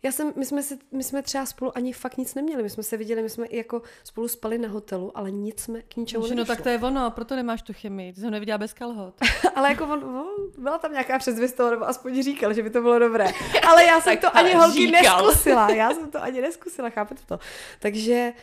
Já 0.03 0.11
jsem, 0.11 0.33
my, 0.35 0.45
jsme 0.45 0.63
si, 0.63 0.79
my 0.91 1.03
jsme 1.03 1.21
třeba 1.21 1.45
spolu 1.45 1.77
ani 1.77 1.93
fakt 1.93 2.17
nic 2.17 2.35
neměli. 2.35 2.63
My 2.63 2.69
jsme 2.69 2.83
se 2.83 2.97
viděli, 2.97 3.21
my 3.21 3.29
jsme 3.29 3.45
i 3.45 3.57
jako 3.57 3.81
spolu 4.03 4.27
spali 4.27 4.57
na 4.57 4.69
hotelu, 4.69 5.17
ale 5.17 5.31
nic 5.31 5.59
jsme 5.59 5.81
k 5.81 5.95
ničemu 5.95 6.23
no 6.23 6.29
nedošlo. 6.29 6.55
tak 6.55 6.63
to 6.63 6.69
je 6.69 6.79
ono, 6.79 7.11
proto 7.11 7.35
nemáš 7.35 7.61
tu 7.61 7.73
chemii. 7.73 8.13
Ty 8.13 8.21
jsem 8.21 8.31
neviděla 8.31 8.57
bez 8.57 8.73
kalhot. 8.73 9.15
Ale 9.55 9.69
jako 9.69 9.83
on, 9.83 10.03
on, 10.03 10.27
byla 10.57 10.77
tam 10.77 10.91
nějaká 10.91 11.19
předzvěst 11.19 11.57
toho, 11.57 11.71
nebo 11.71 11.87
aspoň 11.87 12.23
říkal, 12.23 12.53
že 12.53 12.63
by 12.63 12.69
to 12.69 12.81
bylo 12.81 12.99
dobré. 12.99 13.27
Ale 13.67 13.83
já 13.83 14.01
jsem 14.01 14.17
to 14.21 14.37
ani 14.37 14.53
holky 14.53 14.87
říkal. 14.87 15.25
neskusila. 15.25 15.69
Já 15.69 15.93
jsem 15.93 16.11
to 16.11 16.23
ani 16.23 16.41
neskusila, 16.41 16.89
chápete 16.89 17.21
to? 17.25 17.39
Takže 17.79 18.33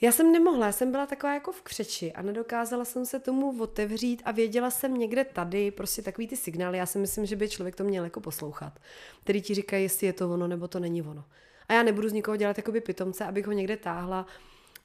já 0.00 0.12
jsem 0.12 0.32
nemohla, 0.32 0.66
já 0.66 0.72
jsem 0.72 0.90
byla 0.90 1.06
taková 1.06 1.34
jako 1.34 1.52
v 1.52 1.62
křeči 1.62 2.12
a 2.12 2.22
nedokázala 2.22 2.84
jsem 2.84 3.06
se 3.06 3.20
tomu 3.20 3.62
otevřít 3.62 4.22
a 4.24 4.32
věděla 4.32 4.70
jsem 4.70 4.94
někde 4.98 5.24
tady, 5.24 5.70
prostě 5.70 6.02
takový 6.02 6.28
ty 6.28 6.36
signály, 6.36 6.78
já 6.78 6.86
si 6.86 6.98
myslím, 6.98 7.26
že 7.26 7.36
by 7.36 7.48
člověk 7.48 7.76
to 7.76 7.84
měl 7.84 8.04
jako 8.04 8.20
poslouchat, 8.20 8.72
který 9.22 9.42
ti 9.42 9.54
říkají, 9.54 9.82
jestli 9.82 10.06
je 10.06 10.12
to 10.12 10.30
ono 10.30 10.48
nebo 10.48 10.68
to 10.68 10.80
není 10.80 11.02
ono. 11.02 11.24
A 11.68 11.72
já 11.72 11.82
nebudu 11.82 12.08
z 12.08 12.12
nikoho 12.12 12.36
dělat 12.36 12.56
jakoby 12.56 12.80
pitomce, 12.80 13.24
abych 13.24 13.46
ho 13.46 13.52
někde 13.52 13.76
táhla, 13.76 14.26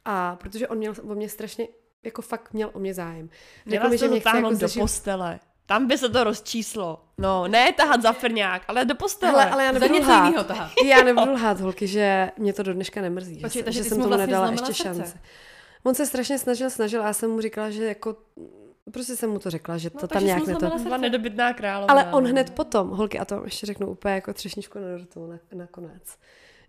a 0.06 0.36
protože 0.36 0.68
on 0.68 0.78
měl 0.78 0.94
o 1.04 1.16
mě 1.16 1.30
strašně, 1.30 1.68
jako 2.04 2.22
fakt 2.22 2.54
měl 2.54 2.70
o 2.74 2.80
mě 2.80 2.94
zájem. 2.94 3.30
Měla 3.66 3.90
mi, 3.90 3.98
jsi 3.98 4.06
to 4.06 4.12
mě 4.12 4.20
chce 4.20 4.30
jako 4.36 4.50
do 4.50 4.56
zažít- 4.56 4.80
postele. 4.80 5.40
Tam 5.70 5.88
by 5.88 5.98
se 5.98 6.10
to 6.10 6.24
rozčíslo. 6.24 7.00
No, 7.18 7.48
ne 7.48 7.74
tahat 7.74 8.02
za 8.02 8.14
frňák, 8.14 8.62
ale 8.68 8.86
do 8.86 8.96
postele. 8.96 9.32
Hele, 9.32 9.52
ale 9.52 9.64
já 9.64 9.74
Za 9.74 9.80
nebudu 9.80 9.94
něco 9.94 10.10
lhát. 10.12 10.26
jinýho 10.26 10.44
tahat. 10.44 10.72
Já 10.86 11.04
nebudu 11.04 11.32
lhát, 11.34 11.60
holky, 11.60 11.88
že 11.88 12.32
mě 12.38 12.54
to 12.54 12.64
do 12.64 12.74
dneška 12.74 13.02
nemrzí. 13.02 13.36
že 13.36 13.42
Počkej, 13.42 13.60
jsem- 13.60 13.64
takže 13.66 13.84
že 13.84 13.90
jsem 13.90 13.98
tomu 13.98 14.08
vlastně 14.10 14.28
nedala 14.28 14.52
ještě 14.52 14.66
srdce. 14.66 14.84
šance. 14.84 15.20
On 15.84 15.96
se 15.96 16.06
strašně 16.06 16.40
snažil, 16.40 16.70
snažil 16.70 17.02
a 17.04 17.06
já 17.06 17.14
jsem 17.14 17.32
mu 17.32 17.42
říkala, 17.42 17.70
že 17.70 17.86
jako 17.86 18.16
prostě 18.94 19.16
jsem 19.16 19.30
mu 19.30 19.40
to 19.40 19.50
řekla, 19.50 19.78
že 19.78 19.90
to 19.90 19.98
No, 20.02 20.08
tam 20.08 20.26
nějak 20.26 20.40
jsi 20.44 20.46
mu 20.46 20.54
ne 20.54 20.60
to. 20.60 20.66
zlomila 20.68 20.84
Byla 20.84 20.98
nedobytná 20.98 21.54
královna. 21.54 21.94
Ale 21.94 22.06
on 22.14 22.28
hned 22.28 22.50
potom, 22.50 22.90
holky, 22.90 23.20
a 23.20 23.26
to 23.26 23.36
vám 23.36 23.46
ještě 23.46 23.66
řeknu 23.66 23.88
úplně 23.88 24.14
jako 24.14 24.34
třešničku 24.34 24.80
na 24.80 24.88
dortu 24.98 25.28
na, 25.28 25.40
nakonec, 25.54 26.04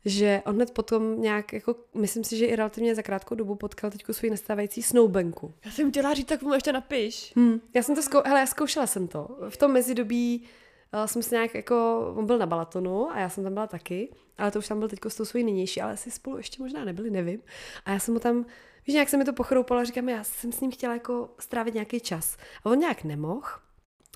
že 0.04 0.42
on 0.46 0.54
hned 0.54 0.70
potom 0.70 1.22
nějak, 1.22 1.52
jako, 1.52 1.76
myslím 1.94 2.24
si, 2.24 2.36
že 2.36 2.46
i 2.46 2.56
relativně 2.56 2.94
za 2.94 3.02
krátkou 3.02 3.34
dobu 3.34 3.54
potkal 3.54 3.90
teďku 3.90 4.12
svůj 4.12 4.30
nastávající 4.30 4.82
snowbanku. 4.82 5.54
Já 5.64 5.70
jsem 5.70 5.90
chtěla 5.90 6.14
říct, 6.14 6.26
tak 6.26 6.42
mu 6.42 6.54
ještě 6.54 6.72
napiš. 6.72 7.32
Hmm. 7.36 7.60
Já 7.74 7.82
jsem 7.82 7.94
to 7.94 8.02
zkou... 8.02 8.18
Hele, 8.24 8.40
já 8.40 8.46
zkoušela 8.46 8.86
jsem 8.86 9.08
to. 9.08 9.28
V 9.48 9.56
tom 9.56 9.72
mezidobí 9.72 10.48
uh, 10.94 11.04
jsem 11.04 11.22
se 11.22 11.34
nějak 11.34 11.54
jako, 11.54 12.06
on 12.16 12.26
byl 12.26 12.38
na 12.38 12.46
Balatonu 12.46 13.10
a 13.10 13.18
já 13.18 13.28
jsem 13.28 13.44
tam 13.44 13.54
byla 13.54 13.66
taky, 13.66 14.14
ale 14.38 14.50
to 14.50 14.58
už 14.58 14.68
tam 14.68 14.78
byl 14.78 14.88
teď 14.88 15.00
s 15.08 15.16
tou 15.16 15.24
svojí 15.24 15.44
nynější, 15.44 15.80
ale 15.80 15.92
asi 15.92 16.10
spolu 16.10 16.36
ještě 16.36 16.62
možná 16.62 16.84
nebyli, 16.84 17.10
nevím. 17.10 17.42
A 17.84 17.92
já 17.92 17.98
jsem 17.98 18.14
mu 18.14 18.20
tam, 18.20 18.46
víš, 18.86 18.94
nějak 18.94 19.08
se 19.08 19.16
mi 19.16 19.24
to 19.24 19.32
pochroupalo 19.32 19.80
a 19.80 19.84
říkám, 19.84 20.08
já 20.08 20.24
jsem 20.24 20.52
s 20.52 20.60
ním 20.60 20.70
chtěla 20.70 20.94
jako 20.94 21.28
strávit 21.38 21.74
nějaký 21.74 22.00
čas. 22.00 22.36
A 22.64 22.70
on 22.70 22.78
nějak 22.78 23.04
nemohl. 23.04 23.48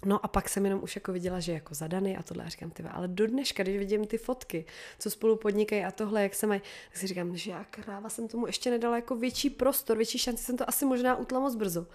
No 0.04 0.24
a 0.24 0.28
pak 0.28 0.48
jsem 0.48 0.64
jenom 0.64 0.82
už 0.82 0.96
jako 0.96 1.12
viděla, 1.12 1.40
že 1.40 1.52
jako 1.52 1.74
zadaný 1.74 2.16
a 2.16 2.22
tohle 2.22 2.44
a 2.44 2.48
říkám, 2.48 2.70
ty 2.70 2.82
ale 2.82 3.08
do 3.08 3.26
dneška, 3.26 3.62
když 3.62 3.78
vidím 3.78 4.06
ty 4.06 4.18
fotky, 4.18 4.64
co 4.98 5.10
spolu 5.10 5.36
podnikají 5.36 5.84
a 5.84 5.90
tohle, 5.90 6.22
jak 6.22 6.34
se 6.34 6.46
mají, 6.46 6.60
tak 6.88 6.98
si 6.98 7.06
říkám, 7.06 7.36
že 7.36 7.50
já 7.50 7.64
kráva 7.64 8.08
jsem 8.08 8.28
tomu 8.28 8.46
ještě 8.46 8.70
nedala 8.70 8.96
jako 8.96 9.16
větší 9.16 9.50
prostor, 9.50 9.96
větší 9.96 10.18
šanci, 10.18 10.44
jsem 10.44 10.56
to 10.56 10.68
asi 10.68 10.84
možná 10.84 11.16
utla 11.16 11.40
moc 11.40 11.54
brzo. 11.54 11.86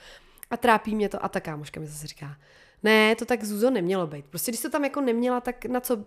A 0.50 0.58
trápí 0.58 0.96
mě 0.96 1.10
to 1.10 1.26
a 1.26 1.30
ta 1.30 1.40
kámoška 1.40 1.80
mi 1.80 1.88
zase 1.88 2.08
říká, 2.08 2.38
ne, 2.84 3.16
to 3.16 3.26
tak 3.26 3.44
Zuzo 3.44 3.70
nemělo 3.70 4.08
být. 4.08 4.26
Prostě 4.26 4.52
když 4.52 4.62
to 4.62 4.70
tam 4.70 4.84
jako 4.84 5.02
neměla, 5.02 5.42
tak 5.42 5.66
na 5.66 5.80
co, 5.80 6.06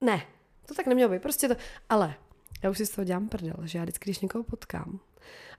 ne, 0.00 0.26
to 0.66 0.74
tak 0.74 0.86
nemělo 0.86 1.12
být, 1.12 1.22
prostě 1.22 1.48
to, 1.48 1.54
ale 1.88 2.14
já 2.62 2.70
už 2.70 2.78
si 2.78 2.86
z 2.86 2.90
toho 2.90 3.04
dělám 3.04 3.28
prdel, 3.28 3.56
že 3.64 3.78
já 3.78 3.84
vždycky, 3.84 4.04
když 4.10 4.20
někoho 4.20 4.44
potkám 4.44 5.00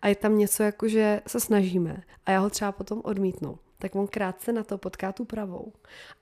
a 0.02 0.08
je 0.08 0.16
tam 0.16 0.38
něco 0.38 0.64
jako, 0.64 0.88
že 0.88 1.22
se 1.28 1.40
snažíme 1.40 2.04
a 2.26 2.32
já 2.32 2.40
ho 2.40 2.50
třeba 2.50 2.72
potom 2.72 3.02
odmítnu, 3.04 3.60
tak 3.78 3.96
on 3.96 4.08
krátce 4.08 4.52
na 4.52 4.64
to 4.64 4.78
potká 4.78 5.12
tu 5.12 5.26
pravou. 5.26 5.74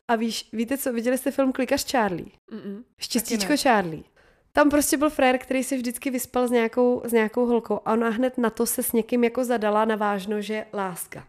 A 0.08 0.16
víš, 0.16 0.50
víte 0.54 0.78
co, 0.78 0.94
viděli 0.94 1.18
jste 1.18 1.32
film 1.32 1.52
Klikař 1.52 1.92
Charlie? 1.92 2.30
Mm-mm. 2.52 2.84
Štěstíčko 2.98 3.54
Charlie. 3.58 4.04
Tam 4.52 4.70
prostě 4.70 4.98
byl 4.98 5.10
frér, 5.10 5.38
který 5.38 5.64
si 5.64 5.78
vždycky 5.78 6.10
vyspal 6.10 6.48
s 6.48 6.52
nějakou, 6.52 7.02
s 7.06 7.12
nějakou 7.12 7.46
holkou 7.46 7.80
a 7.86 7.94
ona 7.94 8.10
hned 8.10 8.38
na 8.38 8.50
to 8.50 8.66
se 8.66 8.84
s 8.84 8.92
někým 8.92 9.24
jako 9.24 9.46
zadala 9.46 9.86
na 9.86 9.96
vážno, 9.96 10.42
že 10.42 10.66
láska. 10.74 11.28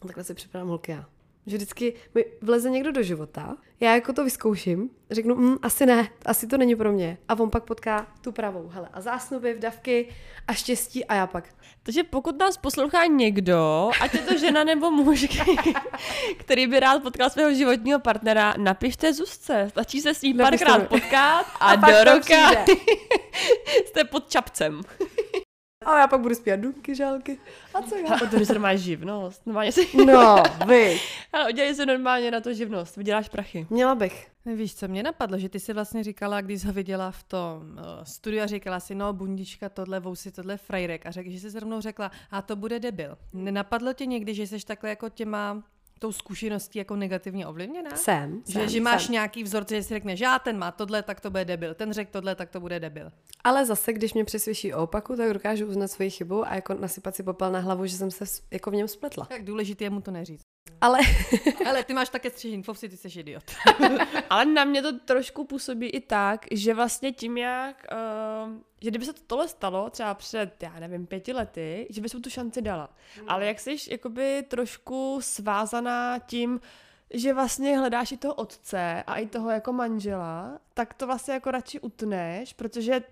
Takhle 0.00 0.24
si 0.24 0.34
připadám 0.34 0.68
holky 0.68 0.92
já. 0.92 1.06
Že 1.46 1.56
vždycky 1.56 1.94
mi 2.14 2.24
vleze 2.42 2.70
někdo 2.70 2.92
do 2.92 3.02
života, 3.02 3.56
já 3.80 3.94
jako 3.94 4.12
to 4.12 4.24
vyzkouším, 4.24 4.90
řeknu, 5.10 5.34
mm, 5.34 5.56
asi 5.62 5.86
ne, 5.86 6.08
asi 6.26 6.46
to 6.46 6.58
není 6.58 6.76
pro 6.76 6.92
mě. 6.92 7.18
A 7.28 7.38
on 7.38 7.50
pak 7.50 7.64
potká 7.64 8.06
tu 8.20 8.32
pravou, 8.32 8.68
hele, 8.68 8.88
a 8.92 9.00
zásnuby, 9.00 9.54
vdavky 9.54 10.08
a 10.46 10.52
štěstí 10.52 11.04
a 11.04 11.14
já 11.14 11.26
pak. 11.26 11.44
Takže 11.82 12.02
pokud 12.02 12.38
nás 12.38 12.56
poslouchá 12.56 13.06
někdo, 13.06 13.90
ať 14.00 14.14
je 14.14 14.20
to 14.20 14.38
žena 14.38 14.64
nebo 14.64 14.90
muž, 14.90 15.26
který 16.36 16.66
by 16.66 16.80
rád 16.80 17.02
potkal 17.02 17.30
svého 17.30 17.54
životního 17.54 18.00
partnera, 18.00 18.54
napište 18.56 19.12
Zuzce. 19.12 19.66
Stačí 19.70 20.00
se 20.00 20.14
s 20.14 20.22
ním 20.22 20.36
párkrát 20.36 20.88
potkat 20.88 21.46
a, 21.60 21.66
A 21.66 21.76
do 21.76 22.04
roka 22.04 22.50
jste 23.86 24.04
pod 24.04 24.28
čapcem. 24.28 24.80
A 25.86 25.98
já 25.98 26.06
pak 26.06 26.20
budu 26.20 26.34
zpívat 26.34 26.60
dunky, 26.60 26.94
žálky. 26.94 27.38
A 27.74 27.82
co 27.82 27.96
já? 27.96 28.14
A 28.14 28.26
to 28.30 28.44
že 28.44 28.58
máš 28.58 28.80
živnost. 28.80 29.46
Normálně 29.46 29.72
si, 29.72 30.04
No, 30.06 30.42
vy. 30.66 31.00
ale 31.32 31.50
udělej 31.52 31.74
si 31.74 31.86
normálně 31.86 32.30
na 32.30 32.40
to 32.40 32.54
živnost. 32.54 32.96
Vyděláš 32.96 33.28
prachy. 33.28 33.66
Měla 33.70 33.94
bych. 33.94 34.28
Víš, 34.46 34.74
co 34.74 34.88
mě 34.88 35.02
napadlo, 35.02 35.38
že 35.38 35.48
ty 35.48 35.60
si 35.60 35.72
vlastně 35.72 36.04
říkala, 36.04 36.40
když 36.40 36.60
jsi 36.60 36.66
ho 36.66 36.72
viděla 36.72 37.10
v 37.10 37.22
tom 37.22 37.62
uh, 37.62 38.04
studiu 38.04 38.42
a 38.42 38.46
říkala 38.46 38.80
si, 38.80 38.94
no 38.94 39.12
bundička, 39.12 39.68
tohle, 39.68 40.00
vousy, 40.00 40.32
tohle, 40.32 40.56
frajrek 40.56 41.06
a 41.06 41.10
řek, 41.10 41.30
že 41.30 41.40
jsi 41.40 41.50
se 41.50 41.60
rovnou 41.60 41.80
řekla, 41.80 42.10
a 42.30 42.42
to 42.42 42.56
bude 42.56 42.80
debil. 42.80 43.18
Nenapadlo 43.32 43.92
tě 43.92 44.06
někdy, 44.06 44.34
že 44.34 44.46
jsi 44.46 44.66
takhle 44.66 44.90
jako 44.90 45.08
těma 45.08 45.62
tou 45.98 46.12
zkušeností 46.12 46.78
jako 46.78 46.96
negativně 46.96 47.46
ovlivněná? 47.46 47.96
Jsem. 47.96 48.42
Že, 48.46 48.52
jsem, 48.52 48.68
že 48.68 48.80
máš 48.80 49.04
jsem. 49.04 49.12
nějaký 49.12 49.42
vzorce, 49.42 49.74
že 49.74 49.82
si 49.82 49.94
řekneš, 49.94 50.20
já 50.20 50.38
ten 50.38 50.58
má 50.58 50.70
tohle, 50.70 51.02
tak 51.02 51.20
to 51.20 51.30
bude 51.30 51.44
debil. 51.44 51.74
Ten 51.74 51.92
řekl 51.92 52.10
tohle, 52.12 52.34
tak 52.34 52.50
to 52.50 52.60
bude 52.60 52.80
debil. 52.80 53.12
Ale 53.44 53.66
zase, 53.66 53.92
když 53.92 54.14
mě 54.14 54.24
přesvědčí 54.24 54.74
o 54.74 54.82
opaku, 54.82 55.16
tak 55.16 55.32
dokážu 55.32 55.66
uznat 55.66 55.88
svoji 55.88 56.10
chybu 56.10 56.46
a 56.46 56.54
jako 56.54 56.74
nasypat 56.74 57.16
si 57.16 57.22
popel 57.22 57.52
na 57.52 57.58
hlavu, 57.58 57.86
že 57.86 57.96
jsem 57.96 58.10
se 58.10 58.24
jako 58.50 58.70
v 58.70 58.74
něm 58.74 58.88
spletla. 58.88 59.24
Tak 59.24 59.44
důležité 59.44 59.84
je 59.84 59.90
mu 59.90 60.00
to 60.00 60.10
neříct. 60.10 60.44
Ale 60.80 60.98
Ale 61.66 61.84
ty 61.84 61.94
máš 61.94 62.08
také 62.08 62.30
střežení 62.30 62.62
fovsi, 62.62 62.88
ty 62.88 62.96
jsi 62.96 63.20
idiot. 63.20 63.44
Ale 64.30 64.44
na 64.44 64.64
mě 64.64 64.82
to 64.82 64.98
trošku 64.98 65.44
působí 65.44 65.88
i 65.88 66.00
tak, 66.00 66.46
že 66.50 66.74
vlastně 66.74 67.12
tím, 67.12 67.38
jak, 67.38 67.86
uh, 67.92 68.52
že 68.80 68.90
kdyby 68.90 69.04
se 69.04 69.12
to 69.12 69.20
tohle 69.26 69.48
stalo 69.48 69.90
třeba 69.90 70.14
před, 70.14 70.62
já 70.62 70.80
nevím, 70.80 71.06
pěti 71.06 71.32
lety, 71.32 71.86
že 71.90 72.00
bys 72.00 72.14
mu 72.14 72.20
tu 72.20 72.30
šanci 72.30 72.62
dala. 72.62 72.88
Ale 73.28 73.46
jak 73.46 73.60
jsi 73.60 73.76
jakoby 73.90 74.44
trošku 74.48 75.18
svázaná 75.22 76.18
tím, 76.18 76.60
že 77.10 77.34
vlastně 77.34 77.78
hledáš 77.78 78.12
i 78.12 78.16
toho 78.16 78.34
otce 78.34 79.04
a 79.06 79.16
i 79.16 79.26
toho 79.26 79.50
jako 79.50 79.72
manžela, 79.72 80.58
tak 80.74 80.94
to 80.94 81.06
vlastně 81.06 81.34
jako 81.34 81.50
radši 81.50 81.80
utneš, 81.80 82.52
protože 82.52 83.02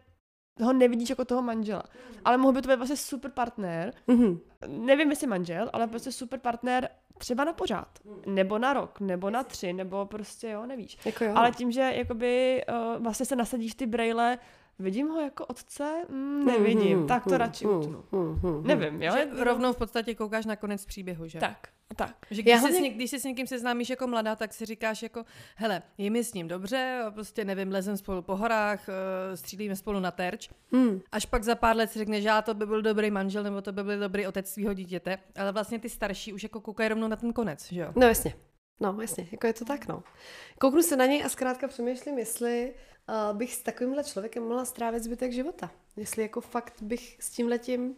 ho 0.61 0.73
nevidíš 0.73 1.11
jako 1.11 1.25
toho 1.25 1.43
manžela. 1.43 1.83
Ale 2.25 2.37
mohl 2.37 2.53
by 2.53 2.63
to 2.63 2.69
být 2.69 2.77
vlastně 2.77 2.97
super 2.97 3.31
partner, 3.31 3.95
mhm. 4.07 4.41
nevím 4.67 5.11
jestli 5.11 5.27
manžel, 5.27 5.71
ale 5.73 5.87
prostě 5.87 6.13
super 6.13 6.41
partner 6.41 6.89
třeba 7.19 7.45
na 7.45 7.53
pořád, 7.53 7.89
nebo 8.27 8.59
na 8.59 8.73
rok, 8.73 9.01
nebo 9.01 9.31
na 9.31 9.45
tři, 9.45 9.73
nebo 9.73 10.07
prostě 10.07 10.49
jo, 10.49 10.67
nevíš. 10.67 10.99
jako 11.05 11.25
jo. 11.25 11.33
Ale 11.35 11.53
tím, 11.53 11.73
že 11.73 11.93
jakoby 11.95 12.65
uh, 12.69 13.03
vlastně 13.03 13.27
se 13.27 13.37
nasadíš 13.37 13.75
ty 13.75 13.87
brejle, 13.87 14.39
vidím 14.79 15.09
ho 15.09 15.21
jako 15.21 15.47
otce? 15.47 16.05
Mm, 16.09 16.45
nevidím, 16.47 16.99
Mhm, 16.99 17.07
tak 17.07 17.25
to 17.25 17.31
mhm, 17.31 17.39
radši 17.39 17.67
mhm, 17.67 17.77
utnu. 17.79 18.05
mhm. 18.13 18.67
Nevím, 18.67 19.03
jo? 19.03 19.13
Že 19.17 19.45
rovnou 19.45 19.73
v 19.73 19.77
podstatě 19.77 20.15
koukáš 20.15 20.47
na 20.47 20.57
konec 20.57 20.87
příběhu, 20.87 21.27
že? 21.29 21.39
Tak, 21.39 21.69
tak. 21.97 22.17
Že 22.31 22.43
Já 22.47 22.57
když, 22.57 22.63
se 22.63 22.69
hlavně- 22.71 22.91
když 22.91 23.11
se 23.11 23.21
s 23.21 23.25
někým 23.25 23.47
seznámíš 23.47 23.91
jako 23.91 24.07
mladá, 24.07 24.37
tak 24.37 24.55
si 24.55 24.67
říkáš 24.67 25.03
jako, 25.03 25.25
hele, 25.57 25.83
je 25.99 26.11
mi 26.11 26.25
s 26.25 26.35
ním 26.35 26.49
dobře, 26.49 27.03
a 27.07 27.11
prostě 27.11 27.45
nevím, 27.45 27.73
lezem 27.73 27.97
spolu 27.97 28.23
po 28.23 28.37
horách, 28.37 28.89
eh, 28.89 29.37
střílíme 29.37 29.77
spolu 29.77 30.01
na 30.01 30.11
terč. 30.11 30.51
Hmm. 30.73 31.01
Až 31.13 31.27
pak 31.27 31.43
za 31.45 31.55
pár 31.55 31.77
let 31.77 31.91
si 31.91 31.99
řekneš, 31.99 32.23
že 32.23 32.29
já 32.29 32.43
to 32.43 32.55
by 32.55 32.67
byl 32.67 32.83
dobrý 32.83 33.11
manžel, 33.11 33.43
nebo 33.43 33.63
to 33.63 33.73
by 33.73 33.85
byl 33.85 33.99
dobrý 34.01 34.27
otec 34.27 34.51
svého 34.51 34.75
dítěte, 34.75 35.19
ale 35.37 35.53
vlastně 35.53 35.79
ty 35.79 35.89
starší 35.89 36.33
už 36.33 36.43
jako 36.43 36.61
koukají 36.61 36.89
rovnou 36.89 37.09
na 37.09 37.17
ten 37.17 37.33
konec, 37.33 37.73
že 37.73 37.81
jo? 37.81 37.93
No 37.97 38.07
jasně. 38.07 38.35
No 38.81 38.99
jasně, 39.01 39.29
jako 39.33 39.47
je 39.47 39.53
to 39.53 39.65
tak, 39.65 39.89
no. 39.89 40.03
Kouknu 40.61 40.83
se 40.83 40.97
na 40.97 41.07
něj 41.07 41.25
a 41.25 41.29
zkrátka 41.29 41.69
přemýšlím, 41.69 42.19
jestli 42.19 42.75
uh, 43.31 43.37
bych 43.37 43.55
s 43.55 43.63
takovýmhle 43.63 44.05
člověkem 44.05 44.43
mohla 44.43 44.65
strávit 44.65 45.03
zbytek 45.03 45.33
života. 45.33 45.71
Jestli 45.97 46.23
jako 46.23 46.41
fakt 46.41 46.83
bych 46.83 47.17
s 47.21 47.31
tímhletím 47.31 47.97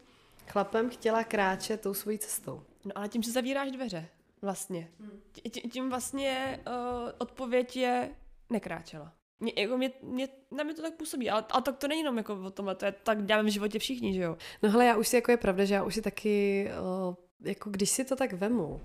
chlapem 0.48 0.90
chtěla 0.90 1.24
kráčet 1.24 1.80
tou 1.80 1.94
svojí 1.94 2.18
cestou. 2.18 2.62
No 2.84 2.92
ale 2.94 3.08
tím 3.08 3.22
si 3.22 3.30
zavíráš 3.30 3.70
dveře, 3.70 4.08
vlastně. 4.42 4.90
Tí- 5.32 5.50
tí- 5.50 5.68
Tím 5.68 5.90
vlastně 5.90 6.60
uh, 6.66 7.10
odpověď 7.18 7.76
je 7.76 8.10
nekráčela. 8.50 9.12
Mě, 9.40 9.52
jako 9.56 9.76
mě, 9.78 9.90
mě, 10.02 10.28
na 10.50 10.64
mě 10.64 10.74
to 10.74 10.82
tak 10.82 10.94
působí, 10.94 11.30
ale, 11.30 11.44
ale 11.50 11.62
tak 11.62 11.76
to 11.76 11.88
není 11.88 12.00
jenom 12.00 12.16
jako 12.18 12.34
o 12.44 12.50
tomhle, 12.50 12.74
to 12.74 12.84
je 12.84 12.92
tak 12.92 13.24
děláme 13.26 13.48
v 13.48 13.52
životě 13.52 13.78
všichni, 13.78 14.14
že 14.14 14.22
jo? 14.22 14.36
No 14.62 14.70
hele, 14.70 14.84
já 14.86 14.96
už 14.96 15.08
si 15.08 15.16
jako 15.16 15.30
je 15.30 15.36
pravda, 15.36 15.64
že 15.64 15.74
já 15.74 15.84
už 15.84 15.94
si 15.94 16.02
taky, 16.02 16.68
uh, 17.08 17.14
jako 17.48 17.70
když 17.70 17.90
si 17.90 18.04
to 18.04 18.16
tak 18.16 18.32
vemu, 18.32 18.80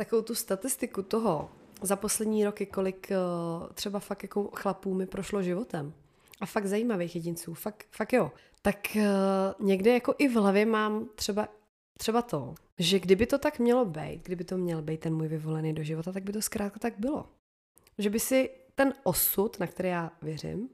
takovou 0.00 0.22
tu 0.22 0.34
statistiku 0.34 1.02
toho 1.02 1.50
za 1.82 1.96
poslední 1.96 2.44
roky, 2.44 2.66
kolik 2.66 3.10
uh, 3.10 3.68
třeba 3.74 3.98
fakt 3.98 4.22
jako 4.22 4.50
chlapů 4.54 4.94
mi 4.94 5.06
prošlo 5.06 5.42
životem 5.42 5.92
a 6.40 6.46
fakt 6.46 6.66
zajímavých 6.66 7.14
jedinců, 7.14 7.54
fakt, 7.54 7.86
fakt 7.90 8.12
jo, 8.12 8.32
tak 8.62 8.76
uh, 8.96 9.66
někde 9.66 9.92
jako 9.92 10.14
i 10.18 10.28
v 10.28 10.32
hlavě 10.34 10.66
mám 10.66 11.08
třeba, 11.14 11.48
třeba 11.98 12.22
to, 12.22 12.54
že 12.78 12.98
kdyby 12.98 13.26
to 13.26 13.38
tak 13.38 13.58
mělo 13.58 13.84
být, 13.84 14.20
kdyby 14.24 14.44
to 14.44 14.56
měl 14.56 14.82
být 14.82 15.00
ten 15.00 15.14
můj 15.14 15.28
vyvolený 15.28 15.72
do 15.72 15.82
života, 15.82 16.12
tak 16.12 16.22
by 16.22 16.32
to 16.32 16.42
zkrátka 16.42 16.78
tak 16.78 16.94
bylo. 16.98 17.26
Že 17.98 18.10
by 18.10 18.20
si 18.20 18.50
ten 18.74 18.94
osud, 19.02 19.60
na 19.60 19.66
který 19.66 19.88
já 19.88 20.12
věřím, 20.22 20.68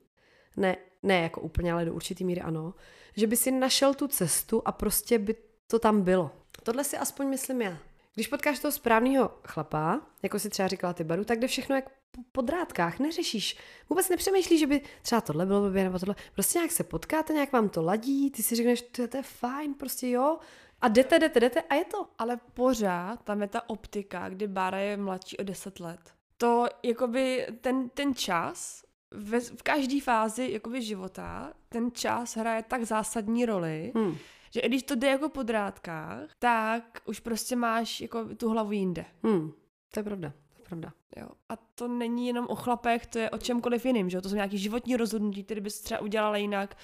ne, 0.56 0.76
ne 1.02 1.20
jako 1.20 1.40
úplně, 1.40 1.72
ale 1.72 1.84
do 1.84 1.94
určitý 1.94 2.24
míry 2.24 2.40
ano, 2.40 2.74
že 3.16 3.26
by 3.26 3.36
si 3.36 3.50
našel 3.50 3.94
tu 3.94 4.08
cestu 4.08 4.62
a 4.64 4.72
prostě 4.72 5.18
by 5.18 5.34
to 5.66 5.78
tam 5.78 6.02
bylo. 6.02 6.30
Tohle 6.62 6.84
si 6.84 6.96
aspoň 6.96 7.28
myslím 7.28 7.62
já. 7.62 7.78
Když 8.16 8.26
potkáš 8.28 8.58
toho 8.58 8.72
správného 8.72 9.30
chlapa, 9.44 10.00
jako 10.22 10.38
si 10.38 10.50
třeba 10.50 10.68
říkala 10.68 10.92
ty 10.92 11.04
Baru, 11.04 11.24
tak 11.24 11.38
jde 11.38 11.46
všechno 11.46 11.76
jak 11.76 11.84
po- 12.32 12.40
drátkách, 12.40 12.98
neřešíš. 12.98 13.56
Vůbec 13.88 14.08
nepřemýšlíš, 14.08 14.60
že 14.60 14.66
by 14.66 14.80
třeba 15.02 15.20
tohle 15.20 15.46
bylo 15.46 15.60
blbě 15.60 15.84
nebo 15.84 15.98
tohle. 15.98 16.14
Prostě 16.34 16.58
nějak 16.58 16.72
se 16.72 16.84
potkáte, 16.84 17.32
nějak 17.32 17.52
vám 17.52 17.68
to 17.68 17.82
ladí, 17.82 18.30
ty 18.30 18.42
si 18.42 18.56
řekneš, 18.56 18.82
to 18.82 19.02
je, 19.02 19.08
to 19.08 19.16
je 19.16 19.22
fajn, 19.22 19.74
prostě 19.74 20.08
jo. 20.08 20.38
A 20.80 20.88
jdete, 20.88 21.18
jdete, 21.18 21.40
jdete 21.40 21.60
a 21.60 21.74
je 21.74 21.84
to. 21.84 22.06
Ale 22.18 22.36
pořád 22.54 23.22
tam 23.24 23.42
je 23.42 23.48
ta 23.48 23.68
optika, 23.70 24.28
kdy 24.28 24.46
Bára 24.46 24.78
je 24.78 24.96
mladší 24.96 25.36
o 25.36 25.42
10 25.42 25.80
let. 25.80 26.00
To, 26.36 26.66
jakoby, 26.82 27.46
ten, 27.60 27.88
ten 27.88 28.14
čas, 28.14 28.82
ve, 29.10 29.40
v 29.40 29.62
každé 29.62 30.00
fázi 30.00 30.48
jakoby, 30.52 30.82
života, 30.82 31.52
ten 31.68 31.90
čas 31.92 32.36
hraje 32.36 32.62
tak 32.62 32.84
zásadní 32.84 33.46
roli, 33.46 33.92
Hmm. 33.94 34.16
Že 34.56 34.60
i 34.60 34.68
když 34.68 34.82
to 34.82 34.94
jde 34.94 35.08
jako 35.08 35.28
po 35.28 35.42
drátkách, 35.42 36.30
tak 36.38 37.02
už 37.04 37.20
prostě 37.20 37.56
máš 37.56 38.00
jako 38.00 38.24
tu 38.36 38.48
hlavu 38.48 38.72
jinde. 38.72 39.04
Hmm. 39.22 39.52
To 39.92 40.00
je 40.00 40.04
pravda, 40.04 40.32
to 40.54 40.62
je 40.62 40.64
pravda. 40.64 40.92
Jo. 41.16 41.28
A 41.48 41.56
to 41.56 41.88
není 41.88 42.26
jenom 42.26 42.46
o 42.48 42.54
chlapech, 42.54 43.06
to 43.06 43.18
je 43.18 43.30
o 43.30 43.38
čemkoliv 43.38 43.86
jiným, 43.86 44.10
že 44.10 44.16
jo? 44.16 44.20
To 44.20 44.28
jsou 44.28 44.34
nějaké 44.34 44.56
životní 44.56 44.96
rozhodnutí, 44.96 45.44
které 45.44 45.60
bys 45.60 45.80
třeba 45.80 46.00
udělala 46.00 46.36
jinak, 46.36 46.76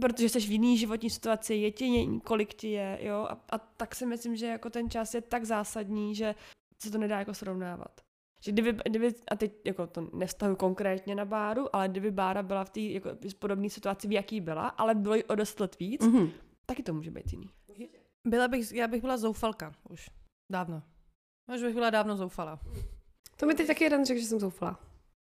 protože 0.00 0.28
jsi 0.28 0.40
v 0.40 0.50
jiný 0.50 0.78
životní 0.78 1.10
situaci, 1.10 1.54
je 1.54 1.70
ti 1.70 2.08
kolik 2.24 2.54
ti 2.54 2.70
je, 2.70 2.98
jo? 3.02 3.26
A, 3.30 3.44
a 3.52 3.58
tak 3.58 3.94
si 3.94 4.06
myslím, 4.06 4.36
že 4.36 4.46
jako 4.46 4.70
ten 4.70 4.90
čas 4.90 5.14
je 5.14 5.20
tak 5.20 5.44
zásadní, 5.44 6.14
že 6.14 6.34
se 6.82 6.90
to 6.90 6.98
nedá 6.98 7.18
jako 7.18 7.34
srovnávat. 7.34 8.00
Že 8.40 8.52
kdyby, 8.52 8.76
kdyby, 8.84 9.14
a 9.30 9.36
teď 9.36 9.52
jako 9.64 9.86
to 9.86 10.08
nevztahuji 10.12 10.56
konkrétně 10.56 11.14
na 11.14 11.24
Báru, 11.24 11.76
ale 11.76 11.88
kdyby 11.88 12.10
Bára 12.10 12.42
byla 12.42 12.64
v 12.64 12.70
té 12.70 12.80
jako, 12.80 13.10
podobné 13.38 13.70
situaci, 13.70 14.08
v 14.08 14.12
jaký 14.12 14.40
byla, 14.40 14.68
ale 14.68 14.94
bylo 14.94 15.14
jí 15.14 15.24
o 15.24 15.34
dost 15.34 15.60
let 15.60 15.78
víc, 15.78 16.06
mm. 16.06 16.30
Taky 16.68 16.82
to 16.82 16.94
může 16.94 17.10
být 17.10 17.32
jiný. 17.32 17.50
Byla 18.26 18.48
bych, 18.48 18.72
já 18.72 18.88
bych 18.88 19.00
byla 19.00 19.16
zoufalka 19.16 19.72
už. 19.88 20.10
Dávno. 20.52 20.82
Už 21.54 21.62
bych 21.62 21.74
byla 21.74 21.90
dávno 21.90 22.16
zoufala. 22.16 22.60
To 23.36 23.46
mi 23.46 23.54
teď 23.54 23.66
taky 23.66 23.84
jeden 23.84 24.04
řekl, 24.04 24.20
že 24.20 24.26
jsem 24.26 24.40
zoufala. 24.40 24.80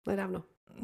Nedávno. 0.09 0.43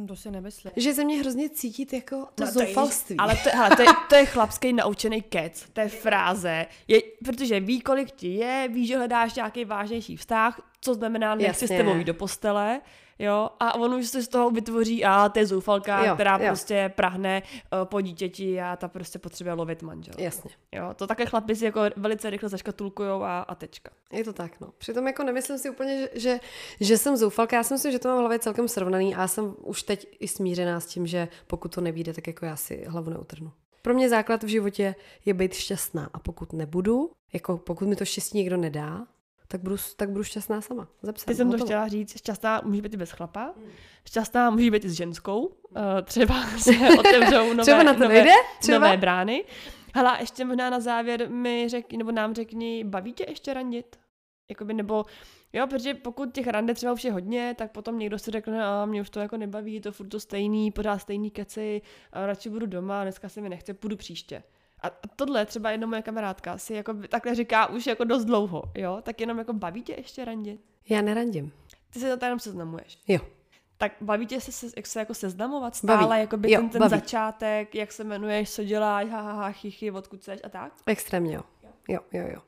To 0.08 0.16
si 0.16 0.30
nemyslím. 0.30 0.72
Že 0.76 0.94
ze 0.94 1.04
mě 1.04 1.16
hrozně 1.18 1.48
cítit 1.50 1.92
jako 1.92 2.28
to 2.34 2.44
No, 2.44 2.52
to 2.52 2.60
je- 2.60 2.66
zoufalství. 2.66 3.16
Ale 3.16 3.34
to, 3.36 3.50
hele, 3.54 3.76
to, 3.76 3.82
je, 3.82 3.88
to 4.08 4.14
je 4.14 4.26
chlapský 4.26 4.72
naučený 4.72 5.22
kec, 5.22 5.68
to 5.72 5.80
je 5.80 5.88
fráze, 5.88 6.66
je, 6.88 7.00
protože 7.24 7.60
ví, 7.60 7.80
kolik 7.80 8.10
ti 8.10 8.28
je, 8.34 8.68
ví, 8.72 8.86
že 8.86 8.96
hledáš 8.96 9.34
nějaký 9.34 9.64
vážnější 9.64 10.16
vztah, 10.16 10.72
co 10.80 10.94
znamená, 10.94 11.34
nechci 11.34 11.66
s 11.66 11.68
tebou 11.68 11.94
jít 11.96 12.04
do 12.04 12.14
postele, 12.14 12.80
jo, 13.18 13.50
a 13.60 13.74
on 13.74 13.94
už 13.94 14.06
se 14.06 14.22
z 14.22 14.28
toho 14.28 14.50
vytvoří, 14.50 15.04
a 15.04 15.28
to 15.28 15.38
je 15.38 15.46
zoufalka, 15.46 16.04
Jo, 16.04 16.14
která 16.14 16.38
jo. 16.38 16.46
prostě 16.46 16.92
prahne 16.96 17.42
uh, 17.42 17.84
po 17.84 18.00
dítěti 18.00 18.60
a 18.60 18.76
ta 18.76 18.88
prostě 18.88 19.18
potřebuje 19.18 19.54
lovit 19.54 19.82
manžel. 19.82 20.14
Jasně. 20.18 20.50
Jo, 20.72 20.94
to 20.96 21.06
také 21.06 21.26
chlapi 21.26 21.56
si 21.56 21.64
jako 21.64 21.80
velice 21.96 22.30
rychle 22.30 22.48
zaškatulkujou 22.48 23.22
a, 23.22 23.40
a 23.40 23.54
tečka. 23.54 23.90
Je 24.12 24.24
to 24.24 24.32
tak, 24.32 24.60
no. 24.60 24.68
Přitom 24.78 25.06
jako 25.06 25.22
nemyslím 25.22 25.58
si 25.58 25.70
úplně, 25.70 26.00
že, 26.00 26.08
že, 26.14 26.40
že 26.80 26.98
jsem 26.98 27.16
zoufalka. 27.16 27.56
Já 27.56 27.62
si 27.62 27.74
myslím, 27.74 27.92
že 27.92 27.98
to 27.98 28.08
mám 28.08 28.16
v 28.16 28.20
hlavě 28.20 28.38
celkem 28.38 28.68
srovnaný 28.68 29.14
a 29.14 29.20
já 29.20 29.28
jsem 29.28 29.54
už 29.58 29.82
teď 29.82 30.06
i 30.20 30.28
smířená 30.28 30.80
s 30.80 30.86
tím, 30.86 31.06
že 31.06 31.28
pokud 31.46 31.74
to 31.74 31.80
nevíde, 31.80 32.12
tak 32.12 32.26
jako 32.26 32.44
já 32.46 32.56
si 32.56 32.84
hlavu 32.88 33.10
neutrhnu. 33.10 33.52
Pro 33.82 33.94
mě 33.94 34.08
základ 34.08 34.42
v 34.42 34.46
životě 34.46 34.94
je 35.24 35.34
být 35.34 35.54
šťastná 35.54 36.10
a 36.12 36.18
pokud 36.18 36.52
nebudu, 36.52 37.10
jako 37.32 37.58
pokud 37.58 37.88
mi 37.88 37.96
to 37.96 38.04
štěstí 38.04 38.38
někdo 38.38 38.56
nedá, 38.56 39.06
tak 39.48 39.62
budu, 39.62 39.76
tak 39.96 40.10
budu 40.10 40.24
šťastná 40.24 40.60
sama. 40.60 40.88
Zapsat, 41.02 41.26
Teď 41.26 41.36
jsem 41.36 41.46
to 41.46 41.52
hotovo. 41.52 41.66
chtěla 41.66 41.88
říct, 41.88 42.18
šťastná 42.18 42.60
může 42.64 42.82
být 42.82 42.94
i 42.94 42.96
bez 42.96 43.10
chlapa, 43.10 43.54
šťastná 44.06 44.50
může 44.50 44.70
být 44.70 44.84
i 44.84 44.88
s 44.88 44.92
ženskou, 44.92 45.46
uh, 45.46 45.52
třeba 46.04 46.34
se 46.58 46.70
otevřou 46.98 47.48
nové, 47.50 47.62
Třeba 47.62 47.82
na 47.82 47.94
to 47.94 48.00
nové, 48.00 48.14
nejde? 48.14 48.30
Třeba? 48.60 48.78
nové 48.78 48.96
brány. 48.96 49.44
Hele, 49.94 50.10
a 50.10 50.20
ještě 50.20 50.44
možná 50.44 50.70
na 50.70 50.80
závěr 50.80 51.30
mi 51.30 51.68
řekni, 51.68 51.98
nebo 51.98 52.12
nám 52.12 52.34
řekni, 52.34 52.84
baví 52.84 53.12
tě 53.12 53.26
ještě 53.28 53.54
randit? 53.54 53.96
Jakoby, 54.50 54.74
nebo, 54.74 55.04
jo, 55.52 55.66
protože 55.66 55.94
pokud 55.94 56.32
těch 56.34 56.46
rande 56.46 56.74
třeba 56.74 56.92
už 56.92 57.04
je 57.04 57.12
hodně, 57.12 57.54
tak 57.58 57.72
potom 57.72 57.98
někdo 57.98 58.18
si 58.18 58.30
řekne, 58.30 58.64
a 58.64 58.86
mě 58.86 59.00
už 59.00 59.10
to 59.10 59.20
jako 59.20 59.36
nebaví, 59.36 59.74
je 59.74 59.80
to 59.80 59.92
furt 59.92 60.08
to 60.08 60.20
stejný, 60.20 60.70
pořád 60.70 60.98
stejný 60.98 61.30
keci, 61.30 61.82
a 62.12 62.26
radši 62.26 62.50
budu 62.50 62.66
doma, 62.66 63.02
dneska 63.02 63.28
se 63.28 63.40
mi 63.40 63.48
nechce, 63.48 63.74
půjdu 63.74 63.96
příště. 63.96 64.42
A 64.82 64.90
tohle 65.16 65.46
třeba 65.46 65.70
jedna 65.70 65.86
moje 65.86 66.02
kamarádka 66.02 66.58
si 66.58 66.74
jako 66.74 66.94
takhle 67.08 67.34
říká 67.34 67.66
už 67.66 67.86
jako 67.86 68.04
dost 68.04 68.24
dlouho, 68.24 68.62
jo, 68.74 68.98
tak 69.02 69.20
jenom 69.20 69.38
jako 69.38 69.52
baví 69.52 69.82
tě 69.82 69.94
ještě 69.96 70.24
randit? 70.24 70.60
Já 70.88 71.02
nerandím. 71.02 71.52
Ty 71.90 71.98
se 72.00 72.16
to 72.16 72.24
jenom 72.24 72.38
seznamuješ. 72.40 72.98
Jo. 73.08 73.18
Tak 73.78 73.92
baví 74.00 74.26
tě 74.26 74.40
se, 74.40 74.52
se, 74.52 74.66
jak 74.76 74.86
se 74.86 74.98
jako 74.98 75.14
seznamovat 75.14 75.76
stále, 75.76 76.06
Baví. 76.08 76.20
jako 76.20 76.36
by 76.36 76.48
ten, 76.48 76.68
ten 76.68 76.80
baví. 76.80 76.90
začátek, 76.90 77.74
jak 77.74 77.92
se 77.92 78.04
jmenuješ, 78.04 78.52
co 78.54 78.64
děláš, 78.64 79.08
ha, 79.08 79.20
ha, 79.20 79.32
ha, 79.32 79.52
chichy, 79.52 79.90
odkud 79.90 80.24
seš 80.24 80.40
a 80.44 80.48
tak? 80.48 80.72
Extrémně 80.86 81.34
jo. 81.34 81.42
Jo, 81.88 82.00
jo, 82.12 82.26
jo. 82.34 82.40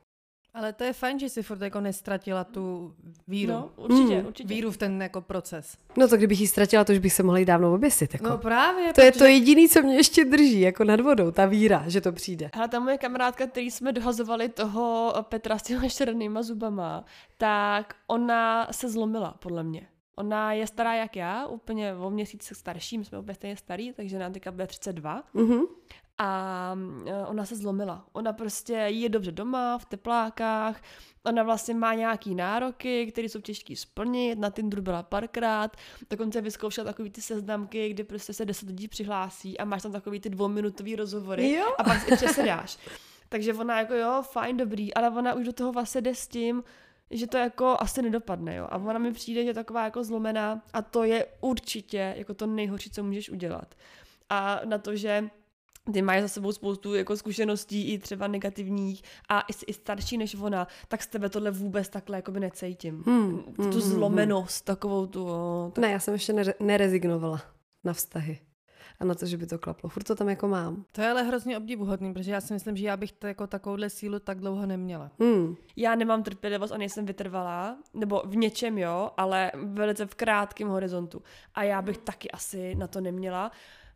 Ale 0.55 0.73
to 0.73 0.85
je 0.85 0.93
fajn, 0.93 1.19
že 1.19 1.29
si 1.29 1.43
furt 1.43 1.61
jako 1.61 1.81
nestratila 1.81 2.45
tu 2.45 2.95
víru. 3.29 3.53
No, 3.53 3.71
určitě, 3.77 4.21
Mm. 4.21 4.27
určitě. 4.27 4.49
Víru 4.49 4.71
v 4.71 4.77
ten 4.77 5.03
jako 5.03 5.21
proces. 5.21 5.77
No 5.97 6.09
to 6.09 6.17
kdybych 6.17 6.41
ji 6.41 6.47
ztratila, 6.47 6.85
to 6.85 6.93
už 6.93 6.99
bych 6.99 7.13
se 7.13 7.23
mohla 7.23 7.39
jít 7.39 7.45
dávno 7.45 7.75
oběsit. 7.75 8.15
Jako. 8.15 8.29
No 8.29 8.39
právě. 8.39 8.93
to 8.93 9.01
je 9.01 9.11
protože- 9.13 9.19
to 9.19 9.25
jediné, 9.25 9.69
co 9.69 9.83
mě 9.83 9.97
ještě 9.97 10.25
drží, 10.25 10.61
jako 10.61 10.85
nad 10.85 11.01
vodou, 11.01 11.31
ta 11.31 11.47
víra, 11.47 11.85
že 11.87 12.01
to 12.01 12.13
přijde. 12.13 12.51
Hele, 12.55 12.69
ta 12.69 12.79
moje 12.81 12.99
kamarádka, 12.99 13.47
který 13.47 13.71
jsme 13.71 13.93
dohazovali 13.93 14.49
toho 14.49 15.15
Petra 15.29 15.59
s 15.59 15.63
těma 15.63 15.89
černýma 15.89 16.43
zubama, 16.43 17.05
tak 17.39 17.95
ona 18.07 18.69
se 18.71 18.89
zlomila, 18.91 19.35
podle 19.39 19.63
mě. 19.63 19.87
Ona 20.19 20.53
je 20.53 20.67
stará 20.67 20.95
jak 20.95 21.17
já, 21.17 21.47
úplně 21.47 21.95
o 21.95 22.11
měsíc 22.11 22.53
starší, 22.55 22.99
my 22.99 23.05
jsme 23.05 23.19
úplně 23.19 23.35
stejně 23.35 23.57
starý, 23.57 23.93
takže 23.93 24.19
nám 24.19 24.33
teďka 24.33 24.53
bude 24.53 24.67
32. 24.67 25.23
Mhm. 25.35 25.61
A 26.19 26.77
e, 27.07 27.27
ona 27.27 27.45
se 27.45 27.57
zlomila. 27.57 28.07
Ona 28.13 28.33
prostě 28.33 28.73
je 28.73 29.09
dobře 29.09 29.33
doma, 29.33 29.79
v 29.79 29.85
teplákách, 29.85 30.83
ona 31.25 31.43
vlastně 31.43 31.75
má 31.75 31.95
nějaký 31.95 32.35
nároky, 32.35 33.07
které 33.13 33.29
jsou 33.29 33.41
těžké 33.41 33.77
splnit, 33.77 34.39
na 34.39 34.51
Tinderu 34.51 34.83
byla 34.83 35.03
párkrát, 35.03 35.77
dokonce 36.11 36.41
vyzkoušela 36.41 36.85
takový 36.85 37.11
ty 37.11 37.23
seznamky, 37.23 37.89
kdy 37.89 38.05
prostě 38.05 38.33
se 38.33 38.45
10 38.45 38.69
lidí 38.69 38.89
přihlásí 38.89 39.59
a 39.59 39.65
máš 39.65 39.83
tam 39.83 39.93
takový 39.93 40.21
ty 40.21 40.31
dvouminutový 40.31 40.97
rozhovory 40.97 41.53
Jo. 41.53 41.75
a 41.79 41.85
pak 41.85 42.01
si 42.01 42.17
přesedáš. 42.17 42.79
Takže 43.29 43.55
ona 43.55 43.79
jako 43.79 43.95
jo, 43.95 44.23
fajn, 44.33 44.57
dobrý, 44.57 44.95
ale 44.95 45.11
ona 45.11 45.35
už 45.35 45.45
do 45.47 45.53
toho 45.53 45.73
vlastně 45.73 46.01
jde 46.01 46.15
s 46.15 46.29
tím, 46.29 46.63
že 47.11 47.27
to 47.27 47.37
jako 47.37 47.77
asi 47.79 48.03
nedopadne, 48.03 48.57
jo. 48.57 48.67
A 48.71 48.77
ona 48.77 48.99
mi 48.99 49.13
přijde, 49.13 49.43
že 49.43 49.51
je 49.51 49.55
taková 49.55 49.85
jako 49.85 50.05
zlomená 50.05 50.63
a 50.73 50.83
to 50.83 51.05
je 51.05 51.27
určitě 51.41 52.15
jako 52.17 52.35
to 52.35 52.47
nejhorší, 52.47 52.91
co 52.91 53.03
můžeš 53.03 53.31
udělat. 53.31 53.75
A 54.31 54.61
na 54.65 54.79
to, 54.79 54.97
že 54.97 55.31
ty 55.93 56.03
mají 56.03 56.23
za 56.23 56.29
sebou 56.29 56.53
spoustu 56.53 56.95
jako 56.95 57.17
zkušeností 57.17 57.93
i 57.93 57.99
třeba 57.99 58.27
negativních 58.27 59.03
a 59.29 59.45
jsi 59.53 59.65
i 59.65 59.73
starší 59.73 60.19
než 60.19 60.35
ona, 60.35 60.67
tak 60.89 61.03
z 61.03 61.07
tebe 61.07 61.29
tohle 61.29 61.51
vůbec 61.51 61.89
takhle 61.89 62.17
jakoby 62.17 62.41
necítím. 62.41 63.03
Hmm, 63.07 63.43
tu 63.43 63.63
hmm, 63.63 63.71
hmm, 63.71 63.81
zlomenost, 63.81 64.65
takovou 64.65 65.07
tu... 65.07 65.27
o, 65.29 65.71
tak... 65.75 65.83
Ne, 65.83 65.91
já 65.91 65.99
jsem 65.99 66.15
ještě 66.15 66.33
nere- 66.33 66.55
nerezignovala 66.61 67.43
na 67.85 67.93
vztahy. 67.93 68.39
A 69.01 69.05
na 69.05 69.15
to, 69.15 69.27
že 69.27 69.37
by 69.37 69.47
to 69.47 69.59
klaplo. 69.59 69.91
Furt 69.91 70.05
to 70.05 70.15
tam 70.15 70.29
jako 70.29 70.49
mám. 70.49 70.85
To 70.93 71.01
je 71.01 71.11
ale 71.11 71.23
hrozně 71.23 71.59
obdivuhodný, 71.59 72.13
protože 72.13 72.33
já 72.33 72.41
si 72.41 72.53
myslím, 72.53 72.77
že 72.77 72.87
já 72.87 72.97
bych 72.97 73.13
to 73.13 73.27
jako 73.27 73.47
takovouhle 73.47 73.91
sílu 73.91 74.19
tak 74.19 74.41
dlouho 74.41 74.67
neměla. 74.67 75.11
Hmm. 75.21 75.57
Já 75.77 75.95
nemám 75.95 76.23
trpělivost 76.23 76.73
a 76.73 76.79
nejsem 76.79 77.07
vytrvalá, 77.07 77.77
nebo 77.95 78.23
v 78.27 78.37
něčem 78.37 78.79
jo, 78.79 79.11
ale 79.17 79.53
velice 79.55 80.07
v 80.07 80.15
krátkém 80.15 80.69
horizontu. 80.69 81.23
A 81.55 81.63
já 81.63 81.83
bych 81.83 81.99
taky 81.99 82.31
asi 82.31 82.75
na 82.75 82.87
to 82.87 83.01
neměla. 83.01 83.53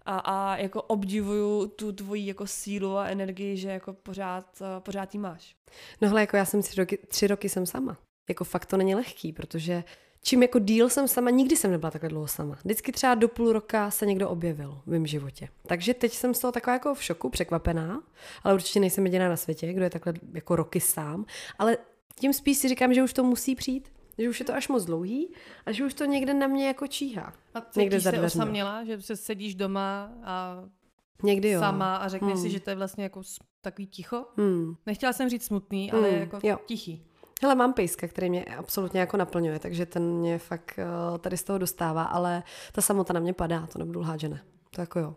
A, 0.06 0.18
a 0.18 0.56
jako 0.56 0.82
obdivuju 0.82 1.66
tu 1.66 1.92
tvoji 1.92 2.26
jako 2.26 2.46
sílu 2.46 2.96
a 2.96 3.06
energii, 3.06 3.56
že 3.56 3.68
jako 3.68 3.92
pořád, 3.92 4.62
pořád 4.78 5.14
jí 5.14 5.20
máš. 5.20 5.56
No 6.00 6.08
hele, 6.08 6.20
jako 6.20 6.36
já 6.36 6.44
jsem 6.44 6.62
tři 6.62 6.80
roky, 6.80 6.98
tři 7.08 7.26
roky 7.26 7.48
jsem 7.48 7.66
sama. 7.66 7.96
Jako 8.28 8.44
fakt 8.44 8.66
to 8.66 8.76
není 8.76 8.94
lehký, 8.94 9.32
protože 9.32 9.84
čím 10.22 10.42
jako 10.42 10.58
díl 10.58 10.88
jsem 10.88 11.08
sama, 11.08 11.30
nikdy 11.30 11.56
jsem 11.56 11.70
nebyla 11.70 11.90
takhle 11.90 12.08
dlouho 12.08 12.26
sama. 12.28 12.58
Vždycky 12.64 12.92
třeba 12.92 13.14
do 13.14 13.28
půl 13.28 13.52
roka 13.52 13.90
se 13.90 14.06
někdo 14.06 14.28
objevil 14.28 14.80
v 14.86 14.90
mém 14.90 15.06
životě. 15.06 15.48
Takže 15.66 15.94
teď 15.94 16.12
jsem 16.12 16.34
z 16.34 16.38
toho 16.38 16.52
taková 16.52 16.72
jako 16.74 16.94
v 16.94 17.02
šoku, 17.02 17.30
překvapená, 17.30 18.02
ale 18.44 18.54
určitě 18.54 18.80
nejsem 18.80 19.06
jediná 19.06 19.28
na 19.28 19.36
světě, 19.36 19.72
kdo 19.72 19.84
je 19.84 19.90
takhle 19.90 20.14
jako 20.34 20.56
roky 20.56 20.80
sám. 20.80 21.24
Ale 21.58 21.76
tím 22.14 22.32
spíš 22.32 22.58
si 22.58 22.68
říkám, 22.68 22.94
že 22.94 23.02
už 23.02 23.12
to 23.12 23.24
musí 23.24 23.54
přijít, 23.54 23.92
že 24.18 24.28
už 24.28 24.40
je 24.40 24.46
to 24.46 24.54
až 24.54 24.68
moc 24.68 24.84
dlouhý 24.84 25.34
a 25.66 25.72
že 25.72 25.84
už 25.86 25.94
to 25.94 26.04
někde 26.04 26.34
na 26.34 26.46
mě 26.46 26.66
jako 26.66 26.86
číhá. 26.86 27.32
A 27.54 27.58
Někde 27.76 27.96
cítíš 27.96 28.04
za 28.04 28.10
se 28.10 28.20
osaměla, 28.20 28.84
že 28.84 29.02
se 29.02 29.16
sedíš 29.16 29.54
doma 29.54 30.12
a 30.24 30.64
Někdy 31.24 31.50
jo. 31.50 31.60
sama 31.60 31.96
a 31.96 32.08
řekneš 32.08 32.32
Hmm. 32.32 32.42
si, 32.42 32.50
že 32.50 32.60
to 32.60 32.70
je 32.70 32.76
vlastně 32.76 33.04
jako 33.04 33.22
takový 33.60 33.86
ticho? 33.86 34.24
Hmm. 34.36 34.74
Nechtěla 34.86 35.12
jsem 35.12 35.28
říct 35.28 35.44
smutný, 35.44 35.92
ale 35.92 36.10
Hmm, 36.10 36.20
jako 36.20 36.38
jo. 36.42 36.58
tichý. 36.66 37.04
Hele, 37.42 37.54
mám 37.54 37.72
pejska, 37.72 38.08
který 38.08 38.30
mě 38.30 38.44
absolutně 38.44 39.00
jako 39.00 39.16
naplňuje, 39.16 39.58
takže 39.58 39.86
ten 39.86 40.02
mě 40.02 40.38
fakt 40.38 40.78
uh, 41.12 41.18
tady 41.18 41.36
z 41.36 41.42
toho 41.42 41.58
dostává, 41.58 42.02
ale 42.02 42.42
ta 42.72 42.80
samota 42.80 43.12
na 43.12 43.20
mě 43.20 43.32
padá, 43.32 43.66
to 43.66 43.78
nebudu 43.78 44.00
lhát, 44.00 44.20
že 44.20 44.28
ne. 44.28 44.40
To 44.70 44.80
jako 44.80 44.98
jo. 44.98 45.14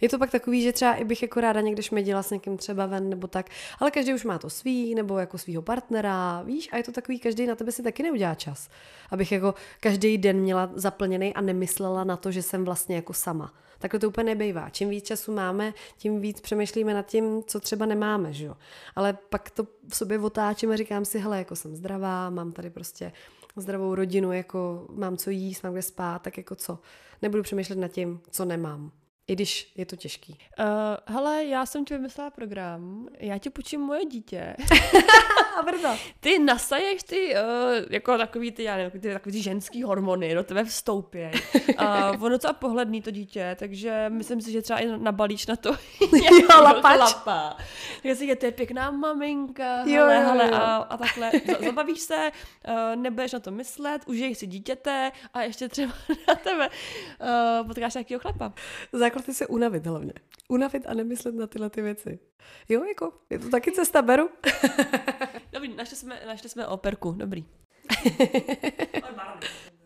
Je 0.00 0.08
to 0.08 0.18
pak 0.18 0.30
takový, 0.30 0.62
že 0.62 0.72
třeba 0.72 0.94
i 0.94 1.04
bych 1.04 1.22
jako 1.22 1.40
ráda 1.40 1.60
někde 1.60 1.82
šmedila 1.82 2.22
s 2.22 2.30
někým 2.30 2.56
třeba 2.56 2.86
ven 2.86 3.08
nebo 3.10 3.26
tak, 3.26 3.50
ale 3.78 3.90
každý 3.90 4.14
už 4.14 4.24
má 4.24 4.38
to 4.38 4.50
svý, 4.50 4.94
nebo 4.94 5.18
jako 5.18 5.38
svýho 5.38 5.62
partnera, 5.62 6.42
víš, 6.42 6.68
a 6.72 6.76
je 6.76 6.82
to 6.82 6.92
takový, 6.92 7.18
každý 7.18 7.46
na 7.46 7.54
tebe 7.54 7.72
si 7.72 7.82
taky 7.82 8.02
neudělá 8.02 8.34
čas. 8.34 8.68
Abych 9.10 9.32
jako 9.32 9.54
každý 9.80 10.18
den 10.18 10.40
měla 10.40 10.70
zaplněný 10.74 11.34
a 11.34 11.40
nemyslela 11.40 12.04
na 12.04 12.16
to, 12.16 12.30
že 12.30 12.42
jsem 12.42 12.64
vlastně 12.64 12.96
jako 12.96 13.12
sama. 13.12 13.54
Takhle 13.78 14.00
to 14.00 14.08
úplně 14.08 14.24
nebejvá. 14.24 14.70
Čím 14.70 14.88
víc 14.88 15.04
času 15.04 15.32
máme, 15.32 15.74
tím 15.96 16.20
víc 16.20 16.40
přemýšlíme 16.40 16.94
nad 16.94 17.06
tím, 17.06 17.42
co 17.42 17.60
třeba 17.60 17.86
nemáme, 17.86 18.32
že 18.32 18.44
jo. 18.44 18.56
Ale 18.96 19.18
pak 19.28 19.50
to 19.50 19.66
v 19.88 19.96
sobě 19.96 20.18
otáčím 20.18 20.70
a 20.70 20.76
říkám 20.76 21.04
si, 21.04 21.18
hele, 21.18 21.38
jako 21.38 21.56
jsem 21.56 21.76
zdravá, 21.76 22.30
mám 22.30 22.52
tady 22.52 22.70
prostě 22.70 23.12
zdravou 23.56 23.94
rodinu, 23.94 24.32
jako 24.32 24.86
mám 24.90 25.16
co 25.16 25.30
jíst, 25.30 25.62
mám 25.62 25.72
kde 25.72 25.82
spát, 25.82 26.22
tak 26.22 26.36
jako 26.36 26.54
co. 26.54 26.78
Nebudu 27.22 27.42
přemýšlet 27.42 27.78
nad 27.78 27.88
tím, 27.88 28.20
co 28.30 28.44
nemám. 28.44 28.90
I 29.28 29.32
když 29.32 29.72
je 29.76 29.86
to 29.86 29.96
těžký. 29.96 30.38
Uh, 30.58 30.66
hele, 31.14 31.44
já 31.44 31.66
jsem 31.66 31.84
ti 31.84 31.94
vymyslela 31.94 32.30
program, 32.30 33.08
já 33.18 33.38
ti 33.38 33.50
půjčím 33.50 33.80
moje 33.80 34.04
dítě. 34.04 34.56
A 35.58 35.62
brdo. 35.62 35.88
Ty 36.20 36.38
nasaješ 36.38 37.02
ty, 37.02 37.34
uh, 37.34 37.40
jako 37.90 38.18
takový 38.18 38.52
ty, 38.52 38.62
já 38.62 38.76
nevím, 38.76 39.00
ty, 39.00 39.12
takový 39.12 39.32
ty 39.32 39.42
ženský 39.42 39.82
hormony 39.82 40.34
do 40.34 40.44
tebe 40.44 40.64
vstoupí. 40.64 41.18
Uh, 41.80 42.24
ono 42.24 42.38
to 42.38 42.48
a 42.48 42.52
pohledný 42.52 43.02
to 43.02 43.10
dítě, 43.10 43.56
takže 43.58 44.06
myslím 44.08 44.40
si, 44.40 44.52
že 44.52 44.62
třeba 44.62 44.78
i 44.78 44.86
nabalíš 44.98 45.46
na 45.46 45.56
to 45.56 45.70
Jo, 46.12 46.60
lapač. 46.62 46.98
lapa. 46.98 47.56
Takže 48.02 48.14
si 48.16 48.26
je, 48.26 48.36
to 48.36 48.46
je 48.46 48.52
pěkná 48.52 48.90
maminka, 48.90 49.78
Jo, 49.84 49.84
hele, 49.86 50.14
jo, 50.14 50.20
hele, 50.20 50.46
jo. 50.46 50.54
a, 50.54 50.76
a 50.76 50.96
takhle. 50.96 51.30
Zabavíš 51.64 52.00
se, 52.00 52.30
uh, 52.68 52.96
nebudeš 52.96 53.32
na 53.32 53.40
to 53.40 53.50
myslet, 53.50 54.02
užiješ 54.06 54.38
si 54.38 54.46
dítěte 54.46 55.12
a 55.34 55.42
ještě 55.42 55.68
třeba 55.68 55.92
na 56.28 56.34
tebe 56.34 56.68
uh, 57.60 57.66
potkáš 57.66 57.94
nějakýho 57.94 58.20
chlapa. 58.20 58.52
Základ 59.14 59.28
je 59.28 59.34
se 59.34 59.46
unavit 59.46 59.86
hlavně. 59.86 60.12
Unavit 60.48 60.86
a 60.86 60.94
nemyslet 60.94 61.34
na 61.34 61.46
tyhle 61.46 61.70
ty 61.70 61.82
věci. 61.82 62.18
Jo, 62.68 62.84
jako, 62.84 63.12
je 63.30 63.38
to 63.38 63.48
taky 63.48 63.72
cesta, 63.72 64.02
beru. 64.02 64.28
Dobrý, 65.52 65.76
našli 65.76 65.96
jsme, 65.96 66.20
našli 66.26 66.48
jsme 66.48 66.66
operku, 66.66 67.12
dobrý. 67.12 67.44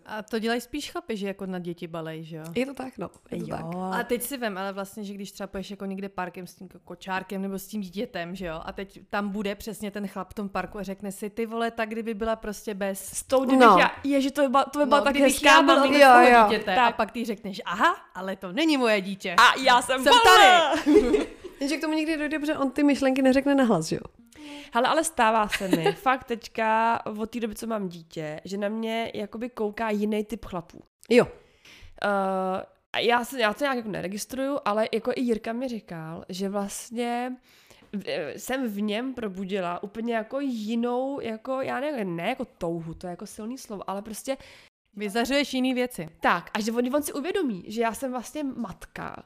A 0.09 0.22
to 0.22 0.39
dělají 0.39 0.60
spíš 0.60 0.90
chlapi, 0.90 1.16
že 1.16 1.26
jako 1.26 1.47
na 1.47 1.59
děti 1.59 1.86
balej, 1.86 2.24
že 2.24 2.36
jo? 2.36 2.44
Je 2.55 2.66
to 2.66 2.74
tak, 2.74 2.98
no. 2.98 3.10
Je 3.30 3.40
to 3.43 3.47
tak. 3.47 3.64
A 3.93 4.02
teď 4.05 4.22
si 4.22 4.36
vem, 4.36 4.59
ale 4.59 4.72
vlastně, 4.72 5.05
že 5.05 5.14
když 5.14 5.32
třeba 5.32 5.47
půjdeš 5.47 5.70
jako 5.70 5.85
někde 5.85 6.09
parkem 6.09 6.47
s 6.47 6.55
tím 6.55 6.68
kočárkem 6.85 7.43
nebo 7.43 7.59
s 7.59 7.66
tím 7.66 7.80
dítětem, 7.80 8.35
že 8.35 8.47
jo, 8.47 8.60
a 8.64 8.72
teď 8.72 9.01
tam 9.10 9.28
bude 9.28 9.55
přesně 9.55 9.90
ten 9.90 10.06
chlap 10.09 10.30
v 10.30 10.35
tom 10.35 10.48
parku 10.48 10.78
a 10.78 10.82
řekne 10.82 11.12
si, 11.12 11.30
ty 11.30 11.47
vole, 11.47 11.70
tak 11.70 11.89
kdyby 11.89 12.14
byla 12.14 12.36
prostě 12.36 12.74
bez... 12.74 13.01
S 13.05 13.22
tou, 13.22 13.44
kdybych 13.44 13.66
No. 13.66 13.76
já, 13.78 13.90
ježi, 14.05 14.30
to 14.30 14.43
by 14.43 14.48
byla, 14.48 14.64
to 14.64 14.78
by 14.78 14.86
byla 14.86 15.01
tak 15.01 15.12
kdybych 15.12 15.32
hezká 15.32 15.48
já 15.51 15.62
byl 15.62 15.76
maminka. 15.76 15.97
otec 15.97 16.02
toho 16.12 16.28
Jo, 16.30 16.39
jo. 16.39 16.44
dítěte 16.48 16.74
Tak. 16.74 16.93
a 16.94 16.97
pak 16.97 17.10
ty 17.10 17.24
řekneš, 17.24 17.60
aha, 17.64 17.97
ale 18.14 18.36
to 18.36 18.52
není 18.52 18.76
moje 18.76 19.01
dítě. 19.01 19.36
A 19.39 19.60
já 19.60 19.82
jsem, 19.82 20.02
Jsem 20.02 20.12
tady. 20.24 20.82
Jenže 21.60 21.76
k 21.76 21.80
tomu 21.80 21.94
někdy 21.94 22.16
dojde, 22.16 22.39
protože 22.39 22.56
on 22.56 22.70
ty 22.70 22.82
myšlenky 22.82 23.22
neřekne 23.22 23.55
nahlas, 23.55 23.86
že 23.86 23.97
jo? 23.97 24.02
Hele, 24.72 24.88
ale 24.88 25.04
stává 25.04 25.48
se 25.48 25.68
mi, 25.68 25.92
fakt 25.92 26.24
teďka 26.24 27.00
od 27.06 27.30
té 27.30 27.40
doby, 27.40 27.54
co 27.54 27.66
mám 27.66 27.88
dítě, 27.88 28.40
že 28.44 28.56
na 28.56 28.68
mě 28.68 29.10
jakoby 29.14 29.50
kouká 29.50 29.90
jiný 29.90 30.24
typ 30.24 30.44
chlapů. 30.44 30.82
Jo. 31.10 31.24
Uh, 31.26 31.30
já, 33.02 33.24
se, 33.24 33.40
já 33.40 33.54
to 33.54 33.64
nějak 33.64 33.76
jako 33.76 33.88
neregistruju, 33.88 34.58
ale 34.64 34.88
jako 34.92 35.12
i 35.14 35.20
Jirka 35.20 35.52
mi 35.52 35.68
říkal, 35.68 36.24
že 36.28 36.48
vlastně 36.48 37.32
v- 37.92 38.32
jsem 38.36 38.68
v 38.68 38.80
něm 38.80 39.14
probudila 39.14 39.82
úplně 39.82 40.14
jako 40.14 40.40
jinou, 40.40 41.20
jako 41.20 41.60
já 41.62 41.80
nevím, 41.80 42.16
ne 42.16 42.28
jako 42.28 42.44
touhu, 42.44 42.94
to 42.94 43.06
je 43.06 43.10
jako 43.10 43.26
silný 43.26 43.58
slovo, 43.58 43.90
ale 43.90 44.02
prostě 44.02 44.36
Vyzařuješ 44.96 45.54
jiný 45.54 45.74
věci. 45.74 46.08
tak, 46.20 46.50
a 46.54 46.60
že 46.60 46.72
on, 46.72 46.96
on 46.96 47.02
si 47.02 47.12
uvědomí, 47.12 47.64
že 47.66 47.82
já 47.82 47.94
jsem 47.94 48.10
vlastně 48.10 48.44
matka, 48.44 49.22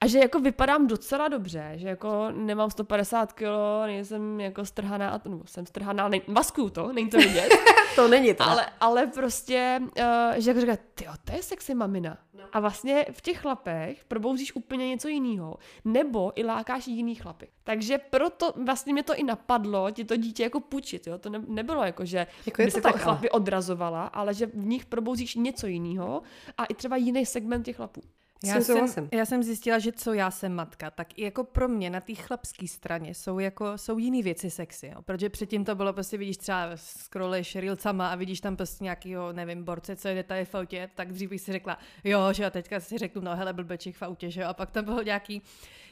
A 0.00 0.06
že 0.06 0.18
jako 0.18 0.40
vypadám 0.40 0.86
docela 0.86 1.28
dobře, 1.28 1.72
že 1.76 1.88
jako 1.88 2.28
nemám 2.32 2.70
150 2.70 3.32
kg, 3.32 3.44
nejsem 3.86 4.40
jako 4.40 4.64
strhaná, 4.64 5.20
nebo 5.24 5.42
jsem 5.46 5.66
strhaná, 5.66 6.08
nej, 6.08 6.22
maskuju 6.26 6.70
to, 6.70 6.92
není 6.92 7.10
to 7.10 7.16
vidět. 7.16 7.48
to 7.96 8.08
není 8.08 8.34
to. 8.34 8.42
Ale, 8.42 8.66
ale 8.80 9.06
prostě, 9.06 9.80
uh, 9.82 10.36
že 10.36 10.50
jako 10.50 10.60
říká, 10.60 10.76
ty 10.94 11.06
to 11.24 11.32
je 11.32 11.42
sexy 11.42 11.74
mamina. 11.74 12.18
No. 12.34 12.44
A 12.52 12.60
vlastně 12.60 13.06
v 13.10 13.20
těch 13.20 13.38
chlapech 13.38 14.04
probouzíš 14.04 14.56
úplně 14.56 14.88
něco 14.88 15.08
jiného. 15.08 15.56
Nebo 15.84 16.32
i 16.34 16.44
lákáš 16.44 16.86
jiný 16.86 17.14
chlapy. 17.14 17.48
Takže 17.64 17.98
proto 17.98 18.52
vlastně 18.64 18.92
mě 18.92 19.02
to 19.02 19.14
i 19.14 19.22
napadlo, 19.22 19.90
ti 19.90 20.04
to 20.04 20.16
dítě 20.16 20.42
jako 20.42 20.60
půjčit, 20.60 21.06
jo. 21.06 21.18
To 21.18 21.30
ne, 21.30 21.42
nebylo 21.46 21.84
jako, 21.84 22.04
že 22.04 22.26
jako 22.46 22.62
by 22.62 22.70
se 22.70 22.80
tak, 22.80 22.96
chlapy 22.96 23.30
odrazovala, 23.30 24.06
ale 24.06 24.34
že 24.34 24.46
v 24.46 24.66
nich 24.66 24.86
probouzíš 24.86 25.34
něco 25.34 25.66
jiného 25.66 26.22
a 26.58 26.64
i 26.64 26.74
třeba 26.74 26.96
jiný 26.96 27.26
segment 27.26 27.62
těch 27.62 27.76
chlapů. 27.76 28.02
Já 28.44 28.60
jsem, 28.60 29.08
já 29.12 29.26
jsem 29.26 29.42
zjistila, 29.42 29.78
že 29.78 29.92
co 29.92 30.12
já 30.12 30.30
jsem 30.30 30.54
matka, 30.54 30.90
tak 30.90 31.18
i 31.18 31.22
jako 31.22 31.44
pro 31.44 31.68
mě 31.68 31.90
na 31.90 32.00
té 32.00 32.14
chlapské 32.14 32.68
straně 32.68 33.14
jsou 33.14 33.38
jako 33.38 33.78
jsou 33.78 33.98
jiné 33.98 34.22
věci 34.22 34.50
sexy, 34.50 34.86
jo. 34.86 35.02
protože 35.02 35.30
předtím 35.30 35.64
to 35.64 35.74
bylo 35.74 35.92
prostě 35.92 36.18
vidíš 36.18 36.36
třeba 36.36 36.70
scrolluješ 36.74 37.56
reelcama 37.56 38.08
a 38.08 38.14
vidíš 38.14 38.40
tam 38.40 38.56
prostě 38.56 38.84
nějakýho, 38.84 39.32
nevím, 39.32 39.64
borce, 39.64 39.96
co 39.96 40.08
jede 40.08 40.22
tady 40.22 40.44
v 40.44 40.54
autě, 40.54 40.90
tak 40.94 41.12
dřív 41.12 41.30
bych 41.30 41.40
si 41.40 41.52
řekla, 41.52 41.78
jo, 42.04 42.32
že 42.32 42.46
a 42.46 42.50
teďka 42.50 42.80
si 42.80 42.98
řeknu, 42.98 43.22
no 43.22 43.36
hele, 43.36 43.52
blbečích 43.52 43.96
v 43.96 44.02
autě, 44.02 44.30
že 44.30 44.40
jo, 44.40 44.48
a 44.48 44.54
pak 44.54 44.70
tam 44.70 44.84
bylo 44.84 45.02
nějaký 45.02 45.42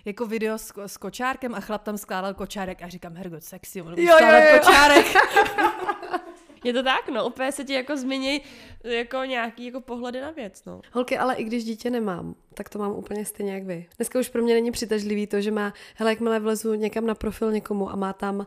jako 0.05 0.27
video 0.27 0.59
s, 0.59 0.73
s 0.87 0.97
kočárkem 0.97 1.55
a 1.55 1.61
chlap 1.61 1.83
tam 1.83 1.99
skládal 1.99 2.35
kočárek 2.35 2.83
a 2.83 2.89
říkám, 2.89 3.17
hergot, 3.17 3.45
sexy, 3.45 3.83
on 3.83 3.95
jo, 3.99 4.17
jo, 4.21 4.29
jo. 4.29 4.59
kočárek. 4.59 5.07
Je 6.65 6.73
to 6.73 6.83
tak, 6.83 7.09
no, 7.09 7.27
úplně 7.27 7.53
se 7.53 7.65
ti 7.65 7.73
jako 7.73 7.97
změní 7.97 8.43
jako 8.85 9.17
nějaký 9.17 9.67
jako 9.67 9.81
pohledy 9.81 10.21
na 10.21 10.31
věc, 10.31 10.65
no. 10.65 10.81
Holky, 10.93 11.19
ale 11.19 11.35
i 11.35 11.45
když 11.45 11.65
dítě 11.65 11.91
nemám, 11.91 12.35
tak 12.55 12.69
to 12.69 12.79
mám 12.79 12.93
úplně 12.93 13.25
stejně 13.25 13.55
jak 13.55 13.65
vy. 13.65 13.87
Dneska 13.97 14.19
už 14.19 14.29
pro 14.29 14.43
mě 14.43 14.55
není 14.55 14.71
přitažlivý 14.71 15.27
to, 15.27 15.41
že 15.41 15.51
má, 15.51 15.73
hele, 15.95 16.11
jakmile 16.11 16.41
vlezu 16.41 16.75
někam 16.75 17.07
na 17.07 17.15
profil 17.15 17.53
někomu 17.53 17.91
a 17.91 17.97
má 17.97 18.13
tam 18.13 18.37
uh, 18.39 18.45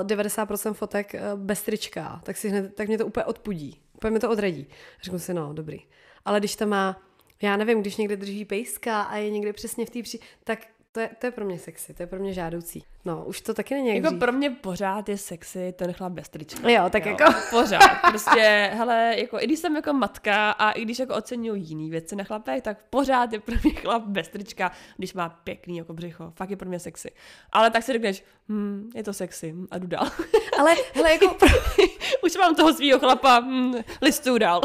eh, 0.00 0.04
90% 0.04 0.72
fotek 0.72 1.14
uh, 1.14 1.40
bez 1.40 1.62
trička, 1.62 2.20
tak, 2.24 2.36
si 2.36 2.48
hned, 2.48 2.74
tak 2.74 2.88
mě 2.88 2.98
to 2.98 3.06
úplně 3.06 3.24
odpudí. 3.24 3.80
Úplně 3.94 4.10
mi 4.10 4.18
to 4.18 4.30
odradí. 4.30 4.66
Řeknu 5.02 5.18
si, 5.18 5.34
no, 5.34 5.52
dobrý. 5.52 5.78
Ale 6.24 6.40
když 6.40 6.56
to 6.56 6.66
má 6.66 7.02
já 7.42 7.56
nevím, 7.56 7.80
když 7.80 7.96
někde 7.96 8.16
drží 8.16 8.44
pejska 8.44 9.02
a 9.02 9.16
je 9.16 9.30
někde 9.30 9.52
přesně 9.52 9.86
v 9.86 9.90
té 9.90 10.02
při... 10.02 10.18
tak 10.44 10.66
to 10.92 11.00
je, 11.00 11.10
to 11.18 11.26
je 11.26 11.30
pro 11.30 11.44
mě 11.44 11.58
sexy, 11.58 11.94
to 11.94 12.02
je 12.02 12.06
pro 12.06 12.18
mě 12.18 12.32
žádoucí. 12.32 12.84
No, 13.04 13.24
už 13.24 13.40
to 13.40 13.54
taky 13.54 13.74
není 13.74 13.96
Jako 13.96 14.16
pro 14.16 14.32
mě 14.32 14.50
pořád 14.50 15.08
je 15.08 15.18
sexy 15.18 15.74
ten 15.76 15.92
chlap 15.92 16.12
bez 16.12 16.28
trička. 16.28 16.68
Jo, 16.70 16.90
tak 16.90 17.06
jo, 17.06 17.16
jako. 17.18 17.38
Pořád. 17.50 18.00
Prostě, 18.10 18.70
hele, 18.74 19.14
jako 19.16 19.40
i 19.40 19.44
když 19.44 19.58
jsem 19.58 19.76
jako 19.76 19.92
matka 19.92 20.50
a 20.50 20.70
i 20.70 20.82
když 20.82 20.98
jako 20.98 21.14
oceňuji 21.14 21.62
jiný 21.62 21.90
věci 21.90 22.16
na 22.16 22.24
chlapech, 22.24 22.62
tak 22.62 22.78
pořád 22.90 23.32
je 23.32 23.40
pro 23.40 23.54
mě 23.64 23.72
chlap 23.72 24.02
bez 24.02 24.28
trička, 24.28 24.72
když 24.96 25.14
má 25.14 25.28
pěkný 25.28 25.76
jako 25.76 25.94
břicho. 25.94 26.32
Fakt 26.36 26.50
je 26.50 26.56
pro 26.56 26.68
mě 26.68 26.78
sexy. 26.78 27.10
Ale 27.52 27.70
tak 27.70 27.82
si 27.82 27.92
řekneš, 27.92 28.24
hm, 28.48 28.90
je 28.94 29.02
to 29.02 29.12
sexy 29.12 29.54
a 29.70 29.78
jdu 29.78 29.86
dál. 29.86 30.10
Ale, 30.58 30.74
hele, 30.94 31.12
jako... 31.12 31.36
už 32.24 32.36
mám 32.36 32.54
toho 32.54 32.72
svého 32.72 32.98
chlapa, 32.98 33.40
hm, 33.40 33.74
listu 34.02 34.38
dál. 34.38 34.60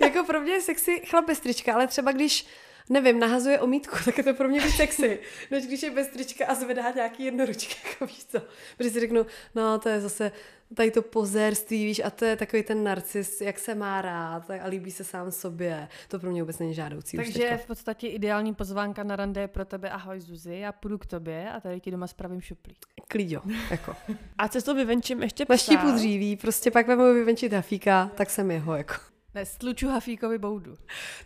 jako 0.00 0.24
pro 0.24 0.40
mě 0.40 0.52
je 0.52 0.60
sexy 0.60 1.00
chlap 1.10 1.26
bez 1.26 1.40
trička, 1.40 1.74
ale 1.74 1.86
třeba 1.86 2.12
když 2.12 2.46
nevím, 2.90 3.18
nahazuje 3.18 3.60
omítku, 3.60 3.96
tak 4.04 4.18
je 4.18 4.24
to 4.24 4.34
pro 4.34 4.48
mě 4.48 4.60
víc 4.60 4.74
sexy, 4.74 5.18
než 5.50 5.66
když 5.66 5.82
je 5.82 5.90
bez 5.90 6.08
trička 6.08 6.46
a 6.46 6.54
zvedá 6.54 6.90
nějaký 6.90 7.24
jednoručky, 7.24 7.74
jako 7.92 8.06
víš 8.06 8.24
co. 8.24 8.38
Protože 8.76 8.90
si 8.90 9.00
řeknu, 9.00 9.26
no 9.54 9.78
to 9.78 9.88
je 9.88 10.00
zase 10.00 10.32
tady 10.74 10.90
to 10.90 11.02
pozérství, 11.02 11.84
víš, 11.84 12.00
a 12.04 12.10
to 12.10 12.24
je 12.24 12.36
takový 12.36 12.62
ten 12.62 12.84
narcis, 12.84 13.40
jak 13.40 13.58
se 13.58 13.74
má 13.74 14.02
rád 14.02 14.50
a 14.50 14.66
líbí 14.66 14.90
se 14.90 15.04
sám 15.04 15.30
sobě. 15.30 15.88
To 16.08 16.18
pro 16.18 16.30
mě 16.30 16.42
vůbec 16.42 16.58
není 16.58 16.74
žádoucí. 16.74 17.16
Takže 17.16 17.56
v 17.56 17.66
podstatě 17.66 18.08
ideální 18.08 18.54
pozvánka 18.54 19.02
na 19.02 19.16
rande 19.16 19.40
je 19.40 19.48
pro 19.48 19.64
tebe 19.64 19.90
ahoj 19.90 20.20
Zuzi, 20.20 20.54
já 20.54 20.72
půjdu 20.72 20.98
k 20.98 21.06
tobě 21.06 21.50
a 21.50 21.60
tady 21.60 21.80
ti 21.80 21.90
doma 21.90 22.06
spravím 22.06 22.40
šuplík. 22.40 22.78
Klíďo, 23.08 23.42
jako. 23.70 23.96
A 24.38 24.48
cestou 24.48 24.74
vyvenčím 24.74 25.22
ještě 25.22 25.44
psa. 25.44 25.52
Maštípu 25.52 25.90
dříví, 25.90 26.36
prostě 26.36 26.70
pak 26.70 26.86
vemu 26.86 27.14
vyvenčit 27.14 27.52
hafíka, 27.52 28.10
tak 28.14 28.30
jsem 28.30 28.50
jeho, 28.50 28.76
jako. 28.76 28.94
Ne, 29.36 29.46
stluču 29.46 29.88
Hafíkovi 29.88 30.38
boudu. 30.38 30.74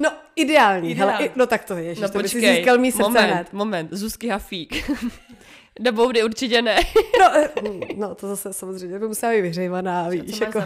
No, 0.01 0.13
ideální. 0.37 0.91
Ideál. 0.91 1.11
Hele, 1.11 1.31
no 1.37 1.47
tak 1.47 1.65
to 1.65 1.77
je, 1.77 1.95
no, 1.95 2.09
to 2.09 2.19
počkej, 2.19 2.23
by 2.23 2.29
si 2.47 2.55
získal 2.55 2.79
mý 2.79 2.93
srdce 2.93 3.03
moment, 3.03 3.33
hned. 3.33 3.53
moment, 3.53 3.93
Zuzky 3.93 4.29
Hafík. 4.29 4.91
Do 5.81 5.93
boudy 5.93 6.25
určitě 6.25 6.63
ne. 6.63 6.77
no, 7.21 7.37
eh, 7.37 7.51
no, 7.97 8.15
to 8.15 8.29
zase 8.29 8.53
samozřejmě 8.53 8.99
by 8.99 9.09
musela 9.09 9.33
být 9.33 9.41
vyhřejvaná, 9.41 10.09
víš. 10.09 10.39
Co 10.39 10.45
jako? 10.45 10.61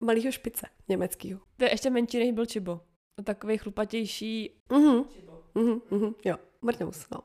Malýho 0.00 0.32
špice, 0.32 0.66
německýho. 0.88 1.40
To 1.56 1.64
je 1.64 1.70
ještě 1.72 1.90
menší, 1.90 2.18
než 2.18 2.32
byl 2.32 2.46
Čibo. 2.46 2.80
Takový 3.24 3.58
chlupatější 3.58 4.50
Mhm, 4.72 5.04
mhm, 5.54 5.80
mhm, 5.90 6.14
jo, 6.24 6.36
mrňous, 6.62 7.06
no. 7.10 7.18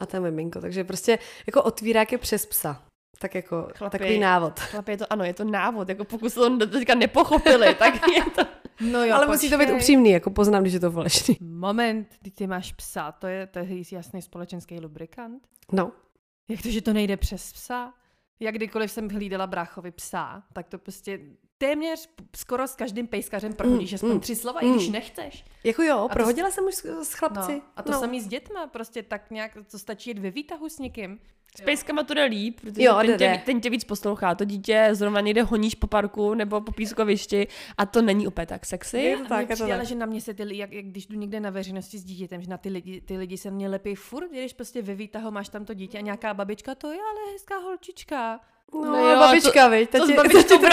A 0.00 0.06
ten 0.06 0.22
miminko, 0.22 0.60
takže 0.60 0.84
prostě 0.84 1.18
jako 1.46 1.62
otvírák 1.62 2.12
je 2.12 2.18
přes 2.18 2.46
psa. 2.46 2.82
Tak 3.18 3.34
jako 3.34 3.68
chlapi, 3.76 3.98
takový 3.98 4.18
návod. 4.18 4.60
Chlapi, 4.60 4.92
je 4.92 4.96
to, 4.96 5.12
ano, 5.12 5.24
je 5.24 5.34
to 5.34 5.44
návod, 5.44 5.88
jako 5.88 6.04
pokud 6.04 6.30
se 6.30 6.40
to 6.40 6.66
teďka 6.66 6.94
nepochopili, 6.94 7.74
tak 7.78 8.08
je 8.08 8.24
to... 8.24 8.61
No 8.90 9.04
jo, 9.04 9.14
Ale 9.14 9.26
počkej. 9.26 9.34
musí 9.34 9.50
to 9.50 9.58
být 9.58 9.70
upřímný, 9.74 10.10
jako 10.10 10.30
poznám, 10.30 10.62
když 10.62 10.74
je 10.74 10.80
to 10.80 10.90
falešný. 10.90 11.36
Moment, 11.40 12.08
když 12.20 12.34
ty 12.34 12.46
máš 12.46 12.72
psa, 12.72 13.12
to 13.12 13.26
je, 13.26 13.46
to 13.46 13.58
je 13.58 13.66
jasný 13.92 14.22
společenský 14.22 14.80
lubrikant? 14.80 15.48
No. 15.72 15.92
Jak 16.48 16.62
to, 16.62 16.70
že 16.70 16.82
to 16.82 16.92
nejde 16.92 17.16
přes 17.16 17.52
psa? 17.52 17.94
Jak 18.40 18.54
kdykoliv 18.54 18.90
jsem 18.90 19.08
hlídala 19.08 19.46
bráchovi 19.46 19.90
psa, 19.90 20.42
tak 20.52 20.68
to 20.68 20.78
prostě 20.78 21.20
téměř 21.58 22.08
skoro 22.36 22.68
s 22.68 22.74
každým 22.74 23.06
pejskařem 23.06 23.52
prohodíš 23.52 23.90
mm, 23.90 23.94
aspoň 23.94 24.10
mm, 24.10 24.20
tři 24.20 24.36
slova, 24.36 24.60
mm. 24.62 24.68
i 24.68 24.74
když 24.74 24.86
mm. 24.86 24.92
nechceš. 24.92 25.44
Jako 25.64 25.82
jo, 25.82 25.98
a 25.98 26.08
prohodila 26.08 26.48
to, 26.48 26.54
jsem 26.54 26.64
už 26.64 26.74
s, 26.74 26.84
s 26.84 27.12
chlapci. 27.12 27.52
No, 27.52 27.62
a 27.76 27.82
to 27.82 27.92
no. 27.92 28.00
samý 28.00 28.20
s 28.20 28.26
dětma, 28.26 28.66
prostě 28.66 29.02
tak 29.02 29.30
nějak, 29.30 29.58
to 29.70 29.78
stačí 29.78 30.10
jít 30.10 30.18
ve 30.18 30.30
výtahu 30.30 30.68
s 30.68 30.78
někým. 30.78 31.18
S 31.58 31.60
pejskama 31.60 32.02
to 32.02 32.14
jde 32.14 32.24
líp, 32.24 32.60
protože 32.60 32.82
jo, 32.82 32.98
ten, 33.06 33.18
tě, 33.18 33.42
ten 33.46 33.60
tě 33.60 33.70
víc 33.70 33.84
poslouchá. 33.84 34.34
To 34.34 34.44
dítě 34.44 34.88
zrovna 34.92 35.20
někde 35.20 35.42
honíš 35.42 35.74
po 35.74 35.86
parku 35.86 36.34
nebo 36.34 36.60
po 36.60 36.72
pískovišti 36.72 37.48
a 37.78 37.86
to 37.86 38.02
není 38.02 38.26
úplně 38.26 38.46
tak 38.46 38.66
sexy. 38.66 38.98
Je 38.98 39.16
to 39.16 39.24
tak, 39.24 39.50
je 39.50 39.56
to 39.56 39.66
tak. 39.66 39.86
že 39.86 39.94
na 39.94 40.06
mě 40.06 40.20
se 40.20 40.34
ty 40.34 40.44
lidi, 40.44 40.60
jak, 40.60 40.72
jak, 40.72 40.84
když 40.84 41.06
jdu 41.06 41.18
někde 41.18 41.40
na 41.40 41.50
veřejnosti 41.50 41.98
s 41.98 42.04
dítětem, 42.04 42.42
že 42.42 42.48
na 42.48 42.58
ty 42.58 42.68
lidi, 42.68 43.00
ty 43.00 43.16
lidi 43.16 43.38
se 43.38 43.50
mě 43.50 43.68
lepí 43.68 43.94
furt, 43.94 44.30
když 44.30 44.52
prostě 44.52 44.82
ve 44.82 44.94
výtahu 44.94 45.30
máš 45.30 45.48
tam 45.48 45.64
to 45.64 45.74
dítě 45.74 45.98
a 45.98 46.00
nějaká 46.00 46.34
babička, 46.34 46.74
to 46.74 46.92
je 46.92 46.98
ale 46.98 47.32
hezká 47.32 47.58
holčička. 47.58 48.40
No, 48.74 48.84
no 48.84 49.10
jo, 49.10 49.18
babička, 49.18 49.68
viď? 49.68 49.90
To, 49.90 49.98
to, 50.06 50.22
to, 50.22 50.42
to, 50.42 50.58
to, 50.58 50.68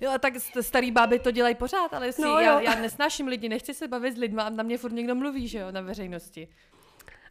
Jo, 0.00 0.12
tak 0.20 0.34
starý 0.60 0.90
báby 0.90 1.18
to 1.18 1.30
dělají 1.30 1.54
pořád, 1.54 1.94
ale 1.94 2.06
jestli 2.06 2.24
no, 2.24 2.38
já, 2.38 2.60
já 2.60 2.74
nesnáším 2.74 3.26
lidi, 3.26 3.48
nechci 3.48 3.74
se 3.74 3.88
bavit 3.88 4.14
s 4.14 4.18
lidmi 4.18 4.40
a 4.42 4.50
na 4.50 4.62
mě 4.62 4.78
furt 4.78 4.92
někdo 4.92 5.14
mluví, 5.14 5.48
že 5.48 5.58
jo, 5.58 5.72
na 5.72 5.80
veřejnosti. 5.80 6.48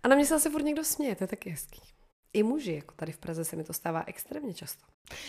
A 0.03 0.07
na 0.07 0.15
mě 0.15 0.25
se 0.25 0.33
zase 0.33 0.49
furt 0.49 0.63
někdo 0.63 0.83
směje, 0.83 1.15
to 1.15 1.23
je 1.23 1.27
taky 1.27 1.49
hezký. 1.49 1.81
I 2.33 2.43
muži, 2.43 2.73
jako 2.73 2.95
tady 2.95 3.11
v 3.11 3.17
Praze 3.17 3.45
se 3.45 3.55
mi 3.55 3.63
to 3.63 3.73
stává 3.73 4.03
extrémně 4.07 4.53
často. 4.53 4.85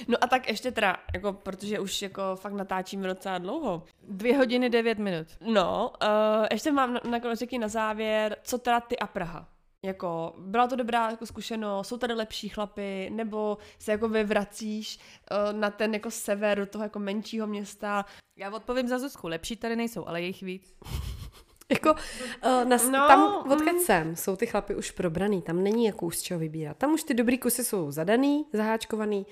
No 0.09 0.19
a 0.21 0.27
tak 0.27 0.49
ještě 0.49 0.73
teda, 0.73 0.97
jako, 1.15 1.33
protože 1.33 1.81
už 1.81 2.03
jako 2.03 2.23
fakt 2.35 2.53
natáčíme 2.53 3.09
docela 3.09 3.39
dlouho. 3.39 3.83
Dvě 4.03 4.37
hodiny, 4.37 4.71
devět 4.71 4.99
minut. 4.99 5.27
No, 5.41 5.93
uh, 6.03 6.47
ještě 6.53 6.73
mám 6.73 6.95
na, 6.95 7.01
na, 7.11 7.19
na 7.61 7.69
závěr, 7.69 8.37
co 8.43 8.59
teda 8.59 8.81
ty 8.81 8.99
a 8.99 9.07
Praha? 9.07 9.49
Jako, 9.85 10.35
byla 10.39 10.67
to 10.67 10.77
dobrá 10.77 11.11
jako 11.11 11.27
zkušenost, 11.27 11.89
jsou 11.89 11.99
tady 11.99 12.15
lepší 12.15 12.49
chlapy, 12.49 13.11
nebo 13.11 13.59
se 13.79 13.93
jako 13.93 14.09
vyvracíš 14.09 14.99
uh, 14.99 15.59
na 15.59 15.71
ten 15.71 15.95
jako 15.95 16.11
sever 16.11 16.59
do 16.59 16.67
toho 16.67 16.85
jako 16.85 16.99
menšího 16.99 17.47
města. 17.47 18.05
Já 18.39 18.51
odpovím 18.51 18.89
za 18.89 18.99
Zuzku, 18.99 19.29
lepší 19.29 19.57
tady 19.57 19.77
nejsou, 19.77 20.09
ale 20.09 20.21
jejich 20.21 20.43
víc. 20.43 20.75
Jako, 21.75 21.93
uh, 21.93 22.69
na, 22.69 22.77
no, 22.77 23.09
tam, 23.09 23.53
odkud 23.53 23.73
mm. 23.73 23.81
jsem, 23.81 24.17
jsou 24.17 24.37
ty 24.37 24.47
chlapy 24.47 24.75
už 24.75 24.91
probraný, 24.91 25.43
tam 25.43 25.63
není 25.63 25.85
jako 25.85 26.11
z 26.11 26.23
čeho 26.23 26.41
vybírat. 26.41 26.77
Tam 26.77 26.93
už 26.93 27.03
ty 27.03 27.15
dobrý 27.15 27.39
kusy 27.39 27.65
jsou 27.65 27.91
zadaný, 27.91 28.47
zaháčkovaný 28.53 29.27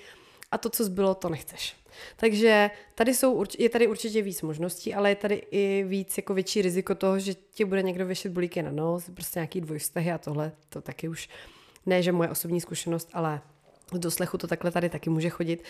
a 0.50 0.58
to, 0.58 0.70
co 0.70 0.84
zbylo, 0.84 1.14
to 1.14 1.28
nechceš. 1.28 1.76
Takže 2.16 2.70
tady 2.94 3.14
jsou, 3.14 3.44
je 3.58 3.68
tady 3.68 3.86
určitě 3.86 4.22
víc 4.22 4.42
možností, 4.42 4.94
ale 4.94 5.08
je 5.08 5.16
tady 5.16 5.34
i 5.50 5.84
víc 5.88 6.16
jako 6.16 6.34
větší 6.34 6.62
riziko 6.62 6.94
toho, 6.94 7.18
že 7.18 7.34
ti 7.34 7.64
bude 7.64 7.82
někdo 7.82 8.06
věšet 8.06 8.32
bulíky 8.32 8.62
na 8.62 8.70
nos, 8.70 9.10
prostě 9.14 9.38
nějaký 9.38 9.60
dvojstahy 9.60 10.12
a 10.12 10.18
tohle, 10.18 10.52
to 10.68 10.80
taky 10.80 11.08
už 11.08 11.28
ne, 11.86 12.02
že 12.02 12.12
moje 12.12 12.30
osobní 12.30 12.60
zkušenost, 12.60 13.08
ale 13.12 13.40
z 13.92 13.98
doslechu 13.98 14.38
to 14.38 14.46
takhle 14.46 14.70
tady 14.70 14.88
taky 14.88 15.10
může 15.10 15.30
chodit. 15.30 15.62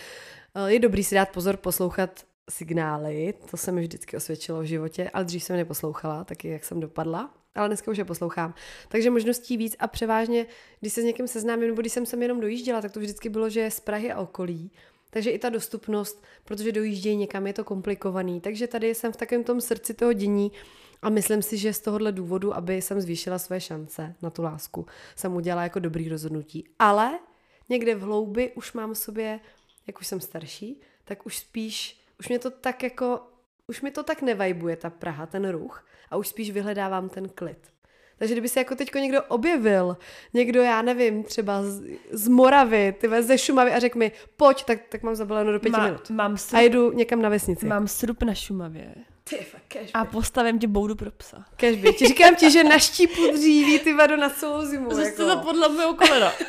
Eh, 0.55 0.73
je 0.73 0.79
dobrý 0.79 1.05
si 1.05 1.15
dát 1.15 1.29
pozor 1.29 1.57
poslouchat 1.57 2.25
signály, 2.51 3.35
to 3.51 3.57
se 3.57 3.73
mi 3.73 3.81
vždycky 3.81 4.17
osvědčilo 4.17 4.61
v 4.61 4.65
životě, 4.65 5.11
ale 5.13 5.25
dřív 5.25 5.43
jsem 5.43 5.57
neposlouchala, 5.57 6.25
taky 6.25 6.49
jak 6.49 6.65
jsem 6.65 6.81
dopadla, 6.81 7.35
ale 7.55 7.69
dneska 7.69 7.91
už 7.91 7.99
je 7.99 8.05
poslouchám. 8.05 8.55
Takže 8.89 9.11
možností 9.11 9.57
víc 9.57 9.77
a 9.79 9.87
převážně, 9.87 10.47
když 10.81 10.93
se 10.93 11.03
s 11.03 11.05
někým 11.05 11.29
seznámím, 11.29 11.69
nebo 11.69 11.81
když 11.81 11.93
jsem 11.93 12.07
sem 12.07 12.23
jenom 12.23 12.41
dojížděla, 12.41 12.81
tak 12.81 12.93
to 12.93 13.01
vždycky 13.01 13.29
bylo, 13.29 13.49
že 13.49 13.61
je 13.61 13.71
z 13.71 13.81
Prahy 13.81 14.13
a 14.13 14.21
okolí. 14.21 14.71
Takže 15.11 15.31
i 15.31 15.39
ta 15.39 15.49
dostupnost, 15.49 16.25
protože 16.45 16.73
dojíždějí 16.73 17.17
někam, 17.17 17.47
je 17.47 17.53
to 17.53 17.65
komplikovaný. 17.65 18.41
Takže 18.41 18.67
tady 18.67 18.95
jsem 18.95 19.13
v 19.13 19.17
takovém 19.17 19.45
tom 19.45 19.61
srdci 19.61 19.95
toho 19.95 20.13
dění 20.13 20.53
a 21.03 21.11
myslím 21.11 21.43
si, 21.43 21.57
že 21.57 21.73
z 21.73 21.81
tohohle 21.81 22.13
důvodu, 22.13 22.55
aby 22.55 22.83
jsem 22.83 23.01
zvýšila 23.01 23.39
své 23.39 23.61
šance 23.61 24.15
na 24.23 24.31
tu 24.31 24.43
lásku, 24.43 24.87
jsem 25.17 25.37
udělala 25.37 25.63
jako 25.63 25.79
dobrý 25.79 26.09
rozhodnutí. 26.09 26.65
Ale 26.79 27.19
někde 27.69 27.95
v 27.95 28.01
hloubi 28.01 28.53
už 28.55 28.73
mám 28.73 28.95
v 28.95 28.99
sobě, 28.99 29.41
jak 29.87 30.01
už 30.01 30.07
jsem 30.07 30.21
starší, 30.21 30.81
tak 31.05 31.27
už 31.27 31.39
spíš 31.39 32.01
už 32.21 32.29
mě 32.29 32.39
to 32.39 32.51
tak 32.51 32.83
jako 32.83 33.21
už 33.69 33.81
mi 33.83 33.91
to 33.91 34.03
tak 34.03 34.23
nevajbuje, 34.23 34.77
ta 34.77 34.91
Praha, 34.91 35.27
ten 35.27 35.49
ruch, 35.51 35.87
a 36.11 36.17
už 36.17 36.29
spíš 36.29 36.51
vyhledávám 36.51 37.09
ten 37.09 37.29
klid. 37.29 37.59
Takže 38.19 38.35
kdyby 38.35 38.49
se 38.49 38.61
jako 38.61 38.75
teďko 38.75 38.99
někdo 38.99 39.23
objevil, 39.23 39.97
někdo, 40.35 40.63
já 40.63 40.83
nevím, 40.83 41.25
třeba 41.25 41.63
z, 41.63 41.83
z 42.11 42.29
Moravy, 42.29 42.95
ty 43.01 43.23
ze 43.23 43.39
Šumavy 43.39 43.73
a 43.73 43.79
řekl 43.79 43.99
mi, 43.99 44.13
pojď, 44.37 44.65
tak, 44.65 44.79
tak 44.89 45.03
mám 45.03 45.15
zabaleno 45.15 45.53
do 45.53 45.61
pěti 45.61 45.77
Má, 45.77 45.85
minut. 45.85 46.11
mám, 46.11 46.35
A 46.35 46.37
srup, 46.37 46.61
jedu 46.63 46.93
někam 46.93 47.23
na 47.23 47.29
vesnici. 47.29 47.67
mám 47.67 47.89
srup 47.89 48.23
na 48.23 48.35
Šumavě 48.35 48.95
Ty, 49.25 49.37
fakt, 49.37 49.77
a 49.95 50.05
postavím 50.05 50.59
ti 50.59 50.67
boudu 50.67 50.95
pro 50.95 51.11
psa. 51.11 51.45
Cashby. 51.57 51.93
Ti 51.93 52.07
říkám 52.07 52.35
ti, 52.35 52.51
že 52.51 52.65
naštípu 52.65 53.33
dříví 53.33 53.79
ty 53.79 53.95
vado 53.95 54.17
na 54.17 54.31
celou 54.31 54.65
zimu. 54.67 54.91
Zase 54.95 55.05
jako. 55.09 55.27
to 55.27 55.39
podle 55.39 55.69
mého 55.69 55.95
kolena. 55.95 56.33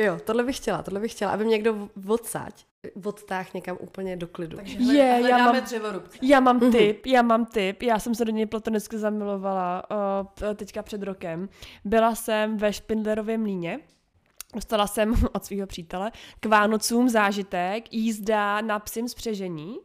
Jo, 0.00 0.18
tohle 0.24 0.44
bych 0.44 0.56
chtěla, 0.56 0.82
tohle 0.82 1.00
bych 1.00 1.12
chtěla, 1.12 1.30
aby 1.32 1.44
mě 1.44 1.50
někdo 1.52 1.88
odsaď, 2.08 2.64
odtáh 3.04 3.54
někam 3.54 3.76
úplně 3.80 4.16
do 4.16 4.28
klidu. 4.28 4.56
Takže 4.56 4.78
Je, 4.78 5.28
já 5.28 5.38
mám- 5.38 5.60
dřevorubce. 5.60 6.18
Já 6.22 6.40
mám 6.40 6.56
Mhm. 6.56 6.72
tip, 6.72 7.06
já 7.06 7.22
mám 7.22 7.46
tip. 7.46 7.82
Já 7.82 7.98
jsem 7.98 8.14
se 8.14 8.24
do 8.24 8.32
něj 8.32 8.46
platonicky 8.46 8.98
zamilovala 8.98 9.82
uh, 9.90 10.54
teďka 10.54 10.82
před 10.82 11.02
rokem. 11.02 11.48
Byla 11.84 12.14
jsem 12.14 12.56
ve 12.56 12.72
Špindlerově 12.72 13.38
mlíně. 13.38 13.80
Dostala 14.54 14.86
jsem 14.86 15.14
od 15.32 15.44
svého 15.44 15.66
přítele 15.66 16.10
k 16.40 16.46
Vánocům 16.46 17.08
zážitek, 17.08 17.92
jízda 17.92 18.60
na 18.60 18.78
psím 18.78 19.08
spřežení. 19.08 19.76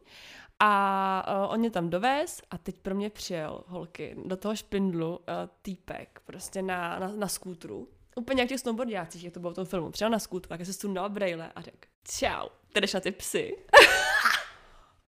A 0.60 1.26
uh, 1.46 1.52
on 1.52 1.58
mě 1.60 1.70
tam 1.70 1.90
dovez 1.90 2.42
a 2.50 2.58
teď 2.58 2.76
pro 2.82 2.94
mě 2.94 3.10
přijel 3.10 3.64
holky 3.66 4.16
do 4.24 4.36
toho 4.36 4.56
špindlu 4.56 5.08
uh, 5.16 5.24
týpek 5.62 6.20
prostě 6.24 6.62
na, 6.62 6.98
na, 6.98 7.12
na 7.16 7.28
skútru. 7.28 7.88
Úplně 8.14 8.42
jak 8.42 8.48
těch 8.48 8.60
snowboardiácích, 8.60 9.24
jak 9.24 9.34
to 9.34 9.40
bylo 9.40 9.52
v 9.52 9.56
tom 9.56 9.64
filmu. 9.64 9.90
Přijel 9.90 10.10
na 10.10 10.18
skútru, 10.18 10.48
tak 10.48 10.66
se 10.66 10.72
sundal 10.72 11.08
brejle 11.08 11.52
a 11.56 11.60
řekl, 11.60 11.78
čau, 12.18 12.48
jdeš 12.74 12.92
na 12.92 13.00
ty 13.00 13.10
psy. 13.10 13.56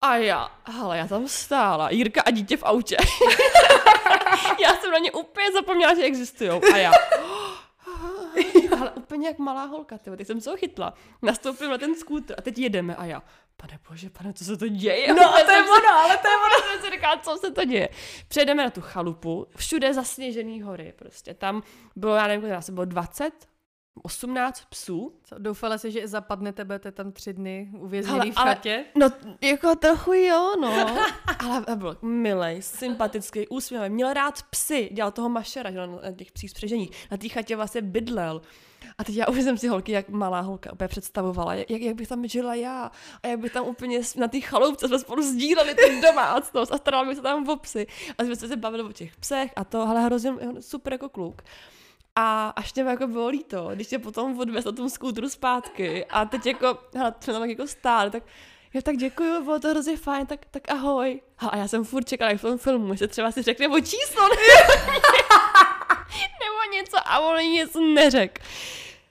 A 0.02 0.16
já, 0.16 0.50
hele, 0.64 0.98
já 0.98 1.06
tam 1.06 1.28
stála, 1.28 1.90
Jirka 1.90 2.22
a 2.22 2.30
dítě 2.30 2.56
v 2.56 2.62
autě. 2.62 2.96
já 4.62 4.76
jsem 4.76 4.90
na 4.90 4.98
ně 4.98 5.12
úplně 5.12 5.52
zapomněla, 5.52 5.94
že 5.94 6.02
existují. 6.02 6.50
A 6.50 6.76
já, 6.76 6.92
ale 6.92 7.55
úplně 9.16 9.28
jak 9.28 9.38
malá 9.38 9.64
holka, 9.64 9.98
tyvo. 9.98 10.16
teď 10.16 10.26
jsem 10.26 10.40
se 10.40 10.50
ho 10.50 10.56
chytla. 10.56 10.94
Nastoupil 11.22 11.70
na 11.70 11.78
ten 11.78 11.94
skútr 11.94 12.34
a 12.38 12.42
teď 12.42 12.58
jedeme 12.58 12.96
a 12.96 13.04
já, 13.04 13.22
pane 13.56 13.78
bože, 13.88 14.10
pane, 14.10 14.32
co 14.32 14.44
se 14.44 14.56
to 14.56 14.68
děje? 14.68 15.14
No, 15.14 15.28
Úplně 15.28 15.44
to 15.44 15.50
je 15.50 15.62
ono, 15.62 15.88
ale 15.94 16.16
to 16.16 16.28
je 16.28 16.34
ono. 16.36 16.72
jsem 16.72 16.82
si 16.84 16.90
říkala, 16.90 17.16
co 17.16 17.36
se 17.36 17.50
to 17.50 17.64
děje. 17.64 17.88
Přejdeme 18.28 18.64
na 18.64 18.70
tu 18.70 18.80
chalupu, 18.80 19.46
všude 19.56 19.94
zasněžený 19.94 20.62
hory 20.62 20.92
prostě. 20.96 21.34
Tam 21.34 21.62
bylo, 21.96 22.14
já 22.14 22.26
nevím, 22.26 22.40
kolik 22.40 22.52
nás 22.52 22.70
bylo 22.70 22.84
20, 22.84 23.32
18 24.02 24.64
psů. 24.68 25.12
Co, 25.24 25.34
doufala 25.38 25.78
jsi, 25.78 25.90
že 25.90 26.08
zapadnete, 26.08 26.64
budete 26.64 26.92
tam 26.92 27.12
tři 27.12 27.32
dny 27.32 27.70
uvězněný 27.78 28.18
Hele, 28.18 28.30
v 28.32 28.36
ale- 28.36 28.54
chatě? 28.54 28.84
No, 28.94 29.08
jako 29.40 29.74
trochu 29.76 30.12
jo, 30.12 30.52
no. 30.60 30.96
Ale 31.38 31.76
byl 31.76 31.98
milej, 32.02 32.62
sympatický, 32.62 33.48
úsměvný. 33.48 33.88
Měl 33.88 34.12
rád 34.12 34.42
psy, 34.50 34.90
dělal 34.92 35.12
toho 35.12 35.28
mašera, 35.28 35.70
že 35.70 35.86
na 35.86 36.12
těch 36.16 36.32
psích 36.32 36.50
spřeženích. 36.50 36.90
Na 37.10 37.16
té 37.16 37.28
chatě 37.28 37.56
vlastně 37.56 37.82
bydlel. 37.82 38.42
A 38.98 39.04
teď 39.04 39.14
já 39.14 39.28
už 39.28 39.42
jsem 39.42 39.58
si 39.58 39.68
holky, 39.68 39.92
jak 39.92 40.08
malá 40.08 40.40
holka, 40.40 40.72
úplně 40.72 40.88
představovala, 40.88 41.54
jak, 41.54 41.70
jak 41.70 41.96
bych 41.96 42.08
tam 42.08 42.26
žila 42.26 42.54
já. 42.54 42.90
A 43.22 43.26
jak 43.26 43.40
bych 43.40 43.52
tam 43.52 43.66
úplně 43.66 44.00
na 44.16 44.28
té 44.28 44.40
chaloupce 44.40 44.88
jsme 44.88 44.98
spolu 44.98 45.22
sdíleli 45.22 45.74
tu 45.74 46.00
domácnost 46.02 46.72
a 46.72 46.78
starali 46.78 47.08
bych 47.08 47.16
se 47.16 47.22
tam 47.22 47.48
o 47.48 47.56
psy. 47.56 47.86
A 48.18 48.24
jsme 48.24 48.36
se 48.36 48.56
bavili 48.56 48.82
o 48.82 48.92
těch 48.92 49.16
psech 49.16 49.52
a 49.56 49.64
to, 49.64 49.82
ale 49.88 50.00
hrozně 50.00 50.32
super 50.60 50.92
jako 50.92 51.08
kluk. 51.08 51.42
A 52.18 52.48
až 52.48 52.74
mě 52.74 52.82
jako 52.82 53.06
bylo 53.06 53.28
líto, 53.28 53.70
když 53.74 53.86
tě 53.86 53.98
potom 53.98 54.38
odvez 54.38 54.64
na 54.64 54.72
tom 54.72 54.90
skútru 54.90 55.28
zpátky 55.28 56.04
a 56.04 56.24
teď 56.24 56.46
jako, 56.46 56.78
hele, 56.94 57.14
jsme 57.20 57.32
tam 57.32 57.42
tak 57.42 57.50
jako 57.50 57.66
stáli, 57.66 58.10
tak 58.10 58.22
jo, 58.74 58.82
tak 58.82 58.96
děkuju, 58.96 59.44
bylo 59.44 59.60
to 59.60 59.68
hrozně 59.68 59.96
fajn, 59.96 60.26
tak, 60.26 60.40
tak 60.50 60.70
ahoj. 60.70 61.20
Ha, 61.36 61.48
a 61.48 61.56
já 61.56 61.68
jsem 61.68 61.84
furt 61.84 62.08
čekala, 62.08 62.30
jak 62.30 62.40
v 62.40 62.42
tom 62.42 62.58
filmu, 62.58 62.94
že 62.94 63.06
třeba 63.08 63.32
si 63.32 63.42
řekne 63.42 63.68
o 63.68 63.80
číslo, 63.80 64.28
nebo 66.42 66.74
něco 66.74 66.96
a 67.04 67.18
on 67.18 67.36
něco 67.36 67.80
neřek. 67.80 68.40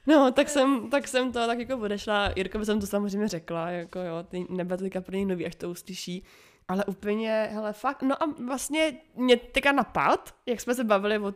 No, 0.07 0.31
tak 0.31 0.49
jsem, 0.49 0.89
tak 0.89 1.07
jsem 1.07 1.31
to 1.31 1.47
tak 1.47 1.59
jako 1.59 1.77
odešla, 1.77 2.31
Jirkovi 2.35 2.65
jsem 2.65 2.79
to 2.79 2.87
samozřejmě 2.87 3.27
řekla, 3.27 3.69
jako 3.69 3.99
jo, 3.99 4.23
ty 4.23 4.45
nebude 4.49 4.77
to 4.77 4.83
teďka 4.83 5.01
pro 5.01 5.15
něj 5.15 5.25
nový, 5.25 5.45
až 5.45 5.55
to 5.55 5.69
uslyší. 5.69 6.23
Ale 6.67 6.85
úplně, 6.85 7.49
hele, 7.51 7.73
fakt, 7.73 8.01
no 8.01 8.23
a 8.23 8.25
vlastně 8.45 8.97
mě 9.15 9.37
teďka 9.37 9.71
napad, 9.71 10.35
jak 10.45 10.61
jsme 10.61 10.75
se 10.75 10.83
bavili 10.83 11.19
o 11.19 11.31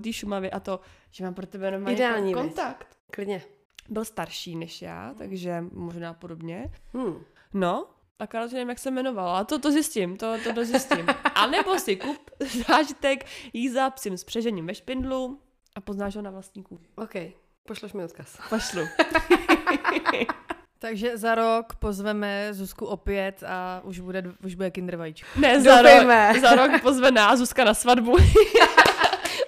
té 0.00 0.12
Šumavě 0.12 0.50
a 0.50 0.60
to, 0.60 0.80
že 1.10 1.24
mám 1.24 1.34
pro 1.34 1.46
tebe 1.46 1.70
normálně 1.70 1.96
Ideální, 1.96 2.34
kontakt. 2.34 2.98
Klidně. 3.10 3.42
Byl 3.88 4.04
starší 4.04 4.56
než 4.56 4.82
já, 4.82 5.14
takže 5.18 5.64
možná 5.72 6.14
podobně. 6.14 6.72
Hmm. 6.94 7.24
No, 7.54 7.86
akorát 8.18 8.52
nevím, 8.52 8.68
jak 8.68 8.78
se 8.78 8.88
jmenovala. 8.88 9.38
A 9.38 9.44
to, 9.44 9.58
to 9.58 9.72
zjistím, 9.72 10.16
to, 10.16 10.34
to 10.44 10.52
dozjistím. 10.52 11.06
A 11.34 11.46
nebo 11.46 11.78
si 11.78 11.96
kup 11.96 12.30
zážitek 12.68 13.26
jízda 13.52 13.90
psím 13.90 14.16
s 14.16 14.24
přežením 14.24 14.66
ve 14.66 14.74
špindlu 14.74 15.40
a 15.74 15.80
poznáš 15.80 16.16
ho 16.16 16.22
na 16.22 16.30
vlastníků. 16.30 16.80
OK, 16.96 17.14
pošleš 17.66 17.92
mi 17.92 18.04
odkaz. 18.04 18.38
Pošlu. 18.48 18.82
Takže 20.82 21.16
za 21.18 21.34
rok 21.34 21.74
pozveme 21.78 22.48
Zuzku 22.54 22.86
opět 22.86 23.42
a 23.46 23.80
už 23.84 24.00
bude, 24.00 24.22
už 24.44 24.54
bude 24.54 24.70
kinder 24.70 24.96
vajíčko. 24.96 25.28
Ne, 25.40 25.60
za 25.62 25.76
Doufejme. 25.82 26.32
rok, 26.32 26.40
za 26.42 26.54
rok 26.54 26.70
pozve 26.82 27.10
nás 27.10 27.38
Zuzka 27.38 27.64
na 27.64 27.74
svatbu. 27.74 28.16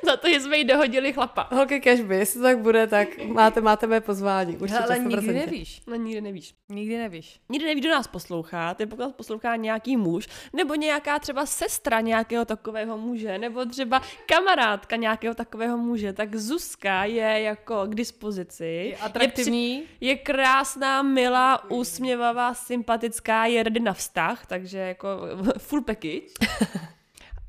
za 0.07 0.17
to, 0.17 0.29
že 0.29 0.41
jsme 0.41 0.59
jí 0.59 0.65
dohodili 0.65 1.13
chlapa. 1.13 1.49
Holky 1.53 1.81
Cashby, 1.81 2.17
jestli 2.17 2.41
to 2.41 2.47
tak 2.47 2.59
bude, 2.59 2.87
tak 2.87 3.09
máte, 3.25 3.61
máte 3.61 3.87
mé 3.87 4.01
pozvání. 4.01 4.57
Určitě, 4.57 4.79
Ale 4.79 4.99
nikdy 4.99 5.17
100%. 5.17 5.35
nevíš. 5.35 5.83
No 5.87 5.97
nikdy 5.97 6.21
nevíš. 6.21 6.55
Nikdy 6.69 6.99
nevíš. 6.99 7.41
Nikdy 7.49 7.67
neví, 7.67 7.81
kdo 7.81 7.91
nás 7.91 8.07
poslouchá, 8.07 8.75
ty 8.75 8.87
pokud 8.87 9.03
nás 9.03 9.13
poslouchá 9.13 9.57
nějaký 9.57 9.97
muž, 9.97 10.29
nebo 10.53 10.75
nějaká 10.75 11.19
třeba 11.19 11.47
sestra 11.47 12.01
nějakého 12.01 12.45
takového 12.45 12.99
muže, 12.99 13.39
nebo 13.39 13.65
třeba 13.65 14.03
kamarádka 14.27 14.97
nějakého 14.97 15.35
takového 15.35 15.79
muže, 15.79 16.13
tak 16.13 16.37
Zuzka 16.37 17.05
je 17.05 17.41
jako 17.41 17.87
k 17.87 17.95
dispozici. 17.95 18.65
Je 18.65 18.97
atraktivní. 18.97 19.77
Je, 19.79 19.83
při, 19.83 19.97
je 20.01 20.17
krásná, 20.17 21.03
milá, 21.03 21.71
úsměvavá, 21.71 22.55
sympatická, 22.55 23.47
je 23.47 23.63
ready 23.63 23.81
na 23.81 23.93
vztah, 23.93 24.47
takže 24.47 24.79
jako 24.79 25.09
full 25.59 25.83
package. 25.83 26.27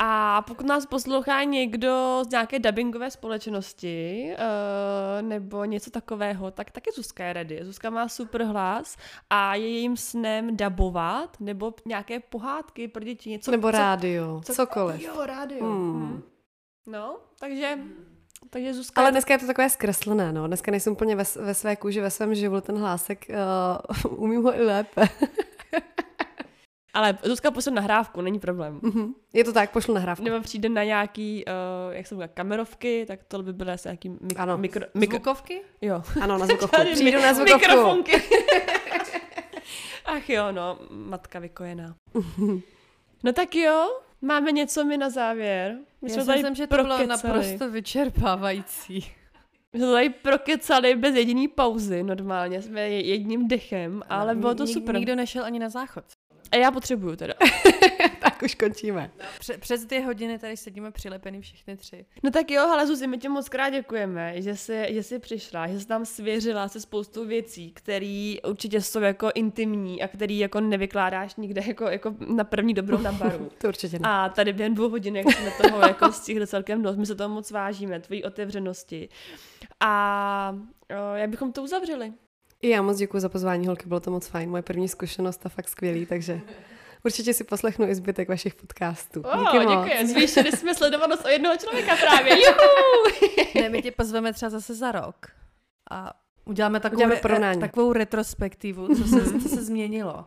A 0.06 0.42
pokud 0.42 0.66
nás 0.66 0.86
poslouchá 0.86 1.44
někdo 1.44 2.24
z 2.28 2.30
nějaké 2.30 2.60
dubbingové 2.60 3.12
společnosti 3.12 4.30
uh, 4.32 5.28
nebo 5.28 5.66
něco 5.66 5.92
takového, 5.92 6.52
tak 6.52 6.72
taky 6.72 6.92
Zuzka 6.96 7.26
je 7.26 7.34
ready. 7.34 7.60
Zuzka 7.62 7.90
má 7.90 8.08
super 8.08 8.44
hlas 8.44 8.98
a 9.30 9.56
je 9.56 9.70
jejím 9.70 9.98
snem 9.98 10.58
dabovat 10.58 11.40
nebo 11.40 11.74
nějaké 11.86 12.20
pohádky 12.20 12.88
pro 12.88 13.04
děti. 13.04 13.30
Něco, 13.30 13.52
Nebo 13.52 13.68
co- 13.72 13.78
rádio, 13.78 14.42
co- 14.46 14.54
cokoliv. 14.54 15.02
Jo, 15.02 15.26
rádio. 15.26 15.66
Hmm. 15.66 16.02
Hmm. 16.02 16.24
No, 16.88 17.18
takže, 17.40 17.78
takže 18.50 18.74
Zuzka... 18.74 19.02
Ale 19.02 19.12
dneska 19.12 19.34
je 19.34 19.38
to 19.38 19.48
takové 19.48 19.70
zkreslené, 19.70 20.34
no. 20.34 20.48
Dneska 20.48 20.72
nejsem 20.72 20.94
úplně 20.94 21.16
ve, 21.16 21.24
ve 21.40 21.54
své 21.54 21.76
kůži, 21.76 22.02
ve 22.02 22.12
svém 22.12 22.36
živlu 22.36 22.62
ten 22.62 22.78
hlásek. 22.78 23.26
Uh, 24.06 24.18
umím 24.20 24.44
ho 24.44 24.56
i 24.56 24.66
lépe. 24.66 25.10
Ale 26.94 27.18
Zuzka 27.24 27.52
pošle 27.52 27.72
nahrávku, 27.72 28.22
není 28.22 28.40
problém. 28.40 28.80
Mhm. 28.84 29.14
je 29.34 29.44
to 29.44 29.53
tak, 29.53 29.72
pošlu 29.72 29.94
nahrávku. 29.94 30.24
Nebo 30.24 30.41
přijde 30.41 30.70
na 30.70 30.84
nějaký, 30.84 31.45
uh, 31.45 31.94
jak 31.95 32.07
se 32.07 32.15
říká, 32.15 32.28
kamerovky, 32.28 33.06
tak 33.07 33.20
tohle 33.28 33.44
by 33.45 33.53
byly 33.53 33.72
asi 33.72 33.88
nějaký 33.88 34.10
mik- 34.10 34.36
Ano. 34.38 34.57
mikro, 34.57 34.86
mikro, 34.94 35.15
Zvukovky? 35.18 35.61
jo. 35.82 36.03
Ano, 36.22 36.38
na 36.38 36.45
zvukovku. 36.45 36.82
Přijdu 36.94 37.18
mi- 37.18 37.24
na 37.26 37.34
zvukovku. 37.34 37.60
Mikrofonky. 37.68 38.11
Ach 40.06 40.30
jo, 40.30 40.52
no, 40.52 40.80
matka 40.90 41.40
vykojená. 41.40 41.95
No 43.24 43.34
tak 43.34 43.56
jo, 43.56 43.88
máme 44.22 44.52
něco 44.52 44.86
my 44.86 44.98
na 44.98 45.10
závěr. 45.10 45.78
My 46.02 46.10
Já 46.11 46.14
jsme 46.15 46.26
tady 46.26 46.38
myslím, 46.40 46.56
že 46.56 46.68
to 46.68 46.76
bylo 46.84 47.07
naprosto 47.07 47.70
vyčerpávající. 47.72 49.06
My 49.74 49.80
jsme 49.80 49.91
tady 49.91 50.10
prokecali 50.10 50.95
bez 50.95 51.15
jediný 51.15 51.48
pauzy, 51.48 52.03
normálně 52.03 52.61
jsme 52.61 52.82
je- 52.90 53.06
jedním 53.06 53.48
dechem, 53.48 54.03
ale 54.10 54.36
bylo 54.36 54.56
to 54.56 54.68
super. 54.68 54.95
Nikdo 54.95 55.15
nešel 55.15 55.44
ani 55.45 55.60
na 55.60 55.70
záchod. 55.70 56.03
A 56.54 56.56
já 56.56 56.72
potřebuju 56.72 57.16
teda. 57.16 57.34
tak 58.20 58.42
už 58.44 58.56
končíme. 58.56 59.12
Pře- 59.40 59.58
přes 59.58 59.86
dvě 59.86 60.06
hodiny 60.06 60.40
tady 60.40 60.58
sedíme 60.58 60.92
přilepení 60.92 61.42
všichni 61.42 61.78
tři. 61.78 62.06
No 62.24 62.32
tak 62.32 62.52
jo, 62.52 62.62
ale 62.62 62.88
Zuzi, 62.88 63.08
my 63.08 63.18
tě 63.18 63.30
moc 63.30 63.50
krát 63.50 63.70
děkujeme, 63.70 64.42
že 64.42 64.56
jsi, 64.56 64.88
že 64.90 65.04
jsi 65.04 65.20
přišla, 65.20 65.68
že 65.68 65.80
jsi 65.80 65.88
tam 65.88 66.06
svěřila 66.06 66.68
se 66.68 66.80
spoustu 66.80 67.26
věcí, 67.26 67.72
které 67.72 68.36
určitě 68.48 68.82
jsou 68.82 69.00
jako 69.00 69.30
intimní 69.36 70.02
a 70.04 70.08
které 70.08 70.34
jako 70.34 70.60
nevykládáš 70.60 71.36
nikde 71.36 71.62
jako, 71.68 71.86
jako 71.86 72.16
na 72.36 72.44
první 72.44 72.74
dobrou 72.74 72.98
na 72.98 73.12
baru. 73.12 73.50
To 73.58 73.68
určitě 73.68 74.00
ne. 74.00 74.10
A 74.10 74.30
tady 74.30 74.54
během 74.54 74.76
dvou 74.76 74.90
hodin, 74.90 75.16
jak 75.16 75.32
jsme 75.32 75.52
toho 75.62 75.80
jako 75.82 76.12
stihli 76.12 76.48
celkem 76.48 76.82
dost, 76.82 76.98
my 76.98 77.06
se 77.06 77.16
toho 77.16 77.30
moc 77.30 77.52
vážíme, 77.52 78.00
tvojí 78.00 78.24
otevřenosti. 78.24 79.10
A 79.80 80.56
o, 80.90 81.16
jak 81.16 81.30
bychom 81.30 81.52
to 81.52 81.64
uzavřeli? 81.64 82.14
I 82.64 82.69
já 82.69 82.81
moc 82.81 82.98
děkuji 82.98 83.19
za 83.19 83.30
pozvání, 83.30 83.68
holky, 83.68 83.85
bylo 83.85 83.99
to 83.99 84.11
moc 84.11 84.27
fajn. 84.27 84.49
Moje 84.49 84.64
první 84.64 84.88
zkušenost 84.88 85.45
a 85.45 85.49
fakt 85.49 85.69
skvělý, 85.69 86.06
takže 86.06 86.41
určitě 87.06 87.34
si 87.34 87.44
poslechnu 87.44 87.90
i 87.90 87.95
zbytek 87.95 88.30
vašich 88.30 88.56
podcastů. 88.56 89.19
Díky 89.19 89.57
oh, 89.57 89.64
moc. 89.64 89.88
děkuji, 89.88 90.07
zvýšili 90.07 90.52
jsme 90.52 90.76
sledovanost 90.76 91.26
o 91.26 91.27
jednoho 91.27 91.57
člověka 91.57 91.95
právě. 91.95 92.34
Juhu! 92.45 93.30
Ne, 93.56 93.69
my 93.69 93.81
tě 93.81 93.91
pozveme 93.91 94.34
třeba 94.34 94.49
zase 94.49 94.76
za 94.76 94.91
rok. 94.91 95.15
A 95.91 96.14
uděláme 96.45 96.80
takovou, 96.80 97.03
Uděláme 97.03 97.53
re- 97.53 97.60
takovou 97.60 97.94
retrospektivu, 97.94 98.95
co 98.95 99.03
se, 99.03 99.40
co 99.40 99.49
se 99.49 99.64
změnilo. 99.64 100.26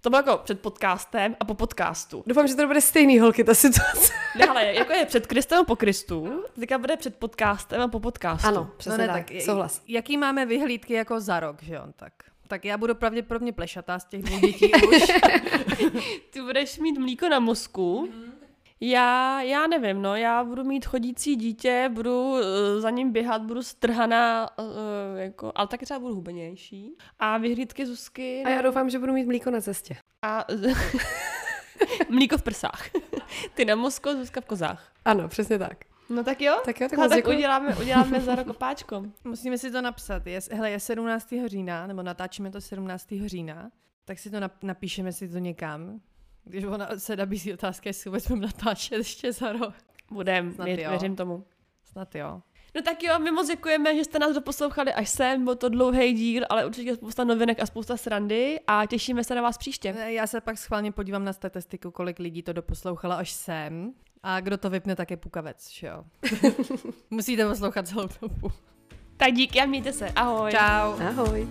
To 0.00 0.10
bylo 0.10 0.18
jako 0.18 0.40
před 0.44 0.60
podcastem 0.60 1.36
a 1.40 1.44
po 1.44 1.54
podcastu. 1.54 2.24
Doufám, 2.26 2.48
že 2.48 2.54
to 2.54 2.66
bude 2.66 2.80
stejný 2.80 3.18
holky, 3.18 3.44
ta 3.44 3.54
situace. 3.54 4.12
Ne, 4.38 4.46
ale 4.46 4.74
jako 4.74 4.92
je 4.92 5.06
před 5.06 5.26
Kristem 5.26 5.58
a 5.60 5.64
po 5.64 5.76
Kristu, 5.76 6.44
teďka 6.60 6.78
bude 6.78 6.96
před 6.96 7.16
podcastem 7.16 7.80
a 7.80 7.88
po 7.88 8.00
podcastu. 8.00 8.48
Ano, 8.48 8.70
přesně 8.76 8.98
no 8.98 9.06
ne, 9.06 9.12
tak, 9.12 9.30
tak, 9.30 9.42
souhlas. 9.42 9.82
Jaký 9.88 10.16
máme 10.16 10.46
vyhlídky 10.46 10.94
jako 10.94 11.20
za 11.20 11.40
rok, 11.40 11.62
že 11.62 11.80
on 11.80 11.92
tak? 11.96 12.12
Tak 12.48 12.64
já 12.64 12.78
budu 12.78 12.94
pravděpodobně 12.94 13.52
plešatá 13.52 13.98
z 13.98 14.04
těch 14.04 14.22
dvou 14.22 14.38
dětí 14.38 14.72
už. 14.88 15.02
Ty 16.30 16.42
budeš 16.42 16.78
mít 16.78 16.98
mlíko 16.98 17.28
na 17.28 17.40
mozku. 17.40 18.08
Mm. 18.14 18.27
Já, 18.80 19.42
já 19.42 19.66
nevím, 19.66 20.02
no, 20.02 20.16
já 20.16 20.44
budu 20.44 20.64
mít 20.64 20.86
chodící 20.86 21.36
dítě, 21.36 21.90
budu 21.92 22.30
uh, 22.30 22.40
za 22.78 22.90
ním 22.90 23.12
běhat, 23.12 23.42
budu 23.42 23.62
strhaná, 23.62 24.58
uh, 24.58 24.66
jako, 25.16 25.52
ale 25.54 25.68
taky 25.68 25.84
třeba 25.84 26.00
budu 26.00 26.14
hubenější. 26.14 26.96
A 27.18 27.38
vyhlídky 27.38 27.86
Zuzky... 27.86 28.42
A 28.46 28.48
já 28.48 28.62
doufám, 28.62 28.90
že 28.90 28.98
budu 28.98 29.12
mít 29.12 29.26
mlíko 29.26 29.50
na 29.50 29.60
cestě. 29.60 29.96
A 30.22 30.44
mlíko 32.08 32.38
v 32.38 32.42
prsách. 32.42 32.88
Ty 33.54 33.64
na 33.64 33.74
mozku, 33.74 34.10
Zuzka 34.12 34.40
v 34.40 34.44
kozách. 34.44 34.92
Ano, 35.04 35.28
přesně 35.28 35.58
tak. 35.58 35.84
No 36.10 36.24
tak 36.24 36.40
jo, 36.40 36.60
tak, 36.64 36.80
jo, 36.80 36.88
tak, 36.88 37.08
tak 37.08 37.26
uděláme, 37.26 37.76
uděláme 37.76 38.20
za 38.20 38.34
rok 38.34 38.48
opáčko. 38.48 39.04
Musíme 39.24 39.58
si 39.58 39.70
to 39.70 39.82
napsat. 39.82 40.26
Je, 40.26 40.40
hele, 40.52 40.70
je 40.70 40.80
17. 40.80 41.34
října, 41.46 41.86
nebo 41.86 42.02
natáčíme 42.02 42.50
to 42.50 42.60
17. 42.60 43.06
října, 43.26 43.70
tak 44.04 44.18
si 44.18 44.30
to 44.30 44.36
napíšeme 44.62 45.12
si 45.12 45.28
to 45.28 45.38
někam. 45.38 46.00
Když 46.48 46.64
ona 46.64 46.88
se 46.98 47.16
nabízí 47.16 47.52
otázka, 47.52 47.88
jestli 47.88 48.10
vůbec 48.10 48.28
budeme 48.28 48.46
natáčet 48.46 48.98
ještě 48.98 49.32
za 49.32 49.52
rok. 49.52 49.74
Budem, 50.10 50.52
Snad 50.52 50.64
věř, 50.64 50.88
věřím 50.88 51.16
tomu. 51.16 51.44
Snad 51.84 52.14
jo. 52.14 52.42
No 52.74 52.82
tak 52.82 53.02
jo, 53.02 53.18
my 53.18 53.30
moc 53.30 53.48
děkujeme, 53.48 53.96
že 53.96 54.04
jste 54.04 54.18
nás 54.18 54.34
doposlouchali 54.34 54.92
až 54.92 55.08
sem, 55.08 55.44
byl 55.44 55.56
to 55.56 55.68
dlouhý 55.68 56.12
díl, 56.12 56.44
ale 56.50 56.66
určitě 56.66 56.94
spousta 56.96 57.24
novinek 57.24 57.62
a 57.62 57.66
spousta 57.66 57.96
srandy 57.96 58.60
a 58.66 58.86
těšíme 58.86 59.24
se 59.24 59.34
na 59.34 59.42
vás 59.42 59.58
příště. 59.58 59.94
Já 60.06 60.26
se 60.26 60.40
pak 60.40 60.58
schválně 60.58 60.92
podívám 60.92 61.24
na 61.24 61.32
statistiku, 61.32 61.90
kolik 61.90 62.18
lidí 62.18 62.42
to 62.42 62.52
doposlouchalo 62.52 63.14
až 63.14 63.30
sem 63.30 63.92
a 64.22 64.40
kdo 64.40 64.56
to 64.58 64.70
vypne, 64.70 64.96
tak 64.96 65.10
je 65.10 65.16
pukavec, 65.16 65.70
že 65.70 65.86
jo. 65.86 66.04
Musíte 67.10 67.48
poslouchat 67.48 67.88
celou 67.88 68.08
dobu. 68.20 68.52
Tak 69.16 69.32
díky 69.32 69.60
a 69.60 69.66
mějte 69.66 69.92
se. 69.92 70.10
Ahoj. 70.10 70.50
Čau. 70.50 71.06
Ahoj. 71.08 71.48